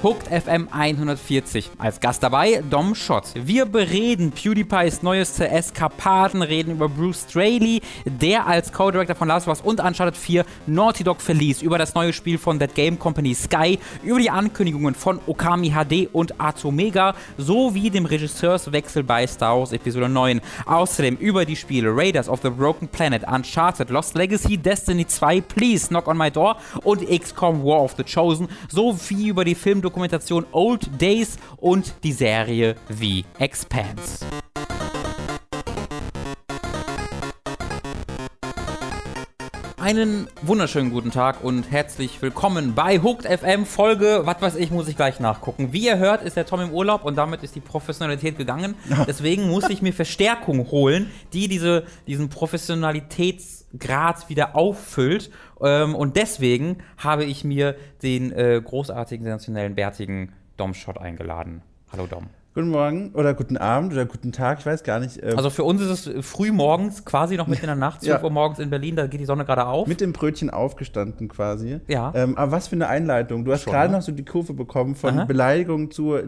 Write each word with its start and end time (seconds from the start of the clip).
Hooked 0.00 0.28
FM 0.28 0.68
140. 0.70 1.70
Als 1.76 1.98
Gast 1.98 2.22
dabei 2.22 2.62
Dom 2.70 2.94
Schott. 2.94 3.24
Wir 3.34 3.66
bereden 3.66 4.30
PewDiePie's 4.30 5.02
neueste 5.02 5.48
Eskapaden, 5.48 6.42
reden 6.42 6.70
über 6.70 6.88
Bruce 6.88 7.26
Straley, 7.28 7.80
der 8.04 8.46
als 8.46 8.72
Co-Director 8.72 9.16
von 9.16 9.26
Last 9.26 9.48
of 9.48 9.58
Us 9.58 9.60
und 9.60 9.80
Uncharted 9.80 10.16
4 10.16 10.44
Naughty 10.68 11.02
Dog 11.02 11.20
verließ, 11.20 11.62
über 11.62 11.78
das 11.78 11.96
neue 11.96 12.12
Spiel 12.12 12.38
von 12.38 12.60
That 12.60 12.76
Game 12.76 12.96
Company 12.96 13.34
Sky, 13.34 13.80
über 14.04 14.20
die 14.20 14.30
Ankündigungen 14.30 14.94
von 14.94 15.18
Okami 15.26 15.72
HD 15.72 16.08
und 16.12 16.40
Atomega, 16.40 17.16
sowie 17.36 17.90
dem 17.90 18.06
Regisseurswechsel 18.06 19.02
bei 19.02 19.26
Star 19.26 19.58
Wars 19.58 19.72
Episode 19.72 20.08
9. 20.08 20.40
Außerdem 20.66 21.16
über 21.16 21.44
die 21.44 21.56
Spiele 21.56 21.90
Raiders 21.90 22.28
of 22.28 22.38
the 22.44 22.50
Broken 22.50 22.86
Planet, 22.86 23.24
Uncharted, 23.26 23.90
Lost 23.90 24.14
Legacy, 24.14 24.58
Destiny 24.58 25.08
2, 25.08 25.40
Please 25.40 25.88
Knock 25.88 26.06
on 26.06 26.16
My 26.16 26.30
Door 26.30 26.56
und 26.84 27.04
XCOM 27.04 27.64
War 27.64 27.82
of 27.82 27.96
the 27.96 28.04
Chosen, 28.04 28.46
sowie 28.68 29.26
über 29.26 29.44
die 29.44 29.56
Filmdokumentation 29.88 30.46
Old 30.52 31.00
Days 31.00 31.38
und 31.56 31.94
die 32.04 32.12
Serie 32.12 32.76
The 32.90 33.24
Expanse. 33.38 34.47
Einen 39.88 40.28
wunderschönen 40.42 40.90
guten 40.90 41.10
Tag 41.10 41.42
und 41.42 41.70
herzlich 41.70 42.20
willkommen 42.20 42.74
bei 42.74 43.00
Hooked 43.00 43.24
FM 43.24 43.64
Folge, 43.64 44.20
was 44.24 44.42
weiß 44.42 44.56
ich, 44.56 44.70
muss 44.70 44.86
ich 44.86 44.96
gleich 44.96 45.18
nachgucken. 45.18 45.72
Wie 45.72 45.86
ihr 45.86 45.96
hört, 45.96 46.22
ist 46.22 46.36
der 46.36 46.44
Tom 46.44 46.60
im 46.60 46.74
Urlaub 46.74 47.06
und 47.06 47.16
damit 47.16 47.42
ist 47.42 47.54
die 47.54 47.60
Professionalität 47.60 48.36
gegangen. 48.36 48.74
Deswegen 49.06 49.48
muss 49.48 49.66
ich 49.70 49.80
mir 49.80 49.94
Verstärkung 49.94 50.70
holen, 50.70 51.10
die 51.32 51.48
diese, 51.48 51.84
diesen 52.06 52.28
Professionalitätsgrad 52.28 54.28
wieder 54.28 54.56
auffüllt. 54.56 55.30
Ähm, 55.62 55.94
und 55.94 56.16
deswegen 56.16 56.82
habe 56.98 57.24
ich 57.24 57.44
mir 57.44 57.74
den 58.02 58.30
äh, 58.32 58.60
großartigen, 58.62 59.24
sensationellen, 59.24 59.74
bärtigen 59.74 60.34
Dom 60.58 60.74
Schott 60.74 60.98
eingeladen. 60.98 61.62
Hallo 61.90 62.06
Dom. 62.06 62.28
Guten 62.58 62.70
Morgen 62.70 63.12
oder 63.14 63.34
guten 63.34 63.56
Abend 63.56 63.92
oder 63.92 64.04
guten 64.04 64.32
Tag, 64.32 64.58
ich 64.58 64.66
weiß 64.66 64.82
gar 64.82 64.98
nicht. 64.98 65.22
Ähm 65.22 65.36
also 65.36 65.48
für 65.48 65.62
uns 65.62 65.80
ist 65.80 66.08
es 66.08 66.26
früh 66.26 66.50
morgens, 66.50 67.04
quasi 67.04 67.36
noch 67.36 67.46
mitten 67.46 67.62
in 67.62 67.68
der 67.68 67.76
Nacht, 67.76 68.02
12 68.02 68.18
ja. 68.18 68.24
Uhr 68.24 68.30
morgens 68.30 68.58
in 68.58 68.68
Berlin, 68.68 68.96
da 68.96 69.06
geht 69.06 69.20
die 69.20 69.26
Sonne 69.26 69.44
gerade 69.44 69.64
auf. 69.64 69.86
Mit 69.86 70.00
dem 70.00 70.12
Brötchen 70.12 70.50
aufgestanden 70.50 71.28
quasi. 71.28 71.78
Ja. 71.86 72.10
Ähm, 72.16 72.36
aber 72.36 72.50
was 72.50 72.66
für 72.66 72.74
eine 72.74 72.88
Einleitung. 72.88 73.44
Du 73.44 73.52
hast 73.52 73.64
gerade 73.64 73.92
ne? 73.92 73.98
noch 73.98 74.02
so 74.02 74.10
die 74.10 74.24
Kurve 74.24 74.54
bekommen 74.54 74.96
von 74.96 75.20
Aha. 75.20 75.24
Beleidigung 75.26 75.92
zu 75.92 76.18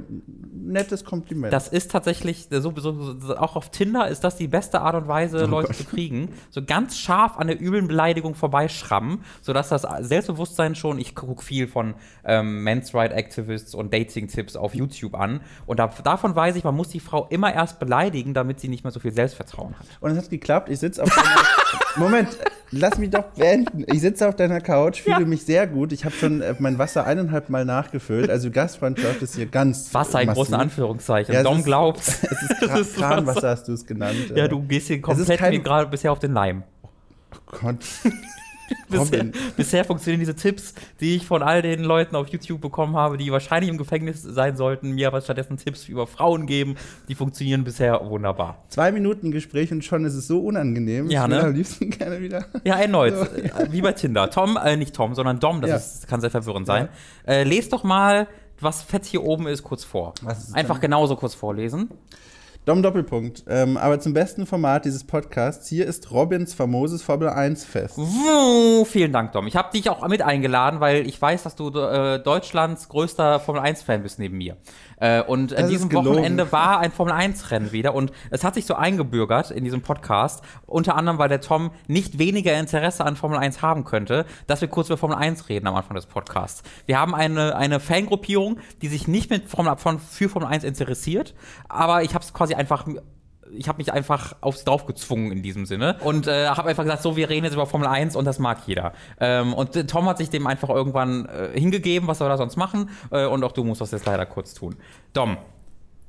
nettes 0.54 1.04
Kompliment. 1.04 1.52
Das 1.52 1.66
ist 1.66 1.90
tatsächlich, 1.90 2.46
so, 2.48 2.72
so, 2.76 3.18
so, 3.18 3.36
auch 3.36 3.56
auf 3.56 3.70
Tinder 3.70 4.06
ist 4.06 4.22
das 4.22 4.36
die 4.36 4.46
beste 4.46 4.82
Art 4.82 4.94
und 4.94 5.08
Weise, 5.08 5.46
oh 5.46 5.48
Leute 5.48 5.66
Gott. 5.66 5.76
zu 5.78 5.84
kriegen. 5.84 6.28
So 6.50 6.62
ganz 6.64 6.96
scharf 6.96 7.38
an 7.38 7.48
der 7.48 7.60
üblen 7.60 7.88
Beleidigung 7.88 8.36
vorbeischrammen, 8.36 9.24
sodass 9.40 9.70
das 9.70 9.82
Selbstbewusstsein 9.82 10.76
schon, 10.76 11.00
ich 11.00 11.16
gucke 11.16 11.42
viel 11.42 11.66
von 11.66 11.94
ähm, 12.24 12.62
Men's 12.62 12.94
Right 12.94 13.10
Activists 13.10 13.74
und 13.74 13.92
Dating-Tipps 13.92 14.54
auf 14.54 14.76
YouTube 14.76 15.16
an 15.16 15.40
und 15.66 15.80
da, 15.80 15.90
da 16.04 16.19
davon 16.20 16.36
weiß 16.36 16.56
ich, 16.56 16.64
man 16.64 16.74
muss 16.74 16.88
die 16.88 17.00
Frau 17.00 17.26
immer 17.30 17.52
erst 17.54 17.78
beleidigen, 17.78 18.34
damit 18.34 18.60
sie 18.60 18.68
nicht 18.68 18.84
mehr 18.84 18.90
so 18.90 19.00
viel 19.00 19.12
Selbstvertrauen 19.12 19.74
hat. 19.78 19.86
Und 20.00 20.10
es 20.10 20.18
hat 20.18 20.28
geklappt. 20.28 20.68
Ich 20.68 20.78
sitze 20.78 21.02
auf 21.02 21.08
deiner 21.08 21.46
Moment, 21.96 22.28
lass 22.70 22.98
mich 22.98 23.08
doch 23.08 23.24
beenden. 23.36 23.84
Ich 23.86 24.02
sitze 24.02 24.28
auf 24.28 24.36
deiner 24.36 24.60
Couch, 24.60 25.00
fühle 25.00 25.20
ja. 25.20 25.26
mich 25.26 25.44
sehr 25.44 25.66
gut. 25.66 25.92
Ich 25.92 26.04
habe 26.04 26.14
schon 26.14 26.42
äh, 26.42 26.54
mein 26.58 26.78
Wasser 26.78 27.06
eineinhalb 27.06 27.48
Mal 27.48 27.64
nachgefüllt. 27.64 28.28
Also 28.28 28.50
Gastfreundschaft 28.50 29.22
ist 29.22 29.36
hier 29.36 29.46
ganz 29.46 29.94
Wasser 29.94 30.20
in 30.20 30.26
massiv. 30.26 30.42
großen 30.42 30.54
Anführungszeichen. 30.54 31.34
Ja, 31.34 31.42
Dom 31.42 31.62
glaubt. 31.62 32.00
Es 32.60 32.80
ist 32.80 32.96
Kranwasser, 32.96 33.48
hast 33.48 33.68
du 33.68 33.72
es 33.72 33.86
genannt. 33.86 34.32
Ja, 34.34 34.46
du 34.46 34.60
gehst 34.60 34.88
hier 34.88 35.00
komplett 35.00 35.40
mir 35.40 35.60
gerade 35.60 35.86
bisher 35.88 36.12
auf 36.12 36.18
den 36.18 36.32
Leim. 36.34 36.62
Oh 37.34 37.58
Gott. 37.60 37.78
bisher, 38.88 39.26
bisher, 39.56 39.84
funktionieren 39.84 40.20
diese 40.20 40.34
Tipps, 40.34 40.74
die 41.00 41.16
ich 41.16 41.26
von 41.26 41.42
all 41.42 41.62
den 41.62 41.84
Leuten 41.84 42.16
auf 42.16 42.28
YouTube 42.28 42.60
bekommen 42.60 42.96
habe, 42.96 43.16
die 43.16 43.30
wahrscheinlich 43.32 43.70
im 43.70 43.78
Gefängnis 43.78 44.22
sein 44.22 44.56
sollten, 44.56 44.92
mir 44.92 45.08
aber 45.08 45.20
stattdessen 45.20 45.56
Tipps 45.56 45.88
über 45.88 46.06
Frauen 46.06 46.46
geben, 46.46 46.76
die 47.08 47.14
funktionieren 47.14 47.64
bisher 47.64 48.00
wunderbar. 48.08 48.64
Zwei 48.68 48.92
Minuten 48.92 49.30
Gespräch 49.30 49.72
und 49.72 49.84
schon 49.84 50.04
ist 50.04 50.14
es 50.14 50.26
so 50.26 50.40
unangenehm. 50.40 51.10
Ja, 51.10 51.24
ich 51.24 51.30
ne? 51.30 51.42
am 51.42 51.54
liebsten 51.54 51.90
gerne 51.90 52.20
wieder. 52.20 52.46
Ja, 52.64 52.76
erneut. 52.76 53.14
So, 53.16 53.24
ja. 53.40 53.72
Wie 53.72 53.80
bei 53.80 53.92
Tinder. 53.92 54.30
Tom, 54.30 54.58
äh, 54.62 54.76
nicht 54.76 54.94
Tom, 54.94 55.14
sondern 55.14 55.40
Dom, 55.40 55.60
das 55.60 55.70
ja. 55.70 55.76
ist, 55.76 56.08
kann 56.08 56.20
sehr 56.20 56.30
verwirrend 56.30 56.66
sein. 56.66 56.88
Ja. 57.26 57.32
Äh, 57.32 57.44
lest 57.44 57.72
doch 57.72 57.84
mal, 57.84 58.28
was 58.60 58.82
fett 58.82 59.04
hier 59.04 59.22
oben 59.22 59.46
ist, 59.46 59.62
kurz 59.62 59.84
vor. 59.84 60.14
Einfach 60.52 60.80
genauso 60.80 61.16
kurz 61.16 61.34
vorlesen. 61.34 61.90
Dom 62.66 62.82
Doppelpunkt. 62.82 63.44
Ähm, 63.48 63.78
aber 63.78 64.00
zum 64.00 64.12
besten 64.12 64.44
Format 64.44 64.84
dieses 64.84 65.04
Podcasts, 65.04 65.66
hier 65.68 65.86
ist 65.86 66.10
Robins 66.10 66.52
famoses 66.52 67.02
Formel 67.02 67.30
1 67.30 67.64
Fest. 67.64 67.96
Wuh, 67.96 68.84
vielen 68.84 69.12
Dank, 69.12 69.32
Dom. 69.32 69.46
Ich 69.46 69.56
habe 69.56 69.72
dich 69.72 69.88
auch 69.88 70.06
mit 70.08 70.20
eingeladen, 70.20 70.78
weil 70.78 71.06
ich 71.06 71.20
weiß, 71.20 71.42
dass 71.42 71.56
du 71.56 71.70
äh, 71.70 72.22
Deutschlands 72.22 72.88
größter 72.90 73.40
Formel 73.40 73.62
1 73.62 73.82
Fan 73.82 74.02
bist 74.02 74.18
neben 74.18 74.36
mir. 74.36 74.56
Äh, 75.00 75.22
und 75.22 75.54
an 75.54 75.68
diesem 75.68 75.92
Wochenende 75.92 76.52
war 76.52 76.78
ein 76.78 76.92
Formel 76.92 77.12
1-Rennen 77.14 77.72
wieder 77.72 77.94
und 77.94 78.12
es 78.30 78.44
hat 78.44 78.54
sich 78.54 78.66
so 78.66 78.74
eingebürgert 78.74 79.50
in 79.50 79.64
diesem 79.64 79.82
Podcast, 79.82 80.42
unter 80.66 80.94
anderem, 80.94 81.18
weil 81.18 81.28
der 81.28 81.40
Tom 81.40 81.70
nicht 81.88 82.18
weniger 82.18 82.56
Interesse 82.58 83.04
an 83.04 83.16
Formel 83.16 83.38
1 83.38 83.62
haben 83.62 83.84
könnte, 83.84 84.26
dass 84.46 84.60
wir 84.60 84.68
kurz 84.68 84.88
über 84.88 84.98
Formel 84.98 85.16
1 85.16 85.48
reden 85.48 85.66
am 85.66 85.74
Anfang 85.74 85.96
des 85.96 86.06
Podcasts. 86.06 86.62
Wir 86.86 87.00
haben 87.00 87.14
eine, 87.14 87.56
eine 87.56 87.80
Fangruppierung, 87.80 88.58
die 88.82 88.88
sich 88.88 89.08
nicht 89.08 89.30
mit 89.30 89.48
Formel, 89.48 89.76
von, 89.76 89.98
für 89.98 90.28
Formel 90.28 90.48
1 90.48 90.64
interessiert, 90.64 91.34
aber 91.68 92.02
ich 92.02 92.14
habe 92.14 92.24
es 92.24 92.32
quasi 92.34 92.54
einfach 92.54 92.86
ich 93.56 93.68
habe 93.68 93.78
mich 93.78 93.92
einfach 93.92 94.34
aufs 94.40 94.64
drauf 94.64 94.86
gezwungen 94.86 95.32
in 95.32 95.42
diesem 95.42 95.66
Sinne 95.66 95.96
und 96.00 96.26
äh, 96.26 96.48
habe 96.48 96.68
einfach 96.68 96.84
gesagt, 96.84 97.02
so 97.02 97.16
wir 97.16 97.28
reden 97.28 97.44
jetzt 97.44 97.54
über 97.54 97.66
Formel 97.66 97.88
1 97.88 98.16
und 98.16 98.24
das 98.24 98.38
mag 98.38 98.58
jeder. 98.66 98.92
Ähm, 99.18 99.54
und 99.54 99.76
äh, 99.76 99.84
Tom 99.84 100.06
hat 100.06 100.18
sich 100.18 100.30
dem 100.30 100.46
einfach 100.46 100.68
irgendwann 100.68 101.26
äh, 101.26 101.58
hingegeben, 101.58 102.08
was 102.08 102.18
soll 102.18 102.30
er 102.30 102.36
sonst 102.36 102.56
machen 102.56 102.90
äh, 103.10 103.24
und 103.24 103.44
auch 103.44 103.52
du 103.52 103.64
musst 103.64 103.80
das 103.80 103.90
jetzt 103.90 104.06
leider 104.06 104.26
kurz 104.26 104.54
tun. 104.54 104.76
Dom, 105.12 105.36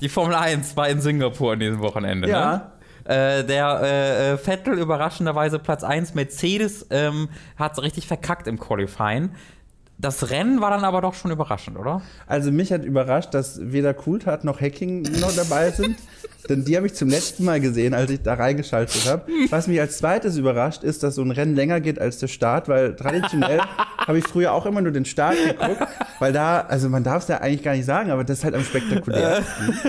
die 0.01 0.09
Formel 0.09 0.35
1 0.35 0.75
war 0.77 0.89
in 0.89 1.01
Singapur 1.01 1.53
an 1.53 1.59
diesem 1.59 1.79
Wochenende. 1.79 2.29
Ja. 2.29 2.51
Ne? 2.51 2.71
Äh, 3.03 3.43
der 3.43 3.81
äh, 3.81 4.37
Vettel 4.37 4.77
überraschenderweise 4.77 5.59
Platz 5.59 5.83
1, 5.83 6.13
Mercedes 6.13 6.85
ähm, 6.91 7.29
hat 7.57 7.81
richtig 7.81 8.07
verkackt 8.07 8.47
im 8.47 8.59
Qualifying. 8.59 9.31
Das 10.01 10.31
Rennen 10.31 10.61
war 10.61 10.71
dann 10.71 10.83
aber 10.83 11.01
doch 11.01 11.13
schon 11.13 11.29
überraschend, 11.29 11.77
oder? 11.77 12.01
Also 12.25 12.51
mich 12.51 12.73
hat 12.73 12.83
überrascht, 12.83 13.35
dass 13.35 13.59
weder 13.61 13.93
Cooltat 13.93 14.43
noch 14.43 14.59
Hacking 14.59 15.03
noch 15.19 15.35
dabei 15.35 15.69
sind. 15.69 15.95
denn 16.49 16.65
die 16.65 16.75
habe 16.75 16.87
ich 16.87 16.95
zum 16.95 17.07
letzten 17.07 17.45
Mal 17.45 17.59
gesehen, 17.59 17.93
als 17.93 18.09
ich 18.09 18.21
da 18.23 18.33
reingeschaltet 18.33 19.07
habe. 19.07 19.31
Was 19.51 19.67
mich 19.67 19.79
als 19.79 19.99
zweites 19.99 20.37
überrascht, 20.37 20.83
ist, 20.83 21.03
dass 21.03 21.15
so 21.15 21.21
ein 21.21 21.29
Rennen 21.29 21.55
länger 21.55 21.79
geht 21.81 21.99
als 21.99 22.17
der 22.17 22.27
Start, 22.27 22.67
weil 22.67 22.95
traditionell 22.95 23.61
habe 23.97 24.17
ich 24.17 24.27
früher 24.27 24.53
auch 24.53 24.65
immer 24.65 24.81
nur 24.81 24.91
den 24.91 25.05
Start 25.05 25.35
geguckt, 25.35 25.87
weil 26.17 26.33
da, 26.33 26.61
also 26.61 26.89
man 26.89 27.03
darf 27.03 27.21
es 27.21 27.29
ja 27.29 27.37
eigentlich 27.37 27.63
gar 27.63 27.75
nicht 27.75 27.85
sagen, 27.85 28.09
aber 28.09 28.23
das 28.23 28.39
ist 28.39 28.43
halt 28.43 28.55
am 28.55 28.63
spektakulärsten. 28.63 29.79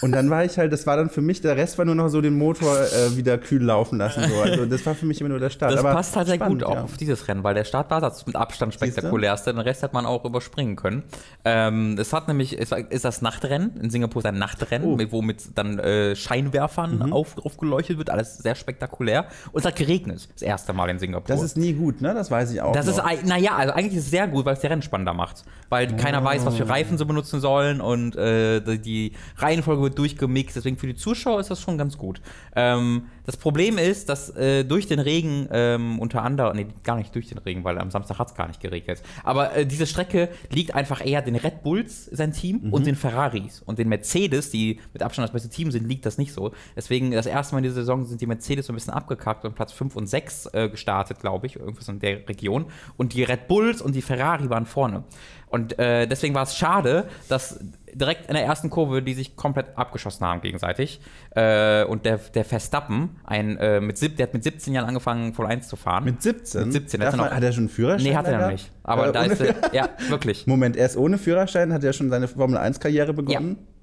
Und 0.00 0.12
dann 0.12 0.30
war 0.30 0.44
ich 0.44 0.58
halt, 0.58 0.72
das 0.72 0.86
war 0.86 0.96
dann 0.96 1.10
für 1.10 1.20
mich, 1.20 1.40
der 1.40 1.56
Rest 1.56 1.78
war 1.78 1.84
nur 1.84 1.94
noch 1.94 2.08
so 2.08 2.20
den 2.20 2.34
Motor 2.34 2.76
äh, 2.78 3.16
wieder 3.16 3.36
kühl 3.38 3.62
laufen 3.62 3.98
lassen. 3.98 4.22
So. 4.28 4.40
Also 4.40 4.66
das 4.66 4.84
war 4.86 4.94
für 4.94 5.06
mich 5.06 5.20
immer 5.20 5.30
nur 5.30 5.40
der 5.40 5.50
Start. 5.50 5.72
Das 5.72 5.80
Aber 5.80 5.92
passt 5.92 6.16
halt 6.16 6.28
sehr 6.28 6.38
gut 6.38 6.62
auch 6.62 6.74
ja. 6.74 6.82
auf 6.82 6.96
dieses 6.96 7.26
Rennen, 7.28 7.42
weil 7.42 7.54
der 7.54 7.64
Start 7.64 7.90
war 7.90 8.00
das 8.00 8.26
mit 8.26 8.36
Abstand 8.36 8.74
spektakulärste. 8.74 9.52
Den 9.52 9.60
Rest 9.60 9.82
hat 9.82 9.92
man 9.92 10.06
auch 10.06 10.24
überspringen 10.24 10.76
können. 10.76 11.02
Ähm, 11.44 11.96
es 11.98 12.12
hat 12.12 12.28
nämlich, 12.28 12.58
es 12.58 12.72
ist 12.72 13.04
das 13.04 13.22
Nachtrennen. 13.22 13.76
In 13.80 13.90
Singapur 13.90 14.20
ist 14.20 14.26
ein 14.26 14.38
Nachtrennen, 14.38 14.88
oh. 14.88 14.98
wo 15.10 15.22
mit 15.22 15.56
dann 15.56 15.78
äh, 15.78 16.14
Scheinwerfern 16.14 16.98
mhm. 16.98 17.12
auf, 17.12 17.36
aufgeleuchtet 17.44 17.98
wird. 17.98 18.10
Alles 18.10 18.38
sehr 18.38 18.54
spektakulär. 18.54 19.26
Und 19.52 19.60
es 19.60 19.66
hat 19.66 19.76
geregnet. 19.76 20.28
Das 20.32 20.42
erste 20.42 20.72
Mal 20.72 20.88
in 20.90 20.98
Singapur. 20.98 21.26
Das 21.26 21.42
ist 21.42 21.56
nie 21.56 21.72
gut, 21.72 22.00
ne? 22.00 22.14
Das 22.14 22.30
weiß 22.30 22.52
ich 22.52 22.62
auch. 22.62 22.72
Das 22.72 22.86
noch. 22.86 23.10
ist, 23.10 23.26
naja, 23.26 23.56
also 23.56 23.72
eigentlich 23.74 23.94
ist 23.94 24.04
es 24.04 24.10
sehr 24.10 24.28
gut, 24.28 24.44
weil 24.44 24.54
es 24.54 24.60
der 24.60 24.70
Rennen 24.70 24.82
spannender 24.82 25.14
macht. 25.14 25.44
Weil 25.68 25.92
oh. 25.92 25.96
keiner 25.96 26.22
weiß, 26.22 26.46
was 26.46 26.56
für 26.56 26.68
Reifen 26.68 26.98
sie 26.98 27.04
benutzen 27.04 27.40
sollen 27.40 27.80
und 27.80 28.16
äh, 28.16 28.60
die 28.78 29.12
Reihenfolge 29.36 29.87
wird 29.88 29.98
durchgemixt. 29.98 30.56
Deswegen 30.56 30.76
für 30.76 30.86
die 30.86 30.94
Zuschauer 30.94 31.40
ist 31.40 31.50
das 31.50 31.60
schon 31.60 31.78
ganz 31.78 31.96
gut. 31.98 32.20
Ähm, 32.54 33.06
das 33.24 33.36
Problem 33.36 33.78
ist, 33.78 34.08
dass 34.08 34.30
äh, 34.30 34.64
durch 34.64 34.86
den 34.86 35.00
Regen 35.00 35.48
ähm, 35.50 35.98
unter 35.98 36.22
anderem, 36.22 36.56
nee, 36.56 36.66
gar 36.82 36.96
nicht 36.96 37.14
durch 37.14 37.28
den 37.28 37.38
Regen, 37.38 37.64
weil 37.64 37.78
am 37.78 37.90
Samstag 37.90 38.18
hat 38.18 38.28
es 38.28 38.34
gar 38.34 38.48
nicht 38.48 38.60
geregnet. 38.60 39.02
Aber 39.24 39.54
äh, 39.54 39.66
diese 39.66 39.86
Strecke 39.86 40.28
liegt 40.50 40.74
einfach 40.74 41.04
eher 41.04 41.22
den 41.22 41.36
Red 41.36 41.62
Bulls, 41.62 42.06
sein 42.06 42.32
Team, 42.32 42.60
mhm. 42.62 42.72
und 42.72 42.86
den 42.86 42.94
Ferraris. 42.94 43.62
Und 43.64 43.78
den 43.78 43.88
Mercedes, 43.88 44.50
die 44.50 44.80
mit 44.92 45.02
Abstand 45.02 45.28
das 45.28 45.32
beste 45.32 45.48
Team 45.48 45.70
sind, 45.70 45.88
liegt 45.88 46.06
das 46.06 46.18
nicht 46.18 46.32
so. 46.32 46.52
Deswegen, 46.76 47.10
das 47.10 47.26
erste 47.26 47.54
Mal 47.54 47.58
in 47.58 47.64
dieser 47.64 47.76
Saison 47.76 48.04
sind 48.04 48.20
die 48.20 48.26
Mercedes 48.26 48.66
so 48.66 48.72
ein 48.72 48.76
bisschen 48.76 48.94
abgekackt 48.94 49.44
und 49.44 49.54
Platz 49.54 49.72
5 49.72 49.96
und 49.96 50.06
6 50.06 50.46
äh, 50.52 50.68
gestartet, 50.68 51.20
glaube 51.20 51.46
ich, 51.46 51.56
irgendwas 51.56 51.88
in 51.88 52.00
der 52.00 52.28
Region. 52.28 52.66
Und 52.96 53.14
die 53.14 53.22
Red 53.22 53.48
Bulls 53.48 53.82
und 53.82 53.94
die 53.94 54.02
Ferrari 54.02 54.50
waren 54.50 54.66
vorne. 54.66 55.04
Und 55.48 55.78
äh, 55.78 56.06
deswegen 56.06 56.34
war 56.34 56.42
es 56.42 56.56
schade, 56.56 57.08
dass 57.28 57.58
direkt 57.94 58.26
in 58.28 58.34
der 58.34 58.44
ersten 58.44 58.70
Kurve, 58.70 59.02
die 59.02 59.14
sich 59.14 59.36
komplett 59.36 59.76
abgeschossen 59.76 60.26
haben 60.26 60.40
gegenseitig. 60.40 61.00
Äh, 61.30 61.84
und 61.84 62.04
der, 62.04 62.18
der 62.18 62.44
Verstappen, 62.44 63.20
ein, 63.24 63.56
äh, 63.58 63.80
mit, 63.80 64.00
der 64.18 64.26
hat 64.26 64.34
mit 64.34 64.44
17 64.44 64.74
Jahren 64.74 64.86
angefangen, 64.86 65.34
Formel 65.34 65.52
1 65.52 65.68
zu 65.68 65.76
fahren. 65.76 66.04
Mit 66.04 66.22
17? 66.22 66.64
Mit 66.64 66.72
17. 66.72 67.04
Hat, 67.04 67.16
noch, 67.16 67.30
hat 67.30 67.42
er 67.42 67.52
schon 67.52 67.62
einen 67.62 67.68
Führerschein? 67.68 68.10
Nee, 68.10 68.16
hat 68.16 68.26
er 68.26 68.40
noch 68.40 68.50
nicht. 68.50 68.70
Aber 68.82 69.08
äh, 69.08 69.12
da 69.12 69.24
ist 69.24 69.40
er, 69.40 69.54
ja, 69.72 69.88
wirklich. 70.08 70.46
Moment, 70.46 70.76
er 70.76 70.86
ist 70.86 70.96
ohne 70.96 71.18
Führerschein, 71.18 71.72
hat 71.72 71.84
er 71.84 71.92
schon 71.92 72.10
seine 72.10 72.28
Formel 72.28 72.58
1-Karriere 72.58 73.12
begonnen? 73.12 73.56
Ja 73.58 73.77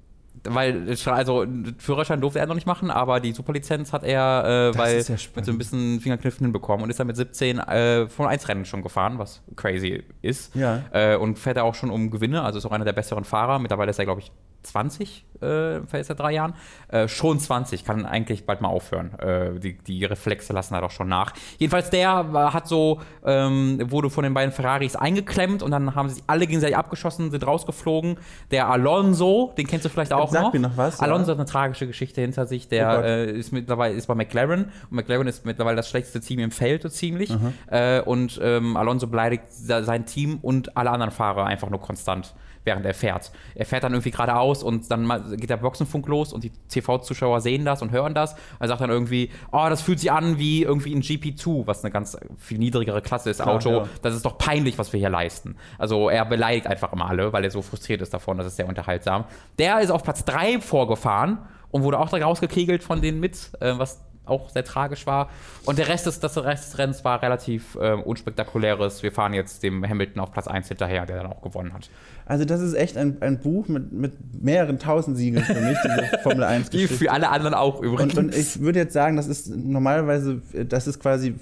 weil, 0.50 0.96
also, 1.06 1.46
Führerschein 1.78 2.20
durfte 2.20 2.38
er 2.38 2.46
noch 2.46 2.54
nicht 2.54 2.66
machen, 2.66 2.90
aber 2.90 3.20
die 3.20 3.32
Superlizenz 3.32 3.92
hat 3.92 4.04
er, 4.04 4.72
äh, 4.74 4.78
weil, 4.78 5.02
ja 5.02 5.16
mit 5.34 5.44
so 5.44 5.52
ein 5.52 5.58
bisschen 5.58 6.00
Fingerkniffen 6.00 6.44
hinbekommen 6.44 6.84
und 6.84 6.90
ist 6.90 6.98
dann 6.98 7.06
mit 7.06 7.16
17 7.16 7.58
äh, 7.58 8.08
Formel 8.08 8.32
1 8.32 8.48
Rennen 8.48 8.64
schon 8.64 8.82
gefahren, 8.82 9.18
was 9.18 9.42
crazy 9.54 10.02
ist. 10.22 10.54
Ja. 10.54 10.82
Äh, 10.92 11.16
und 11.16 11.38
fährt 11.38 11.56
er 11.56 11.64
auch 11.64 11.74
schon 11.74 11.90
um 11.90 12.10
Gewinne, 12.10 12.42
also 12.42 12.58
ist 12.58 12.66
auch 12.66 12.72
einer 12.72 12.84
der 12.84 12.92
besseren 12.92 13.24
Fahrer. 13.24 13.58
Mittlerweile 13.58 13.90
ist 13.90 13.98
er, 13.98 14.04
glaube 14.04 14.20
ich, 14.20 14.32
20, 14.66 15.24
äh, 15.36 15.38
fährt 15.40 15.92
er 15.92 16.04
seit 16.04 16.18
drei 16.20 16.32
Jahren. 16.32 16.54
Äh, 16.88 17.08
schon 17.08 17.38
20, 17.38 17.84
kann 17.84 18.06
eigentlich 18.06 18.46
bald 18.46 18.60
mal 18.62 18.68
aufhören. 18.68 19.18
Äh, 19.18 19.60
die, 19.60 19.76
die 19.78 20.04
Reflexe 20.04 20.52
lassen 20.52 20.74
da 20.74 20.80
doch 20.80 20.90
schon 20.90 21.08
nach. 21.08 21.32
Jedenfalls 21.58 21.90
der 21.90 22.32
war, 22.32 22.54
hat 22.54 22.66
so, 22.68 23.00
ähm, 23.24 23.78
wurde 23.90 24.08
von 24.08 24.24
den 24.24 24.32
beiden 24.32 24.52
Ferraris 24.52 24.96
eingeklemmt 24.96 25.62
und 25.62 25.70
dann 25.72 25.94
haben 25.94 26.08
sie 26.08 26.16
sich 26.16 26.24
alle 26.26 26.46
gegenseitig 26.46 26.76
abgeschossen, 26.76 27.30
sind 27.30 27.46
rausgeflogen. 27.46 28.16
Der 28.50 28.68
Alonso, 28.68 29.52
den 29.58 29.66
kennst 29.66 29.84
du 29.84 29.88
vielleicht 29.90 30.12
auch 30.14 30.30
Sag 30.32 30.42
noch. 30.42 30.52
mir 30.54 30.60
noch 30.60 30.76
was, 30.76 30.98
ja. 30.98 31.04
Alonso 31.04 31.32
hat 31.32 31.38
eine 31.38 31.46
tragische 31.46 31.86
Geschichte 31.86 32.20
hinter 32.22 32.46
sich. 32.46 32.66
Oh 32.66 32.70
Der 32.70 32.94
Gott. 32.96 33.04
äh, 33.04 33.30
ist 33.32 33.52
mittlerweile 33.52 33.94
ist 33.94 34.06
bei 34.06 34.14
McLaren 34.14 34.64
und 34.90 34.92
McLaren 34.92 35.26
ist 35.26 35.44
mittlerweile 35.44 35.76
das 35.76 35.88
schlechteste 35.90 36.20
Team 36.20 36.38
im 36.40 36.50
Feld 36.50 36.82
so 36.82 36.88
ziemlich. 36.88 37.30
Äh, 37.70 38.00
und 38.00 38.40
ähm, 38.42 38.76
Alonso 38.76 39.06
beleidigt 39.06 39.44
se- 39.50 39.84
sein 39.84 40.06
Team 40.06 40.38
und 40.40 40.76
alle 40.76 40.90
anderen 40.90 41.12
Fahrer 41.12 41.44
einfach 41.44 41.68
nur 41.68 41.80
konstant, 41.80 42.34
während 42.66 42.84
er 42.84 42.92
fährt. 42.92 43.30
Er 43.54 43.64
fährt 43.64 43.84
dann 43.84 43.92
irgendwie 43.92 44.10
geradeaus 44.10 44.62
und 44.62 44.90
dann 44.90 45.36
geht 45.36 45.48
der 45.48 45.56
Boxenfunk 45.56 46.06
los 46.08 46.32
und 46.32 46.44
die 46.44 46.50
TV-Zuschauer 46.68 47.40
sehen 47.40 47.64
das 47.64 47.80
und 47.80 47.92
hören 47.92 48.12
das. 48.12 48.36
Er 48.58 48.68
sagt 48.68 48.80
dann 48.80 48.90
irgendwie, 48.90 49.30
oh, 49.52 49.66
das 49.70 49.80
fühlt 49.80 50.00
sich 50.00 50.12
an 50.12 50.38
wie 50.38 50.62
irgendwie 50.62 50.94
ein 50.94 51.02
GP2, 51.02 51.66
was 51.66 51.84
eine 51.84 51.92
ganz 51.92 52.18
viel 52.36 52.58
niedrigere 52.58 53.00
Klasse 53.00 53.30
ist, 53.30 53.40
Klar, 53.40 53.54
Auto. 53.54 53.70
ja. 53.70 53.88
Das 54.02 54.14
ist 54.14 54.24
doch 54.26 54.36
peinlich, 54.36 54.78
was 54.78 54.92
wir 54.92 55.00
hier 55.00 55.10
leisten. 55.10 55.56
Also 55.78 56.10
er 56.10 56.24
beleidigt 56.24 56.66
einfach 56.66 56.92
immer 56.92 57.08
alle, 57.08 57.32
weil 57.32 57.44
er 57.44 57.50
so 57.50 57.62
frustriert 57.62 58.02
ist 58.02 58.12
davon, 58.12 58.36
das 58.36 58.46
ist 58.48 58.56
sehr 58.56 58.68
unterhaltsam. 58.68 59.24
Der 59.58 59.80
ist 59.80 59.90
auf 59.90 60.02
Platz 60.02 60.24
3 60.24 60.60
vorgefahren 60.60 61.38
und 61.70 61.82
wurde 61.82 61.98
auch 61.98 62.08
direkt 62.08 62.26
rausgekegelt 62.26 62.82
von 62.82 63.00
denen 63.00 63.20
mit, 63.20 63.50
äh, 63.60 63.78
was 63.78 64.02
auch 64.26 64.50
sehr 64.50 64.64
tragisch 64.64 65.06
war. 65.06 65.30
Und 65.64 65.78
der 65.78 65.88
Rest 65.88 66.06
des, 66.06 66.20
das 66.20 66.36
Rest 66.36 66.66
des 66.72 66.78
Rennens 66.78 67.04
war 67.04 67.22
relativ 67.22 67.76
äh, 67.76 67.92
unspektakuläres. 67.92 69.02
Wir 69.02 69.12
fahren 69.12 69.34
jetzt 69.34 69.62
dem 69.62 69.86
Hamilton 69.88 70.20
auf 70.20 70.32
Platz 70.32 70.48
1 70.48 70.68
hinterher, 70.68 71.06
der 71.06 71.16
dann 71.22 71.26
auch 71.32 71.42
gewonnen 71.42 71.72
hat. 71.72 71.88
Also 72.26 72.44
das 72.44 72.60
ist 72.60 72.74
echt 72.74 72.96
ein, 72.96 73.18
ein 73.22 73.38
Buch 73.40 73.68
mit, 73.68 73.92
mit 73.92 74.12
mehreren 74.42 74.78
tausend 74.78 75.16
Siegeln 75.16 75.44
für 75.44 75.60
mich, 75.60 75.78
diese 75.84 76.18
Formel 76.22 76.42
1 76.44 76.70
Die 76.70 76.78
Geschichte. 76.82 77.04
für 77.04 77.12
alle 77.12 77.30
anderen 77.30 77.54
auch 77.54 77.80
übrigens. 77.80 78.14
Und, 78.16 78.26
und 78.26 78.34
ich 78.36 78.60
würde 78.60 78.80
jetzt 78.80 78.92
sagen, 78.92 79.16
das 79.16 79.28
ist 79.28 79.48
normalerweise, 79.48 80.40
das 80.68 80.86
ist 80.88 80.98
quasi, 80.98 81.36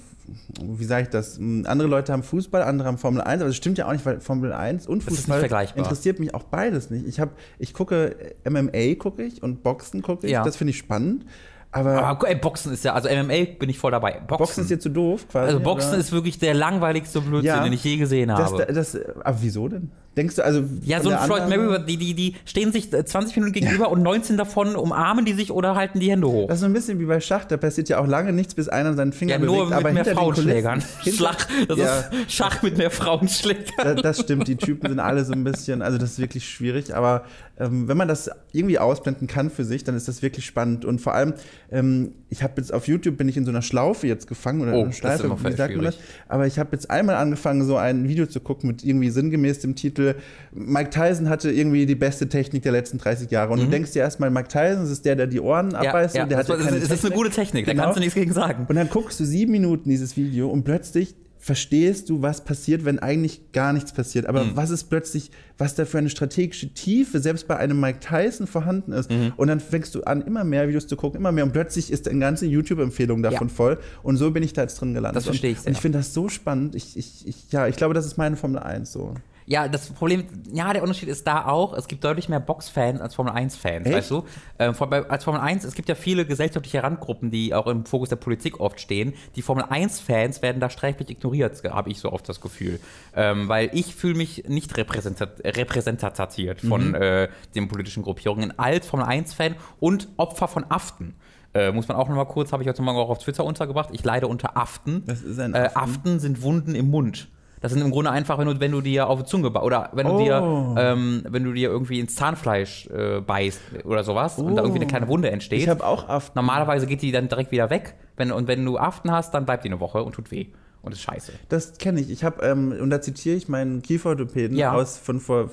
wie 0.61 0.83
sage 0.85 1.03
ich 1.03 1.09
das, 1.09 1.37
andere 1.39 1.87
Leute 1.87 2.13
haben 2.13 2.21
Fußball, 2.23 2.61
andere 2.63 2.87
haben 2.87 2.97
Formel 2.99 3.21
1, 3.21 3.41
aber 3.41 3.49
das 3.49 3.55
stimmt 3.55 3.77
ja 3.79 3.87
auch 3.87 3.91
nicht, 3.93 4.05
weil 4.05 4.19
Formel 4.21 4.53
1 4.53 4.85
und 4.87 4.99
Das 5.05 5.13
ist 5.13 5.27
nicht 5.27 5.39
Fußball 5.39 5.67
interessiert 5.75 6.19
mich 6.19 6.33
auch 6.35 6.43
beides 6.43 6.89
nicht. 6.91 7.07
Ich, 7.07 7.19
hab, 7.19 7.31
ich 7.57 7.73
gucke 7.73 8.15
MMA 8.47 8.95
gucke 8.99 9.23
ich 9.23 9.41
und 9.41 9.63
Boxen 9.63 10.01
gucke 10.03 10.27
ich, 10.27 10.33
Ja. 10.33 10.43
das 10.43 10.55
finde 10.55 10.71
ich 10.71 10.77
spannend, 10.77 11.25
aber, 11.75 12.01
aber 12.03 12.29
ey, 12.29 12.35
Boxen 12.35 12.71
ist 12.73 12.83
ja, 12.85 12.93
also 12.93 13.09
MMA 13.09 13.45
bin 13.59 13.69
ich 13.69 13.77
voll 13.77 13.91
dabei. 13.91 14.13
Boxen, 14.13 14.37
Boxen 14.37 14.61
ist 14.63 14.69
dir 14.71 14.79
zu 14.79 14.89
doof 14.89 15.27
quasi. 15.29 15.47
also 15.47 15.59
Boxen 15.59 15.89
oder? 15.91 15.97
ist 15.99 16.11
wirklich 16.11 16.39
der 16.39 16.53
langweiligste 16.53 17.21
Blödsinn, 17.21 17.47
Ja. 17.47 17.63
den 17.63 17.73
ich 17.73 17.83
je 17.83 17.97
gesehen 17.97 18.29
das, 18.29 18.51
habe. 18.53 18.65
das, 18.73 18.97
aber 19.23 19.37
wieso 19.41 19.67
denn? 19.67 19.91
Denkst 20.15 20.35
du, 20.37 20.45
also 20.45 20.63
Ja, 20.85 21.01
so 21.03 21.09
ein 21.09 21.19
Floyd 21.19 21.49
Mayweather, 21.49 21.79
die, 21.83 21.97
die, 21.97 22.13
die 22.13 22.35
stehen 22.45 22.71
sich 22.71 22.93
äh, 22.93 23.03
20 23.03 23.35
Minuten 23.35 23.51
gegenüber 23.51 23.89
und 23.89 24.01
19 24.01 24.37
davon 24.37 24.77
umarmen 24.77 25.25
die 25.25 25.33
sich 25.33 25.51
oder 25.51 25.75
halten 25.75 25.99
die 25.99 26.09
Hände 26.09 26.27
hoch. 26.27 26.47
Das 26.47 26.55
ist 26.55 26.61
so 26.61 26.67
ein 26.67 26.71
bisschen 26.73 26.99
wie 27.01 27.05
bei 27.05 27.19
Schach, 27.19 27.43
da 27.43 27.57
passiert 27.57 27.89
ja 27.89 27.99
auch 27.99 28.07
lange 28.07 28.31
nichts, 28.31 28.55
bis 28.55 28.69
einer 28.69 28.93
seinen 28.93 29.11
Finger 29.11 29.33
Ja, 29.33 29.37
bewegt, 29.39 29.53
nur 29.57 29.65
mit 29.65 29.73
aber 29.73 29.91
mehr 29.91 30.05
Frauenschlägern. 30.05 30.81
Schlag, 31.05 31.45
das 31.67 31.77
Ja. 31.77 31.99
ist 31.99 32.31
Schach 32.31 32.61
mit 32.61 32.77
mehr 32.77 32.91
Frauenschlägern. 32.91 33.65
Da- 33.77 33.93
das 33.95 34.21
stimmt, 34.21 34.47
die 34.47 34.55
Typen 34.55 34.87
sind 34.87 35.01
alle 35.01 35.25
so 35.25 35.33
ein 35.33 35.43
bisschen, 35.43 35.81
also 35.81 35.97
das 35.97 36.11
ist 36.11 36.19
wirklich 36.19 36.47
schwierig, 36.47 36.95
aber 36.95 37.25
ähm, 37.59 37.87
wenn 37.87 37.95
man 37.97 38.07
das 38.07 38.29
irgendwie 38.51 38.79
ausblenden 38.79 39.27
kann 39.27 39.49
für 39.49 39.63
sich, 39.63 39.83
dann 39.83 39.95
ist 39.95 40.07
das 40.07 40.21
wirklich 40.21 40.45
spannend 40.45 40.83
und 40.85 40.99
vor 40.99 41.13
allem, 41.13 41.33
ähm, 41.71 42.13
ich 42.29 42.43
habe 42.43 42.53
jetzt 42.57 42.73
auf 42.73 42.87
YouTube, 42.87 43.15
bin 43.17 43.29
ich 43.29 43.37
in 43.37 43.45
so 43.45 43.51
einer 43.51 43.61
Schlaufe 43.61 44.07
jetzt 44.07 44.27
gefangen 44.27 44.61
oder 44.61 44.71
Oh, 44.73 44.75
einer 44.75 44.85
das 44.87 44.93
ist 44.95 44.97
Schleife, 44.99 45.23
wie 45.23 45.51
sagt 45.55 45.75
man 45.75 45.85
das? 45.85 45.95
schwierig. 45.95 46.09
Aber 46.27 46.47
ich 46.47 46.59
habe 46.59 46.69
jetzt 46.73 46.89
einmal 46.91 47.15
angefangen, 47.15 47.63
so 47.63 47.77
ein 47.77 48.07
Video 48.09 48.25
zu 48.25 48.39
gucken 48.41 48.67
mit 48.67 48.83
irgendwie 48.83 49.09
sinngemäß 49.09 49.59
dem 49.59 49.75
Titel, 49.75 50.15
Mike 50.53 50.89
Tyson 50.89 51.29
hatte 51.29 51.51
irgendwie 51.51 51.85
die 51.85 51.95
beste 51.95 52.27
Technik 52.27 52.63
der 52.63 52.71
letzten 52.73 52.97
30 52.97 53.31
Jahre 53.31 53.53
und 53.53 53.59
du 53.61 53.67
denkst 53.67 53.91
dir 53.91 53.99
erstmal, 53.99 54.29
Mike 54.31 54.49
Tyson, 54.49 54.81
das 54.83 54.89
ist 54.91 55.05
der, 55.05 55.15
der 55.15 55.27
die 55.27 55.39
Ohren 55.39 55.67
Mhm. 55.67 55.71
Ja, 55.73 55.79
abbeißt 55.89 56.15
ja, 56.15 56.25
der 56.25 56.37
das, 56.39 56.49
hat 56.49 56.57
das, 56.59 56.65
keine 56.65 56.77
ist- 56.77 56.91
das 56.91 56.99
ist 56.99 57.05
eine 57.05 57.15
gute 57.15 57.29
Technik, 57.29 57.65
da 57.65 57.71
Genau. 57.71 57.83
kannst 57.83 57.97
du 57.97 57.99
nichts 58.01 58.15
gegen 58.15 58.33
sagen. 58.33 58.65
Und 58.67 58.75
dann 58.75 58.89
guckst 58.89 59.19
du 59.19 59.25
sieben 59.25 59.51
Minuten 59.51 59.89
dieses 59.89 60.17
Video 60.17 60.49
und 60.49 60.63
plötzlich 60.63 61.15
verstehst 61.45 62.09
du, 62.09 62.23
was 62.23 62.43
passiert, 62.43 62.85
wenn 62.85 62.97
eigentlich 62.97 63.51
gar 63.51 63.71
nichts 63.71 63.93
passiert. 63.93 64.25
Aber 64.25 64.55
was 64.55 64.71
ist 64.71 64.85
plötzlich, 64.85 65.29
was 65.59 65.75
da 65.75 65.85
für 65.85 65.99
eine 65.99 66.09
strategische 66.09 66.73
Tiefe 66.73 67.19
selbst 67.19 67.47
bei 67.47 67.55
einem 67.55 67.79
Mike 67.79 67.99
Tyson 67.99 68.47
vorhanden 68.47 68.93
ist. 68.93 69.11
Und 69.37 69.47
dann 69.47 69.59
fängst 69.59 69.93
du 69.93 70.01
an, 70.05 70.23
immer 70.23 70.43
mehr 70.43 70.67
Videos 70.67 70.87
zu 70.87 70.95
gucken, 70.95 71.19
immer 71.19 71.31
mehr. 71.31 71.43
Und 71.43 71.51
plötzlich 71.51 71.91
ist 71.91 72.07
eine 72.07 72.17
ganze 72.19 72.47
YouTube-Empfehlung 72.47 73.21
davon 73.21 73.47
Ja. 73.47 73.53
voll. 73.53 73.77
Und 74.01 74.17
so 74.17 74.31
bin 74.31 74.41
ich 74.41 74.53
da 74.53 74.63
jetzt 74.63 74.81
drin 74.81 74.95
gelandet. 74.95 75.17
Das 75.17 75.25
verstehe 75.25 75.51
ich 75.51 75.57
und, 75.57 75.63
sehr. 75.65 75.69
Und 75.69 75.75
ich 75.75 75.81
finde 75.81 75.99
das 75.99 76.15
so 76.15 76.29
spannend. 76.29 76.73
Ich, 76.73 76.97
ich, 76.97 77.27
ich, 77.27 77.51
ja, 77.51 77.67
ich 77.67 77.75
glaube, 77.75 77.93
das 77.93 78.07
ist 78.07 78.17
meine 78.17 78.37
Formel 78.37 78.57
1 78.57 78.91
so. 78.91 79.13
Ja, 79.47 79.67
das 79.67 79.89
Problem, 79.91 80.25
ja, 80.51 80.73
der 80.73 80.81
Unterschied 80.81 81.07
ist 81.07 81.27
da 81.27 81.45
auch, 81.45 81.73
es 81.73 81.87
gibt 81.87 82.03
deutlich 82.03 82.29
mehr 82.29 82.39
Box-Fans 82.39 82.99
als 82.99 83.13
Formel-1-Fans, 83.13 83.85
Echt? 83.85 83.95
weißt 83.95 84.09
du? 84.11 84.23
Ähm, 84.57 84.73
vor- 84.73 84.91
als 84.91 85.23
Formel 85.23 85.39
1, 85.39 85.63
es 85.65 85.75
gibt 85.75 85.87
ja 85.87 85.93
viele 85.93 86.25
gesellschaftliche 86.25 86.81
Randgruppen, 86.81 87.29
die 87.29 87.53
auch 87.53 87.67
im 87.67 87.85
Fokus 87.85 88.09
der 88.09 88.15
Politik 88.15 88.59
oft 88.59 88.79
stehen. 88.79 89.13
Die 89.35 89.43
Formel 89.43 89.65
1-Fans 89.65 90.41
werden 90.41 90.59
da 90.59 90.71
sträflich 90.71 91.11
ignoriert, 91.11 91.61
habe 91.69 91.91
ich 91.91 91.99
so 91.99 92.11
oft 92.11 92.27
das 92.27 92.41
Gefühl. 92.41 92.79
Ähm, 93.15 93.47
weil 93.47 93.69
ich 93.73 93.93
fühle 93.93 94.15
mich 94.15 94.45
nicht 94.47 94.75
repräsentat 94.77 95.41
repräsentatiert 95.43 96.61
von 96.61 96.89
Mhm. 96.89 96.95
äh, 96.95 97.27
den 97.53 97.67
politischen 97.67 98.01
Gruppierungen. 98.03 98.57
Als 98.57 98.87
Formel 98.87 99.05
1-Fan 99.05 99.55
und 99.79 100.07
Opfer 100.17 100.47
von 100.47 100.65
Aften. 100.69 101.13
Äh, 101.53 101.71
muss 101.71 101.87
man 101.87 101.95
auch 101.97 102.09
noch 102.09 102.15
mal 102.15 102.25
kurz, 102.25 102.51
habe 102.51 102.63
ich 102.63 102.69
heute 102.69 102.81
Morgen 102.81 102.97
auch 102.97 103.09
auf 103.09 103.19
Twitter 103.19 103.45
untergebracht. 103.45 103.89
Ich 103.93 104.03
leide 104.03 104.27
unter 104.27 104.57
Aften. 104.57 105.03
Was 105.05 105.21
ist 105.21 105.39
ein 105.39 105.53
Äh, 105.53 105.59
Aften? 105.73 105.77
Aften 105.79 106.19
sind 106.19 106.41
Wunden 106.41 106.75
im 106.75 106.89
Mund. 106.89 107.29
Das 107.61 107.71
sind 107.71 107.81
im 107.81 107.91
Grunde 107.91 108.11
einfach, 108.11 108.37
wenn 108.37 108.47
du, 108.47 108.59
wenn 108.59 108.71
du 108.71 108.81
dir 108.81 109.07
auf 109.07 109.19
die 109.19 109.25
Zunge 109.25 109.49
oder 109.49 109.89
wenn 109.93 110.07
du 110.07 110.13
Oh. 110.13 110.17
dir, 110.17 110.75
ähm, 110.77 111.23
wenn 111.27 111.43
du 111.43 111.53
dir 111.53 111.69
irgendwie 111.69 111.99
ins 111.99 112.15
Zahnfleisch 112.15 112.87
äh, 112.87 113.21
beißt 113.21 113.61
oder 113.85 114.03
sowas 114.03 114.37
und 114.37 114.55
da 114.55 114.61
irgendwie 114.61 114.79
eine 114.81 114.87
kleine 114.87 115.07
Wunde 115.07 115.31
entsteht. 115.31 115.61
Ich 115.61 115.69
habe 115.69 115.85
auch 115.85 116.07
Aften. 116.09 116.37
Normalerweise 116.37 116.85
geht 116.87 117.01
die 117.01 117.11
dann 117.11 117.27
direkt 117.27 117.51
wieder 117.51 117.69
weg. 117.69 117.95
Wenn, 118.17 118.31
und 118.31 118.47
wenn 118.47 118.63
du 118.65 118.77
Aften 118.77 119.11
hast, 119.11 119.33
dann 119.33 119.45
bleibt 119.45 119.63
die 119.63 119.69
eine 119.69 119.79
Woche 119.79 120.03
und 120.03 120.13
tut 120.13 120.31
weh. 120.31 120.47
Und 120.85 120.91
ist 120.91 121.01
scheiße. 121.01 121.31
Das 121.49 121.77
kenne 121.77 121.99
ich. 121.99 122.09
Ich 122.11 122.23
habe, 122.23 122.43
ähm, 122.45 122.71
und 122.79 122.89
da 122.89 123.01
zitiere 123.01 123.35
ich 123.35 123.47
meinen 123.49 123.81
Kieferorthopäden 123.81 124.55
Ja. 124.55 124.73
aus 124.73 124.97
von 124.97 125.19
vor 125.19 125.49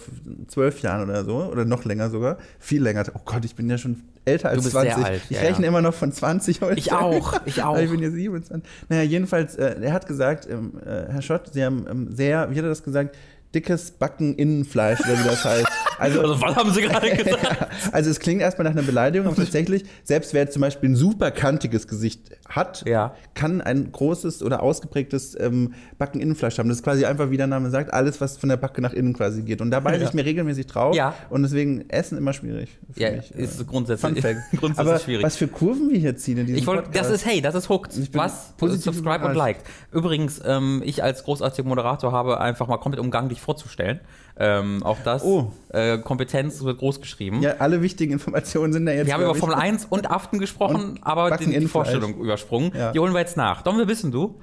zwölf 0.49 0.81
Jahren 0.81 1.09
oder 1.09 1.25
so, 1.25 1.37
oder 1.45 1.65
noch 1.65 1.85
länger 1.85 2.11
sogar. 2.11 2.39
Viel 2.59 2.83
länger. 2.83 3.05
Oh 3.15 3.21
Gott, 3.25 3.45
ich 3.45 3.55
bin 3.55 3.69
ja 3.71 3.79
schon 3.79 4.03
älter 4.25 4.51
als 4.51 4.59
Du 4.59 4.63
bist 4.65 4.73
20. 4.73 4.95
sehr 4.95 5.05
alt, 5.05 5.23
ich 5.31 5.37
ja, 5.37 5.43
rechne 5.43 5.65
ja. 5.65 5.69
immer 5.69 5.83
noch 5.83 5.95
von 5.95 6.13
20 6.13 6.61
heute. 6.61 6.79
Ich 6.79 6.93
auch, 6.93 7.41
ich 7.45 7.63
auch. 7.65 7.77
Ich 7.79 7.91
bin 7.91 8.01
jetzt 8.01 8.15
27. 8.15 8.63
Naja, 8.89 9.03
jedenfalls, 9.03 9.57
äh, 9.57 9.77
er 9.81 9.93
hat 9.93 10.07
gesagt, 10.07 10.47
ähm, 10.49 10.75
äh, 10.85 11.11
Herr 11.11 11.23
Schott, 11.23 11.51
Sie 11.53 11.65
haben 11.65 11.87
ähm, 11.91 12.09
sehr, 12.15 12.51
wie 12.51 12.57
hat 12.57 12.65
er 12.65 12.69
das 12.69 12.85
gesagt, 12.85 13.17
dickes 13.55 13.91
Backeninnenfleisch, 13.93 15.01
oder 15.01 15.19
wie 15.19 15.25
das 15.29 15.45
heißt. 15.45 15.67
Also, 15.99 16.41
was 16.41 16.57
haben 16.57 16.73
sie 16.73 16.81
gerade 16.83 17.11
gesagt? 17.15 17.67
also 17.93 18.11
es 18.11 18.19
klingt 18.19 18.41
erstmal 18.41 18.65
nach 18.65 18.73
einer 18.73 18.83
Beleidigung, 18.83 19.27
aber 19.29 19.37
tatsächlich, 19.37 19.85
selbst 20.03 20.35
wer 20.35 20.51
zum 20.51 20.63
Beispiel 20.63 20.91
ein 20.91 20.97
super 20.97 21.31
kantiges 21.31 21.87
Gesicht 21.87 22.31
hat, 22.49 22.85
Ja. 22.87 23.15
kann 23.35 23.61
ein 23.61 23.93
großes 23.93 24.43
oder 24.43 24.63
ausgeprägtes 24.63 25.39
ähm, 25.39 25.75
Backeninnenfleisch 25.99 26.59
haben. 26.59 26.69
Das 26.69 26.79
ist 26.79 26.85
quasi 26.85 27.05
einfach, 27.05 27.31
wie 27.31 27.37
der 27.37 27.47
Name 27.47 27.71
sagt, 27.71 27.93
alles, 27.93 28.21
was 28.21 28.37
von 28.37 28.49
der 28.49 28.57
Backe 28.57 28.81
nach 28.81 28.93
innen 28.93 29.13
quasi 29.13 29.43
geht. 29.43 29.61
Und 29.61 29.71
da 29.71 29.81
beiße 29.81 30.01
Ja. 30.03 30.09
ich 30.09 30.15
mir 30.15 30.25
regelmäßig 30.25 30.67
drauf. 30.67 30.95
Ja. 30.97 31.15
Und 31.31 31.43
deswegen 31.43 31.89
Essen 31.89 32.19
immer 32.19 32.33
schwierig. 32.33 32.79
Ja, 32.97 33.11
mich. 33.13 33.31
ist 33.33 33.61
Äh, 33.61 33.65
grundsätzlich, 33.65 34.13
grundsätzlich 34.57 34.79
aber 34.79 34.99
schwierig. 34.99 35.25
was 35.25 35.37
für 35.37 35.47
Kurven 35.49 35.91
wir 35.91 35.99
hier 35.99 36.17
ziehen 36.17 36.39
in 36.39 36.47
diesem 36.47 36.59
Ich 36.59 36.67
wollte, 36.67 36.83
das 36.85 36.91
Podcast. 36.93 37.15
ist, 37.15 37.27
hey, 37.27 37.41
das 37.41 37.55
ist 37.55 37.69
hooked. 37.69 38.15
Was? 38.15 38.55
positiv 38.57 38.95
Subscribe 38.95 39.25
und 39.27 39.35
liked. 39.35 39.63
Übrigens, 39.93 40.41
ähm, 40.45 40.83
ich 40.85 41.03
als 41.03 41.23
großartiger 41.25 41.69
Moderator 41.69 42.13
habe 42.13 42.41
einfach 42.41 42.67
mal 42.67 42.79
komplett 42.79 43.01
umgangen, 43.01 43.29
dich 43.29 43.41
vorzustellen. 43.43 44.01
Ähm, 44.39 44.83
auch 44.83 44.99
das. 45.05 45.23
Oh. 45.23 45.53
Äh, 45.69 45.99
Kompetenz 45.99 46.63
wird 46.63 46.79
groß 46.79 47.01
geschrieben. 47.01 47.43
Ja, 47.43 47.57
alle 47.59 47.83
wichtigen 47.83 48.13
Informationen 48.13 48.73
sind 48.73 48.87
da 48.87 48.93
jetzt. 48.93 49.07
Wir 49.07 49.15
haben 49.15 49.23
über. 49.25 49.35
Formel 49.35 49.57
1 49.57 49.87
und 49.87 50.11
Aften 50.11 50.39
gesprochen, 50.39 50.93
Und 50.93 50.99
aber 51.03 51.37
die, 51.37 51.59
die. 51.59 51.67
Vorstellung 51.67 52.15
übersprungen. 52.19 52.73
Ja. 52.75 52.93
Die 52.93 52.99
holen 52.99 53.13
wir 53.13 53.21
jetzt 53.21 53.37
nach. 53.37 53.63
Dom, 53.63 53.77
wer 53.79 53.87
bist 53.87 54.05
denn 54.05 54.11
du? 54.11 54.41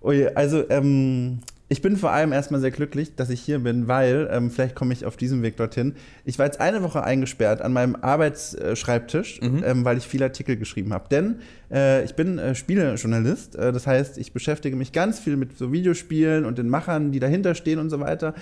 Oh 0.00 0.12
je, 0.12 0.28
also 0.34 0.68
ähm, 0.68 1.40
ich 1.72 1.80
bin 1.80 1.96
vor 1.96 2.12
allem 2.12 2.32
erstmal 2.32 2.60
sehr 2.60 2.70
glücklich, 2.70 3.16
dass 3.16 3.30
ich 3.30 3.40
hier 3.40 3.58
bin, 3.58 3.88
weil, 3.88 4.28
ähm, 4.30 4.50
vielleicht 4.50 4.74
komme 4.74 4.92
ich 4.92 5.06
auf 5.06 5.16
diesem 5.16 5.42
Weg 5.42 5.56
dorthin. 5.56 5.94
Ich 6.26 6.38
war 6.38 6.44
jetzt 6.44 6.60
eine 6.60 6.82
Woche 6.82 7.02
eingesperrt 7.02 7.62
an 7.62 7.72
meinem 7.72 7.96
Arbeitsschreibtisch, 7.96 9.40
Mhm. 9.40 9.64
ähm, 9.64 9.84
weil 9.84 9.96
ich 9.96 10.06
viele 10.06 10.26
Artikel 10.26 10.56
geschrieben 10.56 10.92
habe. 10.92 11.08
Denn 11.10 11.36
äh, 11.72 12.04
ich 12.04 12.14
bin 12.14 12.38
äh, 12.38 12.54
Spielejournalist, 12.54 13.56
äh, 13.56 13.72
das 13.72 13.86
heißt, 13.86 14.18
ich 14.18 14.32
beschäftige 14.32 14.76
mich 14.76 14.92
ganz 14.92 15.18
viel 15.18 15.36
mit 15.36 15.56
so 15.56 15.72
Videospielen 15.72 16.44
und 16.44 16.58
den 16.58 16.68
Machern, 16.68 17.10
die 17.10 17.20
dahinter 17.20 17.54
stehen 17.54 17.78
und 17.78 17.88
so 17.88 18.00
weiter. 18.00 18.34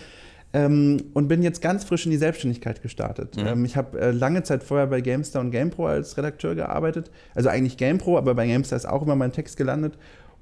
Ähm, 0.53 0.97
und 1.15 1.29
bin 1.29 1.45
jetzt 1.45 1.63
ganz 1.63 1.85
frisch 1.85 2.07
in 2.07 2.11
die 2.11 2.17
Selbstständigkeit 2.17 2.83
gestartet. 2.83 3.37
Mhm. 3.37 3.47
Ähm, 3.47 3.65
ich 3.65 3.77
habe 3.77 4.01
äh, 4.01 4.11
lange 4.11 4.43
Zeit 4.43 4.65
vorher 4.65 4.89
bei 4.89 5.01
GameStar 5.01 5.41
und 5.43 5.53
GamePro 5.53 5.87
als 5.87 6.17
Redakteur 6.17 6.57
gearbeitet. 6.57 7.13
Also 7.37 7.49
eigentlich 7.49 7.77
GamePro, 7.77 8.19
aber 8.19 8.35
bei 8.35 8.49
GameStar 8.49 8.77
ist 8.77 8.89
auch 8.89 9.03
immer 9.03 9.15
mein 9.15 9.31
Text 9.31 9.57
gelandet. 9.57 9.97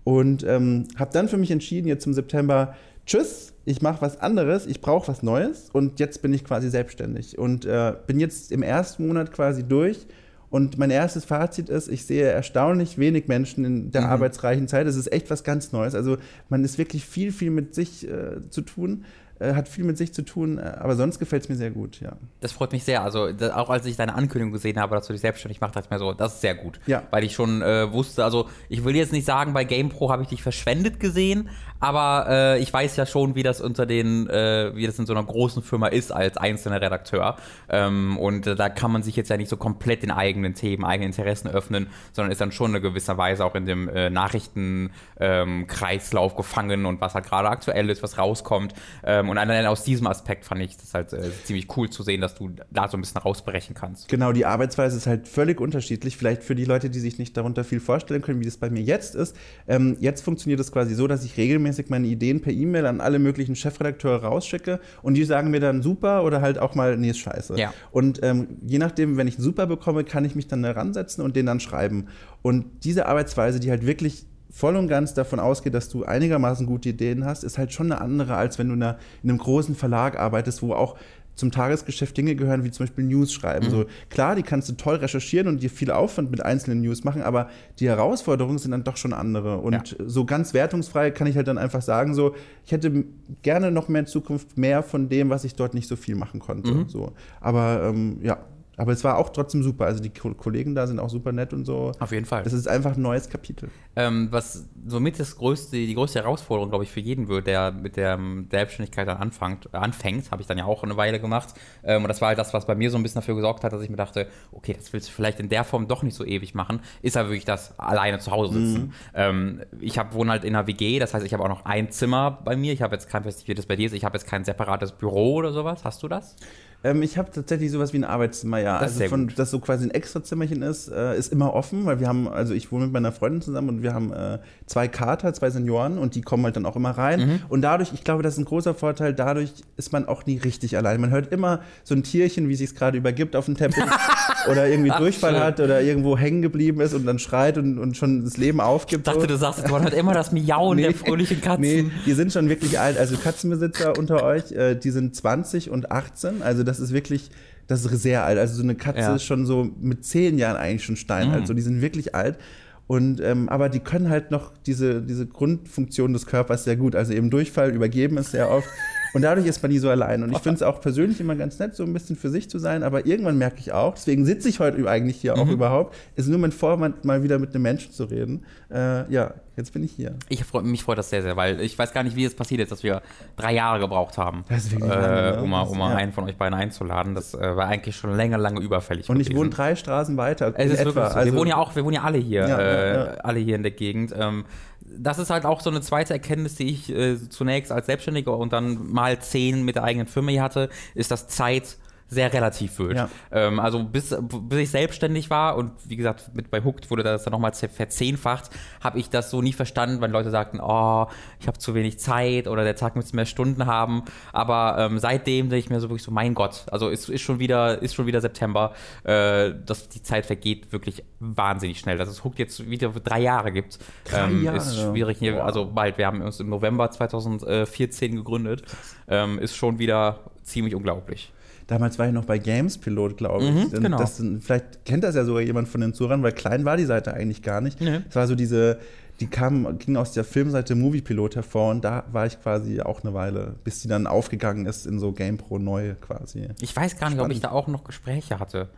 Und 0.09 0.43
ähm, 0.43 0.85
habe 0.97 1.11
dann 1.13 1.29
für 1.29 1.37
mich 1.37 1.51
entschieden, 1.51 1.87
jetzt 1.87 2.07
im 2.07 2.15
September, 2.15 2.75
tschüss, 3.05 3.53
ich 3.67 3.83
mache 3.83 4.01
was 4.01 4.19
anderes, 4.19 4.65
ich 4.65 4.81
brauche 4.81 5.07
was 5.07 5.23
Neues 5.23 5.69
und 5.71 6.01
jetzt 6.01 6.23
bin 6.23 6.33
ich 6.33 6.45
quasi 6.45 6.71
selbstständig 6.71 7.37
und 7.37 7.67
äh, 7.67 7.93
bin 8.07 8.19
jetzt 8.19 8.51
im 8.51 8.63
ersten 8.63 9.07
Monat 9.07 9.33
quasi 9.33 9.65
durch. 9.65 10.07
Und 10.49 10.79
mein 10.79 10.89
erstes 10.91 11.27
Fazit 11.27 11.69
ist, 11.69 11.89
ich 11.89 12.07
sehe 12.07 12.25
erstaunlich 12.25 12.97
wenig 12.97 13.29
Menschen 13.29 13.67
in 13.67 13.91
der 13.91 14.01
Mhm. 14.01 14.07
arbeitsreichen 14.07 14.67
Zeit. 14.67 14.87
Es 14.87 14.97
ist 14.97 15.13
echt 15.13 15.29
was 15.29 15.45
ganz 15.45 15.73
Neues. 15.73 15.95
Also 15.95 16.17
man 16.49 16.65
ist 16.65 16.79
wirklich 16.79 17.05
viel, 17.05 17.31
viel 17.31 17.51
mit 17.51 17.75
sich 17.75 18.09
äh, 18.09 18.49
zu 18.49 18.63
tun, 18.63 19.05
hat 19.41 19.69
viel 19.69 19.85
mit 19.85 19.97
sich 19.97 20.13
zu 20.13 20.23
tun, 20.23 20.59
äh, 20.59 20.73
aber 20.81 20.97
sonst 20.97 21.19
gefällt 21.19 21.45
es 21.45 21.49
mir 21.49 21.57
sehr 21.57 21.71
gut, 21.71 22.01
ja. 22.01 22.13
Das 22.41 22.53
freut 22.53 22.73
mich 22.73 22.85
sehr. 22.85 23.03
Also 23.03 23.33
da, 23.33 23.57
auch 23.57 23.71
als 23.71 23.87
ich 23.87 23.97
deine 23.97 24.15
Ankündigung 24.15 24.53
gesehen 24.53 24.79
habe, 24.79 24.97
dass 24.97 25.07
du 25.07 25.13
dich 25.13 25.23
selbstständig 25.23 25.61
machst, 25.61 25.77
dachte 25.77 25.87
ich 25.87 25.91
mir 25.91 25.99
so, 25.99 26.13
das 26.13 26.35
ist 26.35 26.41
sehr 26.41 26.55
gut. 26.55 26.81
Ja. 26.87 27.03
Weil 27.11 27.25
ich 27.25 27.35
schon 27.35 27.63
äh, 27.63 27.93
wusste, 27.93 28.25
also 28.25 28.49
ich 28.69 28.85
will 28.85 28.97
jetzt 28.97 29.13
nicht 29.13 29.27
sagen, 29.27 29.53
bei 29.53 29.65
GamePro 29.65 30.11
habe 30.11 30.23
ich 30.23 30.29
dich 30.29 30.43
verschwendet 30.43 31.01
gesehen, 31.01 31.51
aber 31.81 32.27
äh, 32.29 32.59
ich 32.59 32.73
weiß 32.73 32.97
ja 32.97 33.07
schon, 33.07 33.37
wie 33.37 33.45
das 33.45 33.61
unter 33.61 33.87
den, 33.87 34.29
äh, 34.29 34.73
wie 34.75 34.87
das 34.87 34.99
in 34.99 35.07
so 35.07 35.13
einer 35.13 35.23
großen 35.25 35.63
Firma 35.63 35.87
ist 35.87 36.11
als 36.11 36.37
einzelner 36.37 36.81
Redakteur. 36.81 37.37
Ähm, 37.69 38.19
und 38.19 38.47
äh, 38.47 38.57
da 38.57 38.69
kann 38.69 38.91
man 38.91 39.03
sich 39.03 39.17
jetzt 39.17 39.31
ja 39.31 39.37
nicht 39.37 39.49
so 39.49 39.57
komplett 39.57 40.03
den 40.03 40.11
eigenen 40.11 40.55
Themen, 40.55 40.85
eigenen 40.85 41.13
Interessen 41.13 41.49
öffnen, 41.49 41.87
sondern 42.13 42.33
ist 42.33 42.41
dann 42.41 42.53
schon 42.53 42.75
in 42.75 42.83
gewisser 42.83 43.17
Weise 43.17 43.45
auch 43.45 43.55
in 43.55 43.67
dem 43.67 43.89
äh, 43.89 44.11
Nachrichtenkreislauf 44.11 46.35
gefangen 46.35 46.85
und 46.87 47.01
was 47.01 47.15
halt 47.15 47.27
gerade 47.27 47.49
aktuell 47.49 47.89
ist, 47.91 48.03
was 48.03 48.19
rauskommt. 48.19 48.75
Ähm, 49.05 49.28
und 49.29 49.39
allein 49.39 49.67
aus 49.67 49.85
diesem 49.85 50.07
Aspekt 50.07 50.45
fand 50.45 50.61
ich 50.63 50.77
das 50.77 50.95
halt 50.95 51.13
äh, 51.13 51.31
ziemlich 51.45 51.77
cool 51.77 51.91
zu 51.91 52.03
sehen, 52.03 52.21
dass 52.21 52.35
du 52.35 52.51
da 52.71 52.89
so 52.89 52.97
ein 52.97 53.01
bisschen 53.01 53.21
rausbrechen 53.21 53.75
kannst. 53.75 54.09
Genau, 54.09 54.33
die 54.33 54.47
Arbeitsweise 54.47 54.97
ist 54.97 55.07
halt 55.07 55.29
völlig 55.29 55.61
unterschiedlich. 55.61 56.17
Vielleicht 56.17 56.43
für 56.43 56.55
die 56.55 56.65
Leute, 56.65 56.91
die 56.91 57.01
sich 57.01 57.19
nicht 57.19 57.37
darunter 57.37 57.65
viel 57.65 57.81
vorstellen 57.81 58.23
können, 58.23 58.41
wie 58.41 58.45
das 58.45 58.57
bei 58.57 58.71
mir 58.71 58.83
jetzt 58.83 59.15
ist. 59.15 59.37
Ähm, 59.67 59.97
jetzt 60.01 60.23
funktioniert 60.23 60.61
es 60.61 60.73
quasi 60.73 60.95
so, 60.95 61.07
dass 61.07 61.25
ich 61.25 61.37
regelmäßig 61.37 61.91
meine 61.91 62.07
Ideen 62.07 62.41
per 62.41 62.53
E-Mail 62.53 62.87
an 62.87 63.01
alle 63.01 63.19
möglichen 63.19 63.57
Chefredakteure 63.57 64.23
rausschicke 64.25 64.81
und 65.03 65.15
die 65.15 65.25
sagen 65.25 65.51
mir 65.51 65.61
dann 65.61 65.83
super 65.83 66.25
oder 66.25 66.41
halt 66.41 66.59
auch 66.59 66.75
mal, 66.75 66.97
nee, 66.97 67.11
ist 67.11 67.19
scheiße. 67.19 67.59
Ja. 67.59 67.73
Und 67.91 68.21
ähm, 68.23 68.59
je 68.67 68.79
nachdem, 68.79 69.17
wenn 69.17 69.29
ich 69.29 69.37
einen 69.37 69.45
super 69.45 69.67
bekomme, 69.67 70.05
kann 70.05 70.25
ich 70.25 70.35
mich 70.35 70.49
dann 70.49 70.63
da 70.63 70.73
ransetzen 70.73 71.25
und 71.25 71.37
den 71.37 71.47
dann 71.47 71.61
schreiben. 71.61 72.09
Und 72.43 72.85
diese 72.85 73.07
Arbeitsweise, 73.07 73.61
die 73.61 73.71
halt 73.71 73.87
wirklich 73.87 74.27
voll 74.51 74.77
und 74.77 74.89
ganz 74.89 75.15
davon 75.15 75.41
ausgeht, 75.41 75.75
dass 75.75 75.89
du 75.89 76.05
einigermaßen 76.05 76.67
gute 76.67 76.91
Ideen 76.91 77.25
hast, 77.25 77.45
ist 77.45 77.59
halt 77.59 77.73
schon 77.73 77.93
eine 77.93 78.01
andere, 78.01 78.37
als 78.37 78.59
wenn 78.59 78.69
du 78.69 78.75
in, 78.75 78.83
einer, 78.83 78.99
in 79.23 79.31
einem 79.31 79.39
großen 79.39 79.75
Verlag 79.75 80.19
arbeitest, 80.19 80.63
wo 80.63 80.73
auch 80.73 80.97
zum 81.39 81.53
Tagesgeschäft 81.53 82.17
Dinge 82.17 82.35
gehören, 82.35 82.65
wie 82.65 82.71
zum 82.73 82.85
Beispiel 82.85 83.05
News 83.05 83.33
schreiben. 83.33 83.71
So, 83.71 83.85
klar, 84.11 84.35
die 84.35 84.43
kannst 84.43 84.69
du 84.69 84.73
toll 84.73 84.97
recherchieren 84.97 85.47
und 85.47 85.63
dir 85.63 85.71
viel 85.71 85.93
Aufwand 85.93 86.33
mit 86.33 86.45
einzelnen 86.45 86.81
News 86.81 87.05
machen, 87.05 87.23
aber 87.23 87.49
die 87.79 87.87
Herausforderungen 87.87 88.59
sind 88.59 88.73
dann 88.73 88.83
doch 88.83 88.97
schon 88.97 89.13
andere. 89.13 89.59
Und 89.59 89.97
so 90.05 90.25
ganz 90.25 90.53
wertungsfrei 90.53 91.13
kann 91.13 91.29
ich 91.29 91.37
halt 91.37 91.47
dann 91.47 91.57
einfach 91.57 91.81
sagen, 91.81 92.15
so, 92.15 92.35
ich 92.67 92.73
hätte 92.73 93.05
gerne 93.43 93.71
noch 93.71 93.89
mehr 93.89 94.01
in 94.01 94.07
Zukunft 94.07 94.59
mehr 94.59 94.83
von 94.83 95.09
dem, 95.09 95.31
was 95.31 95.45
ich 95.45 95.55
dort 95.55 95.75
nicht 95.75 95.87
so 95.87 95.95
viel 95.95 96.17
machen 96.17 96.41
konnte. 96.41 96.87
So. 96.89 97.13
Aber 97.41 97.85
ähm, 97.85 98.19
ja, 98.23 98.39
aber 98.79 98.93
es 98.93 99.05
war 99.05 99.19
auch 99.19 99.29
trotzdem 99.31 99.63
super. 99.63 99.85
Also 99.85 100.01
die 100.03 100.11
Ko- 100.11 100.33
Kollegen 100.35 100.75
da 100.75 100.87
sind 100.87 100.99
auch 101.01 101.11
super 101.11 101.33
nett 101.33 101.53
und 101.53 101.65
so. 101.65 101.93
Auf 101.99 102.13
jeden 102.13 102.25
Fall. 102.25 102.45
Das 102.45 102.53
ist 102.53 102.67
einfach 102.69 102.97
ein 102.97 103.03
neues 103.03 103.29
Kapitel. 103.29 103.71
Ähm, 103.97 104.29
was 104.31 104.67
somit 104.87 105.19
das 105.19 105.37
größte, 105.37 105.77
die 105.77 105.95
größte 105.95 106.21
Herausforderung, 106.21 106.71
glaube 106.71 106.85
ich, 106.85 106.91
für 106.91 107.01
jeden 107.01 107.29
wird, 107.29 107.49
der 107.49 107.73
mit 107.73 107.97
der 107.97 108.15
ähm, 108.15 108.47
Selbstständigkeit 108.51 109.09
dann 109.09 109.17
anfängt, 109.17 109.69
äh, 109.73 109.77
anfängt, 109.77 110.31
habe 110.31 110.41
ich 110.41 110.47
dann 110.49 110.57
ja 110.57 110.65
auch 110.65 110.85
eine 110.85 110.97
Weile 110.97 111.21
gemacht. 111.21 111.55
Ähm, 111.83 112.03
und 112.03 112.09
das 112.09 112.21
war 112.21 112.29
halt 112.29 112.39
das, 112.39 112.55
was 112.55 112.67
bei 112.67 112.77
mir 112.77 112.91
so 112.91 112.97
ein 112.97 113.03
bisschen 113.03 113.21
dafür 113.21 113.35
gesorgt 113.35 113.65
hat, 113.65 113.73
dass 113.73 113.83
ich 113.83 113.91
mir 113.91 113.97
dachte, 113.97 114.29
okay, 114.53 114.75
das 114.75 114.93
willst 114.93 115.09
du 115.09 115.13
vielleicht 115.13 115.41
in 115.41 115.49
der 115.49 115.65
Form 115.65 115.89
doch 115.89 116.05
nicht 116.05 116.15
so 116.15 116.25
ewig 116.25 116.55
machen, 116.55 116.81
ist 117.03 117.17
aber 117.17 117.31
wirklich 117.31 117.45
das 117.45 117.79
alleine 117.81 118.21
zu 118.21 118.31
Hause 118.31 118.53
sitzen. 118.61 118.93
Ähm, 119.15 119.63
ich 119.81 119.99
hab, 119.99 120.15
wohne 120.15 120.31
halt 120.31 120.45
in 120.45 120.55
einer 120.55 120.69
WG, 120.69 121.01
das 121.01 121.13
heißt, 121.15 121.27
ich 121.27 121.35
habe 121.35 121.43
auch 121.43 121.49
noch 121.49 121.65
ein 121.65 121.91
Zimmer 121.91 122.39
bei 122.45 122.57
mir. 122.57 122.73
Ich 122.73 122.83
habe 122.83 122.95
jetzt 122.95 123.09
kein, 123.09 123.25
weiß 123.25 123.37
nicht, 123.39 123.49
wie 123.49 123.55
das 123.55 123.67
bei 123.67 123.75
dir 123.75 123.87
ist, 123.87 123.93
ich 123.93 124.05
habe 124.05 124.17
jetzt 124.17 124.29
kein 124.29 124.45
separates 124.45 124.93
Büro 124.93 125.35
oder 125.35 125.53
sowas. 125.53 125.85
Hast 125.85 126.03
du 126.05 126.09
das? 126.09 126.37
Ähm, 126.85 127.03
ich 127.03 127.19
habe 127.19 127.31
tatsächlich 127.33 127.73
sowas 127.73 127.93
wie 127.93 127.99
ein 127.99 128.05
Arbeitszimmer, 128.05 128.59
ja. 128.59 128.79
Das 128.79 128.95
also 128.95 129.09
von, 129.09 129.27
gut. 129.29 129.39
das 129.39 129.51
so 129.51 129.59
quasi 129.59 129.85
ein 129.85 129.91
Extrazimmerchen 129.91 130.63
ist, 130.63 130.89
äh, 130.89 131.19
ist 131.19 131.33
immer 131.33 131.55
offen, 131.55 131.87
weil 131.87 131.99
wir 131.99 132.07
haben, 132.07 132.29
also 132.29 132.55
ich 132.55 132.71
wohne 132.71 132.85
mit 132.85 132.93
meiner 132.93 133.11
Freundin 133.11 133.43
zusammen 133.43 133.69
und 133.69 133.83
wir 133.83 133.95
haben 133.95 134.13
äh, 134.13 134.39
zwei 134.67 134.87
Kater, 134.87 135.35
zwei 135.35 135.51
Senioren 135.51 135.99
und 135.99 136.15
die 136.15 136.23
kommen 136.23 136.45
halt 136.45 136.57
dann 136.57 136.67
auch 136.67 136.77
immer 136.77 136.91
rein. 136.91 137.21
Mhm. 137.21 137.41
Und 137.49 137.63
dadurch, 137.63 137.93
ich 137.93 138.05
glaube, 138.05 138.23
das 138.23 138.35
ist 138.35 138.39
ein 138.39 138.45
großer 138.45 138.75
Vorteil, 138.75 139.13
dadurch 139.13 139.53
ist 139.77 139.93
man 139.93 140.07
auch 140.07 140.25
nie 140.27 140.39
richtig 140.39 140.77
allein. 140.77 141.01
Man 141.01 141.11
hört 141.11 141.33
immer 141.33 141.61
so 141.83 141.95
ein 141.95 142.05
Tierchen, 142.05 142.49
wie 142.49 142.55
sich 142.55 142.71
es 142.71 142.75
gerade 142.77 142.97
übergibt 142.97 143.35
auf 143.35 143.47
dem 143.47 143.57
Teppich 143.57 143.83
oder 144.51 144.69
irgendwie 144.69 144.91
Durchfall 144.99 145.35
schön. 145.35 145.43
hat 145.43 145.61
oder 145.61 145.81
irgendwo 145.83 146.17
hängen 146.17 146.43
geblieben 146.43 146.81
ist 146.81 146.95
und 146.95 147.07
dann 147.07 147.19
schreit 147.19 147.59
und, 147.59 147.79
und 147.79 147.97
schon 147.97 148.25
das 148.25 148.37
Leben 148.37 148.61
aufgibt. 148.61 149.07
Ich 149.07 149.13
dachte, 149.13 149.21
so. 149.23 149.27
du 149.27 149.37
sagst, 149.37 149.69
man 149.71 149.83
hat 149.85 149.95
immer 149.95 150.15
das 150.15 150.33
Miauen 150.33 150.79
der 150.79 150.95
fröhlichen 150.95 151.41
Katzen. 151.43 151.61
Nee, 151.63 151.91
die 152.07 152.13
sind 152.13 152.33
schon 152.33 152.49
wirklich 152.49 152.79
alt. 152.79 152.99
Also 152.99 153.17
Katzenbesitzer 153.17 153.99
unter 153.99 154.23
euch, 154.25 154.53
äh, 154.53 154.75
die 154.75 154.91
sind 154.91 155.15
20 155.15 155.71
und 155.71 155.91
18. 155.93 156.43
Also 156.43 156.63
das 156.63 156.81
ist 156.81 156.93
wirklich, 156.93 157.31
das 157.67 157.85
ist 157.85 158.03
sehr 158.03 158.25
alt. 158.25 158.39
Also 158.39 158.55
so 158.57 158.63
eine 158.63 158.75
Katze 158.75 159.01
Ja. 159.01 159.15
ist 159.17 159.25
schon 159.25 159.47
so 159.47 159.69
mit 159.81 160.05
10 160.05 160.39
Jahren 160.39 160.57
eigentlich 160.57 160.85
schon 160.85 160.97
Stein. 160.97 161.29
Mhm. 161.29 161.35
Also 161.35 161.55
die 161.55 161.63
sind 161.63 161.81
wirklich 161.81 162.15
alt. 162.15 162.39
Und, 162.87 163.21
ähm, 163.21 163.51
aber 163.51 163.69
die 163.69 163.81
können 163.81 164.09
halt 164.09 164.31
noch 164.31 164.53
diese, 164.65 165.03
diese 165.03 165.27
Grundfunktion 165.27 166.15
des 166.15 166.25
Körpers 166.25 166.65
sehr 166.65 166.77
gut. 166.77 166.97
Also 166.97 167.13
eben 167.13 167.29
Durchfall, 167.29 167.71
übergeben 167.75 168.17
ist 168.17 168.31
sehr 168.31 168.51
oft. 168.51 168.67
Und 169.15 169.23
dadurch 169.23 169.47
ist 169.47 169.63
man 169.63 169.73
nie 169.73 169.79
so 169.79 169.89
allein. 169.89 170.23
Und 170.23 170.33
ich 170.33 170.39
finde 170.39 170.57
es 170.57 170.63
auch 170.63 170.81
persönlich 170.81 171.21
immer 171.21 171.35
ganz 171.37 171.59
nett, 171.59 171.75
so 171.75 171.85
ein 171.85 171.93
bisschen 171.93 172.17
für 172.17 172.31
sich 172.31 172.49
zu 172.51 172.59
sein. 172.59 172.83
Aber 172.83 173.07
irgendwann 173.07 173.39
merke 173.39 173.59
ich 173.61 173.73
auch, 173.73 173.95
deswegen 173.95 174.25
sitze 174.25 174.49
ich 174.49 174.61
heute 174.61 174.89
eigentlich 174.89 175.17
hier 175.21 175.35
Mhm. 175.35 175.41
auch 175.43 175.49
überhaupt, 175.49 175.95
ist 176.17 176.29
nur 176.29 176.39
mein 176.39 176.53
Vorwand, 176.53 177.05
mal 177.05 177.23
wieder 177.23 177.39
mit 177.39 177.55
einem 177.55 177.63
Menschen 177.63 177.93
zu 177.93 178.05
reden. 178.05 178.45
Äh, 178.71 179.11
ja, 179.13 179.35
jetzt 179.59 179.73
bin 179.75 179.85
ich 179.85 179.93
hier. 179.93 180.17
Ich 180.31 180.43
freu, 180.45 180.63
mich 180.63 180.83
freut 180.83 180.97
das 180.97 181.11
sehr, 181.11 181.21
sehr, 181.23 181.37
weil 181.37 181.61
ich 181.61 181.79
weiß 181.79 181.93
gar 181.93 182.03
nicht, 182.03 182.17
wie 182.17 182.25
es 182.25 182.35
passiert 182.35 182.63
ist, 182.63 182.73
dass 182.73 182.83
wir 182.83 183.03
drei 183.37 183.53
Jahre 183.53 183.79
gebraucht 183.81 184.17
haben, 184.17 184.45
Das 184.49 184.73
äh, 184.73 184.79
lange, 184.79 185.43
um 185.43 185.51
mal, 185.51 185.63
um 185.63 185.79
Ja. 185.79 185.89
einen 185.89 186.13
von 186.13 186.25
euch 186.25 186.37
beiden 186.37 186.55
einzuladen. 186.59 187.15
Das 187.15 187.35
äh, 187.35 187.57
war 187.57 187.67
eigentlich 187.67 187.97
schon 187.97 188.17
länger, 188.17 188.39
lange 188.39 188.61
überfällig. 188.61 189.11
Und 189.11 189.21
ich 189.21 189.27
gewesen. 189.27 189.39
wohne 189.41 189.51
drei 189.51 189.77
Straßen 189.77 190.17
weiter. 190.17 190.55
Es 190.57 190.73
ist 190.73 190.81
etwa. 190.81 190.95
wirklich 190.95 191.13
so. 191.13 191.19
Also, 191.19 191.33
wir 191.33 191.39
wohnen 191.39 191.51
ja 191.51 191.57
auch, 191.59 191.77
wir 191.77 191.85
wohnen 191.85 191.95
ja 191.97 192.03
alle 192.05 192.19
hier, 192.19 192.49
Ja, 192.49 192.59
äh, 192.59 192.95
ja, 192.95 193.05
ja. 193.05 193.11
alle 193.25 193.39
hier 193.41 193.57
in 193.57 193.63
der 193.63 193.73
Gegend. 193.73 194.15
Ähm, 194.17 194.45
das 194.81 195.19
ist 195.19 195.29
halt 195.29 195.45
auch 195.45 195.61
so 195.61 195.69
eine 195.69 195.83
zweite 195.83 196.15
Erkenntnis, 196.15 196.55
die 196.55 196.71
ich 196.71 196.89
äh, 196.91 197.19
zunächst 197.29 197.71
als 197.73 197.87
Selbstständiger 197.87 198.37
und 198.39 198.53
dann 198.55 198.91
mal 198.91 199.19
zehn 199.19 199.65
mit 199.65 199.77
der 199.77 199.85
eigenen 199.85 200.07
Firma 200.07 200.31
hier 200.31 200.43
hatte, 200.43 200.71
ist, 200.95 201.11
dass 201.11 201.29
Zeit 201.29 201.77
sehr 202.11 202.33
relativ 202.33 202.79
wird. 202.79 202.97
Ja. 202.97 203.09
Ähm, 203.31 203.61
also 203.61 203.85
bis, 203.85 204.17
bis 204.43 204.59
ich 204.59 204.71
selbstständig 204.71 205.29
war 205.29 205.57
und 205.57 205.73
wie 205.85 205.97
gesagt, 205.97 206.31
mit 206.35 206.51
bei 206.51 206.63
Hooked 206.65 206.91
wurde 206.91 207.03
das 207.03 207.25
dann 207.25 207.33
nochmal 207.33 207.53
ze- 207.53 207.69
verzehnfacht, 207.69 208.51
habe 208.83 208.99
ich 208.99 209.11
das 209.11 209.31
so 209.31 209.43
nie 209.43 209.53
verstanden, 209.53 210.01
weil 210.01 210.11
Leute 210.11 210.31
sagten, 210.31 210.59
oh, 210.61 211.07
ich 211.39 211.47
habe 211.47 211.59
zu 211.59 211.75
wenig 211.75 211.99
Zeit 211.99 212.49
oder 212.49 212.65
der 212.65 212.77
Tag 212.77 212.97
müsste 212.97 213.15
mehr 213.15 213.27
Stunden 213.27 213.67
haben. 213.67 214.05
Aber 214.33 214.77
ähm, 214.79 214.99
seitdem 214.99 215.51
denke 215.51 215.59
ich 215.65 215.69
mir 215.71 215.81
so 215.81 215.89
wirklich 215.91 216.03
so, 216.03 216.11
mein 216.11 216.33
Gott, 216.35 216.65
also 216.71 216.89
es 216.89 217.09
ist 217.11 217.21
schon 217.21 217.39
wieder, 217.41 217.83
ist 217.83 217.95
schon 217.95 218.07
wieder 218.07 218.21
September, 218.23 218.73
äh, 219.05 219.53
dass 219.67 219.89
die 219.91 220.03
Zeit 220.03 220.25
vergeht 220.25 220.73
wirklich 220.73 221.05
wahnsinnig 221.21 221.79
schnell. 221.79 221.99
Dass 221.99 222.09
es 222.09 222.25
Hooked 222.25 222.39
jetzt 222.39 222.71
wieder 222.71 222.89
drei 222.91 223.21
Jahre 223.21 223.53
gibt, 223.53 223.79
Drei 224.05 224.25
ähm, 224.25 224.45
Jahre? 224.45 224.57
ist 224.57 224.79
schwierig. 224.81 225.19
Hier, 225.19 225.35
Wow. 225.37 225.43
also 225.43 225.67
bald, 225.67 225.99
wir 225.99 226.07
haben 226.07 226.23
uns 226.23 226.41
im 226.41 226.49
November 226.49 226.91
2014 226.91 228.17
gegründet, 228.17 228.63
ähm, 229.09 229.39
ist 229.39 229.57
schon 229.57 229.79
wieder 229.79 230.21
ziemlich 230.43 230.75
unglaublich. 230.75 231.33
Damals 231.69 231.99
war 231.99 232.07
ich 232.07 232.15
noch 232.15 232.25
bei 232.25 232.39
Games 232.39 232.79
Pilot, 232.79 233.19
glaube 233.19 233.45
ich. 233.45 233.51
Mhm, 233.51 233.71
genau. 233.71 233.99
das, 233.99 234.23
vielleicht 234.41 234.87
kennt 234.87 235.05
das 235.05 235.15
ja 235.15 235.25
sogar 235.25 235.43
jemand 235.43 235.69
von 235.69 235.83
den 235.83 235.93
Zuhörern, 235.93 236.23
weil 236.23 236.33
klein 236.33 236.65
war 236.65 236.79
die 236.79 236.87
Seite 236.87 237.13
eigentlich 237.13 237.43
gar 237.43 237.61
nicht. 237.61 237.79
Nee. 237.81 238.01
Es 238.09 238.17
war 238.17 238.27
so 238.27 238.35
diese, 238.35 238.79
die 239.21 239.27
kam, 239.27 239.79
ging 239.79 239.97
aus 239.97 240.13
der 240.13 240.25
Filmseite 240.25 240.75
Movie 240.75 241.03
Pilot 241.03 241.37
hervor 241.37 241.71
und 241.71 241.85
da 241.85 242.05
war 242.11 242.25
ich 242.25 242.41
quasi 242.41 242.81
auch 242.81 243.05
eine 243.05 243.13
Weile, 243.13 243.55
bis 243.65 243.83
die 243.83 243.89
dann 243.89 244.07
aufgegangen 244.07 244.65
ist 244.65 244.87
in 244.87 244.99
so 244.99 245.13
GamePro 245.13 245.59
neu 245.59 245.95
quasi. 246.01 246.49
Ich 246.63 246.75
weiß 246.75 246.99
gar 246.99 247.11
nicht, 247.11 247.19
ob 247.19 247.27
Spannend. 247.27 247.35
ich 247.35 247.41
da 247.43 247.51
auch 247.51 247.69
noch 247.69 247.85
Gespräche 247.85 248.41
hatte 248.41 248.69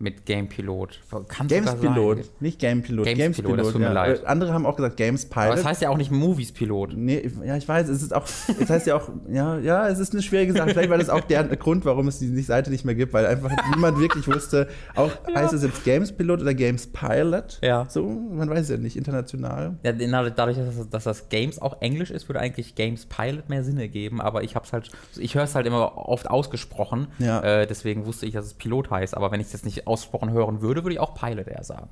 mit 0.00 0.24
Game 0.24 0.48
Pilot. 0.48 0.98
Kann 1.28 1.46
Games 1.46 1.74
Pilot, 1.74 2.24
sein. 2.24 2.26
nicht 2.40 2.58
Game 2.58 2.82
Pilot. 2.82 3.04
Games 3.06 3.36
Pilot, 3.36 3.58
das 3.60 3.72
tut 3.72 3.80
mir 3.80 3.92
leid. 3.92 4.22
Äh, 4.22 4.26
Andere 4.26 4.52
haben 4.54 4.64
auch 4.64 4.76
gesagt 4.76 4.96
Games 4.96 5.26
Pilot. 5.26 5.46
Aber 5.46 5.54
es 5.54 5.64
heißt 5.64 5.82
ja 5.82 5.90
auch 5.90 5.98
nicht 5.98 6.10
Movies 6.10 6.52
Pilot. 6.52 6.94
Nee, 6.96 7.30
ja, 7.44 7.56
ich 7.56 7.68
weiß, 7.68 7.88
es 7.88 8.02
ist 8.02 8.14
auch, 8.14 8.24
es 8.24 8.70
heißt 8.70 8.86
ja 8.86 8.96
auch, 8.96 9.10
ja, 9.30 9.58
ja, 9.58 9.88
es 9.88 9.98
ist 9.98 10.12
eine 10.12 10.22
schwierige 10.22 10.52
Sache. 10.54 10.70
Vielleicht 10.70 10.88
war 10.90 10.98
das 10.98 11.10
auch 11.10 11.20
der 11.20 11.44
Grund, 11.56 11.84
warum 11.84 12.08
es 12.08 12.18
die 12.18 12.40
Seite 12.40 12.70
nicht 12.70 12.84
mehr 12.84 12.94
gibt, 12.94 13.12
weil 13.12 13.26
einfach 13.26 13.50
niemand 13.74 13.98
wirklich 14.00 14.26
wusste, 14.26 14.68
auch 14.94 15.10
heißt 15.34 15.52
es 15.52 15.62
jetzt 15.62 15.84
Games 15.84 16.12
Pilot 16.12 16.40
oder 16.40 16.54
Games 16.54 16.86
Pilot? 16.86 17.58
Ja. 17.62 17.86
So, 17.88 18.02
man 18.08 18.48
weiß 18.48 18.70
ja 18.70 18.78
nicht, 18.78 18.96
international. 18.96 19.76
Ja, 19.82 19.92
na, 19.92 20.30
dadurch, 20.30 20.56
dass 20.56 20.76
das, 20.76 20.88
dass 20.88 21.04
das 21.04 21.28
Games 21.28 21.60
auch 21.60 21.80
Englisch 21.82 22.10
ist, 22.10 22.28
würde 22.28 22.40
eigentlich 22.40 22.74
Games 22.74 23.06
Pilot 23.06 23.48
mehr 23.50 23.64
Sinn 23.64 23.78
ergeben, 23.78 24.20
aber 24.20 24.42
ich 24.44 24.54
hab's 24.56 24.72
halt, 24.72 24.90
ich 25.18 25.34
höre 25.34 25.44
es 25.44 25.54
halt 25.54 25.66
immer 25.66 25.96
oft 26.08 26.30
ausgesprochen, 26.30 27.08
Ja. 27.18 27.40
äh, 27.42 27.66
deswegen 27.66 28.06
wusste 28.06 28.24
ich, 28.26 28.32
dass 28.32 28.46
es 28.46 28.54
Pilot 28.54 28.90
heißt, 28.90 29.16
aber 29.16 29.30
wenn 29.30 29.40
ich 29.40 29.48
es 29.48 29.52
jetzt 29.52 29.64
nicht 29.64 29.86
ausgesprochen 29.90 30.32
hören 30.32 30.62
würde, 30.62 30.84
würde 30.84 30.94
ich 30.94 31.00
auch 31.00 31.14
Pilot 31.14 31.48
eher 31.48 31.64
sagen. 31.64 31.88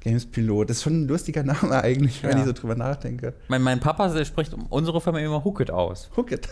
Games 0.00 0.24
Pilot, 0.24 0.70
das 0.70 0.78
ist 0.78 0.82
schon 0.84 1.02
ein 1.04 1.08
lustiger 1.08 1.42
Name 1.42 1.82
eigentlich, 1.82 2.22
wenn 2.22 2.30
Ja. 2.32 2.38
ich 2.38 2.44
so 2.44 2.52
drüber 2.52 2.74
nachdenke. 2.74 3.34
Mein, 3.48 3.60
mein 3.62 3.80
Papa 3.80 4.24
spricht 4.24 4.54
unsere 4.70 5.00
Firma 5.00 5.18
immer 5.18 5.44
Hooked 5.44 5.70
aus. 5.70 6.10
Hook 6.16 6.32
it. 6.32 6.48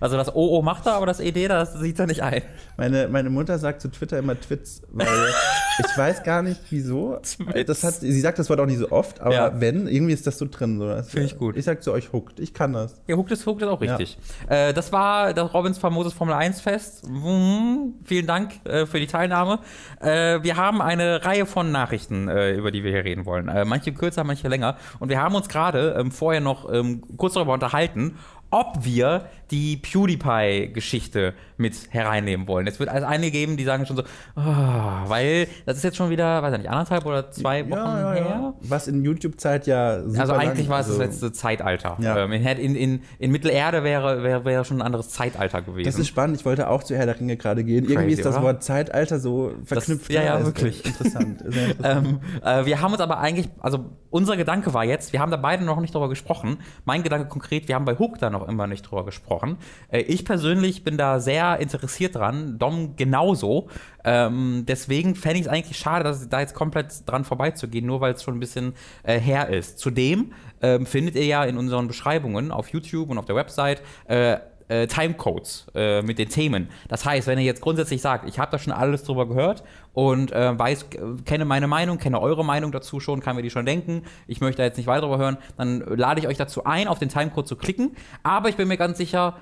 Also 0.00 0.16
das 0.16 0.34
OO 0.34 0.62
macht 0.62 0.86
er, 0.86 0.94
aber 0.94 1.04
das 1.06 1.20
ED, 1.20 1.46
das 1.48 1.74
sieht 1.74 1.98
er 1.98 2.06
nicht 2.06 2.22
ein. 2.22 2.40
Meine, 2.78 3.06
meine 3.08 3.28
Mutter 3.28 3.58
sagt 3.58 3.82
zu 3.82 3.88
Twitter 3.90 4.18
immer 4.18 4.38
Twits, 4.40 4.80
weil, 4.90 5.06
Ich 5.78 5.96
weiß 5.96 6.22
gar 6.24 6.42
nicht, 6.42 6.60
wieso. 6.70 7.18
Das 7.66 7.84
hat, 7.84 7.94
sie 7.94 8.20
sagt 8.20 8.38
das 8.38 8.48
Wort 8.50 8.60
auch 8.60 8.66
nicht 8.66 8.78
so 8.78 8.90
oft, 8.90 9.20
aber 9.20 9.34
Ja. 9.34 9.60
wenn, 9.60 9.86
irgendwie 9.86 10.12
ist 10.14 10.26
das 10.26 10.38
so 10.38 10.46
drin. 10.50 10.78
So. 10.78 10.86
Das- 10.88 11.10
Finde 11.10 11.26
ich 11.26 11.38
gut. 11.38 11.56
Ich 11.56 11.64
sag 11.66 11.82
zu 11.82 11.92
euch, 11.92 12.12
huckt. 12.12 12.40
Ich 12.40 12.54
kann 12.54 12.72
das. 12.72 13.00
Ja, 13.06 13.16
Hooked 13.16 13.32
ist, 13.32 13.44
Hooked 13.46 13.62
ist 13.62 13.68
auch 13.68 13.80
richtig. 13.80 14.18
Äh, 14.48 14.72
das 14.72 14.90
war 14.92 15.32
das 15.34 15.52
Robins 15.54 15.76
famoses 15.78 16.12
Formel 16.14 16.34
1 16.34 16.60
Fest. 16.62 17.06
Mhm, 17.08 17.94
vielen 18.04 18.26
Dank 18.26 18.52
äh, 18.66 18.86
für 18.86 19.00
die 19.00 19.06
Teilnahme. 19.06 19.58
Äh, 20.00 20.42
wir 20.42 20.56
haben 20.56 20.80
eine 20.82 21.24
Reihe 21.24 21.44
von 21.46 21.70
Nachrichten, 21.72 21.99
äh, 22.08 22.54
über 22.54 22.70
die 22.70 22.84
wir 22.84 22.90
hier 22.92 23.04
reden 23.04 23.26
wollen. 23.26 23.48
Äh, 23.48 23.64
manche 23.64 23.92
kürzer, 23.92 24.24
manche 24.24 24.48
länger. 24.48 24.76
Und 24.98 25.08
wir 25.08 25.20
haben 25.20 25.34
uns 25.34 25.48
gerade 25.48 25.96
ähm, 25.98 26.10
vorher 26.10 26.40
noch 26.40 26.72
ähm, 26.72 27.02
kurz 27.16 27.34
darüber 27.34 27.54
unterhalten, 27.54 28.16
ob 28.50 28.84
wir 28.84 29.26
die 29.50 29.76
PewDiePie-Geschichte 29.76 31.34
mit 31.60 31.74
hereinnehmen 31.90 32.48
wollen. 32.48 32.66
Es 32.66 32.80
wird 32.80 32.88
also 32.88 33.06
einige 33.06 33.30
geben, 33.30 33.56
die 33.56 33.64
sagen 33.64 33.86
schon 33.86 33.96
so, 33.96 34.02
ah, 34.34 35.04
weil 35.06 35.46
das 35.66 35.76
ist 35.76 35.84
jetzt 35.84 35.96
schon 35.96 36.10
wieder, 36.10 36.42
weiß 36.42 36.52
ich 36.54 36.58
nicht, 36.60 36.70
anderthalb 36.70 37.06
oder 37.06 37.30
zwei 37.30 37.68
Wochen 37.70 38.14
her. 38.14 38.54
Was 38.60 38.88
in 38.88 39.04
YouTube-Zeit 39.04 39.66
ja 39.66 40.00
Also 40.16 40.32
eigentlich 40.32 40.68
war 40.68 40.80
es 40.80 40.86
das 40.86 40.98
also- 40.98 41.02
letzte 41.02 41.32
Zeitalter. 41.32 41.96
Ja. 42.00 42.18
Ähm, 42.18 42.32
in, 42.32 42.74
in, 42.74 43.02
in, 43.18 43.30
Mittelerde 43.30 43.84
wäre, 43.84 44.22
wäre, 44.22 44.44
wäre 44.44 44.64
schon 44.64 44.78
ein 44.78 44.82
anderes 44.82 45.10
Zeitalter 45.10 45.62
gewesen. 45.62 45.86
Das 45.86 45.98
ist 45.98 46.08
spannend. 46.08 46.36
Ich 46.36 46.44
wollte 46.44 46.68
auch 46.68 46.82
zu 46.82 46.96
Herr 46.96 47.06
der 47.06 47.18
Ringe 47.18 47.36
gerade 47.36 47.64
gehen. 47.64 47.88
Irgendwie 47.88 48.12
ist 48.12 48.24
das 48.24 48.36
oder? 48.36 48.44
Wort 48.44 48.62
Zeitalter 48.64 49.20
so 49.20 49.52
verknüpft. 49.64 50.12
ja, 50.12 50.22
ja, 50.22 50.44
wirklich. 50.44 50.84
echt 50.84 50.86
Interessant. 51.00 51.42
Ist 51.42 51.54
sehr 51.54 51.68
interessant. 51.70 52.06
ähm, 52.06 52.42
äh, 52.42 52.64
wir 52.64 52.80
haben 52.80 52.92
uns 52.92 53.00
aber 53.00 53.18
eigentlich, 53.18 53.48
also 53.60 53.84
unser 54.10 54.36
Gedanke 54.36 54.74
war 54.74 54.84
jetzt, 54.84 55.12
wir 55.12 55.20
haben 55.20 55.30
da 55.30 55.36
beide 55.36 55.64
noch 55.64 55.80
nicht 55.80 55.94
drüber 55.94 56.08
gesprochen. 56.08 56.58
Mein 56.84 57.02
Gedanke 57.02 57.28
konkret, 57.28 57.68
wir 57.68 57.74
haben 57.74 57.84
bei 57.84 57.96
Hook 57.96 58.18
da 58.18 58.30
noch 58.30 58.48
immer 58.48 58.66
nicht 58.66 58.82
drüber 58.82 59.04
gesprochen. 59.04 59.58
Äh, 59.88 60.00
ich 60.00 60.24
persönlich 60.24 60.84
bin 60.84 60.96
da 60.96 61.20
sehr 61.20 61.49
interessiert 61.54 62.14
dran, 62.14 62.58
Dom 62.58 62.96
genauso. 62.96 63.68
Ähm, 64.04 64.64
deswegen 64.66 65.14
fände 65.14 65.36
ich 65.38 65.46
es 65.46 65.48
eigentlich 65.48 65.78
schade, 65.78 66.04
dass 66.04 66.28
da 66.28 66.40
jetzt 66.40 66.54
komplett 66.54 67.08
dran 67.08 67.24
vorbeizugehen, 67.24 67.86
nur 67.86 68.00
weil 68.00 68.14
es 68.14 68.22
schon 68.22 68.36
ein 68.36 68.40
bisschen 68.40 68.74
äh, 69.02 69.18
her 69.18 69.48
ist. 69.48 69.78
Zudem 69.78 70.32
ähm, 70.62 70.86
findet 70.86 71.14
ihr 71.16 71.26
ja 71.26 71.44
in 71.44 71.58
unseren 71.58 71.88
Beschreibungen 71.88 72.50
auf 72.50 72.68
YouTube 72.68 73.10
und 73.10 73.18
auf 73.18 73.26
der 73.26 73.36
Website 73.36 73.82
äh, 74.06 74.38
äh, 74.70 74.86
Timecodes 74.86 75.66
äh, 75.74 76.00
mit 76.02 76.18
den 76.18 76.28
Themen. 76.28 76.68
Das 76.88 77.04
heißt, 77.04 77.26
wenn 77.26 77.38
ihr 77.38 77.44
jetzt 77.44 77.60
grundsätzlich 77.60 78.00
sagt, 78.00 78.28
ich 78.28 78.38
habe 78.38 78.50
da 78.52 78.58
schon 78.58 78.72
alles 78.72 79.02
drüber 79.02 79.26
gehört 79.26 79.64
und 79.92 80.32
äh, 80.32 80.56
weiß, 80.56 80.82
äh, 80.82 81.22
kenne 81.24 81.44
meine 81.44 81.66
Meinung, 81.66 81.98
kenne 81.98 82.20
eure 82.20 82.44
Meinung 82.44 82.70
dazu 82.70 83.00
schon, 83.00 83.20
kann 83.20 83.36
mir 83.36 83.42
die 83.42 83.50
schon 83.50 83.66
denken, 83.66 84.04
ich 84.28 84.40
möchte 84.40 84.58
da 84.58 84.64
jetzt 84.64 84.76
nicht 84.76 84.86
weiter 84.86 85.02
drüber 85.02 85.18
hören, 85.18 85.38
dann 85.56 85.80
lade 85.80 86.20
ich 86.20 86.28
euch 86.28 86.36
dazu 86.36 86.64
ein, 86.64 86.86
auf 86.86 86.98
den 86.98 87.08
Timecode 87.08 87.48
zu 87.48 87.56
klicken. 87.56 87.96
Aber 88.22 88.48
ich 88.48 88.56
bin 88.56 88.68
mir 88.68 88.76
ganz 88.76 88.98
sicher, 88.98 89.36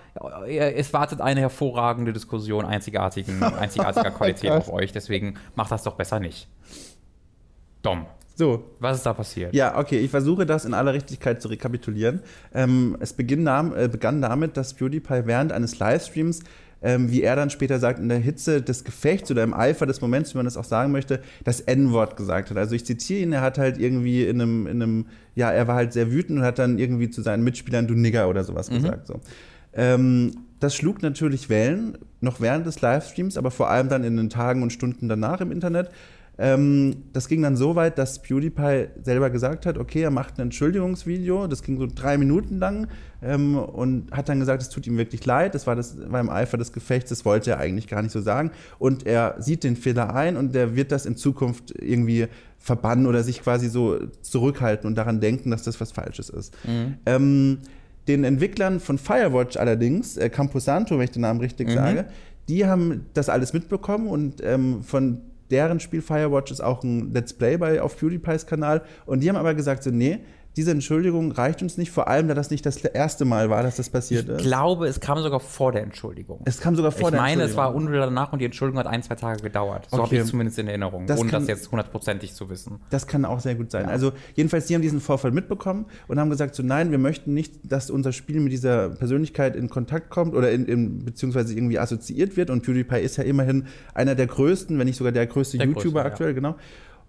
äh, 0.46 0.72
es 0.72 0.92
wartet 0.92 1.20
eine 1.20 1.40
hervorragende 1.40 2.12
Diskussion 2.12 2.64
einzigartigen, 2.64 3.42
einzigartiger 3.42 4.10
Qualität 4.12 4.50
auf 4.50 4.72
euch. 4.72 4.92
Deswegen 4.92 5.34
macht 5.54 5.70
das 5.70 5.82
doch 5.82 5.94
besser 5.94 6.20
nicht. 6.20 6.48
Dom, 7.82 8.06
So, 8.38 8.62
was 8.78 8.98
ist 8.98 9.02
da 9.04 9.14
passiert? 9.14 9.52
Ja, 9.52 9.76
okay, 9.76 9.98
ich 9.98 10.12
versuche 10.12 10.46
das 10.46 10.64
in 10.64 10.72
aller 10.72 10.94
Richtigkeit 10.94 11.42
zu 11.42 11.48
rekapitulieren. 11.48 12.20
Ähm, 12.54 12.96
es 13.00 13.12
beginn 13.12 13.48
äh, 13.48 13.88
begann 13.90 14.22
damit, 14.22 14.56
dass 14.56 14.74
PewDiePie 14.74 15.22
während 15.24 15.50
eines 15.50 15.80
Livestreams, 15.80 16.44
ähm, 16.80 17.10
wie 17.10 17.22
er 17.22 17.34
dann 17.34 17.50
später 17.50 17.80
sagt, 17.80 17.98
in 17.98 18.08
der 18.08 18.18
Hitze 18.18 18.62
des 18.62 18.84
Gefechts 18.84 19.28
oder 19.32 19.42
im 19.42 19.54
Eifer 19.54 19.86
des 19.86 20.00
Moments, 20.00 20.34
wie 20.34 20.38
man 20.38 20.44
das 20.44 20.56
auch 20.56 20.62
sagen 20.62 20.92
möchte, 20.92 21.20
das 21.42 21.60
N-Wort 21.62 22.16
gesagt 22.16 22.50
hat. 22.50 22.56
Also 22.58 22.76
ich 22.76 22.86
zitiere 22.86 23.22
ihn, 23.22 23.32
er 23.32 23.40
hat 23.40 23.58
halt 23.58 23.76
irgendwie 23.76 24.24
in 24.24 24.40
einem, 24.40 24.68
in 24.68 24.82
einem, 24.82 25.06
ja, 25.34 25.50
er 25.50 25.66
war 25.66 25.74
halt 25.74 25.92
sehr 25.92 26.12
wütend 26.12 26.38
und 26.38 26.44
hat 26.44 26.60
dann 26.60 26.78
irgendwie 26.78 27.10
zu 27.10 27.22
seinen 27.22 27.42
Mitspielern, 27.42 27.88
du 27.88 27.94
Nigger 27.94 28.28
oder 28.28 28.44
sowas 28.44 28.70
gesagt. 28.70 29.08
So. 29.08 29.18
Ähm, 29.72 30.44
das 30.60 30.76
schlug 30.76 31.02
natürlich 31.02 31.48
Wellen, 31.48 31.98
noch 32.20 32.40
während 32.40 32.66
des 32.66 32.80
Livestreams, 32.80 33.36
aber 33.36 33.50
vor 33.50 33.68
allem 33.68 33.88
dann 33.88 34.04
in 34.04 34.16
den 34.16 34.30
Tagen 34.30 34.62
und 34.62 34.72
Stunden 34.72 35.08
danach 35.08 35.40
im 35.40 35.50
Internet. 35.50 35.90
Ähm, 36.40 37.02
das 37.12 37.26
ging 37.26 37.42
dann 37.42 37.56
so 37.56 37.74
weit, 37.74 37.98
dass 37.98 38.22
PewDiePie 38.22 38.88
selber 39.02 39.28
gesagt 39.28 39.66
hat, 39.66 39.76
okay, 39.76 40.02
er 40.02 40.12
macht 40.12 40.38
ein 40.38 40.42
Entschuldigungsvideo, 40.42 41.48
das 41.48 41.64
ging 41.64 41.78
so 41.78 41.88
drei 41.92 42.16
Minuten 42.16 42.58
lang 42.58 42.86
ähm, 43.22 43.58
und 43.58 44.12
hat 44.12 44.28
dann 44.28 44.38
gesagt, 44.38 44.62
es 44.62 44.68
tut 44.68 44.86
ihm 44.86 44.96
wirklich 44.96 45.26
leid, 45.26 45.56
das 45.56 45.66
war, 45.66 45.74
das 45.74 45.96
war 46.10 46.20
im 46.20 46.30
Eifer 46.30 46.56
des 46.56 46.72
Gefechts, 46.72 47.10
das 47.10 47.24
wollte 47.24 47.50
er 47.50 47.58
eigentlich 47.58 47.88
gar 47.88 48.02
nicht 48.02 48.12
so 48.12 48.20
sagen. 48.20 48.52
Und 48.78 49.04
er 49.04 49.34
sieht 49.38 49.64
den 49.64 49.74
Fehler 49.74 50.14
ein 50.14 50.36
und 50.36 50.54
er 50.54 50.76
wird 50.76 50.92
das 50.92 51.06
in 51.06 51.16
Zukunft 51.16 51.74
irgendwie 51.76 52.28
verbannen 52.58 53.06
oder 53.06 53.24
sich 53.24 53.42
quasi 53.42 53.68
so 53.68 53.98
zurückhalten 54.22 54.86
und 54.86 54.94
daran 54.94 55.20
denken, 55.20 55.50
dass 55.50 55.64
das 55.64 55.80
was 55.80 55.90
Falsches 55.90 56.30
ist. 56.30 56.56
Ähm, 57.04 57.58
den 58.06 58.22
Entwicklern 58.22 58.78
von 58.78 58.96
Firewatch 58.96 59.56
allerdings, 59.56 60.16
äh, 60.16 60.30
Camposanto, 60.30 60.96
wenn 60.96 61.04
ich 61.04 61.10
den 61.10 61.22
Namen 61.22 61.40
richtig 61.40 61.68
sage, 61.70 62.06
die 62.48 62.64
haben 62.64 63.06
das 63.12 63.28
alles 63.28 63.52
mitbekommen 63.52 64.06
und 64.06 64.42
ähm, 64.42 64.82
von 64.82 65.20
deren 65.50 65.80
Spiel 65.80 66.02
Firewatch 66.02 66.50
ist 66.50 66.60
auch 66.60 66.82
ein 66.82 67.12
Let's 67.12 67.32
Play 67.32 67.56
bei 67.56 67.80
auf 67.80 67.96
PewDiePies 67.96 68.46
Kanal. 68.46 68.82
Und 69.06 69.20
die 69.20 69.28
haben 69.28 69.36
aber 69.36 69.54
gesagt 69.54 69.82
so, 69.82 69.90
nee, 69.90 70.20
diese 70.58 70.72
Entschuldigung 70.72 71.30
reicht 71.32 71.62
uns 71.62 71.78
nicht, 71.78 71.90
vor 71.92 72.08
allem 72.08 72.26
da 72.28 72.34
das 72.34 72.50
nicht 72.50 72.66
das 72.66 72.76
erste 72.78 73.24
Mal 73.24 73.48
war, 73.48 73.62
dass 73.62 73.76
das 73.76 73.88
passiert 73.90 74.24
Ich 74.28 74.34
ist. 74.34 74.42
glaube, 74.42 74.88
es 74.88 74.98
kam 75.00 75.18
sogar 75.22 75.38
vor 75.38 75.70
der 75.72 75.82
Entschuldigung. 75.84 76.40
Es 76.44 76.60
kam 76.60 76.74
sogar 76.74 76.90
vor 76.92 77.08
ich 77.08 77.12
der 77.12 77.20
meine, 77.20 77.44
es 77.44 77.56
war 77.56 77.66
Entschuldigung. 77.68 77.76
unmittelbar 77.86 78.06
danach 78.08 78.32
und 78.32 78.40
die 78.40 78.44
Entschuldigung 78.44 78.80
hat 78.80 78.86
ein, 78.88 79.02
zwei 79.02 79.14
Tage 79.14 79.40
gedauert. 79.40 79.86
So 79.90 79.96
Okay. 79.98 80.02
habe 80.06 80.14
ich 80.16 80.20
es 80.22 80.28
zumindest 80.28 80.58
in 80.58 80.66
Erinnerung, 80.68 81.06
Das 81.06 81.20
ohne 81.20 81.30
kann- 81.30 81.42
das 81.42 81.48
jetzt 81.48 81.70
hundertprozentig 81.70 82.34
zu 82.34 82.50
wissen. 82.50 82.80
Das 82.90 83.06
kann 83.06 83.24
auch 83.24 83.38
sehr 83.40 83.54
gut 83.54 83.70
sein. 83.70 83.86
Also 83.86 84.12
jedenfalls, 84.34 84.66
die 84.66 84.74
haben 84.74 84.82
diesen 84.82 85.00
Vorfall 85.00 85.30
mitbekommen 85.30 85.86
und 86.08 86.18
haben 86.18 86.28
gesagt, 86.28 86.54
so 86.56 86.62
nein, 86.64 86.90
wir 86.90 86.98
möchten 86.98 87.32
nicht, 87.34 87.54
dass 87.62 87.88
unser 87.88 88.12
Spiel 88.12 88.40
mit 88.40 88.52
dieser 88.52 88.88
Persönlichkeit 88.90 89.54
in 89.54 89.70
Kontakt 89.70 90.10
kommt 90.10 90.34
oder 90.34 90.50
in, 90.50 90.66
in, 90.66 91.04
beziehungsweise 91.04 91.54
irgendwie 91.54 91.78
assoziiert 91.78 92.36
wird. 92.36 92.50
Und 92.50 92.62
PewDiePie 92.64 93.00
ist 93.00 93.16
ja 93.16 93.22
immerhin 93.24 93.66
einer 93.94 94.16
der 94.16 94.26
größten, 94.26 94.78
wenn 94.78 94.86
nicht 94.86 94.96
sogar 94.96 95.12
der 95.12 95.26
größte 95.28 95.56
Der 95.58 95.66
YouTuber 95.66 95.82
größte, 95.82 95.98
ja. 95.98 96.04
aktuell, 96.04 96.34
genau. 96.34 96.56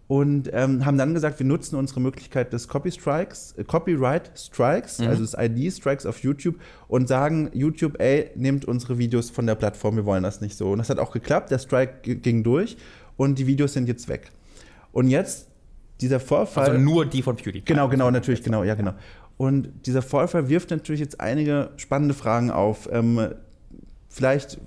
Und 0.09 0.49
ähm, 0.53 0.87
haben 0.87 0.97
dann 0.97 1.13
gesagt, 1.13 1.37
wir 1.37 1.45
nutzen 1.45 1.75
unsere 1.75 1.99
Möglichkeit 1.99 2.51
des 2.51 2.67
Copy 2.67 2.91
Strikes, 2.91 3.53
äh, 3.59 3.63
Copyright 3.63 4.31
Strikes, 4.35 4.97
Mhm. 4.97 5.07
also 5.07 5.21
des 5.21 5.35
ID-Strikes 5.37 6.07
auf 6.07 6.23
YouTube 6.23 6.55
und 6.87 7.07
sagen, 7.07 7.51
YouTube, 7.53 7.99
ey, 8.01 8.31
nehmt 8.33 8.65
unsere 8.65 8.97
Videos 8.97 9.29
von 9.29 9.45
der 9.45 9.53
Plattform, 9.53 9.97
wir 9.97 10.05
wollen 10.05 10.23
das 10.23 10.41
nicht 10.41 10.57
so. 10.57 10.71
Und 10.71 10.79
das 10.79 10.89
hat 10.89 10.97
auch 10.97 11.11
geklappt, 11.11 11.51
der 11.51 11.59
Strike 11.59 12.15
ging 12.15 12.41
durch 12.43 12.75
und 13.17 13.37
die 13.37 13.45
Videos 13.45 13.73
sind 13.73 13.87
jetzt 13.87 14.07
weg. 14.09 14.31
Und 14.93 15.09
jetzt 15.09 15.47
dieser 16.01 16.19
Vorfall. 16.19 16.69
Also 16.71 16.79
nur 16.81 17.05
die 17.05 17.21
von 17.21 17.35
PewDiePie. 17.35 17.65
Genau, 17.65 17.87
genau, 17.87 18.09
natürlich, 18.09 18.41
genau, 18.41 18.63
ja, 18.63 18.73
genau. 18.73 18.93
Und 19.37 19.69
dieser 19.85 20.01
Vorfall 20.01 20.49
wirft 20.49 20.71
natürlich 20.71 21.01
jetzt 21.01 21.21
einige 21.21 21.69
spannende 21.77 22.15
Fragen 22.15 22.49
auf. 22.49 22.89
Ähm, 22.91 23.35
vielleicht, 24.09 24.57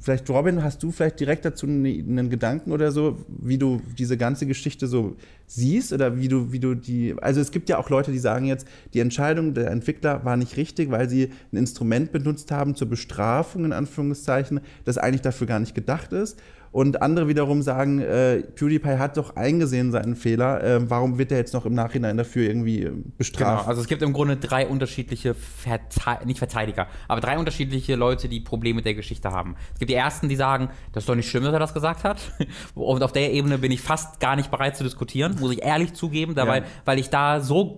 vielleicht, 0.00 0.28
Robin, 0.30 0.62
hast 0.62 0.82
du 0.82 0.90
vielleicht 0.90 1.20
direkt 1.20 1.44
dazu 1.44 1.66
einen, 1.66 1.86
einen 1.86 2.30
Gedanken 2.30 2.72
oder 2.72 2.92
so, 2.92 3.24
wie 3.28 3.58
du 3.58 3.80
diese 3.98 4.16
ganze 4.16 4.46
Geschichte 4.46 4.86
so 4.86 5.16
siehst 5.46 5.92
oder 5.92 6.18
wie 6.18 6.28
du, 6.28 6.52
wie 6.52 6.58
du 6.58 6.74
die. 6.74 7.14
Also 7.20 7.40
es 7.40 7.50
gibt 7.50 7.68
ja 7.68 7.78
auch 7.78 7.90
Leute, 7.90 8.12
die 8.12 8.18
sagen 8.18 8.46
jetzt, 8.46 8.66
die 8.94 9.00
Entscheidung 9.00 9.54
der 9.54 9.70
Entwickler 9.70 10.24
war 10.24 10.36
nicht 10.36 10.56
richtig, 10.56 10.90
weil 10.90 11.08
sie 11.08 11.30
ein 11.52 11.56
Instrument 11.56 12.12
benutzt 12.12 12.50
haben 12.50 12.74
zur 12.74 12.88
Bestrafung, 12.88 13.64
in 13.64 13.72
Anführungszeichen, 13.72 14.60
das 14.84 14.98
eigentlich 14.98 15.22
dafür 15.22 15.46
gar 15.46 15.60
nicht 15.60 15.74
gedacht 15.74 16.12
ist. 16.12 16.38
Und 16.72 17.00
andere 17.00 17.26
wiederum 17.28 17.62
sagen, 17.62 18.00
äh, 18.00 18.42
PewDiePie 18.42 18.98
hat 18.98 19.16
doch 19.16 19.34
eingesehen 19.36 19.92
seinen 19.92 20.14
Fehler. 20.16 20.62
Äh, 20.62 20.90
warum 20.90 21.16
wird 21.18 21.32
er 21.32 21.38
jetzt 21.38 21.54
noch 21.54 21.64
im 21.64 21.72
Nachhinein 21.74 22.16
dafür 22.16 22.46
irgendwie 22.46 22.82
äh, 22.82 22.90
Genau, 22.90 23.02
bestraft? 23.16 23.68
also 23.68 23.80
es 23.80 23.86
gibt 23.88 24.02
im 24.02 24.12
Grunde 24.12 24.36
drei 24.36 24.66
unterschiedliche, 24.66 25.34
Verte 25.34 26.26
nicht 26.26 26.38
Verteidiger, 26.38 26.86
aber 27.08 27.20
drei 27.20 27.38
unterschiedliche 27.38 27.94
Leute, 27.96 28.28
die 28.28 28.40
Probleme 28.40 28.76
mit 28.76 28.84
der 28.84 28.94
Geschichte 28.94 29.30
haben. 29.30 29.56
Es 29.72 29.78
gibt 29.78 29.90
die 29.90 29.94
ersten, 29.94 30.28
die 30.28 30.36
sagen, 30.36 30.68
das 30.92 31.04
ist 31.04 31.08
doch 31.08 31.14
nicht 31.14 31.30
schlimm, 31.30 31.44
dass 31.44 31.52
er 31.54 31.58
das 31.60 31.72
gesagt 31.72 32.04
hat. 32.04 32.18
Und 32.74 33.02
auf 33.02 33.12
der 33.12 33.32
Ebene 33.32 33.58
bin 33.58 33.72
ich 33.72 33.80
fast 33.80 34.20
gar 34.20 34.36
nicht 34.36 34.50
bereit 34.50 34.76
zu 34.76 34.84
diskutieren, 34.84 35.36
muss 35.40 35.52
ich 35.52 35.62
ehrlich 35.62 35.94
zugeben, 35.94 36.34
dabei, 36.34 36.58
Ja. 36.58 36.64
weil 36.84 36.98
ich 36.98 37.08
da 37.08 37.40
so, 37.40 37.76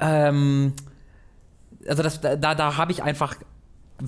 ähm, 0.00 0.72
also 1.88 2.02
das, 2.02 2.20
da, 2.20 2.36
da 2.36 2.76
habe 2.76 2.92
ich 2.92 3.02
einfach 3.02 3.36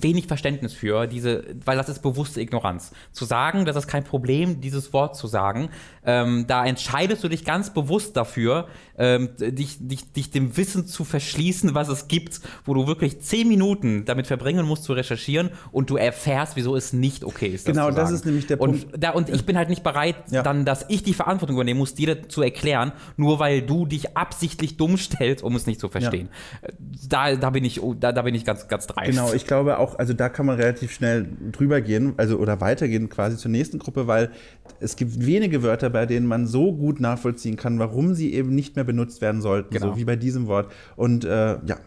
wenig 0.01 0.27
Verständnis 0.27 0.73
für, 0.73 1.07
diese, 1.07 1.43
weil 1.65 1.77
das 1.77 1.89
ist 1.89 2.01
bewusste 2.01 2.41
Ignoranz. 2.41 2.91
Zu 3.11 3.25
sagen, 3.25 3.65
das 3.65 3.75
ist 3.75 3.87
kein 3.87 4.03
Problem, 4.03 4.61
dieses 4.61 4.93
Wort 4.93 5.15
zu 5.15 5.27
sagen, 5.27 5.69
ähm, 6.05 6.45
da 6.47 6.65
entscheidest 6.65 7.23
du 7.23 7.29
dich 7.29 7.45
ganz 7.45 7.73
bewusst 7.73 8.15
dafür, 8.17 8.67
ähm, 8.97 9.29
dich, 9.37 9.77
dich, 9.79 10.11
dich 10.11 10.31
dem 10.31 10.55
Wissen 10.57 10.85
zu 10.87 11.03
verschließen, 11.03 11.73
was 11.75 11.87
es 11.89 12.07
gibt, 12.07 12.39
wo 12.65 12.73
du 12.73 12.87
wirklich 12.87 13.19
zehn 13.21 13.47
Minuten 13.47 14.05
damit 14.05 14.27
verbringen 14.27 14.65
musst 14.65 14.83
zu 14.83 14.93
recherchieren 14.93 15.49
und 15.71 15.89
du 15.89 15.97
erfährst, 15.97 16.55
wieso 16.55 16.75
es 16.75 16.93
nicht 16.93 17.23
okay 17.23 17.47
ist. 17.47 17.65
Genau, 17.65 17.89
zu 17.89 17.95
das 17.95 18.11
ist 18.11 18.25
nämlich 18.25 18.47
der 18.47 18.59
und 18.61 18.81
Punkt. 18.91 19.03
Da, 19.03 19.11
und 19.11 19.29
ich 19.29 19.45
bin 19.45 19.57
halt 19.57 19.69
nicht 19.69 19.83
bereit, 19.83 20.15
Ja. 20.31 20.43
dann, 20.43 20.65
dass 20.65 20.85
ich 20.89 21.03
die 21.03 21.13
Verantwortung 21.13 21.55
übernehmen 21.57 21.79
muss, 21.79 21.93
dir 21.93 22.27
zu 22.29 22.41
erklären, 22.41 22.91
nur 23.17 23.39
weil 23.39 23.61
du 23.61 23.85
dich 23.85 24.15
absichtlich 24.17 24.77
dumm 24.77 24.97
stellst, 24.97 25.43
um 25.43 25.55
es 25.55 25.67
nicht 25.67 25.79
zu 25.79 25.89
verstehen. 25.89 26.29
Äh, 26.61 26.71
Da, 27.07 27.35
da 27.35 27.49
bin 27.51 27.63
ich, 27.63 27.79
da, 27.99 28.11
da 28.11 28.21
bin 28.23 28.33
ich 28.33 28.45
ganz, 28.45 28.67
ganz 28.67 28.87
dreist. 28.87 29.11
Genau, 29.11 29.31
ich 29.33 29.45
glaube 29.45 29.77
auch, 29.77 29.84
also 29.93 30.13
da 30.13 30.27
kann 30.29 30.47
man 30.47 30.55
relativ 30.55 30.91
schnell 30.91 31.27
drüber 31.51 31.81
gehen, 31.81 32.15
also 32.17 32.37
oder 32.39 32.59
weitergehen 32.61 33.07
quasi 33.09 33.37
zur 33.37 33.51
nächsten 33.51 33.77
Gruppe, 33.77 34.07
weil 34.07 34.31
es 34.79 34.95
gibt 34.95 35.23
wenige 35.23 35.61
Wörter, 35.61 35.91
bei 35.91 36.07
denen 36.07 36.25
man 36.25 36.47
so 36.47 36.73
gut 36.73 36.99
nachvollziehen 36.99 37.55
kann, 37.57 37.77
warum 37.77 38.15
sie 38.15 38.33
eben 38.33 38.55
nicht 38.55 38.75
mehr 38.75 38.85
benutzt 38.85 39.21
werden 39.21 39.41
sollten, 39.41 39.71
Genau. 39.73 39.91
so 39.91 39.97
wie 39.97 40.05
bei 40.05 40.15
diesem 40.15 40.47
Wort. 40.47 40.71
Und 40.95 41.23
äh, 41.25 41.59
ja, 41.65 41.77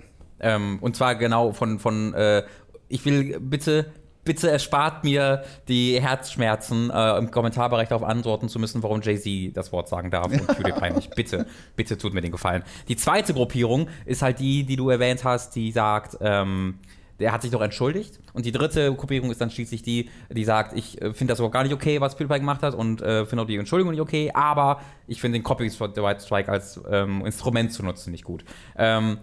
Ähm, 0.41 0.79
und 0.81 0.95
zwar 0.95 1.17
genau 1.17 1.53
von, 1.53 1.81
von 1.81 2.15
äh, 2.15 2.45
ich 2.89 3.05
will 3.05 3.41
bitte 3.41 3.87
bitte 4.25 4.51
erspart 4.51 5.05
mir 5.05 5.43
die 5.69 5.99
Herzschmerzen, 6.03 6.91
äh, 6.91 7.17
im 7.17 7.31
Kommentarbereich 7.31 7.89
darauf 7.89 8.05
antworten 8.07 8.51
zu 8.51 8.59
müssen, 8.59 8.83
warum 8.83 9.01
Jay-Z 9.01 9.57
das 9.57 9.73
Wort 9.73 9.89
sagen 9.89 10.11
darf 10.11 10.27
und 10.27 10.47
PewDiePie 10.47 10.91
nicht. 10.95 11.15
Bitte, 11.15 11.47
bitte 11.77 11.97
tut 11.97 12.13
mir 12.13 12.21
den 12.21 12.33
Gefallen. 12.33 12.63
Die 12.89 12.97
zweite 12.97 13.33
Gruppierung 13.33 13.89
ist 14.05 14.21
halt 14.21 14.39
die, 14.39 14.65
die 14.65 14.77
du 14.77 14.91
erwähnt 14.91 15.25
hast, 15.25 15.57
die 15.57 15.73
sagt, 15.73 16.19
ähm, 16.21 16.75
der 17.19 17.33
hat 17.33 17.43
sich 17.43 17.51
doch 17.51 17.61
entschuldigt. 17.61 18.21
Und 18.33 18.47
die 18.47 18.53
dritte 18.53 18.95
Gruppierung 18.95 19.31
ist 19.31 19.41
dann 19.41 19.51
schließlich 19.51 19.83
die, 19.83 20.11
die 20.31 20.45
sagt, 20.45 20.77
ich 20.77 21.01
äh, 21.01 21.13
finde 21.13 21.33
das 21.33 21.39
überhaupt 21.39 21.55
gar 21.55 21.63
nicht 21.63 21.73
okay, 21.73 22.01
was 22.01 22.17
PewDiePie 22.17 22.41
gemacht 22.41 22.63
hat 22.63 22.75
und 22.75 23.03
äh, 23.03 23.27
finde 23.27 23.43
auch 23.43 23.47
die 23.47 23.57
Entschuldigung 23.57 23.93
nicht 23.93 24.01
okay, 24.01 24.31
aber 24.35 24.81
ich 25.07 25.21
finde 25.21 25.39
den 25.39 25.43
Copyright 25.43 26.23
Strike 26.23 26.51
als 26.51 26.81
ähm, 26.91 27.25
Instrument 27.25 27.73
zu 27.73 27.85
nutzen 27.85 28.11
nicht 28.11 28.25
gut. 28.25 28.45
Ähm, 28.77 29.19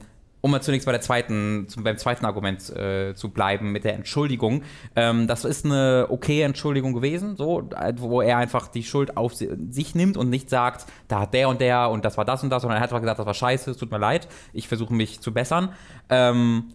um 0.46 0.52
mal 0.52 0.62
zunächst 0.62 0.86
bei 0.86 0.92
der 0.92 1.02
zweiten, 1.02 1.68
zum, 1.70 1.84
beim 1.84 1.98
zweiten 1.98 2.24
Argument 2.24 2.70
äh, 2.70 3.16
zu 3.16 3.30
bleiben 3.30 3.72
mit 3.72 3.84
der 3.84 3.96
Entschuldigung. 3.96 4.62
Ähm, 4.96 5.26
das 5.26 5.44
ist 5.44 5.66
eine 5.66 6.06
okay 6.10 6.44
Entschuldigung 6.44 6.94
gewesen, 6.94 7.36
so, 7.36 7.68
wo 7.96 8.22
er 8.22 8.38
einfach 8.38 8.68
die 8.68 8.84
Schuld 8.84 9.18
auf 9.18 9.34
sich 9.34 9.96
nimmt 9.96 10.18
und 10.18 10.30
nicht 10.30 10.52
sagt, 10.52 10.86
da 11.08 11.22
hat 11.22 11.34
der 11.34 11.50
und 11.50 11.62
der 11.62 11.90
und 11.90 12.06
das 12.06 12.16
war 12.16 12.26
das 12.26 12.44
und 12.44 12.52
das, 12.52 12.62
sondern 12.62 12.78
er 12.78 12.84
hat 12.84 12.90
einfach 12.92 13.02
gesagt, 13.02 13.18
das 13.18 13.26
war 13.26 13.34
scheiße, 13.34 13.72
es 13.72 13.78
tut 13.78 13.90
mir 13.90 13.98
leid, 13.98 14.28
ich 14.54 14.68
versuche 14.68 14.94
mich 14.94 15.20
zu 15.20 15.34
bessern. 15.34 15.70
Ähm, 16.10 16.66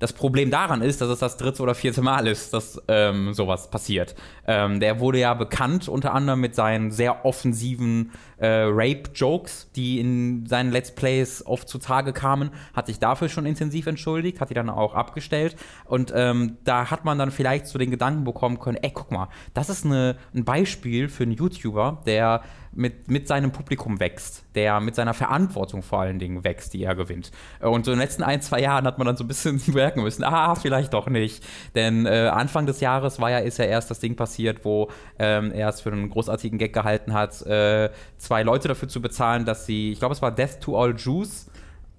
das 0.00 0.14
Problem 0.14 0.50
daran 0.50 0.80
ist, 0.82 1.00
dass 1.00 1.10
es 1.10 1.20
das 1.20 1.36
dritte 1.36 1.62
oder 1.62 1.74
vierte 1.74 2.02
Mal 2.02 2.26
ist, 2.26 2.52
dass 2.52 2.82
ähm, 2.88 3.32
sowas 3.34 3.70
passiert. 3.70 4.16
Ähm, 4.46 4.80
der 4.80 4.98
wurde 4.98 5.20
ja 5.20 5.34
bekannt 5.34 5.88
unter 5.88 6.14
anderem 6.14 6.40
mit 6.40 6.54
seinen 6.54 6.90
sehr 6.90 7.24
offensiven 7.24 8.10
äh, 8.40 8.64
Rape-Jokes, 8.64 9.70
die 9.76 10.00
in 10.00 10.46
seinen 10.46 10.72
Let's 10.72 10.94
Plays 10.94 11.44
oft 11.46 11.68
zutage 11.68 12.12
kamen, 12.12 12.50
hat 12.74 12.86
sich 12.86 12.98
dafür 12.98 13.28
schon 13.28 13.46
intensiv 13.46 13.86
entschuldigt, 13.86 14.40
hat 14.40 14.50
die 14.50 14.54
dann 14.54 14.70
auch 14.70 14.94
abgestellt. 14.94 15.56
Und 15.84 16.12
ähm, 16.14 16.56
da 16.64 16.90
hat 16.90 17.04
man 17.04 17.18
dann 17.18 17.30
vielleicht 17.30 17.66
so 17.66 17.78
den 17.78 17.90
Gedanken 17.90 18.24
bekommen 18.24 18.58
können, 18.58 18.78
ey, 18.80 18.90
guck 18.92 19.10
mal, 19.10 19.28
das 19.54 19.68
ist 19.68 19.84
eine, 19.84 20.16
ein 20.34 20.44
Beispiel 20.44 21.08
für 21.08 21.24
einen 21.24 21.32
YouTuber, 21.32 22.02
der 22.06 22.42
mit, 22.72 23.10
mit 23.10 23.26
seinem 23.26 23.50
Publikum 23.50 23.98
wächst, 23.98 24.44
der 24.54 24.80
mit 24.80 24.94
seiner 24.94 25.14
Verantwortung 25.14 25.82
vor 25.82 26.00
allen 26.00 26.18
Dingen 26.18 26.44
wächst, 26.44 26.72
die 26.72 26.84
er 26.84 26.94
gewinnt. 26.94 27.32
Und 27.60 27.84
so 27.84 27.92
in 27.92 27.98
den 27.98 28.02
letzten 28.02 28.22
ein, 28.22 28.40
zwei 28.42 28.60
Jahren 28.60 28.86
hat 28.86 28.98
man 28.98 29.06
dann 29.06 29.16
so 29.16 29.24
ein 29.24 29.28
bisschen 29.28 29.60
merken 29.74 30.02
müssen, 30.02 30.24
ah, 30.24 30.54
vielleicht 30.54 30.94
doch 30.94 31.08
nicht. 31.08 31.44
Denn 31.74 32.06
äh, 32.06 32.30
Anfang 32.32 32.66
des 32.66 32.80
Jahres 32.80 33.20
war 33.20 33.30
ja, 33.30 33.38
ist 33.38 33.58
ja 33.58 33.64
erst 33.64 33.90
das 33.90 33.98
Ding 33.98 34.14
passiert, 34.14 34.64
wo 34.64 34.88
ähm, 35.18 35.52
er 35.52 35.68
es 35.68 35.80
für 35.80 35.90
einen 35.90 36.10
großartigen 36.10 36.58
Gag 36.58 36.72
gehalten 36.72 37.12
hat, 37.12 37.42
äh, 37.42 37.90
zwei 38.30 38.44
Leute 38.44 38.68
dafür 38.68 38.86
zu 38.86 39.02
bezahlen, 39.02 39.44
dass 39.44 39.66
sie, 39.66 39.90
ich 39.90 39.98
glaube, 39.98 40.14
es 40.14 40.22
war 40.22 40.30
Death 40.30 40.60
to 40.60 40.80
All 40.80 40.94
Jews, 40.96 41.50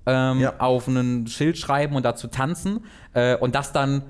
ähm, 0.06 0.40
ja. 0.40 0.54
auf 0.60 0.88
ein 0.88 1.28
Schild 1.28 1.58
schreiben 1.58 1.94
und 1.98 2.04
dazu 2.04 2.28
tanzen 2.28 2.86
äh, 3.14 3.36
und 3.36 3.54
das 3.54 3.74
dann 3.74 4.04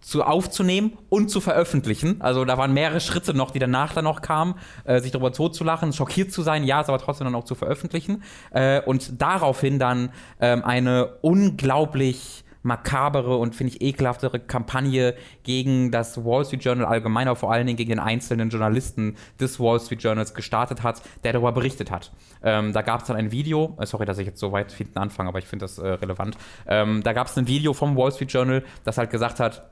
zu 0.00 0.22
aufzunehmen 0.22 0.96
und 1.08 1.32
zu 1.32 1.40
veröffentlichen. 1.40 2.20
Also 2.22 2.44
da 2.44 2.58
waren 2.58 2.72
mehrere 2.72 3.00
Schritte 3.00 3.34
noch, 3.34 3.50
die 3.50 3.58
danach 3.58 3.92
dann 3.92 4.04
noch 4.04 4.22
kamen, 4.22 4.54
äh, 4.84 5.00
sich 5.00 5.10
darüber 5.10 5.32
totzulachen, 5.32 5.92
schockiert 5.92 6.30
zu 6.30 6.42
sein, 6.42 6.62
ja, 6.62 6.80
es 6.80 6.88
aber 6.88 7.00
trotzdem 7.00 7.24
dann 7.24 7.34
auch 7.34 7.44
zu 7.44 7.56
veröffentlichen. 7.56 8.22
Äh, 8.52 8.80
und 8.82 9.20
daraufhin 9.20 9.80
dann 9.80 10.10
ähm, 10.38 10.64
eine 10.64 11.06
unglaublich 11.22 12.43
makabere 12.64 13.36
und 13.36 13.54
finde 13.54 13.74
ich 13.74 13.82
ekelhaftere 13.82 14.40
Kampagne 14.40 15.14
gegen 15.44 15.90
das 15.90 16.24
Wall 16.24 16.44
Street 16.44 16.64
Journal 16.64 16.86
allgemein, 16.86 17.28
aber 17.28 17.36
vor 17.36 17.52
allen 17.52 17.66
Dingen 17.66 17.76
gegen 17.76 17.90
den 17.90 18.00
einzelnen 18.00 18.48
Journalisten 18.48 19.16
des 19.38 19.60
Wall 19.60 19.78
Street 19.78 20.02
Journals 20.02 20.34
gestartet 20.34 20.82
hat, 20.82 21.02
der 21.22 21.34
darüber 21.34 21.52
berichtet 21.52 21.90
hat. 21.90 22.10
Ähm, 22.42 22.72
da 22.72 22.82
gab 22.82 23.02
es 23.02 23.06
dann 23.06 23.16
ein 23.16 23.30
Video, 23.30 23.76
äh, 23.78 23.86
sorry, 23.86 24.06
dass 24.06 24.18
ich 24.18 24.26
jetzt 24.26 24.40
so 24.40 24.50
weit 24.50 24.72
hinten 24.72 24.98
anfange, 24.98 25.28
aber 25.28 25.38
ich 25.38 25.46
finde 25.46 25.64
das 25.64 25.78
äh, 25.78 25.86
relevant. 25.86 26.36
Ähm, 26.66 27.02
da 27.02 27.12
gab 27.12 27.26
es 27.26 27.36
ein 27.36 27.46
Video 27.46 27.74
vom 27.74 27.96
Wall 27.96 28.10
Street 28.12 28.32
Journal, 28.32 28.64
das 28.82 28.98
halt 28.98 29.10
gesagt 29.10 29.40
hat, 29.40 29.70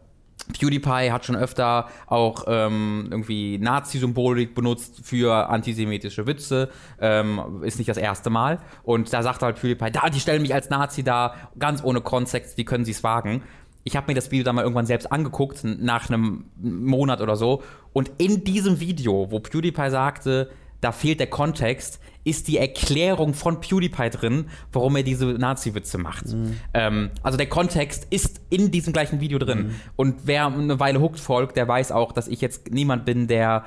PewDiePie 0.58 1.12
hat 1.12 1.24
schon 1.24 1.36
öfter 1.36 1.88
auch 2.06 2.44
ähm, 2.46 3.08
irgendwie 3.10 3.58
Nazi-Symbolik 3.58 4.54
benutzt 4.54 5.00
für 5.04 5.48
antisemitische 5.48 6.26
Witze. 6.26 6.70
Ähm, 7.00 7.62
ist 7.62 7.78
nicht 7.78 7.88
das 7.88 7.96
erste 7.96 8.28
Mal. 8.30 8.58
Und 8.82 9.12
da 9.12 9.22
sagt 9.22 9.42
halt 9.42 9.60
PewDiePie, 9.60 9.90
da, 9.92 10.10
die 10.10 10.20
stellen 10.20 10.42
mich 10.42 10.54
als 10.54 10.68
Nazi 10.70 11.02
da, 11.02 11.34
ganz 11.58 11.82
ohne 11.84 12.00
Kontext, 12.00 12.58
wie 12.58 12.64
können 12.64 12.84
sie 12.84 12.90
es 12.90 13.04
wagen? 13.04 13.42
Ich 13.84 13.96
habe 13.96 14.08
mir 14.08 14.14
das 14.14 14.30
Video 14.30 14.44
dann 14.44 14.54
mal 14.54 14.62
irgendwann 14.62 14.86
selbst 14.86 15.10
angeguckt, 15.10 15.62
nach 15.64 16.08
einem 16.08 16.44
Monat 16.56 17.20
oder 17.20 17.36
so. 17.36 17.62
Und 17.92 18.10
in 18.18 18.44
diesem 18.44 18.80
Video, 18.80 19.30
wo 19.30 19.40
PewDiePie 19.40 19.90
sagte, 19.90 20.50
da 20.82 20.92
fehlt 20.92 21.20
der 21.20 21.28
Kontext, 21.28 22.00
ist 22.24 22.48
die 22.48 22.58
Erklärung 22.58 23.34
von 23.34 23.60
PewDiePie 23.60 24.10
drin, 24.10 24.50
warum 24.72 24.96
er 24.96 25.02
diese 25.02 25.26
Nazi-Witze 25.26 25.96
macht. 25.96 26.26
Mhm. 26.26 26.56
Ähm, 26.74 27.10
also 27.22 27.38
der 27.38 27.48
Kontext 27.48 28.06
ist 28.10 28.40
in 28.50 28.70
diesem 28.70 28.92
gleichen 28.92 29.20
Video 29.20 29.38
drin. 29.38 29.68
Mhm. 29.68 29.74
Und 29.96 30.14
wer 30.24 30.46
eine 30.46 30.78
Weile 30.78 31.00
Hooked 31.00 31.20
folgt, 31.20 31.56
der 31.56 31.66
weiß 31.66 31.92
auch, 31.92 32.12
dass 32.12 32.28
ich 32.28 32.40
jetzt 32.40 32.70
niemand 32.70 33.04
bin, 33.04 33.26
der, 33.26 33.64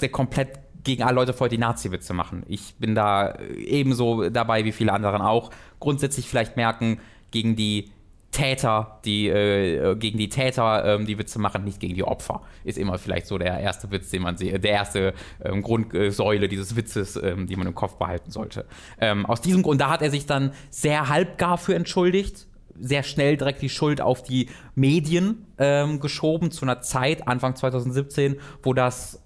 der 0.00 0.08
komplett 0.10 0.60
gegen 0.84 1.02
alle 1.02 1.14
Leute 1.14 1.32
voll 1.32 1.48
die 1.48 1.58
Nazi-Witze 1.58 2.12
machen. 2.12 2.42
Ich 2.46 2.74
bin 2.76 2.94
da 2.94 3.38
ebenso 3.56 4.28
dabei 4.28 4.64
wie 4.64 4.72
viele 4.72 4.92
anderen 4.92 5.22
auch. 5.22 5.50
Grundsätzlich 5.80 6.28
vielleicht 6.28 6.56
merken, 6.56 7.00
gegen 7.30 7.56
die 7.56 7.90
Täter, 8.32 8.98
die 9.04 9.28
äh, 9.28 9.94
gegen 9.94 10.18
die 10.18 10.30
Täter 10.30 10.84
ähm, 10.84 11.06
die 11.06 11.18
Witze 11.18 11.38
machen, 11.38 11.64
nicht 11.64 11.78
gegen 11.78 11.94
die 11.94 12.02
Opfer. 12.02 12.40
Ist 12.64 12.78
immer 12.78 12.98
vielleicht 12.98 13.26
so 13.26 13.36
der 13.38 13.60
erste 13.60 13.90
Witz, 13.90 14.10
den 14.10 14.22
man 14.22 14.38
sieht, 14.38 14.64
der 14.64 14.70
erste 14.70 15.12
ähm, 15.44 15.62
Grundsäule 15.62 16.48
dieses 16.48 16.74
Witzes, 16.74 17.16
ähm, 17.16 17.46
die 17.46 17.56
man 17.56 17.66
im 17.66 17.74
Kopf 17.74 17.96
behalten 17.96 18.30
sollte. 18.30 18.64
Ähm, 18.98 19.26
aus 19.26 19.42
diesem 19.42 19.62
Grund, 19.62 19.80
da 19.80 19.90
hat 19.90 20.02
er 20.02 20.10
sich 20.10 20.24
dann 20.24 20.52
sehr 20.70 21.10
halbgar 21.10 21.58
für 21.58 21.74
entschuldigt, 21.74 22.46
sehr 22.80 23.02
schnell 23.02 23.36
direkt 23.36 23.60
die 23.60 23.68
Schuld 23.68 24.00
auf 24.00 24.22
die 24.22 24.48
Medien 24.74 25.46
ähm, 25.58 26.00
geschoben 26.00 26.50
zu 26.50 26.64
einer 26.64 26.80
Zeit 26.80 27.28
Anfang 27.28 27.54
2017, 27.54 28.36
wo 28.62 28.72
das 28.72 29.22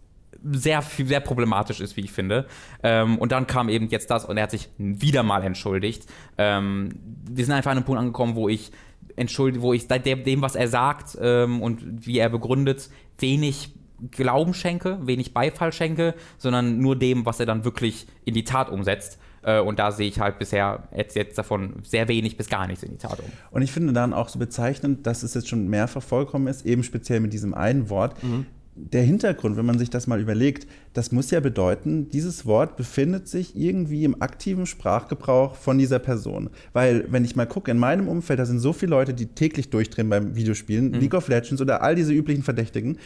sehr, 0.53 0.83
sehr 0.83 1.21
problematisch 1.21 1.81
ist, 1.81 1.97
wie 1.97 2.03
ich 2.03 2.13
finde. 2.13 2.47
Ähm, 2.83 3.19
und 3.19 3.33
dann 3.33 3.47
kam 3.47 3.69
eben 3.69 3.89
jetzt 3.89 4.11
das 4.11 4.25
und 4.25 4.37
er 4.37 4.45
hat 4.45 4.51
sich 4.51 4.69
wieder 4.79 5.23
mal 5.23 5.43
entschuldigt. 5.43 6.07
Ähm, 6.39 6.91
wir 7.31 7.45
sind 7.45 7.55
einfach 7.55 7.71
an 7.71 7.79
einem 7.79 7.87
Punkt 7.87 8.01
angekommen, 8.01 8.35
wo 8.35 8.49
ich 8.49 8.73
entschuldige, 9.17 9.63
wo 9.63 9.73
ich 9.73 9.89
dem, 9.89 10.43
was 10.43 10.55
er 10.55 10.69
sagt 10.69 11.19
ähm, 11.21 11.63
und 11.63 12.07
wie 12.07 12.19
er 12.19 12.29
begründet, 12.29 12.91
wenig 13.19 13.75
Glauben 14.11 14.53
schenke, 14.53 14.99
wenig 15.07 15.33
Beifall 15.33 15.73
schenke, 15.73 16.15
sondern 16.37 16.79
nur 16.79 16.97
dem, 16.97 17.25
was 17.25 17.41
er 17.41 17.47
dann 17.47 17.65
wirklich 17.65 18.07
in 18.27 18.35
die 18.35 18.45
Tat 18.45 18.69
umsetzt. 18.69 19.19
Äh, 19.43 19.61
und 19.61 19.79
da 19.79 19.91
sehe 19.91 20.09
ich 20.09 20.21
halt 20.21 20.39
bisher 20.39 20.89
jetzt, 20.95 21.17
jetzt 21.17 21.39
davon 21.39 21.77
sehr 21.83 22.07
wenig 22.09 22.37
bis 22.37 22.51
gar 22.51 22.67
nichts 22.67 22.83
in 22.83 22.91
die 22.91 22.99
Tat 22.99 23.19
um. 23.21 23.33
Und 23.51 23.63
ich 23.63 23.73
finde 23.73 23.95
dann 23.95 24.13
auch 24.13 24.29
so 24.29 24.39
bezeichnend, 24.39 25.07
dass 25.07 25.23
es 25.23 25.33
jetzt 25.33 25.49
schon 25.49 25.69
mehrfach 25.69 26.03
vollkommen 26.03 26.47
ist, 26.47 26.67
eben 26.67 26.83
speziell 26.83 27.21
mit 27.21 27.33
diesem 27.33 27.55
einen 27.55 27.89
Wort. 27.89 28.23
Mhm 28.23 28.47
der 28.79 29.03
Hintergrund, 29.03 29.57
wenn 29.57 29.65
man 29.65 29.79
sich 29.79 29.89
das 29.89 30.07
mal 30.07 30.21
überlegt, 30.21 30.69
das 30.93 31.11
muss 31.11 31.31
ja 31.31 31.41
bedeuten, 31.41 32.11
dieses 32.11 32.45
Wort 32.45 32.77
befindet 32.77 33.27
sich 33.27 33.57
irgendwie 33.57 34.05
im 34.05 34.21
aktiven 34.21 34.67
Sprachgebrauch 34.67 35.57
von 35.57 35.79
dieser 35.79 35.99
Person. 35.99 36.51
Weil, 36.75 37.07
wenn 37.11 37.25
ich 37.25 37.37
mal 37.37 37.47
gucke, 37.47 37.71
in 37.71 37.79
meinem 37.79 38.07
Umfeld, 38.07 38.39
da 38.39 38.45
sind 38.45 38.61
so 38.61 38.75
viele 38.75 38.91
Leute, 38.91 39.15
die 39.15 39.27
täglich 39.27 39.71
durchdrehen 39.71 40.11
beim 40.11 40.37
Videospielen, 40.37 40.91
mhm. 40.91 41.01
League 41.01 41.15
of 41.15 41.29
Legends 41.29 41.63
oder 41.63 41.83
all 41.83 41.95
diese 41.95 42.13
üblichen 42.13 42.43
Verdächtigen. 42.43 42.99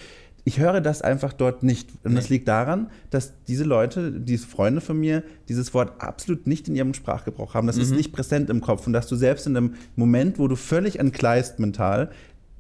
Ich 0.45 0.59
höre 0.59 0.81
das 0.81 1.03
einfach 1.03 1.33
dort 1.33 1.63
nicht. 1.63 1.91
Und 2.03 2.13
nee. 2.13 2.17
das 2.17 2.31
liegt 2.31 2.49
daran, 2.49 2.91
dass 3.11 3.35
diese 3.47 3.65
Leute, 3.65 4.11
diese 4.11 4.47
Freunde 4.47 4.81
von 4.81 4.99
mir, 4.99 5.23
dieses 5.49 5.75
Wort 5.75 6.01
absolut 6.01 6.47
nicht 6.47 6.67
in 6.67 6.75
ihrem 6.75 6.95
Sprachgebrauch 6.95 7.55
haben. 7.55 7.67
Das 7.67 7.77
mhm. 7.77 7.83
ist 7.83 7.91
nicht 7.93 8.13
präsent 8.13 8.51
im 8.51 8.61
Kopf. 8.61 8.87
Und 8.87 8.95
dass 8.95 9.07
du 9.07 9.17
selbst 9.17 9.47
in 9.47 9.57
einem 9.57 9.75
Moment, 9.97 10.39
wo 10.39 10.49
du 10.49 10.57
völlig 10.57 10.99
entgleist 10.99 11.61
mental, 11.61 12.11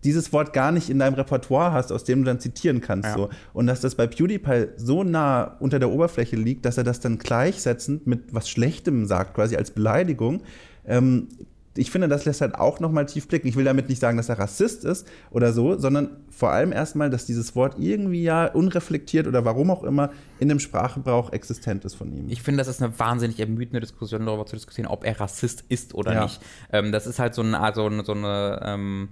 dieses 0.05 0.33
Wort 0.33 0.53
gar 0.53 0.73
nicht 0.73 0.91
in 0.91 0.99
deinem 0.99 1.15
Repertoire 1.15 1.73
hast, 1.73 1.93
aus 1.93 2.05
dem 2.05 2.21
du 2.21 2.25
dann 2.27 2.41
zitieren 2.41 2.81
kannst. 2.81 3.09
Ja. 3.09 3.15
So. 3.15 3.31
Und 3.53 3.67
dass 3.67 3.81
das 3.81 3.95
bei 3.95 4.07
PewDiePie 4.07 4.69
so 4.77 5.05
nah 5.05 5.57
unter 5.61 5.79
der 5.79 5.91
Oberfläche 5.91 6.37
liegt, 6.37 6.65
dass 6.65 6.79
er 6.79 6.85
das 6.85 7.01
dann 7.01 7.19
gleichsetzend 7.19 8.07
mit 8.07 8.33
was 8.35 8.49
Schlechtem 8.49 9.07
sagt, 9.07 9.35
quasi 9.35 9.57
als 9.57 9.71
Beleidigung. 9.71 10.43
Ähm, 10.87 11.29
ich 11.77 11.91
finde, 11.91 12.09
das 12.09 12.25
lässt 12.25 12.41
halt 12.41 12.57
auch 12.57 12.81
nochmal 12.81 13.07
tief 13.07 13.29
blicken. 13.29 13.47
Ich 13.47 13.55
will 13.55 13.65
damit 13.65 13.89
nicht 13.89 14.01
sagen, 14.01 14.17
dass 14.17 14.29
er 14.29 14.39
Rassist 14.39 14.85
ist 14.85 15.07
oder 15.31 15.53
so, 15.53 15.79
sondern 15.79 16.17
vor 16.29 16.51
allem 16.51 16.73
erstmal, 16.73 17.11
dass 17.11 17.27
dieses 17.27 17.55
Wort 17.55 17.77
irgendwie 17.79 18.25
ja 18.25 18.47
unreflektiert 18.47 19.29
oder 19.29 19.45
warum 19.45 19.71
auch 19.71 19.85
immer 19.85 20.11
in 20.41 20.49
dem 20.49 20.59
Sprachgebrauch 20.59 21.33
existent 21.33 21.85
ist 21.85 21.95
von 21.95 22.13
ihm. 22.13 22.29
Ich 22.29 22.43
finde, 22.43 22.59
das 22.59 22.69
ist 22.69 22.83
eine 22.83 22.99
wahnsinnig 22.99 23.39
ermüdende 23.39 23.81
Diskussion, 23.81 24.27
darüber 24.27 24.47
zu 24.47 24.57
diskutieren, 24.57 24.89
ob 24.89 25.05
er 25.05 25.21
Rassist 25.21 25.65
ist 25.69 25.95
oder 25.95 26.13
ja. 26.13 26.23
nicht. 26.25 26.41
Ähm, 26.73 26.91
das 26.91 27.07
ist 27.07 27.21
halt 27.21 27.35
so, 27.35 27.43
ein, 27.43 27.55
also 27.55 27.89
so 28.03 28.13
eine. 28.13 28.61
Ähm 28.65 29.09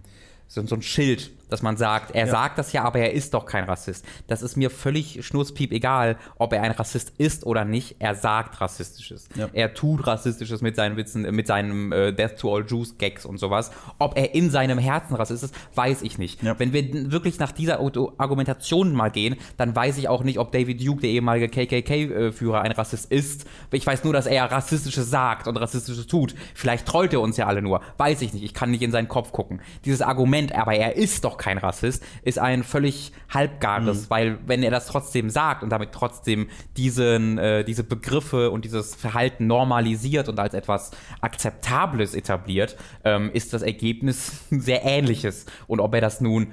so, 0.49 0.67
so 0.67 0.77
ein 0.77 0.83
Schild, 0.83 1.31
dass 1.51 1.63
man 1.63 1.77
sagt, 1.77 2.15
er 2.15 2.27
ja. 2.27 2.33
sagt 2.33 2.59
das 2.59 2.73
ja, 2.73 2.85
aber 2.85 2.99
er 3.01 3.13
ist 3.13 3.35
doch 3.35 3.47
kein 3.47 3.65
Rassist. 3.65 4.05
Das 4.27 4.43
ist 4.43 4.57
mir 4.57 4.71
völlig 4.71 5.25
schnurzpiep 5.25 5.73
egal, 5.73 6.17
ob 6.39 6.53
er 6.53 6.63
ein 6.63 6.73
Rassist 6.73 7.13
ist 7.19 7.47
oder 7.47 7.65
nicht. 7.65 7.97
Er 7.99 8.15
sagt 8.15 8.61
Rassistisches. 8.61 9.29
Ja. 9.35 9.49
Er 9.53 9.75
tut 9.75 10.07
Rassistisches 10.07 10.63
mit 10.63 10.77
seinen 10.77 10.97
Witzen, 10.97 11.23
mit 11.35 11.47
seinem 11.47 11.93
äh, 11.93 12.13
Death 12.13 12.39
to 12.39 12.55
All 12.55 12.65
Jews 12.67 12.97
Gags 12.99 13.25
und 13.25 13.39
sowas. 13.39 13.71
Ob 13.99 14.17
er 14.17 14.35
in 14.35 14.51
seinem 14.51 14.79
Herzen 14.79 15.15
Rassist 15.17 15.45
ist, 15.45 15.55
weiß 15.75 16.03
ich 16.03 16.19
nicht. 16.19 16.43
Ja. 16.43 16.59
Wenn 16.59 16.73
wir 16.73 17.13
wirklich 17.13 17.39
nach 17.39 17.53
dieser 17.53 17.79
Argumentation 17.79 18.93
mal 18.93 19.11
gehen, 19.11 19.37
dann 19.57 19.75
weiß 19.75 19.99
ich 19.99 20.09
auch 20.09 20.25
nicht, 20.25 20.39
ob 20.39 20.53
David 20.53 20.85
Duke, 20.87 21.03
der 21.03 21.11
ehemalige 21.11 21.49
KKK-Führer, 21.49 22.63
ein 22.63 22.73
Rassist 22.73 23.11
ist. 23.11 23.47
Ich 23.71 23.87
weiß 23.87 24.05
nur, 24.05 24.13
dass 24.13 24.27
er 24.27 24.51
Rassistisches 24.51 25.11
sagt 25.11 25.47
und 25.47 25.57
Rassistisches 25.57 26.07
tut. 26.07 26.35
Vielleicht 26.55 26.87
trollt 26.87 27.13
er 27.13 27.21
uns 27.21 27.37
ja 27.37 27.47
alle 27.47 27.63
nur. 27.63 27.81
Weiß 27.97 28.23
ich 28.23 28.33
nicht. 28.33 28.45
Ich 28.45 28.55
kann 28.55 28.71
nicht 28.71 28.83
in 28.83 28.91
seinen 28.91 29.09
Kopf 29.09 29.33
gucken. 29.33 29.61
Dieses 29.85 30.03
Argument 30.03 30.38
Moment, 30.39 30.55
aber 30.55 30.75
er 30.75 30.97
ist 30.97 31.25
doch 31.25 31.37
kein 31.37 31.59
Rassist, 31.59 32.05
ist 32.23 32.39
ein 32.39 32.63
völlig 32.63 33.13
halbgares, 33.33 34.05
mhm. 34.05 34.11
weil 34.11 34.39
wenn 34.47 34.63
er 34.63 34.71
das 34.71 34.87
trotzdem 34.87 35.31
sagt 35.31 35.63
und 35.63 35.71
damit 35.71 35.93
trotzdem 35.93 36.49
diesen, 36.77 37.39
äh, 37.39 37.65
diese 37.65 37.83
Begriffe 37.83 38.51
und 38.51 38.65
dieses 38.65 38.95
Verhalten 38.95 39.47
normalisiert 39.47 40.29
und 40.29 40.39
als 40.39 40.55
etwas 40.55 40.93
Akzeptables 41.21 42.15
etabliert, 42.15 42.77
ähm, 43.05 43.31
ist 43.33 43.53
das 43.53 43.63
Ergebnis 43.63 44.45
sehr 44.51 44.85
ähnliches. 44.85 45.47
Und 45.67 45.81
ob 45.81 45.95
er 45.95 46.01
das 46.01 46.21
nun 46.21 46.53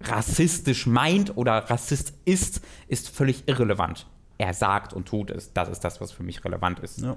rassistisch 0.00 0.86
meint 0.86 1.36
oder 1.36 1.70
Rassist 1.70 2.14
ist, 2.24 2.60
ist 2.88 3.08
völlig 3.08 3.48
irrelevant. 3.48 4.06
Er 4.38 4.54
sagt 4.54 4.92
und 4.92 5.06
tut 5.06 5.30
es. 5.30 5.52
Das 5.52 5.68
ist 5.68 5.80
das, 5.80 6.00
was 6.00 6.12
für 6.12 6.22
mich 6.22 6.44
relevant 6.44 6.80
ist. 6.80 7.00
Ja. 7.00 7.16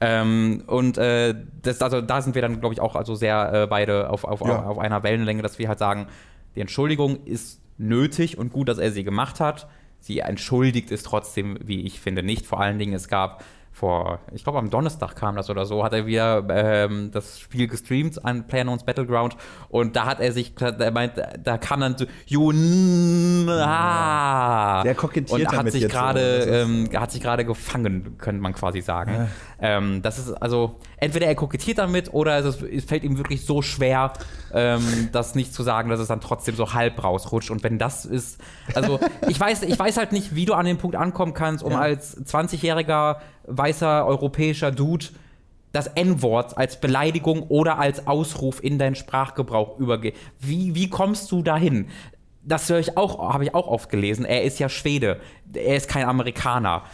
Ähm, 0.00 0.64
und 0.66 0.98
äh, 0.98 1.34
das, 1.62 1.82
also 1.82 2.00
da 2.00 2.22
sind 2.22 2.34
wir 2.34 2.42
dann, 2.42 2.60
glaube 2.60 2.74
ich, 2.74 2.80
auch 2.80 2.96
also 2.96 3.14
sehr 3.14 3.52
äh, 3.52 3.66
beide 3.66 4.10
auf, 4.10 4.24
auf, 4.24 4.40
ja. 4.40 4.64
auf, 4.64 4.78
einer 4.78 5.02
Wellenlänge, 5.02 5.42
dass 5.42 5.58
wir 5.58 5.68
halt 5.68 5.78
sagen, 5.78 6.06
die 6.54 6.60
Entschuldigung 6.60 7.24
ist 7.24 7.60
nötig 7.78 8.38
und 8.38 8.52
gut, 8.52 8.68
dass 8.68 8.78
er 8.78 8.90
sie 8.90 9.04
gemacht 9.04 9.40
hat. 9.40 9.68
Sie 10.00 10.18
entschuldigt 10.20 10.90
es 10.92 11.02
trotzdem, 11.02 11.58
wie 11.62 11.82
ich 11.82 12.00
finde, 12.00 12.22
nicht. 12.22 12.46
Vor 12.46 12.60
allen 12.60 12.78
Dingen, 12.78 12.94
es 12.94 13.08
gab 13.08 13.42
vor, 13.74 14.20
ich 14.32 14.44
glaube 14.44 14.60
am 14.60 14.70
Donnerstag 14.70 15.16
kam 15.16 15.34
das 15.34 15.50
oder 15.50 15.66
so, 15.66 15.82
hat 15.82 15.92
er 15.92 16.06
wieder 16.06 16.46
ähm, 16.48 17.10
das 17.10 17.40
Spiel 17.40 17.66
gestreamt 17.66 18.24
an 18.24 18.46
PlayerUnknown's 18.46 18.84
Battleground 18.84 19.36
und 19.68 19.96
da 19.96 20.06
hat 20.06 20.20
er 20.20 20.30
sich, 20.30 20.54
er 20.60 20.92
meint, 20.92 21.14
da 21.42 21.58
kam 21.58 21.80
dann 21.80 21.98
so, 21.98 22.06
Jun, 22.24 23.48
ah, 23.50 24.84
Der 24.84 24.94
kokettiert 24.94 25.52
und 25.52 25.56
hat 25.56 25.72
sich 25.72 25.88
gerade, 25.88 26.20
ähm, 26.44 26.88
hat 26.94 27.10
sich 27.10 27.20
gerade 27.20 27.44
gefangen, 27.44 28.16
könnte 28.16 28.40
man 28.40 28.52
quasi 28.52 28.80
sagen. 28.80 29.12
Ja. 29.12 29.28
Ähm, 29.60 30.02
das 30.02 30.20
ist 30.20 30.30
also, 30.40 30.76
entweder 30.98 31.26
er 31.26 31.34
kokettiert 31.34 31.78
damit 31.78 32.14
oder 32.14 32.38
es, 32.38 32.62
es 32.62 32.84
fällt 32.84 33.02
ihm 33.02 33.18
wirklich 33.18 33.44
so 33.44 33.60
schwer, 33.60 34.12
ähm, 34.52 35.08
das 35.10 35.34
nicht 35.34 35.52
zu 35.52 35.64
sagen, 35.64 35.90
dass 35.90 35.98
es 35.98 36.06
dann 36.06 36.20
trotzdem 36.20 36.54
so 36.54 36.74
halb 36.74 37.02
rausrutscht 37.02 37.50
und 37.50 37.64
wenn 37.64 37.80
das 37.80 38.04
ist, 38.04 38.40
also 38.76 39.00
ich 39.26 39.40
weiß, 39.40 39.64
ich 39.64 39.76
weiß 39.76 39.96
halt 39.96 40.12
nicht, 40.12 40.36
wie 40.36 40.44
du 40.44 40.54
an 40.54 40.64
den 40.64 40.78
Punkt 40.78 40.94
ankommen 40.94 41.34
kannst, 41.34 41.64
um 41.64 41.72
ja. 41.72 41.80
als 41.80 42.16
20-jähriger 42.24 43.16
weißer 43.46 44.06
europäischer 44.06 44.70
Dude 44.70 45.06
das 45.72 45.88
N-Wort 45.88 46.56
als 46.56 46.80
Beleidigung 46.80 47.42
oder 47.48 47.78
als 47.78 48.06
Ausruf 48.06 48.62
in 48.62 48.78
deinen 48.78 48.94
Sprachgebrauch 48.94 49.78
übergeht. 49.78 50.14
Wie, 50.38 50.74
wie 50.74 50.88
kommst 50.88 51.30
du 51.32 51.42
dahin? 51.42 51.88
Das 52.44 52.68
höre 52.70 52.78
ich 52.78 52.96
auch, 52.96 53.32
habe 53.32 53.44
ich 53.44 53.54
auch 53.54 53.66
oft 53.66 53.90
gelesen. 53.90 54.24
Er 54.24 54.44
ist 54.44 54.60
ja 54.60 54.68
Schwede. 54.68 55.20
Er 55.52 55.76
ist 55.76 55.88
kein 55.88 56.04
Amerikaner. 56.04 56.84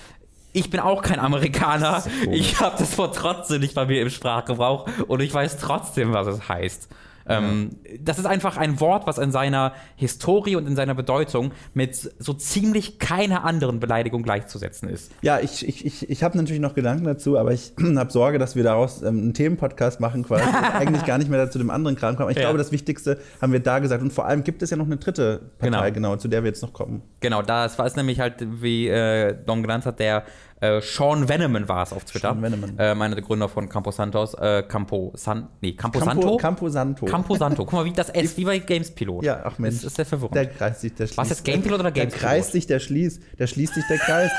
Ich 0.53 0.71
bin 0.71 0.81
auch 0.81 1.03
kein 1.03 1.21
Amerikaner. 1.21 2.03
Ich 2.31 2.61
habe 2.61 2.77
das 2.79 2.97
Wort 2.97 3.15
trotzdem 3.17 3.61
nicht 3.61 3.75
bei 3.75 3.85
mir 3.85 4.01
im 4.01 4.11
Sprachgebrauch 4.11 4.89
und 5.07 5.21
ich 5.21 5.33
weiß 5.33 5.59
trotzdem, 5.59 6.13
was 6.13 6.27
es 6.27 6.49
heißt. 6.49 6.89
Ähm, 7.31 7.71
das 8.01 8.19
ist 8.19 8.27
einfach 8.27 8.57
ein 8.57 8.81
Wort, 8.81 9.07
was 9.07 9.19
in 9.19 9.33
seiner 9.33 9.73
Historie 9.97 10.57
und 10.57 10.67
in 10.67 10.77
seiner 10.77 10.95
Bedeutung 10.95 11.53
mit 11.75 11.95
so 12.19 12.33
ziemlich 12.33 12.99
keiner 12.99 13.45
anderen 13.45 13.81
Beleidigung 13.81 14.23
gleichzusetzen 14.23 14.89
ist. 14.89 15.13
Ja, 15.23 15.39
ich, 15.39 15.67
ich, 15.67 15.85
ich, 15.87 16.11
ich 16.11 16.23
habe 16.23 16.37
natürlich 16.37 16.61
noch 16.61 16.75
Gedanken 16.75 17.05
dazu, 17.05 17.39
aber 17.39 17.53
ich 17.53 17.73
habe 17.97 18.11
Sorge, 18.11 18.39
dass 18.39 18.57
wir 18.57 18.65
daraus 18.65 19.03
ähm, 19.03 19.19
einen 19.19 19.35
Themenpodcast 19.35 20.01
machen, 20.01 20.25
quasi 20.25 20.45
eigentlich 20.75 21.05
gar 21.05 21.19
nicht 21.19 21.31
mehr 21.31 21.51
zu 21.51 21.59
dem 21.59 21.71
anderen 21.71 21.97
Kram 21.97 22.17
kommen. 22.17 22.31
Ich 22.31 22.37
ja. 22.37 22.43
glaube, 22.43 22.59
das 22.59 22.73
Wichtigste 22.73 23.19
haben 23.41 23.53
wir 23.53 23.61
da 23.61 23.79
gesagt. 23.79 24.03
Und 24.03 24.13
vor 24.13 24.27
allem 24.27 24.45
gibt 24.45 24.63
es 24.63 24.71
ja 24.71 24.77
noch 24.77 24.87
eine 24.87 24.97
dritte 24.97 25.51
Partei, 25.59 25.91
genau, 25.91 26.11
genau 26.11 26.17
zu 26.17 26.29
der 26.29 26.43
wir 26.43 26.49
jetzt 26.49 26.63
noch 26.63 26.73
kommen. 26.73 27.03
Genau, 27.21 27.43
das 27.43 27.79
war 27.79 27.87
es 27.87 27.97
nämlich 27.97 28.21
halt, 28.21 28.35
wie 28.63 28.89
äh, 28.89 29.37
Dom 29.47 29.63
genannt 29.63 29.87
hat, 29.87 30.01
der 30.01 30.25
äh, 30.61 30.81
Sean 30.81 31.29
Veneman 31.29 31.69
war 31.69 31.83
es 31.83 31.93
auf 31.93 32.05
Twitter. 32.05 32.31
Sean 32.31 32.43
Veneman. 32.43 32.79
Äh, 32.79 32.91
einer 32.91 33.15
der 33.15 33.23
Gründer 33.23 33.49
von 33.49 33.69
Campo 33.69 33.91
Santos. 33.91 34.35
Äh, 34.35 34.63
Campo 34.63 35.13
San. 35.15 35.49
Nee, 35.61 35.73
Campo, 35.73 35.99
Campo 35.99 36.21
Santo? 36.21 36.37
Campo 36.37 36.69
Santo. 36.69 37.07
Campo 37.07 37.37
Santo. 37.37 37.65
Guck 37.65 37.73
mal, 37.73 37.85
wie 37.85 37.93
das 37.93 38.09
S, 38.15 38.37
wie 38.37 38.45
bei 38.45 38.59
Games 38.59 38.91
Pilot. 38.91 39.25
Ja, 39.25 39.43
ach 39.45 39.59
Mensch. 39.59 39.77
Das 39.77 39.85
ist 39.85 39.97
sehr 39.97 40.07
verwirrend. 40.07 40.35
Der 40.35 40.47
kreist 40.47 40.81
sich, 40.81 40.95
der 40.95 41.07
schließt. 41.07 41.19
Was 41.19 41.31
ist 41.31 41.45
Game 41.45 41.63
Pilot 41.63 41.81
oder 41.81 41.91
Games 41.91 42.15
Pilot? 42.15 42.23
Der 42.23 42.31
kreist 42.31 42.53
sich, 42.53 42.67
der 42.67 42.79
schließt. 42.79 43.23
Der 43.39 43.47
schließt 43.47 43.75
sich 43.75 43.85
der 43.89 43.99
Kreis. 43.99 44.31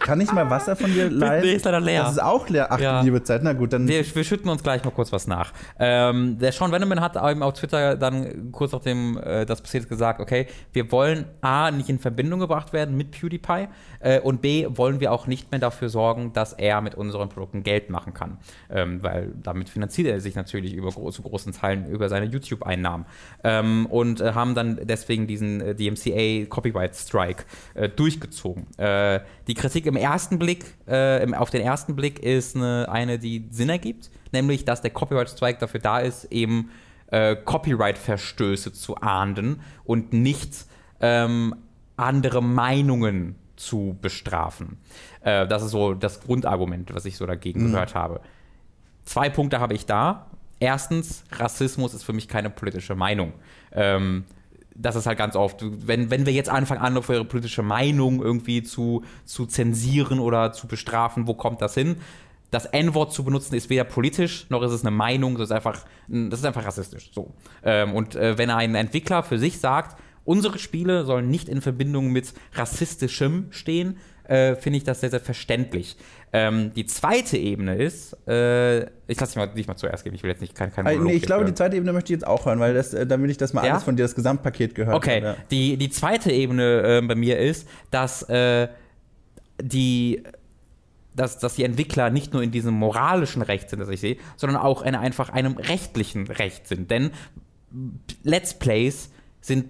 Kann 0.00 0.20
ich 0.20 0.32
mal 0.32 0.48
Wasser 0.50 0.76
von 0.76 0.92
dir 0.92 1.10
leihen? 1.10 1.44
Nee, 1.44 1.54
ist 1.54 1.64
leider 1.64 1.80
leer. 1.80 2.02
Das 2.02 2.12
ist 2.12 2.22
auch 2.22 2.48
leer. 2.48 2.68
Ach, 2.70 2.80
ja. 2.80 3.00
liebe 3.00 3.22
Zeit. 3.22 3.42
Na 3.42 3.52
gut, 3.52 3.72
dann. 3.72 3.86
Wir, 3.88 4.04
wir 4.14 4.24
schütten 4.24 4.48
uns 4.48 4.62
gleich 4.62 4.84
mal 4.84 4.90
kurz 4.90 5.12
was 5.12 5.26
nach. 5.26 5.52
Ähm, 5.78 6.38
der 6.38 6.52
Sean 6.52 6.72
Veneman 6.72 7.00
hat 7.00 7.16
eben 7.16 7.42
auf 7.42 7.54
Twitter 7.54 7.96
dann 7.96 8.50
kurz 8.52 8.72
nachdem 8.72 9.18
äh, 9.18 9.46
das 9.46 9.60
passiert 9.60 9.84
ist 9.84 9.88
gesagt, 9.88 10.20
okay, 10.20 10.46
wir 10.72 10.90
wollen 10.90 11.26
A, 11.40 11.70
nicht 11.70 11.88
in 11.88 11.98
Verbindung 11.98 12.40
gebracht 12.40 12.72
werden 12.72 12.96
mit 12.96 13.12
PewDiePie 13.12 13.68
äh, 14.00 14.20
und 14.20 14.42
B, 14.42 14.66
wollen 14.70 15.00
wir 15.00 15.12
auch 15.12 15.26
nicht 15.26 15.50
mehr 15.50 15.60
dafür 15.64 15.88
sorgen, 15.88 16.32
dass 16.32 16.52
er 16.52 16.80
mit 16.80 16.94
unseren 16.94 17.28
Produkten 17.28 17.62
Geld 17.62 17.90
machen 17.90 18.14
kann. 18.14 18.38
Ähm, 18.70 19.02
weil 19.02 19.32
damit 19.42 19.68
finanziert 19.68 20.08
er 20.08 20.20
sich 20.20 20.34
natürlich 20.34 20.74
über 20.74 20.90
zu 20.90 21.22
großen 21.22 21.52
Teilen 21.52 21.86
über 21.88 22.08
seine 22.08 22.26
YouTube-Einnahmen. 22.26 23.06
Ähm, 23.42 23.86
und 23.86 24.20
äh, 24.20 24.32
haben 24.32 24.54
dann 24.54 24.78
deswegen 24.82 25.26
diesen 25.26 25.60
äh, 25.60 25.74
DMCA 25.74 26.46
Copyright 26.48 26.94
Strike 26.94 27.44
äh, 27.74 27.88
durchgezogen. 27.88 28.66
Äh, 28.78 29.20
die 29.48 29.54
Kritik 29.54 29.86
im 29.86 29.96
ersten 29.96 30.38
Blick, 30.38 30.64
äh, 30.86 31.22
im, 31.22 31.34
auf 31.34 31.50
den 31.50 31.62
ersten 31.62 31.96
Blick 31.96 32.20
ist 32.20 32.56
eine, 32.56 32.88
eine, 32.88 33.18
die 33.18 33.48
Sinn 33.50 33.68
ergibt, 33.68 34.10
nämlich 34.32 34.64
dass 34.64 34.82
der 34.82 34.90
Copyright 34.90 35.30
Strike 35.30 35.58
dafür 35.58 35.80
da 35.80 35.98
ist, 35.98 36.24
eben 36.32 36.70
äh, 37.08 37.36
Copyright-Verstöße 37.36 38.72
zu 38.72 38.96
ahnden 38.96 39.60
und 39.84 40.12
nicht 40.12 40.66
ähm, 41.00 41.54
andere 41.96 42.42
Meinungen 42.42 43.36
zu 43.56 43.96
bestrafen. 44.00 44.78
Äh, 45.24 45.48
das 45.48 45.62
ist 45.62 45.70
so 45.70 45.94
das 45.94 46.20
Grundargument, 46.20 46.94
was 46.94 47.04
ich 47.06 47.16
so 47.16 47.26
dagegen 47.26 47.64
mhm. 47.64 47.72
gehört 47.72 47.94
habe. 47.94 48.20
Zwei 49.04 49.28
Punkte 49.30 49.60
habe 49.60 49.74
ich 49.74 49.86
da. 49.86 50.26
Erstens, 50.60 51.24
Rassismus 51.32 51.94
ist 51.94 52.04
für 52.04 52.12
mich 52.12 52.28
keine 52.28 52.50
politische 52.50 52.94
Meinung. 52.94 53.32
Ähm, 53.72 54.24
das 54.74 54.96
ist 54.96 55.06
halt 55.06 55.18
ganz 55.18 55.36
oft, 55.36 55.64
wenn, 55.86 56.10
wenn 56.10 56.26
wir 56.26 56.32
jetzt 56.32 56.48
anfangen, 56.48 56.80
andere 56.80 57.02
für 57.04 57.14
ihre 57.14 57.24
politische 57.24 57.62
Meinung 57.62 58.22
irgendwie 58.22 58.62
zu, 58.62 59.02
zu 59.24 59.46
zensieren 59.46 60.18
oder 60.18 60.52
zu 60.52 60.66
bestrafen, 60.66 61.26
wo 61.26 61.34
kommt 61.34 61.62
das 61.62 61.74
hin? 61.74 61.96
Das 62.50 62.66
N-Wort 62.66 63.12
zu 63.12 63.24
benutzen 63.24 63.54
ist 63.54 63.70
weder 63.70 63.84
politisch, 63.84 64.46
noch 64.48 64.62
ist 64.62 64.72
es 64.72 64.82
eine 64.82 64.90
Meinung, 64.90 65.34
das 65.34 65.48
ist 65.48 65.52
einfach, 65.52 65.84
das 66.08 66.40
ist 66.40 66.44
einfach 66.44 66.64
rassistisch. 66.64 67.10
So. 67.12 67.32
Ähm, 67.62 67.94
und 67.94 68.14
äh, 68.16 68.38
wenn 68.38 68.50
ein 68.50 68.74
Entwickler 68.74 69.22
für 69.22 69.38
sich 69.38 69.58
sagt, 69.58 69.96
unsere 70.24 70.58
Spiele 70.58 71.04
sollen 71.04 71.28
nicht 71.28 71.48
in 71.48 71.60
Verbindung 71.60 72.10
mit 72.10 72.32
rassistischem 72.54 73.48
stehen, 73.50 73.98
äh, 74.24 74.56
finde 74.56 74.78
ich 74.78 74.84
das 74.84 75.00
sehr, 75.00 75.10
sehr 75.10 75.20
verständlich. 75.20 75.96
Ähm, 76.32 76.72
die 76.74 76.86
zweite 76.86 77.36
Ebene 77.36 77.76
ist, 77.76 78.16
äh, 78.26 78.84
ich 79.06 79.20
lasse 79.20 79.32
dich 79.32 79.36
mal, 79.36 79.46
dich 79.46 79.68
mal 79.68 79.76
zuerst 79.76 80.04
geben, 80.04 80.16
ich 80.16 80.22
will 80.22 80.30
jetzt 80.30 80.40
nicht 80.40 80.54
kein, 80.54 80.72
kein 80.72 80.86
äh, 80.86 80.96
nee, 80.96 81.12
Ich 81.12 81.22
glaube, 81.22 81.42
hören. 81.42 81.52
die 81.52 81.54
zweite 81.54 81.76
Ebene 81.76 81.92
möchte 81.92 82.12
ich 82.12 82.18
jetzt 82.18 82.26
auch 82.26 82.46
hören, 82.46 82.58
weil 82.58 82.74
das, 82.74 82.94
äh, 82.94 83.08
will 83.20 83.30
ich 83.30 83.36
das 83.36 83.52
mal 83.52 83.64
ja? 83.64 83.72
alles 83.72 83.84
von 83.84 83.96
dir, 83.96 84.02
das 84.02 84.14
Gesamtpaket 84.14 84.74
gehört. 84.74 84.96
Okay, 84.96 85.22
ja. 85.22 85.36
die, 85.50 85.76
die 85.76 85.90
zweite 85.90 86.32
Ebene 86.32 86.98
äh, 86.98 87.06
bei 87.06 87.14
mir 87.14 87.38
ist, 87.38 87.68
dass 87.90 88.22
äh, 88.28 88.68
die 89.60 90.24
dass, 91.14 91.38
dass 91.38 91.54
die 91.54 91.62
Entwickler 91.62 92.10
nicht 92.10 92.32
nur 92.32 92.42
in 92.42 92.50
diesem 92.50 92.74
moralischen 92.74 93.42
Recht 93.42 93.70
sind, 93.70 93.78
das 93.78 93.88
ich 93.88 94.00
sehe, 94.00 94.16
sondern 94.36 94.60
auch 94.60 94.82
in 94.82 94.96
einfach 94.96 95.30
einem 95.30 95.56
rechtlichen 95.56 96.26
Recht 96.26 96.66
sind. 96.66 96.90
Denn 96.90 97.12
Let's 98.24 98.54
Plays 98.54 99.10
sind 99.40 99.68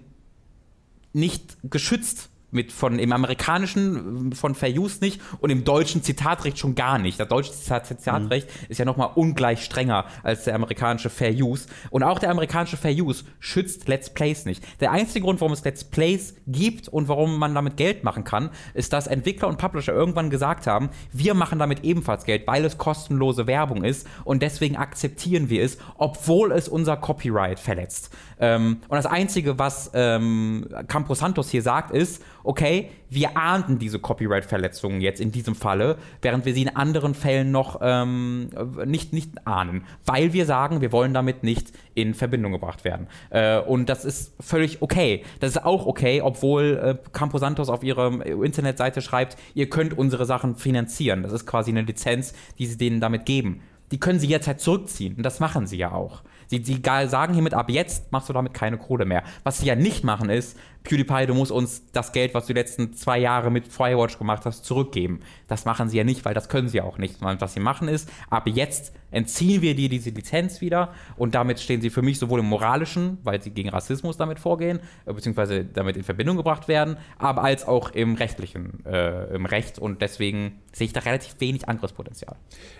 nicht 1.13 1.57
geschützt 1.69 2.29
mit 2.55 2.71
von 2.71 2.97
im 2.97 3.11
amerikanischen 3.11 4.33
von 4.33 4.55
Fair 4.55 4.71
Use 4.71 4.99
nicht 5.01 5.21
und 5.39 5.49
im 5.51 5.63
deutschen 5.63 6.01
Zitatrecht 6.01 6.57
schon 6.57 6.73
gar 6.73 6.97
nicht. 6.97 7.19
Das 7.19 7.27
deutsche 7.27 7.51
Zitatrecht 7.51 8.47
mhm. 8.47 8.65
ist 8.69 8.77
ja 8.79 8.85
nochmal 8.85 9.11
ungleich 9.15 9.63
strenger 9.63 10.05
als 10.23 10.45
der 10.45 10.55
amerikanische 10.55 11.09
Fair 11.09 11.33
Use. 11.33 11.67
Und 11.91 12.03
auch 12.03 12.17
der 12.17 12.31
amerikanische 12.31 12.77
Fair 12.77 12.93
Use 12.93 13.25
schützt 13.39 13.87
Let's 13.87 14.09
Plays 14.09 14.45
nicht. 14.45 14.63
Der 14.79 14.91
einzige 14.91 15.25
Grund, 15.25 15.41
warum 15.41 15.53
es 15.53 15.63
Let's 15.63 15.83
Plays 15.83 16.35
gibt 16.47 16.87
und 16.87 17.07
warum 17.07 17.37
man 17.37 17.53
damit 17.53 17.77
Geld 17.77 18.03
machen 18.03 18.23
kann, 18.23 18.49
ist, 18.73 18.93
dass 18.93 19.07
Entwickler 19.07 19.47
und 19.47 19.57
Publisher 19.57 19.93
irgendwann 19.93 20.29
gesagt 20.29 20.65
haben, 20.65 20.89
wir 21.11 21.33
machen 21.33 21.59
damit 21.59 21.83
ebenfalls 21.83 22.23
Geld, 22.23 22.47
weil 22.47 22.63
es 22.65 22.77
kostenlose 22.77 23.47
Werbung 23.47 23.83
ist 23.83 24.07
und 24.23 24.41
deswegen 24.41 24.77
akzeptieren 24.77 25.49
wir 25.49 25.63
es, 25.63 25.77
obwohl 25.97 26.51
es 26.51 26.69
unser 26.69 26.97
Copyright 26.97 27.59
verletzt. 27.59 28.11
Ähm, 28.39 28.77
und 28.87 28.95
das 28.95 29.05
Einzige, 29.05 29.59
was 29.59 29.91
ähm, 29.93 30.67
Campos 30.87 31.19
Santos 31.19 31.49
hier 31.49 31.61
sagt, 31.61 31.91
ist, 31.91 32.23
okay, 32.45 32.89
wir 33.09 33.37
ahnden 33.37 33.79
diese 33.79 33.99
Copyright-Verletzungen 33.99 35.01
jetzt 35.01 35.21
in 35.21 35.31
diesem 35.31 35.55
Falle, 35.55 35.97
während 36.21 36.45
wir 36.45 36.53
sie 36.53 36.63
in 36.63 36.75
anderen 36.75 37.13
Fällen 37.13 37.51
noch 37.51 37.79
ähm, 37.81 38.49
nicht, 38.85 39.13
nicht 39.13 39.47
ahnen, 39.47 39.85
weil 40.05 40.33
wir 40.33 40.45
sagen, 40.45 40.81
wir 40.81 40.91
wollen 40.91 41.13
damit 41.13 41.43
nicht 41.43 41.71
in 41.93 42.13
Verbindung 42.13 42.51
gebracht 42.51 42.83
werden. 42.83 43.07
Äh, 43.29 43.59
und 43.59 43.89
das 43.89 44.05
ist 44.05 44.33
völlig 44.39 44.81
okay. 44.81 45.23
Das 45.39 45.51
ist 45.51 45.65
auch 45.65 45.85
okay, 45.85 46.21
obwohl 46.21 46.97
äh, 47.03 47.09
Campo 47.11 47.37
Santos 47.37 47.69
auf 47.69 47.83
ihrer 47.83 48.25
Internetseite 48.25 49.01
schreibt, 49.01 49.37
ihr 49.53 49.69
könnt 49.69 49.97
unsere 49.97 50.25
Sachen 50.25 50.55
finanzieren. 50.55 51.23
Das 51.23 51.31
ist 51.31 51.45
quasi 51.45 51.71
eine 51.71 51.81
Lizenz, 51.81 52.33
die 52.59 52.65
sie 52.65 52.77
denen 52.77 52.99
damit 52.99 53.25
geben. 53.25 53.61
Die 53.91 53.99
können 53.99 54.19
sie 54.19 54.27
jetzt 54.27 54.47
halt 54.47 54.59
zurückziehen. 54.59 55.15
Und 55.15 55.23
das 55.23 55.39
machen 55.39 55.67
sie 55.67 55.77
ja 55.77 55.91
auch. 55.91 56.23
Sie, 56.47 56.63
sie 56.63 56.81
sagen 57.07 57.33
hiermit, 57.33 57.53
ab 57.53 57.69
jetzt 57.69 58.11
machst 58.11 58.29
du 58.29 58.33
damit 58.33 58.53
keine 58.53 58.77
Kohle 58.77 59.05
mehr. 59.05 59.23
Was 59.43 59.59
sie 59.59 59.67
ja 59.67 59.75
nicht 59.75 60.03
machen 60.03 60.29
ist, 60.29 60.57
PewDiePie, 60.85 61.25
du 61.25 61.33
musst 61.33 61.51
uns 61.51 61.83
das 61.91 62.13
Geld, 62.13 62.33
was 62.33 62.45
du 62.45 62.53
die 62.53 62.59
letzten 62.59 62.93
zwei 62.93 63.19
Jahre 63.19 63.51
mit 63.51 63.67
Firewatch 63.67 64.17
gemacht 64.17 64.45
hast, 64.45 64.63
zurückgeben. 64.63 65.19
Das 65.47 65.65
machen 65.65 65.89
sie 65.89 65.97
ja 65.97 66.03
nicht, 66.03 66.23
weil 66.23 66.33
das 66.33 66.47
können 66.47 66.69
sie 66.69 66.79
auch 66.79 66.97
nicht. 66.97 67.17
Was 67.21 67.53
sie 67.53 67.59
machen 67.59 67.89
ist, 67.89 68.09
ab 68.29 68.47
jetzt 68.47 68.93
entziehen 69.11 69.61
wir 69.61 69.75
dir 69.75 69.89
diese 69.89 70.11
Lizenz 70.11 70.61
wieder 70.61 70.93
und 71.17 71.35
damit 71.35 71.59
stehen 71.59 71.81
sie 71.81 71.89
für 71.89 72.01
mich 72.01 72.19
sowohl 72.19 72.39
im 72.39 72.45
moralischen, 72.45 73.17
weil 73.23 73.41
sie 73.41 73.49
gegen 73.49 73.69
Rassismus 73.69 74.17
damit 74.17 74.39
vorgehen, 74.39 74.79
äh, 75.05 75.13
beziehungsweise 75.13 75.65
damit 75.65 75.97
in 75.97 76.03
Verbindung 76.03 76.37
gebracht 76.37 76.67
werden, 76.67 76.97
aber 77.17 77.43
als 77.43 77.67
auch 77.67 77.91
im 77.91 78.15
rechtlichen, 78.15 78.85
äh, 78.85 79.33
im 79.33 79.45
Recht 79.45 79.79
und 79.79 80.01
deswegen 80.01 80.61
sehe 80.71 80.85
ich 80.85 80.93
da 80.93 81.01
relativ 81.01 81.35
wenig 81.39 81.67
Angriffspotenzial. 81.67 82.35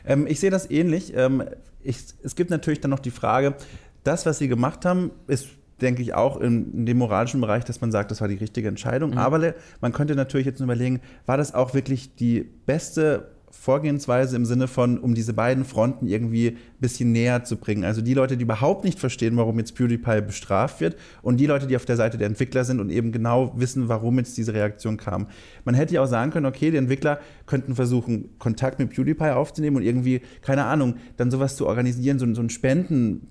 Ähm, 0.05 0.27
ich 0.27 0.39
sehe 0.39 0.51
das 0.51 0.69
ähnlich. 0.69 1.13
Ähm, 1.15 1.43
ich, 1.81 1.97
es 2.23 2.35
gibt 2.35 2.49
natürlich 2.49 2.81
dann 2.81 2.91
noch 2.91 2.99
die 2.99 3.11
Frage, 3.11 3.55
das, 4.03 4.25
was 4.25 4.37
sie 4.37 4.47
gemacht 4.47 4.85
haben, 4.85 5.11
ist 5.27 5.47
denke 5.81 6.01
ich, 6.01 6.13
auch 6.13 6.39
in, 6.39 6.85
dem 6.85 6.97
moralischen 6.97 7.41
Bereich, 7.41 7.65
dass 7.65 7.81
man 7.81 7.91
sagt, 7.91 8.11
das 8.11 8.21
war 8.21 8.27
die 8.27 8.35
richtige 8.35 8.67
Entscheidung. 8.67 9.11
Mhm. 9.11 9.17
Aber 9.17 9.53
man 9.81 9.91
könnte 9.91 10.15
natürlich 10.15 10.45
jetzt 10.45 10.59
überlegen, 10.59 11.01
war 11.25 11.37
das 11.37 11.53
auch 11.53 11.73
wirklich 11.73 12.15
die 12.15 12.41
beste 12.65 13.35
Vorgehensweise 13.57 14.35
im 14.35 14.45
Sinne 14.45 14.67
von, 14.67 14.99
um 14.99 15.15
diese 15.15 15.33
beiden 15.33 15.65
Fronten 15.65 16.07
irgendwie 16.07 16.49
ein 16.49 16.57
bisschen 16.79 17.11
näher 17.11 17.45
zu 17.45 17.55
bringen. 17.55 17.83
Also 17.83 18.01
die 18.01 18.13
Leute, 18.13 18.37
die 18.37 18.43
überhaupt 18.43 18.83
nicht 18.83 18.99
verstehen, 18.99 19.37
warum 19.37 19.57
jetzt 19.57 19.75
PewDiePie 19.75 20.21
bestraft 20.21 20.81
wird 20.81 20.97
und 21.21 21.37
die 21.37 21.47
Leute, 21.47 21.65
die 21.65 21.75
auf 21.75 21.85
der 21.85 21.95
Seite 21.95 22.17
der 22.17 22.27
Entwickler 22.27 22.63
sind 22.63 22.79
und 22.79 22.89
eben 22.89 23.11
genau 23.11 23.53
wissen, 23.55 23.87
warum 23.87 24.17
jetzt 24.17 24.37
diese 24.37 24.53
Reaktion 24.53 24.97
kam. 24.97 25.27
Man 25.63 25.73
hätte 25.73 25.95
ja 25.95 26.03
auch 26.03 26.07
sagen 26.07 26.31
können, 26.31 26.45
okay, 26.45 26.69
die 26.69 26.77
Entwickler 26.77 27.19
könnten 27.47 27.75
versuchen, 27.75 28.37
Kontakt 28.37 28.77
mit 28.77 28.91
PewDiePie 28.91 29.31
aufzunehmen 29.31 29.77
und 29.77 29.83
irgendwie, 29.83 30.21
keine 30.41 30.65
Ahnung, 30.65 30.95
dann 31.17 31.31
sowas 31.31 31.55
zu 31.55 31.65
organisieren, 31.65 32.19
so, 32.19 32.31
so 32.35 32.41
ein 32.41 32.49
Spenden 32.49 33.27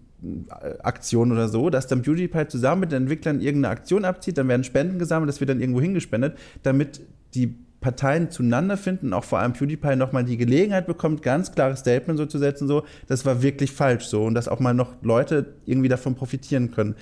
Aktion 0.83 1.33
oder 1.33 1.49
so, 1.49 1.71
dass 1.71 1.87
dann 1.87 2.03
PewDiePie 2.03 2.49
zusammen 2.49 2.81
mit 2.81 2.93
den 2.93 3.03
Entwicklern 3.03 3.41
irgendeine 3.41 3.73
Aktion 3.73 4.05
abzieht, 4.05 4.39
dann 4.39 4.49
werden 4.49 4.65
Spenden 4.65 4.99
gesammelt, 4.99 5.29
das 5.29 5.41
wird 5.41 5.51
dann 5.51 5.61
irgendwo 5.61 5.81
hingespendet, 5.81 6.37
damit 6.63 7.01
die 7.35 7.55
Parteien 7.85 8.31
zueinander 8.31 8.79
finden, 8.79 9.13
auch 9.13 9.25
vor 9.25 9.41
allem 9.41 9.53
PewDiePie 9.53 9.97
nochmal 9.97 10.25
die 10.25 10.39
Gelegenheit 10.39 10.87
bekommt, 10.87 11.23
ganz 11.23 11.53
klares 11.53 11.81
Statement 11.81 12.19
so 12.19 12.25
zu 12.25 12.39
setzen, 12.39 12.67
so, 12.67 12.85
das 13.09 13.27
war 13.27 13.43
wirklich 13.43 13.73
falsch 13.73 14.07
so 14.07 14.25
und 14.25 14.35
dass 14.35 14.49
auch 14.49 14.59
mal 14.59 14.73
noch 14.73 14.95
Leute 15.03 15.55
irgendwie 15.67 15.89
davon 15.89 16.15
profitieren 16.15 16.71
können. 16.71 16.95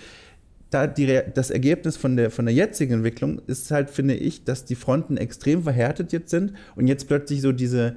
Da 0.70 0.88
die, 0.88 1.20
das 1.34 1.50
Ergebnis 1.50 1.96
von 1.96 2.16
der, 2.16 2.32
von 2.32 2.46
der 2.46 2.54
jetzigen 2.54 2.94
Entwicklung 2.94 3.40
ist 3.46 3.70
halt, 3.70 3.90
finde 3.90 4.14
ich, 4.14 4.44
dass 4.44 4.64
die 4.64 4.74
Fronten 4.74 5.16
extrem 5.16 5.62
verhärtet 5.62 6.12
jetzt 6.12 6.30
sind 6.30 6.54
und 6.74 6.88
jetzt 6.88 7.06
plötzlich 7.06 7.42
so 7.42 7.52
diese, 7.52 7.96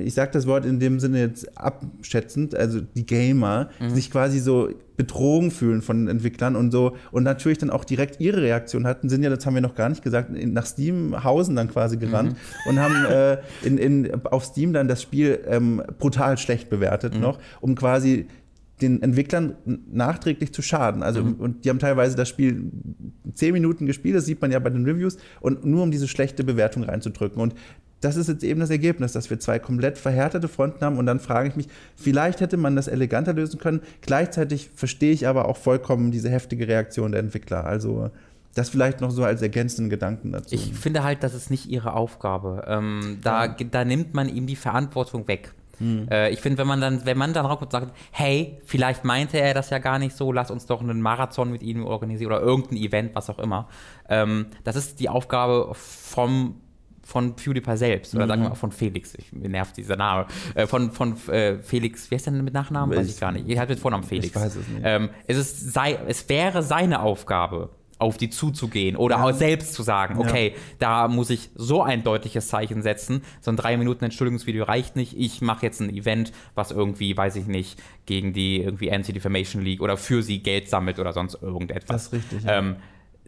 ich 0.00 0.14
sage 0.14 0.30
das 0.32 0.46
Wort 0.46 0.64
in 0.64 0.80
dem 0.80 1.00
Sinne 1.00 1.20
jetzt 1.20 1.56
abschätzend, 1.58 2.54
also 2.54 2.80
die 2.80 3.06
Gamer, 3.06 3.70
mhm. 3.80 3.90
sich 3.90 4.10
quasi 4.10 4.38
so 4.38 4.70
betrogen 4.96 5.50
fühlen 5.50 5.82
von 5.82 5.98
den 5.98 6.08
Entwicklern 6.08 6.54
und 6.54 6.70
so 6.70 6.96
und 7.10 7.24
natürlich 7.24 7.58
dann 7.58 7.70
auch 7.70 7.84
direkt 7.84 8.20
ihre 8.20 8.42
Reaktion 8.42 8.86
hatten, 8.86 9.08
sind 9.08 9.22
ja, 9.22 9.30
das 9.30 9.44
haben 9.44 9.54
wir 9.54 9.60
noch 9.60 9.74
gar 9.74 9.88
nicht 9.88 10.02
gesagt, 10.02 10.30
nach 10.30 10.66
Steam 10.66 11.24
Hausen 11.24 11.56
dann 11.56 11.68
quasi 11.68 11.96
gerannt 11.96 12.32
mhm. 12.32 12.70
und 12.70 12.78
haben 12.78 13.04
äh, 13.10 13.38
in, 13.62 13.78
in, 13.78 14.24
auf 14.24 14.44
Steam 14.44 14.72
dann 14.72 14.88
das 14.88 15.02
Spiel 15.02 15.40
ähm, 15.46 15.82
brutal 15.98 16.38
schlecht 16.38 16.70
bewertet 16.70 17.14
mhm. 17.14 17.20
noch, 17.20 17.38
um 17.60 17.74
quasi 17.74 18.26
den 18.80 19.02
Entwicklern 19.02 19.54
nachträglich 19.90 20.52
zu 20.52 20.60
schaden. 20.60 21.02
Also, 21.02 21.22
mhm. 21.22 21.34
und 21.34 21.64
die 21.64 21.70
haben 21.70 21.78
teilweise 21.78 22.16
das 22.16 22.28
Spiel 22.28 22.70
zehn 23.34 23.52
Minuten 23.52 23.86
gespielt, 23.86 24.16
das 24.16 24.26
sieht 24.26 24.40
man 24.40 24.50
ja 24.50 24.58
bei 24.58 24.70
den 24.70 24.84
Reviews, 24.84 25.16
und 25.40 25.64
nur 25.64 25.82
um 25.82 25.90
diese 25.90 26.08
schlechte 26.08 26.42
Bewertung 26.44 26.82
reinzudrücken. 26.82 27.40
Und 27.40 27.54
das 28.04 28.16
ist 28.16 28.28
jetzt 28.28 28.44
eben 28.44 28.60
das 28.60 28.70
Ergebnis, 28.70 29.12
dass 29.12 29.30
wir 29.30 29.40
zwei 29.40 29.58
komplett 29.58 29.96
verhärtete 29.96 30.48
Fronten 30.48 30.84
haben 30.84 30.98
und 30.98 31.06
dann 31.06 31.20
frage 31.20 31.48
ich 31.48 31.56
mich, 31.56 31.68
vielleicht 31.96 32.40
hätte 32.40 32.56
man 32.56 32.76
das 32.76 32.86
eleganter 32.86 33.32
lösen 33.32 33.58
können. 33.58 33.80
Gleichzeitig 34.02 34.70
verstehe 34.74 35.12
ich 35.12 35.26
aber 35.26 35.48
auch 35.48 35.56
vollkommen 35.56 36.10
diese 36.10 36.28
heftige 36.28 36.68
Reaktion 36.68 37.12
der 37.12 37.20
Entwickler. 37.20 37.64
Also 37.64 38.10
das 38.54 38.68
vielleicht 38.68 39.00
noch 39.00 39.10
so 39.10 39.24
als 39.24 39.42
ergänzenden 39.42 39.90
Gedanken 39.90 40.32
dazu. 40.32 40.54
Ich 40.54 40.72
finde 40.74 41.02
halt, 41.02 41.22
das 41.22 41.34
ist 41.34 41.50
nicht 41.50 41.66
ihre 41.66 41.94
Aufgabe. 41.94 42.64
Ähm, 42.68 43.18
da, 43.22 43.46
ja. 43.46 43.56
da 43.70 43.84
nimmt 43.84 44.14
man 44.14 44.28
ihm 44.28 44.46
die 44.46 44.56
Verantwortung 44.56 45.26
weg. 45.26 45.52
Hm. 45.78 46.06
Äh, 46.08 46.30
ich 46.30 46.40
finde, 46.40 46.58
wenn 46.58 46.68
man 46.68 46.80
dann, 46.80 47.04
wenn 47.04 47.18
man 47.18 47.32
dann 47.32 47.46
rauskommt 47.46 47.74
und 47.74 47.80
sagt, 47.80 47.96
hey, 48.12 48.60
vielleicht 48.64 49.04
meinte 49.04 49.40
er 49.40 49.54
das 49.54 49.70
ja 49.70 49.78
gar 49.78 49.98
nicht 49.98 50.14
so, 50.14 50.30
lass 50.30 50.50
uns 50.50 50.66
doch 50.66 50.80
einen 50.80 51.00
Marathon 51.00 51.50
mit 51.50 51.62
ihm 51.62 51.84
organisieren 51.84 52.32
oder 52.32 52.42
irgendein 52.42 52.76
Event, 52.76 53.14
was 53.14 53.28
auch 53.30 53.38
immer. 53.38 53.68
Ähm, 54.08 54.46
das 54.62 54.76
ist 54.76 55.00
die 55.00 55.08
Aufgabe 55.08 55.70
vom 55.74 56.60
von 57.04 57.36
PewDiePie 57.36 57.76
selbst, 57.76 58.14
oder 58.14 58.24
mhm. 58.24 58.28
sagen 58.28 58.42
wir 58.42 58.48
mal 58.50 58.54
von 58.54 58.72
Felix, 58.72 59.14
ich, 59.14 59.32
mir 59.32 59.48
nervt 59.48 59.76
dieser 59.76 59.96
Name, 59.96 60.26
äh, 60.54 60.66
von, 60.66 60.90
von 60.90 61.16
äh, 61.28 61.58
Felix, 61.58 62.10
wer 62.10 62.16
ist 62.16 62.26
denn 62.26 62.42
mit 62.42 62.54
Nachnamen? 62.54 62.96
Weiß 62.96 63.08
ich 63.08 63.20
gar 63.20 63.32
nicht. 63.32 63.46
Ihr 63.46 63.60
habt 63.60 63.70
den 63.70 63.78
Vornamen 63.78 64.04
Felix. 64.04 64.28
Ich 64.28 64.34
weiß 64.34 64.56
es 64.56 64.68
nicht. 64.68 64.82
Ähm, 64.82 65.10
es, 65.26 65.38
ist 65.38 65.72
sei, 65.72 65.98
es 66.06 66.28
wäre 66.28 66.62
seine 66.62 67.00
Aufgabe, 67.00 67.70
auf 67.98 68.16
die 68.16 68.28
zuzugehen 68.28 68.96
oder 68.96 69.16
ja. 69.16 69.24
auch 69.24 69.32
selbst 69.32 69.74
zu 69.74 69.82
sagen, 69.82 70.18
okay, 70.18 70.48
ja. 70.48 70.60
da 70.78 71.08
muss 71.08 71.30
ich 71.30 71.50
so 71.54 71.82
ein 71.82 72.02
deutliches 72.02 72.48
Zeichen 72.48 72.82
setzen. 72.82 73.22
So 73.40 73.50
ein 73.50 73.56
drei 73.56 73.76
Minuten 73.76 74.04
Entschuldigungsvideo 74.04 74.64
reicht 74.64 74.96
nicht. 74.96 75.16
Ich 75.16 75.40
mache 75.40 75.64
jetzt 75.64 75.80
ein 75.80 75.90
Event, 75.90 76.32
was 76.54 76.70
irgendwie, 76.70 77.16
weiß 77.16 77.36
ich 77.36 77.46
nicht, 77.46 77.80
gegen 78.06 78.32
die 78.32 78.60
irgendwie 78.60 78.92
Anti-Defamation 78.92 79.62
League 79.62 79.80
oder 79.80 79.96
für 79.96 80.22
sie 80.22 80.42
Geld 80.42 80.68
sammelt 80.68 80.98
oder 80.98 81.12
sonst 81.12 81.40
irgendetwas. 81.40 81.88
Das 81.88 82.06
ist 82.06 82.12
richtig. 82.12 82.44
Ja. 82.44 82.58
Ähm, 82.58 82.76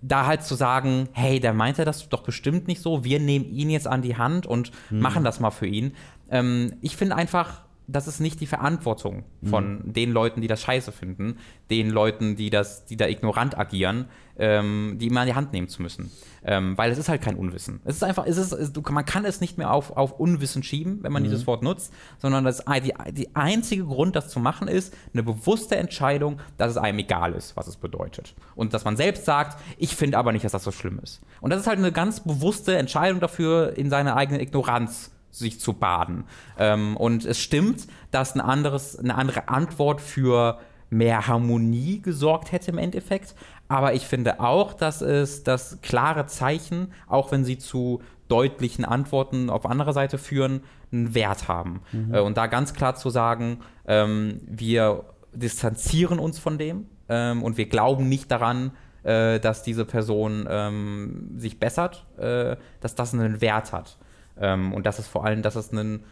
da 0.02 0.26
halt 0.26 0.42
zu 0.42 0.54
sagen, 0.54 1.08
hey, 1.12 1.40
der 1.40 1.54
meinte 1.54 1.84
das 1.84 2.08
doch 2.08 2.22
bestimmt 2.22 2.68
nicht 2.68 2.82
so, 2.82 3.04
wir 3.04 3.20
nehmen 3.20 3.46
ihn 3.46 3.70
jetzt 3.70 3.86
an 3.86 4.02
die 4.02 4.16
Hand 4.16 4.46
und 4.46 4.70
mhm. 4.90 5.00
machen 5.00 5.24
das 5.24 5.40
mal 5.40 5.50
für 5.50 5.66
ihn. 5.66 5.94
Ähm, 6.30 6.74
ich 6.80 6.96
finde 6.96 7.16
einfach, 7.16 7.65
das 7.88 8.08
ist 8.08 8.20
nicht 8.20 8.40
die 8.40 8.46
Verantwortung 8.46 9.24
von 9.44 9.78
mhm. 9.78 9.92
den 9.92 10.10
Leuten, 10.10 10.40
die 10.40 10.48
das 10.48 10.60
scheiße 10.62 10.90
finden, 10.90 11.38
den 11.70 11.90
Leuten, 11.90 12.36
die 12.36 12.50
das, 12.50 12.84
die 12.84 12.96
da 12.96 13.06
ignorant 13.06 13.56
agieren, 13.56 14.06
ähm, 14.38 14.96
die 15.00 15.06
immer 15.06 15.20
an 15.20 15.26
die 15.26 15.34
Hand 15.34 15.52
nehmen 15.52 15.68
zu 15.68 15.82
müssen. 15.82 16.10
Ähm, 16.44 16.76
weil 16.76 16.90
es 16.90 16.98
ist 16.98 17.08
halt 17.08 17.22
kein 17.22 17.36
Unwissen. 17.36 17.80
Es 17.84 17.96
ist 17.96 18.04
einfach, 18.04 18.26
es 18.26 18.36
ist, 18.36 18.52
es, 18.52 18.72
man 18.90 19.04
kann 19.04 19.24
es 19.24 19.40
nicht 19.40 19.56
mehr 19.56 19.72
auf, 19.72 19.96
auf 19.96 20.18
Unwissen 20.18 20.62
schieben, 20.62 21.02
wenn 21.02 21.12
man 21.12 21.22
mhm. 21.22 21.28
dieses 21.28 21.46
Wort 21.46 21.62
nutzt, 21.62 21.92
sondern 22.18 22.44
das, 22.44 22.64
die, 22.82 22.92
die 23.12 23.34
einzige 23.34 23.84
Grund, 23.84 24.16
das 24.16 24.28
zu 24.28 24.40
machen, 24.40 24.68
ist 24.68 24.94
eine 25.12 25.22
bewusste 25.22 25.76
Entscheidung, 25.76 26.40
dass 26.56 26.72
es 26.72 26.76
einem 26.76 26.98
egal 26.98 27.32
ist, 27.34 27.56
was 27.56 27.68
es 27.68 27.76
bedeutet. 27.76 28.34
Und 28.54 28.74
dass 28.74 28.84
man 28.84 28.96
selbst 28.96 29.24
sagt, 29.24 29.58
ich 29.78 29.94
finde 29.96 30.18
aber 30.18 30.32
nicht, 30.32 30.44
dass 30.44 30.52
das 30.52 30.64
so 30.64 30.72
schlimm 30.72 30.98
ist. 31.02 31.20
Und 31.40 31.50
das 31.50 31.60
ist 31.60 31.66
halt 31.66 31.78
eine 31.78 31.92
ganz 31.92 32.20
bewusste 32.20 32.76
Entscheidung 32.76 33.20
dafür, 33.20 33.76
in 33.76 33.90
seiner 33.90 34.16
eigenen 34.16 34.40
Ignoranz 34.40 35.12
sich 35.38 35.60
zu 35.60 35.74
baden. 35.74 36.24
Ähm, 36.58 36.96
und 36.96 37.24
es 37.24 37.38
stimmt, 37.38 37.86
dass 38.10 38.34
ein 38.34 38.40
anderes, 38.40 38.98
eine 38.98 39.14
andere 39.14 39.48
Antwort 39.48 40.00
für 40.00 40.58
mehr 40.90 41.26
Harmonie 41.26 42.00
gesorgt 42.00 42.52
hätte 42.52 42.70
im 42.70 42.78
Endeffekt. 42.78 43.34
Aber 43.68 43.94
ich 43.94 44.06
finde 44.06 44.40
auch, 44.40 44.72
dass 44.72 45.02
es 45.02 45.42
das 45.42 45.80
klare 45.82 46.26
Zeichen, 46.26 46.92
auch 47.06 47.32
wenn 47.32 47.44
sie 47.44 47.58
zu 47.58 48.00
deutlichen 48.28 48.84
Antworten 48.84 49.50
auf 49.50 49.66
anderer 49.66 49.92
Seite 49.92 50.18
führen, 50.18 50.62
einen 50.92 51.14
Wert 51.14 51.48
haben. 51.48 51.80
Mhm. 51.92 52.14
Äh, 52.14 52.20
und 52.20 52.36
da 52.36 52.46
ganz 52.46 52.74
klar 52.74 52.94
zu 52.94 53.10
sagen, 53.10 53.60
ähm, 53.86 54.40
wir 54.46 55.04
distanzieren 55.32 56.18
uns 56.18 56.38
von 56.38 56.58
dem 56.58 56.86
ähm, 57.08 57.42
und 57.42 57.56
wir 57.56 57.68
glauben 57.68 58.08
nicht 58.08 58.30
daran, 58.30 58.72
äh, 59.02 59.38
dass 59.38 59.62
diese 59.62 59.84
Person 59.84 60.46
ähm, 60.48 61.32
sich 61.36 61.60
bessert, 61.60 62.06
äh, 62.18 62.56
dass 62.80 62.94
das 62.94 63.14
einen 63.14 63.40
Wert 63.40 63.72
hat. 63.72 63.98
Ähm, 64.38 64.72
und 64.72 64.86
das 64.86 64.98
ist 64.98 65.08
vor 65.08 65.24
allem, 65.24 65.42
dass 65.42 65.56
es 65.56 65.72
einen 65.72 66.04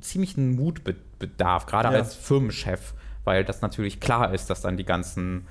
ziemlichen 0.00 0.54
Mut 0.56 0.82
bedarf, 1.18 1.66
gerade 1.66 1.88
ja. 1.88 1.94
als 1.94 2.14
Firmenchef, 2.14 2.94
weil 3.24 3.44
das 3.44 3.62
natürlich 3.62 4.00
klar 4.00 4.34
ist, 4.34 4.50
dass 4.50 4.62
dann 4.62 4.76
die 4.76 4.84
ganzen 4.84 5.46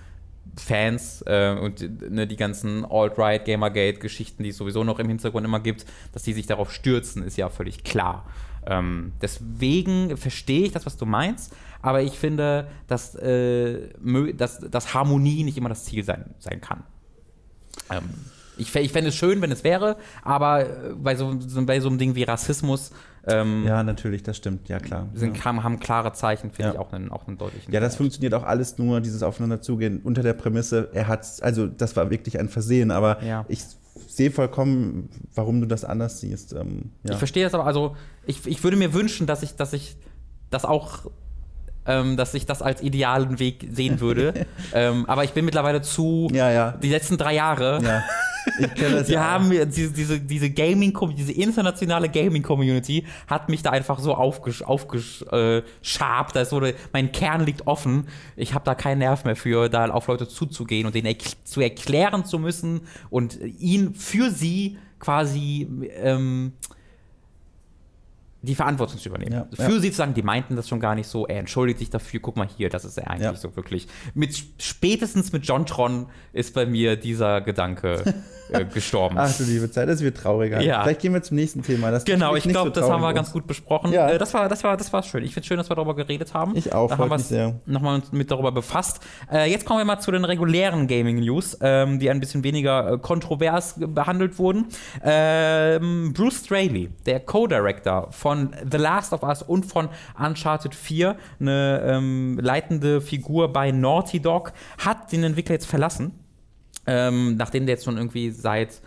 Fans 0.57 1.23
äh, 1.25 1.55
und 1.59 2.11
ne, 2.11 2.27
die 2.27 2.35
ganzen 2.35 2.85
Alt-Right, 2.85 3.45
Gamergate-Geschichten, 3.45 4.43
die 4.43 4.49
es 4.49 4.57
sowieso 4.57 4.83
noch 4.83 4.99
im 4.99 5.07
Hintergrund 5.07 5.45
immer 5.45 5.59
gibt, 5.59 5.85
dass 6.11 6.23
die 6.23 6.33
sich 6.33 6.47
darauf 6.47 6.71
stürzen, 6.71 7.23
ist 7.23 7.37
ja 7.37 7.49
völlig 7.49 7.83
klar. 7.83 8.25
Ähm, 8.65 9.13
deswegen 9.21 10.17
verstehe 10.17 10.65
ich 10.65 10.71
das, 10.71 10.85
was 10.85 10.97
du 10.97 11.05
meinst, 11.05 11.55
aber 11.81 12.01
ich 12.01 12.17
finde, 12.19 12.67
dass, 12.87 13.15
äh, 13.15 13.89
dass, 14.33 14.59
dass 14.59 14.93
Harmonie 14.93 15.43
nicht 15.43 15.57
immer 15.57 15.69
das 15.69 15.85
Ziel 15.85 16.03
sein, 16.03 16.33
sein 16.39 16.61
kann. 16.61 16.83
Ähm, 17.89 18.09
ich, 18.59 18.75
ich 18.75 18.91
fände 18.91 19.09
es 19.09 19.15
schön, 19.15 19.41
wenn 19.41 19.51
es 19.51 19.63
wäre, 19.63 19.97
aber 20.23 20.61
äh, 20.61 20.93
bei 20.95 21.15
so, 21.15 21.37
bei 21.65 21.79
so 21.79 21.89
einem 21.89 21.97
Ding 21.97 22.15
wie 22.15 22.23
Rassismus. 22.23 22.91
Ähm, 23.27 23.65
ja, 23.65 23.83
natürlich, 23.83 24.23
das 24.23 24.37
stimmt, 24.37 24.69
ja 24.69 24.79
klar. 24.79 25.09
Sind, 25.13 25.37
ja. 25.37 25.45
Haben, 25.45 25.63
haben 25.63 25.79
klare 25.79 26.13
Zeichen, 26.13 26.51
finde 26.51 26.69
ja. 26.69 26.73
ich, 26.73 26.79
auch 26.79 26.93
einen, 26.93 27.11
auch 27.11 27.27
einen 27.27 27.37
deutlichen. 27.37 27.73
Ja, 27.73 27.79
das 27.79 27.95
funktioniert 27.95 28.33
auch 28.33 28.43
alles 28.43 28.77
nur, 28.77 29.01
dieses 29.01 29.23
Aufeinanderzugehen 29.23 30.01
unter 30.03 30.23
der 30.23 30.33
Prämisse, 30.33 30.89
er 30.93 31.07
hat 31.07 31.25
also 31.41 31.67
das 31.67 31.95
war 31.95 32.09
wirklich 32.09 32.39
ein 32.39 32.49
Versehen, 32.49 32.91
aber 32.91 33.23
ja. 33.23 33.45
ich 33.47 33.63
sehe 34.07 34.31
vollkommen, 34.31 35.09
warum 35.35 35.61
du 35.61 35.67
das 35.67 35.85
anders 35.85 36.19
siehst. 36.19 36.53
Ähm. 36.53 36.91
Ich 37.03 37.15
verstehe 37.15 37.43
das 37.43 37.53
aber, 37.53 37.65
also 37.65 37.95
ich, 38.25 38.45
ich 38.47 38.63
würde 38.63 38.77
mir 38.77 38.93
wünschen, 38.93 39.27
dass 39.27 39.43
ich, 39.43 39.55
dass 39.55 39.73
ich 39.73 39.97
das 40.49 40.65
auch 40.65 41.09
ähm, 41.85 42.17
dass 42.17 42.33
ich 42.33 42.45
das 42.45 42.61
als 42.61 42.81
idealen 42.81 43.39
Weg 43.39 43.67
sehen 43.71 43.99
würde. 43.99 44.45
ähm, 44.73 45.05
aber 45.07 45.23
ich 45.23 45.31
bin 45.31 45.45
mittlerweile 45.45 45.81
zu 45.81 46.29
ja, 46.31 46.51
ja. 46.51 46.71
die 46.71 46.89
letzten 46.89 47.17
drei 47.17 47.35
Jahre. 47.35 47.81
Ja. 47.83 48.03
Ich 48.59 48.73
kenn 48.75 48.91
das 48.93 49.07
Wir 49.07 49.15
ja 49.15 49.23
haben 49.23 49.49
diese, 49.49 49.91
diese, 49.91 50.19
diese 50.19 50.49
Gaming, 50.49 50.97
diese 51.15 51.31
internationale 51.31 52.09
Gaming-Community 52.09 53.05
hat 53.27 53.49
mich 53.49 53.61
da 53.61 53.71
einfach 53.71 53.99
so 53.99 54.15
aufgesch, 54.15 54.61
aufgeschabt. 54.61 56.35
Äh, 56.35 56.73
mein 56.93 57.11
Kern 57.11 57.45
liegt 57.45 57.67
offen. 57.67 58.07
Ich 58.35 58.53
habe 58.53 58.65
da 58.65 58.75
keinen 58.75 58.99
Nerv 58.99 59.25
mehr 59.25 59.35
für, 59.35 59.69
da 59.69 59.89
auf 59.89 60.07
Leute 60.07 60.27
zuzugehen 60.27 60.85
und 60.85 60.95
denen 60.95 61.07
erk 61.07 61.21
zu 61.43 61.61
erklären 61.61 62.25
zu 62.25 62.39
müssen 62.39 62.81
und 63.09 63.39
ihn 63.59 63.93
für 63.93 64.31
sie 64.31 64.77
quasi 64.99 65.67
ähm, 66.01 66.53
die 68.41 68.55
Verantwortung 68.55 68.97
zu 68.97 69.09
übernehmen. 69.09 69.33
Ja, 69.33 69.47
Für 69.65 69.73
ja. 69.73 69.79
sie 69.79 69.91
zu 69.91 69.97
sagen, 69.97 70.13
die 70.13 70.21
meinten 70.21 70.55
das 70.55 70.69
schon 70.69 70.79
gar 70.79 70.95
nicht 70.95 71.07
so, 71.07 71.27
er 71.27 71.39
entschuldigt 71.39 71.79
sich 71.79 71.89
dafür, 71.89 72.21
guck 72.21 72.37
mal 72.37 72.47
hier, 72.55 72.69
das 72.69 72.85
ist 72.85 72.97
er 72.97 73.09
eigentlich 73.09 73.23
Ja. 73.23 73.35
so 73.35 73.55
wirklich. 73.55 73.87
Mit, 74.13 74.41
spätestens 74.59 75.33
mit 75.33 75.45
John 75.45 75.65
Tron 75.65 76.05
ist 76.31 76.53
bei 76.53 76.65
mir 76.65 76.95
dieser 76.95 77.41
Gedanke 77.41 78.01
äh, 78.51 78.63
gestorben. 78.63 79.17
Ach 79.17 79.35
du 79.35 79.43
liebe 79.43 79.69
Zeit, 79.69 79.89
das 79.89 80.01
wird 80.01 80.17
trauriger. 80.17 80.61
Ja. 80.61 80.83
Vielleicht 80.83 81.01
gehen 81.01 81.13
wir 81.13 81.21
zum 81.21 81.35
nächsten 81.35 81.63
Thema. 81.63 81.91
Das 81.91 82.05
Genau, 82.05 82.35
ich 82.35 82.43
glaube, 82.43 82.69
so 82.73 82.79
das 82.79 82.89
haben 82.89 83.01
wir 83.01 83.09
für 83.09 83.13
ganz 83.15 83.33
gut 83.33 83.45
besprochen. 83.45 83.91
Ja. 83.91 84.09
Äh, 84.09 84.17
das, 84.17 84.33
war, 84.33 84.47
das, 84.47 84.63
war, 84.63 84.77
das 84.77 84.93
war 84.93 85.03
schön. 85.03 85.23
Ich 85.23 85.33
finde 85.33 85.41
es 85.41 85.47
schön, 85.47 85.57
dass 85.57 85.69
wir 85.69 85.75
darüber 85.75 85.95
geredet 85.95 86.33
haben. 86.33 86.55
Ich 86.55 86.71
auch, 86.73 86.89
Da 86.89 86.97
haben 86.97 87.29
wir 87.29 87.59
nochmal 87.65 88.01
mit 88.11 88.31
darüber 88.31 88.53
befasst. 88.53 89.01
Äh, 89.31 89.51
jetzt 89.51 89.65
kommen 89.65 89.81
wir 89.81 89.85
mal 89.85 89.99
zu 89.99 90.11
den 90.11 90.23
regulären 90.23 90.87
Gaming-News, 90.87 91.57
ähm, 91.61 91.99
die 91.99 92.09
ein 92.09 92.21
bisschen 92.21 92.43
weniger 92.45 92.93
äh, 92.93 92.97
kontrovers 92.99 93.75
behandelt 93.77 94.39
wurden. 94.39 94.67
Ähm, 95.03 96.13
Bruce 96.13 96.45
Straley, 96.45 96.89
der 97.05 97.19
Co-Director 97.19 98.11
von 98.11 98.28
The 98.35 98.77
Last 98.77 99.13
of 99.13 99.23
Us 99.23 99.41
und 99.41 99.65
von 99.65 99.89
Uncharted 100.17 100.75
4, 100.75 101.17
eine 101.39 101.81
ähm, 101.85 102.39
leitende 102.41 103.01
Figur 103.01 103.51
bei 103.53 103.71
Naughty 103.71 104.19
Dog, 104.19 104.53
hat 104.77 105.11
den 105.11 105.23
Entwickler 105.23 105.55
jetzt 105.55 105.67
verlassen. 105.67 106.11
Ähm, 106.87 107.35
nachdem 107.37 107.65
der 107.65 107.75
jetzt 107.75 107.85
schon 107.85 107.97
irgendwie 107.97 108.31
seit, 108.31 108.81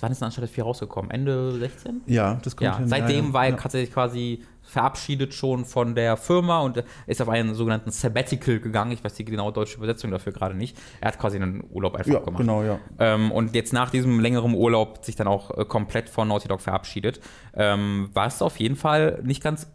wann 0.00 0.12
ist 0.12 0.20
denn 0.20 0.26
Uncharted 0.26 0.50
4 0.50 0.64
rausgekommen? 0.64 1.10
Ende 1.10 1.52
16? 1.58 2.02
Ja, 2.06 2.38
das 2.42 2.56
kommt 2.56 2.66
Ja, 2.66 2.78
hin. 2.78 2.88
seitdem 2.88 3.26
ja, 3.26 3.32
war 3.32 3.44
er 3.44 3.50
ja. 3.50 3.56
tatsächlich 3.56 3.92
quasi 3.92 4.42
verabschiedet 4.62 5.34
schon 5.34 5.64
von 5.66 5.94
der 5.94 6.16
Firma 6.16 6.60
und 6.60 6.82
ist 7.06 7.20
auf 7.20 7.28
einen 7.28 7.54
sogenannten 7.54 7.90
Sabbatical 7.90 8.60
gegangen. 8.60 8.92
Ich 8.92 9.04
weiß 9.04 9.14
die 9.14 9.24
genaue 9.26 9.52
deutsche 9.52 9.76
Übersetzung 9.76 10.10
dafür 10.10 10.32
gerade 10.32 10.54
nicht. 10.54 10.76
Er 11.00 11.08
hat 11.08 11.18
quasi 11.18 11.36
einen 11.36 11.62
Urlaub 11.70 11.96
einfach 11.96 12.10
Ja, 12.12 12.20
gemacht. 12.20 12.40
genau, 12.40 12.62
ja. 12.62 12.78
Ähm, 12.98 13.30
und 13.30 13.54
jetzt 13.54 13.72
nach 13.74 13.90
diesem 13.90 14.20
längeren 14.20 14.54
Urlaub 14.54 15.04
sich 15.04 15.16
dann 15.16 15.26
auch 15.28 15.50
äh, 15.56 15.64
komplett 15.66 16.08
von 16.08 16.28
Naughty 16.28 16.48
Dog 16.48 16.62
verabschiedet. 16.62 17.20
Ähm, 17.54 18.08
was 18.14 18.40
auf 18.40 18.58
jeden 18.58 18.76
Fall 18.76 19.20
nicht 19.22 19.42
ganz. 19.42 19.70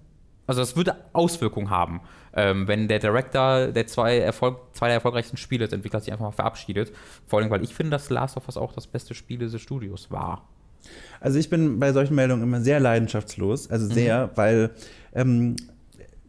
Also, 0.47 0.63
es 0.63 0.75
würde 0.75 0.95
Auswirkungen 1.13 1.69
haben, 1.69 2.01
ähm, 2.35 2.67
wenn 2.67 2.87
der 2.87 2.99
Director 2.99 3.67
der 3.67 3.87
zwei, 3.87 4.19
Erfolg, 4.19 4.57
zwei 4.73 4.87
der 4.87 4.95
erfolgreichsten 4.95 5.37
Spiele 5.37 5.65
des 5.65 5.73
Entwicklers 5.73 6.05
sich 6.05 6.11
einfach 6.11 6.25
mal 6.25 6.31
verabschiedet. 6.31 6.91
Vor 7.27 7.39
allem, 7.39 7.49
weil 7.49 7.63
ich 7.63 7.73
finde, 7.73 7.91
dass 7.91 8.09
Last 8.09 8.37
of 8.37 8.47
Us 8.47 8.57
auch 8.57 8.73
das 8.73 8.87
beste 8.87 9.13
Spiel 9.13 9.39
dieses 9.39 9.61
Studios 9.61 10.11
war. 10.11 10.47
Also 11.19 11.37
ich 11.39 11.49
bin 11.49 11.79
bei 11.79 11.91
solchen 11.91 12.15
Meldungen 12.15 12.43
immer 12.43 12.61
sehr 12.61 12.79
leidenschaftslos, 12.79 13.69
also 13.69 13.87
sehr, 13.87 14.27
Mhm. 14.27 14.31
weil 14.35 14.69
ähm, 15.13 15.55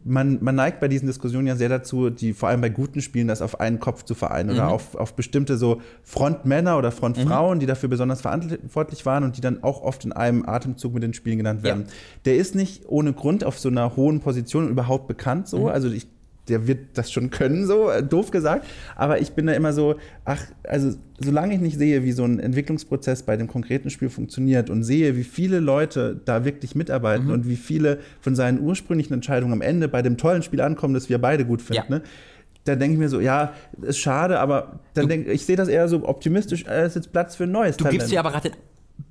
man, 0.03 0.39
man 0.41 0.55
neigt 0.55 0.79
bei 0.79 0.87
diesen 0.87 1.05
Diskussionen 1.07 1.47
ja 1.47 1.55
sehr 1.55 1.69
dazu, 1.69 2.09
die 2.09 2.33
vor 2.33 2.49
allem 2.49 2.61
bei 2.61 2.69
guten 2.69 3.01
Spielen 3.01 3.27
das 3.27 3.41
auf 3.41 3.59
einen 3.59 3.79
Kopf 3.79 4.03
zu 4.03 4.15
vereinen 4.15 4.49
oder 4.51 4.65
Mhm. 4.65 4.71
auf, 4.71 4.95
auf 4.95 5.13
bestimmte 5.15 5.57
so 5.57 5.81
Frontmänner 6.03 6.77
oder 6.77 6.91
Frontfrauen, 6.91 7.59
die 7.59 7.65
dafür 7.65 7.89
besonders 7.89 8.21
verantwortlich 8.21 9.05
waren 9.05 9.23
und 9.23 9.37
die 9.37 9.41
dann 9.41 9.63
auch 9.63 9.81
oft 9.81 10.03
in 10.05 10.11
einem 10.11 10.45
Atemzug 10.47 10.93
mit 10.93 11.03
den 11.03 11.13
Spielen 11.13 11.37
genannt 11.37 11.63
werden. 11.63 11.83
Ja. 11.87 11.93
Der 12.25 12.35
ist 12.37 12.55
nicht 12.55 12.83
ohne 12.89 13.13
Grund 13.13 13.43
auf 13.43 13.59
so 13.59 13.69
einer 13.69 13.95
hohen 13.95 14.19
Position 14.21 14.69
überhaupt 14.69 15.07
bekannt 15.07 15.47
so, 15.47 15.59
Mhm. 15.59 15.67
also 15.67 15.89
ich 15.89 16.07
der 16.49 16.67
wird 16.67 16.79
das 16.95 17.11
schon 17.11 17.29
können, 17.29 17.65
so 17.67 17.89
äh, 17.89 18.03
doof 18.03 18.31
gesagt. 18.31 18.65
Aber 18.95 19.21
ich 19.21 19.31
bin 19.33 19.45
da 19.45 19.53
immer 19.53 19.73
so, 19.73 19.95
ach, 20.25 20.41
also 20.67 20.95
solange 21.23 21.53
ich 21.53 21.61
nicht 21.61 21.77
sehe, 21.77 22.03
wie 22.03 22.11
so 22.11 22.23
ein 22.23 22.39
Entwicklungsprozess 22.39 23.23
bei 23.23 23.37
dem 23.37 23.47
konkreten 23.47 23.89
Spiel 23.89 24.09
funktioniert 24.09 24.69
und 24.69 24.83
sehe, 24.83 25.15
wie 25.15 25.23
viele 25.23 25.59
Leute 25.59 26.19
da 26.25 26.43
wirklich 26.43 26.75
mitarbeiten 26.75 27.27
Mhm. 27.27 27.31
und 27.33 27.47
wie 27.47 27.55
viele 27.55 27.99
von 28.21 28.35
seinen 28.35 28.59
ursprünglichen 28.59 29.13
Entscheidungen 29.13 29.53
am 29.53 29.61
Ende 29.61 29.87
bei 29.87 30.01
dem 30.01 30.17
tollen 30.17 30.41
Spiel 30.43 30.61
ankommen, 30.61 30.93
das 30.93 31.09
wir 31.09 31.19
beide 31.19 31.45
gut 31.45 31.61
finden, 31.61 31.91
Ja. 31.93 31.97
ne? 31.99 32.03
dann 32.65 32.77
denke 32.79 32.93
ich 32.93 32.99
mir 32.99 33.09
so, 33.09 33.19
ja, 33.19 33.53
ist 33.81 33.97
schade, 33.97 34.39
aber 34.39 34.79
dann 34.93 35.07
denke 35.07 35.31
ich 35.31 35.45
sehe 35.47 35.55
das 35.55 35.67
eher 35.67 35.87
so 35.87 36.07
optimistisch, 36.07 36.63
äh, 36.67 36.85
ist 36.85 36.95
jetzt 36.95 37.11
Platz 37.11 37.35
für 37.35 37.45
ein 37.45 37.51
neues 37.51 37.77
Du 37.77 37.85
gibst 37.85 38.11
dir 38.11 38.19
aber 38.19 38.29
gerade 38.29 38.49
den 38.51 38.57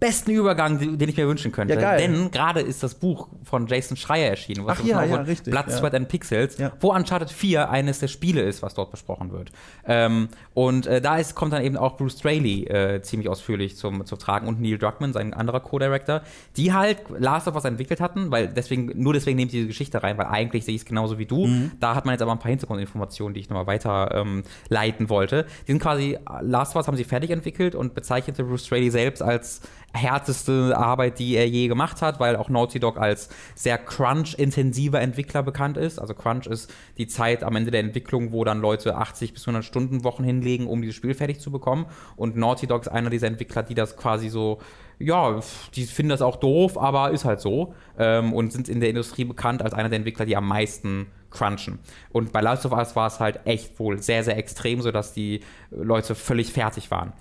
besten 0.00 0.30
Übergang, 0.30 0.78
den 0.78 1.08
ich 1.08 1.16
mir 1.16 1.28
wünschen 1.28 1.52
könnte. 1.52 1.74
Ja. 1.74 1.96
Denn 1.96 2.30
gerade 2.30 2.60
ist 2.60 2.82
das 2.82 2.94
Buch 2.94 3.28
von 3.44 3.66
Jason 3.66 3.98
Schreier 3.98 4.30
erschienen, 4.30 4.64
was 4.64 4.78
Ach 4.80 4.84
ja, 4.84 5.04
ja, 5.04 5.16
richtig, 5.16 5.52
Blood, 5.52 5.68
ja. 5.68 5.76
Sweat 5.76 5.94
and 5.94 6.08
Pixels, 6.08 6.56
wo 6.80 6.92
Uncharted 6.92 7.30
4 7.30 7.70
eines 7.70 7.98
der 7.98 8.08
Spiele 8.08 8.40
ist, 8.40 8.62
was 8.62 8.74
dort 8.74 8.90
besprochen 8.90 9.30
wird. 9.30 9.52
Ähm, 9.86 10.28
und 10.54 10.86
äh, 10.86 11.02
da 11.02 11.18
ist, 11.18 11.34
kommt 11.34 11.52
dann 11.52 11.62
eben 11.62 11.76
auch 11.76 11.98
Bruce 11.98 12.18
Straley 12.18 12.64
äh, 12.64 13.02
ziemlich 13.02 13.28
ausführlich 13.28 13.76
zum, 13.76 14.06
zum 14.06 14.18
Tragen 14.18 14.48
und 14.48 14.60
Neil 14.60 14.78
Druckmann, 14.78 15.12
sein 15.12 15.34
anderer 15.34 15.60
Co-Director, 15.60 16.22
die 16.56 16.72
halt 16.72 16.98
Last 17.18 17.46
of 17.46 17.54
Us 17.54 17.64
entwickelt 17.64 18.00
hatten, 18.00 18.30
weil 18.30 18.48
deswegen, 18.48 18.90
nur 18.94 19.12
deswegen 19.12 19.36
nehme 19.36 19.46
ich 19.46 19.52
diese 19.52 19.66
Geschichte 19.66 20.02
rein, 20.02 20.16
weil 20.16 20.26
eigentlich 20.26 20.64
sehe 20.64 20.74
ich 20.74 20.80
es 20.82 20.86
genauso 20.86 21.18
wie 21.18 21.26
du. 21.26 21.46
Mhm. 21.46 21.72
Da 21.78 21.94
hat 21.94 22.06
man 22.06 22.14
jetzt 22.14 22.22
aber 22.22 22.32
ein 22.32 22.38
paar 22.38 22.50
Hintergrundinformationen, 22.50 23.34
die 23.34 23.40
ich 23.40 23.50
nochmal 23.50 23.66
weiter 23.66 24.14
ähm, 24.14 24.44
leiten 24.70 25.10
wollte. 25.10 25.44
Die 25.66 25.72
sind 25.72 25.82
quasi, 25.82 26.18
Last 26.40 26.72
of 26.72 26.76
Us 26.76 26.86
haben 26.86 26.96
sie 26.96 27.04
fertig 27.04 27.30
entwickelt 27.30 27.74
und 27.74 27.94
bezeichnete 27.94 28.44
Bruce 28.44 28.64
Straley 28.64 28.90
selbst 28.90 29.22
als 29.22 29.60
härteste 29.92 30.76
Arbeit, 30.76 31.18
die 31.18 31.34
er 31.34 31.48
je 31.48 31.68
gemacht 31.68 32.02
hat, 32.02 32.20
weil 32.20 32.36
auch 32.36 32.48
Naughty 32.48 32.78
Dog 32.78 32.98
als 32.98 33.28
sehr 33.54 33.78
Crunch-intensiver 33.78 35.00
Entwickler 35.00 35.42
bekannt 35.42 35.76
ist. 35.76 35.98
Also 35.98 36.14
Crunch 36.14 36.46
ist 36.46 36.72
die 36.98 37.06
Zeit 37.06 37.42
am 37.42 37.56
Ende 37.56 37.70
der 37.70 37.80
Entwicklung, 37.80 38.32
wo 38.32 38.44
dann 38.44 38.60
Leute 38.60 38.96
80 38.96 39.32
bis 39.32 39.42
100 39.42 39.64
Stunden 39.64 40.04
Wochen 40.04 40.24
hinlegen, 40.24 40.66
um 40.66 40.80
dieses 40.80 40.96
Spiel 40.96 41.14
fertig 41.14 41.40
zu 41.40 41.50
bekommen. 41.50 41.86
Und 42.16 42.36
Naughty 42.36 42.66
Dog 42.66 42.82
ist 42.82 42.88
einer 42.88 43.10
dieser 43.10 43.26
Entwickler, 43.26 43.62
die 43.62 43.74
das 43.74 43.96
quasi 43.96 44.28
so 44.28 44.58
ja, 45.02 45.40
die 45.74 45.84
finden 45.84 46.10
das 46.10 46.20
auch 46.20 46.36
doof, 46.36 46.76
aber 46.76 47.10
ist 47.10 47.24
halt 47.24 47.40
so. 47.40 47.74
Ähm, 47.98 48.34
und 48.34 48.52
sind 48.52 48.68
in 48.68 48.80
der 48.80 48.90
Industrie 48.90 49.24
bekannt 49.24 49.62
als 49.62 49.72
einer 49.72 49.88
der 49.88 49.96
Entwickler, 49.96 50.26
die 50.26 50.36
am 50.36 50.46
meisten 50.46 51.06
crunchen. 51.30 51.78
Und 52.10 52.32
bei 52.32 52.40
Last 52.40 52.66
of 52.66 52.72
Us 52.72 52.94
war 52.96 53.06
es 53.06 53.18
halt 53.18 53.40
echt 53.46 53.78
wohl 53.78 54.02
sehr, 54.02 54.22
sehr 54.24 54.36
extrem, 54.36 54.82
sodass 54.82 55.14
die 55.14 55.40
Leute 55.70 56.14
völlig 56.14 56.52
fertig 56.52 56.90
waren. 56.90 57.14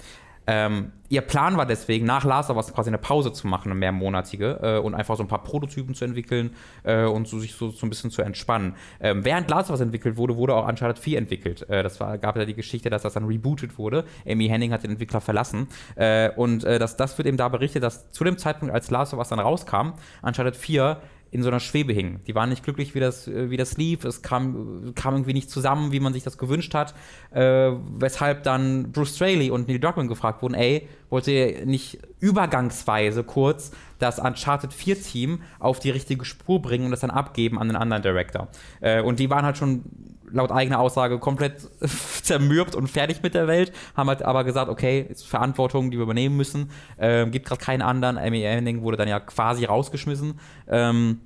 Ähm, 0.49 0.93
ihr 1.09 1.21
Plan 1.21 1.57
war 1.57 1.67
deswegen, 1.67 2.07
nach 2.07 2.23
Last 2.23 2.49
of 2.49 2.57
Us 2.57 2.73
quasi 2.73 2.89
eine 2.89 2.97
Pause 2.97 3.31
zu 3.31 3.45
machen, 3.45 3.69
eine 3.69 3.79
mehrmonatige, 3.79 4.59
äh, 4.63 4.79
und 4.79 4.95
einfach 4.95 5.15
so 5.15 5.21
ein 5.21 5.27
paar 5.27 5.43
Prototypen 5.43 5.93
zu 5.93 6.05
entwickeln 6.05 6.55
äh, 6.83 7.03
und 7.03 7.27
so, 7.27 7.37
sich 7.37 7.53
so, 7.53 7.69
so 7.69 7.85
ein 7.85 7.89
bisschen 7.89 8.09
zu 8.09 8.23
entspannen. 8.23 8.73
Ähm, 8.99 9.23
während 9.23 9.47
Last 9.51 9.69
of 9.69 9.75
Us 9.75 9.81
entwickelt 9.81 10.17
wurde, 10.17 10.37
wurde 10.37 10.55
auch 10.55 10.67
Uncharted 10.67 10.97
4 10.97 11.19
entwickelt. 11.19 11.69
Äh, 11.69 11.83
das 11.83 11.99
war, 11.99 12.17
gab 12.17 12.35
ja 12.35 12.45
die 12.45 12.55
Geschichte, 12.55 12.89
dass 12.89 13.03
das 13.03 13.13
dann 13.13 13.25
rebootet 13.25 13.77
wurde. 13.77 14.05
Amy 14.27 14.47
Henning 14.47 14.73
hat 14.73 14.81
den 14.81 14.91
Entwickler 14.91 15.21
verlassen. 15.21 15.67
Äh, 15.95 16.31
und 16.31 16.63
äh, 16.63 16.79
das, 16.79 16.97
das 16.97 17.15
wird 17.19 17.27
eben 17.27 17.37
da 17.37 17.47
berichtet, 17.47 17.83
dass 17.83 18.09
zu 18.11 18.23
dem 18.23 18.39
Zeitpunkt, 18.39 18.73
als 18.73 18.89
Last 18.89 19.13
of 19.13 19.19
Us 19.19 19.29
dann 19.29 19.39
rauskam, 19.39 19.93
Uncharted 20.23 20.55
4 20.55 20.99
in 21.31 21.43
so 21.43 21.49
einer 21.49 21.59
Schwebe 21.59 21.93
hingen. 21.93 22.21
Die 22.27 22.35
waren 22.35 22.49
nicht 22.49 22.63
glücklich, 22.63 22.95
wie 22.95 22.99
das, 22.99 23.27
äh, 23.27 23.49
wie 23.49 23.57
das 23.57 23.77
lief. 23.77 24.03
Es 24.03 24.21
kam, 24.21 24.93
kam 24.95 25.15
irgendwie 25.15 25.33
nicht 25.33 25.49
zusammen, 25.49 25.91
wie 25.91 25.99
man 25.99 26.13
sich 26.13 26.23
das 26.23 26.37
gewünscht 26.37 26.73
hat. 26.73 26.93
Äh, 27.31 27.71
weshalb 27.97 28.43
dann 28.43 28.91
Bruce 28.91 29.15
Straley 29.15 29.51
und 29.51 29.67
Neil 29.67 29.79
Druckmann 29.79 30.07
gefragt 30.07 30.41
wurden, 30.41 30.55
ey, 30.55 30.87
wollt 31.09 31.27
ihr 31.27 31.65
nicht 31.65 31.99
übergangsweise 32.19 33.23
kurz 33.23 33.71
das 33.99 34.19
Uncharted 34.19 34.73
4 34.73 35.01
Team 35.01 35.41
auf 35.59 35.79
die 35.79 35.89
richtige 35.89 36.25
Spur 36.25 36.61
bringen 36.61 36.85
und 36.85 36.91
das 36.91 37.01
dann 37.01 37.11
abgeben 37.11 37.59
an 37.59 37.67
den 37.67 37.77
anderen 37.77 38.03
Director? 38.03 38.47
Äh, 38.81 39.01
und 39.01 39.19
die 39.19 39.29
waren 39.29 39.45
halt 39.45 39.57
schon 39.57 39.83
laut 40.31 40.51
eigener 40.51 40.79
Aussage 40.79 41.19
komplett 41.19 41.69
zermürbt 42.23 42.75
und 42.75 42.87
fertig 42.87 43.21
mit 43.23 43.33
der 43.33 43.47
Welt, 43.47 43.71
haben 43.95 44.09
halt 44.09 44.23
aber 44.23 44.43
gesagt, 44.43 44.69
okay, 44.69 45.05
ist 45.09 45.25
Verantwortung, 45.25 45.91
die 45.91 45.97
wir 45.97 46.03
übernehmen 46.03 46.37
müssen. 46.37 46.71
Ähm, 46.97 47.31
gibt 47.31 47.47
gerade 47.47 47.63
keinen 47.63 47.81
anderen. 47.81 48.17
Amy 48.17 48.41
Henning 48.41 48.81
wurde 48.81 48.97
dann 48.97 49.07
ja 49.07 49.19
quasi 49.19 49.65
rausgeschmissen. 49.65 50.39
Ähm, 50.67 51.21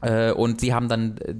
äh, 0.00 0.32
und 0.32 0.60
sie 0.60 0.74
haben 0.74 0.88
dann 0.88 1.18
äh, 1.18 1.34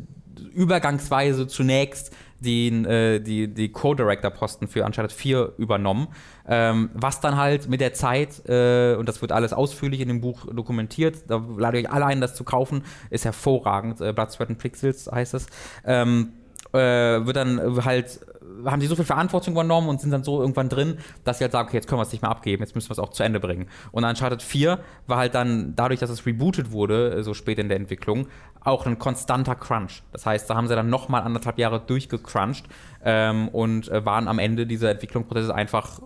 übergangsweise 0.55 1.47
zunächst 1.47 2.15
den, 2.41 2.85
äh, 2.87 3.21
die, 3.21 3.49
die 3.49 3.71
Co-Director-Posten 3.71 4.67
für 4.67 4.85
Uncharted 4.85 5.13
4 5.13 5.53
übernommen. 5.59 6.09
Ähm, 6.49 6.91
was 6.95 7.21
dann 7.21 7.37
halt 7.37 7.69
mit 7.69 7.81
der 7.81 7.93
Zeit, 7.93 8.43
äh, 8.49 8.97
und 8.97 9.09
das 9.09 9.21
wird 9.21 9.33
alles 9.33 9.53
ausführlich 9.53 10.01
in 10.01 10.09
dem 10.09 10.21
Buch 10.21 10.47
dokumentiert, 10.53 11.25
da 11.29 11.45
lade 11.57 11.79
ich 11.79 11.87
euch 11.87 11.93
alle 11.93 12.07
ein, 12.07 12.21
das 12.21 12.35
zu 12.35 12.45
kaufen, 12.45 12.83
ist 13.11 13.25
hervorragend. 13.25 14.01
Äh, 14.01 14.13
Blood, 14.13 14.33
Sweat 14.33 14.49
and 14.49 14.59
Pixels 14.59 15.11
heißt 15.13 15.35
es. 15.35 15.47
Ähm, 15.85 16.33
äh, 16.73 17.27
wird 17.27 17.37
dann 17.37 17.85
halt, 17.85 18.21
haben 18.65 18.81
sie 18.81 18.87
so 18.87 18.97
viel 18.97 19.05
Verantwortung 19.05 19.55
übernommen 19.55 19.89
und 19.89 20.01
sind 20.01 20.11
dann 20.11 20.25
so 20.25 20.41
irgendwann 20.41 20.69
drin, 20.69 20.99
dass 21.25 21.39
sie 21.39 21.45
halt 21.45 21.53
sagen, 21.53 21.69
okay, 21.69 21.77
jetzt 21.77 21.89
können 21.89 21.99
wir 21.99 22.05
es 22.05 22.13
nicht 22.13 22.23
mehr 22.23 22.31
abgeben, 22.31 22.63
jetzt 22.63 22.75
müssen 22.75 22.89
wir 22.89 22.93
es 22.93 22.99
auch 22.99 23.11
zu 23.11 23.23
Ende 23.23 23.41
bringen. 23.41 23.69
Und 23.93 24.05
Uncharted 24.05 24.43
4 24.43 24.79
war 25.07 25.19
halt 25.19 25.35
dann, 25.35 25.75
dadurch, 25.77 26.01
dass 26.01 26.11
es 26.11 26.27
rebootet 26.27 26.73
wurde, 26.73 27.17
äh, 27.17 27.23
so 27.23 27.35
spät 27.35 27.59
in 27.59 27.69
der 27.69 27.77
Entwicklung, 27.77 28.27
auch 28.63 28.87
ein 28.87 28.99
konstanter 28.99 29.55
Crunch. 29.55 30.03
Das 30.13 30.27
heißt, 30.27 30.51
da 30.51 30.55
haben 30.55 30.69
sie 30.69 30.75
dann 30.75 30.91
nochmal 30.91 31.23
anderthalb 31.23 31.59
Jahre 31.59 31.81
durchgecrunched 31.81 32.67
ähm, 33.05 33.49
und 33.49 33.89
äh, 33.89 34.05
waren 34.05 34.29
am 34.29 34.39
Ende 34.39 34.67
dieser 34.67 34.91
Entwicklungsprozesse 34.91 35.55
einfach 35.55 36.01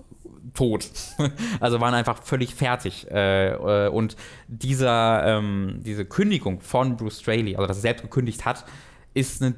tot. 0.54 0.88
also 1.60 1.80
waren 1.80 1.94
einfach 1.94 2.22
völlig 2.22 2.54
fertig. 2.54 3.10
Äh, 3.10 3.52
äh, 3.52 3.88
und 3.88 4.16
dieser, 4.48 5.24
ähm, 5.26 5.80
diese 5.84 6.04
Kündigung 6.04 6.60
von 6.60 6.96
Bruce 6.96 7.20
Straley, 7.20 7.56
also 7.56 7.66
dass 7.66 7.78
er 7.78 7.82
selbst 7.82 8.02
gekündigt 8.02 8.44
hat, 8.44 8.64
ist 9.12 9.42
eine 9.42 9.54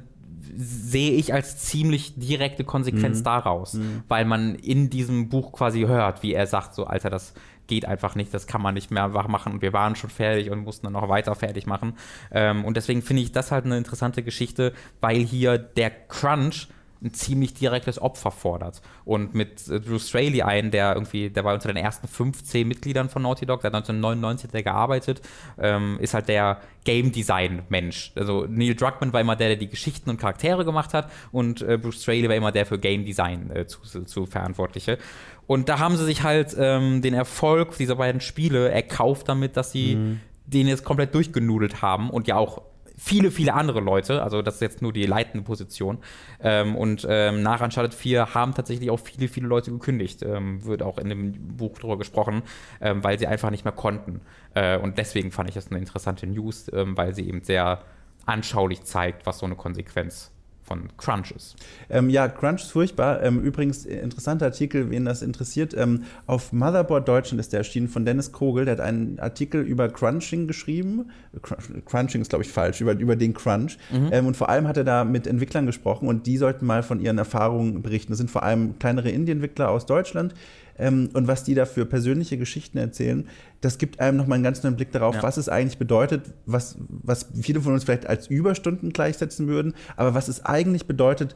sehe 0.55 1.11
ich 1.11 1.33
als 1.33 1.57
ziemlich 1.57 2.13
direkte 2.15 2.63
Konsequenz 2.63 3.23
daraus, 3.23 3.77
weil 4.07 4.25
man 4.25 4.55
in 4.55 4.89
diesem 4.89 5.29
Buch 5.29 5.51
quasi 5.51 5.81
hört, 5.81 6.23
wie 6.23 6.33
er 6.33 6.47
sagt, 6.47 6.75
so 6.75 6.85
Alter, 6.85 7.09
das 7.09 7.33
geht 7.67 7.85
einfach 7.85 8.15
nicht, 8.15 8.33
das 8.33 8.47
kann 8.47 8.61
man 8.61 8.73
nicht 8.73 8.91
mehr 8.91 9.09
machen 9.09 9.53
und 9.53 9.61
wir 9.61 9.73
waren 9.73 9.95
schon 9.95 10.09
fertig 10.09 10.49
und 10.49 10.59
mussten 10.59 10.85
dann 10.85 10.93
noch 10.93 11.09
weiter 11.09 11.35
fertig 11.35 11.67
machen. 11.67 11.93
Ähm, 12.31 12.65
und 12.65 12.77
deswegen 12.77 13.01
finde 13.01 13.23
ich 13.23 13.31
das 13.31 13.51
halt 13.51 13.65
eine 13.65 13.77
interessante 13.77 14.23
Geschichte, 14.23 14.73
weil 15.01 15.17
hier 15.17 15.57
der 15.57 15.91
Crunch 15.91 16.69
ein 17.01 17.13
ziemlich 17.13 17.53
direktes 17.53 18.01
Opfer 18.01 18.31
fordert. 18.31 18.81
Und 19.05 19.33
mit 19.33 19.67
äh, 19.67 19.79
Bruce 19.79 20.09
Straley 20.09 20.41
einen, 20.41 20.71
der 20.71 20.93
irgendwie, 20.93 21.29
der 21.29 21.43
war 21.43 21.53
unter 21.53 21.67
den 21.67 21.77
ersten 21.77 22.07
15 22.07 22.67
Mitgliedern 22.67 23.09
von 23.09 23.21
Naughty 23.21 23.45
Dog, 23.45 23.61
der 23.61 23.71
hat 23.71 23.75
1999 23.75 24.49
hat 24.49 24.55
er 24.55 24.63
gearbeitet, 24.63 25.21
ähm, 25.59 25.97
ist 25.99 26.13
halt 26.13 26.27
der 26.27 26.61
Game 26.83 27.11
Design 27.11 27.63
Mensch. 27.69 28.11
Also 28.15 28.45
Neil 28.47 28.75
Druckmann 28.75 29.13
war 29.13 29.21
immer 29.21 29.35
der, 29.35 29.49
der 29.49 29.57
die 29.57 29.69
Geschichten 29.69 30.09
und 30.09 30.19
Charaktere 30.19 30.65
gemacht 30.65 30.93
hat 30.93 31.11
und 31.31 31.61
äh, 31.61 31.77
Bruce 31.77 32.01
Straley 32.01 32.27
war 32.29 32.35
immer 32.35 32.51
der 32.51 32.65
für 32.65 32.79
Game 32.79 33.05
Design 33.05 33.51
äh, 33.51 33.65
zu, 33.67 34.03
zu 34.03 34.25
Verantwortliche. 34.25 34.97
Und 35.45 35.69
da 35.69 35.79
haben 35.79 35.95
sie 35.95 36.05
sich 36.05 36.23
halt 36.23 36.55
ähm, 36.59 37.01
den 37.01 37.13
Erfolg 37.13 37.77
dieser 37.77 37.95
beiden 37.95 38.21
Spiele 38.21 38.69
erkauft 38.69 39.29
damit, 39.29 39.55
dass 39.55 39.71
sie 39.71 40.17
den 40.47 40.67
jetzt 40.67 40.83
komplett 40.83 41.13
durchgenudelt 41.13 41.81
haben 41.81 42.09
und 42.09 42.27
ja 42.27 42.37
auch 42.37 42.61
viele, 42.97 43.31
viele 43.31 43.53
andere 43.53 43.79
Leute, 43.79 44.23
also 44.23 44.41
das 44.41 44.55
ist 44.55 44.61
jetzt 44.61 44.81
nur 44.81 44.91
die 44.91 45.05
leitende 45.05 45.45
Position. 45.45 45.99
Ähm, 46.41 46.75
und 46.75 47.05
ähm, 47.07 47.43
nach 47.43 47.61
Uncharted 47.61 47.93
4 47.93 48.33
haben 48.33 48.53
tatsächlich 48.53 48.89
auch 48.89 48.99
viele, 48.99 49.27
viele 49.27 49.47
Leute 49.47 49.71
gekündigt. 49.71 50.23
Ähm, 50.23 50.65
wird 50.65 50.81
auch 50.81 50.97
in 50.97 51.09
dem 51.09 51.55
Buch 51.55 51.77
drüber 51.77 51.97
gesprochen, 51.97 52.41
ähm, 52.81 53.03
weil 53.03 53.19
sie 53.19 53.27
einfach 53.27 53.51
nicht 53.51 53.65
mehr 53.65 53.73
konnten. 53.73 54.21
Äh, 54.55 54.77
und 54.77 54.97
deswegen 54.97 55.31
fand 55.31 55.49
ich 55.49 55.55
das 55.55 55.69
eine 55.69 55.79
interessante 55.79 56.25
News, 56.25 56.71
ähm, 56.73 56.97
weil 56.97 57.13
sie 57.13 57.27
eben 57.27 57.43
sehr 57.43 57.83
anschaulich 58.25 58.83
zeigt, 58.83 59.25
was 59.25 59.39
so 59.39 59.45
eine 59.45 59.55
Konsequenz 59.55 60.31
von 60.67 60.89
Crunch 60.97 61.31
ist. 61.31 61.55
Ähm, 61.89 62.09
ja, 62.09 62.27
Crunch 62.27 62.63
ist 62.63 62.71
furchtbar. 62.71 63.23
Ähm, 63.23 63.41
übrigens, 63.41 63.85
äh, 63.85 63.99
interessanter 63.99 64.47
Artikel, 64.47 64.89
wen 64.89 65.05
das 65.05 65.21
interessiert. 65.21 65.73
Ähm, 65.75 66.03
auf 66.25 66.51
Motherboard 66.51 67.07
Deutschland 67.07 67.39
ist 67.39 67.53
der 67.53 67.59
erschienen 67.59 67.87
von 67.87 68.05
Dennis 68.05 68.33
Kogel. 68.33 68.65
Der 68.65 68.73
hat 68.73 68.81
einen 68.81 69.17
Artikel 69.19 69.61
über 69.61 69.87
Crunching 69.87 70.45
geschrieben. 70.45 71.09
Crunch, 71.41 71.85
Crunching 71.85 72.21
ist, 72.21 72.29
glaube 72.29 72.43
ich, 72.43 72.51
falsch, 72.51 72.81
über, 72.81 72.93
über 72.93 73.15
den 73.15 73.33
Crunch. 73.33 73.77
Ähm, 74.11 74.25
und 74.27 74.35
vor 74.35 74.49
allem 74.49 74.67
hat 74.67 74.75
er 74.77 74.83
da 74.83 75.05
mit 75.05 75.25
Entwicklern 75.25 75.65
gesprochen 75.65 76.09
und 76.09 76.27
die 76.27 76.37
sollten 76.37 76.65
mal 76.65 76.83
von 76.83 76.99
ihren 76.99 77.17
Erfahrungen 77.17 77.81
berichten. 77.81 78.11
Das 78.11 78.17
sind 78.17 78.29
vor 78.29 78.43
allem 78.43 78.77
kleinere 78.77 79.09
Indie-Entwickler 79.09 79.69
aus 79.69 79.85
Deutschland. 79.85 80.33
Ähm, 80.79 81.09
und 81.13 81.27
was 81.27 81.43
die 81.43 81.55
da 81.55 81.65
für 81.65 81.85
persönliche 81.85 82.37
Geschichten 82.37 82.77
erzählen, 82.77 83.27
das 83.61 83.77
gibt 83.77 83.99
einem 83.99 84.17
nochmal 84.17 84.35
einen 84.35 84.43
ganz 84.43 84.63
neuen 84.63 84.75
Blick 84.75 84.91
darauf, 84.91 85.15
Ja. 85.15 85.23
was 85.23 85.37
es 85.37 85.49
eigentlich 85.49 85.77
bedeutet, 85.77 86.33
was, 86.45 86.77
was 86.87 87.27
viele 87.41 87.61
von 87.61 87.73
uns 87.73 87.83
vielleicht 87.83 88.07
als 88.07 88.27
Überstunden 88.27 88.91
gleichsetzen 88.91 89.47
würden, 89.47 89.73
aber 89.95 90.13
was 90.13 90.27
es 90.27 90.45
eigentlich 90.45 90.85
bedeutet, 90.85 91.35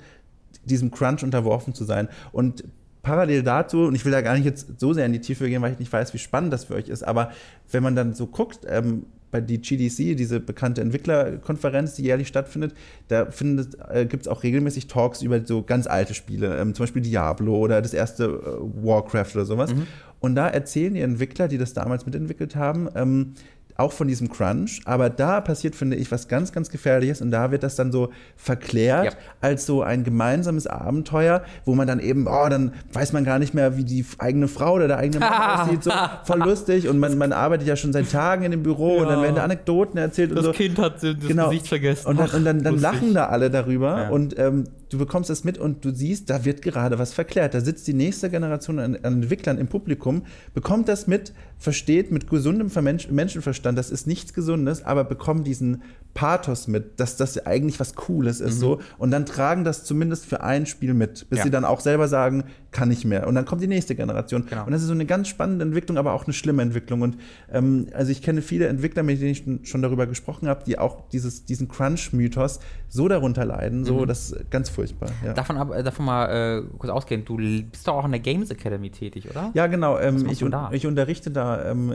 diesem 0.66 0.92
Crunch 0.92 1.24
unterworfen 1.24 1.74
zu 1.74 1.86
sein. 1.86 2.08
Und 2.32 2.64
parallel 3.02 3.42
dazu, 3.42 3.86
und 3.86 3.96
ich 3.96 4.06
will 4.06 4.12
da 4.12 4.22
gar 4.22 4.36
nicht 4.36 4.46
jetzt 4.46 4.80
so 4.80 4.94
sehr 4.94 5.06
in 5.08 5.14
die 5.14 5.22
Tiefe 5.22 5.50
gehen, 5.50 5.62
weil 5.62 5.74
ich 5.74 5.80
nicht 5.80 5.92
weiß, 5.92 6.14
wie 6.14 6.20
spannend 6.20 6.54
das 6.54 6.66
für 6.66 6.76
euch 6.76 6.88
ist, 6.88 7.04
aber 7.04 7.32
wenn 7.72 7.82
man 7.82 7.96
dann 7.96 8.14
so 8.14 8.28
guckt, 8.28 8.60
ähm, 8.70 9.06
bei 9.32 9.42
die 9.42 9.62
GDC, 9.62 10.16
diese 10.16 10.40
bekannte 10.40 10.82
Entwicklerkonferenz, 10.82 11.96
die 11.96 12.04
jährlich 12.04 12.28
stattfindet, 12.28 12.74
da 13.08 13.32
findet, 13.32 13.78
äh, 13.90 14.06
gibt 14.06 14.24
es 14.24 14.28
auch 14.28 14.44
regelmäßig 14.44 14.88
Talks 14.88 15.22
über 15.22 15.44
so 15.46 15.64
ganz 15.64 15.88
alte 15.88 16.14
Spiele, 16.14 16.58
ähm, 16.60 16.74
zum 16.74 16.84
Beispiel 16.84 17.02
Diablo 17.02 17.58
oder 17.58 17.82
das 17.82 17.94
erste 17.94 18.26
äh, 18.26 18.86
Warcraft 18.86 19.36
oder 19.36 19.46
sowas. 19.46 19.72
Und 20.20 20.36
da 20.36 20.48
erzählen 20.48 20.94
die 20.94 21.02
Entwickler, 21.02 21.48
die 21.48 21.58
das 21.58 21.74
damals 21.74 22.06
mitentwickelt 22.06 22.56
haben, 22.56 22.88
ähm, 22.96 23.34
auch 23.82 23.92
von 23.92 24.08
diesem 24.08 24.30
Crunch, 24.30 24.82
aber 24.86 25.10
da 25.10 25.42
passiert, 25.42 25.76
finde 25.76 25.98
ich, 25.98 26.12
was 26.12 26.28
ganz, 26.28 26.52
ganz 26.52 26.70
Gefährliches 26.70 27.22
und 27.22 27.32
da 27.32 27.52
wird 27.52 27.64
das 27.64 27.76
dann 27.76 27.92
so 27.92 28.10
verklärt 28.36 29.06
Ja. 29.06 29.12
als 29.42 29.66
so 29.66 29.82
ein 29.82 30.04
gemeinsames 30.04 30.68
Abenteuer, 30.68 31.44
wo 31.66 31.76
man 31.76 31.88
dann 31.88 32.00
eben, 32.00 32.28
oh, 32.28 32.48
dann 32.50 32.74
weiß 32.94 33.14
man 33.14 33.24
gar 33.24 33.40
nicht 33.40 33.54
mehr, 33.54 33.78
wie 33.78 33.84
die 33.84 34.06
eigene 34.20 34.48
Frau 34.48 34.74
oder 34.74 34.88
der 34.88 34.98
eigene 34.98 35.20
Mann 35.20 35.32
aussieht, 35.62 35.84
so 35.84 35.92
voll 36.24 36.40
lustig 36.40 36.88
und 36.88 37.00
man, 37.00 37.18
man 37.18 37.34
arbeitet 37.34 37.68
ja 37.68 37.76
schon 37.76 37.94
seit 37.94 38.12
Tagen 38.12 38.44
in 38.44 38.52
dem 38.52 38.64
Büro 38.64 38.98
und 38.98 39.08
dann 39.08 39.18
Ja. 39.20 39.24
werden 39.24 39.36
da 39.36 39.44
Anekdoten 39.44 39.98
erzählt 39.98 40.32
und 40.32 40.44
so. 40.44 40.52
Kind 40.52 40.80
hat 40.80 40.96
das 41.04 41.16
Genau. 41.28 41.50
Gesicht 41.50 41.68
vergessen. 41.68 42.08
Und 42.08 42.20
dann, 42.20 42.30
und 42.30 42.46
dann, 42.46 42.64
dann 42.64 42.80
lachen 42.80 43.14
da 43.14 43.28
alle 43.28 43.50
darüber 43.50 44.04
Ja. 44.04 44.10
und 44.10 44.38
ähm, 44.40 44.66
du 44.92 44.98
bekommst 44.98 45.30
das 45.30 45.46
mit 45.46 45.58
und 45.58 45.86
du 45.86 45.96
siehst, 45.96 46.30
da 46.30 46.44
wird 46.44 46.62
gerade 46.62 47.00
was 47.00 47.14
verklärt. 47.14 47.54
Da 47.54 47.62
sitzt 47.62 47.88
die 47.88 47.94
nächste 47.94 48.30
Generation 48.30 48.78
an, 48.78 48.96
an 48.98 49.22
Entwicklern 49.24 49.58
im 49.58 49.68
Publikum, 49.68 50.24
bekommt 50.54 50.90
das 50.90 51.08
mit, 51.08 51.34
versteht 51.58 52.12
mit 52.12 52.30
gesundem 52.30 52.70
Vermensch 52.70 53.10
Menschenverstand, 53.10 53.78
das 53.78 53.90
ist 53.90 54.06
nichts 54.06 54.34
Gesundes, 54.34 54.84
aber 54.84 55.06
bekommt 55.06 55.48
diesen 55.48 55.82
Pathos 56.14 56.68
mit, 56.68 57.00
dass 57.00 57.16
das 57.16 57.46
eigentlich 57.46 57.80
was 57.80 57.96
Cooles 57.96 58.42
ist 58.42 58.60
so 58.60 58.82
und 58.98 59.12
dann 59.12 59.26
tragen 59.26 59.64
das 59.64 59.86
zumindest 59.86 60.26
für 60.26 60.42
ein 60.44 60.66
Spiel 60.66 60.94
mit, 60.94 61.30
bis 61.30 61.40
Ja. 61.40 61.46
sie 61.46 61.52
dann 61.52 61.64
auch 61.64 61.80
selber 61.80 62.10
sagen, 62.10 62.44
kann 62.72 62.90
nicht 62.90 63.06
mehr. 63.06 63.28
Und 63.28 63.36
dann 63.36 63.46
kommt 63.46 63.62
die 63.62 63.68
nächste 63.68 63.96
Generation. 63.96 64.46
Genau. 64.50 64.66
Und 64.66 64.72
das 64.72 64.82
ist 64.82 64.88
so 64.88 64.94
eine 64.94 65.06
ganz 65.06 65.28
spannende 65.28 65.66
Entwicklung, 65.66 65.98
aber 65.98 66.14
auch 66.14 66.26
eine 66.26 66.34
schlimme 66.34 66.62
Entwicklung. 66.62 67.02
Und 67.02 67.18
ähm, 67.52 67.88
also 67.94 68.12
ich 68.12 68.22
kenne 68.22 68.42
viele 68.42 68.68
Entwickler, 68.68 69.04
mit 69.04 69.22
denen 69.22 69.32
ich 69.32 69.44
schon- 69.70 69.82
darüber 69.82 70.06
gesprochen 70.06 70.48
habe, 70.48 70.64
die 70.64 70.78
auch 70.78 71.10
dieses, 71.10 71.44
diesen 71.46 71.68
Crunch-Mythos 71.68 72.60
so 72.88 73.08
darunter 73.08 73.46
leiden, 73.46 73.84
so 73.84 74.06
das 74.06 74.32
ist 74.32 74.52
ganz 74.52 74.70
furchtbar. 74.70 75.10
Ja, 75.26 75.34
Davon, 75.34 75.58
ab, 75.58 75.72
äh, 75.74 75.82
davon 75.82 76.06
mal 76.06 76.60
äh, 76.60 76.64
kurz 76.78 76.92
ausgehend, 76.92 77.28
du 77.28 77.38
bist 77.38 77.88
doch 77.88 77.96
auch 77.96 78.06
in 78.06 78.12
der 78.12 78.20
Games 78.20 78.52
Academy 78.52 78.90
tätig, 78.92 79.30
oder? 79.30 79.52
ja 79.54 79.68
genau. 79.68 79.98
Ähm, 79.98 80.28
ich, 80.30 80.40
da? 80.40 80.70
ich 80.72 80.86
unterrichte 80.86 81.32
da 81.32 81.72
ähm, 81.72 81.94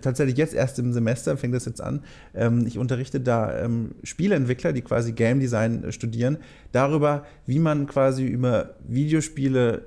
tatsächlich 0.00 0.36
jetzt 0.36 0.54
erst 0.54 0.78
im 0.78 0.92
Semester, 0.92 1.36
fängt 1.36 1.54
das 1.54 1.64
jetzt 1.64 1.80
an. 1.80 2.02
Ähm, 2.34 2.66
ich 2.66 2.78
unterrichte 2.78 3.20
da 3.20 3.58
ähm, 3.58 3.96
Spieleentwickler, 4.04 4.72
die 4.72 4.82
quasi 4.82 5.12
Game 5.12 5.40
Design 5.40 5.84
äh, 5.84 5.92
studieren, 5.92 6.38
darüber, 6.72 7.24
wie 7.46 7.58
man 7.58 7.86
quasi 7.86 8.24
über 8.24 8.74
Videospiele 8.86 9.82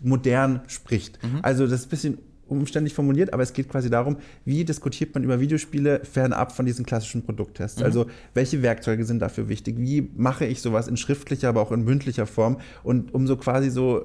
modern 0.00 0.60
spricht. 0.66 1.18
Also 1.42 1.66
das 1.66 1.80
ist 1.80 1.86
ein 1.86 1.90
bisschen 1.90 2.18
umständlich 2.46 2.94
formuliert, 2.94 3.32
aber 3.32 3.42
es 3.42 3.52
geht 3.52 3.68
quasi 3.68 3.88
darum, 3.88 4.18
wie 4.44 4.64
diskutiert 4.64 5.14
man 5.14 5.24
über 5.24 5.40
Videospiele 5.40 6.04
fernab 6.04 6.52
von 6.52 6.66
diesen 6.66 6.84
klassischen 6.84 7.22
Produkttests. 7.22 7.82
Also 7.82 8.06
welche 8.34 8.62
Werkzeuge 8.62 9.04
sind 9.04 9.20
dafür 9.20 9.48
wichtig? 9.48 9.78
Wie 9.78 10.10
mache 10.16 10.44
ich 10.44 10.60
sowas 10.60 10.88
in 10.88 10.96
schriftlicher, 10.96 11.48
aber 11.48 11.62
auch 11.62 11.72
in 11.72 11.84
mündlicher 11.84 12.26
Form? 12.26 12.58
Und 12.82 13.14
um 13.14 13.26
so 13.26 13.36
quasi 13.36 13.70
so 13.70 14.04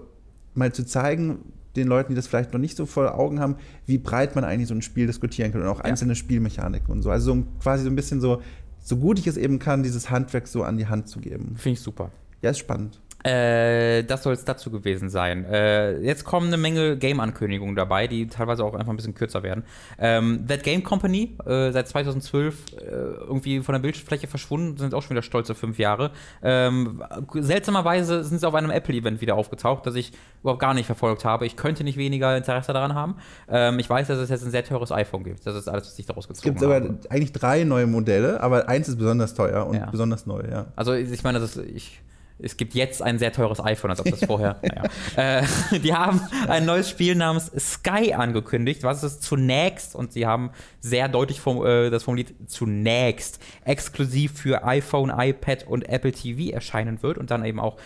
mal 0.54 0.72
zu 0.72 0.86
zeigen, 0.86 1.40
den 1.76 1.88
Leuten, 1.88 2.14
die 2.14 2.16
das 2.16 2.28
vielleicht 2.28 2.54
noch 2.54 2.60
nicht 2.60 2.76
so 2.76 2.86
vor 2.86 3.20
Augen 3.20 3.40
haben, 3.40 3.56
wie 3.86 3.98
breit 3.98 4.36
man 4.36 4.44
eigentlich 4.44 4.68
so 4.68 4.74
ein 4.74 4.82
Spiel 4.82 5.08
diskutieren 5.08 5.52
kann 5.52 5.62
und 5.62 5.68
auch 5.68 5.80
einzelne 5.80 6.16
Spielmechaniken 6.16 6.92
und 6.92 7.04
so. 7.04 7.12
Also 7.12 7.34
so, 7.34 7.44
quasi 7.62 7.84
so 7.84 7.90
ein 7.90 7.96
bisschen 7.96 8.20
so, 8.20 8.42
so 8.80 8.98
gut 8.98 9.20
ich 9.20 9.28
es 9.28 9.38
eben 9.38 9.60
kann, 9.60 9.84
dieses 9.84 10.10
Handwerk 10.10 10.48
so 10.48 10.64
an 10.64 10.78
die 10.78 10.88
Hand 10.88 11.08
zu 11.08 11.20
geben. 11.20 11.56
Finde 11.56 11.74
ich 11.74 11.82
super. 11.82 12.12
Ja, 12.42 12.50
ist 12.50 12.60
spannend. 12.60 13.00
Äh, 13.24 14.04
das 14.04 14.24
soll 14.24 14.34
es 14.34 14.46
dazu 14.46 14.70
gewesen 14.72 15.10
sein. 15.10 15.44
Äh, 15.46 16.00
jetzt 16.00 16.24
kommen 16.24 16.48
eine 16.48 16.58
Menge 16.58 16.98
Game-Ankündigungen 16.98 17.76
dabei, 17.76 18.08
die 18.08 18.28
teilweise 18.28 18.64
auch 18.64 18.74
einfach 18.74 18.92
ein 18.92 18.96
bisschen 18.96 19.16
kürzer 19.16 19.44
werden. 19.44 19.64
Ähm, 20.00 20.46
That 20.48 20.64
Game 20.64 20.84
Company, 20.84 21.36
äh, 21.46 21.72
seit 21.72 21.88
2012 21.88 22.56
äh, 22.76 22.86
irgendwie 22.86 23.60
von 23.62 23.74
der 23.74 23.80
Bildfläche 23.80 24.28
verschwunden, 24.28 24.78
sind 24.78 24.94
auch 24.94 25.02
schon 25.02 25.12
wieder 25.12 25.24
stolze 25.24 25.56
fünf 25.56 25.80
Jahre. 25.80 26.12
Ähm, 26.44 27.04
seltsamerweise 27.34 28.24
sind 28.24 28.40
sie 28.40 28.48
auf 28.48 28.54
einem 28.56 28.70
Apple-Event 28.72 29.20
wieder 29.20 29.36
aufgetaucht, 29.36 29.86
das 29.86 29.96
ich 29.96 30.12
überhaupt 30.42 30.62
gar 30.62 30.74
nicht 30.74 30.86
verfolgt 30.86 31.26
habe. 31.26 31.46
Ich 31.46 31.56
könnte 31.58 31.84
nicht 31.84 31.98
weniger 31.98 32.38
Interesse 32.38 32.72
daran 32.72 32.94
haben. 32.94 33.16
Ähm, 33.50 33.80
ich 33.80 33.90
weiß, 33.90 34.08
dass 34.08 34.20
es 34.20 34.30
jetzt 34.30 34.46
ein 34.46 34.52
sehr 34.52 34.64
teures 34.64 34.92
iPhone 34.92 35.24
gibt. 35.24 35.46
Das 35.46 35.56
ist 35.56 35.68
alles, 35.68 35.88
was 35.88 36.00
ich 36.00 36.06
daraus 36.06 36.26
Es 36.26 36.30
gezogen 36.30 36.50
gibt 36.52 36.60
sogar 36.60 36.76
habe. 36.82 36.98
eigentlich 37.10 37.32
drei 37.34 37.64
neue 37.64 37.88
Modelle, 37.88 38.40
aber 38.42 38.70
eins 38.70 38.88
ist 38.88 38.98
besonders 38.98 39.34
teuer 39.34 39.66
und 39.66 39.76
Ja. 39.76 39.88
besonders 39.90 40.26
neu, 40.26 40.44
ja. 40.50 40.68
Also 40.76 40.94
ich 40.94 41.24
meine, 41.24 41.40
das 41.40 41.56
ist, 41.58 41.66
ich, 41.68 42.02
es 42.40 42.58
gibt 42.58 42.74
jetzt 42.74 43.02
ein 43.02 43.20
sehr 43.20 43.32
teures 43.32 43.64
iPhone, 43.64 43.92
als 43.92 44.00
ob 44.00 44.10
das 44.10 44.20
vorher. 44.26 44.60
naja. 44.62 45.40
äh, 45.40 45.80
die 45.80 45.94
haben 45.94 46.22
ein 46.48 46.66
neues 46.66 46.90
Spiel 46.90 47.16
namens 47.16 47.52
Sky 47.58 48.14
angekündigt, 48.14 48.84
was 48.84 49.04
es 49.04 49.20
zunächst, 49.20 49.96
und 49.96 50.14
sie 50.14 50.26
haben 50.26 50.52
sehr 50.80 51.08
deutlich 51.08 51.40
form, 51.40 51.66
äh, 51.66 51.90
das 51.90 52.04
formuliert, 52.04 52.34
zunächst 52.46 53.40
exklusiv 53.66 54.34
für 54.34 54.64
iPhone, 54.66 55.12
iPad 55.16 55.66
und 55.68 55.90
Apple 55.90 56.12
TV 56.12 56.54
erscheinen 56.54 57.02
wird 57.02 57.18
und 57.18 57.32
dann 57.32 57.44
eben 57.46 57.60
auch 57.60 57.78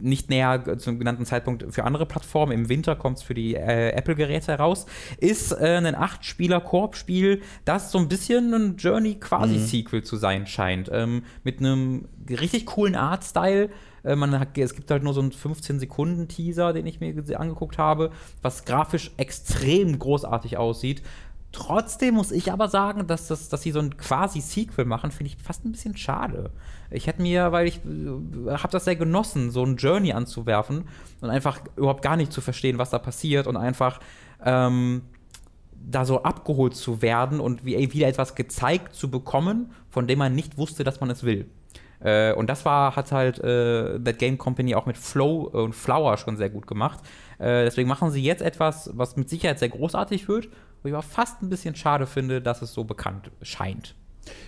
nicht 0.00 0.30
näher 0.30 0.78
zum 0.78 0.98
genannten 0.98 1.24
Zeitpunkt 1.24 1.66
für 1.70 1.84
andere 1.84 2.06
Plattformen. 2.06 2.52
Im 2.52 2.68
Winter 2.68 2.96
kommt 2.96 3.18
es 3.18 3.22
für 3.22 3.34
die 3.34 3.54
äh, 3.54 3.90
Apple-Geräte 3.90 4.52
heraus. 4.52 4.86
Ist 5.18 5.52
äh, 5.52 5.76
ein 5.76 5.94
Acht-Spieler-Koop-Spiel, 5.94 7.42
das 7.64 7.92
so 7.92 7.98
ein 7.98 8.08
bisschen 8.08 8.52
ein 8.54 8.76
Journey-Quasi-Sequel 8.76 10.02
zu 10.02 10.16
sein 10.16 10.46
scheint. 10.46 10.90
Ähm, 10.92 11.22
mit 11.44 11.60
einem 11.60 12.08
richtig 12.28 12.66
coolen 12.66 12.94
Art-Style. 12.94 13.70
Äh, 14.04 14.16
man 14.16 14.38
hat, 14.38 14.56
es 14.56 14.74
gibt 14.74 14.90
halt 14.90 15.02
nur 15.02 15.14
so 15.14 15.20
einen 15.20 15.32
15-Sekunden-Teaser, 15.32 16.72
den 16.72 16.86
ich 16.86 17.00
mir 17.00 17.14
angeguckt 17.38 17.78
habe, 17.78 18.10
was 18.42 18.64
grafisch 18.64 19.12
extrem 19.16 19.98
großartig 19.98 20.56
aussieht. 20.56 21.02
Trotzdem 21.50 22.14
muss 22.14 22.30
ich 22.30 22.52
aber 22.52 22.68
sagen, 22.68 23.06
dass, 23.06 23.28
das, 23.28 23.48
dass 23.48 23.62
sie 23.62 23.72
so 23.72 23.80
ein 23.80 23.96
quasi 23.96 24.40
Sequel 24.40 24.84
machen, 24.84 25.10
finde 25.10 25.32
ich 25.32 25.42
fast 25.42 25.64
ein 25.64 25.72
bisschen 25.72 25.96
schade. 25.96 26.50
Ich 26.90 27.06
hätte 27.06 27.22
mir, 27.22 27.52
weil 27.52 27.66
ich 27.66 27.78
äh, 27.78 28.50
habe 28.50 28.70
das 28.70 28.84
sehr 28.84 28.96
genossen, 28.96 29.50
so 29.50 29.64
ein 29.64 29.76
Journey 29.76 30.12
anzuwerfen 30.12 30.84
und 31.20 31.30
einfach 31.30 31.60
überhaupt 31.76 32.02
gar 32.02 32.16
nicht 32.16 32.32
zu 32.32 32.42
verstehen, 32.42 32.78
was 32.78 32.90
da 32.90 32.98
passiert 32.98 33.46
und 33.46 33.56
einfach 33.56 34.00
ähm, 34.44 35.02
da 35.72 36.04
so 36.04 36.22
abgeholt 36.22 36.74
zu 36.74 37.00
werden 37.00 37.40
und 37.40 37.64
wie, 37.64 37.92
wieder 37.92 38.08
etwas 38.08 38.34
gezeigt 38.34 38.94
zu 38.94 39.10
bekommen, 39.10 39.72
von 39.88 40.06
dem 40.06 40.18
man 40.18 40.34
nicht 40.34 40.58
wusste, 40.58 40.84
dass 40.84 41.00
man 41.00 41.08
es 41.08 41.24
will. 41.24 41.46
Äh, 42.00 42.32
und 42.34 42.48
das 42.48 42.64
war, 42.64 42.94
hat 42.94 43.10
halt 43.10 43.38
äh, 43.38 43.98
That 43.98 44.18
Game 44.18 44.38
Company 44.38 44.74
auch 44.74 44.86
mit 44.86 44.96
Flow 44.96 45.42
und 45.44 45.74
Flower 45.74 46.16
schon 46.16 46.36
sehr 46.36 46.50
gut 46.50 46.66
gemacht. 46.66 47.00
Äh, 47.38 47.64
deswegen 47.64 47.88
machen 47.88 48.10
sie 48.10 48.22
jetzt 48.22 48.42
etwas, 48.42 48.90
was 48.94 49.16
mit 49.16 49.28
Sicherheit 49.28 49.58
sehr 49.58 49.70
großartig 49.70 50.28
wird, 50.28 50.48
wo 50.82 50.88
ich 50.88 50.94
aber 50.94 51.02
fast 51.02 51.42
ein 51.42 51.48
bisschen 51.48 51.74
schade 51.74 52.06
finde, 52.06 52.40
dass 52.40 52.62
es 52.62 52.72
so 52.72 52.84
bekannt 52.84 53.30
scheint. 53.42 53.94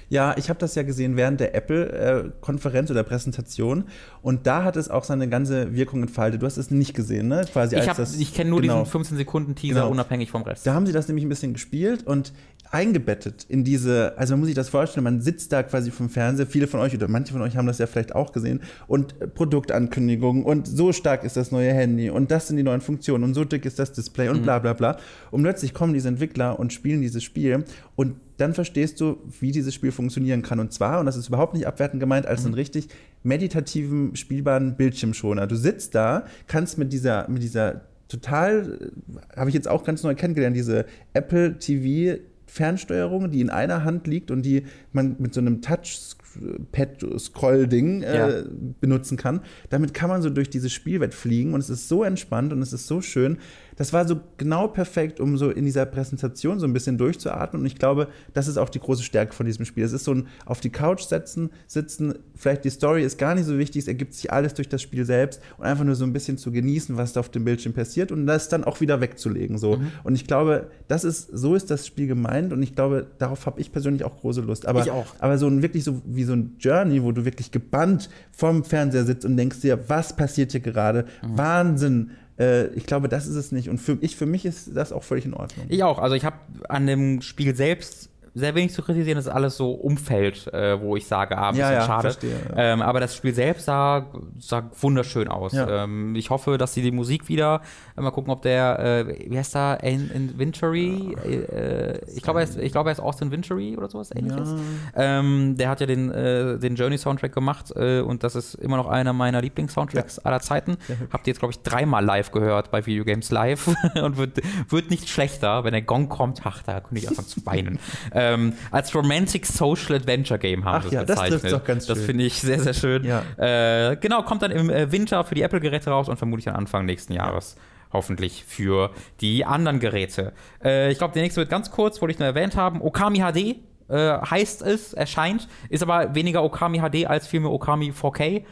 Ja, 0.09 0.35
ich 0.37 0.49
habe 0.49 0.59
das 0.59 0.75
ja 0.75 0.83
gesehen 0.83 1.17
während 1.17 1.41
der 1.41 1.55
Apple-Konferenz 1.55 2.91
oder 2.91 3.05
Präsentation 3.05 3.85
und 4.23 4.47
da 4.47 4.65
hat 4.65 4.77
es 4.77 4.91
auch 4.91 5.05
seine 5.05 5.29
ganze 5.29 5.75
Wirkung 5.75 6.03
entfaltet. 6.03 6.43
Du 6.43 6.47
hast 6.47 6.57
es 6.57 6.71
nicht 6.71 6.95
gesehen, 6.95 7.29
ne? 7.29 7.47
Quasi 7.53 7.77
ich, 7.77 8.21
ich 8.21 8.35
kenne 8.35 8.51
nur 8.51 8.61
genau. 8.61 8.81
diesen 8.81 8.91
15 8.91 9.17
Sekunden 9.17 9.55
Teaser 9.55 9.81
genau. 9.81 9.91
unabhängig 9.91 10.31
vom 10.31 10.43
Rest. 10.43 10.67
Da 10.67 10.75
haben 10.75 10.87
sie 10.87 10.93
das 10.93 11.09
nämlich 11.09 11.25
ein 11.25 11.29
bisschen 11.29 11.53
gespielt 11.53 12.07
und 12.07 12.33
eingebettet 12.71 13.47
in 13.49 13.65
diese, 13.65 14.17
also 14.17 14.35
man 14.35 14.41
muss 14.41 14.47
sich 14.47 14.55
das 14.55 14.69
vorstellen, 14.69 15.03
man 15.03 15.21
sitzt 15.21 15.53
da 15.53 15.63
quasi 15.63 15.91
vom 15.91 16.09
Fernseher, 16.09 16.47
viele 16.47 16.69
von 16.69 16.79
euch 16.79 16.95
oder 16.95 17.09
manche 17.09 17.33
von 17.33 17.43
euch 17.43 17.57
haben 17.57 17.67
das 17.67 17.79
ja 17.79 17.87
vielleicht 17.87 18.15
auch 18.15 18.33
gesehen 18.33 18.61
und 18.87 19.35
Produktankündigungen 19.35 20.45
und 20.45 20.69
so 20.69 20.93
stark 20.93 21.25
ist 21.25 21.37
das 21.37 21.51
neue 21.51 21.73
Handy 21.73 22.11
und 22.11 22.31
das 22.31 22.47
sind 22.47 22.57
die 22.57 22.63
neuen 22.63 22.81
Funktionen 22.81 23.25
und 23.25 23.35
so 23.35 23.45
dick 23.45 23.65
ist 23.65 23.79
das 23.81 23.93
Display 23.93 24.29
und 24.29 24.41
mhm. 24.41 24.43
bla 24.43 24.59
bla 24.61 24.73
bla. 24.73 24.99
Und 25.31 25.43
plötzlich 25.43 25.75
kommen 25.75 25.95
diese 25.95 26.09
Entwickler 26.09 26.59
und 26.59 26.73
spielen 26.73 27.01
dieses 27.01 27.25
Spiel 27.25 27.65
und 27.97 28.17
dann 28.41 28.55
verstehst 28.55 29.01
du, 29.01 29.19
wie 29.41 29.53
dieses 29.53 29.75
Spiel 29.75 29.93
funktionieren 29.93 30.43
kann. 30.43 30.61
Und 30.61 30.73
zwar, 30.73 31.01
und 31.01 31.07
das 31.07 31.17
ist 31.17 31.29
überhaupt 31.29 31.55
nicht 31.55 31.67
abwertend 31.67 32.01
gemeint, 32.01 32.27
als 32.27 32.41
mhm. 32.41 32.47
einen 32.47 32.55
richtig 32.55 32.89
meditativen, 33.23 34.17
spielbaren 34.17 34.77
Bildschirmschoner. 34.77 35.47
Du 35.47 35.57
sitzt 35.57 35.95
da, 35.95 36.25
kannst 36.47 36.79
mit 36.79 36.93
dieser, 36.93 37.29
mit 37.29 37.43
dieser 37.43 37.83
total, 38.09 38.91
habe 39.37 39.51
ich 39.51 39.55
jetzt 39.55 39.69
auch 39.69 39.85
ganz 39.85 40.03
neu 40.03 40.15
kennengelernt, 40.15 40.57
diese 40.57 40.87
Apple 41.13 41.59
TV 41.59 42.19
Fernsteuerung, 42.51 43.31
die 43.31 43.41
in 43.41 43.49
einer 43.49 43.85
Hand 43.85 44.09
liegt 44.09 44.33
und 44.33 44.43
die 44.43 44.65
man 44.93 45.15
mit 45.21 45.33
so 45.33 45.41
einem 45.41 45.63
Touchpad-Scroll-Ding 45.63 48.03
äh, 48.03 48.17
ja. 48.17 48.43
benutzen 48.81 49.17
kann. 49.17 49.43
Damit 49.69 49.95
kann 49.95 50.09
man 50.09 50.21
so 50.21 50.31
durch 50.31 50.51
dieses 50.51 50.73
Spielwett 50.73 51.15
fliegen 51.15 51.55
und 51.55 51.61
es 51.61 51.71
ist 51.71 51.89
so 51.89 52.03
entspannt 52.03 52.53
und 52.53 52.61
es 52.61 52.73
ist 52.73 52.89
so 52.89 53.01
schön 53.01 53.39
das 53.81 53.95
war 53.95 54.07
so 54.07 54.21
genau 54.37 54.69
perfekt, 54.69 55.21
um 55.21 55.39
so 55.39 55.49
in 55.49 55.65
dieser 55.65 55.87
Präsentation 55.87 56.61
so 56.61 56.67
ein 56.67 56.75
bisschen 56.75 56.99
durchzuatmen. 56.99 57.63
Und 57.63 57.67
ich 57.67 57.77
glaube, 57.77 58.09
das 58.35 58.47
ist 58.47 58.59
auch 58.59 58.69
die 58.69 58.79
große 58.79 59.03
Stärke 59.03 59.33
von 59.33 59.47
diesem 59.47 59.65
Spiel. 59.65 59.83
Es 59.85 59.95
ist 59.95 60.05
so 60.05 60.13
ein 60.13 60.27
auf 60.45 60.61
die 60.61 60.69
Couch 60.69 61.01
setzen, 61.05 61.49
sitzen, 61.67 62.13
vielleicht 62.37 62.67
die 62.67 62.69
Story 62.69 63.03
ist 63.03 63.17
gar 63.17 63.35
nicht 63.35 63.47
so 63.47 63.57
wichtig, 63.57 63.81
es 63.81 63.89
ergibt 63.89 64.13
sich 64.13 64.31
alles 64.31 64.53
durch 64.53 64.69
das 64.69 64.83
Spiel 64.83 65.07
selbst 65.07 65.41
und 65.57 65.65
einfach 65.65 65.85
nur 65.85 65.95
so 65.95 66.05
ein 66.05 66.13
bisschen 66.13 66.37
zu 66.37 66.53
genießen, 66.53 66.99
was 66.99 67.15
da 67.15 67.21
auf 67.21 67.31
dem 67.31 67.47
Bildschirm 67.47 67.73
passiert 67.73 68.13
und 68.13 68.27
das 68.27 68.51
dann 68.51 68.65
auch 68.65 68.83
wieder 68.83 69.01
wegzulegen. 69.01 69.57
So. 69.57 69.79
Mhm. 69.79 69.93
Und 70.05 70.15
ich 70.15 70.27
glaube, 70.27 70.71
das 70.87 71.05
ist, 71.05 71.31
so 71.33 71.55
ist 71.55 71.71
das 71.71 71.87
Spiel 71.87 72.07
gemeint 72.07 72.53
und 72.53 72.63
ich 72.63 72.75
glaube, 72.75 73.07
darauf 73.17 73.47
habe 73.47 73.63
ich 73.63 73.73
persönlich 73.73 74.05
auch 74.05 74.21
große 74.21 74.43
Lust. 74.43 74.67
Aber, 74.69 74.83
ich 74.83 74.91
auch. 74.91 75.07
aber 75.21 75.39
so 75.39 75.47
ein 75.47 75.63
wirklich 75.63 75.85
so 75.85 76.03
wie 76.05 76.25
so 76.25 76.35
ein 76.35 76.57
Journey, 76.59 77.03
wo 77.03 77.13
du 77.13 77.25
wirklich 77.25 77.51
gebannt 77.51 78.11
vom 78.31 78.63
Fernseher 78.63 79.07
sitzt 79.07 79.25
und 79.25 79.39
denkst 79.39 79.63
dir, 79.63 79.89
was 79.89 80.15
passiert 80.15 80.53
hier 80.53 80.61
gerade? 80.61 81.07
Mhm. 81.23 81.39
Wahnsinn 81.39 82.11
äh, 82.41 82.69
ich 82.69 82.87
glaube, 82.87 83.09
das 83.09 83.27
ist 83.27 83.37
es 83.37 83.53
nicht. 83.53 83.69
Und 83.69 83.79
für, 83.79 83.99
ich, 84.01 84.17
für 84.17 84.27
mich 84.27 84.45
ist 84.45 84.75
das 84.75 84.93
auch 84.93 85.05
völlig 85.05 85.27
in 85.27 85.35
Ordnung. 85.35 85.67
Ich 85.69 85.85
auch. 85.85 85.99
Also 85.99 86.17
ich 86.17 86.25
habe 86.25 86.37
an 86.69 86.87
dem 86.87 87.23
Spiel 87.23 87.55
selbst 87.55 88.10
sehr 88.35 88.55
wenig 88.55 88.73
zu 88.73 88.83
kritisieren, 88.83 89.17
das 89.17 89.27
ist 89.27 89.33
alles 89.33 89.57
so 89.57 89.73
Umfeld, 89.73 90.47
äh, 90.53 90.81
wo 90.81 90.97
ich 90.97 91.07
sage, 91.07 91.37
ah, 91.37 91.49
ein 91.49 91.55
bisschen 91.55 91.73
ja, 91.73 91.81
ja, 91.81 91.87
schade. 91.87 92.03
Verstehe, 92.03 92.37
ja. 92.49 92.73
ähm, 92.73 92.83
aber 92.83 93.01
das 93.01 93.17
Spiel 93.17 93.35
selbst 93.35 93.67
sah, 93.67 94.07
sah 94.39 94.71
wunderschön 94.81 95.29
aus. 95.29 95.53
Ähm, 95.55 96.15
ich 96.15 96.31
hoffe, 96.31 96.59
dass 96.59 96.75
sie 96.75 96.83
die 96.83 96.93
Musik 96.93 97.29
wieder, 97.29 97.63
äh, 97.97 98.01
mal 98.01 98.11
gucken, 98.11 98.33
ob 98.33 98.43
der, 98.43 98.79
äh, 98.79 99.31
wie 99.31 99.37
heißt 99.37 99.55
der, 99.55 99.83
in, 99.83 100.11
in 100.11 100.39
Vintory, 100.39 101.17
äh, 101.25 101.99
ich 102.15 102.23
glaube, 102.23 102.41
er, 102.41 102.45
ist, 102.45 102.59
glaub, 102.73 102.87
er 102.87 102.93
ist 102.93 103.01
Austin 103.01 103.31
Vintory 103.31 103.77
oder 103.77 103.89
sowas 103.89 104.11
ähnliches. 104.15 104.55
Ähm, 104.95 105.57
der 105.57 105.69
hat 105.69 105.81
ja 105.81 105.87
den, 105.87 106.11
äh, 106.11 106.59
den 106.59 106.77
Journey-Soundtrack 106.77 107.33
gemacht 107.33 107.73
äh, 107.75 108.01
und 108.01 108.23
das 108.23 108.37
ist 108.37 108.55
immer 108.55 108.77
noch 108.77 108.89
einer 108.89 109.13
meiner 109.13 109.41
Lieblings-Soundtracks 109.41 110.21
aller 110.21 110.41
Zeiten. 110.41 110.77
Habt 111.13 111.27
ihr 111.27 111.33
jetzt, 111.33 111.41
glaube 111.41 111.53
ich, 111.53 111.63
dreimal 111.63 112.05
live 112.05 112.31
gehört 112.31 112.71
bei 112.71 112.87
Videogames 112.87 113.31
Live 113.31 113.69
und 114.03 114.17
wird, 114.17 114.41
wird 114.69 114.91
nicht 114.91 115.09
schlechter, 115.09 115.65
wenn 115.65 115.73
der 115.73 115.83
Gong 115.83 116.09
kommt, 116.09 116.41
ach, 116.45 116.63
da 116.63 116.81
könnte 116.81 116.99
ich 116.99 117.09
einfach 117.09 117.25
zu 117.25 117.45
weinen. 117.45 117.79
ähm, 118.21 118.53
als 118.71 118.95
Romantic 118.95 119.47
Social 119.47 119.97
Adventure 119.97 120.39
Game 120.39 120.65
haben 120.65 120.87
es 120.87 120.93
ja, 120.93 121.03
bezeichnet. 121.03 121.45
Das, 121.45 121.53
doch 121.53 121.65
ganz 121.65 121.87
das 121.87 122.01
finde 122.01 122.25
ich 122.25 122.41
sehr, 122.41 122.61
sehr 122.61 122.75
schön. 122.75 123.05
Ja. 123.05 123.23
Äh, 123.37 123.97
genau, 123.97 124.23
kommt 124.23 124.43
dann 124.43 124.51
im 124.51 124.71
äh, 124.71 124.91
Winter 124.93 125.25
für 125.25 125.35
die 125.35 125.43
Apple-Geräte 125.43 125.91
raus 125.91 126.09
und 126.09 126.17
vermutlich 126.17 126.49
am 126.49 126.57
Anfang 126.57 126.85
nächsten 126.87 127.13
Jahres. 127.13 127.57
Ja 127.57 127.63
hoffentlich 127.93 128.45
für 128.47 128.91
die 129.21 129.45
anderen 129.45 129.81
Geräte. 129.81 130.33
Äh, 130.63 130.93
ich 130.93 130.99
glaube, 130.99 131.15
der 131.15 131.23
nächste 131.23 131.41
wird 131.41 131.51
ganz 131.51 131.71
kurz, 131.71 132.01
wollte 132.01 132.13
ich 132.13 132.19
nur 132.19 132.29
erwähnt 132.29 132.57
haben. 132.57 132.81
Okami 132.81 133.19
HD 133.19 133.57
äh, 133.89 134.19
heißt 134.19 134.63
es, 134.63 134.93
erscheint, 134.93 135.49
ist 135.69 135.83
aber 135.83 136.15
weniger 136.15 136.45
Okami 136.45 136.79
HD 136.79 137.07
als 137.07 137.27
vielmehr 137.27 137.51
Okami 137.51 137.91
4K 137.91 138.45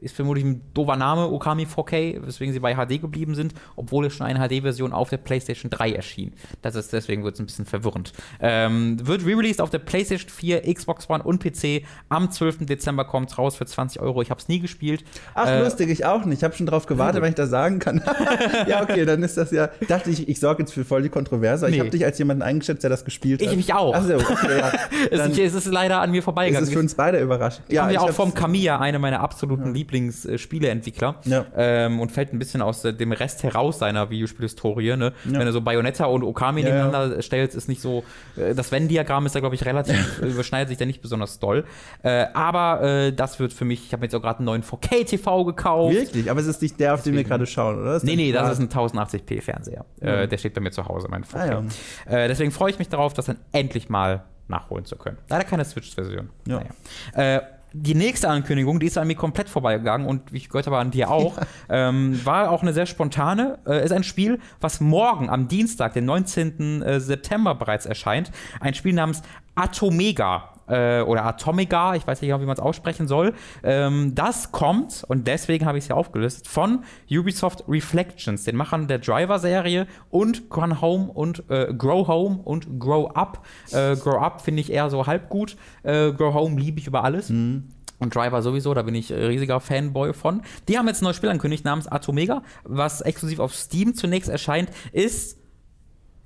ist 0.00 0.16
vermutlich 0.16 0.44
ein 0.44 0.62
doofer 0.74 0.96
Name, 0.96 1.30
Okami 1.30 1.66
4K, 1.66 2.26
weswegen 2.26 2.52
sie 2.52 2.60
bei 2.60 2.74
HD 2.74 3.00
geblieben 3.00 3.34
sind, 3.34 3.54
obwohl 3.76 4.06
es 4.06 4.14
schon 4.14 4.26
eine 4.26 4.46
HD-Version 4.46 4.92
auf 4.92 5.10
der 5.10 5.18
PlayStation 5.18 5.70
3 5.70 5.92
erschien. 5.92 6.32
Das 6.62 6.74
ist, 6.74 6.92
deswegen 6.92 7.24
wird 7.24 7.34
es 7.34 7.40
ein 7.40 7.46
bisschen 7.46 7.66
verwirrend. 7.66 8.12
Ähm, 8.40 9.06
wird 9.06 9.24
re-released 9.24 9.60
auf 9.60 9.70
der 9.70 9.78
PlayStation 9.78 10.30
4, 10.30 10.74
Xbox 10.74 11.08
One 11.08 11.22
und 11.22 11.42
PC. 11.42 11.84
Am 12.08 12.30
12. 12.30 12.66
Dezember 12.66 13.04
kommt 13.04 13.30
es 13.30 13.38
raus 13.38 13.56
für 13.56 13.66
20 13.66 14.00
Euro. 14.00 14.22
Ich 14.22 14.30
habe 14.30 14.40
es 14.40 14.48
nie 14.48 14.60
gespielt. 14.60 15.04
Ach, 15.34 15.46
äh, 15.46 15.62
lustig, 15.62 15.90
ich 15.90 16.04
auch 16.04 16.24
nicht. 16.24 16.38
Ich 16.38 16.44
habe 16.44 16.54
schon 16.54 16.66
drauf 16.66 16.86
gewartet, 16.86 17.22
wenn 17.22 17.30
ich 17.30 17.34
das 17.34 17.50
sagen 17.50 17.78
kann. 17.78 18.02
ja, 18.66 18.82
okay, 18.82 19.04
dann 19.04 19.22
ist 19.22 19.36
das 19.36 19.50
ja. 19.50 19.68
Dachte 19.88 20.10
ich, 20.10 20.28
ich 20.28 20.40
sorge 20.40 20.62
jetzt 20.62 20.72
für 20.72 20.84
voll 20.84 21.02
die 21.02 21.08
Kontroverse. 21.08 21.66
Nee. 21.66 21.74
Ich 21.74 21.80
habe 21.80 21.90
dich 21.90 22.04
als 22.04 22.18
jemanden 22.18 22.42
eingeschätzt, 22.42 22.82
der 22.82 22.90
das 22.90 23.04
gespielt 23.04 23.42
hat. 23.42 23.50
Ich 23.50 23.56
mich 23.56 23.74
auch. 23.74 23.94
Achso, 23.94 24.16
okay, 24.16 24.58
ja. 24.58 24.72
Dann 25.16 25.32
es 25.32 25.54
ist 25.54 25.66
leider 25.66 26.00
an 26.00 26.10
mir 26.10 26.22
vorbeigegangen. 26.22 26.62
Es 26.62 26.68
ist 26.68 26.74
für 26.74 26.80
uns 26.80 26.94
beide 26.94 27.20
überraschend. 27.20 27.70
Ja, 27.70 27.90
ja 27.90 28.00
auch 28.00 28.10
vom 28.10 28.34
Kamiya, 28.34 28.78
eine 28.78 28.98
meiner 28.98 29.20
absoluten 29.20 29.66
ja. 29.66 29.72
Lieblingsspieleentwickler. 29.90 31.16
Ja. 31.24 31.46
Ähm, 31.56 32.00
und 32.00 32.12
fällt 32.12 32.32
ein 32.32 32.38
bisschen 32.38 32.62
aus 32.62 32.82
dem 32.82 33.12
Rest 33.12 33.42
heraus 33.42 33.78
seiner 33.78 34.10
Videospielhistorie. 34.10 34.96
Ne? 34.96 35.12
Ja. 35.24 35.38
Wenn 35.38 35.46
du 35.46 35.52
so 35.52 35.60
Bayonetta 35.60 36.06
und 36.06 36.22
Okami 36.22 36.62
ja, 36.62 36.68
nebeneinander 36.68 37.20
stellst, 37.22 37.56
ist 37.56 37.68
nicht 37.68 37.80
so. 37.80 38.04
Äh, 38.36 38.54
das 38.54 38.72
Venn-Diagramm 38.72 39.26
ist 39.26 39.34
da, 39.34 39.40
glaube 39.40 39.54
ich, 39.54 39.64
relativ, 39.64 40.18
überschneidet 40.22 40.68
sich 40.68 40.78
da 40.78 40.86
nicht 40.86 41.02
besonders 41.02 41.38
doll. 41.38 41.64
Äh, 42.02 42.26
aber 42.34 42.82
äh, 42.82 43.12
das 43.12 43.38
wird 43.40 43.52
für 43.52 43.64
mich, 43.64 43.86
ich 43.86 43.92
habe 43.92 44.00
mir 44.00 44.06
jetzt 44.06 44.14
auch 44.14 44.22
gerade 44.22 44.38
einen 44.38 44.46
neuen 44.46 44.62
4K-TV 44.62 45.44
gekauft. 45.44 45.94
Wirklich? 45.94 46.30
Aber 46.30 46.40
es 46.40 46.46
ist 46.46 46.62
nicht 46.62 46.78
der, 46.80 46.94
auf 46.94 47.02
den 47.02 47.14
wir 47.14 47.24
gerade 47.24 47.46
schauen, 47.46 47.80
oder? 47.80 47.96
Ist 47.96 48.04
nee, 48.04 48.16
nee, 48.16 48.32
das 48.32 48.52
ist 48.52 48.60
ein 48.60 48.68
1080p-Fernseher. 48.68 49.84
Äh, 50.00 50.28
der 50.28 50.38
steht 50.38 50.54
bei 50.54 50.60
mir 50.60 50.70
zu 50.70 50.86
Hause, 50.86 51.08
mein 51.10 51.24
4K. 51.24 51.64
Ah, 52.06 52.12
äh, 52.12 52.28
deswegen 52.28 52.50
freue 52.50 52.70
ich 52.70 52.78
mich 52.78 52.88
darauf, 52.88 53.12
das 53.12 53.26
dann 53.26 53.38
endlich 53.52 53.88
mal 53.88 54.24
nachholen 54.48 54.84
zu 54.84 54.96
können. 54.96 55.16
Leider 55.28 55.44
keine 55.44 55.64
Switch-Version. 55.64 56.28
Ja. 56.46 56.62
Naja. 57.14 57.36
Äh, 57.36 57.42
die 57.72 57.94
nächste 57.94 58.28
Ankündigung, 58.28 58.80
die 58.80 58.86
ist 58.86 58.98
an 58.98 59.06
mir 59.06 59.14
komplett 59.14 59.48
vorbeigegangen 59.48 60.06
und 60.06 60.32
ich 60.32 60.48
gehört 60.48 60.66
aber 60.66 60.78
an 60.78 60.90
dir 60.90 61.10
auch, 61.10 61.38
ähm, 61.68 62.20
war 62.24 62.50
auch 62.50 62.62
eine 62.62 62.72
sehr 62.72 62.86
spontane. 62.86 63.58
Äh, 63.66 63.84
ist 63.84 63.92
ein 63.92 64.04
Spiel, 64.04 64.40
was 64.60 64.80
morgen 64.80 65.30
am 65.30 65.48
Dienstag, 65.48 65.94
den 65.94 66.04
19. 66.04 66.82
Äh, 66.82 67.00
September 67.00 67.54
bereits 67.54 67.86
erscheint. 67.86 68.30
Ein 68.60 68.74
Spiel 68.74 68.94
namens 68.94 69.22
Atomega 69.60 70.50
äh, 70.70 71.02
oder 71.02 71.24
Atomiga, 71.24 71.94
ich 71.94 72.06
weiß 72.06 72.22
nicht, 72.22 72.30
wie 72.30 72.46
man 72.46 72.56
es 72.56 72.60
aussprechen 72.60 73.08
soll. 73.08 73.34
Ähm, 73.62 74.14
das 74.14 74.52
kommt, 74.52 75.04
und 75.08 75.26
deswegen 75.26 75.66
habe 75.66 75.78
ich 75.78 75.84
es 75.84 75.86
hier 75.88 75.96
aufgelistet, 75.96 76.46
von 76.46 76.84
Ubisoft 77.10 77.64
Reflections, 77.68 78.44
den 78.44 78.56
Machern 78.56 78.88
der 78.88 78.98
Driver-Serie 78.98 79.86
und 80.10 80.48
Gone 80.48 80.80
Home 80.80 81.10
und 81.12 81.44
äh, 81.50 81.74
Grow 81.76 82.06
Home 82.06 82.38
und 82.38 82.78
Grow 82.78 83.10
Up. 83.14 83.44
Äh, 83.72 83.96
Grow 83.96 84.22
Up 84.22 84.40
finde 84.40 84.60
ich 84.60 84.72
eher 84.72 84.88
so 84.90 85.06
halb 85.06 85.28
gut. 85.28 85.56
Äh, 85.82 86.12
Grow 86.12 86.32
Home 86.34 86.58
liebe 86.58 86.78
ich 86.78 86.86
über 86.86 87.04
alles. 87.04 87.28
Mhm. 87.28 87.68
Und 87.98 88.14
Driver 88.14 88.40
sowieso, 88.40 88.72
da 88.72 88.80
bin 88.80 88.94
ich 88.94 89.12
riesiger 89.12 89.60
Fanboy 89.60 90.14
von. 90.14 90.40
Die 90.68 90.78
haben 90.78 90.88
jetzt 90.88 91.02
ein 91.02 91.04
neues 91.04 91.16
Spiel 91.16 91.28
angekündigt 91.28 91.66
namens 91.66 91.86
Atomega, 91.86 92.42
was 92.64 93.02
exklusiv 93.02 93.40
auf 93.40 93.54
Steam 93.54 93.94
zunächst 93.94 94.30
erscheint, 94.30 94.70
ist. 94.92 95.39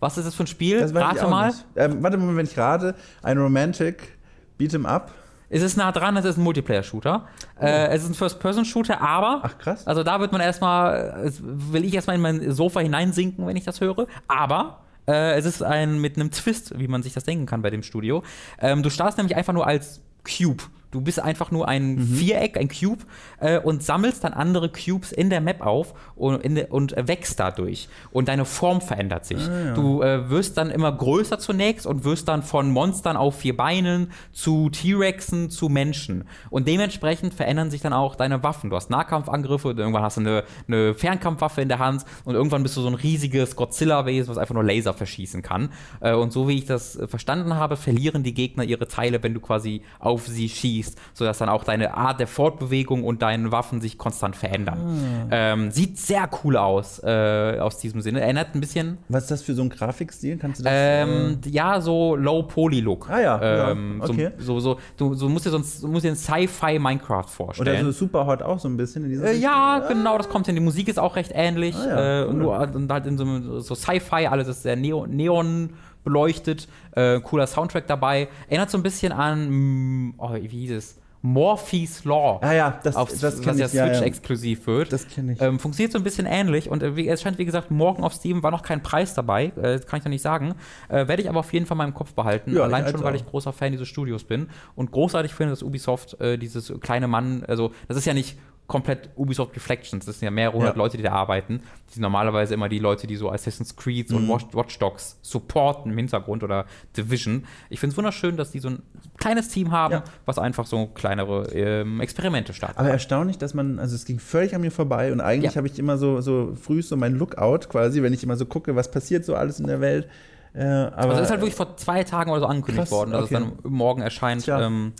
Was 0.00 0.18
ist 0.18 0.26
das 0.26 0.34
für 0.34 0.44
ein 0.44 0.48
Spiel? 0.48 0.82
Rate 0.82 1.26
mal. 1.28 1.52
Ähm, 1.76 2.02
warte 2.02 2.16
mal, 2.16 2.36
wenn 2.36 2.46
ich 2.46 2.58
rate. 2.58 2.94
Ein 3.22 3.38
Romantic 3.38 4.18
Beat'em 4.58 4.84
Up. 4.86 5.12
Es 5.50 5.62
ist 5.62 5.76
nah 5.76 5.92
dran, 5.92 6.16
es 6.16 6.24
ist 6.24 6.36
ein 6.36 6.42
Multiplayer-Shooter. 6.42 7.28
Oh. 7.60 7.64
Äh, 7.64 7.88
es 7.88 8.02
ist 8.02 8.10
ein 8.10 8.14
First-Person-Shooter, 8.14 9.00
aber. 9.00 9.40
Ach 9.42 9.58
krass. 9.58 9.86
Also 9.86 10.02
da 10.02 10.18
wird 10.20 10.32
man 10.32 10.40
erstmal, 10.40 11.30
will 11.42 11.84
ich 11.84 11.94
erstmal 11.94 12.16
in 12.16 12.22
mein 12.22 12.52
Sofa 12.52 12.80
hineinsinken, 12.80 13.46
wenn 13.46 13.56
ich 13.56 13.64
das 13.64 13.80
höre. 13.80 14.06
Aber 14.26 14.80
äh, 15.06 15.36
es 15.36 15.44
ist 15.44 15.62
ein 15.62 16.00
mit 16.00 16.16
einem 16.16 16.30
Twist, 16.30 16.78
wie 16.78 16.88
man 16.88 17.02
sich 17.02 17.12
das 17.12 17.24
denken 17.24 17.46
kann 17.46 17.62
bei 17.62 17.70
dem 17.70 17.82
Studio. 17.82 18.22
Ähm, 18.58 18.82
du 18.82 18.90
startest 18.90 19.18
nämlich 19.18 19.36
einfach 19.36 19.52
nur 19.52 19.66
als 19.66 20.00
Cube. 20.24 20.64
Du 20.94 21.00
bist 21.00 21.18
einfach 21.18 21.50
nur 21.50 21.66
ein 21.66 21.96
mhm. 21.96 22.06
Viereck, 22.06 22.56
ein 22.56 22.68
Cube 22.68 23.02
äh, 23.40 23.58
und 23.58 23.82
sammelst 23.82 24.22
dann 24.22 24.32
andere 24.32 24.70
Cubes 24.70 25.10
in 25.10 25.28
der 25.28 25.40
Map 25.40 25.60
auf 25.60 25.92
und, 26.14 26.44
de, 26.44 26.68
und 26.68 26.94
wächst 26.96 27.40
dadurch. 27.40 27.88
Und 28.12 28.28
deine 28.28 28.44
Form 28.44 28.80
verändert 28.80 29.26
sich. 29.26 29.40
Ah, 29.40 29.64
ja. 29.64 29.74
Du 29.74 30.02
äh, 30.02 30.30
wirst 30.30 30.56
dann 30.56 30.70
immer 30.70 30.92
größer 30.92 31.40
zunächst 31.40 31.84
und 31.84 32.04
wirst 32.04 32.28
dann 32.28 32.44
von 32.44 32.70
Monstern 32.70 33.16
auf 33.16 33.40
vier 33.40 33.56
Beinen 33.56 34.12
zu 34.30 34.70
T-Rexen 34.70 35.50
zu 35.50 35.68
Menschen. 35.68 36.28
Und 36.48 36.68
dementsprechend 36.68 37.34
verändern 37.34 37.72
sich 37.72 37.80
dann 37.80 37.92
auch 37.92 38.14
deine 38.14 38.44
Waffen. 38.44 38.70
Du 38.70 38.76
hast 38.76 38.88
Nahkampfangriffe, 38.88 39.74
irgendwann 39.76 40.04
hast 40.04 40.18
du 40.18 40.20
eine, 40.20 40.44
eine 40.68 40.94
Fernkampfwaffe 40.94 41.60
in 41.60 41.68
der 41.68 41.80
Hand 41.80 42.04
und 42.24 42.36
irgendwann 42.36 42.62
bist 42.62 42.76
du 42.76 42.82
so 42.82 42.88
ein 42.88 42.94
riesiges 42.94 43.56
Godzilla-Wesen, 43.56 44.30
was 44.30 44.38
einfach 44.38 44.54
nur 44.54 44.62
Laser 44.62 44.94
verschießen 44.94 45.42
kann. 45.42 45.70
Äh, 46.00 46.14
und 46.14 46.32
so 46.32 46.46
wie 46.46 46.58
ich 46.58 46.66
das 46.66 47.00
verstanden 47.06 47.56
habe, 47.56 47.76
verlieren 47.76 48.22
die 48.22 48.32
Gegner 48.32 48.62
ihre 48.62 48.86
Teile, 48.86 49.20
wenn 49.24 49.34
du 49.34 49.40
quasi 49.40 49.82
auf 49.98 50.28
sie 50.28 50.48
schießt 50.48 50.83
anschließt, 50.84 50.98
sodass 51.14 51.38
dann 51.38 51.48
auch 51.48 51.64
deine 51.64 51.94
Art 51.94 52.20
der 52.20 52.26
Fortbewegung 52.26 53.04
und 53.04 53.22
deine 53.22 53.52
Waffen 53.52 53.80
sich 53.80 53.98
konstant 53.98 54.36
verändern. 54.36 55.28
Ähm, 55.30 55.70
sieht 55.70 55.98
sehr 55.98 56.28
cool 56.42 56.56
aus, 56.56 57.02
äh, 57.02 57.58
aus 57.60 57.78
diesem 57.78 58.00
Sinne. 58.00 58.20
Erinnert 58.20 58.54
ein 58.54 58.60
bisschen, 58.60 58.98
Was 59.08 59.24
ist 59.24 59.30
das 59.30 59.42
für 59.42 59.54
so 59.54 59.62
ein 59.62 59.70
Grafikstil? 59.70 60.36
Kannst 60.36 60.60
du 60.60 60.64
das? 60.64 60.72
ähm, 60.74 61.38
ja, 61.46 61.80
so 61.80 62.16
Low-Poly-Look. 62.16 63.08
Ah 63.10 63.20
ja, 63.20 63.42
ja, 63.42 63.70
ähm, 63.70 64.00
okay. 64.02 64.30
so, 64.38 64.60
so, 64.60 64.74
so, 64.74 64.80
du, 64.96 65.14
du 65.14 65.28
musst 65.28 65.46
dir 65.46 65.50
sonst 65.50 65.82
du 65.82 65.88
musst 65.88 66.04
dir 66.04 66.10
ein 66.10 66.16
Sci-Fi-Minecraft 66.16 67.14
oder 67.14 67.28
vorstellen. 67.28 67.84
so 67.86 67.92
Superhot 67.92 68.42
auch 68.42 68.58
so 68.58 68.68
ein 68.68 68.76
bisschen 68.76 69.04
in 69.04 69.10
dieser 69.10 69.30
Äh, 69.30 69.36
ja, 69.36 69.80
genau, 69.88 70.18
das 70.18 70.28
kommt 70.28 70.46
hin. 70.46 70.54
Die 70.54 70.60
Musik 70.60 70.88
ist 70.88 70.98
auch 70.98 71.16
recht 71.16 71.32
ähnlich. 71.34 71.74
Ah 71.76 71.88
ja, 71.88 72.22
äh, 72.22 72.26
cool. 72.26 72.34
nur 72.34 72.54
und 72.74 72.92
halt 72.92 73.06
in 73.06 73.18
so, 73.18 73.60
so 73.60 73.74
Sci-Fi, 73.74 74.26
alles 74.26 74.48
ist 74.48 74.62
sehr 74.62 74.76
Neon, 74.76 75.10
Neon 75.10 75.70
beleuchtet. 76.04 76.68
Äh, 76.92 77.20
cooler 77.20 77.46
Soundtrack 77.46 77.86
dabei. 77.86 78.28
Erinnert 78.48 78.70
so 78.70 78.78
ein 78.78 78.82
bisschen 78.82 79.12
an, 79.12 79.48
mm, 79.48 80.14
oh, 80.18 80.34
wie 80.34 80.48
hieß 80.48 80.72
es? 80.72 81.00
Morphe's 81.26 82.04
Law. 82.04 82.38
Ah 82.42 82.52
ja, 82.52 82.78
das, 82.82 82.96
auf, 82.96 83.08
das 83.08 83.42
was 83.46 83.58
ja 83.58 83.66
Switch 83.66 83.98
ja. 83.98 84.00
exklusiv 84.02 84.66
wird. 84.66 84.92
Das 84.92 85.08
kenne 85.08 85.32
ich. 85.32 85.40
Ähm, 85.40 85.58
funktioniert 85.58 85.90
so 85.90 85.96
ein 85.96 86.04
bisschen 86.04 86.26
ähnlich 86.26 86.68
und 86.68 86.82
äh, 86.82 87.06
es 87.06 87.22
scheint, 87.22 87.38
wie 87.38 87.46
gesagt, 87.46 87.70
morgen 87.70 88.04
auf 88.04 88.12
Steam 88.12 88.42
war 88.42 88.50
noch 88.50 88.62
kein 88.62 88.82
Preis 88.82 89.14
dabei, 89.14 89.46
äh, 89.56 89.78
kann 89.78 90.00
ich 90.00 90.04
noch 90.04 90.10
nicht 90.10 90.20
sagen. 90.20 90.54
Äh, 90.90 91.08
Werde 91.08 91.22
ich 91.22 91.30
aber 91.30 91.38
auf 91.38 91.50
jeden 91.54 91.64
Fall 91.64 91.76
in 91.76 91.78
meinem 91.78 91.94
Kopf 91.94 92.12
behalten. 92.12 92.54
Ja, 92.54 92.64
Allein 92.64 92.84
ich 92.84 92.90
schon, 92.90 93.02
weil 93.02 93.14
ich 93.14 93.24
großer 93.24 93.54
Fan 93.54 93.72
dieses 93.72 93.88
Studios 93.88 94.24
bin 94.24 94.48
und 94.76 94.92
großartig 94.92 95.32
finde, 95.32 95.52
dass 95.52 95.62
Ubisoft 95.62 96.20
äh, 96.20 96.36
dieses 96.36 96.70
kleine 96.80 97.08
Mann, 97.08 97.42
also 97.48 97.72
das 97.88 97.96
ist 97.96 98.04
ja 98.04 98.12
nicht 98.12 98.36
komplett 98.66 99.10
Ubisoft 99.16 99.54
Reflections, 99.56 100.06
das 100.06 100.18
sind 100.18 100.24
ja 100.26 100.30
mehrere 100.30 100.54
hundert 100.56 100.74
Ja. 100.76 100.78
Leute, 100.82 100.96
die 100.96 101.02
da 101.02 101.12
arbeiten. 101.12 101.60
Die 101.90 101.94
sind 101.94 102.02
normalerweise 102.02 102.54
immer 102.54 102.70
die 102.70 102.78
Leute, 102.78 103.06
die 103.06 103.16
so 103.16 103.30
Assassin's 103.30 103.76
Creed 103.76 104.10
Mhm. 104.10 104.16
und 104.16 104.28
Watch, 104.30 104.46
Watch 104.52 104.78
Dogs 104.78 105.18
supporten 105.20 105.92
im 105.92 105.98
Hintergrund 105.98 106.42
oder 106.42 106.64
Division. 106.96 107.44
Ich 107.68 107.78
finde 107.78 107.92
es 107.92 107.96
wunderschön, 107.98 108.38
dass 108.38 108.52
die 108.52 108.60
so 108.60 108.68
ein 108.70 108.82
kleines 109.18 109.48
Team 109.48 109.70
haben, 109.70 109.92
Ja. 109.92 110.04
was 110.24 110.38
einfach 110.38 110.64
so 110.66 110.86
kleinere 110.86 111.48
ähm, 111.52 112.00
Experimente 112.00 112.54
startet. 112.54 112.78
Aber 112.78 112.88
erstaunlich, 112.88 113.36
dass 113.36 113.52
man, 113.52 113.78
also 113.78 113.94
es 113.94 114.06
ging 114.06 114.18
völlig 114.18 114.54
an 114.54 114.62
mir 114.62 114.70
vorbei 114.70 115.12
und 115.12 115.20
eigentlich 115.20 115.52
Ja. 115.52 115.56
habe 115.58 115.66
ich 115.66 115.78
immer 115.78 115.98
so, 115.98 116.22
so 116.22 116.54
früh 116.58 116.80
so 116.80 116.96
mein 116.96 117.16
Lookout 117.16 117.68
quasi, 117.68 118.02
wenn 118.02 118.14
ich 118.14 118.22
immer 118.24 118.36
so 118.36 118.46
gucke, 118.46 118.74
was 118.74 118.90
passiert 118.90 119.26
so 119.26 119.34
alles 119.34 119.60
in 119.60 119.66
der 119.66 119.82
Welt. 119.82 120.08
Äh, 120.54 120.64
aber 120.64 120.96
Also 120.98 121.10
das 121.16 121.20
ist 121.22 121.30
halt 121.30 121.40
wirklich 121.40 121.54
vor 121.56 121.76
zwei 121.76 122.02
Tagen 122.04 122.30
oder 122.30 122.40
so 122.40 122.46
angekündigt 122.46 122.84
Krass, 122.88 122.92
worden, 122.92 123.10
dass 123.10 123.24
okay. 123.24 123.34
es 123.34 123.40
dann 123.40 123.72
morgen 123.72 124.00
erscheint. 124.02 124.46
Ähm, 124.48 124.92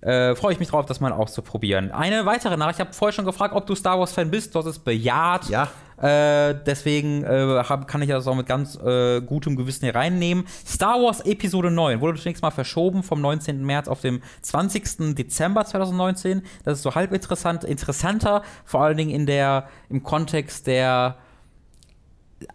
äh, 0.00 0.36
Freue 0.36 0.52
ich 0.52 0.60
mich 0.60 0.68
drauf, 0.68 0.86
das 0.86 1.00
mal 1.00 1.12
auszuprobieren. 1.12 1.90
Eine 1.90 2.24
weitere 2.24 2.56
Nachricht, 2.56 2.78
ich 2.78 2.86
habe 2.86 2.92
vorher 2.92 3.12
schon 3.12 3.24
gefragt, 3.24 3.54
ob 3.54 3.66
du 3.66 3.74
Star 3.74 3.98
Wars-Fan 3.98 4.30
bist, 4.30 4.54
du 4.54 4.60
hast 4.60 4.66
es 4.66 4.78
bejaht. 4.78 5.48
Ja. 5.48 5.68
Äh, 6.00 6.54
deswegen 6.64 7.24
äh, 7.24 7.64
hab, 7.68 7.88
kann 7.88 8.00
ich 8.02 8.08
das 8.08 8.28
auch 8.28 8.36
mit 8.36 8.46
ganz 8.46 8.76
äh, 8.76 9.20
gutem 9.20 9.56
Gewissen 9.56 9.84
hier 9.84 9.96
reinnehmen. 9.96 10.44
Star 10.64 11.02
Wars 11.02 11.22
Episode 11.22 11.72
9 11.72 12.00
wurde 12.00 12.16
zunächst 12.20 12.42
mal 12.42 12.52
verschoben 12.52 13.02
vom 13.02 13.20
19. 13.20 13.64
März 13.64 13.88
auf 13.88 14.00
den 14.00 14.22
20. 14.42 15.16
Dezember 15.16 15.64
2019. 15.64 16.42
Das 16.64 16.78
ist 16.78 16.84
so 16.84 16.94
halb 16.94 17.12
interessant, 17.12 17.64
interessanter, 17.64 18.42
vor 18.64 18.82
allen 18.82 18.96
Dingen 18.96 19.10
in 19.10 19.26
der, 19.26 19.66
im 19.88 20.04
Kontext 20.04 20.68
der 20.68 21.16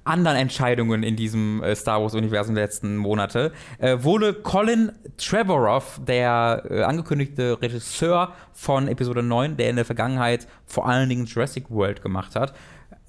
anderen 0.03 0.37
Entscheidungen 0.37 1.03
in 1.03 1.15
diesem 1.15 1.61
äh, 1.63 1.75
Star 1.75 2.01
Wars-Universum 2.01 2.55
der 2.55 2.65
letzten 2.65 2.97
Monate, 2.97 3.51
äh, 3.79 3.97
wurde 4.01 4.33
Colin 4.33 4.91
Trevorrow, 5.17 5.99
der 6.05 6.63
äh, 6.69 6.83
angekündigte 6.83 7.61
Regisseur 7.61 8.33
von 8.53 8.87
Episode 8.87 9.23
9, 9.23 9.57
der 9.57 9.69
in 9.69 9.75
der 9.75 9.85
Vergangenheit 9.85 10.47
vor 10.65 10.87
allen 10.87 11.09
Dingen 11.09 11.25
Jurassic 11.25 11.69
World 11.69 12.01
gemacht 12.01 12.35
hat, 12.35 12.53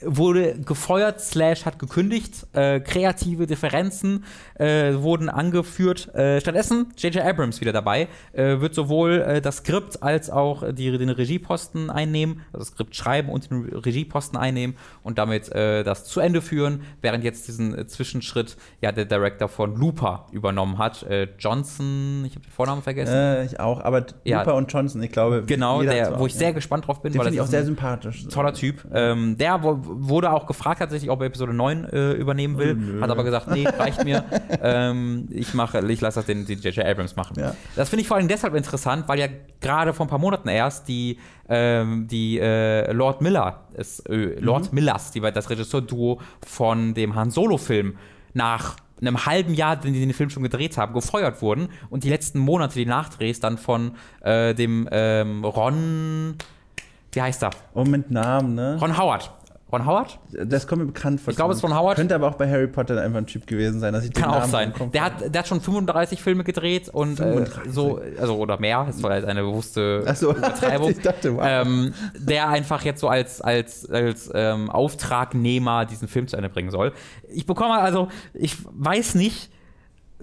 wurde 0.06 0.54
gefeuert, 0.60 1.20
slash 1.20 1.64
hat 1.64 1.78
gekündigt. 1.78 2.46
Äh, 2.52 2.80
kreative 2.80 3.46
Differenzen 3.46 4.24
äh, 4.54 4.94
wurden 4.94 5.28
angeführt. 5.28 6.14
Äh, 6.14 6.40
stattdessen 6.40 6.92
J.J. 6.96 7.24
Abrams 7.24 7.60
wieder 7.60 7.72
dabei, 7.72 8.08
äh, 8.32 8.60
wird 8.60 8.74
sowohl 8.74 9.20
äh, 9.20 9.40
das 9.40 9.58
Skript 9.58 10.02
als 10.02 10.30
auch 10.30 10.62
die, 10.72 10.96
den 10.96 11.10
Regieposten 11.10 11.90
einnehmen, 11.90 12.40
also 12.52 12.58
das 12.64 12.68
Skript 12.68 12.94
schreiben 12.96 13.28
und 13.28 13.50
den 13.50 13.64
Regieposten 13.64 14.38
einnehmen 14.38 14.76
und 15.02 15.18
damit 15.18 15.50
äh, 15.52 15.82
das 15.84 16.04
zu 16.04 16.20
Ende 16.20 16.42
führen, 16.42 16.82
während 17.00 17.24
jetzt 17.24 17.48
diesen 17.48 17.88
Zwischenschritt 17.88 18.56
ja 18.80 18.92
der 18.92 19.04
Director 19.04 19.48
von 19.48 19.76
Looper 19.76 20.26
übernommen 20.32 20.78
hat. 20.78 21.04
Johnson, 21.38 22.24
ich 22.26 22.34
habe 22.34 22.44
den 22.44 22.50
Vornamen 22.52 22.82
vergessen. 22.82 23.44
Ich 23.46 23.60
auch, 23.60 23.80
aber 23.80 24.06
Ja. 24.24 24.38
Looper 24.40 24.54
und 24.56 24.72
Johnson, 24.72 25.02
ich 25.02 25.12
glaube. 25.12 25.42
genau, 25.46 25.82
der, 25.82 26.18
wo 26.18 26.26
ich 26.26 26.34
sehr 26.34 26.48
ja. 26.48 26.54
gespannt 26.54 26.86
drauf 26.86 27.02
bin, 27.02 27.12
Den 27.12 27.20
weil 27.20 27.32
ich 27.32 27.40
auch 27.40 27.46
sehr 27.46 27.64
sympathisch. 27.64 28.26
toller 28.28 28.52
Typ. 28.54 28.84
Ähm, 28.92 29.36
der 29.38 29.62
wo- 29.62 29.78
wurde 29.96 30.32
auch 30.32 30.46
gefragt 30.46 30.80
tatsächlich, 30.80 31.10
ob 31.10 31.20
er 31.20 31.26
Episode 31.26 31.54
9 31.54 31.84
äh, 31.84 32.12
übernehmen 32.12 32.58
will, 32.58 32.98
Oh, 32.98 33.02
hat 33.02 33.10
aber 33.10 33.24
gesagt, 33.24 33.48
nee, 33.48 33.66
reicht 33.66 34.04
mir. 34.04 34.24
ähm, 34.62 35.28
ich 35.30 35.54
mache, 35.54 35.80
ich 35.90 36.00
lasse 36.00 36.20
das 36.20 36.26
den, 36.26 36.46
J.J. 36.46 36.84
Abrams 36.84 37.16
machen. 37.16 37.38
Ja. 37.38 37.54
Das 37.76 37.88
finde 37.88 38.02
ich 38.02 38.08
vor 38.08 38.16
allem 38.16 38.28
deshalb 38.28 38.54
interessant, 38.54 39.08
weil 39.08 39.18
ja 39.18 39.26
gerade 39.60 39.92
vor 39.92 40.06
ein 40.06 40.08
paar 40.08 40.18
Monaten 40.18 40.48
erst 40.48 40.88
die, 40.88 41.18
ähm, 41.48 42.06
die 42.08 42.38
äh, 42.38 42.92
Lord 42.92 43.20
Miller, 43.20 43.62
ist, 43.74 44.08
äh, 44.08 44.38
Lord 44.40 44.70
Mhm. 44.72 44.74
Millers, 44.76 45.10
die 45.10 45.22
war 45.22 45.32
das 45.32 45.50
Regisseurduo 45.50 46.20
von 46.46 46.94
dem 46.94 47.14
Han 47.14 47.30
Solo-Film 47.30 47.96
nach 48.32 48.76
einem 49.00 49.26
halben 49.26 49.54
Jahr, 49.54 49.76
den 49.76 49.92
die 49.92 50.00
den 50.00 50.12
Film 50.12 50.30
schon 50.30 50.42
gedreht 50.42 50.78
haben, 50.78 50.94
gefeuert 50.94 51.42
wurden 51.42 51.68
und 51.90 52.04
die 52.04 52.08
letzten 52.10 52.38
Monate 52.38 52.74
die 52.74 52.86
Nachdrehs 52.86 53.40
dann 53.40 53.58
von 53.58 53.92
äh, 54.22 54.54
dem 54.54 54.88
ähm, 54.90 55.44
Ron, 55.44 56.36
wie 57.12 57.20
heißt 57.22 57.42
er? 57.42 57.50
Oh, 57.74 57.84
mit 57.84 58.10
Namen, 58.10 58.54
ne? 58.54 58.78
Ron 58.80 58.96
Howard. 58.96 59.30
Ron 59.74 59.86
Howard? 59.86 60.18
Das 60.30 60.66
kommt 60.66 60.82
mir 60.82 60.86
bekannt 60.86 61.20
vor. 61.20 61.30
Ich 61.30 61.36
glaube, 61.36 61.52
es 61.52 61.58
ist 61.58 61.60
von 61.62 61.76
Howard. 61.76 61.96
Könnte 61.96 62.14
aber 62.14 62.28
auch 62.28 62.36
bei 62.36 62.48
Harry 62.48 62.68
Potter 62.68 63.00
einfach 63.00 63.18
ein 63.18 63.26
Typ 63.26 63.46
gewesen 63.46 63.80
sein. 63.80 63.92
Dass 63.92 64.04
ich 64.04 64.10
den 64.10 64.22
Kann 64.22 64.30
auch 64.30 64.38
Namen 64.40 64.50
sein. 64.50 64.72
Der 64.92 65.04
hat, 65.04 65.34
der 65.34 65.40
hat 65.40 65.48
schon 65.48 65.60
35 65.60 66.22
Filme 66.22 66.44
gedreht 66.44 66.88
und 66.88 67.18
äh, 67.20 67.24
35? 67.24 67.72
so, 67.72 68.00
also 68.20 68.36
oder 68.36 68.60
mehr, 68.60 68.84
das 68.86 69.02
war 69.02 69.16
jetzt 69.16 69.26
eine 69.26 69.42
bewusste 69.42 70.04
Ach 70.06 70.16
so. 70.16 70.30
Übertreibung. 70.30 70.84
Ich 70.94 71.00
dachte, 71.00 71.36
wow. 71.36 71.42
ähm, 71.44 71.94
der 72.16 72.48
einfach 72.48 72.84
jetzt 72.84 73.00
so 73.00 73.08
als, 73.08 73.40
als, 73.40 73.88
als 73.90 74.30
ähm, 74.32 74.70
Auftragnehmer 74.70 75.86
diesen 75.86 76.08
Film 76.08 76.28
zu 76.28 76.36
Ende 76.36 76.48
bringen 76.48 76.70
soll. 76.70 76.92
Ich 77.28 77.46
bekomme 77.46 77.74
also, 77.78 78.08
ich 78.32 78.56
weiß 78.70 79.16
nicht, 79.16 79.50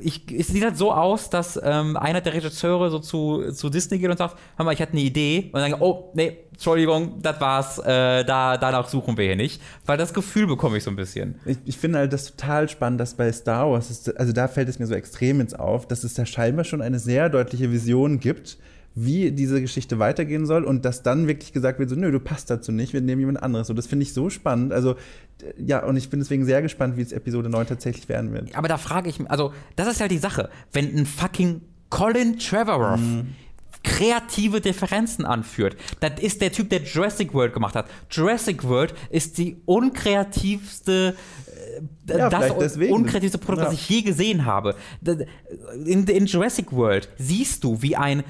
ich, 0.02 0.32
es 0.32 0.48
sieht 0.48 0.64
halt 0.64 0.78
so 0.78 0.92
aus, 0.92 1.30
dass 1.30 1.60
ähm, 1.64 1.98
einer 1.98 2.22
der 2.22 2.34
Regisseure 2.34 2.90
so 2.90 3.00
zu, 3.00 3.52
zu 3.52 3.70
Disney 3.70 4.00
geht 4.00 4.10
und 4.10 4.18
sagt, 4.18 4.38
hör 4.58 4.66
mal, 4.66 4.74
ich 4.74 4.82
hatte 4.82 4.94
eine 4.94 5.02
Idee. 5.02 5.50
Und 5.54 5.62
dann, 5.62 5.74
oh, 5.80 6.12
nee, 6.14 6.38
Entschuldigung, 6.52 7.22
das 7.22 7.40
war's, 7.40 7.80
äh, 7.80 8.24
da, 8.24 8.58
danach 8.58 8.88
suchen 8.88 9.18
wir 9.18 9.26
hier 9.26 9.36
nicht. 9.36 9.62
Weil 9.86 9.98
das 9.98 10.14
Gefühl 10.14 10.48
bekomme 10.48 10.78
ich 10.78 10.84
so 10.84 10.92
ein 10.92 10.96
bisschen. 10.96 11.40
Ich, 11.46 11.58
ich 11.66 11.78
finde 11.78 12.00
halt 12.00 12.14
das 12.14 12.36
total 12.36 12.70
spannend, 12.70 13.00
dass 13.00 13.14
bei 13.14 13.32
Star 13.32 13.72
Wars, 13.72 13.90
ist, 13.90 14.18
also 14.18 14.34
da 14.34 14.48
fällt 14.48 14.70
es 14.70 14.80
mir 14.80 14.88
so 14.88 14.94
extrem 14.94 15.40
ins 15.42 15.54
auf, 15.54 15.88
dass 15.88 16.04
es 16.04 16.14
da 16.14 16.26
scheinbar 16.26 16.66
schon 16.66 16.82
eine 16.82 17.00
sehr 17.00 17.30
deutliche 17.30 17.72
Vision 17.72 18.20
gibt, 18.20 18.58
wie 18.94 19.32
diese 19.32 19.62
Geschichte 19.62 20.00
weitergehen 20.00 20.46
soll 20.46 20.64
und 20.66 20.84
dass 20.84 21.02
dann 21.04 21.28
wirklich 21.28 21.54
gesagt 21.54 21.80
wird, 21.80 21.90
so, 21.90 21.96
nö, 21.96 22.12
du 22.12 22.20
passt 22.20 22.50
dazu 22.50 22.72
nicht, 22.72 22.92
wir 22.94 23.00
nehmen 23.02 23.22
jemand 23.22 23.42
anderes. 23.42 23.68
So, 23.68 23.74
das 23.74 23.88
finde 23.88 24.04
ich 24.04 24.14
so 24.14 24.30
spannend. 24.30 24.74
Also, 24.74 24.96
ja, 25.58 25.84
und 25.86 25.96
ich 25.96 26.10
bin 26.10 26.20
deswegen 26.20 26.44
sehr 26.46 26.62
gespannt, 26.62 26.98
wie 26.98 27.02
es 27.02 27.12
Episode 27.14 27.50
9 27.50 27.68
tatsächlich 27.68 28.10
werden 28.10 28.34
wird. 28.34 28.54
Aber 28.56 28.68
da 28.68 28.78
frage 28.78 29.10
ich 29.10 29.20
mich, 29.20 29.32
also, 29.32 29.54
das 29.76 29.88
ist 29.88 30.00
ja 30.02 30.08
die 30.08 30.18
Sache. 30.18 30.50
Wenn 30.74 30.94
ein 30.98 31.06
fucking 31.06 31.62
Colin 31.90 32.38
Trevorrow 32.38 33.00
kreative 33.84 34.62
Differenzen 34.62 35.26
anführt, 35.26 35.76
das 36.02 36.20
ist 36.22 36.42
der 36.42 36.52
Typ, 36.52 36.70
der 36.70 36.84
Jurassic 36.84 37.34
World 37.34 37.54
gemacht 37.54 37.76
hat. 37.76 37.88
Jurassic 38.12 38.64
World 38.64 38.94
ist 39.10 39.38
die 39.38 39.58
unkreativste 39.66 41.16
äh, 42.08 42.18
Ja, 42.18 42.30
das 42.30 42.56
deswegen. 42.60 42.94
unkreativste 42.94 43.38
Produkt, 43.40 43.64
Ja. 43.64 43.72
das 43.72 43.74
ich 43.80 43.90
je 43.90 44.02
gesehen 44.04 44.46
habe. 44.46 44.76
In, 45.86 46.06
in 46.06 46.26
Jurassic 46.28 46.72
World 46.72 47.10
siehst 47.18 47.64
du, 47.64 47.82
wie 47.82 47.96
ein 47.96 48.24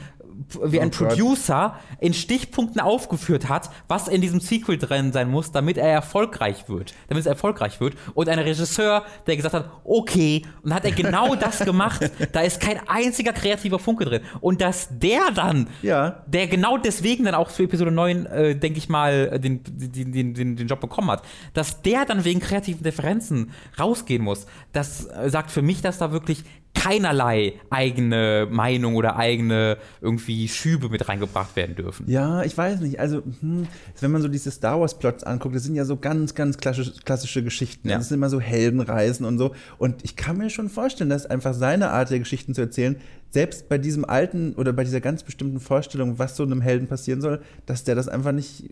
wie 0.64 0.80
ein 0.80 0.90
Oh. 0.94 1.06
Producer 1.06 1.76
in 2.00 2.14
Stichpunkten 2.14 2.82
aufgeführt 2.82 3.50
hat, 3.50 3.70
was 3.88 4.08
in 4.08 4.22
diesem 4.22 4.40
Sequel 4.40 4.78
drin 4.78 5.12
sein 5.12 5.30
muss, 5.30 5.52
damit 5.52 5.78
er 5.78 5.88
erfolgreich 5.90 6.68
wird. 6.70 6.94
Damit 7.08 7.22
es 7.22 7.26
erfolgreich 7.28 7.80
wird. 7.80 7.96
Und 8.14 8.30
ein 8.30 8.40
Regisseur, 8.40 9.04
der 9.28 9.36
gesagt 9.38 9.54
hat, 9.56 9.70
okay, 9.84 10.44
und 10.64 10.70
dann 10.70 10.76
hat 10.76 10.86
er 10.86 10.92
genau 10.92 11.36
das 11.36 11.60
gemacht. 11.60 12.10
Da 12.32 12.42
ist 12.42 12.60
kein 12.60 12.80
einziger 12.88 13.34
kreativer 13.34 13.80
Funke 13.80 14.06
drin. 14.06 14.22
Und 14.42 14.62
dass 14.62 14.88
der 14.92 15.32
dann, 15.34 15.68
Ja. 15.82 16.24
der 16.28 16.48
genau 16.48 16.78
deswegen 16.78 17.24
dann 17.26 17.36
auch 17.36 17.50
für 17.50 17.64
Episode 17.64 17.92
9, 17.92 18.26
äh, 18.26 18.56
denke 18.56 18.78
ich 18.80 18.90
mal, 18.90 19.30
äh, 19.34 19.40
den, 19.40 19.62
den, 19.66 20.12
den, 20.12 20.34
den, 20.34 20.56
den 20.56 20.68
Job 20.68 20.80
bekommen 20.82 21.10
hat, 21.12 21.24
dass 21.54 21.82
der 21.82 22.06
dann 22.06 22.26
wegen 22.26 22.40
kreativen 22.40 22.84
Differenzen 22.84 23.52
rausgehen 23.80 24.24
muss, 24.24 24.46
das 24.74 25.06
äh, 25.08 25.30
sagt 25.30 25.52
für 25.52 25.62
mich, 25.62 25.82
dass 25.82 25.98
da 25.98 26.12
wirklich 26.12 26.44
keinerlei 26.74 27.54
eigene 27.70 28.48
Meinung 28.50 28.96
oder 28.96 29.16
eigene 29.16 29.78
irgendwie 30.00 30.48
Schübe 30.48 30.90
mit 30.90 31.08
reingebracht 31.08 31.56
werden 31.56 31.76
dürfen. 31.76 32.10
Ja, 32.10 32.44
ich 32.44 32.58
weiß 32.58 32.82
nicht. 32.82 33.00
Also, 33.00 33.22
hm, 33.42 33.68
wenn 34.00 34.12
man 34.12 34.22
so 34.22 34.28
diese 34.28 34.52
Star 34.52 34.80
Wars-Plots 34.80 35.24
anguckt, 35.24 35.56
das 35.56 35.64
sind 35.64 35.76
ja 35.76 35.86
so 35.86 35.98
ganz, 35.98 36.34
ganz 36.34 36.58
klassische, 36.58 36.94
klassische 37.04 37.44
Geschichten. 37.44 37.90
Ja. 37.90 37.98
Das 37.98 38.10
sind 38.10 38.18
immer 38.18 38.30
so 38.30 38.40
Heldenreisen 38.40 39.26
und 39.26 39.38
so. 39.38 39.54
Und 39.78 40.04
ich 40.04 40.16
kann 40.16 40.38
mir 40.38 40.50
schon 40.50 40.70
vorstellen, 40.70 41.10
dass 41.10 41.26
einfach 41.26 41.54
seine 41.54 41.92
Art 41.92 42.10
der 42.10 42.20
Geschichten 42.20 42.56
zu 42.56 42.62
erzählen, 42.62 42.98
selbst 43.30 43.70
bei 43.70 43.78
diesem 43.78 44.04
alten 44.04 44.54
oder 44.56 44.74
bei 44.74 44.84
dieser 44.84 45.02
ganz 45.02 45.24
bestimmten 45.24 45.60
Vorstellung, 45.60 46.20
was 46.20 46.36
so 46.36 46.44
einem 46.44 46.62
Helden 46.62 46.88
passieren 46.88 47.22
soll, 47.22 47.42
dass 47.66 47.84
der 47.84 47.96
das 47.96 48.08
einfach 48.08 48.32
nicht 48.32 48.66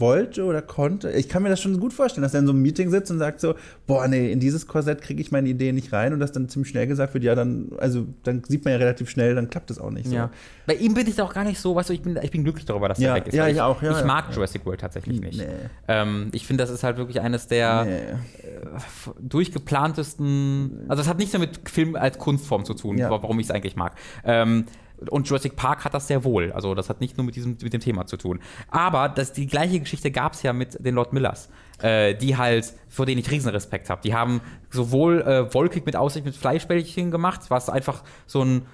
wollte 0.00 0.44
oder 0.44 0.62
konnte. 0.62 1.10
Ich 1.10 1.28
kann 1.28 1.42
mir 1.42 1.48
das 1.48 1.60
schon 1.60 1.78
gut 1.80 1.92
vorstellen, 1.92 2.22
dass 2.22 2.34
er 2.34 2.40
in 2.40 2.46
so 2.46 2.52
einem 2.52 2.62
Meeting 2.62 2.90
sitzt 2.90 3.10
und 3.10 3.18
sagt 3.18 3.40
so, 3.40 3.54
boah, 3.86 4.06
nee, 4.08 4.30
in 4.32 4.40
dieses 4.40 4.66
Korsett 4.66 5.02
kriege 5.02 5.20
ich 5.20 5.32
meine 5.32 5.48
Idee 5.48 5.72
nicht 5.72 5.92
rein 5.92 6.12
und 6.12 6.20
das 6.20 6.32
dann 6.32 6.48
ziemlich 6.48 6.70
schnell 6.70 6.86
gesagt 6.86 7.14
wird, 7.14 7.24
ja, 7.24 7.34
dann, 7.34 7.72
also 7.78 8.06
dann 8.22 8.42
sieht 8.46 8.64
man 8.64 8.72
ja 8.72 8.78
relativ 8.78 9.10
schnell, 9.10 9.34
dann 9.34 9.50
klappt 9.50 9.70
es 9.70 9.78
auch 9.78 9.90
nicht. 9.90 10.08
So. 10.08 10.14
Ja. 10.14 10.30
Bei 10.66 10.74
ihm 10.74 10.94
bin 10.94 11.06
ich 11.08 11.16
da 11.16 11.24
auch 11.24 11.34
gar 11.34 11.44
nicht 11.44 11.58
so, 11.60 11.74
weißt 11.74 11.88
du, 11.88 11.94
ich 11.94 12.02
bin, 12.02 12.18
ich 12.22 12.30
bin 12.30 12.44
glücklich 12.44 12.64
darüber, 12.66 12.88
dass 12.88 12.98
Ja, 12.98 13.10
er 13.10 13.14
weg 13.16 13.28
ist. 13.28 13.34
ja, 13.34 13.44
weil 13.44 13.54
ich 13.54 13.60
auch, 13.60 13.82
ja, 13.82 13.90
ich 13.92 13.98
ja. 13.98 14.04
mag 14.04 14.26
Ja. 14.28 14.34
Jurassic 14.36 14.64
World 14.66 14.80
tatsächlich 14.80 15.20
nicht. 15.20 15.38
Nee. 15.38 15.46
Ähm, 15.88 16.28
ich 16.32 16.46
finde, 16.46 16.62
das 16.64 16.70
ist 16.70 16.82
halt 16.84 16.96
wirklich 16.98 17.20
eines 17.20 17.46
der 17.46 17.84
Nee. 17.84 17.98
f- 18.76 19.14
durchgeplantesten. 19.20 20.84
Also, 20.88 21.00
das 21.00 21.08
hat 21.08 21.18
nichts 21.18 21.32
mehr 21.32 21.40
mit 21.40 21.68
Film 21.68 21.96
als 21.96 22.18
Kunstform 22.18 22.64
zu 22.64 22.74
tun, 22.74 22.98
warum 22.98 23.38
ich 23.40 23.46
es 23.46 23.50
eigentlich 23.50 23.76
mag. 23.76 23.94
Ähm, 24.24 24.64
und 25.10 25.28
Jurassic 25.28 25.56
Park 25.56 25.84
hat 25.84 25.94
das 25.94 26.08
sehr 26.08 26.24
wohl. 26.24 26.52
Also, 26.52 26.74
das 26.74 26.88
hat 26.88 27.00
nicht 27.00 27.16
nur 27.16 27.26
mit, 27.26 27.36
diesem, 27.36 27.56
mit 27.62 27.72
dem 27.72 27.80
Thema 27.80 28.06
zu 28.06 28.16
tun. 28.16 28.40
Aber 28.70 29.08
das, 29.08 29.32
die 29.32 29.46
gleiche 29.46 29.80
Geschichte 29.80 30.10
gab 30.10 30.32
es 30.34 30.42
ja 30.42 30.52
mit 30.52 30.84
den 30.84 30.94
Lord 30.94 31.12
Millers, 31.12 31.48
äh, 31.80 32.14
die 32.14 32.36
halt, 32.36 32.72
vor 32.88 33.06
denen 33.06 33.20
ich 33.20 33.30
Riesenrespekt 33.30 33.90
habe. 33.90 34.00
Die 34.02 34.14
haben 34.14 34.40
sowohl 34.70 35.22
äh, 35.22 35.52
wolkig 35.54 35.86
mit 35.86 35.96
Aussicht 35.96 36.24
mit 36.24 36.36
Fleischbällchen 36.36 37.10
gemacht, 37.10 37.42
was 37.48 37.68
einfach 37.68 38.02
so 38.26 38.42
ein 38.42 38.66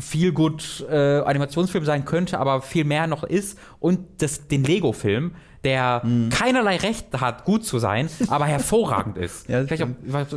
viel 0.00 0.32
gut 0.32 0.86
äh, 0.90 1.20
Animationsfilm 1.20 1.84
sein 1.84 2.04
könnte, 2.04 2.38
aber 2.38 2.62
viel 2.62 2.84
mehr 2.84 3.06
noch 3.06 3.24
ist 3.24 3.58
und 3.78 4.22
das, 4.22 4.48
den 4.48 4.64
Lego-Film, 4.64 5.34
der 5.64 6.02
Mhm. 6.04 6.28
keinerlei 6.30 6.76
Recht 6.76 7.06
hat, 7.20 7.44
gut 7.44 7.64
zu 7.64 7.78
sein, 7.78 8.08
aber 8.28 8.46
hervorragend 8.46 9.16
ist. 9.16 9.48
Ja, 9.52 9.62
ich 9.62 9.68
das 9.68 9.88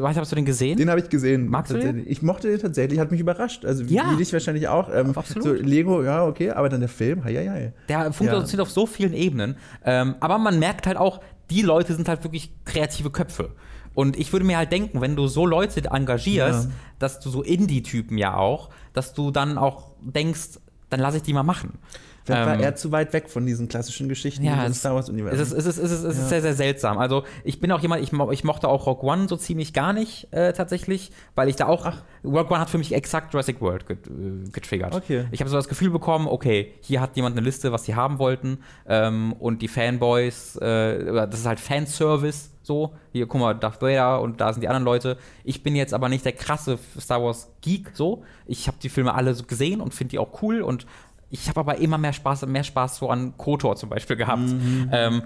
weiß 0.02 0.18
hast 0.18 0.32
du 0.32 0.36
den 0.36 0.46
gesehen? 0.46 0.78
Den 0.78 0.90
habe 0.90 1.00
ich 1.00 1.10
gesehen. 1.10 1.50
Magst 1.50 1.72
du 1.74 1.78
den? 1.80 2.04
Ich 2.08 2.22
mochte 2.22 2.48
den 2.50 2.60
tatsächlich, 2.60 3.00
hat 3.00 3.12
mich 3.12 3.20
überrascht. 3.22 3.66
Also 3.66 3.90
wie, 3.90 3.96
Ja. 3.96 4.12
wie 4.12 4.18
dich 4.18 4.32
wahrscheinlich 4.34 4.68
auch. 4.68 4.90
Ähm, 4.94 5.18
Absolut. 5.18 5.44
So 5.44 5.54
Lego, 5.54 6.04
ja, 6.04 6.26
okay, 6.26 6.52
aber 6.52 6.70
dann 6.70 6.80
der 6.80 6.90
Film, 6.90 7.24
hei, 7.24 7.34
hei, 7.34 7.50
hei. 7.50 7.74
Der 7.90 8.14
funktioniert 8.14 8.60
auf 8.62 8.70
so 8.72 8.86
vielen 8.86 9.14
Ebenen. 9.14 9.56
Ähm, 9.84 10.16
aber 10.20 10.38
man 10.38 10.60
merkt 10.60 10.86
halt 10.88 10.98
auch, 10.98 11.22
die 11.50 11.62
Leute 11.62 11.94
sind 11.96 12.08
halt 12.08 12.24
wirklich 12.24 12.52
kreative 12.66 13.10
Köpfe. 13.10 13.52
Und 13.94 14.18
ich 14.18 14.32
würde 14.34 14.46
mir 14.46 14.58
halt 14.58 14.72
denken, 14.72 15.00
wenn 15.02 15.16
du 15.16 15.28
so 15.28 15.46
Leute 15.46 15.82
engagierst, 15.90 16.66
Ja. 16.66 16.72
dass 17.00 17.20
du 17.20 17.30
so 17.30 17.42
Indie-Typen 17.42 18.18
ja 18.18 18.36
auch, 18.36 18.70
dass 18.94 19.14
du 19.14 19.32
dann 19.32 19.58
auch 19.58 19.92
denkst, 20.02 20.60
dann 20.90 21.00
lasse 21.00 21.18
ich 21.18 21.24
die 21.24 21.34
mal 21.34 21.44
machen. 21.44 21.80
Vielleicht 22.26 22.46
war 22.48 22.56
Ähm, 22.56 22.60
er 22.62 22.76
zu 22.76 22.92
weit 22.92 23.14
weg 23.14 23.30
von 23.30 23.46
diesen 23.46 23.68
klassischen 23.68 24.10
Geschichten 24.10 24.44
Ja, 24.44 24.66
im 24.66 24.72
es- 24.72 24.80
Star 24.80 24.92
Es 24.94 24.96
Wars-Universum. 24.98 25.40
ist, 25.40 25.52
es 25.52 25.66
ist, 25.66 25.78
es 25.78 25.92
ist, 25.92 26.04
es 26.04 26.18
ist 26.18 26.30
sehr, 26.30 26.42
sehr 26.42 26.56
seltsam. 26.56 26.98
Also 26.98 27.24
ich 27.44 27.60
bin 27.60 27.72
auch 27.72 27.80
jemand, 27.82 28.02
ich, 28.04 28.12
mo- 28.12 28.32
ich 28.32 28.44
mochte 28.44 28.68
auch 28.68 28.88
Rogue 28.88 29.08
One 29.10 29.28
so 29.28 29.38
ziemlich 29.38 29.74
gar 29.74 29.94
nicht 29.94 30.28
äh, 30.34 30.52
tatsächlich, 30.54 31.12
weil 31.36 31.50
ich 31.50 31.56
da 31.56 31.68
auch, 31.68 31.86
Rogue 32.24 32.50
One 32.50 32.60
hat 32.60 32.70
für 32.70 32.80
mich 32.80 32.94
exakt 32.94 33.32
Jurassic 33.34 33.62
World 33.62 33.86
get, 33.88 34.08
äh, 34.08 34.50
getriggert. 34.52 34.96
Okay. 34.96 35.26
Ich 35.32 35.40
habe 35.40 35.50
so 35.50 35.56
das 35.56 35.68
Gefühl 35.68 35.92
bekommen, 35.92 36.28
okay, 36.28 36.74
hier 36.82 37.00
hat 37.00 37.16
jemand 37.16 37.38
eine 37.38 37.46
Liste, 37.46 37.72
was 37.72 37.86
sie 37.86 37.94
haben 37.96 38.18
wollten 38.20 38.58
ähm, 38.88 39.34
und 39.34 39.62
die 39.62 39.68
Fanboys, 39.68 40.56
äh, 40.58 41.06
das 41.28 41.40
ist 41.42 41.46
halt 41.46 41.60
Fanservice 41.60 42.50
so, 42.64 42.96
hier 43.14 43.28
guck 43.28 43.42
mal, 43.42 43.54
Darth 43.54 43.80
Vader 43.84 44.22
und 44.22 44.42
da 44.42 44.52
sind 44.52 44.62
die 44.64 44.68
anderen 44.68 44.86
Leute. 44.86 45.18
Ich 45.44 45.62
bin 45.62 45.76
jetzt 45.76 45.94
aber 45.94 46.10
nicht 46.10 46.26
der 46.26 46.32
krasse 46.32 46.80
Star 47.00 47.22
Wars 47.22 47.52
Geek 47.62 47.92
so. 47.94 48.24
Ich 48.48 48.66
habe 48.68 48.78
die 48.82 48.90
Filme 48.90 49.14
alle 49.14 49.36
so 49.36 49.44
gesehen 49.44 49.82
und 49.82 49.94
finde 49.94 50.10
die 50.12 50.18
auch 50.20 50.42
cool 50.42 50.64
und 50.64 50.88
ich 51.30 51.50
habe 51.50 51.60
aber 51.60 51.78
immer 51.78 51.98
mehr 51.98 52.14
Spaß, 52.14 52.46
mehr 52.48 52.64
Spaß 52.64 52.98
so 52.98 53.10
an 53.10 53.34
KOTOR 53.38 53.76
zum 53.76 53.90
Beispiel 53.90 54.16
gehabt. 54.16 54.44
Ähm, 54.92 55.24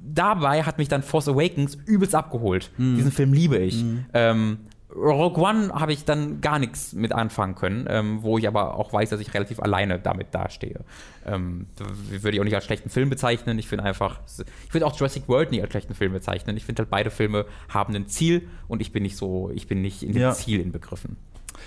dabei 0.00 0.62
hat 0.62 0.78
mich 0.78 0.88
dann 0.88 1.02
Force 1.02 1.28
Awakens 1.28 1.74
übelst 1.86 2.14
abgeholt. 2.14 2.70
Diesen 2.78 3.12
Film 3.12 3.32
liebe 3.32 3.58
ich. 3.58 3.84
Ähm, 4.14 4.58
Rogue 4.94 5.42
One 5.42 5.68
habe 5.74 5.92
ich 5.92 6.06
dann 6.06 6.40
gar 6.40 6.58
nichts 6.58 6.94
mit 6.94 7.12
anfangen 7.12 7.54
können, 7.54 7.86
ähm, 7.90 8.22
wo 8.22 8.38
ich 8.38 8.48
aber 8.48 8.74
auch 8.76 8.90
weiß, 8.90 9.10
dass 9.10 9.20
ich 9.20 9.34
relativ 9.34 9.60
alleine 9.60 9.98
damit 9.98 10.34
dastehe. 10.34 10.80
Ähm, 11.26 11.66
würde 12.08 12.36
ich 12.36 12.40
auch 12.40 12.44
nicht 12.44 12.54
als 12.54 12.64
schlechten 12.64 12.88
Film 12.88 13.10
bezeichnen. 13.10 13.58
Ich 13.58 13.68
finde 13.68 13.84
einfach, 13.84 14.20
ich 14.66 14.72
würde 14.72 14.86
auch 14.86 14.96
Jurassic 14.98 15.28
World 15.28 15.50
nicht 15.50 15.60
als 15.60 15.70
schlechten 15.72 15.94
Film 15.94 16.12
bezeichnen. 16.14 16.56
Ich 16.56 16.64
finde 16.64 16.80
halt 16.80 16.90
beide 16.90 17.10
Filme 17.10 17.44
haben 17.68 17.94
ein 17.94 18.06
Ziel 18.08 18.48
und 18.66 18.80
ich 18.80 18.90
bin 18.90 19.02
nicht 19.02 19.18
so, 19.18 19.50
ich 19.54 19.68
bin 19.68 19.82
nicht 19.82 20.02
in 20.02 20.14
dem 20.14 20.22
Ja. 20.22 20.32
Ziel 20.32 20.58
inbegriffen. 20.58 21.16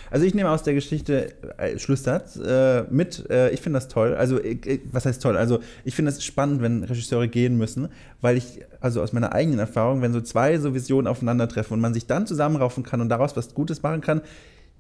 Also 0.10 0.26
ich 0.26 0.34
nehme 0.34 0.50
aus 0.50 0.64
der 0.64 0.74
Geschichte 0.74 1.34
äh, 1.58 1.78
Schlusssatz 1.80 2.38
äh, 2.38 2.84
mit, 2.90 3.30
äh, 3.30 3.50
ich 3.52 3.62
finde 3.62 3.78
das 3.78 3.88
toll. 3.88 4.16
Also 4.16 4.44
ich, 4.44 4.66
ich, 4.66 4.82
was 4.92 5.06
heißt 5.06 5.22
toll? 5.22 5.38
Also 5.38 5.60
ich 5.84 5.96
finde 5.96 6.12
es 6.12 6.24
spannend, 6.24 6.62
wenn 6.62 6.84
Regisseure 6.84 7.28
gehen 7.28 7.58
müssen, 7.58 7.90
weil 8.22 8.38
ich, 8.38 8.62
also 8.80 9.02
aus 9.02 9.14
meiner 9.14 9.34
eigenen 9.34 9.60
Erfahrung, 9.60 10.02
wenn 10.02 10.14
so 10.14 10.22
zwei 10.22 10.58
so 10.58 10.74
Visionen 10.74 11.08
aufeinandertreffen 11.08 11.74
und 11.74 11.80
man 11.80 11.94
sich 11.94 12.08
dann 12.08 12.28
zusammenraufen 12.28 12.84
kann 12.84 13.02
und 13.02 13.10
daraus 13.10 13.36
was 13.36 13.54
Gutes 13.54 13.82
machen 13.84 14.02
kann, 14.02 14.22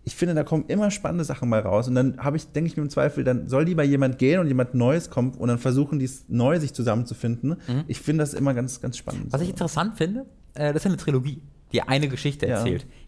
ich 0.03 0.15
finde, 0.15 0.33
da 0.33 0.43
kommen 0.43 0.65
immer 0.67 0.89
spannende 0.89 1.23
Sachen 1.23 1.47
mal 1.47 1.59
raus. 1.59 1.87
Und 1.87 1.95
dann 1.95 2.17
habe 2.17 2.37
ich, 2.37 2.47
denke 2.47 2.69
ich 2.69 2.77
mir 2.77 2.83
im 2.83 2.89
Zweifel, 2.89 3.23
dann 3.23 3.47
soll 3.47 3.65
lieber 3.65 3.83
jemand 3.83 4.17
gehen 4.17 4.39
und 4.39 4.47
jemand 4.47 4.73
Neues 4.73 5.09
kommt 5.09 5.39
und 5.39 5.47
dann 5.47 5.59
versuchen, 5.59 5.99
dies 5.99 6.25
neu 6.27 6.59
sich 6.59 6.73
zusammenzufinden. 6.73 7.57
Ich 7.87 8.01
finde 8.01 8.23
das 8.23 8.33
immer 8.33 8.53
ganz, 8.53 8.81
ganz 8.81 8.97
spannend. 8.97 9.31
Was 9.31 9.41
ich 9.41 9.49
interessant 9.49 9.97
finde, 9.97 10.25
äh, 10.55 10.73
das 10.73 10.83
ist 10.83 10.87
eine 10.87 10.97
Trilogie, 10.97 11.41
die 11.71 11.81
eine 11.83 12.07
Geschichte 12.07 12.47
Ja. 12.47 12.63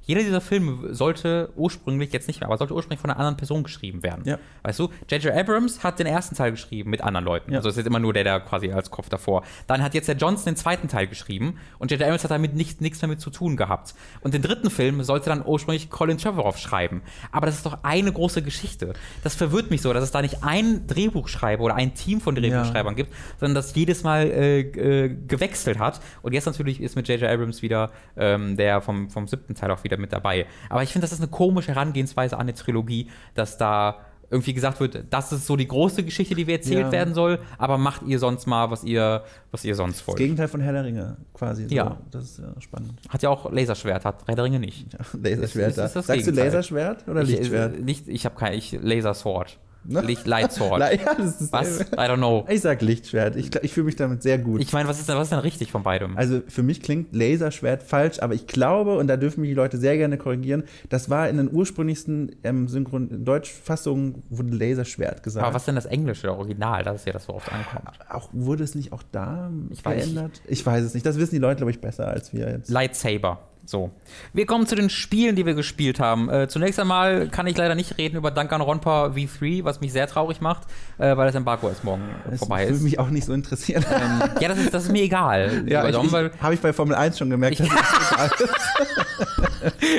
Jeder 0.06 0.22
dieser 0.22 0.42
Filme 0.42 0.94
sollte 0.94 1.50
ursprünglich, 1.56 2.12
jetzt 2.12 2.28
nicht 2.28 2.42
mehr, 2.42 2.50
aber 2.50 2.58
sollte 2.58 2.74
ursprünglich 2.74 3.00
von 3.00 3.10
einer 3.10 3.20
anderen 3.20 3.38
Person 3.38 3.64
geschrieben 3.64 4.04
werden. 4.04 4.24
Ja. 4.26 4.38
Weißt 4.64 4.80
du, 4.80 4.90
J.J. 5.10 5.34
Abrams 5.34 5.84
hat 5.84 6.00
den 6.00 6.08
ersten 6.08 6.36
Teil 6.36 6.52
geschrieben 6.52 6.90
mit 6.90 7.02
anderen 7.02 7.26
Leuten. 7.26 7.52
Ja. 7.52 7.58
Also 7.58 7.70
es 7.70 7.74
ist 7.74 7.78
jetzt 7.78 7.88
immer 7.88 8.00
nur 8.00 8.14
der, 8.14 8.24
der 8.24 8.40
quasi 8.42 8.72
als 8.72 8.92
Kopf 8.92 9.10
davor. 9.10 9.44
Dann 9.68 9.82
hat 9.82 9.94
jetzt 9.94 10.08
der 10.08 10.16
Johnson 10.16 10.54
den 10.54 10.56
zweiten 10.58 10.90
Teil 10.90 11.08
geschrieben 11.08 11.58
und 11.80 11.92
J.J. 11.92 12.06
Abrams 12.06 12.24
hat 12.24 12.32
damit 12.32 12.54
nicht, 12.54 12.82
nichts 12.82 13.02
mehr 13.02 13.10
mit 13.10 13.22
zu 13.22 13.30
tun 13.30 13.56
gehabt. 13.56 13.96
Und 14.22 14.34
den 14.34 14.42
dritten 14.42 14.70
Film 14.70 15.02
sollte 15.04 15.30
dann 15.30 15.44
ursprünglich 15.46 15.90
Colin 15.90 16.18
Trevorrow 16.18 16.58
schreiben. 16.58 17.02
Aber 17.32 17.46
das 17.46 17.56
ist 17.56 17.66
doch 17.66 17.80
eine 17.84 18.12
große 18.12 18.42
Geschichte. 18.42 18.94
Das 19.24 19.36
verwirrt 19.36 19.72
mich 19.72 19.82
so, 19.82 19.94
dass 19.94 20.04
es 20.04 20.12
da 20.12 20.22
nicht 20.22 20.44
ein 20.44 20.86
Drehbuchschreiber 20.88 21.64
oder 21.64 21.76
ein 21.76 21.94
Team 21.94 22.20
von 22.20 22.36
Drehbuchschreibern 22.36 22.96
gibt, 22.96 23.14
sondern 23.40 23.56
das 23.56 23.74
jedes 23.74 24.04
Mal 24.04 24.26
äh, 24.28 24.60
äh, 24.60 25.16
gewechselt 25.28 25.80
hat. 25.80 26.02
Und 26.22 26.34
jetzt 26.34 26.46
natürlich 26.46 26.82
ist 26.82 26.96
mit 26.96 27.08
J.J. 27.08 27.30
Abrams 27.30 27.62
wieder 27.62 27.92
ähm, 28.18 28.58
der 28.58 28.82
vom, 28.82 29.10
vom 29.10 29.28
siebten 29.28 29.56
Teil 29.56 29.72
auch 29.72 29.84
wieder 29.84 29.93
mit 29.98 30.12
dabei. 30.14 30.46
Aber 30.70 30.84
ich 30.84 30.90
finde, 30.92 31.04
das 31.06 31.12
ist 31.14 31.20
eine 31.22 31.30
komische 31.30 31.70
Herangehensweise 31.74 32.36
an 32.36 32.42
eine 32.42 32.54
Trilogie, 32.54 33.10
dass 33.36 33.58
da 33.58 33.98
irgendwie 34.32 34.54
gesagt 34.56 34.80
wird, 34.80 35.04
das 35.12 35.32
ist 35.32 35.46
so 35.46 35.56
die 35.56 35.68
große 35.68 36.04
Geschichte, 36.04 36.34
die 36.34 36.48
wir 36.48 36.56
erzählt 36.56 36.86
Ja. 36.86 36.92
werden 36.92 37.14
soll, 37.14 37.38
aber 37.60 37.78
macht 37.78 38.02
ihr 38.04 38.18
sonst 38.18 38.48
mal, 38.48 38.72
was 38.72 38.84
ihr, 38.84 39.24
was 39.52 39.64
ihr 39.64 39.76
sonst 39.76 40.00
das 40.00 40.08
wollt. 40.08 40.18
Gegenteil 40.18 40.48
von 40.48 40.60
Herr 40.60 40.74
der 40.74 40.86
Ringe, 40.86 41.18
quasi. 41.36 41.68
So. 41.70 41.76
Ja. 41.76 41.98
Das 42.10 42.24
ist 42.24 42.40
ja 42.40 42.52
spannend. 42.60 42.94
Hat 43.10 43.22
ja 43.22 43.30
auch 43.30 43.52
Laserschwert, 43.52 44.06
hat 44.06 44.24
Herr 44.26 44.36
der 44.36 44.44
Ringe 44.46 44.60
nicht. 44.60 44.92
Ja, 44.92 45.00
Laserschwert. 45.22 45.72
Ist- 45.72 45.78
ist- 45.78 45.86
ist 45.86 45.96
das 45.96 46.08
Sagst 46.08 46.10
du 46.10 46.16
Gegenteil. 46.32 46.46
Laserschwert 46.46 47.08
oder 47.08 47.22
Ich, 47.22 47.30
Lichtschwert? 47.30 47.76
äh, 47.78 47.82
nicht, 47.82 48.08
ich 48.08 48.26
habe 48.26 48.36
kein, 48.36 48.54
ich 48.54 48.72
Laser 48.82 49.14
Sword. 49.14 49.60
Ne? 49.86 50.02
Licht, 50.02 50.26
Light 50.28 50.52
Sword. 50.52 50.80
La- 50.80 50.92
ja, 50.94 51.14
das 51.16 51.42
ist 51.42 51.52
was? 51.54 51.82
I 51.82 51.86
don't 51.96 52.18
know. 52.18 52.46
Ich 52.50 52.62
sag 52.62 52.82
Lichtschwert. 52.82 53.36
Ich, 53.36 53.54
ich 53.62 53.74
fühle 53.74 53.86
mich 53.86 53.96
damit 53.96 54.24
sehr 54.24 54.38
gut. 54.38 54.62
Ich 54.62 54.72
meine, 54.74 54.88
was 54.88 55.00
ist 55.00 55.10
denn, 55.10 55.16
was 55.18 55.24
ist 55.24 55.32
denn 55.32 55.40
richtig 55.40 55.72
von 55.72 55.84
beidem? 55.84 56.18
also 56.18 56.42
für 56.48 56.64
mich 56.64 56.82
klingt 56.82 57.14
Laserschwert 57.16 57.84
falsch, 57.84 58.20
aber 58.20 58.34
ich 58.34 58.48
glaube, 58.48 58.98
und 58.98 59.08
da 59.08 59.18
dürfen 59.18 59.42
mich 59.42 59.50
die 59.50 59.56
Leute 59.56 59.78
sehr 59.78 59.98
gerne 59.98 60.18
korrigieren, 60.18 60.64
das 60.90 61.10
war 61.10 61.28
in 61.30 61.38
den 61.38 61.52
ursprünglichsten 61.52 62.36
ähm, 62.44 62.68
Synchron 62.68 63.26
Deutschfassungen 63.26 64.24
wurde 64.30 64.56
Laserschwert 64.56 65.24
gesagt. 65.24 65.46
aber 65.46 65.54
was 65.56 65.64
ist 65.64 65.68
denn 65.68 65.76
das 65.76 65.86
Englische, 65.86 66.24
der 66.24 66.38
Original? 66.38 66.84
Das 66.84 66.96
ist 67.02 67.06
ja 67.06 67.14
das, 67.14 67.28
worauf 67.28 67.46
es 67.48 67.54
ankommt. 67.54 67.90
auch 68.10 68.30
wurde 68.32 68.64
es 68.64 68.76
nicht 68.76 68.94
auch 68.94 69.04
da 69.12 69.52
Ich 69.70 69.84
weiß 69.84 70.04
geändert? 70.06 70.42
Ich 70.48 70.66
weiß 70.66 70.84
es 70.84 70.94
nicht. 70.94 71.06
Das 71.06 71.18
wissen 71.18 71.36
die 71.36 71.42
Leute, 71.42 71.58
glaube 71.58 71.72
ich, 71.72 71.82
besser 71.82 72.08
als 72.08 72.32
wir 72.34 72.50
jetzt. 72.50 72.70
Lightsaber. 72.70 73.40
So. 73.66 73.92
Wir 74.34 74.46
kommen 74.46 74.68
zu 74.68 74.76
den 74.76 74.90
Spielen, 74.90 75.36
die 75.38 75.46
wir 75.46 75.54
gespielt 75.54 76.00
haben. 76.00 76.30
Äh, 76.30 76.48
zunächst 76.50 76.80
einmal 76.80 77.30
kann 77.30 77.48
ich 77.48 77.56
leider 77.56 77.76
nicht 77.76 77.98
reden 77.98 78.18
über 78.18 78.30
Danganronpa 78.30 79.08
V3, 79.16 79.64
was 79.64 79.80
mich 79.80 79.94
sehr 79.94 80.06
traurig 80.08 80.42
macht, 80.42 80.64
äh, 80.98 81.16
weil 81.16 81.28
das 81.28 81.36
Embargo 81.36 81.70
erst 81.70 81.84
morgen 81.86 82.04
Das 82.30 82.40
vorbei 82.40 82.64
würde 82.66 82.76
ist. 82.76 82.82
mich 82.82 83.00
auch 83.00 83.10
nicht 83.10 83.26
so 83.26 83.32
interessieren. 83.34 83.86
Ähm, 83.90 84.30
ja, 84.42 84.50
das 84.50 84.58
ist, 84.58 84.74
das 84.74 84.84
ist 84.84 84.92
mir 84.92 85.04
egal. 85.04 85.64
ja, 85.68 85.88
ich, 85.88 85.96
ich, 85.96 86.14
habe 86.42 86.54
ich 86.54 86.60
bei 86.60 86.74
Formel 86.74 86.96
1 86.96 87.18
schon 87.18 87.30
gemerkt, 87.30 87.62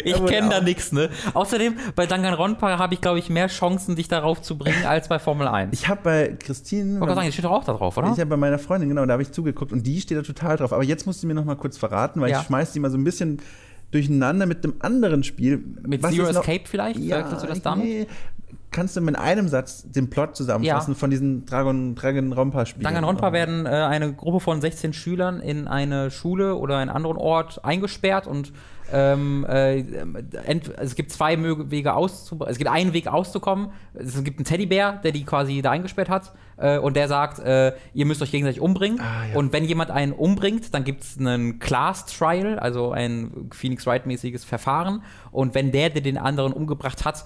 ich 0.04 0.14
aber 0.14 0.26
kenne 0.28 0.48
da 0.50 0.60
nichts, 0.60 0.92
ne? 0.92 1.08
Außerdem, 1.32 1.76
bei 1.96 2.06
Danganronpa 2.06 2.78
habe 2.78 2.94
ich, 2.94 3.00
glaube 3.00 3.18
ich, 3.18 3.30
mehr 3.30 3.46
Chancen, 3.48 3.96
dich 3.96 4.08
darauf 4.08 4.42
zu 4.42 4.58
bringen, 4.58 4.84
als 4.86 5.08
bei 5.08 5.18
Formel 5.18 5.48
1. 5.48 5.72
Ich 5.72 5.84
Ich 5.84 5.88
habe 5.88 6.00
bei 6.02 6.36
Christine. 6.38 6.98
gerade 6.98 7.14
sagen, 7.14 7.26
das 7.26 7.34
steht 7.34 7.44
doch 7.44 7.50
auch 7.52 7.64
da 7.64 7.72
drauf, 7.72 7.96
oder? 7.96 8.08
Ich 8.12 8.18
habe 8.20 8.26
bei 8.26 8.36
meiner 8.36 8.58
Freundin, 8.58 8.88
genau, 8.88 9.04
da 9.06 9.12
habe 9.12 9.22
ich 9.22 9.32
zugeguckt 9.32 9.72
und 9.72 9.86
die 9.86 10.00
steht 10.00 10.18
da 10.18 10.22
total 10.22 10.56
drauf. 10.56 10.72
Aber 10.72 10.82
jetzt 10.84 11.06
musst 11.06 11.22
du 11.22 11.26
mir 11.26 11.34
noch 11.34 11.44
mal 11.44 11.56
kurz 11.56 11.76
verraten, 11.78 12.20
weil 12.20 12.30
Ja. 12.30 12.40
ich 12.40 12.46
schmeiß 12.46 12.72
die 12.72 12.80
mal 12.80 12.90
so 12.90 12.96
ein 12.98 13.04
bisschen 13.04 13.40
durcheinander 13.94 14.46
mit 14.46 14.64
einem 14.64 14.74
anderen 14.80 15.22
Spiel. 15.24 15.62
Mit 15.86 16.02
Was 16.02 16.12
Zero 16.14 16.28
Escape 16.28 16.62
vielleicht? 16.64 16.98
Ja, 16.98 17.16
Verwechselst 17.18 17.44
du 17.44 17.48
das 17.48 17.62
damit? 17.62 17.84
nee. 17.84 18.06
Kannst 18.70 18.96
du 18.96 19.00
mit 19.00 19.16
einem 19.16 19.46
Satz 19.46 19.88
den 19.88 20.10
Plot 20.10 20.34
zusammenfassen 20.34 20.94
Ja. 20.94 20.98
von 20.98 21.08
diesen 21.08 21.46
Dragon, 21.46 21.94
Dragon 21.94 22.32
Rompa 22.32 22.66
Spielen? 22.66 22.82
Danganronpa 22.82 23.32
werden 23.32 23.66
äh, 23.66 23.68
eine 23.68 24.12
Gruppe 24.12 24.40
von 24.40 24.60
16 24.60 24.92
Schülern 24.92 25.38
in 25.40 25.68
eine 25.68 26.10
Schule 26.10 26.56
oder 26.56 26.78
einen 26.78 26.90
anderen 26.90 27.16
Ort 27.16 27.64
eingesperrt 27.64 28.26
und 28.26 28.52
ähm, 28.92 29.46
äh, 29.48 29.84
es 30.76 30.96
gibt 30.96 31.12
zwei 31.12 31.38
Wege 31.70 31.94
auszukommen. 31.94 32.50
Es 32.50 32.58
gibt 32.58 32.68
einen 32.68 32.92
Weg 32.92 33.06
auszukommen. 33.06 33.68
Es 33.94 34.22
gibt 34.24 34.38
einen 34.40 34.44
Teddybär, 34.44 35.00
der 35.04 35.12
die 35.12 35.24
quasi 35.24 35.62
da 35.62 35.70
eingesperrt 35.70 36.08
hat 36.08 36.32
äh, 36.56 36.78
und 36.78 36.96
der 36.96 37.08
sagt, 37.08 37.38
äh, 37.38 37.72
ihr 37.92 38.06
müsst 38.06 38.22
euch 38.22 38.30
gegenseitig 38.30 38.60
umbringen. 38.60 39.00
Ah, 39.00 39.26
ja. 39.26 39.36
Und 39.36 39.52
wenn 39.52 39.64
jemand 39.64 39.90
einen 39.90 40.12
umbringt, 40.12 40.74
dann 40.74 40.84
gibt 40.84 41.02
es 41.02 41.18
einen 41.18 41.58
Class 41.58 42.06
Trial, 42.06 42.58
also 42.58 42.92
ein 42.92 43.48
Phoenix 43.52 43.86
Wright-mäßiges 43.86 44.44
Verfahren. 44.44 45.02
Und 45.30 45.54
wenn 45.54 45.72
der, 45.72 45.90
der 45.90 46.02
den 46.02 46.18
anderen 46.18 46.52
umgebracht 46.52 47.04
hat, 47.04 47.24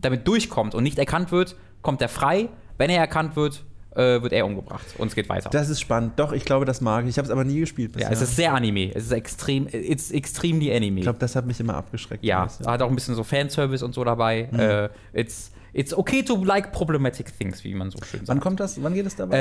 damit 0.00 0.28
durchkommt 0.28 0.74
und 0.74 0.82
nicht 0.82 0.98
erkannt 0.98 1.32
wird, 1.32 1.56
kommt 1.82 2.00
er 2.02 2.08
frei. 2.08 2.48
Wenn 2.76 2.90
er 2.90 2.98
erkannt 2.98 3.36
wird, 3.36 3.64
äh, 3.94 4.22
wird 4.22 4.32
er 4.32 4.44
umgebracht 4.44 4.84
und 4.98 5.08
es 5.08 5.14
geht 5.14 5.28
weiter. 5.28 5.50
Das 5.50 5.68
ist 5.68 5.80
spannend. 5.80 6.14
Doch, 6.16 6.32
ich 6.32 6.44
glaube, 6.44 6.64
das 6.64 6.80
mag 6.80 7.04
ich. 7.04 7.10
Ich 7.10 7.18
habe 7.18 7.26
es 7.26 7.30
aber 7.30 7.44
nie 7.44 7.60
gespielt 7.60 7.92
ja, 7.92 8.08
bisher. 8.08 8.12
es 8.12 8.22
ist 8.22 8.36
sehr 8.36 8.52
Anime. 8.52 8.90
Es 8.92 9.04
ist 9.04 9.12
extrem, 9.12 9.68
it's 9.68 10.10
extremely 10.10 10.74
Anime. 10.74 10.98
ich 10.98 11.04
glaube, 11.04 11.18
das 11.18 11.36
hat 11.36 11.46
mich 11.46 11.60
immer 11.60 11.76
abgeschreckt. 11.76 12.24
ja, 12.24 12.48
hat 12.66 12.82
auch 12.82 12.88
ein 12.88 12.94
bisschen 12.94 13.14
so 13.14 13.22
Fanservice 13.22 13.84
und 13.84 13.94
so 13.94 14.02
dabei. 14.04 14.48
Mhm. 14.50 14.58
Äh, 14.58 14.88
it's, 15.12 15.52
it's 15.74 15.92
okay 15.96 16.22
to 16.22 16.42
like 16.42 16.72
problematic 16.72 17.36
things, 17.36 17.62
wie 17.64 17.74
man 17.74 17.90
so 17.90 17.98
schön 18.02 18.20
sagt. 18.20 18.28
Wann 18.28 18.40
kommt 18.40 18.60
das? 18.60 18.82
Wann 18.82 18.94
geht 18.94 19.06
es 19.06 19.16
dabei? 19.16 19.36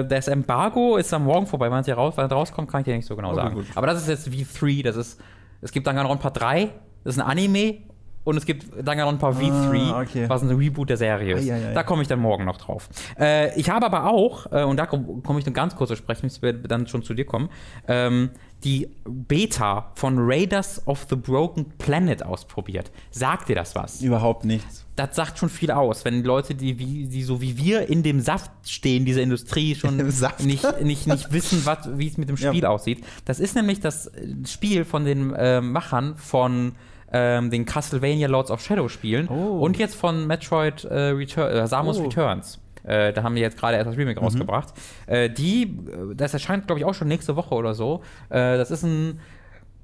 Äh, 0.00 0.06
das 0.06 0.28
Embargo 0.28 0.96
ist 0.98 1.12
am 1.14 1.24
Morgen 1.24 1.46
vorbei. 1.46 1.70
Wann 1.70 1.80
es 1.80 1.86
hier 1.86 1.94
raus, 1.94 2.12
wann 2.16 2.26
es 2.26 2.32
rauskommt, 2.32 2.70
kann 2.70 2.80
ich 2.82 2.84
dir 2.86 2.94
nicht 2.96 3.06
so 3.06 3.16
genau 3.16 3.28
Okay, 3.32 3.36
sagen. 3.36 3.54
gut. 3.54 3.66
Aber 3.74 3.86
das 3.86 4.02
ist 4.02 4.08
jetzt 4.08 4.28
V3. 4.28 4.82
Das 4.82 4.96
ist, 4.96 5.20
es 5.62 5.72
gibt 5.72 5.86
Danganronpa 5.86 6.30
3. 6.30 6.70
Das 7.04 7.16
ist 7.16 7.22
ein 7.22 7.26
Anime. 7.26 7.78
Und 8.24 8.36
es 8.36 8.44
gibt 8.44 8.66
Danganronpa 8.84 9.30
V3, 9.30 9.92
Ah, 9.92 10.00
okay. 10.00 10.28
was 10.28 10.42
ein 10.42 10.50
Reboot 10.50 10.90
der 10.90 10.96
Serie 10.96 11.36
ist. 11.36 11.48
Ei, 11.48 11.54
ei, 11.54 11.68
ei. 11.68 11.74
Da 11.74 11.84
komme 11.84 12.02
ich 12.02 12.08
dann 12.08 12.18
morgen 12.18 12.44
noch 12.44 12.56
drauf. 12.56 12.88
Äh, 13.16 13.56
ich 13.56 13.70
habe 13.70 13.86
aber 13.86 14.10
auch, 14.10 14.50
äh, 14.50 14.64
und 14.64 14.78
da 14.78 14.86
komme 14.86 15.20
komm 15.22 15.38
ich 15.38 15.46
nur 15.46 15.52
ganz 15.54 15.76
kurz 15.76 15.90
zu 15.90 15.96
sprechen, 15.96 16.26
ich 16.26 16.42
werde 16.42 16.66
dann 16.66 16.88
schon 16.88 17.04
zu 17.04 17.14
dir 17.14 17.24
kommen, 17.24 17.50
ähm, 17.86 18.30
die 18.64 18.88
Beta 19.04 19.92
von 19.94 20.16
Raiders 20.18 20.84
of 20.88 21.06
the 21.08 21.14
Broken 21.14 21.66
Planet 21.78 22.24
ausprobiert. 22.24 22.90
Sagt 23.12 23.48
dir 23.48 23.54
das 23.54 23.76
was? 23.76 24.00
Überhaupt 24.02 24.44
nichts. 24.44 24.85
Das 24.96 25.14
sagt 25.14 25.38
schon 25.38 25.48
viel 25.50 25.70
aus, 25.70 26.04
wenn 26.04 26.24
Leute, 26.24 26.54
die, 26.54 26.78
wie, 26.78 27.06
die 27.06 27.22
so 27.22 27.40
wie 27.42 27.56
wir 27.58 27.88
in 27.88 28.02
dem 28.02 28.20
Saft 28.20 28.50
stehen, 28.66 29.04
dieser 29.04 29.20
Industrie 29.22 29.74
schon 29.74 29.96
nicht, 29.98 30.80
nicht, 30.82 31.06
nicht 31.06 31.06
wissen, 31.32 31.62
wie 31.98 32.06
es 32.08 32.16
mit 32.16 32.28
dem 32.28 32.36
Ja. 32.36 32.48
Spiel 32.48 32.64
aussieht. 32.66 33.04
Das 33.26 33.38
ist 33.38 33.54
nämlich 33.54 33.80
das 33.80 34.06
äh, 34.08 34.26
Spiel 34.46 34.84
von 34.84 35.04
den 35.04 35.34
äh, 35.34 35.60
Machern 35.60 36.16
von 36.16 36.72
ähm, 37.12 37.50
den 37.50 37.66
Castlevania 37.66 38.26
Lords 38.26 38.50
of 38.50 38.60
Shadow 38.62 38.88
Spielen 38.88 39.28
Oh. 39.28 39.60
und 39.60 39.76
jetzt 39.78 39.94
von 39.94 40.26
Metroid 40.26 40.84
äh, 40.84 40.94
Return, 41.10 41.52
äh, 41.52 41.66
Samus 41.68 41.98
Oh. 41.98 42.04
Returns. 42.04 42.58
Äh, 42.82 43.12
da 43.12 43.22
haben 43.22 43.34
die 43.34 43.40
jetzt 43.42 43.58
gerade 43.58 43.76
erst 43.76 43.88
das 43.90 43.96
Remake 43.96 44.18
rausgebracht. 44.20 44.72
Äh, 45.06 45.28
die, 45.30 45.62
äh, 45.64 46.14
das 46.14 46.32
erscheint, 46.34 46.66
glaube 46.66 46.78
ich, 46.80 46.84
auch 46.84 46.94
schon 46.94 47.08
nächste 47.08 47.36
Woche 47.36 47.54
oder 47.54 47.74
so. 47.74 48.02
Äh, 48.28 48.56
das 48.56 48.70
ist 48.70 48.82
ein 48.84 49.20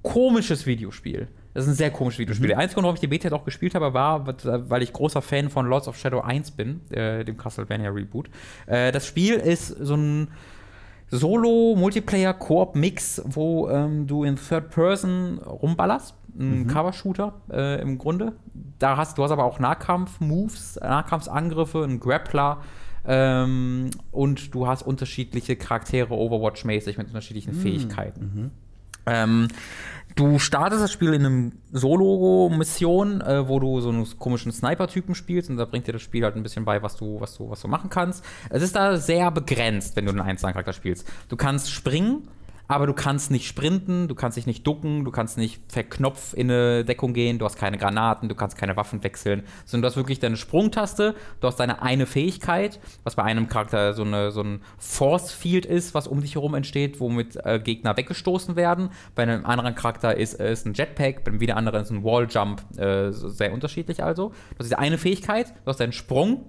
komisches 0.03 0.67
Videospiel. 0.67 1.29
Das 1.55 1.65
ist 1.65 1.71
ein 1.71 1.77
sehr 1.77 1.91
komisches 1.91 2.19
Videospiel. 2.19 2.49
Der 2.49 2.59
einzige 2.59 2.75
Grund, 2.75 2.85
warum 2.85 2.95
ich 2.95 3.01
die 3.01 3.07
Beta 3.07 3.35
auch 3.35 3.45
gespielt 3.45 3.75
habe, 3.75 3.93
war, 3.93 4.27
weil 4.71 4.83
ich 4.83 4.93
großer 4.93 5.23
Fan 5.23 5.51
von 5.51 5.67
Lords 5.67 5.89
of 5.89 5.99
Shadow 5.99 6.21
1 6.21 6.53
bin, 6.53 6.81
äh, 6.91 7.25
dem 7.25 7.37
Castlevania 7.37 7.91
Reboot. 7.91 8.31
Äh, 8.67 8.93
das 8.93 9.07
Spiel 9.07 9.35
ist 9.35 9.69
so 9.69 9.95
ein 9.95 10.29
Solo-Multiplayer-Koop-Mix, 11.11 13.23
wo 13.27 13.69
ähm, 13.69 14.07
du 14.07 14.25
in 14.25 14.37
Third 14.37 14.71
Person 14.71 15.39
rumballerst. 15.39 16.15
Ein 16.39 16.67
Cover-Shooter 16.67 17.35
äh, 17.51 17.83
im 17.83 17.99
Grunde. 17.99 18.33
Da 18.79 18.97
hast, 18.97 19.19
du 19.19 19.23
hast 19.23 19.33
aber 19.33 19.45
auch 19.45 19.59
Nahkampf-Moves, 19.59 20.81
Nahkampfsangriffe, 20.81 21.85
einen 21.85 22.01
Grappler. 22.01 22.63
Ähm, 23.05 23.91
und 24.13 24.55
du 24.55 24.67
hast 24.67 24.83
unterschiedliche 24.83 25.57
Charaktere 25.57 26.15
Overwatch-mäßig 26.15 26.97
mit 26.97 27.09
unterschiedlichen 27.09 27.53
Fähigkeiten. 27.53 28.51
Ähm, 29.05 29.49
du 30.17 30.39
startest 30.39 30.83
das 30.83 30.93
Spiel 30.93 31.15
in 31.15 31.27
einem 31.27 31.53
Solo-Mission, 31.73 33.21
äh, 33.21 33.49
wo 33.49 33.59
du 33.61 33.81
so 33.81 33.91
einen 33.91 34.07
komischen 34.19 34.53
Sniper-Typen 34.53 35.15
spielst 35.15 35.51
und 35.51 35.57
da 35.57 35.65
bringt 35.65 35.87
dir 35.87 35.93
das 35.93 36.03
Spiel 36.03 36.25
halt 36.25 36.37
ein 36.37 36.43
bisschen 36.43 36.65
bei, 36.65 36.83
was 36.83 36.97
du, 36.97 37.21
was 37.21 37.37
du, 37.37 37.51
was 37.51 37.61
du 37.61 37.69
machen 37.69 37.91
kannst. 37.91 38.25
Es 38.51 38.63
ist 38.63 38.77
da 38.77 38.97
sehr 38.97 39.31
begrenzt, 39.31 39.97
wenn 39.97 40.07
du 40.07 40.11
einen 40.11 40.21
einzelnen 40.21 40.53
Charakter 40.53 40.73
spielst. 40.73 41.07
Du 41.29 41.37
kannst 41.37 41.71
springen, 41.71 42.29
aber 42.69 42.87
du 42.87 42.95
kannst 42.95 43.31
nicht 43.31 43.47
sprinten, 43.47 44.09
du 44.09 44.15
kannst 44.15 44.37
dich 44.37 44.47
nicht 44.47 44.67
ducken, 44.67 45.05
du 45.05 45.11
kannst 45.11 45.39
nicht 45.39 45.61
verknopf 45.69 46.35
in 46.35 46.51
eine 46.51 46.85
Deckung 46.85 47.13
gehen, 47.13 47.39
du 47.39 47.45
hast 47.45 47.57
keine 47.57 47.79
Granaten, 47.79 48.29
du 48.29 48.35
kannst 48.35 48.57
keine 48.57 48.77
Waffen 48.77 49.05
wechseln, 49.05 49.43
sondern 49.65 49.83
du 49.83 49.89
hast 49.89 49.97
wirklich 49.97 50.21
deine 50.21 50.37
Sprungtaste, 50.37 51.15
du 51.41 51.47
hast 51.47 51.57
deine 51.57 51.83
eine 51.83 52.07
Fähigkeit, 52.07 52.81
was 53.05 53.17
bei 53.17 53.25
einem 53.25 53.49
Charakter 53.49 53.95
so, 53.95 54.05
eine, 54.05 54.31
so 54.31 54.43
ein 54.43 54.63
Force 54.79 55.33
Field 55.33 55.67
ist, 55.67 55.95
was 55.95 56.07
um 56.07 56.21
dich 56.21 56.35
herum 56.35 56.55
entsteht, 56.55 57.01
womit 57.01 57.37
äh, 57.45 57.61
Gegner 57.63 57.97
weggestoßen 57.97 58.57
werden. 58.57 58.91
Bei 59.15 59.25
einem 59.25 59.45
anderen 59.45 59.75
Charakter 59.75 60.17
ist 60.17 60.41
es 60.41 60.65
ein 60.65 60.75
Jetpack, 60.75 61.25
beim 61.25 61.41
wieder 61.41 61.57
anderen 61.57 61.83
ist 61.83 61.91
ein 61.91 62.05
Wall 62.05 62.27
Jump, 62.31 62.63
äh, 62.79 63.11
sehr 63.11 63.53
unterschiedlich 63.53 64.03
also. 64.03 64.29
Du 64.29 64.59
hast 64.59 64.67
diese 64.67 64.79
eine 64.79 64.99
Fähigkeit, 64.99 65.53
du 65.65 65.69
hast 65.69 65.81
deinen 65.81 65.93
Sprung, 65.93 66.47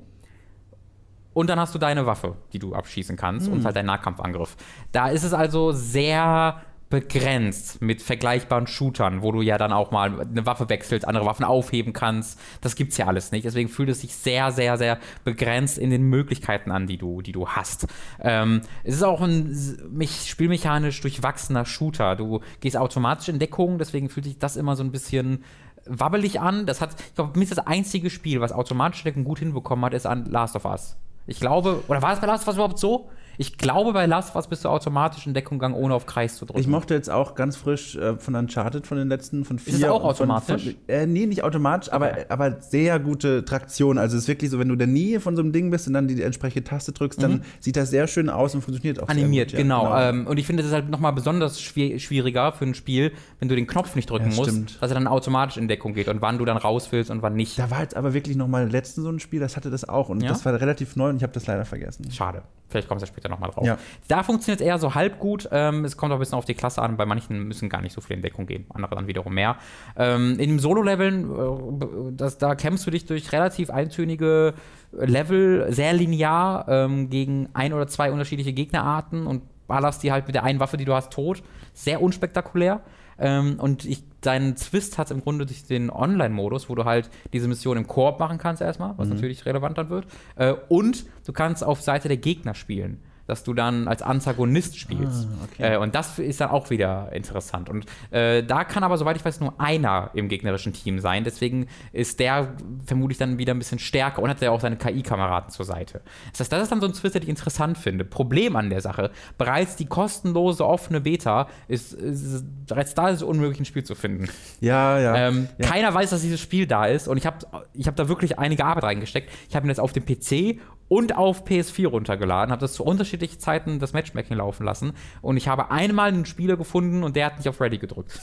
und 1.34 1.50
dann 1.50 1.60
hast 1.60 1.74
du 1.74 1.80
deine 1.80 2.06
Waffe, 2.06 2.36
die 2.54 2.60
du 2.60 2.74
abschießen 2.74 3.18
kannst 3.18 3.48
und 3.48 3.66
halt 3.66 3.76
deinen 3.76 3.88
Nahkampfangriff. 3.88 4.56
Da 4.92 5.10
ist 5.10 5.24
es 5.24 5.34
also 5.34 5.72
sehr 5.72 6.62
begrenzt 6.94 7.82
mit 7.82 8.04
vergleichbaren 8.04 8.68
Shootern, 8.68 9.24
wo 9.24 9.32
du 9.32 9.42
ja 9.42 9.58
dann 9.58 9.74
auch 9.74 9.90
mal 9.90 10.22
eine 10.22 10.46
Waffe 10.46 10.70
wechselst, 10.70 11.08
andere 11.08 11.26
Waffen 11.26 11.44
aufheben 11.44 11.92
kannst. 11.92 12.40
Das 12.62 12.76
gibt's 12.76 12.98
ja 12.98 13.08
alles 13.08 13.32
nicht. 13.32 13.46
Deswegen 13.46 13.68
fühlt 13.68 13.90
es 13.90 14.02
sich 14.02 14.16
sehr, 14.16 14.52
sehr, 14.52 14.78
sehr 14.78 15.00
begrenzt 15.24 15.80
in 15.80 15.90
den 15.90 16.04
Möglichkeiten 16.04 16.70
an, 16.70 16.86
die 16.86 17.00
du, 17.00 17.24
die 17.24 17.32
du 17.32 17.48
hast. 17.48 17.88
Ähm, 18.22 18.62
es 18.84 18.94
ist 18.94 19.02
auch 19.02 19.22
ein 19.22 19.58
mich, 19.92 20.30
spielmechanisch 20.30 21.02
durchwachsener 21.02 21.66
Shooter. 21.66 22.16
Du 22.16 22.42
gehst 22.60 22.78
automatisch 22.78 23.28
in 23.28 23.40
Deckung, 23.40 23.80
deswegen 23.80 24.08
fühlt 24.08 24.26
sich 24.26 24.38
das 24.38 24.56
immer 24.56 24.76
so 24.76 24.84
ein 24.84 24.92
bisschen 24.92 25.44
wabbelig 25.88 26.40
an. 26.42 26.68
Das 26.68 26.80
hat, 26.80 26.92
ich 27.00 27.16
glaube, 27.16 27.40
mir 27.40 27.44
ist 27.44 27.58
das 27.58 27.66
einzige 27.66 28.12
Spiel, 28.12 28.40
was 28.40 28.52
automatische 28.52 29.06
Deckung 29.06 29.24
gut 29.24 29.40
hinbekommen 29.40 29.84
hat, 29.84 29.96
ist 29.96 30.06
an 30.06 30.26
Last 30.26 30.56
of 30.56 30.66
Us. 30.66 30.96
Ich 31.26 31.39
glaube, 31.39 31.84
oder 31.88 32.01
war 32.01 32.13
es 32.13 32.19
bei 32.19 32.28
Last 32.28 32.43
of 32.43 32.47
Us 32.49 32.55
überhaupt 32.55 32.80
so? 32.80 33.09
Ich 33.38 33.58
glaube, 33.58 33.94
bei 33.94 34.06
Last 34.06 34.36
Us 34.36 34.48
bist 34.48 34.64
du 34.66 34.70
automatisch 34.70 35.26
in 35.26 35.34
Deckung 35.34 35.58
gegangen, 35.60 35.76
ohne 35.76 35.94
auf 35.96 36.06
Kreis 36.06 36.36
zu 36.38 36.46
drücken. 36.46 36.60
Ich 36.60 36.68
mochte 36.68 36.94
jetzt 36.94 37.10
auch 37.10 37.36
ganz 37.36 37.56
frisch 37.56 37.96
äh, 37.96 38.16
von 38.18 38.36
Uncharted, 38.36 38.86
von 38.86 38.98
den 38.98 39.08
letzten, 39.10 39.44
von 39.46 39.58
vier. 39.60 39.74
es 39.74 39.84
auch 39.86 40.04
und 40.04 40.16
von- 40.18 40.30
automatisch? 40.32 40.64
Von, 40.66 40.76
äh, 40.88 41.06
nee, 41.08 41.26
nicht 41.26 41.44
automatisch, 41.44 41.92
aber, 41.92 42.10
Okay. 42.12 42.26
aber 42.30 42.62
sehr 42.62 43.00
gute 43.00 43.44
Traktion. 43.46 43.98
Also 43.98 44.18
es 44.18 44.24
ist 44.24 44.28
wirklich 44.28 44.52
so, 44.52 44.60
wenn 44.60 44.68
du 44.68 44.74
in 44.74 44.80
der 44.80 44.88
Nähe 44.88 45.20
von 45.20 45.36
so 45.36 45.42
einem 45.42 45.52
Ding 45.52 45.72
bist 45.72 45.88
und 45.88 45.94
dann 45.94 46.08
die 46.08 46.22
entsprechende 46.22 46.64
Taste 46.64 46.92
drückst, 46.92 47.22
dann 47.24 47.44
sieht 47.60 47.76
das 47.76 47.90
sehr 47.90 48.08
schön 48.08 48.30
aus 48.30 48.54
und 48.56 48.62
funktioniert 48.62 49.00
auch 49.02 49.08
Mhm. 49.08 49.12
animiert, 49.12 49.50
sehr 49.52 49.58
gut. 49.60 49.64
genau. 49.66 49.86
Ja, 49.86 50.10
Ähm, 50.10 50.28
und 50.28 50.38
ich 50.38 50.46
finde, 50.46 50.62
es 50.62 50.68
ist 50.68 50.74
halt 50.74 50.90
nochmal 50.90 51.14
besonders 51.14 51.62
schwier 51.62 52.00
schwieriger 52.00 52.52
für 52.54 52.66
ein 52.66 52.74
Spiel, 52.76 53.12
wenn 53.40 53.48
du 53.50 53.56
den 53.56 53.68
Knopf 53.68 53.96
nicht 53.96 54.10
drücken 54.10 54.30
Ja, 54.32 54.36
musst, 54.36 54.82
dass 54.82 54.92
er 54.92 54.96
dann 54.96 55.08
automatisch 55.08 55.58
in 55.58 55.68
Deckung 55.68 55.94
geht 55.94 56.08
und 56.08 56.22
wann 56.22 56.38
du 56.38 56.46
dann 56.46 56.58
raus 56.58 56.90
willst 56.92 57.10
und 57.10 57.22
wann 57.22 57.36
nicht. 57.36 57.58
Da 57.58 57.72
war 57.72 57.82
jetzt 57.82 57.96
aber 57.96 58.14
wirklich 58.14 58.38
noch 58.38 58.48
mal 58.48 58.70
letztens 58.70 59.06
so 59.06 59.12
ein 59.12 59.20
Spiel, 59.20 59.40
das 59.40 59.56
hatte 59.58 59.70
das 59.70 59.88
auch 59.88 60.10
und 60.10 60.22
Ja? 60.22 60.30
das 60.30 60.46
war 60.46 60.54
relativ 60.60 60.96
neu 60.96 61.10
und 61.10 61.18
ich 61.18 61.24
habe 61.24 61.34
das 61.34 61.48
leider 61.48 61.66
vergessen. 61.66 62.12
Schade. 62.12 62.44
Vielleicht 62.74 62.88
kommst 62.89 63.03
du 63.03 63.07
später 63.07 63.30
nochmal 63.30 63.51
drauf. 63.51 63.65
Ja. 63.65 63.78
Da 64.07 64.24
funktioniert 64.24 64.59
es 64.59 64.65
eher 64.65 64.80
so 64.80 64.95
halb 64.95 65.19
gut. 65.19 65.47
Ähm, 65.51 65.86
es 65.86 65.95
kommt 65.95 66.11
auch 66.11 66.17
ein 66.17 66.19
bisschen 66.19 66.38
auf 66.38 66.45
die 66.45 66.55
Klasse 66.55 66.82
an. 66.82 66.97
Bei 66.97 67.05
manchen 67.05 67.47
müssen 67.47 67.69
gar 67.69 67.82
nicht 67.82 67.93
so 67.93 68.01
viel 68.01 68.15
in 68.15 68.21
Deckung 68.21 68.47
gehen, 68.47 68.65
andere 68.74 68.95
dann 68.95 69.07
wiederum 69.07 69.34
mehr. 69.34 69.57
Ähm, 69.95 70.39
in 70.39 70.49
dem 70.49 70.59
Solo-Leveln, 70.59 72.17
äh, 72.17 72.32
da 72.39 72.55
kämpfst 72.55 72.86
du 72.88 72.91
dich 72.91 73.05
durch 73.05 73.32
relativ 73.32 73.69
eintönige 73.69 74.55
Level, 74.91 75.71
sehr 75.71 75.93
linear, 75.93 76.65
ähm, 76.67 77.09
gegen 77.09 77.49
ein 77.53 77.74
oder 77.74 77.88
zwei 77.88 78.11
unterschiedliche 78.11 78.53
Gegnerarten 78.53 79.28
und 79.28 79.43
ballerst 79.67 80.03
die 80.03 80.11
halt 80.11 80.26
mit 80.26 80.36
der 80.36 80.43
einen 80.43 80.59
Waffe, 80.59 80.78
die 80.78 80.86
du 80.86 80.93
hast, 80.93 81.11
tot. 81.11 81.43
Sehr 81.74 82.01
unspektakulär. 82.01 82.82
Ähm, 83.24 83.57
und 83.57 83.86
ich, 83.86 84.03
deinen 84.19 84.57
Twist 84.57 84.97
hat 84.97 85.09
im 85.09 85.21
Grunde 85.21 85.45
durch 85.45 85.63
den 85.63 85.89
Online-Modus, 85.89 86.69
wo 86.69 86.76
du 86.76 86.84
halt 86.84 87.09
diese 87.32 87.47
Mission 87.47 87.78
im 87.78 87.88
Koop 87.88 88.19
machen 88.19 88.38
kannst 88.38 88.61
erstmal, 88.61 88.97
was 88.97 89.07
natürlich 89.07 89.45
relevant 89.45 89.78
dann 89.78 89.89
wird. 89.89 90.05
Äh, 90.36 90.53
und 90.67 91.05
du 91.26 91.32
kannst 91.32 91.63
auf 91.63 91.82
Seite 91.82 92.09
der 92.09 92.17
Gegner 92.17 92.53
spielen. 92.53 92.99
Dass 93.26 93.43
du 93.43 93.53
dann 93.53 93.88
als 93.88 94.01
Antagonist 94.01 94.78
spielst. 94.78 95.28
Ah, 95.28 95.45
okay. 95.51 95.74
äh, 95.74 95.78
und 95.78 95.95
das 95.95 96.19
ist 96.19 96.41
dann 96.41 96.49
auch 96.49 96.69
wieder 96.69 97.11
interessant. 97.13 97.69
Und 97.69 97.86
äh, 98.11 98.43
da 98.43 98.63
kann 98.63 98.84
aber, 98.84 98.97
soweit 98.97 99.15
ich 99.15 99.24
weiß, 99.24 99.39
nur 99.39 99.59
einer 99.59 100.11
im 100.13 100.28
gegnerischen 100.28 100.74
Team 100.74 100.99
sein. 100.99 101.24
Deswegen 101.24 101.67
ist 101.91 102.19
der 102.19 102.53
vermutlich 102.86 103.17
dann 103.17 103.38
wieder 103.38 103.53
ein 103.53 103.59
bisschen 103.59 103.80
stärker 103.80 104.21
und 104.21 104.30
hat 104.30 104.41
ja 104.41 104.51
auch 104.51 104.59
seine 104.59 104.78
KI-Kameraden 104.78 105.49
zur 105.51 105.65
Seite. 105.65 106.01
Das 106.32 106.41
heißt, 106.41 106.51
das 106.51 106.63
ist 106.63 106.71
dann 106.71 106.82
so 106.82 106.88
ein 106.88 106.93
Twist, 106.93 107.15
den 107.15 107.24
ich 107.24 107.30
interessant 107.30 107.78
finde. 107.78 108.03
Problem 108.05 108.55
an 108.55 108.69
der 108.69 108.82
Sache, 108.82 109.11
bereits 109.38 109.76
die 109.76 109.86
kostenlose 109.86 110.65
offene 110.65 111.01
Beta 111.01 111.47
ist, 111.67 111.93
ist 111.93 112.43
bereits 112.67 112.93
da 112.93 113.09
ist 113.09 113.17
es 113.17 113.24
unmöglich, 113.24 113.59
ein 113.59 113.65
Spiel 113.65 113.84
zu 113.84 113.95
finden. 113.95 114.30
Ja, 114.59 114.99
ja. 114.99 115.15
Ähm, 115.15 115.47
ja. 115.57 115.67
Keiner 115.67 115.93
weiß, 115.93 116.09
dass 116.09 116.21
dieses 116.21 116.39
Spiel 116.39 116.67
da 116.67 116.86
ist 116.86 117.07
und 117.07 117.17
ich 117.17 117.26
habe 117.26 117.38
ich 117.74 117.88
hab 117.88 117.95
da 117.95 118.07
wirklich 118.07 118.39
einige 118.39 118.65
Arbeit 118.65 118.84
reingesteckt. 118.84 119.30
Ich 119.49 119.55
habe 119.55 119.65
ihn 119.65 119.69
jetzt 119.69 119.80
auf 119.80 119.93
dem 119.93 120.05
PC 120.05 120.59
und 120.88 121.16
auf 121.16 121.46
PS4 121.46 121.88
runtergeladen, 121.88 122.52
habe 122.52 122.62
das 122.62 122.74
zu 122.74 122.84
unterschiedlichen 122.84 123.40
Zeiten 123.40 123.80
das 123.80 123.94
Matchmaking 123.94 124.38
laufen 124.38 124.66
lassen 124.66 124.94
und 125.22 125.38
ich 125.38 125.48
habe 125.48 125.72
einmal 125.72 126.10
einen 126.10 126.26
Spieler 126.26 126.58
gefunden 126.58 127.04
und 127.04 127.16
der 127.16 127.28
hat 127.28 127.38
nicht 127.38 127.50
auf 127.50 127.60
Ready 127.60 127.78
gedrückt. 127.78 128.20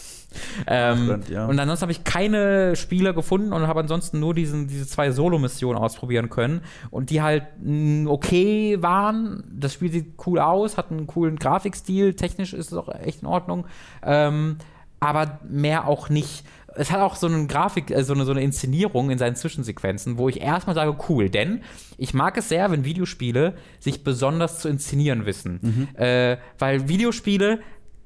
Ähm, 0.67 1.23
ja. 1.29 1.47
Und 1.47 1.59
ansonsten 1.59 1.83
habe 1.83 1.93
ich 1.93 2.05
keine 2.05 2.77
Spieler 2.77 3.13
gefunden 3.13 3.53
und 3.53 3.67
habe 3.67 3.81
ansonsten 3.81 4.21
nur 4.21 4.35
diesen, 4.35 4.69
diese 4.69 4.87
zwei 4.87 5.11
Solo-Missionen 5.11 5.79
ausprobieren 5.79 6.31
können 6.31 6.61
und 6.91 7.11
die 7.11 7.23
halt 7.23 7.45
mh, 7.61 8.09
okay 8.11 8.81
waren. 8.81 9.45
Das 9.51 9.75
Spiel 9.75 9.91
sieht 9.91 10.15
cool 10.27 10.39
aus, 10.39 10.77
hat 10.77 10.91
einen 10.91 11.07
coolen 11.07 11.37
Grafikstil, 11.37 12.15
technisch 12.15 12.53
ist 12.53 12.73
es 12.73 12.79
auch 12.79 12.89
echt 12.95 13.23
in 13.23 13.27
Ordnung. 13.27 13.67
Ähm, 14.03 14.59
aber 15.01 15.41
mehr 15.49 15.89
auch 15.89 16.11
nicht. 16.11 16.45
Es 16.77 16.91
hat 16.91 17.01
auch 17.01 17.17
so 17.17 17.27
eine 17.27 17.47
Grafik, 17.47 17.91
äh, 17.91 18.03
so 18.05 18.15
eine, 18.15 18.25
so 18.25 18.31
eine 18.33 18.43
Inszenierung 18.43 19.11
in 19.11 19.19
seinen 19.19 19.37
Zwischensequenzen, 19.37 20.19
wo 20.19 20.29
ich 20.29 20.41
erstmal 20.41 20.75
sage, 20.75 20.97
cool, 21.09 21.31
denn 21.31 21.63
ich 21.99 22.15
mag 22.15 22.37
es 22.37 22.49
sehr, 22.49 22.71
wenn 22.71 22.85
Videospiele 22.85 23.55
sich 23.79 24.05
besonders 24.05 24.61
zu 24.61 24.69
inszenieren 24.69 25.27
wissen. 25.27 25.89
Äh, 25.95 26.37
weil 26.59 26.89
Videospiele 26.89 27.61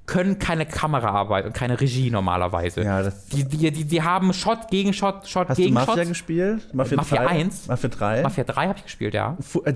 können 0.06 0.38
keine 0.38 0.66
Kameraarbeit 0.66 1.46
und 1.46 1.54
keine 1.54 1.80
Regie 1.80 2.10
normalerweise. 2.10 2.82
Ja, 2.82 3.02
das- 3.02 3.26
die, 3.26 3.44
die, 3.44 3.70
die, 3.70 3.84
die 3.84 4.02
haben 4.02 4.32
Shot 4.34 4.68
gegen 4.70 4.92
Shot, 4.92 5.26
Shot 5.26 5.48
Hast 5.48 5.56
du 5.58 5.62
gegen 5.62 5.74
Mafia 5.74 5.96
Shot. 5.96 6.08
gespielt? 6.08 6.68
Mafia, 6.74 6.96
Mafia 6.98 7.22
3? 7.24 7.26
1? 7.28 7.68
Mafia 7.68 7.88
3? 7.88 8.22
Mafia 8.22 8.44
3 8.44 8.68
habe 8.68 8.78
ich 8.78 8.84
gespielt, 8.84 9.14
ja. 9.14 9.36
Äh, 9.64 9.74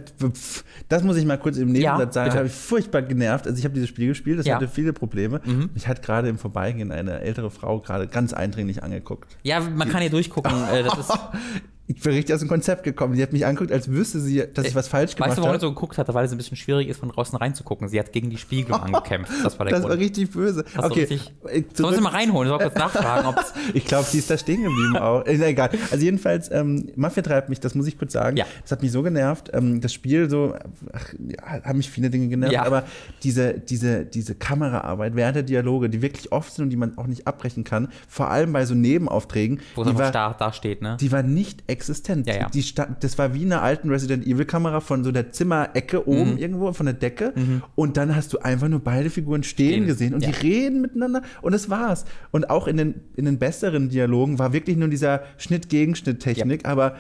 Das 0.89 1.03
muss 1.03 1.17
ich 1.17 1.25
mal 1.25 1.39
kurz 1.39 1.57
im 1.57 1.75
Ja, 1.75 1.93
Nebensatz 1.93 2.15
sagen. 2.15 2.27
bitte. 2.29 2.39
habe 2.39 2.49
ich 2.49 2.53
furchtbar 2.55 3.03
genervt. 3.03 3.47
Also 3.47 3.59
ich 3.59 3.65
habe 3.65 3.75
dieses 3.75 3.89
Spiel 3.89 4.09
gespielt, 4.09 4.39
das 4.39 4.47
Ja. 4.47 4.57
Mhm. 4.57 4.63
hatte 4.63 4.69
viele 4.73 4.93
Probleme. 4.93 5.41
Mich 5.75 5.89
hat 5.89 6.03
gerade 6.03 6.29
im 6.29 6.37
Vorbeigehen 6.39 6.93
eine 6.93 7.21
ältere 7.21 7.51
Frau 7.51 7.81
gerade 7.81 8.07
ganz 8.07 8.33
eindringlich 8.35 8.83
angeguckt. 8.83 9.37
Ja, 9.45 9.61
man 9.61 9.89
kann 9.89 10.01
hier 10.03 10.11
durchgucken. 10.11 10.53
äh, 10.73 10.83
das 10.83 10.99
ist, 10.99 11.19
Ich 11.91 12.03
bin 12.03 12.13
richtig 12.13 12.35
aus 12.35 12.41
dem 12.41 12.49
Konzept 12.51 12.83
gekommen. 12.83 13.15
Sie 13.17 13.23
hat 13.23 13.33
mich 13.33 13.47
angeguckt, 13.47 13.73
als 13.73 13.89
wüsste 13.91 14.21
sie, 14.21 14.45
dass 14.53 14.67
ich 14.67 14.75
was 14.75 14.89
falsch 14.89 15.17
gemacht 15.17 15.31
weißt 15.31 15.39
du, 15.39 15.43
warum 15.43 15.55
habe. 15.55 15.59
er 15.65 15.69
so 15.69 15.75
geguckt 15.75 15.97
hatte? 15.97 16.13
Weil 16.13 16.27
es 16.27 16.33
ein 16.33 16.37
bisschen 16.37 16.59
schwierig 16.59 16.87
ist, 16.89 17.01
von 17.01 17.09
draußen 17.09 17.37
reinzugucken. 17.39 17.89
Sie 17.89 17.99
hat 17.99 18.13
gegen 18.13 18.29
die 18.29 18.37
Spiegelung 18.37 18.79
angekämpft. 18.83 19.33
Das 19.43 19.59
war 19.59 19.65
der 19.65 19.73
das 19.73 19.81
Grund. 19.83 19.95
war 19.95 19.99
richtig 19.99 20.31
böse. 20.31 20.65
Hast 20.77 20.85
okay, 20.85 21.01
richtig- 21.01 21.33
ich- 21.45 21.65
Sollen 21.77 21.95
zurück- 21.95 22.01
mal 22.03 22.11
reinholen? 22.11 22.49
Soll 22.51 22.59
ich 22.59 22.65
kurz 22.65 22.75
nachfragen, 22.79 23.27
ob 23.27 23.39
es 23.39 23.55
Ich 23.73 23.87
glaube, 23.87 24.05
sie 24.05 24.19
ist 24.19 24.31
da 24.31 24.37
stehen 24.37 24.63
geblieben 24.65 24.99
auch. 24.99 25.23
Ist 25.25 25.41
ja 25.41 25.47
egal. 25.47 25.71
Also 25.91 26.05
jedenfalls, 26.05 26.51
ähm, 26.53 26.91
Mafia 26.95 27.23
treibt 27.23 27.49
mich, 27.49 27.59
das 27.61 27.75
muss 27.75 27.87
ich 27.87 27.97
kurz 27.99 28.13
sagen. 28.13 28.37
Ja. 28.37 28.45
Das 28.63 28.71
hat 28.73 28.83
mich 28.83 28.93
so 28.93 29.03
genervt. 29.03 29.51
Ähm, 29.55 29.81
das 29.81 29.93
Spiel 29.95 30.29
so, 30.29 30.55
ach, 30.93 31.15
ja, 31.19 31.65
haben 31.65 31.79
mich 31.79 31.89
viele 31.91 32.11
Dinge 32.11 32.29
genervt, 32.29 32.53
Ja. 32.53 32.65
aber 32.65 32.85
diese, 33.23 33.55
diese, 33.55 34.05
diese 34.05 34.35
Kameraarbeit 34.35 35.17
während 35.17 35.37
der 35.37 35.43
Dialoge, 35.43 35.89
die 35.89 36.03
wirklich 36.03 36.33
oft 36.33 36.53
sind 36.53 36.65
und 36.65 36.71
die 36.71 36.77
man 36.77 36.99
auch 36.99 37.07
nicht 37.07 37.27
abbrechen 37.27 37.65
kann, 37.65 37.89
vor 38.09 38.29
allem 38.31 38.53
bei 38.53 38.67
so 38.67 38.75
Nebenaufträgen, 38.75 39.61
wo 39.75 39.83
es 39.83 39.89
einfach 39.89 40.05
war, 40.05 40.13
da, 40.13 40.35
da 40.39 40.53
steht, 40.53 40.83
ne? 40.83 40.99
die 41.01 41.11
war 41.13 41.23
nicht 41.23 41.63
existent. 41.79 42.27
Ja, 42.27 42.35
ja. 42.35 42.49
Die 42.51 42.63
sta- 42.63 42.89
das 43.01 43.17
war 43.19 43.33
wie 43.35 43.45
eine 43.45 43.61
alten 43.63 43.89
Resident 43.89 44.27
Evil 44.27 44.45
Kamera 44.45 44.81
von 44.81 45.05
so 45.05 45.13
der 45.13 45.31
Zimmerecke 45.33 46.09
oben 46.09 46.33
Mhm. 46.33 46.39
irgendwo 46.39 46.73
von 46.73 46.87
der 46.87 46.95
Decke 46.95 47.33
und 47.77 47.97
dann 47.97 48.15
hast 48.17 48.33
du 48.33 48.39
einfach 48.41 48.69
nur 48.69 48.81
beide 48.81 49.11
Figuren 49.11 49.43
stehen 49.45 49.69
Stehen. 49.69 49.87
gesehen 49.87 50.15
und 50.15 50.23
Ja. 50.25 50.31
die 50.31 50.47
reden 50.47 50.81
miteinander 50.81 51.23
und 51.43 51.53
das 51.53 51.71
war's. 51.71 52.05
Und 52.33 52.51
auch 52.51 52.67
in 52.67 52.77
den, 52.77 52.95
in 53.17 53.25
den 53.27 53.39
besseren 53.39 53.89
Dialogen 53.89 54.39
war 54.39 54.53
wirklich 54.53 54.77
nur 54.77 54.89
dieser 54.89 55.23
Schnitt-Gegenschnitt-Technik, 55.37 56.67
aber 56.67 56.97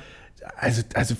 also, 0.56 0.82
also 0.94 1.14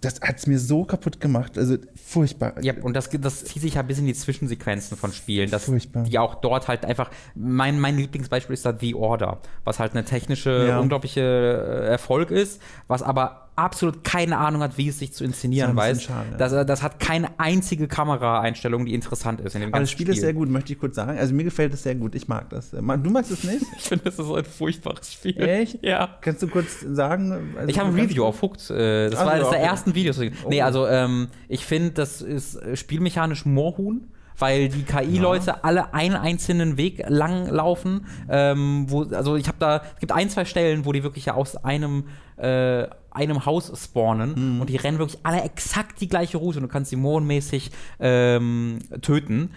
das 0.00 0.20
hat's 0.20 0.46
mir 0.46 0.58
so 0.58 0.84
kaputt 0.84 1.20
gemacht. 1.20 1.58
Also 1.58 1.76
furchtbar. 1.94 2.54
Ja, 2.62 2.74
und 2.82 2.94
das, 2.94 3.08
das 3.10 3.44
zieht 3.44 3.62
sich 3.62 3.74
ja 3.74 3.82
bis 3.82 3.98
in 3.98 4.06
die 4.06 4.14
Zwischensequenzen 4.14 4.96
von 4.96 5.12
Spielen, 5.12 5.50
dass 5.50 5.64
Furchtbar. 5.64 6.04
die 6.04 6.18
auch 6.18 6.36
dort 6.36 6.68
halt 6.68 6.84
einfach. 6.84 7.10
Mein, 7.34 7.80
mein 7.80 7.96
Lieblingsbeispiel 7.96 8.54
ist 8.54 8.64
da 8.66 8.76
The 8.78 8.94
Order, 8.94 9.40
was 9.64 9.78
halt 9.78 9.92
eine 9.92 10.04
technische, 10.04 10.66
Ja. 10.68 10.78
unglaubliche 10.78 11.20
äh, 11.20 11.86
Erfolg 11.88 12.30
ist, 12.30 12.60
was 12.86 13.02
aber 13.02 13.43
absolut 13.56 14.02
keine 14.04 14.38
Ahnung 14.38 14.62
hat, 14.62 14.78
wie 14.78 14.88
es 14.88 14.98
sich 14.98 15.12
zu 15.12 15.24
inszenieren 15.24 15.76
weiß. 15.76 16.02
schade, 16.02 16.30
ja. 16.32 16.36
das, 16.36 16.66
das 16.66 16.82
hat 16.82 16.98
keine 16.98 17.38
einzige 17.38 17.86
Kameraeinstellung, 17.88 18.86
die 18.86 18.94
interessant 18.94 19.40
ist 19.40 19.54
in 19.54 19.60
dem 19.60 19.68
aber 19.70 19.80
das 19.80 19.90
ganzen 19.90 19.92
Spiel 20.02 20.08
ist 20.14 20.20
sehr 20.20 20.32
gut, 20.34 20.48
möchte 20.48 20.72
ich 20.72 20.78
kurz 20.78 20.96
sagen. 20.96 21.18
Also 21.18 21.34
mir 21.34 21.44
gefällt 21.44 21.72
es 21.74 21.82
sehr 21.82 21.94
gut. 21.94 22.14
Ich 22.14 22.28
mag 22.28 22.50
das. 22.50 22.70
Du 22.70 22.80
magst 22.80 23.30
es 23.30 23.44
nicht? 23.44 23.64
Ich 23.76 23.82
finde, 23.88 24.04
das 24.04 24.18
ist 24.18 24.26
so 24.26 24.34
ein 24.34 24.44
furchtbares 24.44 25.12
Spiel. 25.12 25.40
Echt? 25.40 25.84
Ja. 25.84 26.16
Kannst 26.20 26.42
du 26.42 26.48
kurz 26.48 26.80
sagen? 26.80 27.54
Also, 27.56 27.68
Ich 27.68 27.78
habe 27.78 27.90
ein 27.90 27.94
Review 27.94 28.24
auf 28.24 28.40
Hooked. 28.42 28.70
Äh, 28.70 29.10
das 29.10 29.20
Ach 29.20 29.26
war 29.26 29.32
eines 29.32 29.48
der 29.50 29.58
okay. 29.58 29.66
ersten 29.68 29.94
Videos. 29.94 30.18
Nee, 30.18 30.32
Oh. 30.44 30.64
also 30.64 30.86
ähm, 30.86 31.28
ich 31.48 31.64
finde, 31.64 31.90
das 31.90 32.22
ist 32.22 32.58
spielmechanisch 32.74 33.44
Moorhuhn. 33.44 34.08
Weil 34.38 34.68
die 34.68 34.82
KI-Leute 34.82 35.64
alle 35.64 35.94
einen 35.94 36.16
einzelnen 36.16 36.76
Weg 36.76 37.04
lang 37.08 37.46
laufen. 37.48 38.06
Ähm, 38.28 38.86
wo, 38.88 39.02
also 39.02 39.36
ich 39.36 39.46
habe 39.46 39.58
da, 39.60 39.82
es 39.94 40.00
gibt 40.00 40.12
ein, 40.12 40.28
zwei 40.28 40.44
Stellen, 40.44 40.84
wo 40.84 40.92
die 40.92 41.02
wirklich 41.02 41.26
ja 41.26 41.34
aus 41.34 41.56
einem, 41.56 42.04
äh, 42.36 42.86
einem 43.10 43.46
Haus 43.46 43.72
spawnen 43.76 44.54
Mhm. 44.54 44.60
und 44.60 44.70
die 44.70 44.76
rennen 44.76 44.98
wirklich 44.98 45.20
alle 45.22 45.42
exakt 45.42 46.00
die 46.00 46.08
gleiche 46.08 46.38
Route 46.38 46.58
und 46.58 46.62
du 46.64 46.68
kannst 46.68 46.90
sie 46.90 46.96
mohrenmäßig 46.96 47.70
ähm, 48.00 48.80
töten 49.02 49.50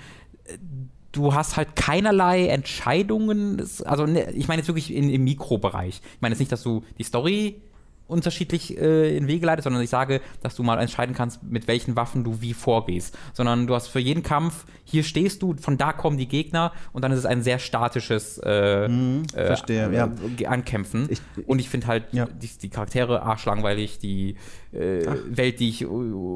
du 1.11 1.33
hast 1.33 1.57
halt 1.57 1.75
keinerlei 1.75 2.47
Entscheidungen. 2.47 3.59
Also, 3.85 4.05
ne, 4.05 4.31
ich 4.31 4.47
meine 4.47 4.61
jetzt 4.61 4.67
wirklich 4.67 4.93
in, 4.93 5.09
im 5.09 5.23
Mikrobereich. 5.23 6.01
Ich 6.15 6.21
meine 6.21 6.33
jetzt 6.33 6.39
nicht, 6.39 6.51
dass 6.51 6.63
du 6.63 6.83
die 6.97 7.03
Story 7.03 7.61
unterschiedlich 8.07 8.77
äh, 8.77 9.15
in 9.17 9.27
Wege 9.27 9.45
leitest, 9.45 9.65
sondern 9.65 9.81
ich 9.83 9.89
sage, 9.89 10.21
dass 10.41 10.55
du 10.55 10.63
mal 10.63 10.79
entscheiden 10.79 11.13
kannst, 11.15 11.43
mit 11.43 11.67
welchen 11.67 11.95
Waffen 11.95 12.23
du 12.23 12.41
wie 12.41 12.53
vorgehst. 12.53 13.17
Sondern 13.33 13.67
du 13.67 13.75
hast 13.75 13.87
für 13.87 13.99
jeden 13.99 14.23
Kampf, 14.23 14.65
hier 14.83 15.03
stehst 15.03 15.41
du, 15.41 15.55
von 15.59 15.77
da 15.77 15.91
kommen 15.93 16.17
die 16.17 16.27
Gegner 16.27 16.71
und 16.93 17.01
dann 17.03 17.11
ist 17.11 17.19
es 17.19 17.25
ein 17.25 17.41
sehr 17.43 17.59
statisches 17.59 18.37
äh, 18.39 18.85
äh, 18.85 18.87
Mhm, 18.87 19.23
verstehe, 19.29 19.91
ja. 19.93 20.09
äh, 20.39 20.45
Ankämpfen. 20.45 21.07
Ich- 21.09 21.21
und 21.47 21.59
ich 21.59 21.69
finde 21.69 21.87
halt 21.87 22.05
Ja. 22.13 22.25
die, 22.25 22.49
die 22.61 22.69
Charaktere 22.69 23.21
arschlangweilig, 23.23 23.99
die 23.99 24.35
äh, 24.77 25.05
Welt, 25.29 25.59
die 25.59 25.69
ich, 25.69 25.85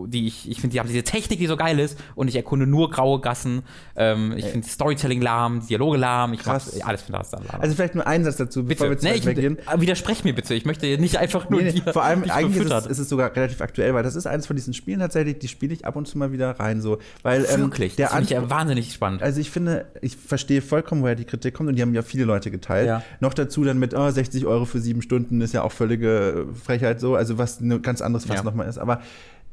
die 0.07 0.27
ich, 0.27 0.49
ich 0.49 0.59
finde, 0.61 0.73
die 0.73 0.79
haben 0.79 0.87
diese 0.87 1.03
Technik, 1.03 1.39
die 1.39 1.47
so 1.47 1.55
geil 1.57 1.79
ist 1.79 1.97
und 2.15 2.27
ich 2.27 2.35
erkunde 2.35 2.67
nur 2.67 2.89
graue 2.89 3.21
Gassen. 3.21 3.63
Ähm, 3.95 4.33
ich 4.35 4.45
finde 4.45 4.67
Storytelling 4.67 5.21
lahm, 5.21 5.65
Dialoge 5.67 5.97
lahm, 5.97 6.33
ich 6.33 6.39
Krass. 6.41 6.73
mach 6.79 6.87
alles 6.87 7.01
finde 7.03 7.19
das 7.19 7.29
dann 7.31 7.43
lahm. 7.45 7.61
Also 7.61 7.75
vielleicht 7.75 7.95
nur 7.95 8.07
ein 8.07 8.23
Satz 8.23 8.37
dazu, 8.37 8.63
bevor 8.65 8.89
wir 8.89 8.97
zu 8.97 9.05
nee, 9.05 9.23
weggehen. 9.23 9.57
äh, 9.59 9.79
widersprech 9.81 10.23
mir 10.23 10.33
bitte. 10.33 10.53
Ich 10.53 10.65
möchte 10.65 10.85
nicht 10.97 11.17
einfach 11.17 11.49
nur 11.49 11.61
Nee, 11.61 11.71
nee, 11.73 11.81
dir- 11.81 11.93
vor 11.93 12.03
allem 12.03 12.23
eigentlich 12.29 12.65
ist 12.65 12.71
es, 12.71 12.85
ist 12.87 12.99
es 12.99 13.09
sogar 13.09 13.35
relativ 13.35 13.61
aktuell, 13.61 13.93
weil 13.93 14.03
das 14.03 14.15
ist 14.15 14.27
eines 14.27 14.47
von 14.47 14.55
diesen 14.55 14.73
Spielen 14.73 14.99
tatsächlich, 14.99 15.39
die 15.39 15.47
spiele 15.47 15.73
ich 15.73 15.85
ab 15.85 15.95
und 15.95 16.07
zu 16.07 16.17
mal 16.17 16.31
wieder 16.31 16.51
rein 16.59 16.81
so, 16.81 16.97
weil 17.23 17.45
ähm, 17.51 17.61
Wirklich, 17.61 17.95
der 17.95 18.07
das 18.07 18.15
finde 18.15 18.25
ich 18.25 18.31
ja 18.31 18.49
wahnsinnig 18.49 18.93
spannend. 18.93 19.21
also 19.23 19.39
ich 19.39 19.51
finde, 19.51 19.85
ich 20.01 20.15
verstehe 20.17 20.61
vollkommen, 20.61 21.01
woher 21.03 21.15
die 21.15 21.25
Kritik 21.25 21.53
kommt 21.53 21.69
und 21.69 21.75
die 21.75 21.81
haben 21.81 21.93
ja 21.93 22.01
viele 22.01 22.25
Leute 22.25 22.51
geteilt. 22.51 22.87
Ja. 22.87 23.03
Noch 23.19 23.33
dazu 23.33 23.63
dann 23.63 23.77
mit 23.79 23.93
oh, 23.93 24.09
60 24.09 24.45
Euro 24.45 24.65
für 24.65 24.79
sieben 24.79 25.01
Stunden 25.01 25.41
ist 25.41 25.53
ja 25.53 25.63
auch 25.63 25.71
völlige 25.71 26.47
Frechheit 26.63 26.99
so, 26.99 27.15
also 27.15 27.37
was 27.37 27.59
ein 27.59 27.81
ganz 27.81 28.01
anderes 28.01 28.25
Fass 28.32 28.39
Ja. 28.39 28.43
nochmal 28.43 28.67
ist. 28.67 28.77
Aber 28.77 29.01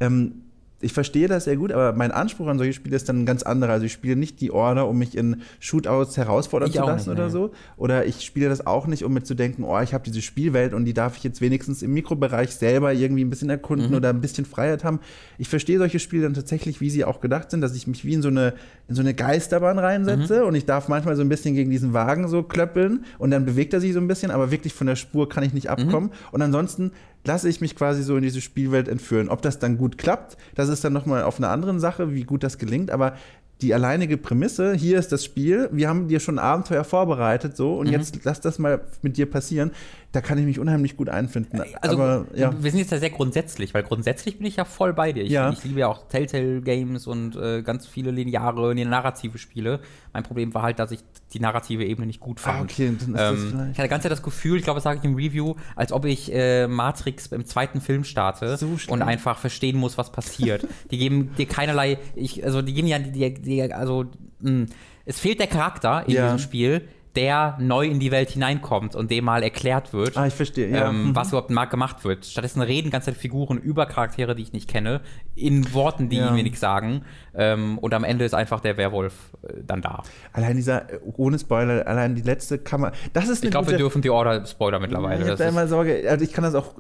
ähm, 0.01 0.43
ich 0.81 0.93
verstehe 0.93 1.27
das 1.27 1.43
sehr 1.43 1.57
gut, 1.57 1.73
aber 1.73 1.93
mein 1.93 2.13
Anspruch 2.13 2.47
an 2.47 2.57
solche 2.57 2.73
Spiele 2.73 2.95
ist 2.95 3.09
dann 3.09 3.23
ein 3.23 3.27
ganz 3.27 3.43
anderer. 3.43 3.73
Also 3.73 3.87
ich 3.87 3.93
spiele 3.93 4.15
nicht 4.15 4.41
die 4.41 4.53
Order, 4.53 4.87
um 4.87 4.97
mich 4.97 5.17
in 5.17 5.43
Shootouts 5.59 6.17
herausfordern 6.17 6.69
Ich 6.69 6.77
zu 6.77 6.83
lassen 6.83 7.11
nicht, 7.11 7.19
oder 7.19 7.27
nee. 7.27 7.33
so. 7.33 7.51
Oder 7.77 8.07
ich 8.07 8.21
spiele 8.25 8.49
das 8.49 8.65
auch 8.65 8.87
nicht, 8.87 9.03
um 9.03 9.13
mir 9.13 9.25
zu 9.25 9.35
denken, 9.35 9.65
oh, 9.65 9.81
ich 9.81 9.93
habe 9.93 10.05
diese 10.05 10.23
Spielwelt 10.23 10.75
und 10.75 10.85
die 10.85 10.95
darf 10.95 11.17
ich 11.17 11.25
jetzt 11.25 11.41
wenigstens 11.41 11.83
im 11.83 11.95
Mikrobereich 11.95 12.51
selber 12.55 12.93
irgendwie 12.93 13.25
ein 13.25 13.29
bisschen 13.31 13.51
erkunden 13.51 13.91
Mhm. 13.91 13.97
oder 13.97 14.11
ein 14.11 14.21
bisschen 14.21 14.45
Freiheit 14.45 14.85
haben. 14.85 15.01
Ich 15.37 15.49
verstehe 15.49 15.79
solche 15.79 15.99
Spiele 15.99 16.23
dann 16.23 16.35
tatsächlich, 16.35 16.81
wie 16.81 16.91
sie 16.91 17.05
auch 17.05 17.21
gedacht 17.21 17.51
sind, 17.51 17.61
dass 17.61 17.75
ich 17.75 17.89
mich 17.89 18.05
wie 18.05 18.15
in 18.15 18.23
so 18.23 18.29
eine, 18.29 18.55
in 18.87 18.95
so 18.95 19.01
eine 19.01 19.15
Geisterbahn 19.15 19.81
reinsetze 19.81 20.43
Mhm. 20.43 20.47
und 20.47 20.55
ich 20.55 20.65
darf 20.65 20.87
manchmal 20.87 21.17
so 21.17 21.23
ein 21.23 21.29
bisschen 21.29 21.57
gegen 21.57 21.73
diesen 21.73 21.93
Wagen 21.93 22.29
so 22.29 22.45
klöppeln 22.45 23.05
und 23.19 23.33
dann 23.33 23.45
bewegt 23.47 23.75
er 23.75 23.81
sich 23.81 23.95
so 23.95 23.99
ein 23.99 24.07
bisschen, 24.07 24.31
aber 24.31 24.53
wirklich 24.53 24.75
von 24.75 24.87
der 24.87 24.95
Spur 24.95 25.29
kann 25.29 25.43
ich 25.43 25.53
nicht 25.55 25.69
abkommen. 25.71 26.11
Und 26.31 26.41
ansonsten 26.41 26.93
lasse 27.29 27.49
ich 27.49 27.61
mich 27.61 27.77
quasi 27.77 28.03
so 28.03 28.17
in 28.17 28.23
diese 28.23 28.41
Spielwelt 28.41 28.89
entführen. 28.89 29.29
Ob 29.29 29.43
das 29.43 29.61
dann 29.61 29.79
gut 29.79 29.99
klappt, 29.99 30.37
das 30.57 30.69
ist 30.69 30.83
dann 30.83 30.93
nochmal 30.95 31.23
auf 31.23 31.39
einer 31.39 31.51
anderen 31.51 31.79
Sache, 31.79 32.15
wie 32.15 32.25
gut 32.25 32.43
das 32.43 32.59
gelingt, 32.59 32.91
aber 32.91 33.15
die 33.61 33.75
alleinige 33.75 34.17
Prämisse, 34.17 34.75
hier 34.75 34.99
ist 34.99 35.11
das 35.11 35.25
Spiel, 35.25 35.69
wir 35.73 35.89
haben 35.89 36.09
dir 36.09 36.21
schon 36.21 36.39
ein 36.39 36.45
Abenteuer 36.45 36.85
vorbereitet, 36.85 37.57
so, 37.57 37.75
und 37.75 37.89
jetzt 37.89 38.21
lass 38.25 38.41
das 38.41 38.59
mal 38.59 38.81
mit 39.03 39.17
dir 39.17 39.29
passieren, 39.29 39.73
da 40.13 40.23
kann 40.23 40.39
ich 40.39 40.47
mich 40.47 40.59
unheimlich 40.59 40.97
gut 40.97 41.11
einfinden. 41.11 41.61
Also, 41.83 41.97
aber 41.97 42.27
ja. 42.35 42.51
wir 42.63 42.71
sind 42.71 42.81
jetzt 42.81 42.93
ja 42.93 42.99
sehr 42.99 43.11
grundsätzlich, 43.11 43.75
weil 43.75 43.83
grundsätzlich 43.83 44.39
bin 44.39 44.47
ich 44.47 44.57
ja 44.57 44.65
voll 44.65 44.95
bei 44.95 45.13
dir. 45.13 45.23
Ich, 45.23 45.31
Ja. 45.31 45.51
ich 45.51 45.63
liebe 45.65 45.81
ja 45.81 45.89
auch 45.89 46.09
Telltale-Games 46.09 47.07
und 47.07 47.37
äh, 47.37 47.63
ganz 47.63 47.87
viele 47.87 48.11
lineare, 48.11 48.75
narrative 48.75 49.37
Spiele. 49.37 49.81
Mein 50.15 50.23
Problem 50.23 50.55
war 50.55 50.63
halt, 50.63 50.79
dass 50.79 50.93
ich 50.93 51.01
die 51.35 51.41
narrative 51.41 51.85
Ebene 51.85 52.07
nicht 52.07 52.21
gut 52.21 52.41
fand. 52.41 52.59
Ah, 52.59 52.63
okay, 52.63 52.87
dann 52.99 53.15
ist 53.15 53.19
das 53.19 53.33
ähm, 53.39 53.49
vielleicht- 53.51 53.73
ich 53.73 53.79
hatte 53.93 54.03
Zeit 54.03 54.13
das 54.13 54.23
Gefühl, 54.23 54.57
ich 54.57 54.65
glaube, 54.65 54.79
das 54.79 54.85
sage 54.85 54.99
ich 54.99 55.05
im 55.05 55.15
Review, 55.15 55.57
als 55.77 55.93
ob 55.93 56.07
ich 56.07 56.33
äh, 56.33 56.67
Matrix 56.67 57.27
im 57.27 57.45
zweiten 57.45 57.83
Film 57.83 58.05
starte 58.05 58.57
So 58.57 58.79
und 58.89 59.03
einfach 59.03 59.39
verstehen 59.39 59.77
muss, 59.77 59.99
was 59.99 60.11
passiert. 60.11 60.67
die 60.91 60.97
geben 60.97 61.33
dir 61.37 61.45
keinerlei, 61.47 61.99
ich, 62.15 62.45
also 62.45 62.63
die 62.63 62.73
geben 62.73 62.89
ja, 62.89 62.99
die, 62.99 63.35
die, 63.35 63.63
also 63.75 64.07
mh, 64.41 64.67
es 65.05 65.19
fehlt 65.21 65.39
der 65.41 65.47
Charakter 65.49 66.05
in 66.07 66.15
Ja. 66.15 66.25
diesem 66.25 66.39
Spiel, 66.39 66.89
der 67.19 67.57
neu 67.61 67.87
in 67.87 67.99
die 67.99 68.11
Welt 68.13 68.31
hineinkommt 68.31 68.95
und 68.95 69.11
dem 69.11 69.25
mal 69.25 69.43
erklärt 69.43 69.93
wird 69.93 70.17
Ah, 70.17 70.27
ich 70.29 70.35
verstehe, 70.35 70.69
ja. 70.71 70.89
ähm, 70.89 71.11
was 71.15 71.29
überhaupt 71.29 71.51
mal 71.51 71.65
gemacht 71.65 72.05
wird. 72.05 72.25
Stattdessen 72.25 72.63
reden 72.63 72.91
ganze 72.91 73.07
Zeit 73.13 73.17
Figuren 73.21 73.59
über 73.59 73.87
Charaktere, 73.87 74.37
die 74.37 74.43
ich 74.43 74.53
nicht 74.53 74.69
kenne, 74.71 75.01
in 75.35 75.73
Worten, 75.75 76.09
die 76.09 76.17
Ja. 76.17 76.31
mir 76.31 76.43
nichts 76.45 76.61
sagen. 76.61 77.03
Ähm, 77.35 77.79
und 77.79 77.93
am 77.95 78.05
Ende 78.05 78.25
ist 78.25 78.35
einfach 78.35 78.61
der 78.61 78.77
Werwolf 78.77 79.15
äh, 79.43 79.55
dann 79.67 79.83
da. 79.83 80.03
Allein 80.33 80.57
dieser, 80.57 80.93
äh, 80.93 80.99
ohne 81.17 81.39
Spoiler, 81.39 81.87
allein 81.87 82.15
die 82.15 82.23
letzte 82.23 82.59
Kammer, 82.59 82.93
das 83.13 83.29
ist 83.29 83.43
eine 83.43 83.47
Ich 83.49 83.51
glaube, 83.53 83.71
wir 83.71 83.79
dürfen 83.79 84.03
die 84.03 84.11
Order 84.11 84.45
Spoiler 84.47 84.79
mittlerweile. 84.81 85.15
Ich 85.17 85.21
habe 85.21 85.31
Das 85.31 85.39
da 85.39 85.45
ist- 85.47 85.51
immer 85.53 85.67
Sorge, 85.69 86.05
also 86.09 86.25
ich 86.25 86.33
kann 86.33 86.45
das 86.45 86.55
auch, 86.55 86.75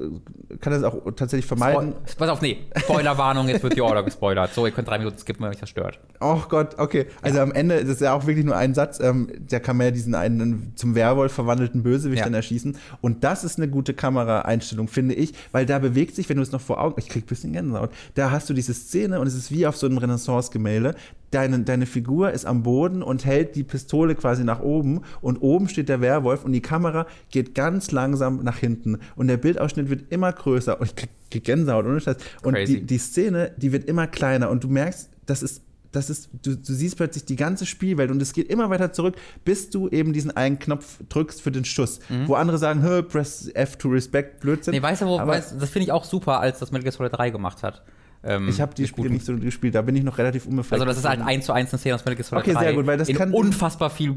kann 0.60 0.72
das 0.72 0.82
auch 0.84 0.94
tatsächlich 1.16 1.46
vermeiden. 1.46 1.94
Spoil- 2.06 2.16
Pass 2.18 2.28
auf, 2.30 2.42
nee, 2.42 2.58
Spoilerwarnung, 2.76 3.48
jetzt 3.48 3.62
wird 3.62 3.76
die 3.76 3.82
Order 3.82 4.02
gespoilert. 4.02 4.52
So, 4.54 4.66
ihr 4.66 4.72
könnt 4.72 4.88
drei 4.88 4.98
Minuten 4.98 5.18
skippen, 5.18 5.42
wenn 5.44 5.50
euch 5.50 5.60
das 5.60 5.68
stört. 5.68 5.98
Oh 6.20 6.40
Gott, 6.48 6.78
okay. 6.78 7.06
Also 7.22 7.40
am 7.40 7.52
Ende 7.52 7.74
ist 7.76 7.88
es 7.88 8.00
ja 8.00 8.12
auch 8.14 8.26
wirklich 8.26 8.44
nur 8.44 8.56
ein 8.56 8.74
Satz. 8.74 8.98
Ähm, 9.00 9.30
da 9.48 9.58
kann 9.60 9.76
man 9.76 9.86
ja 9.86 9.90
diesen 9.92 10.14
einen 10.14 10.27
zum 10.74 10.94
Werwolf 10.94 11.32
verwandelten 11.32 11.82
Bösewicht 11.82 12.18
Ja. 12.20 12.24
dann 12.24 12.34
erschießen. 12.34 12.76
Und 13.00 13.24
das 13.24 13.44
ist 13.44 13.58
eine 13.58 13.68
gute 13.68 13.94
Kameraeinstellung, 13.94 14.88
finde 14.88 15.14
ich, 15.14 15.32
weil 15.52 15.66
da 15.66 15.78
bewegt 15.78 16.14
sich, 16.14 16.28
wenn 16.28 16.36
du 16.36 16.42
es 16.42 16.52
noch 16.52 16.60
vor 16.60 16.80
Augen, 16.80 16.94
ich 16.98 17.08
krieg 17.08 17.24
ein 17.24 17.28
bisschen 17.28 17.52
Gänsehaut, 17.52 17.90
da 18.14 18.30
hast 18.30 18.48
du 18.50 18.54
diese 18.54 18.74
Szene 18.74 19.20
und 19.20 19.26
es 19.26 19.34
ist 19.34 19.50
wie 19.50 19.66
auf 19.66 19.76
so 19.76 19.86
einem 19.86 19.98
Renaissance-Gemälde. 19.98 20.94
Deine, 21.30 21.58
deine 21.60 21.84
Figur 21.84 22.30
ist 22.32 22.46
am 22.46 22.62
Boden 22.62 23.02
und 23.02 23.26
hält 23.26 23.54
die 23.54 23.62
Pistole 23.62 24.14
quasi 24.14 24.44
nach 24.44 24.60
oben 24.60 25.02
und 25.20 25.36
oben 25.38 25.68
steht 25.68 25.90
der 25.90 26.00
Werwolf 26.00 26.44
und 26.44 26.52
die 26.52 26.62
Kamera 26.62 27.06
geht 27.30 27.54
ganz 27.54 27.90
langsam 27.90 28.42
nach 28.42 28.56
hinten 28.58 28.98
und 29.14 29.28
der 29.28 29.36
Bildausschnitt 29.36 29.90
wird 29.90 30.10
immer 30.10 30.32
größer 30.32 30.80
und 30.80 30.86
ich 30.86 30.96
krieg, 30.96 31.10
Gänsehaut, 31.44 31.84
ohne 31.84 32.00
Scheiß. 32.00 32.16
Und 32.42 32.56
die, 32.66 32.80
die 32.80 32.96
Szene, 32.98 33.52
die 33.58 33.72
wird 33.72 33.84
immer 33.84 34.06
kleiner 34.06 34.48
und 34.48 34.64
du 34.64 34.68
merkst, 34.68 35.10
das 35.26 35.42
ist 35.42 35.60
das 35.92 36.10
ist, 36.10 36.28
du, 36.42 36.54
du 36.56 36.72
siehst 36.74 36.96
plötzlich 36.96 37.24
die 37.24 37.36
ganze 37.36 37.64
Spielwelt 37.66 38.10
und 38.10 38.20
es 38.20 38.32
geht 38.32 38.48
immer 38.50 38.68
weiter 38.70 38.92
zurück, 38.92 39.16
bis 39.44 39.70
du 39.70 39.88
eben 39.88 40.12
diesen 40.12 40.36
einen 40.36 40.58
Knopf 40.58 40.98
drückst 41.08 41.40
für 41.40 41.50
den 41.50 41.64
Schuss. 41.64 42.00
Wo 42.26 42.34
andere 42.34 42.58
sagen, 42.58 42.82
Hö, 42.82 43.02
press 43.02 43.48
F 43.54 43.76
to 43.76 43.88
respect, 43.88 44.40
Blödsinn. 44.40 44.72
Nee, 44.74 44.82
weißt 44.82 45.02
du, 45.02 45.06
wo, 45.06 45.18
Aber 45.18 45.32
weißt, 45.32 45.54
das 45.60 45.70
finde 45.70 45.84
ich 45.84 45.92
auch 45.92 46.04
super, 46.04 46.40
als 46.40 46.58
das 46.58 46.70
Metal 46.72 46.82
Gear 46.84 46.92
Solid 46.92 47.12
3 47.16 47.30
gemacht 47.30 47.62
hat. 47.62 47.82
Ähm, 48.24 48.48
ich 48.48 48.60
habe 48.60 48.74
die 48.74 48.86
Spiele 48.86 49.10
nicht 49.10 49.24
so 49.24 49.36
gespielt, 49.36 49.74
da 49.76 49.82
bin 49.82 49.94
ich 49.96 50.02
noch 50.02 50.18
relativ 50.18 50.46
unbefleckt. 50.46 50.74
Also, 50.82 50.84
das 50.84 50.98
ist 50.98 51.08
halt 51.08 51.20
eins 51.20 51.46
zu 51.46 51.52
eins 51.52 51.70
eine 51.72 51.78
Szene 51.78 51.94
aus 51.94 52.00
Metal 52.04 52.16
Gear 52.16 52.24
Solid 52.24 52.42
Okay, 52.44 52.52
3. 52.54 52.60
sehr 52.60 52.74
gut, 52.74 52.86
weil 52.86 52.98
das 52.98 53.08
in 53.08 53.16
kann- 53.16 53.32
unfassbar 53.32 53.90
viel 53.90 54.16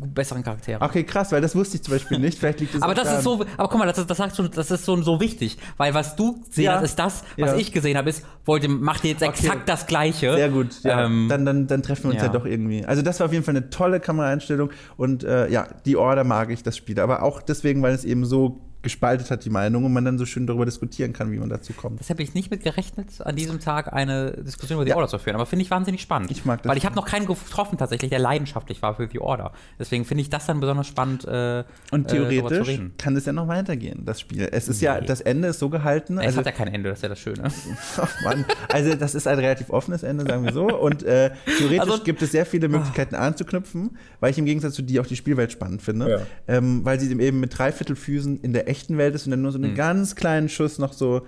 besseren 0.00 0.42
Charakteren. 0.42 0.82
Okay, 0.82 1.04
krass, 1.04 1.30
weil 1.32 1.40
das 1.40 1.54
wusste 1.54 1.76
ich 1.76 1.82
zum 1.82 1.94
Beispiel 1.94 2.18
nicht. 2.18 2.38
Vielleicht 2.38 2.60
liegt 2.60 2.74
es 2.74 2.82
Aber 2.82 2.94
das 2.94 3.04
ist 3.04 3.24
daran. 3.24 3.38
so, 3.38 3.44
aber 3.56 3.68
guck 3.68 3.78
mal, 3.78 3.86
das, 3.86 3.98
ist, 3.98 4.10
das 4.10 4.18
sagst 4.18 4.38
du, 4.38 4.48
das 4.48 4.70
ist 4.70 4.84
so, 4.84 5.00
so 5.02 5.20
wichtig, 5.20 5.58
weil 5.76 5.94
was 5.94 6.16
du 6.16 6.40
gesehen 6.48 6.64
Ja. 6.64 6.74
hast, 6.76 6.82
ist 6.84 6.98
das, 6.98 7.22
was 7.38 7.50
Ja. 7.52 7.56
ich 7.56 7.72
gesehen 7.72 7.96
habe, 7.96 8.10
ist, 8.10 8.24
wollte, 8.44 8.68
macht 8.68 9.04
jetzt 9.04 9.22
Okay. 9.22 9.30
exakt 9.30 9.68
das 9.68 9.86
Gleiche. 9.86 10.34
Sehr 10.34 10.48
gut, 10.48 10.82
ja. 10.82 11.04
Ähm, 11.06 11.26
dann, 11.28 11.44
dann, 11.44 11.66
dann 11.66 11.82
treffen 11.82 12.04
wir 12.04 12.10
uns 12.12 12.20
ja. 12.22 12.26
ja. 12.26 12.32
doch 12.32 12.46
irgendwie. 12.46 12.84
Also 12.84 13.02
das 13.02 13.20
war 13.20 13.26
auf 13.26 13.32
jeden 13.32 13.44
Fall 13.44 13.56
eine 13.56 13.70
tolle 13.70 14.00
Kameraeinstellung 14.00 14.70
und 14.96 15.24
äh, 15.24 15.48
ja, 15.50 15.66
die 15.84 15.96
Order 15.96 16.24
mag 16.24 16.50
ich, 16.50 16.62
das 16.62 16.76
Spiel. 16.76 16.98
Aber 17.00 17.22
auch 17.22 17.42
deswegen, 17.42 17.82
weil 17.82 17.94
es 17.94 18.04
eben 18.04 18.24
so 18.24 18.60
gespaltet 18.82 19.30
hat, 19.30 19.44
die 19.44 19.50
Meinung, 19.50 19.84
und 19.84 19.92
man 19.92 20.04
dann 20.04 20.18
so 20.18 20.24
schön 20.26 20.46
darüber 20.46 20.64
diskutieren 20.64 21.12
kann, 21.12 21.30
wie 21.32 21.38
man 21.38 21.48
dazu 21.48 21.72
kommt. 21.72 22.00
Das 22.00 22.08
habe 22.10 22.22
ich 22.22 22.34
nicht 22.34 22.50
mit 22.50 22.62
gerechnet, 22.62 23.20
an 23.20 23.36
diesem 23.36 23.60
Tag 23.60 23.92
eine 23.92 24.32
Diskussion 24.32 24.76
über 24.78 24.84
die 24.84 24.90
Ja. 24.90 24.96
Order 24.96 25.08
zu 25.08 25.18
führen. 25.18 25.34
Aber 25.36 25.46
finde 25.46 25.64
ich 25.64 25.70
wahnsinnig 25.70 26.00
spannend. 26.00 26.30
Ich 26.30 26.44
mag 26.44 26.62
das 26.62 26.70
Weil 26.70 26.78
ich 26.78 26.86
habe 26.86 26.94
noch 26.96 27.06
keinen 27.06 27.26
getroffen, 27.26 27.76
tatsächlich, 27.78 28.10
der 28.10 28.18
leidenschaftlich 28.18 28.80
war 28.82 28.94
für 28.96 29.06
die 29.06 29.20
Order. 29.20 29.52
Deswegen 29.78 30.04
finde 30.04 30.22
ich 30.22 30.30
das 30.30 30.46
dann 30.46 30.60
besonders 30.60 30.86
spannend. 30.86 31.24
Äh, 31.26 31.64
Und 31.90 32.10
äh, 32.12 32.28
theoretisch 32.28 32.68
reden. 32.68 32.94
kann 32.98 33.16
es 33.16 33.26
ja 33.26 33.32
noch 33.32 33.48
weitergehen, 33.48 34.04
das 34.06 34.20
Spiel. 34.20 34.48
Es 34.50 34.68
ist 34.68 34.80
ja, 34.80 35.00
Nee. 35.00 35.06
das 35.06 35.20
Ende 35.20 35.48
ist 35.48 35.58
so 35.58 35.68
gehalten. 35.68 36.18
Es 36.18 36.26
Also, 36.26 36.38
hat 36.38 36.46
ja 36.46 36.52
kein 36.52 36.68
Ende, 36.68 36.88
das 36.90 36.98
ist 36.98 37.02
ja 37.02 37.08
das 37.10 37.18
Schöne. 37.18 37.42
Ach 37.96 38.22
Mann. 38.24 38.44
also 38.68 38.94
das 38.94 39.14
ist 39.14 39.26
ein 39.26 39.38
relativ 39.38 39.70
offenes 39.70 40.02
Ende, 40.02 40.24
sagen 40.24 40.44
wir 40.44 40.52
so. 40.52 40.66
Und 40.66 41.02
äh, 41.02 41.30
theoretisch 41.58 41.80
Also- 41.80 42.02
gibt 42.04 42.22
es 42.22 42.32
sehr 42.32 42.46
viele 42.46 42.68
Möglichkeiten 42.68 43.14
anzuknüpfen, 43.14 43.96
weil 44.20 44.30
ich 44.30 44.38
im 44.38 44.46
Gegensatz 44.46 44.74
zu 44.74 44.82
dir 44.82 45.02
auch 45.02 45.06
die 45.06 45.16
Spielwelt 45.16 45.52
spannend 45.52 45.82
finde. 45.82 46.26
Ähm, 46.48 46.84
weil 46.84 46.98
sie 46.98 47.10
eben 47.20 47.40
mit 47.40 47.58
Dreiviertelfüßen 47.58 48.40
in 48.40 48.52
der 48.52 48.68
echten 48.70 48.96
Welt 48.98 49.14
ist 49.14 49.26
und 49.26 49.32
dann 49.32 49.42
nur 49.42 49.52
so 49.52 49.58
Mhm. 49.58 49.64
einen 49.64 49.74
ganz 49.74 50.14
kleinen 50.14 50.48
Schuss 50.48 50.78
noch 50.78 50.92
so 50.92 51.22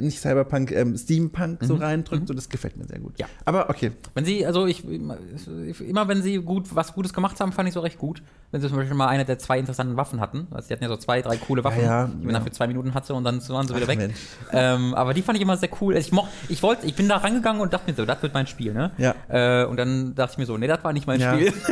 nicht 0.00 0.20
Cyberpunk, 0.20 0.72
ähm, 0.72 0.96
Steampunk 0.96 1.62
so 1.62 1.76
reindrückt. 1.76 2.28
So, 2.28 2.34
das 2.34 2.48
gefällt 2.48 2.76
mir 2.76 2.84
sehr 2.84 2.98
gut. 2.98 3.12
Mhm. 3.12 3.18
Ja. 3.18 3.26
Aber 3.44 3.70
okay. 3.70 3.92
Wenn 4.14 4.24
sie, 4.24 4.44
also 4.46 4.66
ich, 4.66 4.84
immer 4.84 6.08
wenn 6.08 6.22
sie 6.22 6.36
gut, 6.38 6.74
was 6.74 6.94
Gutes 6.94 7.12
gemacht 7.12 7.40
haben, 7.40 7.52
fand 7.52 7.68
ich 7.68 7.74
so 7.74 7.80
recht 7.80 7.98
gut. 7.98 8.22
Wenn 8.50 8.60
sie 8.60 8.68
zum 8.68 8.78
Beispiel 8.78 8.96
mal 8.96 9.08
eine 9.08 9.24
der 9.24 9.38
zwei 9.38 9.58
interessanten 9.58 9.96
Waffen 9.96 10.20
hatten. 10.20 10.46
Also 10.50 10.68
sie 10.68 10.74
hatten 10.74 10.84
ja 10.84 10.88
so 10.88 10.96
zwei, 10.96 11.20
drei 11.20 11.36
coole 11.36 11.64
Waffen, 11.64 11.82
Ja, 11.82 12.02
ja, 12.02 12.06
die 12.06 12.16
man 12.24 12.28
ja. 12.28 12.32
dann 12.32 12.44
für 12.44 12.50
zwei 12.50 12.66
Minuten 12.66 12.94
hatte 12.94 13.14
und 13.14 13.24
dann 13.24 13.46
waren 13.48 13.66
sie 13.68 13.74
wieder 13.74 13.84
Ach, 13.84 13.88
weg. 13.88 14.14
Ähm, 14.52 14.94
aber 14.94 15.12
die 15.14 15.22
fand 15.22 15.36
ich 15.36 15.42
immer 15.42 15.56
sehr 15.56 15.68
cool. 15.80 15.94
Also 15.94 16.06
ich 16.06 16.12
moch, 16.12 16.28
ich 16.48 16.62
wollte, 16.62 16.86
ich 16.86 16.94
bin 16.94 17.08
da 17.08 17.18
rangegangen 17.18 17.60
und 17.60 17.72
dachte 17.72 17.90
mir 17.90 17.96
so, 17.96 18.06
das 18.06 18.22
wird 18.22 18.32
mein 18.34 18.46
Spiel, 18.46 18.72
ne? 18.72 18.90
Ja. 18.96 19.14
Äh, 19.28 19.66
und 19.66 19.76
dann 19.76 20.14
dachte 20.14 20.32
ich 20.32 20.38
mir 20.38 20.46
so, 20.46 20.56
nee, 20.56 20.66
das 20.66 20.82
war 20.82 20.92
nicht 20.92 21.06
mein. 21.06 21.20
Spiel. 21.20 21.52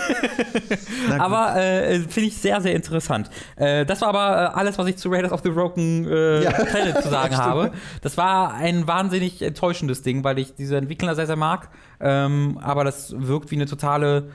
Aber 1.18 1.56
äh, 1.56 2.00
finde 2.00 2.28
ich 2.28 2.36
sehr, 2.36 2.60
sehr 2.60 2.74
interessant. 2.74 3.30
Äh, 3.56 3.86
das 3.86 4.00
war 4.00 4.08
aber 4.08 4.52
äh, 4.54 4.58
alles, 4.58 4.78
was 4.78 4.86
ich 4.86 4.96
zu 4.96 5.08
Raiders 5.10 5.32
of 5.32 5.40
the 5.42 5.50
Broken 5.50 6.06
äh. 6.06 6.40
Planet 6.64 7.02
zu 7.02 7.08
sagen 7.10 7.36
habe. 7.36 7.72
Das 8.02 8.16
war 8.16 8.54
ein 8.54 8.86
wahnsinnig 8.86 9.42
enttäuschendes 9.42 10.02
Ding, 10.02 10.24
weil 10.24 10.38
ich 10.38 10.54
diese 10.54 10.76
Entwickler 10.76 11.14
sehr, 11.14 11.26
sehr 11.26 11.36
mag. 11.36 11.70
Ähm, 12.00 12.58
aber 12.60 12.84
das 12.84 13.14
wirkt 13.18 13.50
wie 13.50 13.56
eine 13.56 13.66
totale 13.66 14.30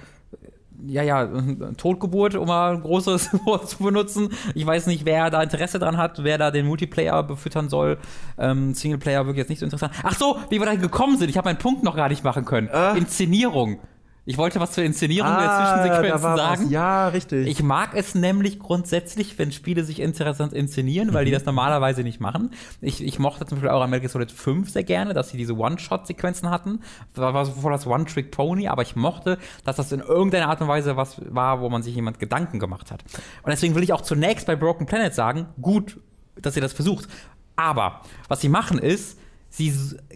ja, 0.88 1.04
ja, 1.04 1.28
Totgeburt, 1.78 2.36
um 2.36 2.48
mal 2.48 2.74
ein 2.74 2.82
großes 2.82 3.30
Wort 3.46 3.70
zu 3.70 3.84
benutzen. 3.84 4.30
Ich 4.56 4.66
weiß 4.66 4.88
nicht, 4.88 5.06
wer 5.06 5.30
da 5.30 5.44
Interesse 5.44 5.80
dran 5.80 5.98
hat, 5.98 6.24
wer 6.24 6.38
da 6.38 6.52
den 6.52 6.66
Multiplayer 6.66 7.24
befüttern 7.24 7.70
soll. 7.70 7.98
Ähm, 8.38 8.74
Singleplayer 8.74 9.26
wirkt 9.26 9.38
jetzt 9.38 9.50
nicht 9.50 9.60
so 9.60 9.66
interessant. 9.66 9.94
Ach 10.04 10.16
so, 10.16 10.38
wie 10.50 10.60
wir 10.60 10.66
da 10.66 10.76
gekommen 10.76 11.18
sind. 11.18 11.30
Ich 11.30 11.38
habe 11.38 11.50
meinen 11.50 11.60
Punkt 11.60 11.84
noch 11.84 11.96
gar 11.96 12.10
nicht 12.10 12.24
machen 12.24 12.46
können. 12.46 12.70
Ah. 12.72 12.94
Inszenierung. 12.94 13.80
Ich 14.24 14.38
wollte 14.38 14.60
was 14.60 14.74
zur 14.74 14.84
Inszenierung 14.84 15.32
der 15.32 15.50
Ah, 15.50 15.76
da 15.76 15.82
Zwischensequenzen 15.84 16.38
sagen. 16.38 16.64
Was. 16.66 16.72
Ja, 16.72 17.08
richtig. 17.08 17.48
Ich 17.48 17.64
mag 17.64 17.96
es 17.96 18.14
nämlich 18.14 18.60
grundsätzlich, 18.60 19.40
wenn 19.40 19.52
Spiele 19.52 19.84
sich 19.84 20.00
interessant 20.00 20.54
inszenieren, 20.54 21.12
weil 21.14 21.26
die 21.26 21.32
das 21.32 21.46
normalerweise 21.46 22.04
nicht 22.04 22.20
machen. 22.20 22.52
Ich, 22.82 23.04
ich 23.04 23.18
mochte 23.18 23.48
zum 23.48 23.58
Beispiel 23.58 23.72
auch 23.72 23.82
an 23.82 23.90
Metal 23.90 24.02
Gear 24.02 24.12
Solid 24.12 24.32
5 24.32 24.70
sehr 24.70 24.84
gerne, 24.84 25.16
dass 25.16 25.30
sie 25.30 25.38
diese 25.38 25.58
One-Shot-Sequenzen 25.58 26.52
hatten. 26.52 26.82
Das 27.16 27.34
war 27.34 27.46
so 27.46 27.54
voll 27.54 27.72
das 27.72 27.88
One-Trick-Pony, 27.88 28.68
aber 28.68 28.84
ich 28.84 28.96
mochte, 28.96 29.40
dass 29.66 29.78
das 29.78 29.92
in 29.92 30.02
irgendeiner 30.02 30.50
Art 30.50 30.62
und 30.62 30.68
Weise 30.68 30.96
was 30.98 31.20
war, 31.34 31.60
wo 31.62 31.70
man 31.70 31.82
sich 31.82 31.96
jemand 31.96 32.20
Gedanken 32.20 32.60
gemacht 32.60 32.92
hat. 32.92 33.04
Und 33.42 33.50
deswegen 33.50 33.74
will 33.74 33.84
ich 33.84 33.92
auch 33.92 34.02
zunächst 34.02 34.46
bei 34.46 34.56
Broken 34.56 34.86
Planet 34.86 35.16
sagen, 35.16 35.48
gut, 35.60 36.00
dass 36.40 36.56
ihr 36.56 36.62
das 36.62 36.74
versucht. 36.74 37.10
Aber 37.56 38.02
was 38.28 38.42
sie 38.42 38.50
machen 38.50 38.78
ist, 38.78 39.18
Sie, 39.54 39.74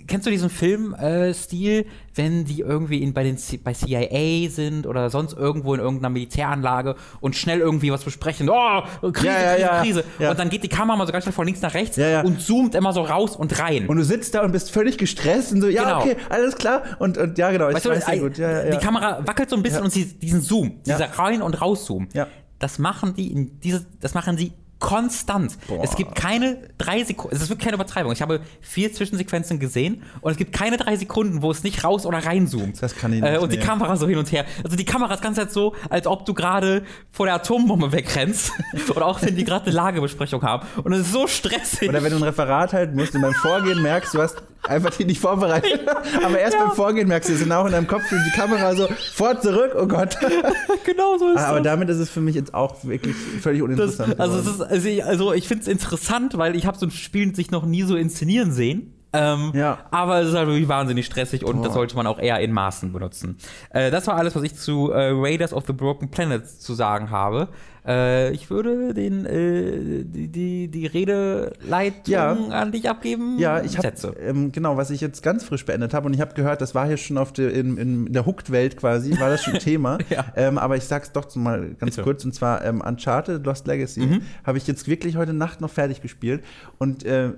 kennst 0.07 0.25
du 0.27 0.31
diesen 0.31 0.49
Filmstil, 0.49 1.85
wenn 2.13 2.45
die 2.45 2.59
irgendwie 2.61 3.01
in, 3.01 3.13
bei, 3.13 3.23
den, 3.23 3.37
C- 3.37 3.57
bei 3.57 3.73
CIA 3.73 4.49
sind 4.49 4.87
oder 4.87 5.09
sonst 5.09 5.33
irgendwo 5.33 5.73
in 5.73 5.79
irgendeiner 5.79 6.09
Militäranlage 6.09 6.95
und 7.19 7.35
schnell 7.35 7.59
irgendwie 7.59 7.91
was 7.91 8.03
besprechen? 8.03 8.49
Oh, 8.49 8.81
Krise, 9.11 9.27
Ja, 9.27 9.57
ja, 9.57 9.81
Krise. 9.81 10.01
Krise. 10.01 10.03
Ja. 10.19 10.31
Und 10.31 10.39
dann 10.39 10.49
geht 10.49 10.63
die 10.63 10.69
Kamera 10.69 10.95
mal 10.97 11.05
so 11.05 11.11
ganz 11.11 11.23
schnell 11.25 11.33
von 11.33 11.45
links 11.45 11.61
nach 11.61 11.73
rechts 11.73 11.97
und 12.23 12.41
zoomt 12.41 12.75
immer 12.75 12.93
so 12.93 13.01
raus 13.01 13.35
und 13.35 13.59
rein. 13.59 13.87
und 13.87 13.97
du 13.97 14.03
sitzt 14.03 14.33
da 14.35 14.41
und 14.43 14.51
bist 14.51 14.71
völlig 14.71 14.97
gestresst 14.97 15.51
und 15.51 15.61
so, 15.61 15.67
ja, 15.67 15.83
Genau. 15.83 15.99
okay, 16.01 16.15
alles 16.29 16.55
klar. 16.55 16.83
Und, 16.99 17.17
und 17.17 17.37
ja, 17.37 17.51
genau, 17.51 17.69
ich 17.69 17.75
Weißt 17.75 17.85
du, 17.85 17.89
weiß 17.89 18.05
sehr 18.05 18.13
ein- 18.13 18.19
gut. 18.21 18.37
Die 18.37 18.83
Kamera 18.85 19.25
wackelt 19.25 19.49
so 19.49 19.55
ein 19.55 19.63
bisschen 19.63 19.83
und 19.83 19.91
sie, 19.91 20.05
diesen 20.05 20.41
Zoom, 20.41 20.81
dieser 20.85 21.05
Rein- 21.17 21.41
und 21.41 21.61
Rauszoom, 21.61 22.07
Ja. 22.13 22.27
das 22.59 22.79
machen 22.79 23.13
die 23.15 23.31
in 23.31 23.59
diese, 23.59 23.85
das 23.99 24.13
machen 24.13 24.37
sie 24.37 24.51
konstant. 24.79 25.57
Boah. 25.67 25.83
Es 25.83 25.95
gibt 25.95 26.15
keine 26.15 26.57
drei 26.77 27.03
Sekunden, 27.03 27.35
es 27.35 27.41
ist 27.41 27.49
wirklich 27.49 27.65
keine 27.65 27.75
Übertreibung. 27.75 28.11
Ich 28.11 28.21
habe 28.21 28.41
vier 28.61 28.91
Zwischensequenzen 28.93 29.59
gesehen 29.59 30.03
und 30.21 30.31
es 30.31 30.37
gibt 30.37 30.53
keine 30.53 30.77
drei 30.77 30.95
Sekunden, 30.97 31.41
wo 31.41 31.51
es 31.51 31.63
nicht 31.63 31.83
raus 31.83 32.05
oder 32.05 32.19
reinzoomt. 32.25 32.81
Das 32.81 32.95
kann 32.95 33.13
ich 33.13 33.21
Äh, 33.23 33.31
nicht, 33.33 33.41
und 33.41 33.51
die 33.53 33.57
nee. 33.57 33.63
Kamera 33.63 33.95
so 33.95 34.07
hin 34.07 34.17
und 34.17 34.31
her. 34.31 34.45
Also 34.63 34.75
die 34.75 34.85
Kamera 34.85 35.13
ist 35.13 35.21
ganz 35.23 35.37
halt 35.37 35.51
so, 35.51 35.73
als 35.89 36.07
ob 36.07 36.25
du 36.25 36.33
gerade 36.33 36.83
vor 37.11 37.25
der 37.25 37.35
Atombombe 37.35 37.91
wegrennst. 37.91 38.51
oder 38.95 39.05
auch 39.05 39.21
wenn 39.21 39.35
die 39.35 39.43
gerade 39.43 39.65
eine 39.65 39.75
Lagebesprechung 39.75 40.41
haben. 40.43 40.67
Und 40.83 40.93
es 40.93 41.01
ist 41.07 41.13
so 41.13 41.27
stressig. 41.27 41.89
Oder 41.89 42.03
wenn 42.03 42.11
du 42.11 42.17
ein 42.17 42.23
Referat 42.23 42.73
halten 42.73 42.95
musst 42.95 43.15
und 43.15 43.21
beim 43.21 43.33
Vorgehen 43.33 43.81
merkst, 43.81 44.13
du 44.13 44.21
hast 44.21 44.37
einfach 44.63 44.89
die 44.91 45.05
nicht 45.05 45.21
vorbereitet. 45.21 45.81
Aber 46.23 46.39
erst 46.39 46.57
beim 46.57 46.71
Vorgehen 46.71 47.07
merkst 47.07 47.29
du 47.29 47.33
es 47.33 47.41
und 47.43 47.51
auch 47.51 47.65
in 47.67 47.71
deinem 47.71 47.87
Kopf 47.87 48.11
und 48.11 48.19
die 48.25 48.31
Kamera 48.37 48.75
so 48.75 48.87
fort 49.13 49.43
zurück, 49.43 49.73
oh 49.79 49.85
Gott. 49.85 50.17
genau 50.85 51.17
so 51.19 51.31
ist 51.33 51.37
Aber 51.41 51.57
das. 51.59 51.65
damit 51.65 51.89
ist 51.89 51.97
es 51.99 52.09
für 52.09 52.21
mich 52.21 52.35
jetzt 52.35 52.53
auch 52.53 52.75
wirklich 52.83 53.15
völlig 53.41 53.59
Das, 53.61 53.65
uninteressant. 53.65 54.19
also, 54.19 54.39
es 54.39 54.47
ist, 54.47 54.61
also, 54.65 54.87
ich, 54.87 55.05
also 55.05 55.33
ich 55.33 55.47
finde 55.47 55.63
es 55.63 55.67
interessant, 55.67 56.37
weil 56.37 56.55
ich 56.55 56.65
habe 56.65 56.77
so 56.77 56.85
ein 56.85 56.91
Spiel 56.91 57.35
sich 57.35 57.51
noch 57.51 57.65
nie 57.65 57.83
so 57.83 57.95
inszenieren 57.95 58.51
sehen. 58.51 58.94
Ähm, 59.15 59.51
Ja. 59.53 59.77
Aber 59.91 60.21
es 60.21 60.29
ist 60.29 60.35
halt 60.35 60.47
wirklich 60.47 60.67
wahnsinnig 60.67 61.05
stressig 61.05 61.43
und 61.45 61.57
Boah. 61.57 61.63
das 61.65 61.73
sollte 61.73 61.95
man 61.95 62.07
auch 62.07 62.19
eher 62.19 62.39
in 62.39 62.51
Maßen 62.51 62.91
benutzen. 62.93 63.37
Äh, 63.71 63.91
das 63.91 64.07
war 64.07 64.15
alles, 64.17 64.35
was 64.35 64.43
ich 64.43 64.55
zu 64.55 64.91
äh, 64.91 65.11
Raiders 65.13 65.53
of 65.53 65.63
the 65.67 65.73
Broken 65.73 66.09
Planet 66.09 66.47
zu 66.47 66.73
sagen 66.73 67.09
habe. 67.09 67.49
Äh, 67.87 68.31
ich 68.31 68.49
würde 68.49 68.95
den 68.95 69.25
äh, 69.27 70.03
die, 70.03 70.27
die, 70.27 70.67
die 70.69 70.87
Redeleitung 70.87 72.01
Ja. 72.11 72.31
an 72.31 72.71
dich 72.71 72.89
abgeben. 72.89 73.37
Ja, 73.37 73.61
ich 73.61 73.77
habe 73.77 73.91
ähm, 74.19 74.51
genau, 74.51 74.75
was 74.75 74.89
ich 74.89 75.01
jetzt 75.01 75.21
ganz 75.21 75.43
frisch 75.43 75.65
beendet 75.65 75.93
habe 75.93 76.07
und 76.07 76.13
ich 76.15 76.21
habe 76.21 76.33
gehört, 76.33 76.61
das 76.61 76.73
war 76.73 76.87
hier 76.87 76.97
schon 76.97 77.17
auf 77.19 77.31
der, 77.31 77.53
in, 77.53 77.77
in 77.77 78.11
der 78.13 78.25
Hooked-Welt 78.25 78.77
quasi, 78.77 79.19
war 79.19 79.29
das 79.29 79.43
schon 79.43 79.53
Thema. 79.59 79.99
Ja. 80.09 80.25
ähm, 80.35 80.57
aber 80.57 80.77
ich 80.77 80.85
sag's 80.85 81.11
doch 81.11 81.33
mal 81.35 81.75
ganz 81.79 81.79
Bitte. 81.95 82.01
Mhm. 82.01 82.03
kurz 82.05 82.25
und 82.25 82.33
zwar 82.33 82.65
ähm, 82.65 82.81
Uncharted 82.81 83.45
Lost 83.45 83.67
Legacy 83.67 84.21
habe 84.43 84.57
ich 84.57 84.65
jetzt 84.65 84.87
wirklich 84.87 85.15
heute 85.15 85.33
Nacht 85.33 85.61
noch 85.61 85.69
fertig 85.69 86.01
gespielt 86.01 86.43
und 86.79 87.05
äh, 87.05 87.33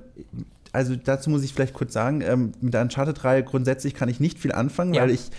also 0.78 0.96
dazu 0.96 1.32
muss 1.32 1.44
ich 1.44 1.54
vielleicht 1.54 1.74
kurz 1.74 1.92
sagen, 1.92 2.22
ähm, 2.22 2.52
mit 2.62 2.74
der 2.76 2.82
Uncharted-Reihe 2.84 3.44
grundsätzlich 3.44 3.96
kann 3.96 4.10
ich 4.10 4.20
nicht 4.20 4.38
viel 4.38 4.52
anfangen, 4.52 4.94
Ja. 4.94 5.02
weil 5.02 5.10
ich 5.10 5.32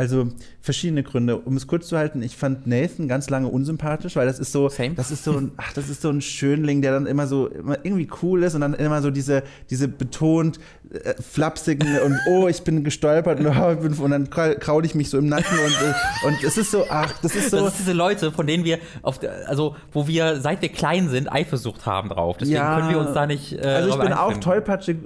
also 0.00 0.28
verschiedene 0.62 1.02
Gründe. 1.02 1.36
Um 1.36 1.56
es 1.58 1.66
kurz 1.66 1.86
zu 1.88 1.98
halten, 1.98 2.22
ich 2.22 2.34
fand 2.34 2.66
Nathan 2.66 3.06
ganz 3.06 3.28
lange 3.28 3.48
unsympathisch, 3.48 4.16
weil 4.16 4.26
das 4.26 4.38
ist 4.38 4.50
so, 4.50 4.70
Same. 4.70 4.94
das 4.94 5.10
ist 5.10 5.24
so 5.24 5.32
ein, 5.36 5.52
ach, 5.58 5.74
das 5.74 5.90
ist 5.90 6.00
so 6.00 6.08
ein 6.08 6.22
Schönling, 6.22 6.80
der 6.80 6.92
dann 6.92 7.06
immer 7.06 7.26
so 7.26 7.48
immer 7.48 7.76
irgendwie 7.82 8.08
cool 8.22 8.42
ist 8.42 8.54
und 8.54 8.62
dann 8.62 8.72
immer 8.74 9.02
so 9.02 9.10
diese, 9.10 9.42
diese 9.68 9.88
betont 9.88 10.58
äh, 10.90 11.14
flapsigen 11.20 11.98
und 12.00 12.16
oh, 12.30 12.48
ich 12.48 12.62
bin 12.62 12.82
gestolpert 12.82 13.40
und, 13.40 13.46
oh, 13.46 13.74
bin, 13.76 13.92
und 13.92 14.10
dann 14.10 14.28
krau- 14.28 14.54
kraul 14.58 14.86
ich 14.86 14.94
mich 14.94 15.10
so 15.10 15.18
im 15.18 15.26
Nacken 15.28 15.58
und, 15.58 15.72
äh, 15.72 16.26
und 16.28 16.44
es 16.44 16.56
ist 16.56 16.70
so, 16.70 16.84
ach, 16.88 17.12
das 17.22 17.36
ist 17.36 17.50
so. 17.50 17.58
Das 17.58 17.74
ist 17.74 17.80
diese 17.80 17.92
Leute, 17.92 18.32
von 18.32 18.46
denen 18.46 18.64
wir 18.64 18.78
auf 19.02 19.20
also 19.46 19.76
wo 19.92 20.06
wir 20.06 20.40
seit 20.40 20.62
wir 20.62 20.70
klein 20.70 21.10
sind 21.10 21.30
Eifersucht 21.30 21.84
haben 21.84 22.08
drauf. 22.08 22.38
Deswegen 22.38 22.56
Ja. 22.56 22.76
können 22.78 22.90
wir 22.90 22.98
uns 23.00 23.12
da 23.12 23.26
nicht. 23.26 23.52
Äh, 23.52 23.66
also 23.66 23.90
ich 23.90 23.96
bin 23.98 24.14
auch 24.14 24.34
tollpatschig, 24.38 24.96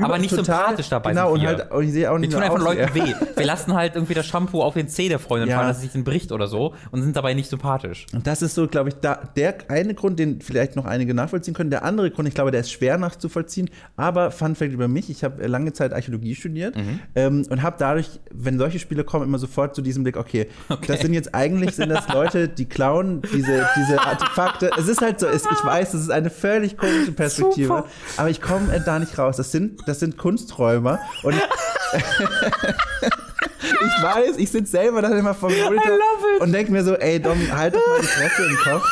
Aber 0.00 0.16
nicht 0.16 0.34
sympathisch 0.34 0.88
dabei 0.88 1.10
Genau, 1.10 1.26
sind 1.26 1.34
und 1.34 1.40
wir. 1.42 1.48
halt, 1.48 1.70
und 1.70 1.84
ich 1.84 1.92
sehe 1.92 2.10
auch 2.10 2.14
Wir 2.14 2.20
nicht 2.20 2.32
tun 2.32 2.40
so 2.40 2.46
einfach 2.46 2.64
Leuten 2.64 2.94
weh. 2.94 3.14
Wir 3.36 3.46
lassen 3.46 3.74
halt 3.74 3.94
irgendwie 3.94 4.14
das 4.14 4.26
Shampoo 4.38 4.62
auf 4.62 4.74
den 4.74 4.88
Zeh 4.88 5.08
der 5.08 5.18
Freundin 5.18 5.48
Ja. 5.48 5.56
fallen, 5.56 5.68
dass 5.68 5.78
es 5.78 5.82
sich 5.82 5.92
dann 5.92 6.04
bricht 6.04 6.30
oder 6.32 6.46
so 6.46 6.74
und 6.90 7.02
sind 7.02 7.16
dabei 7.16 7.34
nicht 7.34 7.50
sympathisch. 7.50 8.06
Und 8.12 8.26
das 8.26 8.40
ist 8.42 8.54
so, 8.54 8.68
glaube 8.68 8.90
ich, 8.90 8.94
da, 8.96 9.16
der 9.36 9.56
eine 9.68 9.94
Grund, 9.94 10.18
den 10.18 10.40
vielleicht 10.40 10.76
noch 10.76 10.84
einige 10.84 11.12
nachvollziehen 11.14 11.54
können. 11.54 11.70
Der 11.70 11.84
andere 11.84 12.10
Grund, 12.10 12.28
ich 12.28 12.34
glaube, 12.34 12.50
der 12.52 12.60
ist 12.60 12.70
schwer 12.70 12.98
nachzuvollziehen. 12.98 13.68
Aber 13.96 14.30
Fun 14.30 14.54
Fact 14.54 14.72
über 14.72 14.86
mich: 14.88 15.10
Ich 15.10 15.24
habe 15.24 15.44
lange 15.46 15.72
Zeit 15.72 15.92
Archäologie 15.92 16.34
studiert 16.34 16.76
Mhm. 16.76 17.00
ähm, 17.16 17.46
und 17.50 17.62
habe 17.62 17.76
dadurch, 17.78 18.08
wenn 18.32 18.58
solche 18.58 18.78
Spiele 18.78 19.02
kommen, 19.04 19.24
immer 19.24 19.38
sofort 19.38 19.74
zu 19.74 19.82
diesem 19.82 20.04
Blick: 20.04 20.16
Okay, 20.16 20.46
das 20.86 21.00
sind 21.00 21.14
jetzt 21.14 21.34
eigentlich 21.34 21.74
sind 21.74 21.88
das 21.88 22.08
Leute, 22.08 22.48
die 22.48 22.66
klauen 22.66 23.22
diese, 23.34 23.66
diese 23.76 24.00
Artefakte. 24.00 24.70
Es 24.78 24.86
ist 24.88 25.00
halt 25.00 25.18
so, 25.20 25.26
es, 25.26 25.42
ich 25.44 25.64
weiß, 25.64 25.92
das 25.92 26.02
ist 26.02 26.10
eine 26.10 26.30
völlig 26.30 26.76
komische 26.76 27.12
Perspektive, 27.12 27.66
Super. 27.68 27.84
aber 28.16 28.30
ich 28.30 28.40
komme 28.40 28.80
da 28.84 28.98
nicht 28.98 29.18
raus. 29.18 29.36
Das 29.36 29.50
sind, 29.50 29.80
das 29.86 29.98
sind 30.00 30.16
Kunsträuber 30.16 31.00
und 31.22 31.34
ich 33.62 34.02
weiß, 34.02 34.36
ich 34.38 34.50
sitze 34.50 34.70
selber 34.72 35.02
dann 35.02 35.16
immer 35.18 35.34
vom 35.34 35.52
Monitor 35.52 35.98
und 36.40 36.52
denke 36.52 36.72
mir 36.72 36.84
so, 36.84 36.94
ey 36.94 37.20
Dom, 37.20 37.36
halt 37.56 37.74
doch 37.74 37.86
mal 37.88 38.00
die 38.00 38.06
Fresse 38.06 38.46
im 38.46 38.56
Kopf. 38.56 38.84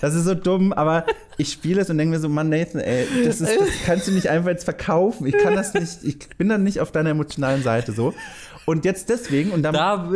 Das 0.00 0.14
ist 0.14 0.24
so 0.24 0.34
dumm, 0.34 0.72
aber 0.72 1.04
ich 1.38 1.50
spiele 1.52 1.80
es 1.80 1.90
und 1.90 1.98
denke 1.98 2.14
mir 2.14 2.20
so, 2.20 2.28
Mann, 2.28 2.48
Nathan, 2.48 2.80
ey, 2.80 3.06
das, 3.24 3.40
ist, 3.40 3.58
das 3.58 3.68
kannst 3.84 4.06
du 4.06 4.12
nicht 4.12 4.28
einfach 4.28 4.50
jetzt 4.50 4.62
verkaufen. 4.64 5.26
Ich 5.26 5.36
kann 5.36 5.54
das 5.56 5.74
nicht, 5.74 6.04
ich 6.04 6.18
bin 6.36 6.48
dann 6.48 6.62
nicht 6.62 6.80
auf 6.80 6.92
deiner 6.92 7.10
emotionalen 7.10 7.62
Seite 7.62 7.92
so. 7.92 8.14
Und 8.64 8.84
jetzt 8.84 9.08
deswegen, 9.08 9.50
und 9.50 9.62
damit 9.62 9.80
Da 9.80 10.10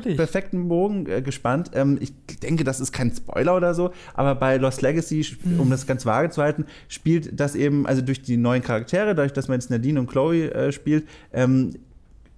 dich. 0.00 0.16
perfekten 0.16 0.68
Bogen 0.68 1.06
äh, 1.10 1.20
gespannt. 1.20 1.72
Ähm, 1.74 1.98
ich 2.00 2.12
denke, 2.42 2.62
das 2.62 2.78
ist 2.80 2.92
kein 2.92 3.12
Spoiler 3.14 3.56
oder 3.56 3.74
so, 3.74 3.90
aber 4.14 4.36
bei 4.36 4.56
Lost 4.56 4.82
Legacy, 4.82 5.24
Hm. 5.24 5.58
um 5.58 5.68
das 5.68 5.86
ganz 5.86 6.06
vage 6.06 6.30
zu 6.30 6.40
halten, 6.42 6.64
spielt 6.88 7.38
das 7.40 7.54
eben, 7.56 7.86
also 7.86 8.00
durch 8.00 8.22
die 8.22 8.36
neuen 8.36 8.62
Charaktere, 8.62 9.14
dadurch, 9.16 9.32
dass 9.32 9.48
man 9.48 9.58
jetzt 9.58 9.68
Nadine 9.68 9.98
und 9.98 10.06
Chloe 10.08 10.50
äh, 10.54 10.70
spielt, 10.72 11.08
ähm, 11.32 11.74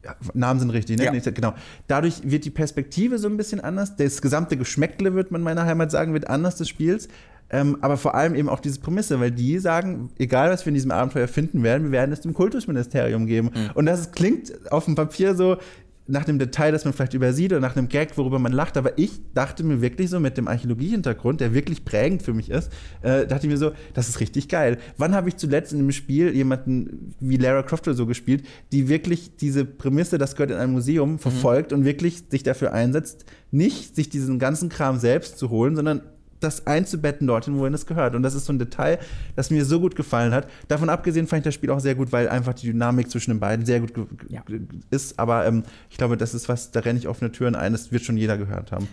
ja, 0.04 0.16
Namen 0.34 0.60
sind 0.60 0.70
richtig, 0.70 0.98
ne? 0.98 1.04
Ja. 1.04 1.30
Genau. 1.30 1.54
Dadurch 1.86 2.20
wird 2.24 2.44
die 2.44 2.50
Perspektive 2.50 3.18
so 3.18 3.28
ein 3.28 3.36
bisschen 3.36 3.60
anders. 3.60 3.96
Das 3.96 4.20
gesamte 4.20 4.56
Geschmäckle, 4.56 5.14
wird 5.14 5.30
man 5.30 5.40
in 5.40 5.44
meiner 5.44 5.64
Heimat 5.64 5.90
sagen, 5.90 6.12
wird 6.12 6.28
anders 6.28 6.56
des 6.56 6.68
Spiels. 6.68 7.08
Ähm, 7.50 7.78
aber 7.82 7.96
vor 7.96 8.14
allem 8.14 8.34
eben 8.34 8.48
auch 8.48 8.60
diese 8.60 8.80
Prämisse, 8.80 9.20
weil 9.20 9.30
die 9.30 9.58
sagen, 9.58 10.10
egal 10.18 10.50
was 10.50 10.64
wir 10.64 10.70
in 10.70 10.74
diesem 10.74 10.90
Abenteuer 10.90 11.28
finden 11.28 11.62
werden, 11.62 11.84
wir 11.84 11.92
werden 11.92 12.10
es 12.10 12.20
dem 12.20 12.34
Kultusministerium 12.34 13.26
geben. 13.26 13.50
Und 13.74 13.86
das 13.86 14.12
klingt 14.12 14.72
auf 14.72 14.86
dem 14.86 14.94
Papier 14.94 15.34
so 15.34 15.58
nach 16.06 16.24
dem 16.24 16.38
Detail, 16.38 16.72
das 16.72 16.84
man 16.84 16.92
vielleicht 16.92 17.14
übersieht 17.14 17.52
oder 17.52 17.60
nach 17.60 17.76
einem 17.76 17.88
Gag, 17.88 18.16
worüber 18.18 18.38
man 18.38 18.52
lacht. 18.52 18.76
Aber 18.76 18.98
ich 18.98 19.20
dachte 19.32 19.64
mir 19.64 19.80
wirklich 19.80 20.10
so 20.10 20.20
mit 20.20 20.36
dem 20.36 20.48
Archäologie-Hintergrund, 20.48 21.40
der 21.40 21.54
wirklich 21.54 21.84
prägend 21.84 22.22
für 22.22 22.34
mich 22.34 22.50
ist, 22.50 22.70
äh, 23.02 23.26
dachte 23.26 23.46
ich 23.46 23.52
mir 23.52 23.56
so, 23.56 23.72
das 23.94 24.08
ist 24.08 24.20
richtig 24.20 24.48
geil. 24.48 24.78
Wann 24.98 25.14
habe 25.14 25.28
ich 25.28 25.36
zuletzt 25.36 25.72
in 25.72 25.78
einem 25.78 25.92
Spiel 25.92 26.34
jemanden 26.34 27.14
wie 27.20 27.36
Lara 27.36 27.62
Croft 27.62 27.88
oder 27.88 27.96
so 27.96 28.06
gespielt, 28.06 28.44
die 28.72 28.88
wirklich 28.88 29.36
diese 29.36 29.64
Prämisse, 29.64 30.18
das 30.18 30.36
gehört 30.36 30.50
in 30.50 30.58
ein 30.58 30.72
Museum, 30.72 31.18
verfolgt 31.18 31.72
und 31.72 31.84
wirklich 31.84 32.24
sich 32.28 32.42
dafür 32.42 32.72
einsetzt, 32.72 33.24
nicht 33.50 33.96
sich 33.96 34.10
diesen 34.10 34.38
ganzen 34.38 34.68
Kram 34.68 34.98
selbst 34.98 35.38
zu 35.38 35.48
holen, 35.48 35.74
sondern 35.76 36.02
das 36.44 36.66
einzubetten 36.66 37.26
dorthin, 37.26 37.58
wohin 37.58 37.74
es 37.74 37.86
gehört. 37.86 38.14
Und 38.14 38.22
das 38.22 38.34
ist 38.34 38.44
so 38.44 38.52
ein 38.52 38.58
Detail, 38.58 38.98
das 39.34 39.50
mir 39.50 39.64
so 39.64 39.80
gut 39.80 39.96
gefallen 39.96 40.32
hat. 40.32 40.48
Davon 40.68 40.88
abgesehen 40.88 41.26
fand 41.26 41.40
ich 41.40 41.44
das 41.44 41.54
Spiel 41.54 41.70
auch 41.70 41.80
sehr 41.80 41.94
gut, 41.96 42.12
weil 42.12 42.28
einfach 42.28 42.54
die 42.54 42.66
Dynamik 42.66 43.10
zwischen 43.10 43.30
den 43.32 43.40
beiden 43.40 43.66
sehr 43.66 43.80
gut 43.80 43.92
Ja. 44.28 44.42
ist. 44.90 45.18
Aber 45.18 45.46
ähm, 45.46 45.64
ich 45.90 45.96
glaube, 45.96 46.16
das 46.16 46.34
ist 46.34 46.48
was, 46.48 46.70
da 46.70 46.80
renne 46.80 46.98
ich 46.98 47.08
offene 47.08 47.32
Türen 47.32 47.54
ein, 47.56 47.72
das 47.72 47.90
wird 47.90 48.04
schon 48.04 48.16
jeder 48.16 48.38
gehört 48.38 48.70
haben. 48.70 48.86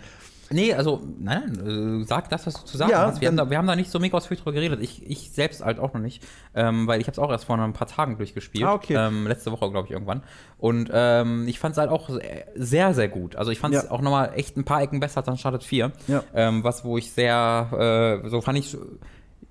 Nee, 0.52 0.74
also, 0.74 1.00
nein, 1.18 2.00
äh, 2.02 2.04
sag 2.04 2.28
das, 2.30 2.46
was 2.46 2.54
du 2.54 2.64
zu 2.64 2.76
sagen 2.76 2.90
Ja, 2.90 3.06
hast. 3.06 3.20
Wir 3.20 3.28
haben, 3.28 3.36
da, 3.36 3.48
wir 3.50 3.58
haben 3.58 3.66
da 3.66 3.76
nicht 3.76 3.90
so 3.90 3.98
mega 3.98 4.16
ausführlich 4.16 4.40
drüber 4.42 4.52
geredet. 4.54 4.80
Ich, 4.82 5.04
ich 5.08 5.30
selbst 5.32 5.64
halt 5.64 5.78
auch 5.78 5.94
noch 5.94 6.00
nicht, 6.00 6.22
ähm, 6.54 6.86
weil 6.86 7.00
ich 7.00 7.06
habe 7.06 7.12
es 7.12 7.18
auch 7.18 7.30
erst 7.30 7.44
vor 7.44 7.58
ein 7.58 7.72
paar 7.72 7.86
Tagen 7.86 8.16
durchgespielt. 8.16 8.64
Ah, 8.64 8.74
okay. 8.74 8.94
ähm, 8.94 9.26
letzte 9.26 9.50
Woche, 9.52 9.70
glaube 9.70 9.86
ich, 9.88 9.92
irgendwann. 9.92 10.22
Und 10.58 10.90
ähm, 10.92 11.46
ich 11.48 11.58
fand 11.58 11.72
es 11.72 11.78
halt 11.78 11.90
auch 11.90 12.10
sehr, 12.54 12.94
sehr 12.94 13.08
gut. 13.08 13.36
Also 13.36 13.50
ich 13.50 13.58
fand 13.58 13.74
es 13.74 13.84
Ja. 13.84 13.90
auch 13.90 14.00
nochmal 14.00 14.32
echt 14.34 14.56
ein 14.56 14.64
paar 14.64 14.82
Ecken 14.82 15.00
besser 15.00 15.18
als 15.18 15.28
Uncharted 15.28 15.64
4. 15.64 15.92
Ja. 16.08 16.22
Ähm, 16.34 16.62
was, 16.64 16.84
wo 16.84 16.98
ich 16.98 17.10
sehr, 17.12 18.20
äh, 18.24 18.28
so 18.28 18.40
fand 18.40 18.58
ich, 18.58 18.68
so 18.70 18.78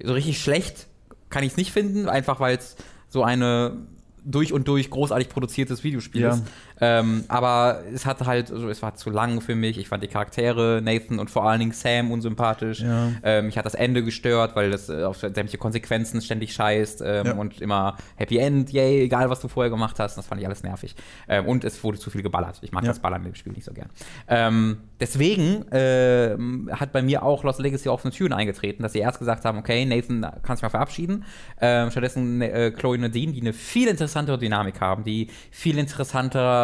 so 0.03 0.13
richtig 0.13 0.41
schlecht 0.41 0.87
kann 1.29 1.43
ich 1.43 1.51
es 1.51 1.57
nicht 1.57 1.71
finden, 1.71 2.09
einfach 2.09 2.39
weil 2.39 2.57
es 2.57 2.75
so 3.07 3.23
eine 3.23 3.77
durch 4.23 4.53
und 4.53 4.67
durch 4.67 4.89
großartig 4.89 5.29
produziertes 5.29 5.83
Videospiel 5.83 6.21
Ja. 6.21 6.33
ist. 6.33 6.43
Ähm, 6.81 7.23
aber 7.27 7.81
es 7.93 8.05
hat 8.05 8.25
halt, 8.25 8.51
also 8.51 8.67
es 8.67 8.81
war 8.81 8.95
zu 8.95 9.09
lang 9.11 9.39
für 9.41 9.55
mich. 9.55 9.77
Ich 9.77 9.87
fand 9.87 10.01
die 10.03 10.07
Charaktere, 10.07 10.81
Nathan 10.83 11.19
und 11.19 11.29
vor 11.29 11.47
allen 11.47 11.59
Dingen 11.59 11.71
Sam 11.73 12.11
unsympathisch. 12.11 12.81
Ja. 12.81 13.11
Ähm, 13.23 13.45
mich 13.45 13.57
hat 13.57 13.65
das 13.65 13.75
Ende 13.75 14.03
gestört, 14.03 14.55
weil 14.55 14.71
das 14.71 14.89
äh, 14.89 15.03
auf 15.03 15.17
sämtliche 15.17 15.57
Konsequenzen 15.59 16.21
ständig 16.21 16.53
scheißt 16.53 17.01
ähm, 17.05 17.25
Ja. 17.27 17.33
und 17.33 17.61
immer 17.61 17.97
Happy 18.15 18.37
End, 18.39 18.71
yay, 18.71 19.03
egal 19.03 19.29
was 19.29 19.39
du 19.41 19.47
vorher 19.47 19.69
gemacht 19.69 19.99
hast. 19.99 20.17
Das 20.17 20.25
fand 20.25 20.41
ich 20.41 20.47
alles 20.47 20.63
nervig. 20.63 20.95
Ähm, 21.27 21.45
und 21.45 21.63
es 21.63 21.83
wurde 21.83 21.99
zu 21.99 22.09
viel 22.09 22.23
geballert. 22.23 22.57
Ich 22.61 22.71
mag 22.71 22.83
Ja. 22.83 22.89
das 22.89 22.99
Ballern 22.99 23.23
im 23.25 23.35
Spiel 23.35 23.53
nicht 23.53 23.65
so 23.65 23.73
gern. 23.73 23.89
Ähm, 24.27 24.77
deswegen 24.99 25.65
ähm, 25.71 26.69
hat 26.73 26.91
bei 26.91 27.01
mir 27.01 27.23
auch 27.23 27.43
Lost 27.43 27.59
Legacy 27.59 27.89
offene 27.89 28.11
Türen 28.11 28.33
eingetreten, 28.33 28.83
dass 28.83 28.93
sie 28.93 28.99
erst 28.99 29.19
gesagt 29.19 29.45
haben, 29.45 29.57
okay, 29.59 29.85
Nathan 29.85 30.25
kannst 30.43 30.61
du 30.63 30.65
mal 30.65 30.69
verabschieden. 30.71 31.25
Ähm, 31.59 31.91
stattdessen 31.91 32.41
äh, 32.41 32.71
Chloe 32.71 32.95
und 32.95 33.01
Nadine, 33.01 33.33
die 33.33 33.41
eine 33.41 33.53
viel 33.53 33.87
interessantere 33.87 34.37
Dynamik 34.37 34.81
haben, 34.81 35.03
die 35.03 35.27
viel 35.51 35.77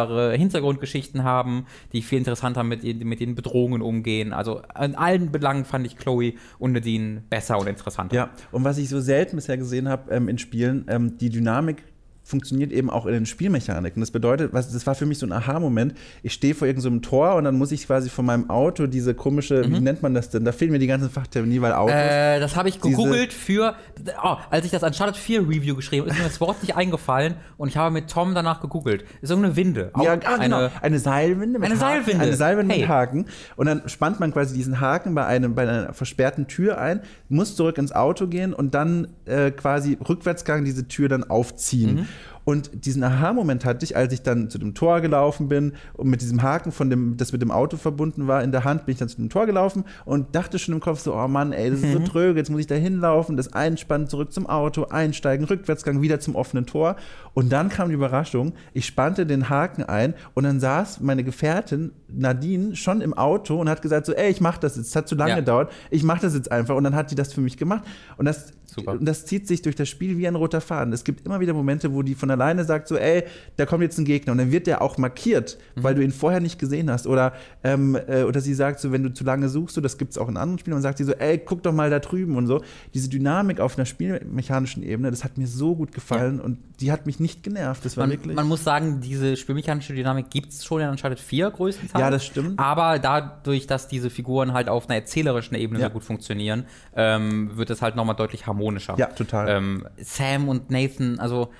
interessantere 0.08 0.36
Hintergrundgeschichten 0.36 1.24
haben, 1.24 1.66
die 1.92 2.02
viel 2.02 2.18
interessanter 2.18 2.64
mit, 2.64 2.82
den- 2.82 3.06
mit 3.08 3.20
den 3.20 3.34
Bedrohungen 3.34 3.82
umgehen. 3.82 4.32
Also 4.32 4.62
in 4.82 4.94
allen 4.94 5.30
Belangen 5.30 5.64
fand 5.64 5.86
ich 5.86 5.96
Chloe 5.96 6.34
und 6.58 6.72
Nadine 6.72 7.22
besser 7.28 7.58
und 7.58 7.66
interessanter. 7.68 8.14
Ja, 8.16 8.30
und 8.52 8.64
was 8.64 8.78
ich 8.78 8.88
so 8.88 9.00
selten 9.00 9.36
bisher 9.36 9.56
gesehen 9.56 9.88
habe 9.88 10.10
ähm, 10.12 10.28
in 10.28 10.38
Spielen, 10.38 10.86
ähm, 10.88 11.18
die 11.18 11.30
Dynamik 11.30 11.84
funktioniert 12.28 12.72
eben 12.72 12.90
auch 12.90 13.06
in 13.06 13.14
den 13.14 13.26
Spielmechaniken. 13.26 14.00
Das 14.00 14.10
bedeutet, 14.10 14.52
was, 14.52 14.70
das 14.70 14.86
war 14.86 14.94
für 14.94 15.06
mich 15.06 15.18
so 15.18 15.24
ein 15.24 15.32
Aha-Moment. 15.32 15.94
Ich 16.22 16.34
stehe 16.34 16.54
vor 16.54 16.68
irgendeinem 16.68 17.02
so 17.02 17.08
Tor 17.08 17.36
und 17.36 17.44
dann 17.44 17.56
muss 17.56 17.72
ich 17.72 17.86
quasi 17.86 18.10
von 18.10 18.26
meinem 18.26 18.50
Auto 18.50 18.86
diese 18.86 19.14
komische, 19.14 19.64
wie 19.64 19.80
nennt 19.80 20.02
man 20.02 20.12
das 20.12 20.28
denn? 20.28 20.44
Da 20.44 20.52
fehlen 20.52 20.72
mir 20.72 20.78
die 20.78 20.86
ganzen 20.86 21.08
Fachtermini, 21.08 21.62
weil 21.62 21.72
Autos. 21.72 21.94
Mhm. 21.94 22.00
Äh, 22.00 22.40
das 22.40 22.54
habe 22.54 22.68
ich 22.68 22.82
gegoogelt 22.82 23.32
für, 23.32 23.76
oh, 24.22 24.36
als 24.50 24.66
ich 24.66 24.70
das 24.70 24.82
Uncharted 24.82 25.16
4 25.16 25.40
Review 25.40 25.74
geschrieben 25.74 26.02
habe, 26.02 26.10
ist 26.10 26.18
mir 26.18 26.28
das 26.28 26.38
Wort 26.40 26.62
nicht 26.62 26.76
eingefallen 26.76 27.36
und 27.56 27.68
ich 27.68 27.78
habe 27.78 27.92
mit 27.94 28.10
Tom 28.10 28.34
danach 28.34 28.60
gegoogelt. 28.60 29.04
Ist 29.22 29.30
irgendeine 29.30 29.56
Winde. 29.56 29.90
Auch 29.94 30.04
ja, 30.04 30.12
ah, 30.12 30.36
genau. 30.36 30.58
eine, 30.58 30.70
Eine 30.82 30.98
Seilwinde 30.98 31.58
mit 31.58 31.70
Eine 31.70 31.80
Haken. 31.80 32.04
Seilwinde. 32.04 32.24
Eine 32.24 32.36
Seilwinde 32.36 32.74
Hey. 32.74 32.80
mit 32.82 32.88
Haken. 32.90 33.24
Und 33.56 33.66
dann 33.66 33.88
spannt 33.88 34.20
man 34.20 34.34
quasi 34.34 34.54
diesen 34.54 34.80
Haken 34.80 35.14
bei, 35.14 35.24
einem, 35.24 35.54
bei 35.54 35.62
einer 35.62 35.94
versperrten 35.94 36.46
Tür 36.46 36.78
ein, 36.78 37.00
muss 37.30 37.56
zurück 37.56 37.78
ins 37.78 37.92
Auto 37.92 38.26
gehen 38.26 38.52
und 38.52 38.74
dann 38.74 39.08
äh, 39.24 39.50
quasi 39.50 39.96
rückwärtsgang 40.06 40.66
diese 40.66 40.88
Tür 40.88 41.08
dann 41.08 41.24
aufziehen. 41.24 41.94
Mhm. 41.94 42.08
Und 42.48 42.86
diesen 42.86 43.04
Aha-Moment 43.04 43.66
hatte 43.66 43.84
ich, 43.84 43.94
als 43.94 44.10
ich 44.10 44.22
dann 44.22 44.48
zu 44.48 44.56
dem 44.56 44.72
Tor 44.72 45.02
gelaufen 45.02 45.50
bin 45.50 45.74
und 45.92 46.08
mit 46.08 46.22
diesem 46.22 46.40
Haken, 46.40 46.72
von 46.72 46.88
dem, 46.88 47.18
das 47.18 47.30
mit 47.32 47.42
dem 47.42 47.50
Auto 47.50 47.76
verbunden 47.76 48.26
war, 48.26 48.42
in 48.42 48.52
der 48.52 48.64
Hand, 48.64 48.86
bin 48.86 48.94
ich 48.94 48.98
dann 48.98 49.10
zu 49.10 49.16
dem 49.16 49.28
Tor 49.28 49.44
gelaufen 49.44 49.84
und 50.06 50.34
dachte 50.34 50.58
schon 50.58 50.72
im 50.72 50.80
Kopf 50.80 50.98
so, 51.00 51.14
oh 51.14 51.28
Mann, 51.28 51.52
ey, 51.52 51.68
das 51.70 51.82
ist 51.82 51.92
so 51.92 51.98
tröge, 51.98 52.38
jetzt 52.38 52.48
muss 52.48 52.60
ich 52.60 52.66
da 52.66 52.74
hinlaufen, 52.74 53.36
das 53.36 53.52
einspannen, 53.52 54.06
zurück 54.06 54.32
zum 54.32 54.46
Auto, 54.46 54.84
einsteigen, 54.86 55.44
Rückwärtsgang, 55.44 56.00
wieder 56.00 56.20
zum 56.20 56.36
offenen 56.36 56.64
Tor. 56.64 56.96
Und 57.34 57.52
dann 57.52 57.68
kam 57.68 57.90
die 57.90 57.96
Überraschung, 57.96 58.54
ich 58.72 58.86
spannte 58.86 59.26
den 59.26 59.50
Haken 59.50 59.82
ein 59.82 60.14
und 60.32 60.44
dann 60.44 60.58
saß 60.58 61.00
meine 61.02 61.24
Gefährtin 61.24 61.92
Nadine 62.08 62.74
schon 62.76 63.02
im 63.02 63.12
Auto 63.12 63.60
und 63.60 63.68
hat 63.68 63.82
gesagt 63.82 64.06
so, 64.06 64.14
ey, 64.14 64.30
ich 64.30 64.40
mach 64.40 64.56
das 64.56 64.76
jetzt, 64.76 64.86
es 64.86 64.96
hat 64.96 65.06
zu 65.06 65.16
lange 65.16 65.32
Ja. 65.32 65.36
gedauert, 65.36 65.70
ich 65.90 66.02
mach 66.02 66.18
das 66.18 66.32
jetzt 66.32 66.50
einfach. 66.50 66.76
Und 66.76 66.84
dann 66.84 66.94
hat 66.94 67.10
die 67.10 67.14
das 67.14 67.30
für 67.30 67.42
mich 67.42 67.58
gemacht. 67.58 67.84
Und 68.16 68.24
das, 68.24 68.54
Super. 68.78 68.92
und 68.92 69.04
das 69.04 69.26
zieht 69.26 69.46
sich 69.48 69.62
durch 69.62 69.76
das 69.76 69.88
Spiel 69.88 70.18
wie 70.18 70.26
ein 70.28 70.34
roter 70.34 70.60
Faden. 70.60 70.92
Es 70.92 71.04
gibt 71.04 71.24
immer 71.26 71.40
wieder 71.40 71.52
Momente, 71.54 71.92
wo 71.94 72.02
die 72.02 72.14
von 72.14 72.30
alleine 72.30 72.64
sagt 72.64 72.88
so, 72.88 72.96
ey, 72.96 73.24
da 73.56 73.66
kommt 73.66 73.82
jetzt 73.82 73.98
ein 73.98 74.04
Gegner. 74.04 74.32
Und 74.32 74.38
dann 74.38 74.52
wird 74.52 74.66
der 74.66 74.82
auch 74.82 74.98
markiert, 74.98 75.58
Mhm. 75.76 75.82
weil 75.82 75.94
du 75.94 76.02
ihn 76.02 76.12
vorher 76.12 76.40
nicht 76.40 76.58
gesehen 76.58 76.90
hast. 76.90 77.06
Oder, 77.06 77.32
ähm, 77.64 77.96
äh, 78.08 78.22
oder 78.24 78.40
sie 78.40 78.54
sagt 78.54 78.80
so, 78.80 78.92
wenn 78.92 79.02
du 79.02 79.12
zu 79.12 79.24
lange 79.24 79.48
suchst, 79.48 79.74
so, 79.74 79.80
das 79.80 79.98
gibt 79.98 80.12
es 80.12 80.18
auch 80.18 80.28
in 80.28 80.36
anderen 80.36 80.58
Spielen, 80.58 80.76
und 80.76 80.82
sagt 80.82 80.98
sie 80.98 81.04
so, 81.04 81.12
ey, 81.12 81.38
guck 81.38 81.62
doch 81.62 81.72
mal 81.72 81.90
da 81.90 81.98
drüben 81.98 82.36
und 82.36 82.46
so. 82.46 82.62
Diese 82.94 83.08
Dynamik 83.08 83.60
auf 83.60 83.76
einer 83.78 83.86
spielmechanischen 83.86 84.82
Ebene, 84.82 85.10
das 85.10 85.24
hat 85.24 85.38
mir 85.38 85.46
so 85.46 85.74
gut 85.74 85.92
gefallen 85.92 86.40
und 86.40 86.58
die 86.80 86.92
hat 86.92 87.06
mich 87.06 87.18
nicht 87.20 87.42
genervt. 87.42 87.84
Das 87.84 87.96
war 87.96 88.04
man, 88.06 88.12
wirklich. 88.12 88.36
man 88.36 88.46
muss 88.46 88.62
sagen, 88.64 89.00
diese 89.00 89.36
spielmechanische 89.36 89.94
Dynamik 89.94 90.30
gibt 90.30 90.52
es 90.52 90.64
schon 90.64 90.80
in 90.80 90.88
Uncharted 90.88 91.18
4 91.18 91.50
größtenteils. 91.50 92.00
Ja, 92.00 92.10
das 92.10 92.24
stimmt. 92.24 92.58
Aber 92.58 92.98
dadurch, 92.98 93.66
dass 93.66 93.88
diese 93.88 94.10
Figuren 94.10 94.52
halt 94.52 94.68
auf 94.68 94.88
einer 94.88 94.96
erzählerischen 94.96 95.56
Ebene 95.56 95.80
Ja. 95.80 95.86
so 95.88 95.94
gut 95.94 96.04
funktionieren, 96.04 96.64
ähm, 96.94 97.56
wird 97.56 97.70
es 97.70 97.82
halt 97.82 97.96
nochmal 97.96 98.14
deutlich 98.16 98.46
harmonischer. 98.46 98.67
Ja, 98.98 99.06
total. 99.06 99.48
Ähm, 99.48 99.86
Sam 99.98 100.48
und 100.48 100.70
Nathan, 100.70 101.18
also 101.18 101.50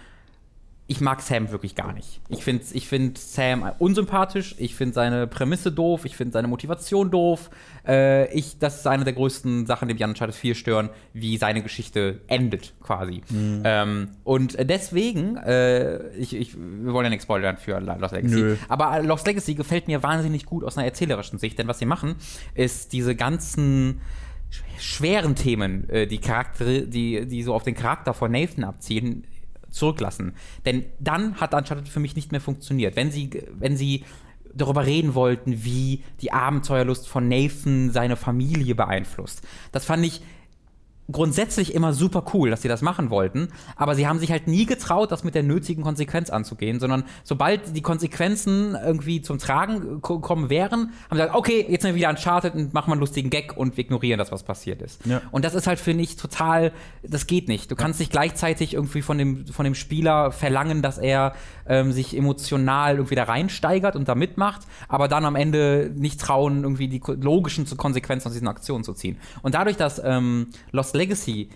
ich 0.91 1.03
mag 1.03 1.21
Sam 1.21 1.51
wirklich 1.51 1.75
gar 1.75 1.93
nicht. 1.93 2.19
Ich 2.31 2.43
finde 2.43 2.65
ich 2.73 2.89
find 2.89 3.19
Sam 3.19 3.73
unsympathisch, 3.79 4.55
ich 4.57 4.75
finde 4.75 4.95
seine 4.95 5.27
Prämisse 5.27 5.71
doof, 5.71 6.07
ich 6.07 6.17
finde 6.17 6.33
seine 6.33 6.49
Motivation 6.49 7.11
doof. 7.11 7.51
Äh, 7.87 8.33
ich, 8.33 8.59
das 8.59 8.79
ist 8.79 8.87
eine 8.87 9.05
der 9.05 9.13
größten 9.13 9.67
Sachen, 9.67 9.89
die 9.89 9.95
mich 9.95 10.03
an 10.03 10.11
Uncharted 10.11 10.35
4 10.35 10.55
stören, 10.55 10.89
wie 11.13 11.37
seine 11.37 11.63
Geschichte 11.63 12.23
endet 12.27 12.73
quasi. 12.83 13.21
Mhm. 13.29 13.63
Ähm, 13.65 14.09
und 14.25 14.57
deswegen, 14.59 15.37
äh, 15.37 16.09
ich, 16.17 16.35
ich, 16.35 16.57
wir 16.57 16.95
wollen 16.95 17.05
ja 17.05 17.11
nichts 17.11 17.25
spoilern 17.25 17.59
für 17.59 17.79
Lost 17.81 18.15
Legacy, 18.15 18.35
Nö. 18.35 18.57
aber 18.71 19.03
Lost 19.03 19.27
Legacy 19.27 19.55
gefällt 19.55 19.89
mir 19.89 20.03
wahnsinnig 20.03 20.47
gut 20.47 20.65
aus 20.65 20.79
einer 20.79 20.87
erzählerischen 20.87 21.39
Sicht, 21.39 21.59
denn 21.59 21.69
was 21.69 21.79
sie 21.81 21.87
machen, 21.87 22.15
ist 22.55 22.95
diese 22.95 23.15
ganzen 23.15 24.01
schweren 24.79 25.35
Themen, 25.35 25.89
äh, 25.91 26.07
die 26.07 26.19
Charaktere, 26.19 26.83
die, 26.83 27.27
die 27.27 27.43
so 27.43 27.55
auf 27.55 27.63
den 27.63 27.75
Charakter 27.75 28.15
von 28.15 28.33
Nathan 28.33 28.65
abziehen, 28.65 29.25
zurücklassen. 29.71 30.35
Denn 30.65 30.87
dann 30.99 31.37
hat 31.37 31.55
Uncharted 31.55 31.89
für 31.89 32.01
mich 32.01 32.17
nicht 32.17 32.33
mehr 32.33 32.41
funktioniert. 32.41 32.97
Wenn 32.97 33.11
sie, 33.11 33.31
wenn 33.59 33.77
sie 33.77 34.05
darüber 34.55 34.87
reden 34.87 35.15
wollten, 35.15 35.65
wie 35.65 36.03
die 36.21 36.33
Abenteuerlust 36.33 37.07
von 37.07 37.29
Nathan 37.29 37.91
seine 37.91 38.17
Familie 38.17 38.75
beeinflusst. 38.75 39.43
Das 39.73 39.85
fand 39.85 40.05
ich 40.05 40.23
grundsätzlich 41.11 41.75
immer 41.75 41.95
super 41.95 42.25
cool, 42.35 42.51
dass 42.51 42.63
sie 42.63 42.69
das 42.69 42.83
machen 42.83 43.11
wollten, 43.11 43.49
aber 43.77 43.95
sie 43.95 44.07
haben 44.07 44.19
sich 44.19 44.31
halt 44.31 44.47
nie 44.47 44.67
getraut, 44.67 45.11
das 45.11 45.25
mit 45.25 45.35
der 45.35 45.43
nötigen 45.43 45.83
Konsequenz 45.83 46.29
anzugehen, 46.29 46.81
sondern 46.81 47.05
sobald 47.25 47.75
die 47.75 47.81
Konsequenzen 47.81 48.77
irgendwie 48.77 49.23
zum 49.23 49.39
Tragen 49.39 50.03
kommen 50.03 50.51
wären, 50.51 50.81
haben 50.81 50.91
sie 51.13 51.17
gesagt, 51.17 51.35
okay, 51.35 51.67
jetzt 51.69 51.83
sind 51.83 51.93
wir 51.93 51.97
wieder 51.97 52.11
Uncharted 52.11 52.55
und 52.55 52.75
machen 52.75 52.91
mal 52.91 52.95
einen 52.95 53.01
lustigen 53.01 53.31
Gag 53.31 53.57
und 53.57 53.77
wir 53.77 53.85
ignorieren 53.85 54.19
das, 54.19 54.33
was 54.33 54.43
passiert 54.43 54.83
ist. 54.83 55.05
Ja. 55.07 55.23
Und 55.31 55.45
das 55.45 55.55
ist 55.55 55.67
halt, 55.67 55.81
finde 55.81 56.05
ich, 56.05 56.17
total, 56.17 56.73
das 57.03 57.27
geht 57.27 57.49
nicht. 57.49 57.71
Du 57.71 57.77
kannst 57.77 58.01
nicht 58.01 58.13
gleichzeitig 58.13 58.75
irgendwie 58.75 59.01
von 59.01 59.17
dem, 59.17 59.47
von 59.47 59.65
dem 59.65 59.75
Spieler 59.75 60.31
verlangen, 60.31 60.83
dass 60.83 60.99
er 60.99 61.35
ähm, 61.67 61.93
sich 61.93 62.17
emotional 62.17 62.97
irgendwie 62.97 63.15
da 63.15 63.25
reinsteigert 63.25 63.97
und 63.97 64.09
da 64.09 64.15
mitmacht, 64.15 64.63
aber 64.89 65.09
dann 65.09 65.25
am 65.25 65.37
Ende 65.37 65.91
nicht 65.95 66.21
trauen, 66.21 66.65
irgendwie 66.65 66.89
die 66.89 67.01
logischen 67.07 67.67
Konsequenzen 67.79 68.29
aus 68.29 68.35
diesen 68.35 68.49
Aktionen 68.49 68.85
zu 68.85 68.93
ziehen. 68.93 69.17
Und 69.41 69.55
dadurch, 69.55 69.77
dass 69.77 70.03
ähm, 70.05 70.49
Lost 70.73 70.98
Legacy 70.99 71.49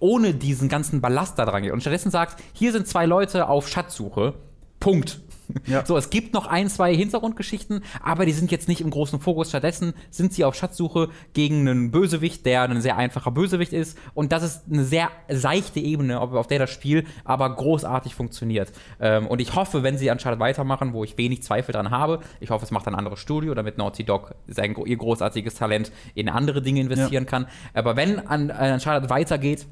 ohne 0.00 0.34
diesen 0.34 0.68
ganzen 0.68 1.00
Ballast 1.00 1.38
da 1.38 1.44
dran 1.44 1.62
geht 1.62 1.72
und 1.72 1.80
stattdessen 1.80 2.10
sagt, 2.10 2.42
hier 2.52 2.72
sind 2.72 2.86
zwei 2.86 3.06
Leute 3.06 3.48
auf 3.48 3.68
Schatzsuche, 3.68 4.34
Punkt. 4.78 5.20
Ja. 5.66 5.84
So, 5.84 5.96
es 5.96 6.10
gibt 6.10 6.34
noch 6.34 6.46
ein, 6.46 6.68
zwei 6.68 6.94
Hintergrundgeschichten, 6.94 7.82
aber 8.02 8.26
die 8.26 8.32
sind 8.32 8.50
jetzt 8.50 8.68
nicht 8.68 8.80
im 8.80 8.90
großen 8.90 9.20
Fokus. 9.20 9.48
Stattdessen 9.48 9.94
sind 10.10 10.32
sie 10.32 10.44
auf 10.44 10.54
Schatzsuche 10.54 11.08
gegen 11.32 11.68
einen 11.68 11.90
Bösewicht, 11.90 12.44
der 12.46 12.62
ein 12.62 12.80
sehr 12.80 12.96
einfacher 12.96 13.30
Bösewicht 13.30 13.72
ist. 13.72 13.98
Und 14.14 14.32
das 14.32 14.42
ist 14.42 14.62
eine 14.70 14.84
sehr 14.84 15.10
seichte 15.28 15.80
Ebene, 15.80 16.20
auf 16.20 16.46
der 16.46 16.58
das 16.58 16.70
Spiel 16.70 17.04
aber 17.24 17.54
großartig 17.54 18.14
funktioniert. 18.14 18.72
Ähm, 19.00 19.26
und 19.26 19.40
ich 19.40 19.54
hoffe, 19.54 19.82
wenn 19.82 19.98
sie 19.98 20.10
anscheinend 20.10 20.40
weitermachen, 20.40 20.92
wo 20.92 21.04
ich 21.04 21.16
wenig 21.18 21.42
Zweifel 21.42 21.72
dran 21.72 21.90
habe, 21.90 22.20
ich 22.40 22.50
hoffe, 22.50 22.64
es 22.64 22.70
macht 22.70 22.86
ein 22.86 22.94
anderes 22.94 23.18
Studio, 23.18 23.54
damit 23.54 23.78
Naughty 23.78 24.04
Dog 24.04 24.34
sein, 24.46 24.74
ihr 24.84 24.96
großartiges 24.96 25.54
Talent 25.54 25.92
in 26.14 26.28
andere 26.28 26.62
Dinge 26.62 26.80
investieren 26.80 27.24
ja. 27.24 27.30
kann. 27.30 27.46
Aber 27.74 27.96
wenn 27.96 28.26
an, 28.26 28.50
an 28.50 28.80
weitergeht, 29.10 29.66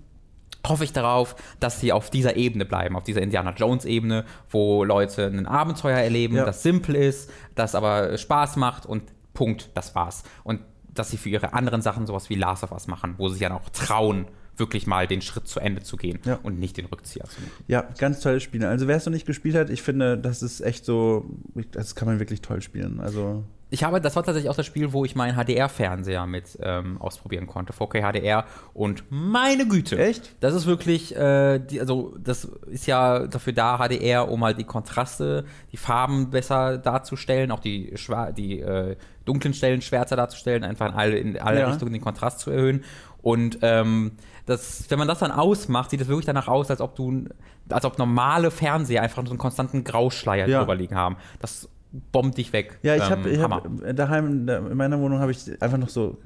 hoffe 0.69 0.85
ich 0.85 0.93
darauf, 0.93 1.37
dass 1.61 1.81
sie 1.81 1.93
auf 1.93 2.11
dieser 2.11 2.37
Ebene 2.37 2.65
bleiben, 2.65 2.97
auf 2.97 3.05
dieser 3.05 3.23
Indiana 3.23 3.53
Jones 3.57 3.85
Ebene, 3.85 4.25
wo 4.51 4.85
Leute 4.85 5.27
ein 5.27 5.47
Abenteuer 5.47 5.99
erleben, 5.99 6.37
ja. 6.37 6.45
das 6.45 6.63
simpel 6.63 6.95
ist, 6.95 7.31
das 7.55 7.75
aber 7.75 8.17
Spaß 8.17 8.57
macht 8.57 8.87
und 8.87 9.03
Punkt, 9.35 9.71
das 9.75 9.95
war's. 9.95 10.25
Und 10.45 10.61
dass 10.89 11.11
sie 11.11 11.19
für 11.19 11.29
ihre 11.29 11.53
anderen 11.53 11.83
Sachen 11.83 12.07
sowas 12.07 12.31
wie 12.31 12.35
Last 12.35 12.65
of 12.65 12.73
Us 12.73 12.87
machen, 12.87 13.15
wo 13.19 13.29
sie 13.29 13.35
sich 13.35 13.43
dann 13.43 13.53
auch 13.53 13.69
trauen, 13.71 14.27
wirklich 14.57 14.87
mal 14.87 15.07
den 15.07 15.21
Schritt 15.21 15.47
zu 15.47 15.61
Ende 15.61 15.83
zu 15.83 15.97
gehen 15.97 16.19
ja. 16.25 16.39
und 16.43 16.59
nicht 16.59 16.77
den 16.77 16.87
Rückzieher 16.87 17.25
zu 17.25 17.41
machen. 17.43 17.53
Ja, 17.67 17.83
ganz 17.99 18.21
tolles 18.21 18.43
Spiel. 18.43 18.65
Also 18.65 18.89
wer 18.89 18.97
es 18.97 19.05
noch 19.05 19.13
nicht 19.13 19.27
gespielt 19.27 19.55
hat, 19.55 19.71
ich 19.71 19.83
finde, 19.83 20.17
das 20.17 20.43
ist 20.43 20.61
echt 20.61 20.85
so, 20.85 21.27
das 21.73 21.95
kann 21.95 22.09
man 22.09 22.19
wirklich 22.19 22.41
toll 22.41 22.63
spielen. 22.63 23.01
Also 23.01 23.45
ich 23.69 23.83
habe, 23.83 24.01
das 24.01 24.15
war 24.15 24.23
tatsächlich 24.23 24.49
auch 24.49 24.57
das 24.57 24.67
Spiel, 24.67 24.93
wo 24.93 25.05
ich 25.05 25.17
meinen 25.17 25.37
HDR-Fernseher 25.37 26.27
mit 26.27 26.57
ähm, 26.63 27.01
ausprobieren 27.01 27.49
konnte, 27.49 27.73
4K 27.73 28.13
HDR. 28.13 28.45
Und 28.75 29.05
meine 29.11 29.67
Güte, 29.67 29.99
echt? 29.99 30.37
Das 30.41 30.55
ist 30.55 30.67
wirklich, 30.67 31.17
äh, 31.17 31.59
die, 31.59 31.81
also 31.81 32.15
das 32.19 32.45
ist 32.45 32.87
ja 32.87 33.27
dafür 33.27 33.53
da 33.53 33.79
HDR, 33.79 34.31
um 34.31 34.45
halt 34.45 34.59
die 34.59 34.65
Kontraste, 34.65 35.45
die 35.73 35.77
Farben 35.77 36.31
besser 36.31 36.79
darzustellen, 36.79 37.51
auch 37.51 37.59
die, 37.59 37.93
die 38.37 38.61
äh, 38.61 38.97
dunklen 39.25 39.53
Stellen 39.53 39.83
schwärzer 39.83 40.15
darzustellen, 40.15 40.63
einfach 40.63 40.89
in 40.89 40.95
alle, 40.95 41.19
in 41.19 41.41
alle 41.41 41.61
ja. 41.61 41.67
Richtungen 41.67 41.93
den 41.93 42.03
Kontrast 42.03 42.39
zu 42.39 42.53
erhöhen. 42.53 42.85
Und 43.21 43.59
ähm, 43.63 44.13
das, 44.47 44.85
wenn 44.91 45.01
man 45.01 45.09
das 45.09 45.19
dann 45.19 45.33
ausmacht, 45.33 45.91
sieht 45.91 46.01
es 46.01 46.07
wirklich 46.07 46.27
danach 46.27 46.47
aus, 46.47 46.71
als 46.71 46.81
ob 46.81 46.95
du, 46.95 47.25
als 47.69 47.85
ob 47.85 47.99
normale 47.99 48.53
Fernseher 48.53 49.03
einfach 49.03 49.25
so 49.25 49.31
einen 49.31 49.39
konstanten 49.39 49.83
Grauschleier 49.83 50.47
ja. 50.47 50.61
drüber 50.61 50.77
liegen 50.77 50.95
haben. 50.95 51.17
Das 51.41 51.69
bombt 52.13 52.39
dich 52.39 52.53
weg. 52.53 52.79
Ja, 52.83 52.97
ich 52.97 53.11
habe 53.11 53.31
ähm, 53.31 53.43
hab 53.43 53.97
daheim 53.97 54.49
in 54.49 54.77
meiner 54.77 55.01
Wohnung 55.01 55.21
habe 55.21 55.33
ich 55.33 55.61
einfach 55.61 55.79
noch 55.79 55.89
so 55.89 56.19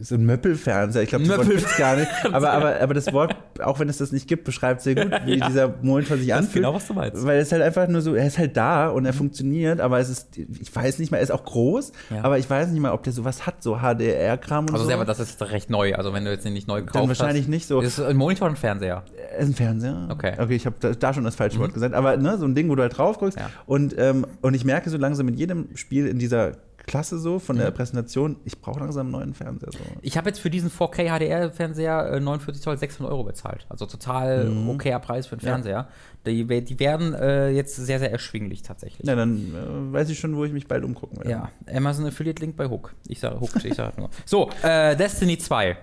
so 0.00 0.14
ein 0.14 0.24
Möppelfernseher. 0.24 1.02
Ich 1.02 1.08
glaube, 1.08 1.24
das 1.24 1.38
Wort 1.38 1.48
gibt 1.48 1.76
gar 1.76 1.96
nicht. 1.96 2.10
Aber, 2.32 2.52
aber, 2.52 2.80
aber 2.80 2.94
das 2.94 3.12
Wort, 3.12 3.36
auch 3.60 3.78
wenn 3.78 3.88
es 3.88 3.98
das 3.98 4.12
nicht 4.12 4.26
gibt, 4.28 4.44
beschreibt 4.44 4.80
sehr 4.80 4.94
gut, 4.94 5.10
wie 5.24 5.34
ja. 5.38 5.48
dieser 5.48 5.74
Monitor 5.82 6.16
sich 6.16 6.32
anfühlt. 6.32 6.54
Genau, 6.54 6.74
was 6.74 6.86
du 6.86 6.94
meinst. 6.94 7.26
Weil 7.26 7.40
es 7.40 7.52
halt 7.52 7.62
einfach 7.62 7.88
nur 7.88 8.00
so, 8.00 8.14
er 8.14 8.26
ist 8.26 8.38
halt 8.38 8.56
da 8.56 8.88
und 8.88 9.04
er 9.04 9.12
mhm. 9.12 9.16
funktioniert, 9.16 9.80
aber 9.80 9.98
es 9.98 10.08
ist, 10.08 10.38
ich 10.38 10.74
weiß 10.74 10.98
nicht 10.98 11.10
mal, 11.10 11.18
er 11.18 11.22
ist 11.22 11.30
auch 11.30 11.44
groß, 11.44 11.92
ja. 12.10 12.22
aber 12.22 12.38
ich 12.38 12.48
weiß 12.48 12.68
nicht 12.68 12.80
mal, 12.80 12.92
ob 12.92 13.02
der 13.02 13.12
sowas 13.12 13.46
hat, 13.46 13.62
so 13.62 13.78
HDR-Kram 13.78 14.66
und 14.66 14.72
also 14.72 14.84
so. 14.84 14.90
Also 14.90 15.04
das 15.04 15.20
ist 15.20 15.42
recht 15.42 15.70
neu. 15.70 15.94
Also 15.94 16.12
wenn 16.12 16.24
du 16.24 16.30
jetzt 16.30 16.44
nicht 16.44 16.68
neu 16.68 16.80
gekauft 16.80 16.96
Dann 16.96 17.08
wahrscheinlich 17.08 17.44
hast, 17.44 17.50
nicht 17.50 17.66
so. 17.66 17.80
Ist 17.80 18.00
ein 18.00 18.16
Monitor 18.16 18.46
oder 18.46 18.54
ein 18.54 18.60
Fernseher? 18.60 19.04
Ist 19.38 19.48
ein 19.48 19.54
Fernseher. 19.54 20.08
Okay. 20.10 20.34
Okay, 20.38 20.54
ich 20.54 20.66
habe 20.66 20.76
da, 20.80 20.92
da, 20.92 21.14
schon 21.14 21.24
das 21.24 21.34
falsche 21.34 21.58
Wort 21.58 21.70
mhm. 21.70 21.74
gesagt. 21.74 21.94
Aber 21.94 22.16
ne, 22.16 22.38
so 22.38 22.46
ein 22.46 22.54
Ding, 22.54 22.68
wo 22.68 22.74
du 22.74 22.82
halt 22.82 22.96
drauf 22.96 23.18
guckst. 23.18 23.38
Ja. 23.38 23.50
Und, 23.66 23.94
ähm, 23.98 24.26
und 24.40 24.54
ich 24.54 24.64
merke 24.64 24.90
so 24.90 24.98
langsam 25.12 25.26
mit 25.26 25.38
jedem 25.38 25.76
Spiel 25.76 26.06
in 26.06 26.18
dieser 26.18 26.52
Klasse 26.86 27.18
so 27.18 27.38
von 27.38 27.56
der 27.56 27.70
mhm. 27.70 27.74
Präsentation, 27.74 28.36
ich 28.44 28.60
brauche 28.60 28.80
langsam 28.80 29.06
einen 29.06 29.12
neuen 29.12 29.34
Fernseher. 29.34 29.70
So. 29.70 29.78
Ich 30.00 30.16
habe 30.16 30.28
jetzt 30.28 30.40
für 30.40 30.50
diesen 30.50 30.68
4K 30.70 31.16
HDR-Fernseher 31.16 32.12
äh, 32.14 32.20
49 32.20 32.60
Zoll 32.60 32.76
600 32.76 33.12
Euro 33.12 33.22
bezahlt. 33.22 33.66
Also 33.68 33.86
total 33.86 34.46
mhm. 34.46 34.70
okayer 34.70 34.98
Preis 34.98 35.26
für 35.26 35.34
einen 35.34 35.42
Fernseher. 35.42 35.88
Ja. 36.26 36.32
Die, 36.32 36.64
die, 36.64 36.80
werden 36.80 37.14
äh, 37.14 37.50
jetzt 37.50 37.76
sehr, 37.76 37.98
sehr 38.00 38.10
erschwinglich 38.10 38.62
tatsächlich. 38.62 39.06
Ja, 39.06 39.14
dann 39.14 39.54
äh, 39.54 39.92
weiß 39.92 40.08
ich 40.10 40.18
schon, 40.18 40.34
wo 40.34 40.44
ich 40.44 40.52
mich 40.52 40.66
bald 40.66 40.82
umgucken 40.84 41.18
werde. 41.18 41.30
Ja, 41.30 41.50
Amazon 41.72 42.06
Affiliate 42.06 42.42
Link 42.42 42.56
bei 42.56 42.68
Hook. 42.68 42.94
Ich 43.06 43.20
sage 43.20 43.38
Hook, 43.40 43.64
ich 43.64 43.74
sage 43.74 44.00
nur. 44.00 44.10
So, 44.24 44.50
äh, 44.62 44.96
Destiny 44.96 45.38
2. 45.38 45.76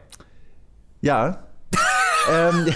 Ja. 1.01 1.43
ähm, 2.31 2.67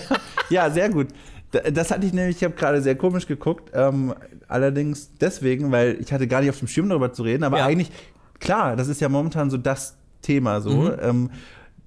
ja, 0.50 0.70
sehr 0.70 0.88
gut. 0.88 1.08
Das 1.52 1.90
hatte 1.90 2.06
ich 2.06 2.12
nämlich, 2.12 2.36
ich 2.36 2.44
habe 2.44 2.54
gerade 2.54 2.80
sehr 2.80 2.96
komisch 2.96 3.26
geguckt. 3.26 3.70
Ähm, 3.74 4.14
allerdings 4.48 5.10
deswegen, 5.20 5.70
weil 5.70 5.98
ich 6.00 6.12
hatte 6.12 6.26
gar 6.26 6.40
nicht 6.40 6.50
auf 6.50 6.58
dem 6.58 6.68
Schirm 6.68 6.88
darüber 6.88 7.12
zu 7.12 7.22
reden, 7.22 7.44
aber 7.44 7.58
ja. 7.58 7.66
eigentlich, 7.66 7.90
klar, 8.40 8.76
das 8.76 8.88
ist 8.88 9.00
ja 9.00 9.08
momentan 9.08 9.50
so 9.50 9.58
das 9.58 9.96
Thema 10.22 10.60
so. 10.60 10.70
Mhm. 10.70 10.96
Ähm, 11.00 11.30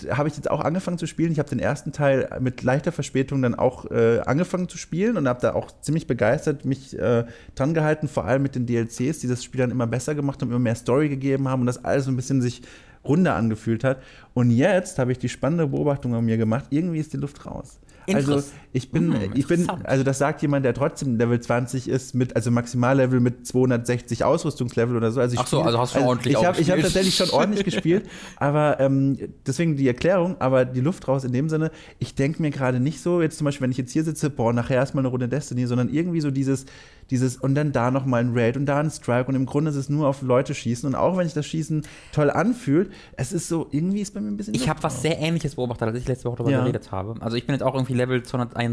habe 0.09 0.27
ich 0.27 0.35
jetzt 0.35 0.51
auch 0.51 0.61
angefangen 0.61 0.97
zu 0.97 1.07
spielen. 1.07 1.31
Ich 1.31 1.39
habe 1.39 1.49
den 1.49 1.59
ersten 1.59 1.91
Teil 1.91 2.27
mit 2.41 2.61
leichter 2.63 2.91
Verspätung 2.91 3.41
dann 3.41 3.55
auch 3.55 3.89
äh, 3.91 4.19
angefangen 4.19 4.67
zu 4.67 4.77
spielen 4.77 5.15
und 5.15 5.27
habe 5.27 5.39
da 5.39 5.53
auch 5.53 5.71
ziemlich 5.81 6.05
begeistert 6.05 6.65
mich 6.65 6.97
äh, 6.99 7.25
dran 7.55 7.73
gehalten, 7.73 8.07
vor 8.07 8.25
allem 8.25 8.43
mit 8.43 8.55
den 8.55 8.65
DLCs, 8.65 9.19
die 9.19 9.27
das 9.27 9.43
Spiel 9.43 9.59
dann 9.59 9.71
immer 9.71 9.87
besser 9.87 10.13
gemacht 10.13 10.41
haben, 10.41 10.49
immer 10.49 10.59
mehr 10.59 10.75
Story 10.75 11.09
gegeben 11.09 11.47
haben 11.47 11.61
und 11.61 11.67
das 11.67 11.85
alles 11.85 12.05
so 12.05 12.11
ein 12.11 12.17
bisschen 12.17 12.41
sich 12.41 12.61
runder 13.05 13.35
angefühlt 13.35 13.83
hat. 13.83 14.01
Und 14.33 14.51
jetzt 14.51 14.99
habe 14.99 15.11
ich 15.11 15.19
die 15.19 15.29
spannende 15.29 15.67
Beobachtung 15.67 16.13
an 16.13 16.25
mir 16.25 16.37
gemacht, 16.37 16.65
irgendwie 16.71 16.99
ist 16.99 17.13
die 17.13 17.17
Luft 17.17 17.45
raus. 17.45 17.79
Also 18.11 18.43
ich 18.75 18.91
bin, 18.91 19.13
hm, 19.13 19.31
ich 19.35 19.47
bin, 19.47 19.69
also 19.85 20.03
das 20.03 20.17
sagt 20.17 20.41
jemand, 20.41 20.65
der 20.65 20.73
trotzdem 20.73 21.17
Level 21.17 21.39
20 21.39 21.87
ist, 21.87 22.13
mit, 22.13 22.35
also 22.35 22.51
Maximallevel 22.51 23.21
mit 23.21 23.47
260 23.47 24.25
Ausrüstungslevel 24.25 24.97
oder 24.97 25.13
so. 25.13 25.21
Also 25.21 25.35
ich 25.35 25.39
Ach 25.39 25.47
so, 25.47 25.59
spiel, 25.59 25.67
also 25.67 25.79
hast 25.79 25.93
du 25.93 25.99
also 25.99 26.09
ordentlich 26.09 26.33
Ich 26.33 26.45
habe 26.45 26.61
hab 26.61 26.81
tatsächlich 26.81 27.15
schon 27.15 27.29
ordentlich 27.29 27.63
gespielt, 27.63 28.05
aber 28.35 28.81
ähm, 28.81 29.17
deswegen 29.47 29.77
die 29.77 29.87
Erklärung, 29.87 30.35
aber 30.41 30.65
die 30.65 30.81
Luft 30.81 31.07
raus 31.07 31.23
in 31.23 31.31
dem 31.31 31.47
Sinne, 31.47 31.71
ich 31.99 32.15
denke 32.15 32.41
mir 32.41 32.51
gerade 32.51 32.81
nicht 32.81 33.01
so, 33.01 33.21
jetzt 33.21 33.37
zum 33.37 33.45
Beispiel, 33.45 33.63
wenn 33.63 33.71
ich 33.71 33.77
jetzt 33.77 33.93
hier 33.93 34.03
sitze, 34.03 34.29
boah, 34.29 34.51
nachher 34.51 34.75
erstmal 34.75 35.03
eine 35.03 35.07
Runde 35.07 35.29
Destiny, 35.29 35.67
sondern 35.67 35.87
irgendwie 35.87 36.19
so 36.19 36.29
dieses, 36.29 36.65
dieses 37.09 37.37
und 37.37 37.55
dann 37.55 37.71
da 37.71 37.91
nochmal 37.91 38.25
ein 38.25 38.31
Raid 38.33 38.57
und 38.57 38.65
da 38.65 38.79
ein 38.79 38.89
Strike 38.89 39.29
und 39.29 39.35
im 39.35 39.45
Grunde 39.45 39.71
ist 39.71 39.77
es 39.77 39.87
nur 39.87 40.07
auf 40.07 40.21
Leute 40.21 40.53
schießen 40.53 40.85
und 40.85 40.95
auch 40.95 41.15
wenn 41.15 41.25
sich 41.25 41.33
das 41.33 41.45
Schießen 41.45 41.83
toll 42.11 42.29
anfühlt, 42.29 42.91
es 43.15 43.31
ist 43.31 43.47
so, 43.47 43.67
irgendwie 43.71 44.01
ist 44.01 44.13
bei 44.13 44.19
mir 44.19 44.27
ein 44.27 44.37
bisschen. 44.37 44.53
Ich 44.53 44.67
habe 44.67 44.83
was 44.83 45.01
sehr 45.01 45.17
ähnliches 45.19 45.55
beobachtet, 45.55 45.87
als 45.87 45.97
ich 45.97 46.07
letzte 46.07 46.27
Woche 46.27 46.37
darüber 46.37 46.51
ja. 46.51 46.59
geredet 46.59 46.91
habe. 46.91 47.15
Also 47.21 47.37
ich 47.37 47.45
bin 47.45 47.53
jetzt 47.55 47.63
auch 47.63 47.73
irgendwie 47.73 47.93
Level 47.93 48.21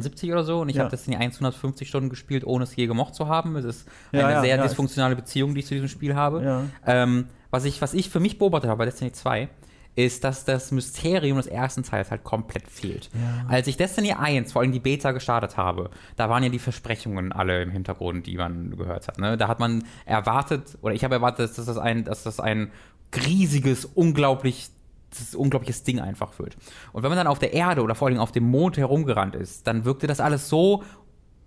271 0.01 0.33
oder 0.33 0.45
so 0.45 0.61
und 0.61 0.69
ich 0.69 0.77
ja. 0.77 0.83
habe 0.83 0.91
das 0.91 1.07
in 1.07 1.13
die 1.13 1.19
150 1.19 1.89
Stunden 1.89 2.11
gespielt, 2.11 2.45
ohne 2.47 2.65
es 2.65 2.75
je 2.75 2.87
gemocht 2.87 3.15
zu 3.15 3.29
haben. 3.29 3.57
Es 3.57 3.65
ist 3.65 3.89
eine 4.13 4.23
ja, 4.23 4.41
sehr 4.41 4.63
dysfunktionale 4.63 5.17
Beziehung, 5.17 5.55
die 5.55 5.61
ich 5.61 5.67
zu 5.67 5.75
diesem 5.75 5.89
Spiel 5.89 6.15
habe. 6.15 6.69
Ähm, 6.87 7.27
was, 7.51 7.65
ich, 7.65 7.81
was 7.83 7.95
ich 7.95 8.11
für 8.11 8.21
mich 8.21 8.39
beobachtet 8.39 8.71
habe 8.71 8.79
bei 8.79 8.85
Destiny 8.87 9.13
2, 9.13 9.49
ist, 9.95 10.25
dass 10.25 10.45
das 10.45 10.71
Mysterium 10.73 11.37
des 11.37 11.47
ersten 11.47 11.83
Teils 11.83 12.11
halt 12.11 12.25
komplett 12.25 12.69
fehlt. 12.69 13.11
Ja. 13.13 13.47
Als 13.49 13.67
ich 13.67 13.77
Destiny 13.77 14.13
1, 14.13 14.53
vor 14.53 14.63
allem 14.63 14.73
die 14.73 14.81
Beta, 14.81 15.13
gestartet 15.13 15.57
habe, 15.57 15.91
da 16.17 16.31
waren 16.31 16.43
ja 16.43 16.49
die 16.49 16.59
Versprechungen 16.59 17.33
alle 17.33 17.63
im 17.63 17.71
Hintergrund, 17.71 18.27
die 18.27 18.37
man 18.37 18.77
gehört 18.77 19.09
hat. 19.09 19.19
Ne? 19.19 19.37
Da 19.37 19.49
hat 19.49 19.61
man 19.61 19.85
erwartet, 20.07 20.79
oder 20.81 20.95
ich 20.95 21.05
habe 21.05 21.17
erwartet, 21.17 21.59
dass 21.59 21.67
das 21.67 21.77
ein, 21.77 22.05
dass 22.05 22.23
das 22.23 22.41
ein 22.41 22.71
riesiges, 23.15 23.85
unglaublich 23.85 24.71
das 25.19 25.35
unglaubliches 25.35 25.83
Ding 25.83 26.01
einfach 26.01 26.39
wird. 26.39 26.57
Und 26.93 27.03
wenn 27.03 27.11
man 27.11 27.19
dann 27.19 27.27
auf 27.27 27.39
der 27.39 27.53
Erde 27.53 27.83
oder 27.83 27.95
vor 27.95 28.09
allem 28.09 28.19
auf 28.19 28.33
dem 28.33 28.45
Mond 28.45 28.77
herumgerannt 28.77 29.35
ist, 29.35 29.67
dann 29.67 29.85
wirkte 29.85 30.07
das 30.07 30.21
alles 30.21 30.49
so 30.49 30.83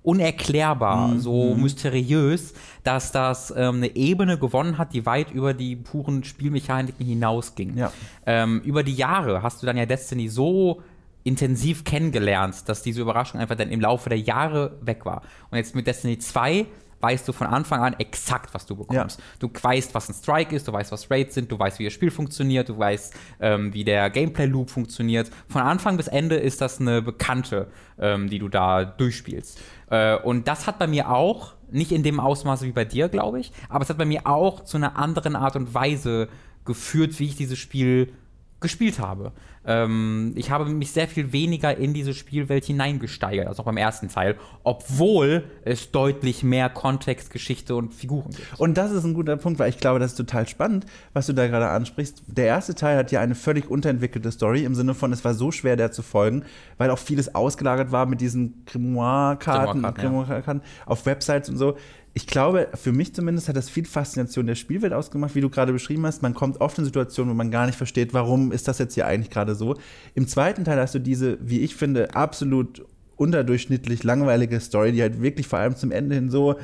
unerklärbar, 0.06 1.08
mhm. 1.08 1.20
so 1.20 1.56
mysteriös, 1.56 2.54
dass 2.84 3.12
das 3.12 3.52
ähm, 3.58 3.78
eine 3.78 3.96
Ebene 3.96 4.38
gewonnen 4.38 4.78
hat, 4.78 4.94
die 4.94 5.06
weit 5.06 5.32
über 5.32 5.54
die 5.54 5.76
puren 5.76 6.24
Spielmechaniken 6.24 7.06
hinausging. 7.06 7.76
Ja. 7.76 7.92
Ähm, 8.26 8.62
über 8.64 8.84
die 8.84 8.94
Jahre 8.94 9.42
hast 9.42 9.62
du 9.62 9.66
dann 9.66 9.78
ja 9.78 9.86
Destiny 9.86 10.30
so 10.30 10.84
intensiv 11.24 11.84
kennengelernt, 11.84 12.70
dass 12.70 12.84
diese 12.84 13.02
Überraschung 13.02 13.42
einfach 13.42 13.56
dann 13.56 13.72
im 13.72 13.82
Laufe 13.82 14.10
der 14.10 14.20
Jahre 14.20 14.78
weg 14.82 15.06
war. 15.06 15.24
Und 15.50 15.58
jetzt 15.58 15.74
mit 15.74 15.88
Destiny 15.88 16.20
2 16.20 16.68
weißt 17.02 17.28
du 17.28 17.34
von 17.34 17.48
Anfang 17.48 17.82
an 17.82 17.94
exakt, 18.00 18.54
was 18.54 18.66
du 18.66 18.76
bekommst. 18.76 19.20
Ja. 19.20 19.26
Du 19.40 19.50
weißt, 19.50 19.94
was 19.94 20.10
ein 20.10 20.14
Strike 20.14 20.56
ist, 20.56 20.68
du 20.68 20.74
weißt, 20.74 20.92
was 20.92 21.10
Raids 21.12 21.36
sind, 21.36 21.52
du 21.52 21.60
weißt, 21.60 21.80
wie 21.80 21.86
das 21.86 21.94
Spiel 21.94 22.12
funktioniert, 22.12 22.70
du 22.70 22.78
weißt, 22.78 23.14
ähm, 23.42 23.74
wie 23.74 23.84
der 23.84 24.10
Gameplay-Loop 24.10 24.70
funktioniert. 24.70 25.30
Von 25.48 25.62
Anfang 25.62 25.98
bis 25.98 26.08
Ende 26.08 26.36
ist 26.36 26.62
das 26.62 26.80
eine 26.80 27.02
Bekannte, 27.02 27.68
ähm, 28.00 28.30
die 28.30 28.40
du 28.40 28.50
da 28.50 28.86
durchspielst. 28.86 29.60
Äh, 29.90 30.18
und 30.18 30.48
das 30.48 30.68
hat 30.68 30.80
bei 30.80 30.88
mir 30.88 31.10
auch, 31.12 31.54
nicht 31.72 31.92
in 31.92 32.04
dem 32.04 32.20
Ausmaße 32.20 32.66
wie 32.66 32.72
bei 32.72 32.86
dir, 32.86 33.10
glaube 33.10 33.40
ich, 33.40 33.52
aber 33.70 33.84
es 33.84 33.90
hat 33.90 33.98
bei 33.98 34.06
mir 34.06 34.28
auch 34.28 34.64
zu 34.64 34.78
einer 34.78 34.98
anderen 34.98 35.36
Art 35.36 35.56
und 35.56 35.74
Weise 35.74 36.30
geführt, 36.64 37.20
wie 37.20 37.26
ich 37.26 37.36
dieses 37.36 37.60
Spiel 37.60 38.14
gespielt 38.60 39.00
habe. 39.00 39.32
Ähm, 39.66 40.34
ich 40.36 40.52
habe 40.52 40.66
mich 40.66 40.92
sehr 40.92 41.08
viel 41.08 41.32
weniger 41.32 41.76
in 41.76 41.94
diese 41.94 42.14
Spielwelt 42.14 42.66
hineingesteigert, 42.66 43.48
als 43.48 43.60
auch 43.60 43.66
beim 43.66 43.78
ersten 43.78 44.10
Teil, 44.10 44.36
obwohl 44.64 45.46
es 45.64 45.92
deutlich 45.92 46.44
mehr 46.44 46.70
Kontext, 46.70 47.32
Geschichte 47.32 47.76
und 47.76 47.94
Figuren 47.94 48.32
gibt. 48.32 48.60
Und 48.60 48.78
das 48.78 48.92
ist 48.92 49.04
ein 49.04 49.14
guter 49.14 49.38
Punkt, 49.38 49.60
weil 49.60 49.70
ich 49.70 49.80
glaube, 49.80 50.00
das 50.00 50.12
ist 50.12 50.18
total 50.18 50.48
spannend, 50.48 50.86
was 51.14 51.28
du 51.28 51.34
da 51.34 51.48
gerade 51.48 51.70
ansprichst. 51.70 52.24
Der 52.28 52.46
erste 52.46 52.76
Teil 52.76 52.98
hat 52.98 53.12
ja 53.12 53.22
eine 53.22 53.36
völlig 53.36 53.70
unterentwickelte 53.70 54.32
Story 54.32 54.64
im 54.64 54.76
Sinne 54.76 54.94
von, 54.94 55.12
es 55.12 55.24
war 55.26 55.34
so 55.34 55.52
schwer, 55.52 55.76
der 55.76 55.92
zu 55.92 56.02
folgen, 56.02 56.44
weil 56.78 56.90
auch 56.90 57.00
vieles 57.00 57.34
ausgelagert 57.34 57.92
war 57.92 58.06
mit 58.06 58.22
diesen 58.22 58.66
Grimoire-Karten 58.66 59.82
Grimoire 59.94 60.62
auf 60.86 61.06
Websites 61.06 61.50
und 61.50 61.58
so. 61.58 61.76
Ich 62.18 62.28
glaube, 62.28 62.70
für 62.76 62.94
mich 62.94 63.14
zumindest 63.14 63.50
hat 63.50 63.58
das 63.58 63.70
viel 63.70 63.86
Faszination 63.86 64.48
der 64.48 64.56
Spielwelt 64.56 64.94
ausgemacht, 64.94 65.36
wie 65.36 65.42
du 65.42 65.50
gerade 65.50 65.74
beschrieben 65.74 66.06
hast. 66.06 66.22
Man 66.22 66.34
kommt 66.34 66.62
oft 66.62 66.78
in 66.78 66.86
Situationen, 66.86 67.34
wo 67.34 67.36
man 67.36 67.52
gar 67.52 67.66
nicht 67.66 67.78
versteht, 67.78 68.14
warum 68.14 68.54
ist 68.54 68.70
das 68.70 68.78
jetzt 68.78 68.94
hier 68.94 69.06
eigentlich 69.06 69.30
gerade 69.30 69.54
so. 69.56 69.76
Im 70.14 70.27
zweiten 70.27 70.64
Teil 70.64 70.80
hast 70.80 70.95
du 70.95 70.99
diese, 70.99 71.38
wie 71.41 71.61
ich 71.61 71.76
finde, 71.76 72.15
absolut 72.15 72.86
unterdurchschnittlich 73.15 74.03
langweilige 74.03 74.60
Story, 74.60 74.91
die 74.91 75.02
halt 75.02 75.22
wirklich 75.22 75.48
vor 75.48 75.60
allem 75.60 75.76
zum 75.76 75.91
Ende 75.91 76.15
hin 76.15 76.30
so, 76.30 76.56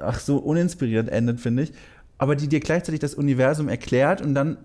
ach, 0.00 0.18
so 0.18 0.38
uninspirierend 0.38 1.08
endet, 1.08 1.40
finde 1.40 1.64
ich. 1.64 1.72
Aber 2.18 2.36
die 2.36 2.48
dir 2.48 2.60
gleichzeitig 2.60 3.00
das 3.00 3.14
Universum 3.14 3.68
erklärt 3.68 4.20
und 4.20 4.34
dann 4.34 4.58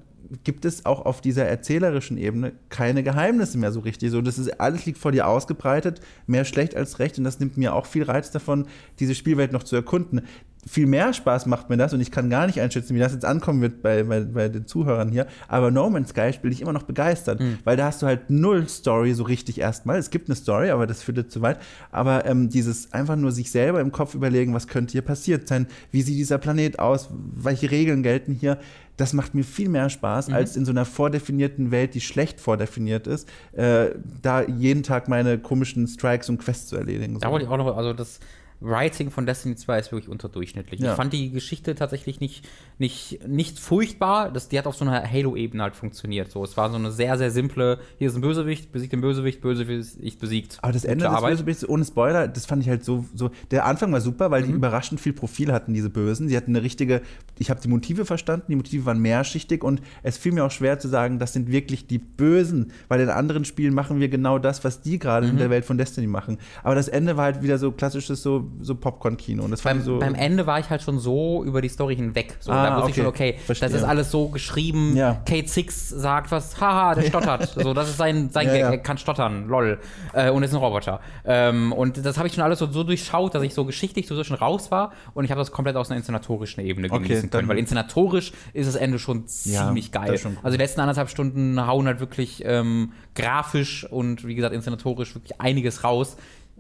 gibt 0.44 0.66
es 0.66 0.86
auch 0.86 1.06
auf 1.06 1.22
dieser 1.22 1.46
erzählerischen 1.46 2.18
Ebene 2.18 2.54
keine 2.70 3.04
Geheimnisse 3.04 3.58
mehr 3.58 3.72
so 3.72 3.80
richtig. 3.82 4.12
So, 4.12 4.22
das 4.22 4.38
ist 4.38 4.60
alles 4.60 4.86
liegt 4.86 4.98
vor 4.98 5.12
dir 5.12 5.28
ausgebreitet, 5.28 6.02
mehr 6.28 6.46
schlecht 6.46 6.76
als 6.76 7.00
recht 7.00 7.18
und 7.18 7.24
das 7.24 7.40
nimmt 7.40 7.58
mir 7.58 7.74
auch 7.74 7.86
viel 7.86 8.04
Reiz 8.04 8.32
davon, 8.32 8.68
diese 9.00 9.16
Spielwelt 9.16 9.52
noch 9.52 9.64
zu 9.64 9.76
erkunden. 9.76 10.22
Viel 10.68 10.88
mehr 10.88 11.14
Spaß 11.14 11.46
macht 11.46 11.70
mir 11.70 11.78
das 11.78 11.94
und 11.94 12.02
ich 12.02 12.10
kann 12.10 12.30
gar 12.30 12.48
nicht 12.48 12.60
einschätzen, 12.60 12.96
wie 12.96 13.00
das 13.00 13.14
jetzt 13.14 13.24
ankommen 13.24 13.62
wird 13.62 13.84
bei, 13.84 14.02
bei, 14.04 14.22
bei 14.22 14.50
den 14.50 14.66
Zuhörern 14.66 15.10
hier. 15.10 15.28
Aber 15.48 15.70
No 15.70 15.88
Man's 15.92 16.10
Sky 16.10 16.34
spiele 16.34 16.52
ich 16.54 16.62
immer 16.62 16.74
noch 16.74 16.84
begeistert, 16.84 17.40
Mhm. 17.40 17.60
weil 17.64 17.78
da 17.78 17.86
hast 17.86 18.02
du 18.02 18.08
halt 18.08 18.30
null 18.32 18.68
Story 18.68 19.14
so 19.14 19.24
richtig 19.24 19.60
erstmal. 19.60 20.00
Es 20.00 20.10
gibt 20.10 20.28
eine 20.28 20.36
Story, 20.36 20.72
aber 20.72 20.88
das 20.88 21.04
führt 21.04 21.18
jetzt 21.18 21.32
zu 21.34 21.42
weit. 21.44 21.60
Aber 21.92 22.26
ähm, 22.26 22.50
dieses 22.50 22.92
einfach 22.94 23.16
nur 23.16 23.32
sich 23.32 23.52
selber 23.52 23.80
im 23.80 23.92
Kopf 23.92 24.16
überlegen, 24.16 24.56
was 24.56 24.68
könnte 24.68 24.94
hier 24.94 25.04
passiert 25.04 25.48
sein, 25.48 25.68
wie 25.92 26.02
sieht 26.02 26.18
dieser 26.18 26.40
Planet 26.40 26.80
aus, 26.80 27.10
welche 27.36 27.70
Regeln 27.70 28.02
gelten 28.02 28.34
hier, 28.34 28.58
das 28.98 29.14
macht 29.14 29.36
mir 29.36 29.44
viel 29.44 29.70
mehr 29.70 29.90
Spaß, 29.90 30.30
Mhm. 30.30 30.34
als 30.34 30.56
in 30.58 30.66
so 30.66 30.72
einer 30.72 30.86
vordefinierten 30.86 31.70
Welt, 31.70 31.94
die 31.94 32.02
schlecht 32.02 32.40
vordefiniert 32.42 33.06
ist, 33.06 33.30
äh, 33.52 33.90
da 34.24 34.42
jeden 34.42 34.82
Tag 34.82 35.10
meine 35.10 35.38
komischen 35.38 35.86
Strikes 35.88 36.28
und 36.30 36.40
Quests 36.40 36.68
zu 36.70 36.76
erledigen. 36.78 37.20
Da 37.20 37.30
wollte 37.30 37.46
ich 37.46 37.52
auch 37.52 37.58
noch, 37.58 37.78
also 37.78 37.94
das 37.94 38.20
Writing 38.62 39.12
von 39.12 39.26
Destiny 39.26 39.56
2 39.56 39.80
ist 39.80 39.92
wirklich 39.92 40.10
unterdurchschnittlich. 40.10 40.80
Ja. 40.80 40.92
Ich 40.92 40.96
fand 40.96 41.14
die 41.14 41.30
Geschichte 41.32 41.76
tatsächlich 41.76 42.20
nicht, 42.20 42.48
nicht, 42.78 43.20
nicht 43.28 43.60
furchtbar. 43.60 44.32
Das, 44.32 44.48
die 44.50 44.58
hat 44.58 44.66
auf 44.66 44.76
so 44.76 44.86
einer 44.86 45.04
Halo-Ebene 45.10 45.62
halt 45.62 45.76
funktioniert. 45.76 46.32
So, 46.32 46.44
es 46.44 46.56
war 46.58 46.70
so 46.70 46.76
eine 46.78 46.92
sehr, 46.92 47.18
sehr 47.18 47.32
simple, 47.32 47.80
hier 47.98 48.08
ist 48.08 48.16
ein 48.16 48.22
Bösewicht, 48.22 48.72
besiegt 48.72 48.94
den 48.94 49.02
Bösewicht, 49.02 49.42
Bösewicht 49.42 50.20
besiegt. 50.20 50.58
Aber 50.62 50.72
das 50.74 50.86
Ende 50.86 51.06
des 51.06 51.14
Arbeit. 51.14 51.32
Bösewichts, 51.32 51.68
ohne 51.68 51.86
Spoiler, 51.86 52.28
das 52.28 52.46
fand 52.46 52.64
ich 52.64 52.70
halt 52.70 52.84
so, 52.84 53.06
so. 53.14 53.30
Der 53.52 53.66
Anfang 53.66 53.92
war 53.92 54.02
super, 54.02 54.32
weil 54.32 54.44
die 54.44 54.50
Mhm. 54.50 54.56
überraschend 54.56 55.00
viel 55.02 55.14
Profil 55.14 55.52
hatten, 55.52 55.74
diese 55.74 55.90
Bösen. 55.90 56.28
Sie 56.30 56.38
hatten 56.38 56.52
eine 56.56 56.64
richtige, 56.64 57.02
ich 57.38 57.50
habe 57.50 57.60
die 57.62 57.68
Motive 57.68 58.06
verstanden, 58.06 58.46
die 58.50 58.56
Motive 58.56 58.86
waren 58.86 59.00
mehrschichtig 59.00 59.64
und 59.64 59.82
es 60.04 60.18
fiel 60.18 60.32
mir 60.32 60.46
auch 60.46 60.52
schwer 60.52 60.80
zu 60.80 60.88
sagen, 60.88 61.20
das 61.20 61.34
sind 61.34 61.52
wirklich 61.52 61.88
die 61.88 62.00
Bösen, 62.00 62.72
weil 62.88 63.02
in 63.02 63.10
anderen 63.10 63.46
Spielen 63.46 63.74
machen 63.74 64.00
wir 64.00 64.08
genau 64.10 64.40
das, 64.40 64.64
was 64.64 64.82
die 64.82 64.98
gerade 64.98 65.26
Mhm. 65.28 65.34
in 65.34 65.38
der 65.40 65.50
Welt 65.50 65.66
von 65.66 65.78
Destiny 65.78 66.08
machen. 66.08 66.38
Aber 66.64 66.76
das 66.76 66.88
Ende 66.88 67.18
war 67.18 67.26
halt 67.26 67.44
wieder 67.44 67.58
so 67.58 67.72
klassisches 67.72 68.22
so, 68.24 68.45
so 68.62 68.76
Popcorn-Kino. 68.76 69.48
Beim, 69.64 69.80
ich 69.80 69.84
so. 69.86 70.00
beim 70.00 70.16
Ende 70.16 70.46
war 70.48 70.60
ich 70.60 70.70
halt 70.70 70.82
schon 70.82 71.00
so 71.00 71.44
über 71.44 71.62
die 71.62 71.70
Story 71.70 71.96
hinweg. 71.96 72.38
So, 72.40 72.52
Ah, 72.52 72.70
da 72.70 72.76
wusste 72.78 72.92
ich 72.92 72.96
okay. 72.96 73.02
schon, 73.02 73.08
okay, 73.08 73.36
Verstehe. 73.46 73.70
das 73.70 73.78
ist 73.78 73.84
alles 73.84 74.12
so 74.12 74.30
geschrieben. 74.30 74.96
Ja. 74.96 75.22
Kate 75.26 75.48
Six 75.48 75.90
sagt 75.90 76.32
was, 76.32 76.60
haha, 76.62 76.96
der 76.96 77.02
stottert. 77.10 77.48
so, 77.56 77.74
das 77.74 77.90
ist 77.90 77.98
sein, 77.98 78.30
sein 78.32 78.48
Ja, 78.48 78.54
Gag, 78.54 78.62
ja. 78.62 78.70
er 78.72 78.78
kann 78.80 78.98
stottern, 78.98 79.48
lol. 79.48 79.80
Äh, 80.14 80.30
und 80.32 80.44
ist 80.44 80.54
ein 80.54 80.58
Roboter. 80.60 81.00
Ähm, 81.26 81.72
und 81.74 82.06
das 82.06 82.18
habe 82.18 82.28
ich 82.28 82.34
schon 82.34 82.44
alles 82.44 82.60
so, 82.60 82.68
so 82.68 82.84
durchschaut, 82.84 83.36
dass 83.36 83.44
ich 83.44 83.54
so 83.54 83.66
geschichtlich 83.66 84.08
so 84.08 84.24
schon 84.24 84.38
raus 84.38 84.72
war 84.72 84.92
und 85.14 85.26
ich 85.26 85.32
habe 85.32 85.40
das 85.40 85.52
komplett 85.52 85.76
aus 85.76 85.90
einer 85.90 85.98
inszenatorischen 85.98 86.64
Ebene 86.64 86.88
Okay, 86.90 87.04
genießen 87.04 87.30
können. 87.30 87.42
dann- 87.44 87.48
Weil 87.50 87.58
inszenatorisch 87.58 88.32
ist 88.54 88.68
das 88.68 88.76
Ende 88.76 89.00
schon 89.00 89.28
ziemlich 89.28 89.92
geil. 89.92 90.18
schon 90.18 90.34
cool. 90.34 90.38
Also 90.44 90.58
die 90.58 90.64
letzten 90.64 90.80
anderthalb 90.82 91.10
Stunden 91.10 91.66
hauen 91.68 91.86
halt 91.88 92.00
wirklich 92.00 92.44
ähm, 92.46 92.92
grafisch 93.16 93.86
und 93.90 94.26
wie 94.28 94.36
gesagt 94.36 94.54
inszenatorisch 94.54 95.16
wirklich 95.16 95.40
einiges 95.42 95.84
raus. 95.84 96.18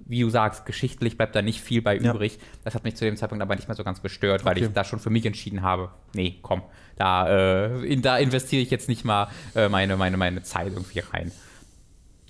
Wie 0.07 0.21
du 0.21 0.29
sagst, 0.29 0.65
geschichtlich 0.67 1.17
bleibt 1.17 1.35
da 1.35 1.41
nicht 1.41 1.59
viel 1.61 1.81
bei 1.81 1.97
Ja. 1.97 2.13
übrig. 2.13 2.37
Das 2.63 2.75
hat 2.75 2.83
mich 2.83 2.95
zu 2.95 3.05
dem 3.05 3.17
Zeitpunkt 3.17 3.41
aber 3.41 3.55
nicht 3.55 3.67
mehr 3.67 3.75
so 3.75 3.83
ganz 3.83 4.01
gestört, 4.03 4.45
weil 4.45 4.55
Okay. 4.55 4.65
ich 4.67 4.73
da 4.73 4.83
schon 4.83 4.99
für 4.99 5.09
mich 5.09 5.25
entschieden 5.25 5.63
habe, 5.63 5.89
nee, 6.13 6.35
komm, 6.43 6.61
da, 6.95 7.27
äh, 7.27 7.85
in, 7.85 8.01
da 8.03 8.17
investiere 8.17 8.61
ich 8.61 8.69
jetzt 8.69 8.87
nicht 8.87 9.03
mal 9.03 9.29
äh, 9.55 9.67
meine, 9.67 9.97
meine, 9.97 10.17
meine 10.17 10.43
Zeit 10.43 10.71
irgendwie 10.73 10.99
rein. 10.99 11.31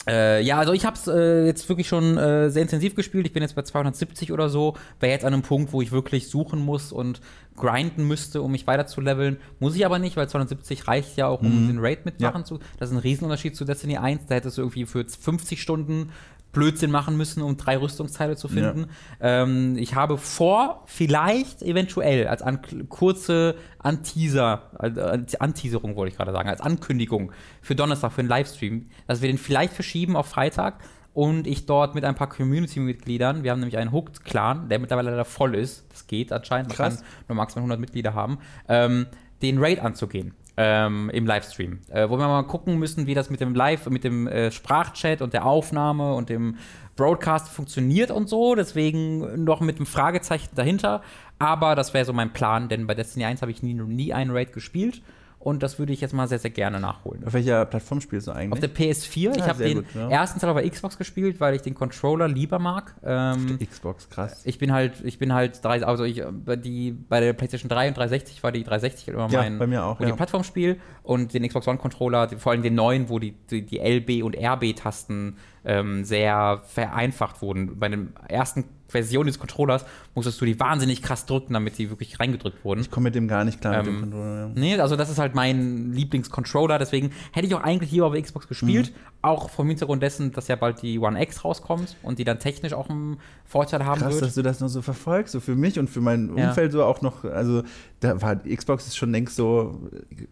Äh, 0.07 0.43
ja, 0.43 0.59
also 0.59 0.71
ich 0.73 0.85
habe 0.85 0.95
es 0.95 1.07
äh, 1.07 1.47
jetzt 1.47 1.67
wirklich 1.67 1.87
schon 1.87 2.15
äh, 2.17 2.51
sehr 2.51 2.61
intensiv 2.61 2.93
gespielt. 2.93 3.25
Ich 3.25 3.33
bin 3.33 3.41
jetzt 3.41 3.55
bei 3.55 3.63
270 3.63 4.31
oder 4.31 4.49
so. 4.49 4.75
Wäre 4.99 5.11
jetzt 5.11 5.25
an 5.25 5.33
einem 5.33 5.41
Punkt, 5.41 5.73
wo 5.73 5.81
ich 5.81 5.91
wirklich 5.91 6.29
suchen 6.29 6.59
muss 6.59 6.91
und 6.91 7.21
grinden 7.55 8.07
müsste, 8.07 8.43
um 8.43 8.51
mich 8.51 8.67
weiter 8.67 8.85
zu 8.85 9.01
leveln. 9.01 9.37
Muss 9.59 9.75
ich 9.75 9.83
aber 9.83 9.97
nicht, 9.97 10.15
weil 10.15 10.29
270 10.29 10.87
reicht 10.87 11.17
ja 11.17 11.25
auch, 11.25 11.41
um 11.41 11.65
den 11.67 11.79
Raid 11.79 12.05
mitmachen 12.05 12.41
Ja. 12.41 12.45
zu. 12.45 12.59
Das 12.77 12.89
ist 12.91 12.95
ein 12.95 12.99
Riesenunterschied 12.99 13.55
zu 13.55 13.65
Destiny 13.65 13.97
1. 13.97 14.27
Da 14.27 14.35
hättest 14.35 14.59
du 14.59 14.61
irgendwie 14.61 14.85
für 14.85 15.03
50 15.07 15.59
Stunden 15.59 16.11
Blödsinn 16.55 16.89
machen 16.89 17.15
müssen, 17.17 17.43
um 17.43 17.57
drei 17.57 17.77
Rüstungsteile 17.77 18.35
zu 18.35 18.47
finden. 18.47 18.87
Ähm, 19.19 19.77
ich 19.77 19.93
habe 19.93 20.17
vor, 20.17 20.83
vielleicht 20.87 21.61
eventuell 21.61 22.27
als 22.27 22.41
an, 22.41 22.59
kurze 22.89 23.55
Anteaser, 23.77 24.71
als 24.79 25.39
Anteaserung 25.39 25.95
wollte 25.95 26.11
ich 26.11 26.17
gerade 26.17 26.31
sagen, 26.31 26.49
als 26.49 26.61
Ankündigung 26.61 27.31
für 27.61 27.75
Donnerstag, 27.75 28.13
für 28.13 28.21
einen 28.21 28.29
Livestream, 28.29 28.87
dass 29.05 29.21
wir 29.21 29.27
den 29.27 29.37
vielleicht 29.37 29.73
verschieben 29.73 30.15
auf 30.15 30.27
Freitag 30.27 30.79
und 31.13 31.45
ich 31.45 31.65
dort 31.65 31.93
mit 31.93 32.03
ein 32.03 32.15
paar 32.15 32.29
Community-Mitgliedern, 32.29 33.43
wir 33.43 33.51
haben 33.51 33.59
nämlich 33.59 33.77
einen 33.77 33.91
Hooked-Clan, 33.91 34.69
der 34.69 34.79
mittlerweile 34.79 35.11
leider 35.11 35.25
voll 35.25 35.55
ist, 35.55 35.85
das 35.91 36.07
geht 36.07 36.31
anscheinend, 36.31 36.69
man 36.69 36.77
Krass. 36.77 36.97
kann 36.97 37.05
nur 37.27 37.35
maximal 37.35 37.61
100 37.63 37.79
Mitglieder 37.79 38.13
haben, 38.13 38.39
ähm, 38.67 39.07
den 39.41 39.59
Raid 39.59 39.79
anzugehen. 39.79 40.33
Ähm, 40.57 41.09
im 41.09 41.25
Livestream, 41.25 41.81
äh, 41.89 42.07
wo 42.09 42.17
wir 42.17 42.27
mal 42.27 42.43
gucken 42.43 42.79
müssen, 42.79 43.07
wie 43.07 43.13
das 43.13 43.29
mit 43.29 43.41
dem 43.41 43.53
Live, 43.53 43.89
mit 43.89 44.05
dem 44.05 44.25
äh, 44.25 44.51
Sprachchat 44.51 45.21
und 45.21 45.33
der 45.33 45.45
Aufnahme 45.45 46.13
und 46.13 46.29
dem 46.29 46.55
Broadcast 46.95 47.49
funktioniert 47.49 48.09
und 48.09 48.29
so. 48.29 48.55
Deswegen 48.55 49.43
noch 49.43 49.59
mit 49.59 49.75
einem 49.75 49.85
Fragezeichen 49.85 50.55
dahinter. 50.55 51.01
Aber 51.39 51.75
das 51.75 51.93
wäre 51.93 52.05
so 52.05 52.13
mein 52.13 52.31
Plan, 52.31 52.69
denn 52.69 52.87
bei 52.87 52.95
Destiny 52.95 53.25
1 53.25 53.41
habe 53.41 53.51
ich 53.51 53.63
nie, 53.63 53.73
nie 53.73 54.13
einen 54.13 54.31
Raid 54.31 54.53
gespielt 54.53 55.01
und 55.45 55.61
das 55.61 55.77
würde 55.77 55.93
ich 55.93 56.01
jetzt 56.01 56.11
mal 56.13 56.27
sehr, 56.27 56.39
sehr 56.39 56.49
gerne 56.49 56.79
nachholen. 56.79 57.23
auf 57.23 57.33
welcher 57.33 57.65
Plattform 57.65 58.01
spielst 58.01 58.25
du 58.25 58.31
eigentlich? 58.31 58.51
Auf 58.51 58.59
der 58.59 58.73
PS4, 58.73 59.35
ich 59.37 59.43
Ah, 59.43 59.47
habe 59.49 59.57
sehr 59.59 59.67
den 59.67 59.77
gut, 59.83 59.85
ja. 59.93 60.09
ersten 60.09 60.39
Teil 60.39 60.49
auf 60.49 60.57
der 60.59 60.67
Xbox 60.67 60.97
gespielt, 60.97 61.39
weil 61.39 61.53
ich 61.53 61.61
den 61.61 61.75
Controller 61.75 62.27
lieber 62.27 62.57
mag. 62.57 62.95
Ähm, 63.05 63.59
Xbox, 63.59 64.09
krass. 64.09 64.41
ich 64.43 64.57
bin 64.57 64.73
halt, 64.73 64.93
ich 65.03 65.19
bin 65.19 65.33
halt 65.33 65.63
drei, 65.63 65.85
also 65.85 66.03
ich, 66.03 66.23
bei 66.43 66.55
die, 66.55 66.91
bei 66.91 67.19
der 67.19 67.33
PlayStation 67.33 67.69
3 67.69 67.89
und 67.89 67.97
360 67.97 68.41
war 68.41 68.51
die 68.51 68.63
360 68.63 69.09
immer 69.09 69.29
Ja, 69.29 69.41
mein 69.43 69.59
bei 69.59 69.67
mir 69.67 69.85
auch, 69.85 69.99
ja. 70.01 70.15
Plattformspiel 70.15 70.79
und 71.03 71.35
den 71.35 71.47
Xbox 71.47 71.67
One 71.67 71.77
Controller, 71.77 72.27
vor 72.39 72.51
allem 72.51 72.63
den 72.63 72.73
neuen, 72.73 73.09
wo 73.09 73.19
die, 73.19 73.33
die, 73.51 73.61
die 73.63 73.77
LB 73.77 74.23
und 74.23 74.35
RB-Tasten 74.35 75.37
ähm, 75.63 76.03
sehr 76.03 76.61
vereinfacht 76.65 77.41
wurden. 77.43 77.77
Bei 77.79 77.87
der 77.89 77.99
ersten 78.27 78.65
Version 78.95 79.25
des 79.27 79.39
Controllers 79.39 79.85
musstest 80.13 80.39
du 80.41 80.45
die 80.45 80.59
wahnsinnig 80.59 81.01
krass 81.01 81.25
drücken, 81.25 81.53
damit 81.53 81.77
die 81.77 81.89
wirklich 81.89 82.19
reingedrückt 82.19 82.63
wurden. 82.63 82.81
Ich 82.81 82.89
komme 82.91 83.05
mit 83.05 83.15
dem 83.15 83.27
gar 83.27 83.43
nicht 83.43 83.61
klar 83.61 83.77
mit 83.77 83.87
Ähm, 83.87 83.93
dem 83.93 84.01
Controller. 84.11 84.39
ja. 84.39 84.51
Nee, 84.55 84.79
also 84.79 84.95
das 84.95 85.09
ist 85.09 85.19
halt 85.19 85.35
mein 85.35 85.91
Lieblingscontroller, 85.93 86.79
deswegen 86.79 87.11
hätte 87.31 87.47
ich 87.47 87.55
auch 87.55 87.61
eigentlich 87.63 87.91
lieber 87.91 88.07
auf 88.07 88.13
Xbox 88.13 88.47
gespielt, 88.47 88.91
Mhm. 88.91 88.95
auch 89.21 89.49
vom 89.49 89.67
Hintergrund 89.67 90.01
dessen, 90.03 90.31
dass 90.31 90.47
ja 90.47 90.55
bald 90.55 90.81
die 90.81 90.99
One 90.99 91.21
X 91.21 91.43
rauskommt 91.43 91.95
und 92.03 92.19
die 92.19 92.23
dann 92.23 92.39
technisch 92.39 92.73
auch 92.73 92.89
einen 92.89 93.17
Vorteil 93.45 93.85
haben 93.85 94.01
Krass, 94.01 94.13
wird. 94.13 94.23
dass 94.23 94.33
du 94.35 94.41
das 94.41 94.59
noch 94.59 94.67
so 94.69 94.81
verfolgst, 94.81 95.33
so 95.33 95.39
für 95.39 95.55
mich 95.55 95.77
und 95.79 95.89
für 95.89 96.01
mein 96.01 96.35
Ja. 96.37 96.49
Umfeld 96.49 96.71
so 96.71 96.83
auch 96.83 97.01
noch, 97.01 97.23
also 97.23 97.63
da 97.99 98.21
war 98.21 98.35
Xbox 98.37 98.87
ist 98.87 98.97
schon 98.97 99.11
längst 99.11 99.35
so 99.35 99.79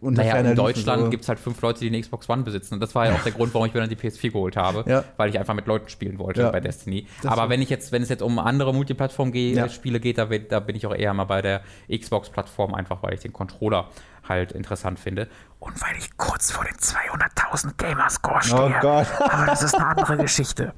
unter 0.00 0.22
Naja, 0.22 0.36
in 0.38 0.54
Deutschland 0.56 1.02
so. 1.04 1.10
gibt 1.10 1.22
es 1.24 1.28
halt 1.28 1.38
fünf 1.38 1.60
Leute, 1.60 1.80
die 1.80 1.88
eine 1.88 2.00
Xbox 2.00 2.28
One 2.28 2.42
besitzen. 2.42 2.74
Und 2.74 2.80
das 2.80 2.94
war 2.94 3.06
ja 3.06 3.14
auch 3.14 3.22
der 3.22 3.32
Grund, 3.32 3.52
warum 3.54 3.66
ich 3.66 3.74
mir 3.74 3.80
dann 3.80 3.88
die 3.88 3.96
PS4 3.96 4.30
geholt 4.32 4.56
habe, 4.56 4.84
Ja. 4.88 5.04
weil 5.16 5.30
ich 5.30 5.38
einfach 5.38 5.54
mit 5.54 5.66
Leuten 5.66 5.88
spielen 5.88 6.18
wollte 6.18 6.42
Ja. 6.42 6.50
bei 6.50 6.60
Destiny. 6.60 7.06
Das 7.22 7.32
Aber 7.32 7.48
wenn 7.48 7.62
ich 7.62 7.70
jetzt, 7.70 7.90
wenn 7.92 8.02
es 8.02 8.08
jetzt 8.08 8.22
um 8.22 8.38
andere 8.54 8.72
Multiplattform 8.74 9.32
ge 9.32 9.54
Ja. 9.54 9.68
Spiele 9.68 10.00
geht, 10.00 10.18
da, 10.18 10.26
bin- 10.26 10.46
da 10.48 10.60
bin 10.60 10.76
ich 10.76 10.86
auch 10.86 10.94
eher 10.94 11.12
mal 11.14 11.24
bei 11.24 11.42
der 11.42 11.60
Xbox-Plattform, 11.90 12.74
einfach 12.74 13.02
weil 13.02 13.14
ich 13.14 13.20
den 13.20 13.32
Controller 13.32 13.88
halt 14.28 14.52
interessant 14.52 14.98
finde. 14.98 15.28
Und 15.60 15.80
weil 15.82 15.96
ich 15.98 16.16
kurz 16.16 16.50
vor 16.50 16.64
den 16.64 16.74
200.000 16.76 17.72
Gamerscore 17.76 18.36
Oh 18.38 18.40
stehe. 18.40 18.78
Gott. 18.80 19.06
Aber 19.20 19.46
das 19.46 19.62
ist 19.62 19.74
eine 19.74 19.86
andere 19.86 20.16
Geschichte. 20.18 20.72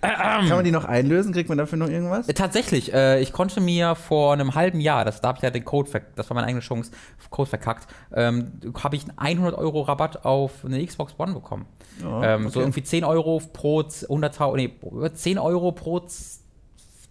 Kann 0.00 0.48
man 0.48 0.64
die 0.64 0.70
noch 0.72 0.84
einlösen? 0.84 1.32
Kriegt 1.32 1.48
man 1.48 1.58
dafür 1.58 1.78
noch 1.78 1.88
irgendwas? 1.88 2.28
Äh, 2.28 2.34
Tatsächlich, 2.34 2.92
äh, 2.92 3.20
ich 3.20 3.32
konnte 3.32 3.60
mir 3.60 3.94
vor 3.94 4.32
einem 4.32 4.54
halben 4.54 4.80
Jahr, 4.80 5.04
das, 5.04 5.20
da 5.20 5.28
habe 5.28 5.38
ich 5.38 5.42
ja 5.42 5.50
den 5.50 5.64
Code, 5.64 5.90
das 6.16 6.28
war 6.28 6.34
meine 6.34 6.46
eigene 6.48 6.60
Chance, 6.60 6.90
Code 7.30 7.48
verkackt, 7.48 7.86
ähm, 8.12 8.52
habe 8.82 8.96
ich 8.96 9.04
einen 9.16 9.38
100 9.38 9.56
Euro 9.56 9.82
Rabatt 9.82 10.24
auf 10.24 10.64
eine 10.64 10.84
Xbox 10.84 11.14
One 11.18 11.34
bekommen. 11.34 11.66
Oh, 12.04 12.20
ähm, 12.22 12.42
So 12.48 12.58
okay. 12.58 12.60
irgendwie 12.60 12.82
10 12.82 13.04
Euro 13.04 13.40
pro 13.52 13.80
100.000, 13.80 14.56
nee, 14.56 15.10
10 15.14 15.38
Euro 15.38 15.72
pro 15.72 16.00
z- 16.00 16.40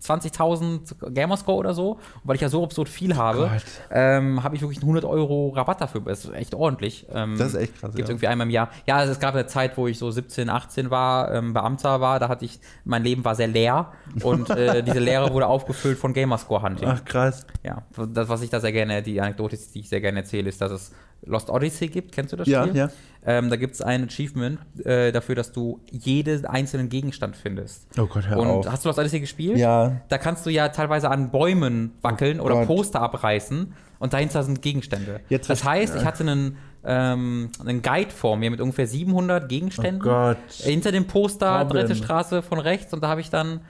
20.000 0.01 1.11
Gamerscore 1.11 1.57
oder 1.57 1.73
so. 1.73 1.91
Und 1.91 1.99
weil 2.23 2.35
ich 2.35 2.41
ja 2.41 2.49
so 2.49 2.63
absurd 2.63 2.89
viel 2.89 3.15
habe, 3.15 3.51
ähm, 3.91 4.43
habe 4.43 4.55
ich 4.55 4.61
wirklich 4.61 4.79
einen 4.79 4.83
100 4.89 5.05
Euro 5.05 5.49
Rabatt 5.49 5.81
dafür. 5.81 6.01
Das 6.01 6.25
ist 6.25 6.33
echt 6.33 6.55
ordentlich. 6.55 7.05
Ähm, 7.13 7.37
Das 7.37 7.49
ist 7.49 7.55
echt 7.55 7.79
krass, 7.79 7.95
Gibt 7.95 8.07
ja. 8.07 8.13
irgendwie 8.13 8.27
einmal 8.27 8.47
im 8.47 8.51
Jahr. 8.51 8.69
Ja, 8.87 8.97
also 8.97 9.11
es 9.11 9.19
gab 9.19 9.35
eine 9.35 9.45
Zeit, 9.45 9.77
wo 9.77 9.87
ich 9.87 9.97
so 9.97 10.09
17, 10.09 10.49
18 10.49 10.89
war, 10.89 11.33
ähm, 11.33 11.53
Beamter 11.53 12.01
war. 12.01 12.19
Da 12.19 12.29
hatte 12.29 12.45
ich, 12.45 12.59
mein 12.83 13.03
Leben 13.03 13.23
war 13.25 13.35
sehr 13.35 13.47
leer. 13.47 13.91
Und 14.23 14.49
äh, 14.49 14.83
diese 14.83 14.99
Leere 14.99 15.31
wurde 15.33 15.47
aufgefüllt 15.47 15.97
von 15.97 16.13
Gamerscore-Hunting. 16.13 16.87
Ach, 16.87 17.05
krass. 17.05 17.45
Ja, 17.63 17.83
das, 18.09 18.29
was 18.29 18.41
ich 18.41 18.49
da 18.49 18.59
sehr 18.59 18.71
gerne, 18.71 19.01
die 19.03 19.21
Anekdote, 19.21 19.57
die 19.73 19.79
ich 19.79 19.89
sehr 19.89 20.01
gerne 20.01 20.19
erzähle, 20.19 20.49
ist, 20.49 20.61
dass 20.61 20.71
es 20.71 20.91
Lost 21.23 21.49
Odyssey 21.49 21.87
gibt. 21.87 22.11
Kennst 22.13 22.33
du 22.33 22.37
das 22.37 22.47
Ja, 22.47 22.63
Spiel? 22.63 22.75
ja. 22.75 22.89
Ähm, 23.23 23.49
da 23.51 23.55
gibt 23.55 23.75
es 23.75 23.81
ein 23.81 24.05
Achievement 24.05 24.59
äh, 24.83 25.11
dafür, 25.11 25.35
dass 25.35 25.51
du 25.51 25.79
jeden 25.91 26.45
einzelnen 26.47 26.89
Gegenstand 26.89 27.35
findest. 27.35 27.87
Oh 27.99 28.07
Gott, 28.07 28.27
hör 28.27 28.37
Und 28.39 28.47
auf. 28.47 28.71
hast 28.71 28.83
du 28.83 28.89
Lost 28.89 28.97
Odyssey 28.97 29.19
gespielt? 29.19 29.57
Ja. 29.59 30.01
Da 30.09 30.17
kannst 30.17 30.45
du 30.45 30.49
ja 30.49 30.69
teilweise 30.69 31.09
an 31.11 31.29
Bäumen 31.29 31.91
wackeln 32.01 32.39
oder 32.39 32.55
Gott. 32.55 32.67
Poster 32.67 33.01
abreißen 33.01 33.73
und 33.99 34.13
dahinter 34.13 34.41
sind 34.41 34.63
Gegenstände. 34.63 35.19
Jetzt 35.29 35.49
das 35.51 35.63
heißt, 35.63 35.95
ich 35.95 36.05
hatte 36.05 36.23
einen, 36.23 36.57
ähm, 36.83 37.51
einen 37.63 37.83
Guide 37.83 38.09
vor 38.09 38.37
mir 38.37 38.49
mit 38.49 38.59
ungefähr 38.59 38.87
700 38.87 39.47
Gegenständen. 39.47 40.01
Oh 40.01 40.05
Gott. 40.05 40.37
Hinter 40.49 40.91
dem 40.91 41.05
Poster, 41.05 41.59
Robin. 41.61 41.77
dritte 41.77 41.93
Straße 41.95 42.41
von 42.41 42.57
rechts 42.59 42.91
und 42.91 43.03
da 43.03 43.09
habe 43.09 43.21
ich 43.21 43.29
dann 43.29 43.61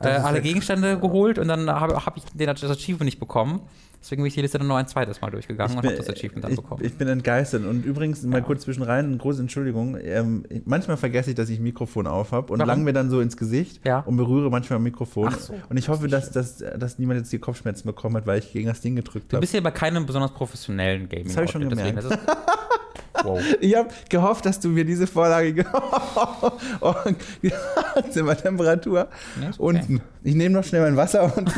äh, 0.00 0.08
alle 0.08 0.40
Gegenstände 0.40 0.98
geholt 0.98 1.38
und 1.38 1.48
dann 1.48 1.68
habe 1.70 2.06
hab 2.06 2.16
ich 2.16 2.24
den, 2.32 2.46
das 2.46 2.64
Achievement 2.64 3.04
nicht 3.04 3.20
bekommen. 3.20 3.60
Deswegen 4.04 4.20
bin 4.20 4.26
ich 4.28 4.34
die 4.34 4.42
Liste 4.42 4.58
dann 4.58 4.66
noch 4.66 4.76
ein 4.76 4.86
zweites 4.86 5.22
Mal 5.22 5.30
durchgegangen 5.30 5.78
und 5.78 5.82
habe 5.82 5.96
das 5.96 6.10
Achievement 6.10 6.44
dann 6.44 6.50
ich, 6.52 6.56
bekommen. 6.60 6.84
ich 6.84 6.92
bin 6.92 7.08
entgeistert. 7.08 7.64
Und 7.64 7.86
übrigens, 7.86 8.22
mal 8.22 8.40
Ja. 8.40 8.44
kurz 8.44 8.64
zwischen 8.64 8.82
rein, 8.82 9.06
eine 9.06 9.16
große 9.16 9.40
Entschuldigung. 9.40 9.96
Ähm, 9.98 10.44
manchmal 10.66 10.98
vergesse 10.98 11.30
ich, 11.30 11.36
dass 11.36 11.48
ich 11.48 11.58
ein 11.58 11.62
Mikrofon 11.62 12.06
auf 12.06 12.30
habe 12.32 12.52
und 12.52 12.58
Warum? 12.58 12.68
lang 12.68 12.84
mir 12.84 12.92
dann 12.92 13.08
so 13.08 13.20
ins 13.22 13.34
Gesicht 13.38 13.80
Ja. 13.86 14.00
und 14.00 14.18
berühre 14.18 14.50
manchmal 14.50 14.78
ein 14.78 14.82
Mikrofon. 14.82 15.30
So. 15.40 15.54
und 15.70 15.78
ich 15.78 15.88
hoffe, 15.88 16.06
dass, 16.08 16.30
dass, 16.30 16.58
dass 16.58 16.98
niemand 16.98 17.20
jetzt 17.20 17.32
die 17.32 17.38
Kopfschmerzen 17.38 17.86
bekommen 17.86 18.16
hat, 18.16 18.26
weil 18.26 18.40
ich 18.40 18.52
gegen 18.52 18.68
das 18.68 18.82
Ding 18.82 18.94
gedrückt 18.94 19.32
du 19.32 19.36
habe. 19.36 19.40
bist 19.40 19.54
ja 19.54 19.60
bei 19.62 19.70
keinem 19.70 20.04
besonders 20.04 20.34
professionellen 20.34 21.08
Gaming. 21.08 21.28
Das 21.28 21.38
hab 21.38 21.44
ich 21.44 21.50
schon 21.50 21.62
deswegen 21.62 21.96
gemerkt. 21.96 22.04
ist 22.04 22.12
es- 22.12 22.18
wow. 23.22 23.40
Ich 23.60 23.76
habe 23.76 23.88
gehofft, 24.08 24.46
dass 24.46 24.60
du 24.60 24.68
mir 24.68 24.84
diese 24.84 25.06
Vorlage 25.06 25.52
ge 25.54 25.64
oh, 26.80 26.94
Zimmertemperatur 28.10 29.08
Ja, 29.40 29.48
okay. 29.48 29.56
unten. 29.58 30.00
Ich 30.22 30.34
nehme 30.34 30.54
noch 30.54 30.64
schnell 30.64 30.80
mein 30.82 30.96
Wasser 30.96 31.36
und 31.36 31.52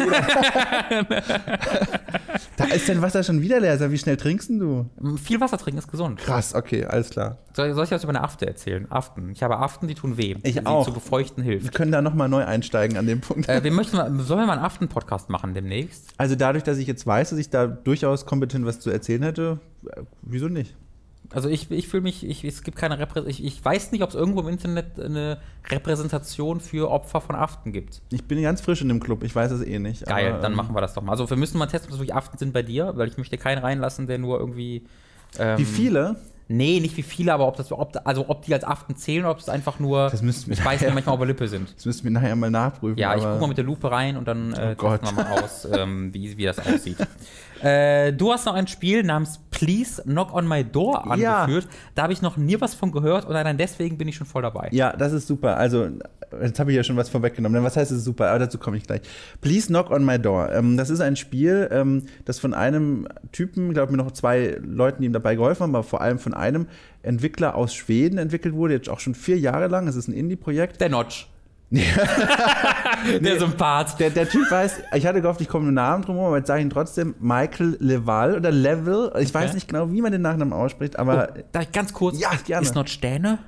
da 2.57 2.65
ist 2.67 2.89
dein 2.89 3.01
Wasser 3.01 3.23
schon 3.23 3.41
wieder 3.41 3.61
leer. 3.61 3.91
Wie 3.91 3.99
schnell 3.99 4.17
trinkst 4.17 4.51
du? 4.51 4.87
Viel 5.23 5.41
Wasser 5.41 5.57
trinken 5.59 5.79
ist 5.79 5.89
gesund. 5.91 6.19
Krass, 6.21 6.55
okay, 6.55 6.85
alles 6.85 7.11
klar. 7.11 7.39
Soll, 7.53 7.73
soll 7.75 7.85
ich 7.85 7.91
was 7.91 8.03
über 8.03 8.11
eine 8.11 8.23
Afte 8.23 8.47
erzählen? 8.47 8.91
Aften. 8.91 9.31
Ich 9.31 9.43
habe 9.43 9.59
Aften, 9.59 9.87
die 9.89 9.95
tun 9.95 10.17
weh. 10.17 10.35
Ich 10.43 10.55
die 10.55 10.67
auch. 10.67 10.85
zu 10.85 10.93
befeuchten 10.93 11.45
Wir 11.45 11.53
hilft. 11.53 11.75
können 11.75 11.93
da 11.93 12.03
nochmal 12.03 12.29
neu 12.29 12.45
einsteigen 12.45 12.97
an 12.99 13.07
dem 13.07 13.21
Punkt. 13.21 13.49
Äh, 13.49 13.63
wir 13.63 13.71
möchten 13.73 13.97
mal, 13.97 14.11
sollen 14.21 14.41
wir 14.41 14.47
mal 14.47 14.55
einen 14.55 14.65
Aften-Podcast 14.65 15.31
machen 15.31 15.55
demnächst? 15.55 16.09
Also 16.19 16.35
dadurch, 16.35 16.65
dass 16.65 16.79
ich 16.79 16.87
jetzt 16.87 17.07
weiß, 17.07 17.31
dass 17.31 17.39
ich 17.39 17.51
da 17.51 17.67
durchaus 17.67 18.27
kompetent 18.27 18.67
was 18.67 18.81
zu 18.81 18.91
erzählen 18.91 19.23
hätte, 19.23 19.59
äh, 19.87 20.03
wieso 20.23 20.49
nicht? 20.49 20.75
Also 21.33 21.49
ich, 21.49 21.71
ich 21.71 21.89
fühle 21.89 22.03
mich, 22.03 22.27
ich, 22.27 22.45
es 22.45 22.63
gibt 22.63 22.77
keine 22.77 22.99
Repräsentation. 22.99 23.47
Ich, 23.47 23.59
ich 23.59 23.65
weiß 23.65 23.93
nicht, 23.93 24.03
ob 24.03 24.11
es 24.11 24.15
irgendwo 24.15 24.41
im 24.41 24.49
Internet 24.49 24.99
eine 25.01 25.39
Repräsentation 25.69 26.61
für 26.61 26.91
Opfer 26.91 27.21
von 27.21 27.35
Aften 27.35 27.73
gibt. 27.73 28.03
Ich 28.11 28.25
bin 28.25 28.43
ganz 28.43 28.61
frisch 28.61 28.83
in 28.83 28.89
dem 28.89 29.01
Club, 29.01 29.23
ich 29.23 29.35
weiß 29.35 29.51
es 29.53 29.63
eh 29.63 29.79
nicht. 29.79 30.07
Geil, 30.07 30.33
aber, 30.33 30.43
dann 30.43 30.53
ähm, 30.53 30.57
machen 30.57 30.75
wir 30.75 30.81
das 30.81 30.95
doch 30.95 31.03
mal. 31.03 31.13
Also 31.13 31.29
wir 31.29 31.37
müssen 31.37 31.59
mal 31.59 31.67
testen, 31.67 31.89
ob 31.89 31.95
es 31.95 31.99
wirklich 31.99 32.15
Aften 32.15 32.39
sind 32.39 32.53
bei 32.53 32.63
dir, 32.63 32.93
weil 32.97 33.09
ich 33.09 33.19
möchte 33.19 33.39
keinen 33.39 33.59
reinlassen, 33.59 34.07
der 34.07 34.19
nur 34.19 34.39
irgendwie. 34.39 34.85
Ähm, 35.39 35.59
Wie 35.59 35.65
viele? 35.65 36.17
Nee, 36.49 36.79
nicht 36.79 36.97
wie 36.97 37.03
viele, 37.03 37.35
aber 37.35 37.49
ob 37.49 37.57
das, 37.57 37.73
ob, 37.73 38.01
also 38.05 38.27
ob 38.29 38.43
die 38.43 38.55
als 38.55 38.63
Aften 38.63 38.95
zählen 38.95 39.25
oder 39.25 39.33
ob 39.33 39.39
es 39.39 39.49
einfach 39.49 39.81
nur 39.81 40.11
Das 40.11 40.23
müssten 40.23 40.49
wir 40.49 40.57
Speisen, 40.57 40.87
die 40.87 40.95
manchmal 40.95 41.19
der 41.19 41.27
Lippe 41.27 41.49
sind. 41.49 41.75
Das 41.75 41.85
müssen 41.87 42.05
wir 42.05 42.13
nachher 42.13 42.37
mal 42.37 42.53
nachprüfen. 42.53 42.97
Ja, 42.99 43.17
ich 43.17 43.23
gucke 43.23 43.41
mal 43.41 43.49
mit 43.49 43.59
der 43.59 43.65
Lupe 43.65 43.91
rein 43.91 44.17
und 44.17 44.29
dann 44.29 44.53
äh, 44.53 44.77
Oh 44.81 44.97
testen 44.97 45.17
wir 45.17 45.25
mal 45.25 45.43
aus, 45.43 45.67
ähm, 45.73 46.15
wie, 46.15 46.37
wie 46.37 46.45
das 46.45 46.61
aussieht. 46.61 46.99
äh, 47.63 48.13
du 48.13 48.33
hast 48.33 48.47
noch 48.47 48.55
ein 48.55 48.67
Spiel 48.67 49.03
namens 49.03 49.41
Please 49.51 50.03
Knock 50.03 50.33
on 50.35 50.47
My 50.49 50.65
Door 50.65 51.05
Ja. 51.17 51.43
angeführt. 51.43 51.69
Da 51.95 52.03
habe 52.05 52.13
ich 52.13 52.23
noch 52.23 52.37
nie 52.37 52.61
was 52.61 52.75
von 52.75 52.93
gehört 52.93 53.25
und 53.27 53.35
allein 53.37 53.57
deswegen 53.57 53.97
bin 53.99 54.09
ich 54.09 54.17
schon 54.17 54.27
voll 54.27 54.43
dabei. 54.43 54.69
Ja, 54.73 54.95
das 54.95 55.13
ist 55.13 55.27
super. 55.27 55.57
Also, 55.57 55.89
jetzt 56.43 56.59
habe 56.61 56.71
ich 56.73 56.77
ja 56.77 56.85
schon 56.85 56.97
was 56.97 57.09
vorweggenommen. 57.09 57.63
Was 57.65 57.77
heißt 57.77 57.91
es 57.93 58.05
super? 58.05 58.29
Aber 58.31 58.41
dazu 58.41 58.59
komme 58.59 58.77
ich 58.77 58.85
gleich. 58.85 59.01
Please 59.41 59.69
Knock 59.69 59.91
on 59.91 60.05
My 60.05 60.19
Door. 60.19 60.53
Ähm, 60.53 60.77
das 60.77 60.91
ist 60.91 61.01
ein 61.01 61.17
Spiel, 61.17 61.69
ähm, 61.71 62.05
das 62.25 62.39
von 62.39 62.53
einem 62.55 63.09
Typen, 63.33 63.73
glaube 63.73 63.93
ich, 63.93 63.97
noch 63.97 64.11
zwei 64.11 64.59
Leuten, 64.63 65.03
die 65.03 65.07
ihm 65.07 65.13
dabei 65.13 65.35
geholfen 65.37 65.63
haben, 65.63 65.75
aber 65.75 65.85
vor 65.85 66.01
allem 66.01 66.19
von 66.19 66.35
einem 66.35 66.67
Entwickler 67.03 67.55
aus 67.55 67.73
Schweden 67.75 68.19
entwickelt 68.19 68.55
wurde, 68.55 68.75
jetzt 68.75 68.89
auch 68.89 69.01
schon 69.01 69.15
vier 69.15 69.39
Jahre 69.39 69.69
lang. 69.69 69.87
Es 69.89 69.97
ist 69.97 70.09
ein 70.09 70.13
Indie-Projekt. 70.15 70.81
Der 70.81 70.89
Notch. 70.89 71.29
der 73.21 73.39
Sympath. 73.39 73.99
Der, 73.99 74.11
der 74.11 74.29
Typ 74.29 74.51
weiß, 74.51 74.83
ich 74.95 75.07
hatte 75.07 75.21
gehofft, 75.21 75.41
ich 75.41 75.49
komme 75.49 75.67
mit 75.67 75.75
Namen 75.75 76.05
drum 76.05 76.19
aber 76.19 76.39
jetzt 76.39 76.47
sage 76.47 76.61
ich 76.61 76.67
ihn 76.67 76.71
trotzdem 76.71 77.15
Michael 77.21 77.77
Leval 77.81 78.37
oder 78.37 78.51
Level. 78.51 79.13
Ich 79.21 79.33
weiß 79.35 79.47
Okay. 79.47 79.55
nicht 79.55 79.69
genau, 79.69 79.91
wie 79.93 80.01
man 80.03 80.13
den 80.13 80.23
Nachnamen 80.23 80.53
ausspricht, 80.53 80.99
aber 80.99 81.29
Oh, 81.37 81.41
darf 81.53 81.63
ich 81.65 81.73
ganz 81.73 81.93
kurz? 81.93 82.19
Ja, 82.21 82.31
gerne. 82.45 82.65
Ist 82.65 82.75
Notch 82.75 83.01
Däne? 83.01 83.39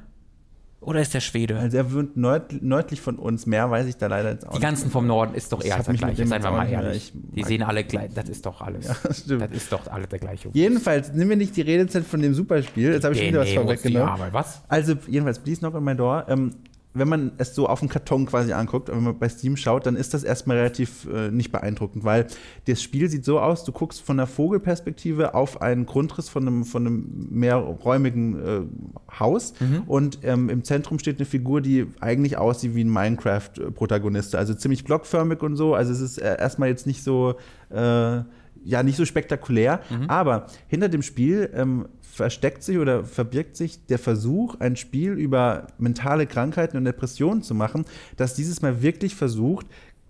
Oder 0.81 1.01
ist 1.01 1.13
der 1.13 1.21
Schwede? 1.21 1.59
also 1.59 1.77
er 1.77 1.93
wohnt 1.93 2.17
nördlich, 2.17 2.63
nördlich 2.63 3.01
von 3.01 3.17
uns. 3.17 3.47
Mehr 3.47 3.69
weiß 3.69 3.87
ich 3.87 3.97
da 3.97 4.07
leider 4.07 4.31
jetzt 4.31 4.47
auch 4.47 4.55
Die 4.55 4.61
ganzen 4.61 4.91
vom 4.93 5.09
Norden 5.09 5.35
ist 5.35 5.53
doch 5.53 5.63
eher 5.63 5.77
mit 5.89 5.99
gleiche. 5.99 6.23
dem 6.23 6.29
Seien 6.29 6.31
wir 6.31 6.37
jetzt 6.37 6.47
auch 6.47 6.53
mal 6.57 6.65
nicht 6.65 6.73
ehrlich. 6.73 7.13
ich 7.15 7.35
Die 7.35 7.43
sehen 7.45 7.63
alle 7.65 7.83
gleich. 7.83 8.11
Das 8.15 8.29
ist 8.29 8.47
doch 8.47 8.61
alles. 8.61 8.87
das 9.03 9.19
stimmt. 9.19 9.43
das 9.43 9.51
ist 9.51 9.73
doch 9.73 9.87
alle 9.91 10.07
der 10.07 10.21
gleiche. 10.21 10.51
Jedenfalls, 10.53 11.13
nimm 11.13 11.27
mir 11.29 11.37
nicht 11.37 11.57
die 11.57 11.63
Redezeit 11.63 12.05
von 12.05 12.21
dem 12.23 12.33
Superspiel. 12.33 12.93
Jetzt 12.93 13.03
habe 13.05 13.13
ich 13.15 13.21
schon 13.21 13.29
wieder 13.29 13.41
was 13.41 13.51
vorweggenommen. 13.53 14.33
Ja? 14.33 14.45
Also, 14.69 14.95
jedenfalls, 15.09 15.41
Please 15.41 15.59
Knock 15.59 15.75
on 15.75 15.83
My 15.83 15.97
Door. 15.97 16.27
Ähm, 16.29 16.55
wenn 16.95 17.09
man 17.09 17.33
es 17.39 17.55
so 17.55 17.69
auf 17.69 17.81
dem 17.81 17.89
Karton 17.89 18.27
quasi 18.27 18.53
anguckt, 18.53 18.89
wenn 18.89 19.03
man 19.03 19.19
bei 19.19 19.29
Steam 19.29 19.57
schaut, 19.57 19.87
dann 19.87 19.95
ist 19.95 20.15
das 20.15 20.25
erstmal 20.25 20.57
relativ 20.57 21.07
äh, 21.13 21.31
nicht 21.31 21.53
beeindruckend, 21.53 22.05
weil 22.05 22.27
das 22.67 22.83
Spiel 22.83 23.09
sieht 23.09 23.25
so 23.25 23.41
aus, 23.41 23.65
du 23.65 23.73
guckst 23.73 24.01
von 24.01 24.17
der 24.17 24.27
Vogelperspektive 24.27 25.35
auf 25.35 25.61
einen 25.63 25.87
Grundriss 25.87 26.29
von 26.29 26.47
einem, 26.47 26.65
von 26.65 26.87
einem 26.87 27.29
mehrräumigen 27.31 28.47
äh, 28.47 28.61
Haus 29.19 29.55
und 29.87 30.21
ähm, 30.23 30.49
im 30.49 30.65
Zentrum 30.65 30.99
steht 30.99 31.19
eine 31.19 31.27
Figur, 31.27 31.61
die 31.61 31.87
eigentlich 32.01 32.37
aussieht 32.37 32.75
wie 32.75 32.85
ein 32.85 32.91
Minecraft-Protagonist, 32.91 34.35
also 34.35 34.55
ziemlich 34.55 34.85
blockförmig 34.85 35.43
und 35.43 35.57
so, 35.57 35.75
also 35.75 35.93
es 35.93 36.01
ist 36.01 36.19
äh, 36.19 36.39
erstmal 36.39 36.69
jetzt 36.69 36.87
nicht 36.87 37.03
so 37.03 37.35
äh, 37.71 38.23
ja, 38.65 38.83
nicht 38.83 38.97
so 38.97 39.05
spektakulär, 39.05 39.81
aber 40.09 40.47
hinter 40.67 40.89
dem 40.89 41.03
Spiel 41.03 41.49
ähm, 41.55 41.87
versteckt 42.19 42.65
sich 42.65 42.79
oder 42.79 43.05
verbirgt 43.05 43.57
sich 43.57 43.87
der 43.87 43.99
Versuch, 43.99 44.57
ein 44.59 44.75
Spiel 44.75 45.13
über 45.13 45.69
mentale 45.79 46.27
Krankheiten 46.27 46.77
und 46.77 46.85
Depressionen 46.85 47.43
zu 47.45 47.55
machen, 47.55 47.85
das 48.17 48.35
dieses 48.35 48.61
Mal 48.61 48.83
wirklich 48.83 49.15
versucht, 49.15 49.67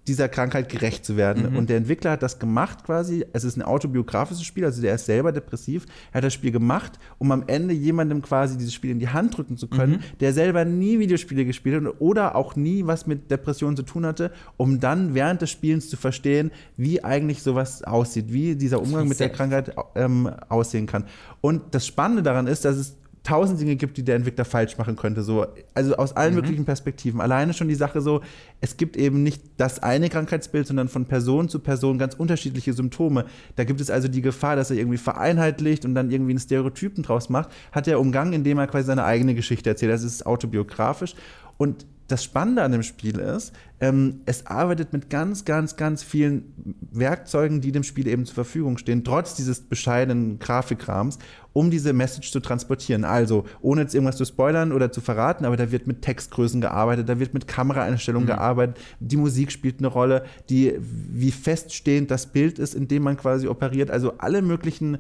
dieser 0.09 0.29
Krankheit 0.29 0.69
gerecht 0.69 1.05
zu 1.05 1.17
werden. 1.17 1.57
Und 1.57 1.71
der 1.71 1.77
Entwickler 1.77 2.13
hat 2.13 2.23
das 2.23 2.39
gemacht 2.39 2.85
quasi, 2.85 3.25
es 3.33 3.45
ist 3.45 3.57
ein 3.57 3.63
autobiografisches 3.63 4.45
Spiel, 4.45 4.65
also 4.65 4.83
der 4.83 4.95
ist 4.95 5.07
selber 5.07 5.33
depressiv, 5.33 5.87
er 6.13 6.19
hat 6.19 6.25
das 6.25 6.35
Spiel 6.35 6.51
gemacht, 6.51 6.99
um 7.19 7.31
am 7.31 7.45
Ende 7.47 7.75
jemandem 7.75 8.23
quasi 8.23 8.57
dieses 8.59 8.75
Spiel 8.75 8.91
in 8.91 8.99
die 8.99 9.09
Hand 9.09 9.37
drücken 9.37 9.57
zu 9.57 9.69
können, 9.69 10.03
der 10.21 10.33
selber 10.33 10.65
nie 10.65 10.99
Videospiele 10.99 11.45
gespielt 11.45 11.85
hat 11.85 11.95
oder 12.01 12.35
auch 12.35 12.57
nie 12.57 12.87
was 12.87 13.07
mit 13.07 13.31
Depressionen 13.31 13.77
zu 13.77 13.83
tun 13.83 14.05
hatte, 14.07 14.33
um 14.57 14.81
dann 14.81 15.15
während 15.15 15.43
des 15.43 15.51
Spielens 15.51 15.89
zu 15.89 15.97
verstehen, 15.97 16.51
wie 16.77 17.05
eigentlich 17.05 17.43
sowas 17.43 17.83
aussieht, 17.85 18.33
wie 18.33 18.57
dieser 18.57 18.81
Umgang 18.81 19.09
mit 19.09 19.21
der. 19.21 19.29
Krankheit 19.29 19.75
ähm, 19.95 20.31
aussehen 20.49 20.87
kann. 20.87 21.05
Und 21.41 21.75
das 21.75 21.87
Spannende 21.87 22.23
daran 22.23 22.47
ist, 22.47 22.65
dass 22.65 22.77
es 22.77 22.97
tausend 23.29 23.61
Dinge 23.61 23.77
gibt, 23.77 23.99
die 23.99 24.03
der 24.03 24.17
Entwickler 24.17 24.47
falsch 24.47 24.79
machen 24.79 24.97
könnte. 24.97 25.23
So, 25.23 25.47
also 25.75 25.97
aus 25.97 26.17
allen 26.17 26.35
möglichen 26.35 26.65
Perspektiven. 26.65 27.21
Alleine 27.21 27.53
schon 27.53 27.69
die 27.69 27.75
Sache 27.75 28.01
so, 28.01 28.23
es 28.63 28.79
gibt 28.79 28.97
eben 28.97 29.23
nicht 29.23 29.43
das 29.59 29.83
eine 29.83 30.09
Krankheitsbild, 30.09 30.67
sondern 30.67 30.89
von 30.89 31.05
Person 31.05 31.51
zu 31.51 31.59
Person 31.59 31.99
ganz 31.99 32.15
unterschiedliche 32.15 32.73
Symptome. 32.73 33.27
Da 33.57 33.65
gibt 33.65 33.83
es 33.83 33.91
also 33.91 34.09
die 34.09 34.23
Gefahr, 34.23 34.57
dass 34.57 34.71
er 34.71 34.79
irgendwie 34.79 34.97
vereinheitlicht 34.97 35.85
und 35.85 35.95
dann 35.95 36.11
irgendwie 36.11 36.33
einen 36.33 36.41
Stereotypen 36.41 37.03
draus 37.03 37.29
macht, 37.29 37.51
hat 37.71 37.87
er 37.87 38.01
umgangen, 38.01 38.33
indem 38.33 38.59
er 38.59 38.67
quasi 38.67 38.87
seine 38.87 39.05
eigene 39.05 39.35
Geschichte 39.35 39.69
erzählt. 39.69 39.93
Das 39.93 40.03
ist 40.03 40.25
autobiografisch. 40.25 41.15
Und 41.59 41.85
das 42.09 42.25
Spannende 42.25 42.63
an 42.63 42.73
dem 42.73 42.83
Spiel 42.83 43.19
ist, 43.19 43.53
ähm, 43.81 44.23
es 44.25 44.47
arbeitet 44.47 44.93
mit 44.93 45.11
ganz, 45.11 45.45
ganz, 45.45 45.77
ganz 45.77 46.03
vielen 46.03 46.77
Werkzeugen, 46.91 47.61
die 47.61 47.71
dem 47.71 47.85
Spiel 47.85 48.09
eben 48.09 48.25
zur 48.25 48.35
Verfügung 48.35 48.79
stehen, 48.79 49.05
trotz 49.05 49.35
dieses 49.35 49.61
bescheidenen 49.61 50.39
Grafikrahms, 50.39 51.19
um 51.53 51.71
diese 51.71 51.93
Message 51.93 52.33
zu 52.33 52.41
transportieren. 52.41 53.05
Also, 53.05 53.45
ohne 53.61 53.83
jetzt 53.83 53.95
irgendwas 53.95 54.17
zu 54.17 54.25
spoilern 54.25 54.73
oder 54.73 54.91
zu 54.91 55.01
verraten, 55.01 55.45
aber 55.45 55.57
da 55.57 55.71
wird 55.71 55.87
mit 55.87 56.03
Textgrößen 56.03 56.61
gearbeitet, 56.61 57.09
da 57.09 57.21
wird 57.21 57.35
mit 57.35 57.47
Kameraeinstellungen 57.47 58.27
gearbeitet, 58.27 58.79
die 59.01 59.17
Musik 59.17 59.53
spielt 59.53 59.79
eine 59.79 59.89
Rolle, 59.89 60.25
die, 60.49 60.75
wie 60.81 61.31
feststehend 61.31 62.11
das 62.11 62.27
Bild 62.27 62.59
ist, 62.59 62.75
in 62.75 62.89
dem 62.89 63.03
man 63.03 63.17
quasi 63.19 63.49
operiert. 63.49 63.91
Also 63.91 64.15
alle 64.19 64.41
möglichen 64.41 64.99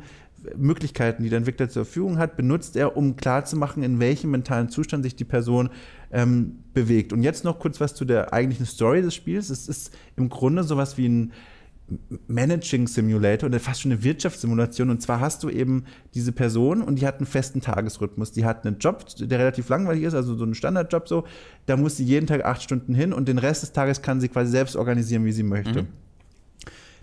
Möglichkeiten, 0.56 1.23
die 1.23 1.31
der 1.31 1.39
Entwickler 1.39 1.69
zur 1.69 1.85
Verfügung 1.85 2.19
hat, 2.19 2.36
benutzt 2.36 2.77
er, 2.77 2.97
um 2.97 3.16
klarzumachen, 3.16 3.82
in 3.82 4.01
welchem 4.01 4.31
mentalen 4.31 4.69
Zustand 4.69 5.05
sich 5.05 5.16
die 5.16 5.24
Person 5.24 5.70
ähm, 6.10 6.60
bewegt. 6.74 7.12
Und 7.12 7.23
jetzt 7.23 7.44
noch 7.44 7.59
kurz 7.59 7.81
was 7.81 7.94
zu 7.94 8.05
der 8.05 8.32
eigentlichen 8.32 8.66
Story 8.66 9.02
des 9.02 9.15
Spiels. 9.15 9.51
Es 9.51 9.69
ist 9.69 9.97
im 10.16 10.28
Grunde 10.28 10.65
sowas 10.65 10.97
wie 10.97 11.09
ein 11.09 11.32
Managing 12.27 12.86
Simulator 12.86 13.48
oder 13.48 13.60
fast 13.60 13.81
schon 13.81 13.93
eine 13.93 14.02
Wirtschaftssimulation. 14.02 14.90
Und 14.90 15.01
zwar 15.01 15.20
hast 15.20 15.43
du 15.43 15.48
eben 15.48 15.85
diese 16.15 16.32
Person 16.32 16.82
und 16.82 17.01
die 17.01 17.06
hat 17.06 17.16
einen 17.16 17.27
festen 17.27 17.60
Tagesrhythmus. 17.60 18.32
Die 18.32 18.44
hat 18.44 18.66
einen 18.66 18.78
Job, 18.78 19.06
der 19.19 19.39
relativ 19.39 19.69
langweilig 19.69 20.02
ist, 20.02 20.15
also 20.15 20.36
so 20.36 20.44
einen 20.44 20.55
Standardjob 20.55 21.09
so. 21.09 21.24
Da 21.66 21.77
muss 21.77 21.97
sie 21.97 22.05
jeden 22.05 22.27
Tag 22.27 22.44
acht 22.44 22.62
Stunden 22.62 22.94
hin 22.94 23.12
und 23.12 23.27
den 23.28 23.39
Rest 23.39 23.62
des 23.62 23.73
Tages 23.73 24.02
kann 24.02 24.20
sie 24.20 24.28
quasi 24.28 24.51
selbst 24.51 24.77
organisieren, 24.77 25.24
wie 25.24 25.32
sie 25.32 25.43
möchte. 25.43 25.82
Mhm. 25.82 25.89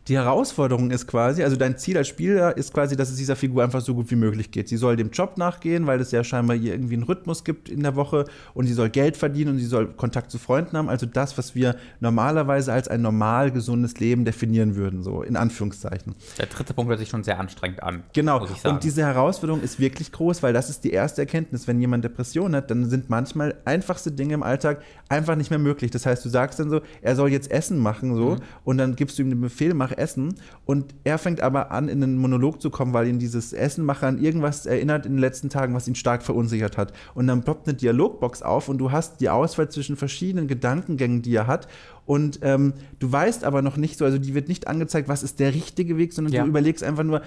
Die 0.08 0.16
Herausforderung 0.16 0.92
ist 0.92 1.08
quasi, 1.08 1.44
also 1.44 1.56
dein 1.56 1.80
Ziel 1.80 1.98
als 1.98 2.08
Spieler 2.08 2.56
ist 2.56 2.72
quasi, 2.72 2.96
dass 2.96 3.10
es 3.10 3.16
dieser 3.16 3.36
Figur 3.36 3.64
einfach 3.64 3.82
so 3.82 3.96
gut 3.96 4.12
wie 4.12 4.16
möglich 4.16 4.52
geht. 4.52 4.70
Sie 4.70 4.78
soll 4.78 4.98
dem 4.98 5.10
Job 5.10 5.40
nachgehen, 5.40 5.88
weil 5.88 6.00
es 6.00 6.12
ja 6.12 6.24
scheinbar 6.24 6.56
hier 6.56 6.74
irgendwie 6.74 6.94
einen 6.94 7.04
Rhythmus 7.04 7.44
gibt 7.44 7.70
in 7.70 7.82
der 7.82 7.96
Woche 7.96 8.26
und 8.54 8.68
sie 8.68 8.74
soll 8.74 8.90
Geld 8.90 9.18
verdienen 9.18 9.54
und 9.54 9.58
sie 9.58 9.66
soll 9.66 9.88
Kontakt 9.88 10.30
zu 10.30 10.38
Freunden 10.38 10.78
haben. 10.78 10.90
Also 10.90 11.08
das, 11.08 11.40
was 11.40 11.56
wir 11.56 11.76
normalerweise 12.02 12.72
als 12.72 12.88
ein 12.88 13.02
normal 13.02 13.50
gesundes 13.50 14.00
Leben 14.00 14.26
definieren 14.26 14.76
würden, 14.76 15.02
so 15.02 15.24
in 15.24 15.36
Anführungszeichen. 15.36 16.14
Der 16.38 16.46
dritte 16.46 16.76
Punkt 16.76 16.90
hört 16.90 17.00
sich 17.00 17.10
schon 17.10 17.24
sehr 17.24 17.40
anstrengend 17.40 17.82
an. 17.82 18.04
Genau. 18.14 18.48
Und 18.64 18.84
diese 18.84 19.02
Herausforderung 19.02 19.64
ist 19.64 19.80
wirklich 19.80 20.12
groß, 20.12 20.44
weil 20.44 20.54
das 20.54 20.70
ist 20.70 20.84
die 20.84 20.92
erste 20.92 21.22
Erkenntnis. 21.22 21.68
Wenn 21.68 21.82
jemand 21.82 22.04
Depression 22.04 22.56
hat, 22.56 22.70
dann 22.70 22.88
sind 22.92 23.10
manchmal 23.10 23.56
einfachste 23.66 24.12
Dinge 24.12 24.36
im 24.36 24.44
Alltag 24.44 24.84
einfach 25.10 25.36
nicht 25.36 25.50
mehr 25.50 25.58
möglich. 25.58 25.90
Das 25.90 26.06
heißt, 26.06 26.24
du 26.24 26.30
sagst 26.30 26.60
dann 26.60 26.70
so, 26.70 26.82
er 27.02 27.16
soll 27.16 27.32
jetzt 27.32 27.50
Essen 27.50 27.80
machen 27.80 28.14
so 28.14 28.36
mhm. 28.36 28.40
und 28.66 28.78
dann 28.78 28.96
gibst 28.96 29.18
du 29.18 29.24
ihm 29.24 29.32
den 29.32 29.42
Befehl, 29.42 29.74
mach 29.74 29.95
Essen 29.98 30.36
und 30.66 30.94
er 31.04 31.18
fängt 31.18 31.42
aber 31.42 31.72
an, 31.72 31.90
in 31.90 32.04
einen 32.04 32.18
Monolog 32.18 32.62
zu 32.62 32.70
kommen, 32.70 32.94
weil 32.94 33.08
ihn 33.08 33.20
dieses 33.20 33.54
Essenmacher 33.54 34.08
an 34.08 34.22
irgendwas 34.22 34.66
erinnert 34.66 35.06
in 35.06 35.14
den 35.14 35.20
letzten 35.20 35.50
Tagen, 35.50 35.74
was 35.74 35.88
ihn 35.88 35.96
stark 35.96 36.24
verunsichert 36.24 36.78
hat. 36.78 36.94
Und 37.14 37.28
dann 37.28 37.44
ploppt 37.44 37.68
eine 37.68 37.78
Dialogbox 37.78 38.42
auf 38.42 38.70
und 38.70 38.78
du 38.78 38.92
hast 38.92 39.22
die 39.22 39.30
Auswahl 39.30 39.70
zwischen 39.70 39.96
verschiedenen 39.96 40.48
Gedankengängen, 40.48 41.22
die 41.22 41.36
er 41.36 41.48
hat 41.48 41.68
und 42.06 42.40
ähm, 42.44 42.74
du 43.00 43.12
weißt 43.12 43.44
aber 43.44 43.62
noch 43.62 43.78
nicht 43.78 43.98
so, 43.98 44.06
also 44.06 44.18
die 44.18 44.36
wird 44.36 44.48
nicht 44.48 44.68
angezeigt, 44.68 45.08
was 45.08 45.24
ist 45.24 45.40
der 45.40 45.54
richtige 45.54 45.98
Weg, 45.98 46.14
sondern 46.14 46.34
ja. 46.34 46.44
du 46.44 46.50
überlegst 46.50 46.84
einfach 46.84 47.04
nur, 47.04 47.22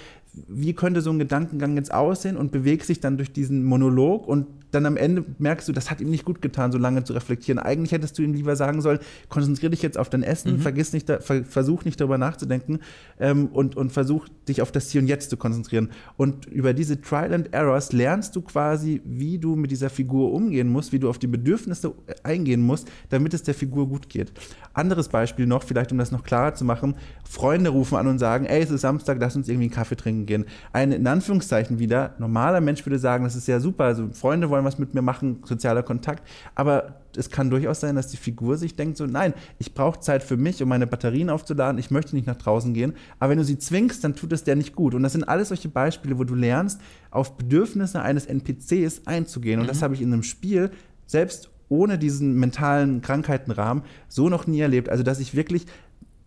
wie 0.46 0.72
könnte 0.72 1.00
so 1.00 1.10
ein 1.10 1.18
Gedankengang 1.18 1.76
jetzt 1.76 1.92
aussehen 1.92 2.36
und 2.36 2.52
bewegst 2.52 2.88
dich 2.88 3.00
dann 3.00 3.16
durch 3.16 3.32
diesen 3.32 3.64
Monolog 3.64 4.28
und 4.28 4.46
dann 4.70 4.86
am 4.86 4.96
Ende 4.96 5.24
merkst 5.38 5.66
du, 5.68 5.72
das 5.72 5.90
hat 5.90 6.00
ihm 6.00 6.10
nicht 6.10 6.24
gut 6.24 6.42
getan, 6.42 6.72
so 6.72 6.78
lange 6.78 7.02
zu 7.04 7.14
reflektieren. 7.14 7.58
Eigentlich 7.58 7.92
hättest 7.92 8.18
du 8.18 8.22
ihm 8.22 8.34
lieber 8.34 8.54
sagen 8.54 8.82
sollen, 8.82 8.98
konzentriere 9.28 9.70
dich 9.70 9.82
jetzt 9.82 9.96
auf 9.96 10.10
dein 10.10 10.22
Essen, 10.22 10.54
mhm. 10.54 10.58
vergiss 10.60 10.92
nicht, 10.92 11.08
da, 11.08 11.20
ver, 11.20 11.44
versuch 11.44 11.84
nicht 11.84 12.00
darüber 12.00 12.18
nachzudenken 12.18 12.80
ähm, 13.18 13.46
und, 13.46 13.76
und 13.76 13.92
versuch 13.92 14.28
dich 14.46 14.60
auf 14.60 14.70
das 14.70 14.90
Hier 14.90 15.00
und 15.00 15.08
Jetzt 15.08 15.30
zu 15.30 15.36
konzentrieren. 15.36 15.90
Und 16.16 16.46
über 16.46 16.74
diese 16.74 17.00
Trial 17.00 17.32
and 17.32 17.52
Errors 17.54 17.92
lernst 17.92 18.36
du 18.36 18.42
quasi, 18.42 19.00
wie 19.04 19.38
du 19.38 19.56
mit 19.56 19.70
dieser 19.70 19.90
Figur 19.90 20.32
umgehen 20.32 20.68
musst, 20.68 20.92
wie 20.92 20.98
du 20.98 21.08
auf 21.08 21.18
die 21.18 21.26
Bedürfnisse 21.26 21.94
eingehen 22.22 22.60
musst, 22.60 22.88
damit 23.08 23.32
es 23.34 23.42
der 23.42 23.54
Figur 23.54 23.88
gut 23.88 24.08
geht. 24.08 24.32
Anderes 24.78 25.08
Beispiel 25.08 25.46
noch, 25.46 25.62
vielleicht 25.62 25.92
um 25.92 25.98
das 25.98 26.12
noch 26.12 26.22
klarer 26.22 26.54
zu 26.54 26.64
machen, 26.64 26.94
Freunde 27.28 27.70
rufen 27.70 27.96
an 27.96 28.06
und 28.06 28.18
sagen, 28.18 28.46
ey, 28.46 28.62
es 28.62 28.70
ist 28.70 28.82
Samstag, 28.82 29.18
lass 29.20 29.36
uns 29.36 29.48
irgendwie 29.48 29.66
einen 29.66 29.74
Kaffee 29.74 29.96
trinken 29.96 30.24
gehen. 30.26 30.44
Ein, 30.72 30.92
in 30.92 31.06
Anführungszeichen 31.06 31.78
wieder, 31.78 32.14
normaler 32.18 32.60
Mensch 32.60 32.86
würde 32.86 32.98
sagen, 32.98 33.24
das 33.24 33.36
ist 33.36 33.48
ja 33.48 33.60
super, 33.60 33.84
also 33.84 34.08
Freunde 34.12 34.48
wollen 34.50 34.64
was 34.64 34.78
mit 34.78 34.94
mir 34.94 35.02
machen, 35.02 35.42
sozialer 35.44 35.82
Kontakt, 35.82 36.22
aber 36.54 37.00
es 37.16 37.30
kann 37.30 37.50
durchaus 37.50 37.80
sein, 37.80 37.96
dass 37.96 38.08
die 38.08 38.16
Figur 38.16 38.56
sich 38.56 38.76
denkt 38.76 38.96
so, 38.96 39.06
nein, 39.06 39.34
ich 39.58 39.74
brauche 39.74 40.00
Zeit 40.00 40.22
für 40.22 40.36
mich, 40.36 40.62
um 40.62 40.68
meine 40.68 40.86
Batterien 40.86 41.30
aufzuladen, 41.30 41.78
ich 41.78 41.90
möchte 41.90 42.14
nicht 42.14 42.26
nach 42.26 42.36
draußen 42.36 42.72
gehen, 42.72 42.94
aber 43.18 43.30
wenn 43.30 43.38
du 43.38 43.44
sie 43.44 43.58
zwingst, 43.58 44.04
dann 44.04 44.14
tut 44.14 44.32
es 44.32 44.44
der 44.44 44.56
nicht 44.56 44.76
gut. 44.76 44.94
Und 44.94 45.02
das 45.02 45.12
sind 45.12 45.24
alles 45.24 45.48
solche 45.48 45.68
Beispiele, 45.68 46.18
wo 46.18 46.24
du 46.24 46.34
lernst, 46.34 46.80
auf 47.10 47.36
Bedürfnisse 47.36 48.00
eines 48.00 48.26
NPCs 48.26 49.06
einzugehen. 49.06 49.60
Und 49.60 49.66
mhm. 49.66 49.70
das 49.70 49.82
habe 49.82 49.94
ich 49.94 50.02
in 50.02 50.12
einem 50.12 50.22
Spiel 50.22 50.70
selbst 51.06 51.50
ohne 51.68 51.98
diesen 51.98 52.34
mentalen 52.34 53.00
Krankheitenrahmen 53.02 53.82
so 54.08 54.28
noch 54.28 54.46
nie 54.46 54.60
erlebt. 54.60 54.88
Also, 54.88 55.02
dass 55.02 55.20
ich 55.20 55.34
wirklich 55.34 55.66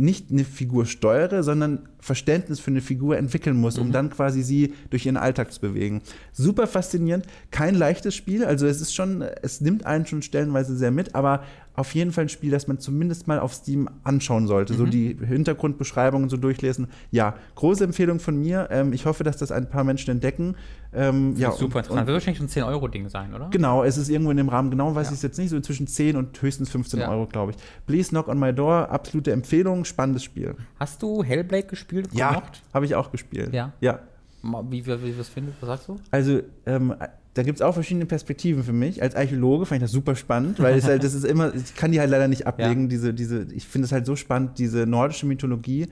nicht 0.01 0.31
eine 0.31 0.43
Figur 0.43 0.87
steuere, 0.87 1.43
sondern 1.43 1.87
Verständnis 1.99 2.59
für 2.59 2.71
eine 2.71 2.81
Figur 2.81 3.17
entwickeln 3.17 3.55
muss, 3.55 3.77
um 3.77 3.89
mhm. 3.89 3.91
dann 3.91 4.09
quasi 4.09 4.41
sie 4.41 4.73
durch 4.89 5.05
ihren 5.05 5.17
Alltag 5.17 5.53
zu 5.53 5.61
bewegen. 5.61 6.01
Super 6.31 6.65
faszinierend, 6.65 7.27
kein 7.51 7.75
leichtes 7.75 8.15
Spiel, 8.15 8.43
also 8.43 8.65
es 8.65 8.81
ist 8.81 8.95
schon, 8.95 9.21
es 9.21 9.61
nimmt 9.61 9.85
einen 9.85 10.07
schon 10.07 10.23
stellenweise 10.23 10.75
sehr 10.75 10.89
mit, 10.89 11.13
aber 11.13 11.43
auf 11.81 11.93
jeden 11.95 12.11
Fall 12.11 12.25
ein 12.25 12.29
Spiel, 12.29 12.51
das 12.51 12.67
man 12.67 12.79
zumindest 12.79 13.27
mal 13.27 13.39
auf 13.39 13.53
Steam 13.53 13.89
anschauen 14.03 14.47
sollte. 14.47 14.73
Mhm. 14.73 14.77
So 14.77 14.85
die 14.85 15.17
Hintergrundbeschreibungen 15.19 16.29
so 16.29 16.37
durchlesen. 16.37 16.87
Ja, 17.09 17.35
große 17.55 17.83
Empfehlung 17.83 18.19
von 18.19 18.37
mir. 18.37 18.69
Ähm, 18.71 18.93
ich 18.93 19.05
hoffe, 19.05 19.23
dass 19.23 19.37
das 19.37 19.51
ein 19.51 19.67
paar 19.67 19.83
Menschen 19.83 20.11
entdecken. 20.11 20.55
Ähm, 20.93 21.35
ja, 21.37 21.51
super 21.51 21.79
interessant. 21.79 22.01
Und, 22.01 22.07
Wird 22.07 22.15
wahrscheinlich 22.15 22.41
ein 22.41 22.63
10-Euro-Ding 22.63 23.09
sein, 23.09 23.33
oder? 23.33 23.49
Genau, 23.49 23.83
es 23.83 23.97
ist 23.97 24.09
irgendwo 24.09 24.31
in 24.31 24.37
dem 24.37 24.49
Rahmen. 24.49 24.69
Genau 24.69 24.93
weiß 24.93 25.07
ja. 25.07 25.11
ich 25.11 25.17
es 25.17 25.23
jetzt 25.23 25.39
nicht. 25.39 25.49
So 25.49 25.59
zwischen 25.59 25.87
10 25.87 26.15
und 26.15 26.39
höchstens 26.39 26.69
15 26.69 26.99
ja. 26.99 27.09
Euro, 27.09 27.25
glaube 27.25 27.51
ich. 27.51 27.57
Please 27.87 28.09
Knock 28.09 28.27
on 28.27 28.39
My 28.39 28.53
Door. 28.53 28.89
Absolute 28.89 29.31
Empfehlung. 29.31 29.83
Spannendes 29.83 30.23
Spiel. 30.23 30.55
Hast 30.79 31.01
du 31.01 31.23
Hellblade 31.23 31.67
gespielt? 31.67 32.09
Ja, 32.13 32.43
habe 32.73 32.85
ich 32.85 32.95
auch 32.95 33.11
gespielt. 33.11 33.53
Ja. 33.53 33.73
Ja. 33.81 33.99
Wie, 34.43 34.85
wie, 34.85 35.03
wie 35.03 35.19
was 35.19 35.29
findest 35.29 35.61
Was 35.61 35.67
sagst 35.67 35.87
du? 35.87 35.99
Also, 36.11 36.41
ähm, 36.65 36.95
da 37.33 37.43
gibt 37.43 37.57
es 37.57 37.61
auch 37.61 37.73
verschiedene 37.73 38.05
Perspektiven 38.05 38.63
für 38.63 38.73
mich. 38.73 39.01
Als 39.01 39.15
Archäologe 39.15 39.65
fand 39.65 39.77
ich 39.77 39.83
das 39.83 39.91
super 39.91 40.15
spannend, 40.15 40.59
weil 40.59 40.77
es 40.77 40.83
halt, 40.85 41.03
das 41.03 41.13
ist 41.13 41.23
immer, 41.23 41.53
ich 41.55 41.75
kann 41.75 41.91
die 41.91 41.99
halt 41.99 42.09
leider 42.09 42.27
nicht 42.27 42.45
ablegen, 42.47 42.83
ja. 42.83 42.87
diese, 42.87 43.13
diese, 43.13 43.47
ich 43.53 43.65
finde 43.65 43.85
es 43.85 43.91
halt 43.91 44.05
so 44.05 44.15
spannend, 44.15 44.59
diese 44.59 44.85
nordische 44.85 45.25
Mythologie 45.25 45.87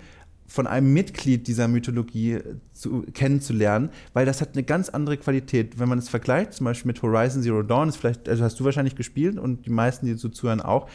von 0.48 0.68
einem 0.68 0.92
Mitglied 0.94 1.48
dieser 1.48 1.68
Mythologie 1.68 2.40
zu, 2.74 3.04
kennenzulernen, 3.14 3.90
weil 4.14 4.26
das 4.26 4.42
hat 4.42 4.50
eine 4.54 4.64
ganz 4.64 4.90
andere 4.90 5.16
Qualität. 5.18 5.80
Wenn 5.80 5.88
man 5.88 6.00
es 6.00 6.10
vergleicht, 6.10 6.54
zum 6.54 6.66
Beispiel 6.66 6.88
mit 6.88 7.02
Horizon 7.02 7.44
Zero 7.44 7.62
Dawn, 7.62 7.90
ist 7.90 7.98
vielleicht, 7.98 8.28
also 8.28 8.44
hast 8.44 8.60
du 8.60 8.66
wahrscheinlich 8.66 8.96
gespielt 8.96 9.38
und 9.38 9.66
die 9.66 9.70
meisten, 9.70 10.08
die 10.08 10.16
so 10.16 10.28
zuhören, 10.28 10.60
auch 10.60 10.90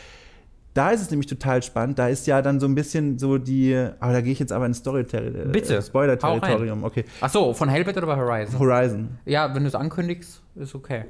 da 0.74 0.90
ist 0.90 1.00
es 1.00 1.10
nämlich 1.10 1.28
total 1.28 1.62
spannend. 1.62 1.98
Da 1.98 2.08
ist 2.08 2.26
ja 2.26 2.42
dann 2.42 2.60
so 2.60 2.66
ein 2.66 2.74
bisschen 2.74 3.18
so 3.18 3.38
die. 3.38 3.74
Aber 4.00 4.12
da 4.12 4.20
gehe 4.20 4.32
ich 4.32 4.40
jetzt 4.40 4.52
aber 4.52 4.66
in 4.66 4.74
Story-Territorium. 4.74 5.52
Bitte. 5.52 5.80
Spoiler-Territorium, 5.80 6.84
okay. 6.84 7.04
Ach 7.20 7.30
so, 7.30 7.54
von 7.54 7.68
Hellbait 7.68 7.96
oder 7.96 8.06
bei 8.06 8.16
Horizon? 8.16 8.58
Horizon. 8.58 9.08
Ja, 9.24 9.54
wenn 9.54 9.62
du 9.62 9.68
es 9.68 9.74
ankündigst, 9.74 10.42
ist 10.56 10.74
okay. 10.74 11.04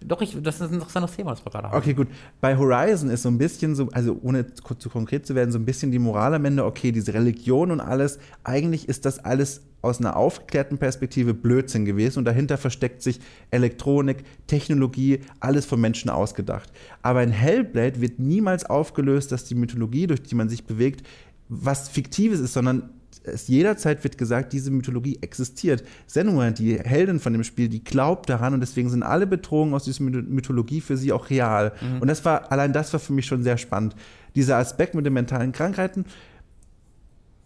Doch, 0.00 0.20
ich, 0.20 0.36
das 0.42 0.56
ist 0.56 0.62
ein 0.62 0.74
interessantes 0.74 1.16
Thema, 1.16 1.30
das 1.30 1.44
wir 1.44 1.50
gerade 1.50 1.68
haben. 1.68 1.78
Okay, 1.78 1.94
gut. 1.94 2.08
Bei 2.40 2.56
Horizon 2.56 3.10
ist 3.10 3.22
so 3.22 3.28
ein 3.28 3.38
bisschen 3.38 3.74
so, 3.74 3.88
also 3.92 4.18
ohne 4.22 4.52
zu 4.54 4.90
konkret 4.90 5.26
zu 5.26 5.34
werden, 5.34 5.50
so 5.52 5.58
ein 5.58 5.64
bisschen 5.64 5.90
die 5.90 5.98
Moral 5.98 6.34
am 6.34 6.44
Ende, 6.44 6.64
okay, 6.64 6.92
diese 6.92 7.14
Religion 7.14 7.70
und 7.70 7.80
alles, 7.80 8.18
eigentlich 8.42 8.88
ist 8.88 9.04
das 9.06 9.18
alles 9.24 9.62
aus 9.84 10.00
einer 10.00 10.16
aufgeklärten 10.16 10.78
Perspektive 10.78 11.34
Blödsinn 11.34 11.84
gewesen 11.84 12.20
und 12.20 12.24
dahinter 12.24 12.56
versteckt 12.56 13.02
sich 13.02 13.20
Elektronik, 13.50 14.24
Technologie, 14.46 15.20
alles 15.40 15.66
von 15.66 15.80
Menschen 15.80 16.10
ausgedacht. 16.10 16.72
Aber 17.02 17.22
in 17.22 17.30
Hellblade 17.30 18.00
wird 18.00 18.18
niemals 18.18 18.64
aufgelöst, 18.64 19.30
dass 19.30 19.44
die 19.44 19.54
Mythologie, 19.54 20.06
durch 20.06 20.22
die 20.22 20.34
man 20.34 20.48
sich 20.48 20.64
bewegt, 20.64 21.06
was 21.48 21.90
Fiktives 21.90 22.40
ist, 22.40 22.54
sondern 22.54 22.90
es 23.24 23.48
jederzeit 23.48 24.04
wird 24.04 24.18
gesagt, 24.18 24.52
diese 24.52 24.70
Mythologie 24.70 25.18
existiert. 25.20 25.82
Senua, 26.06 26.50
die 26.50 26.78
Heldin 26.78 27.20
von 27.20 27.32
dem 27.32 27.44
Spiel, 27.44 27.68
die 27.68 27.82
glaubt 27.82 28.28
daran 28.28 28.54
und 28.54 28.60
deswegen 28.60 28.90
sind 28.90 29.02
alle 29.02 29.26
Bedrohungen 29.26 29.74
aus 29.74 29.84
dieser 29.84 30.04
Mythologie 30.04 30.80
für 30.80 30.96
sie 30.96 31.12
auch 31.12 31.30
real. 31.30 31.72
Mhm. 31.80 32.02
Und 32.02 32.08
das 32.08 32.24
war, 32.24 32.52
allein 32.52 32.72
das 32.72 32.92
war 32.92 33.00
für 33.00 33.12
mich 33.12 33.26
schon 33.26 33.42
sehr 33.42 33.58
spannend. 33.58 33.96
Dieser 34.34 34.56
Aspekt 34.56 34.94
mit 34.94 35.06
den 35.06 35.12
mentalen 35.12 35.52
Krankheiten, 35.52 36.04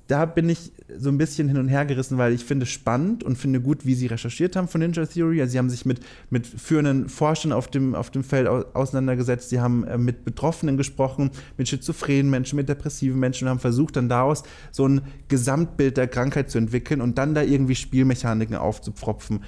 da 0.09 0.25
bin 0.25 0.49
ich 0.49 0.73
so 0.97 1.11
ein 1.11 1.19
bisschen 1.19 1.49
hin 1.49 1.59
und 1.59 1.69
her 1.69 1.85
gerissen, 1.85 2.17
weil 2.17 2.33
ich 2.33 2.43
finde 2.43 2.65
spannend 2.65 3.23
und 3.23 3.37
finde 3.37 3.61
gut, 3.61 3.85
wie 3.85 3.95
sie 3.95 4.07
recherchiert 4.07 4.57
haben 4.57 4.67
von 4.67 4.81
Ninja 4.81 5.05
Theory. 5.05 5.43
Also 5.43 5.53
sie 5.53 5.59
haben 5.59 5.69
sich 5.69 5.85
mit, 5.85 6.01
mit 6.31 6.47
führenden 6.47 7.11
Forschern 7.11 7.53
auf 7.53 7.69
dem, 7.69 7.95
auf 7.95 8.11
dem 8.11 8.25
Feld 8.25 8.49
auseinandergesetzt, 8.49 9.51
sie 9.51 9.61
haben 9.61 9.85
äh, 9.85 9.99
mit 9.99 10.25
Betroffenen 10.25 10.79
gesprochen, 10.79 11.31
mit 11.59 11.69
schizophrenen 11.69 12.31
Menschen, 12.31 12.57
mit 12.57 12.71
depressiven 12.71 13.21
Menschen 13.21 13.47
und 13.47 13.51
haben 13.51 13.61
versucht, 13.61 13.97
dann 13.97 14.09
daraus 14.09 14.45
so 14.73 14.89
ein 14.89 15.03
Gesamtbild 15.29 15.99
der 15.99 16.09
Krankheit 16.09 16.51
zu 16.51 16.57
entwickeln 16.57 17.03
und 17.03 17.19
dann 17.19 17.35
da 17.35 17.43
irgendwie 17.43 17.75
Spielmechaniken 17.75 18.57
aufzupfropfen. 18.57 19.45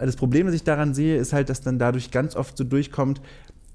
Das 0.00 0.16
Problem, 0.16 0.46
das 0.46 0.54
ich 0.54 0.64
daran 0.64 0.94
sehe, 0.94 1.18
ist 1.18 1.34
halt, 1.34 1.50
dass 1.50 1.60
dann 1.60 1.78
dadurch 1.78 2.10
ganz 2.10 2.34
oft 2.34 2.56
so 2.56 2.64
durchkommt, 2.64 3.20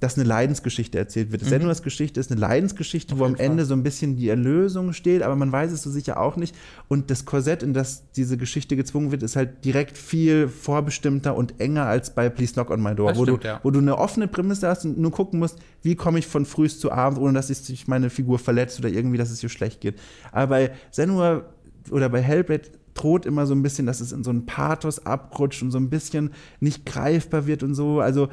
dass 0.03 0.17
eine 0.17 0.27
Leidensgeschichte 0.27 0.97
erzählt 0.97 1.31
wird. 1.31 1.43
Mhm. 1.43 1.47
Senuas 1.47 1.81
Geschichte 1.81 2.19
ist 2.19 2.29
eine 2.29 2.41
Leidensgeschichte, 2.41 3.13
Auf 3.13 3.19
wo 3.21 3.25
am 3.25 3.35
Ende 3.35 3.63
Fall. 3.63 3.65
so 3.67 3.73
ein 3.73 3.83
bisschen 3.83 4.17
die 4.17 4.27
Erlösung 4.27 4.91
steht, 4.91 5.23
aber 5.23 5.37
man 5.37 5.49
weiß 5.49 5.71
es 5.71 5.81
so 5.81 5.89
sicher 5.89 6.19
auch 6.19 6.35
nicht. 6.35 6.53
Und 6.89 7.09
das 7.09 7.23
Korsett, 7.23 7.63
in 7.63 7.73
das 7.73 8.11
diese 8.11 8.35
Geschichte 8.35 8.75
gezwungen 8.75 9.11
wird, 9.11 9.23
ist 9.23 9.37
halt 9.37 9.63
direkt 9.63 9.97
viel 9.97 10.49
vorbestimmter 10.49 11.37
und 11.37 11.61
enger 11.61 11.85
als 11.85 12.13
bei 12.13 12.29
Please 12.29 12.53
Knock 12.53 12.69
on 12.69 12.83
My 12.83 12.93
Door, 12.93 13.15
wo, 13.15 13.23
stimmt, 13.23 13.43
du, 13.45 13.47
ja. 13.47 13.59
wo 13.63 13.71
du 13.71 13.79
eine 13.79 13.97
offene 13.97 14.27
Prämisse 14.27 14.67
hast 14.67 14.83
und 14.83 14.97
nur 14.97 15.11
gucken 15.11 15.39
musst, 15.39 15.59
wie 15.81 15.95
komme 15.95 16.19
ich 16.19 16.27
von 16.27 16.45
frühst 16.45 16.81
zu 16.81 16.91
abend, 16.91 17.17
ohne 17.17 17.33
dass 17.33 17.47
sich 17.47 17.87
meine 17.87 18.09
Figur 18.09 18.39
verletzt 18.39 18.79
oder 18.79 18.89
irgendwie, 18.89 19.17
dass 19.17 19.31
es 19.31 19.41
ihr 19.41 19.49
schlecht 19.49 19.79
geht. 19.79 19.99
Aber 20.33 20.47
bei 20.47 20.71
Senua 20.91 21.45
oder 21.91 22.09
bei 22.09 22.21
Hellblade 22.21 22.71
droht 22.93 23.25
immer 23.25 23.45
so 23.45 23.55
ein 23.55 23.63
bisschen, 23.63 23.85
dass 23.85 24.01
es 24.01 24.11
in 24.11 24.23
so 24.23 24.31
einen 24.31 24.45
Pathos 24.45 25.05
abrutscht 25.05 25.63
und 25.63 25.71
so 25.71 25.77
ein 25.77 25.89
bisschen 25.89 26.31
nicht 26.59 26.85
greifbar 26.85 27.47
wird 27.47 27.63
und 27.63 27.73
so. 27.73 28.01
Also 28.01 28.27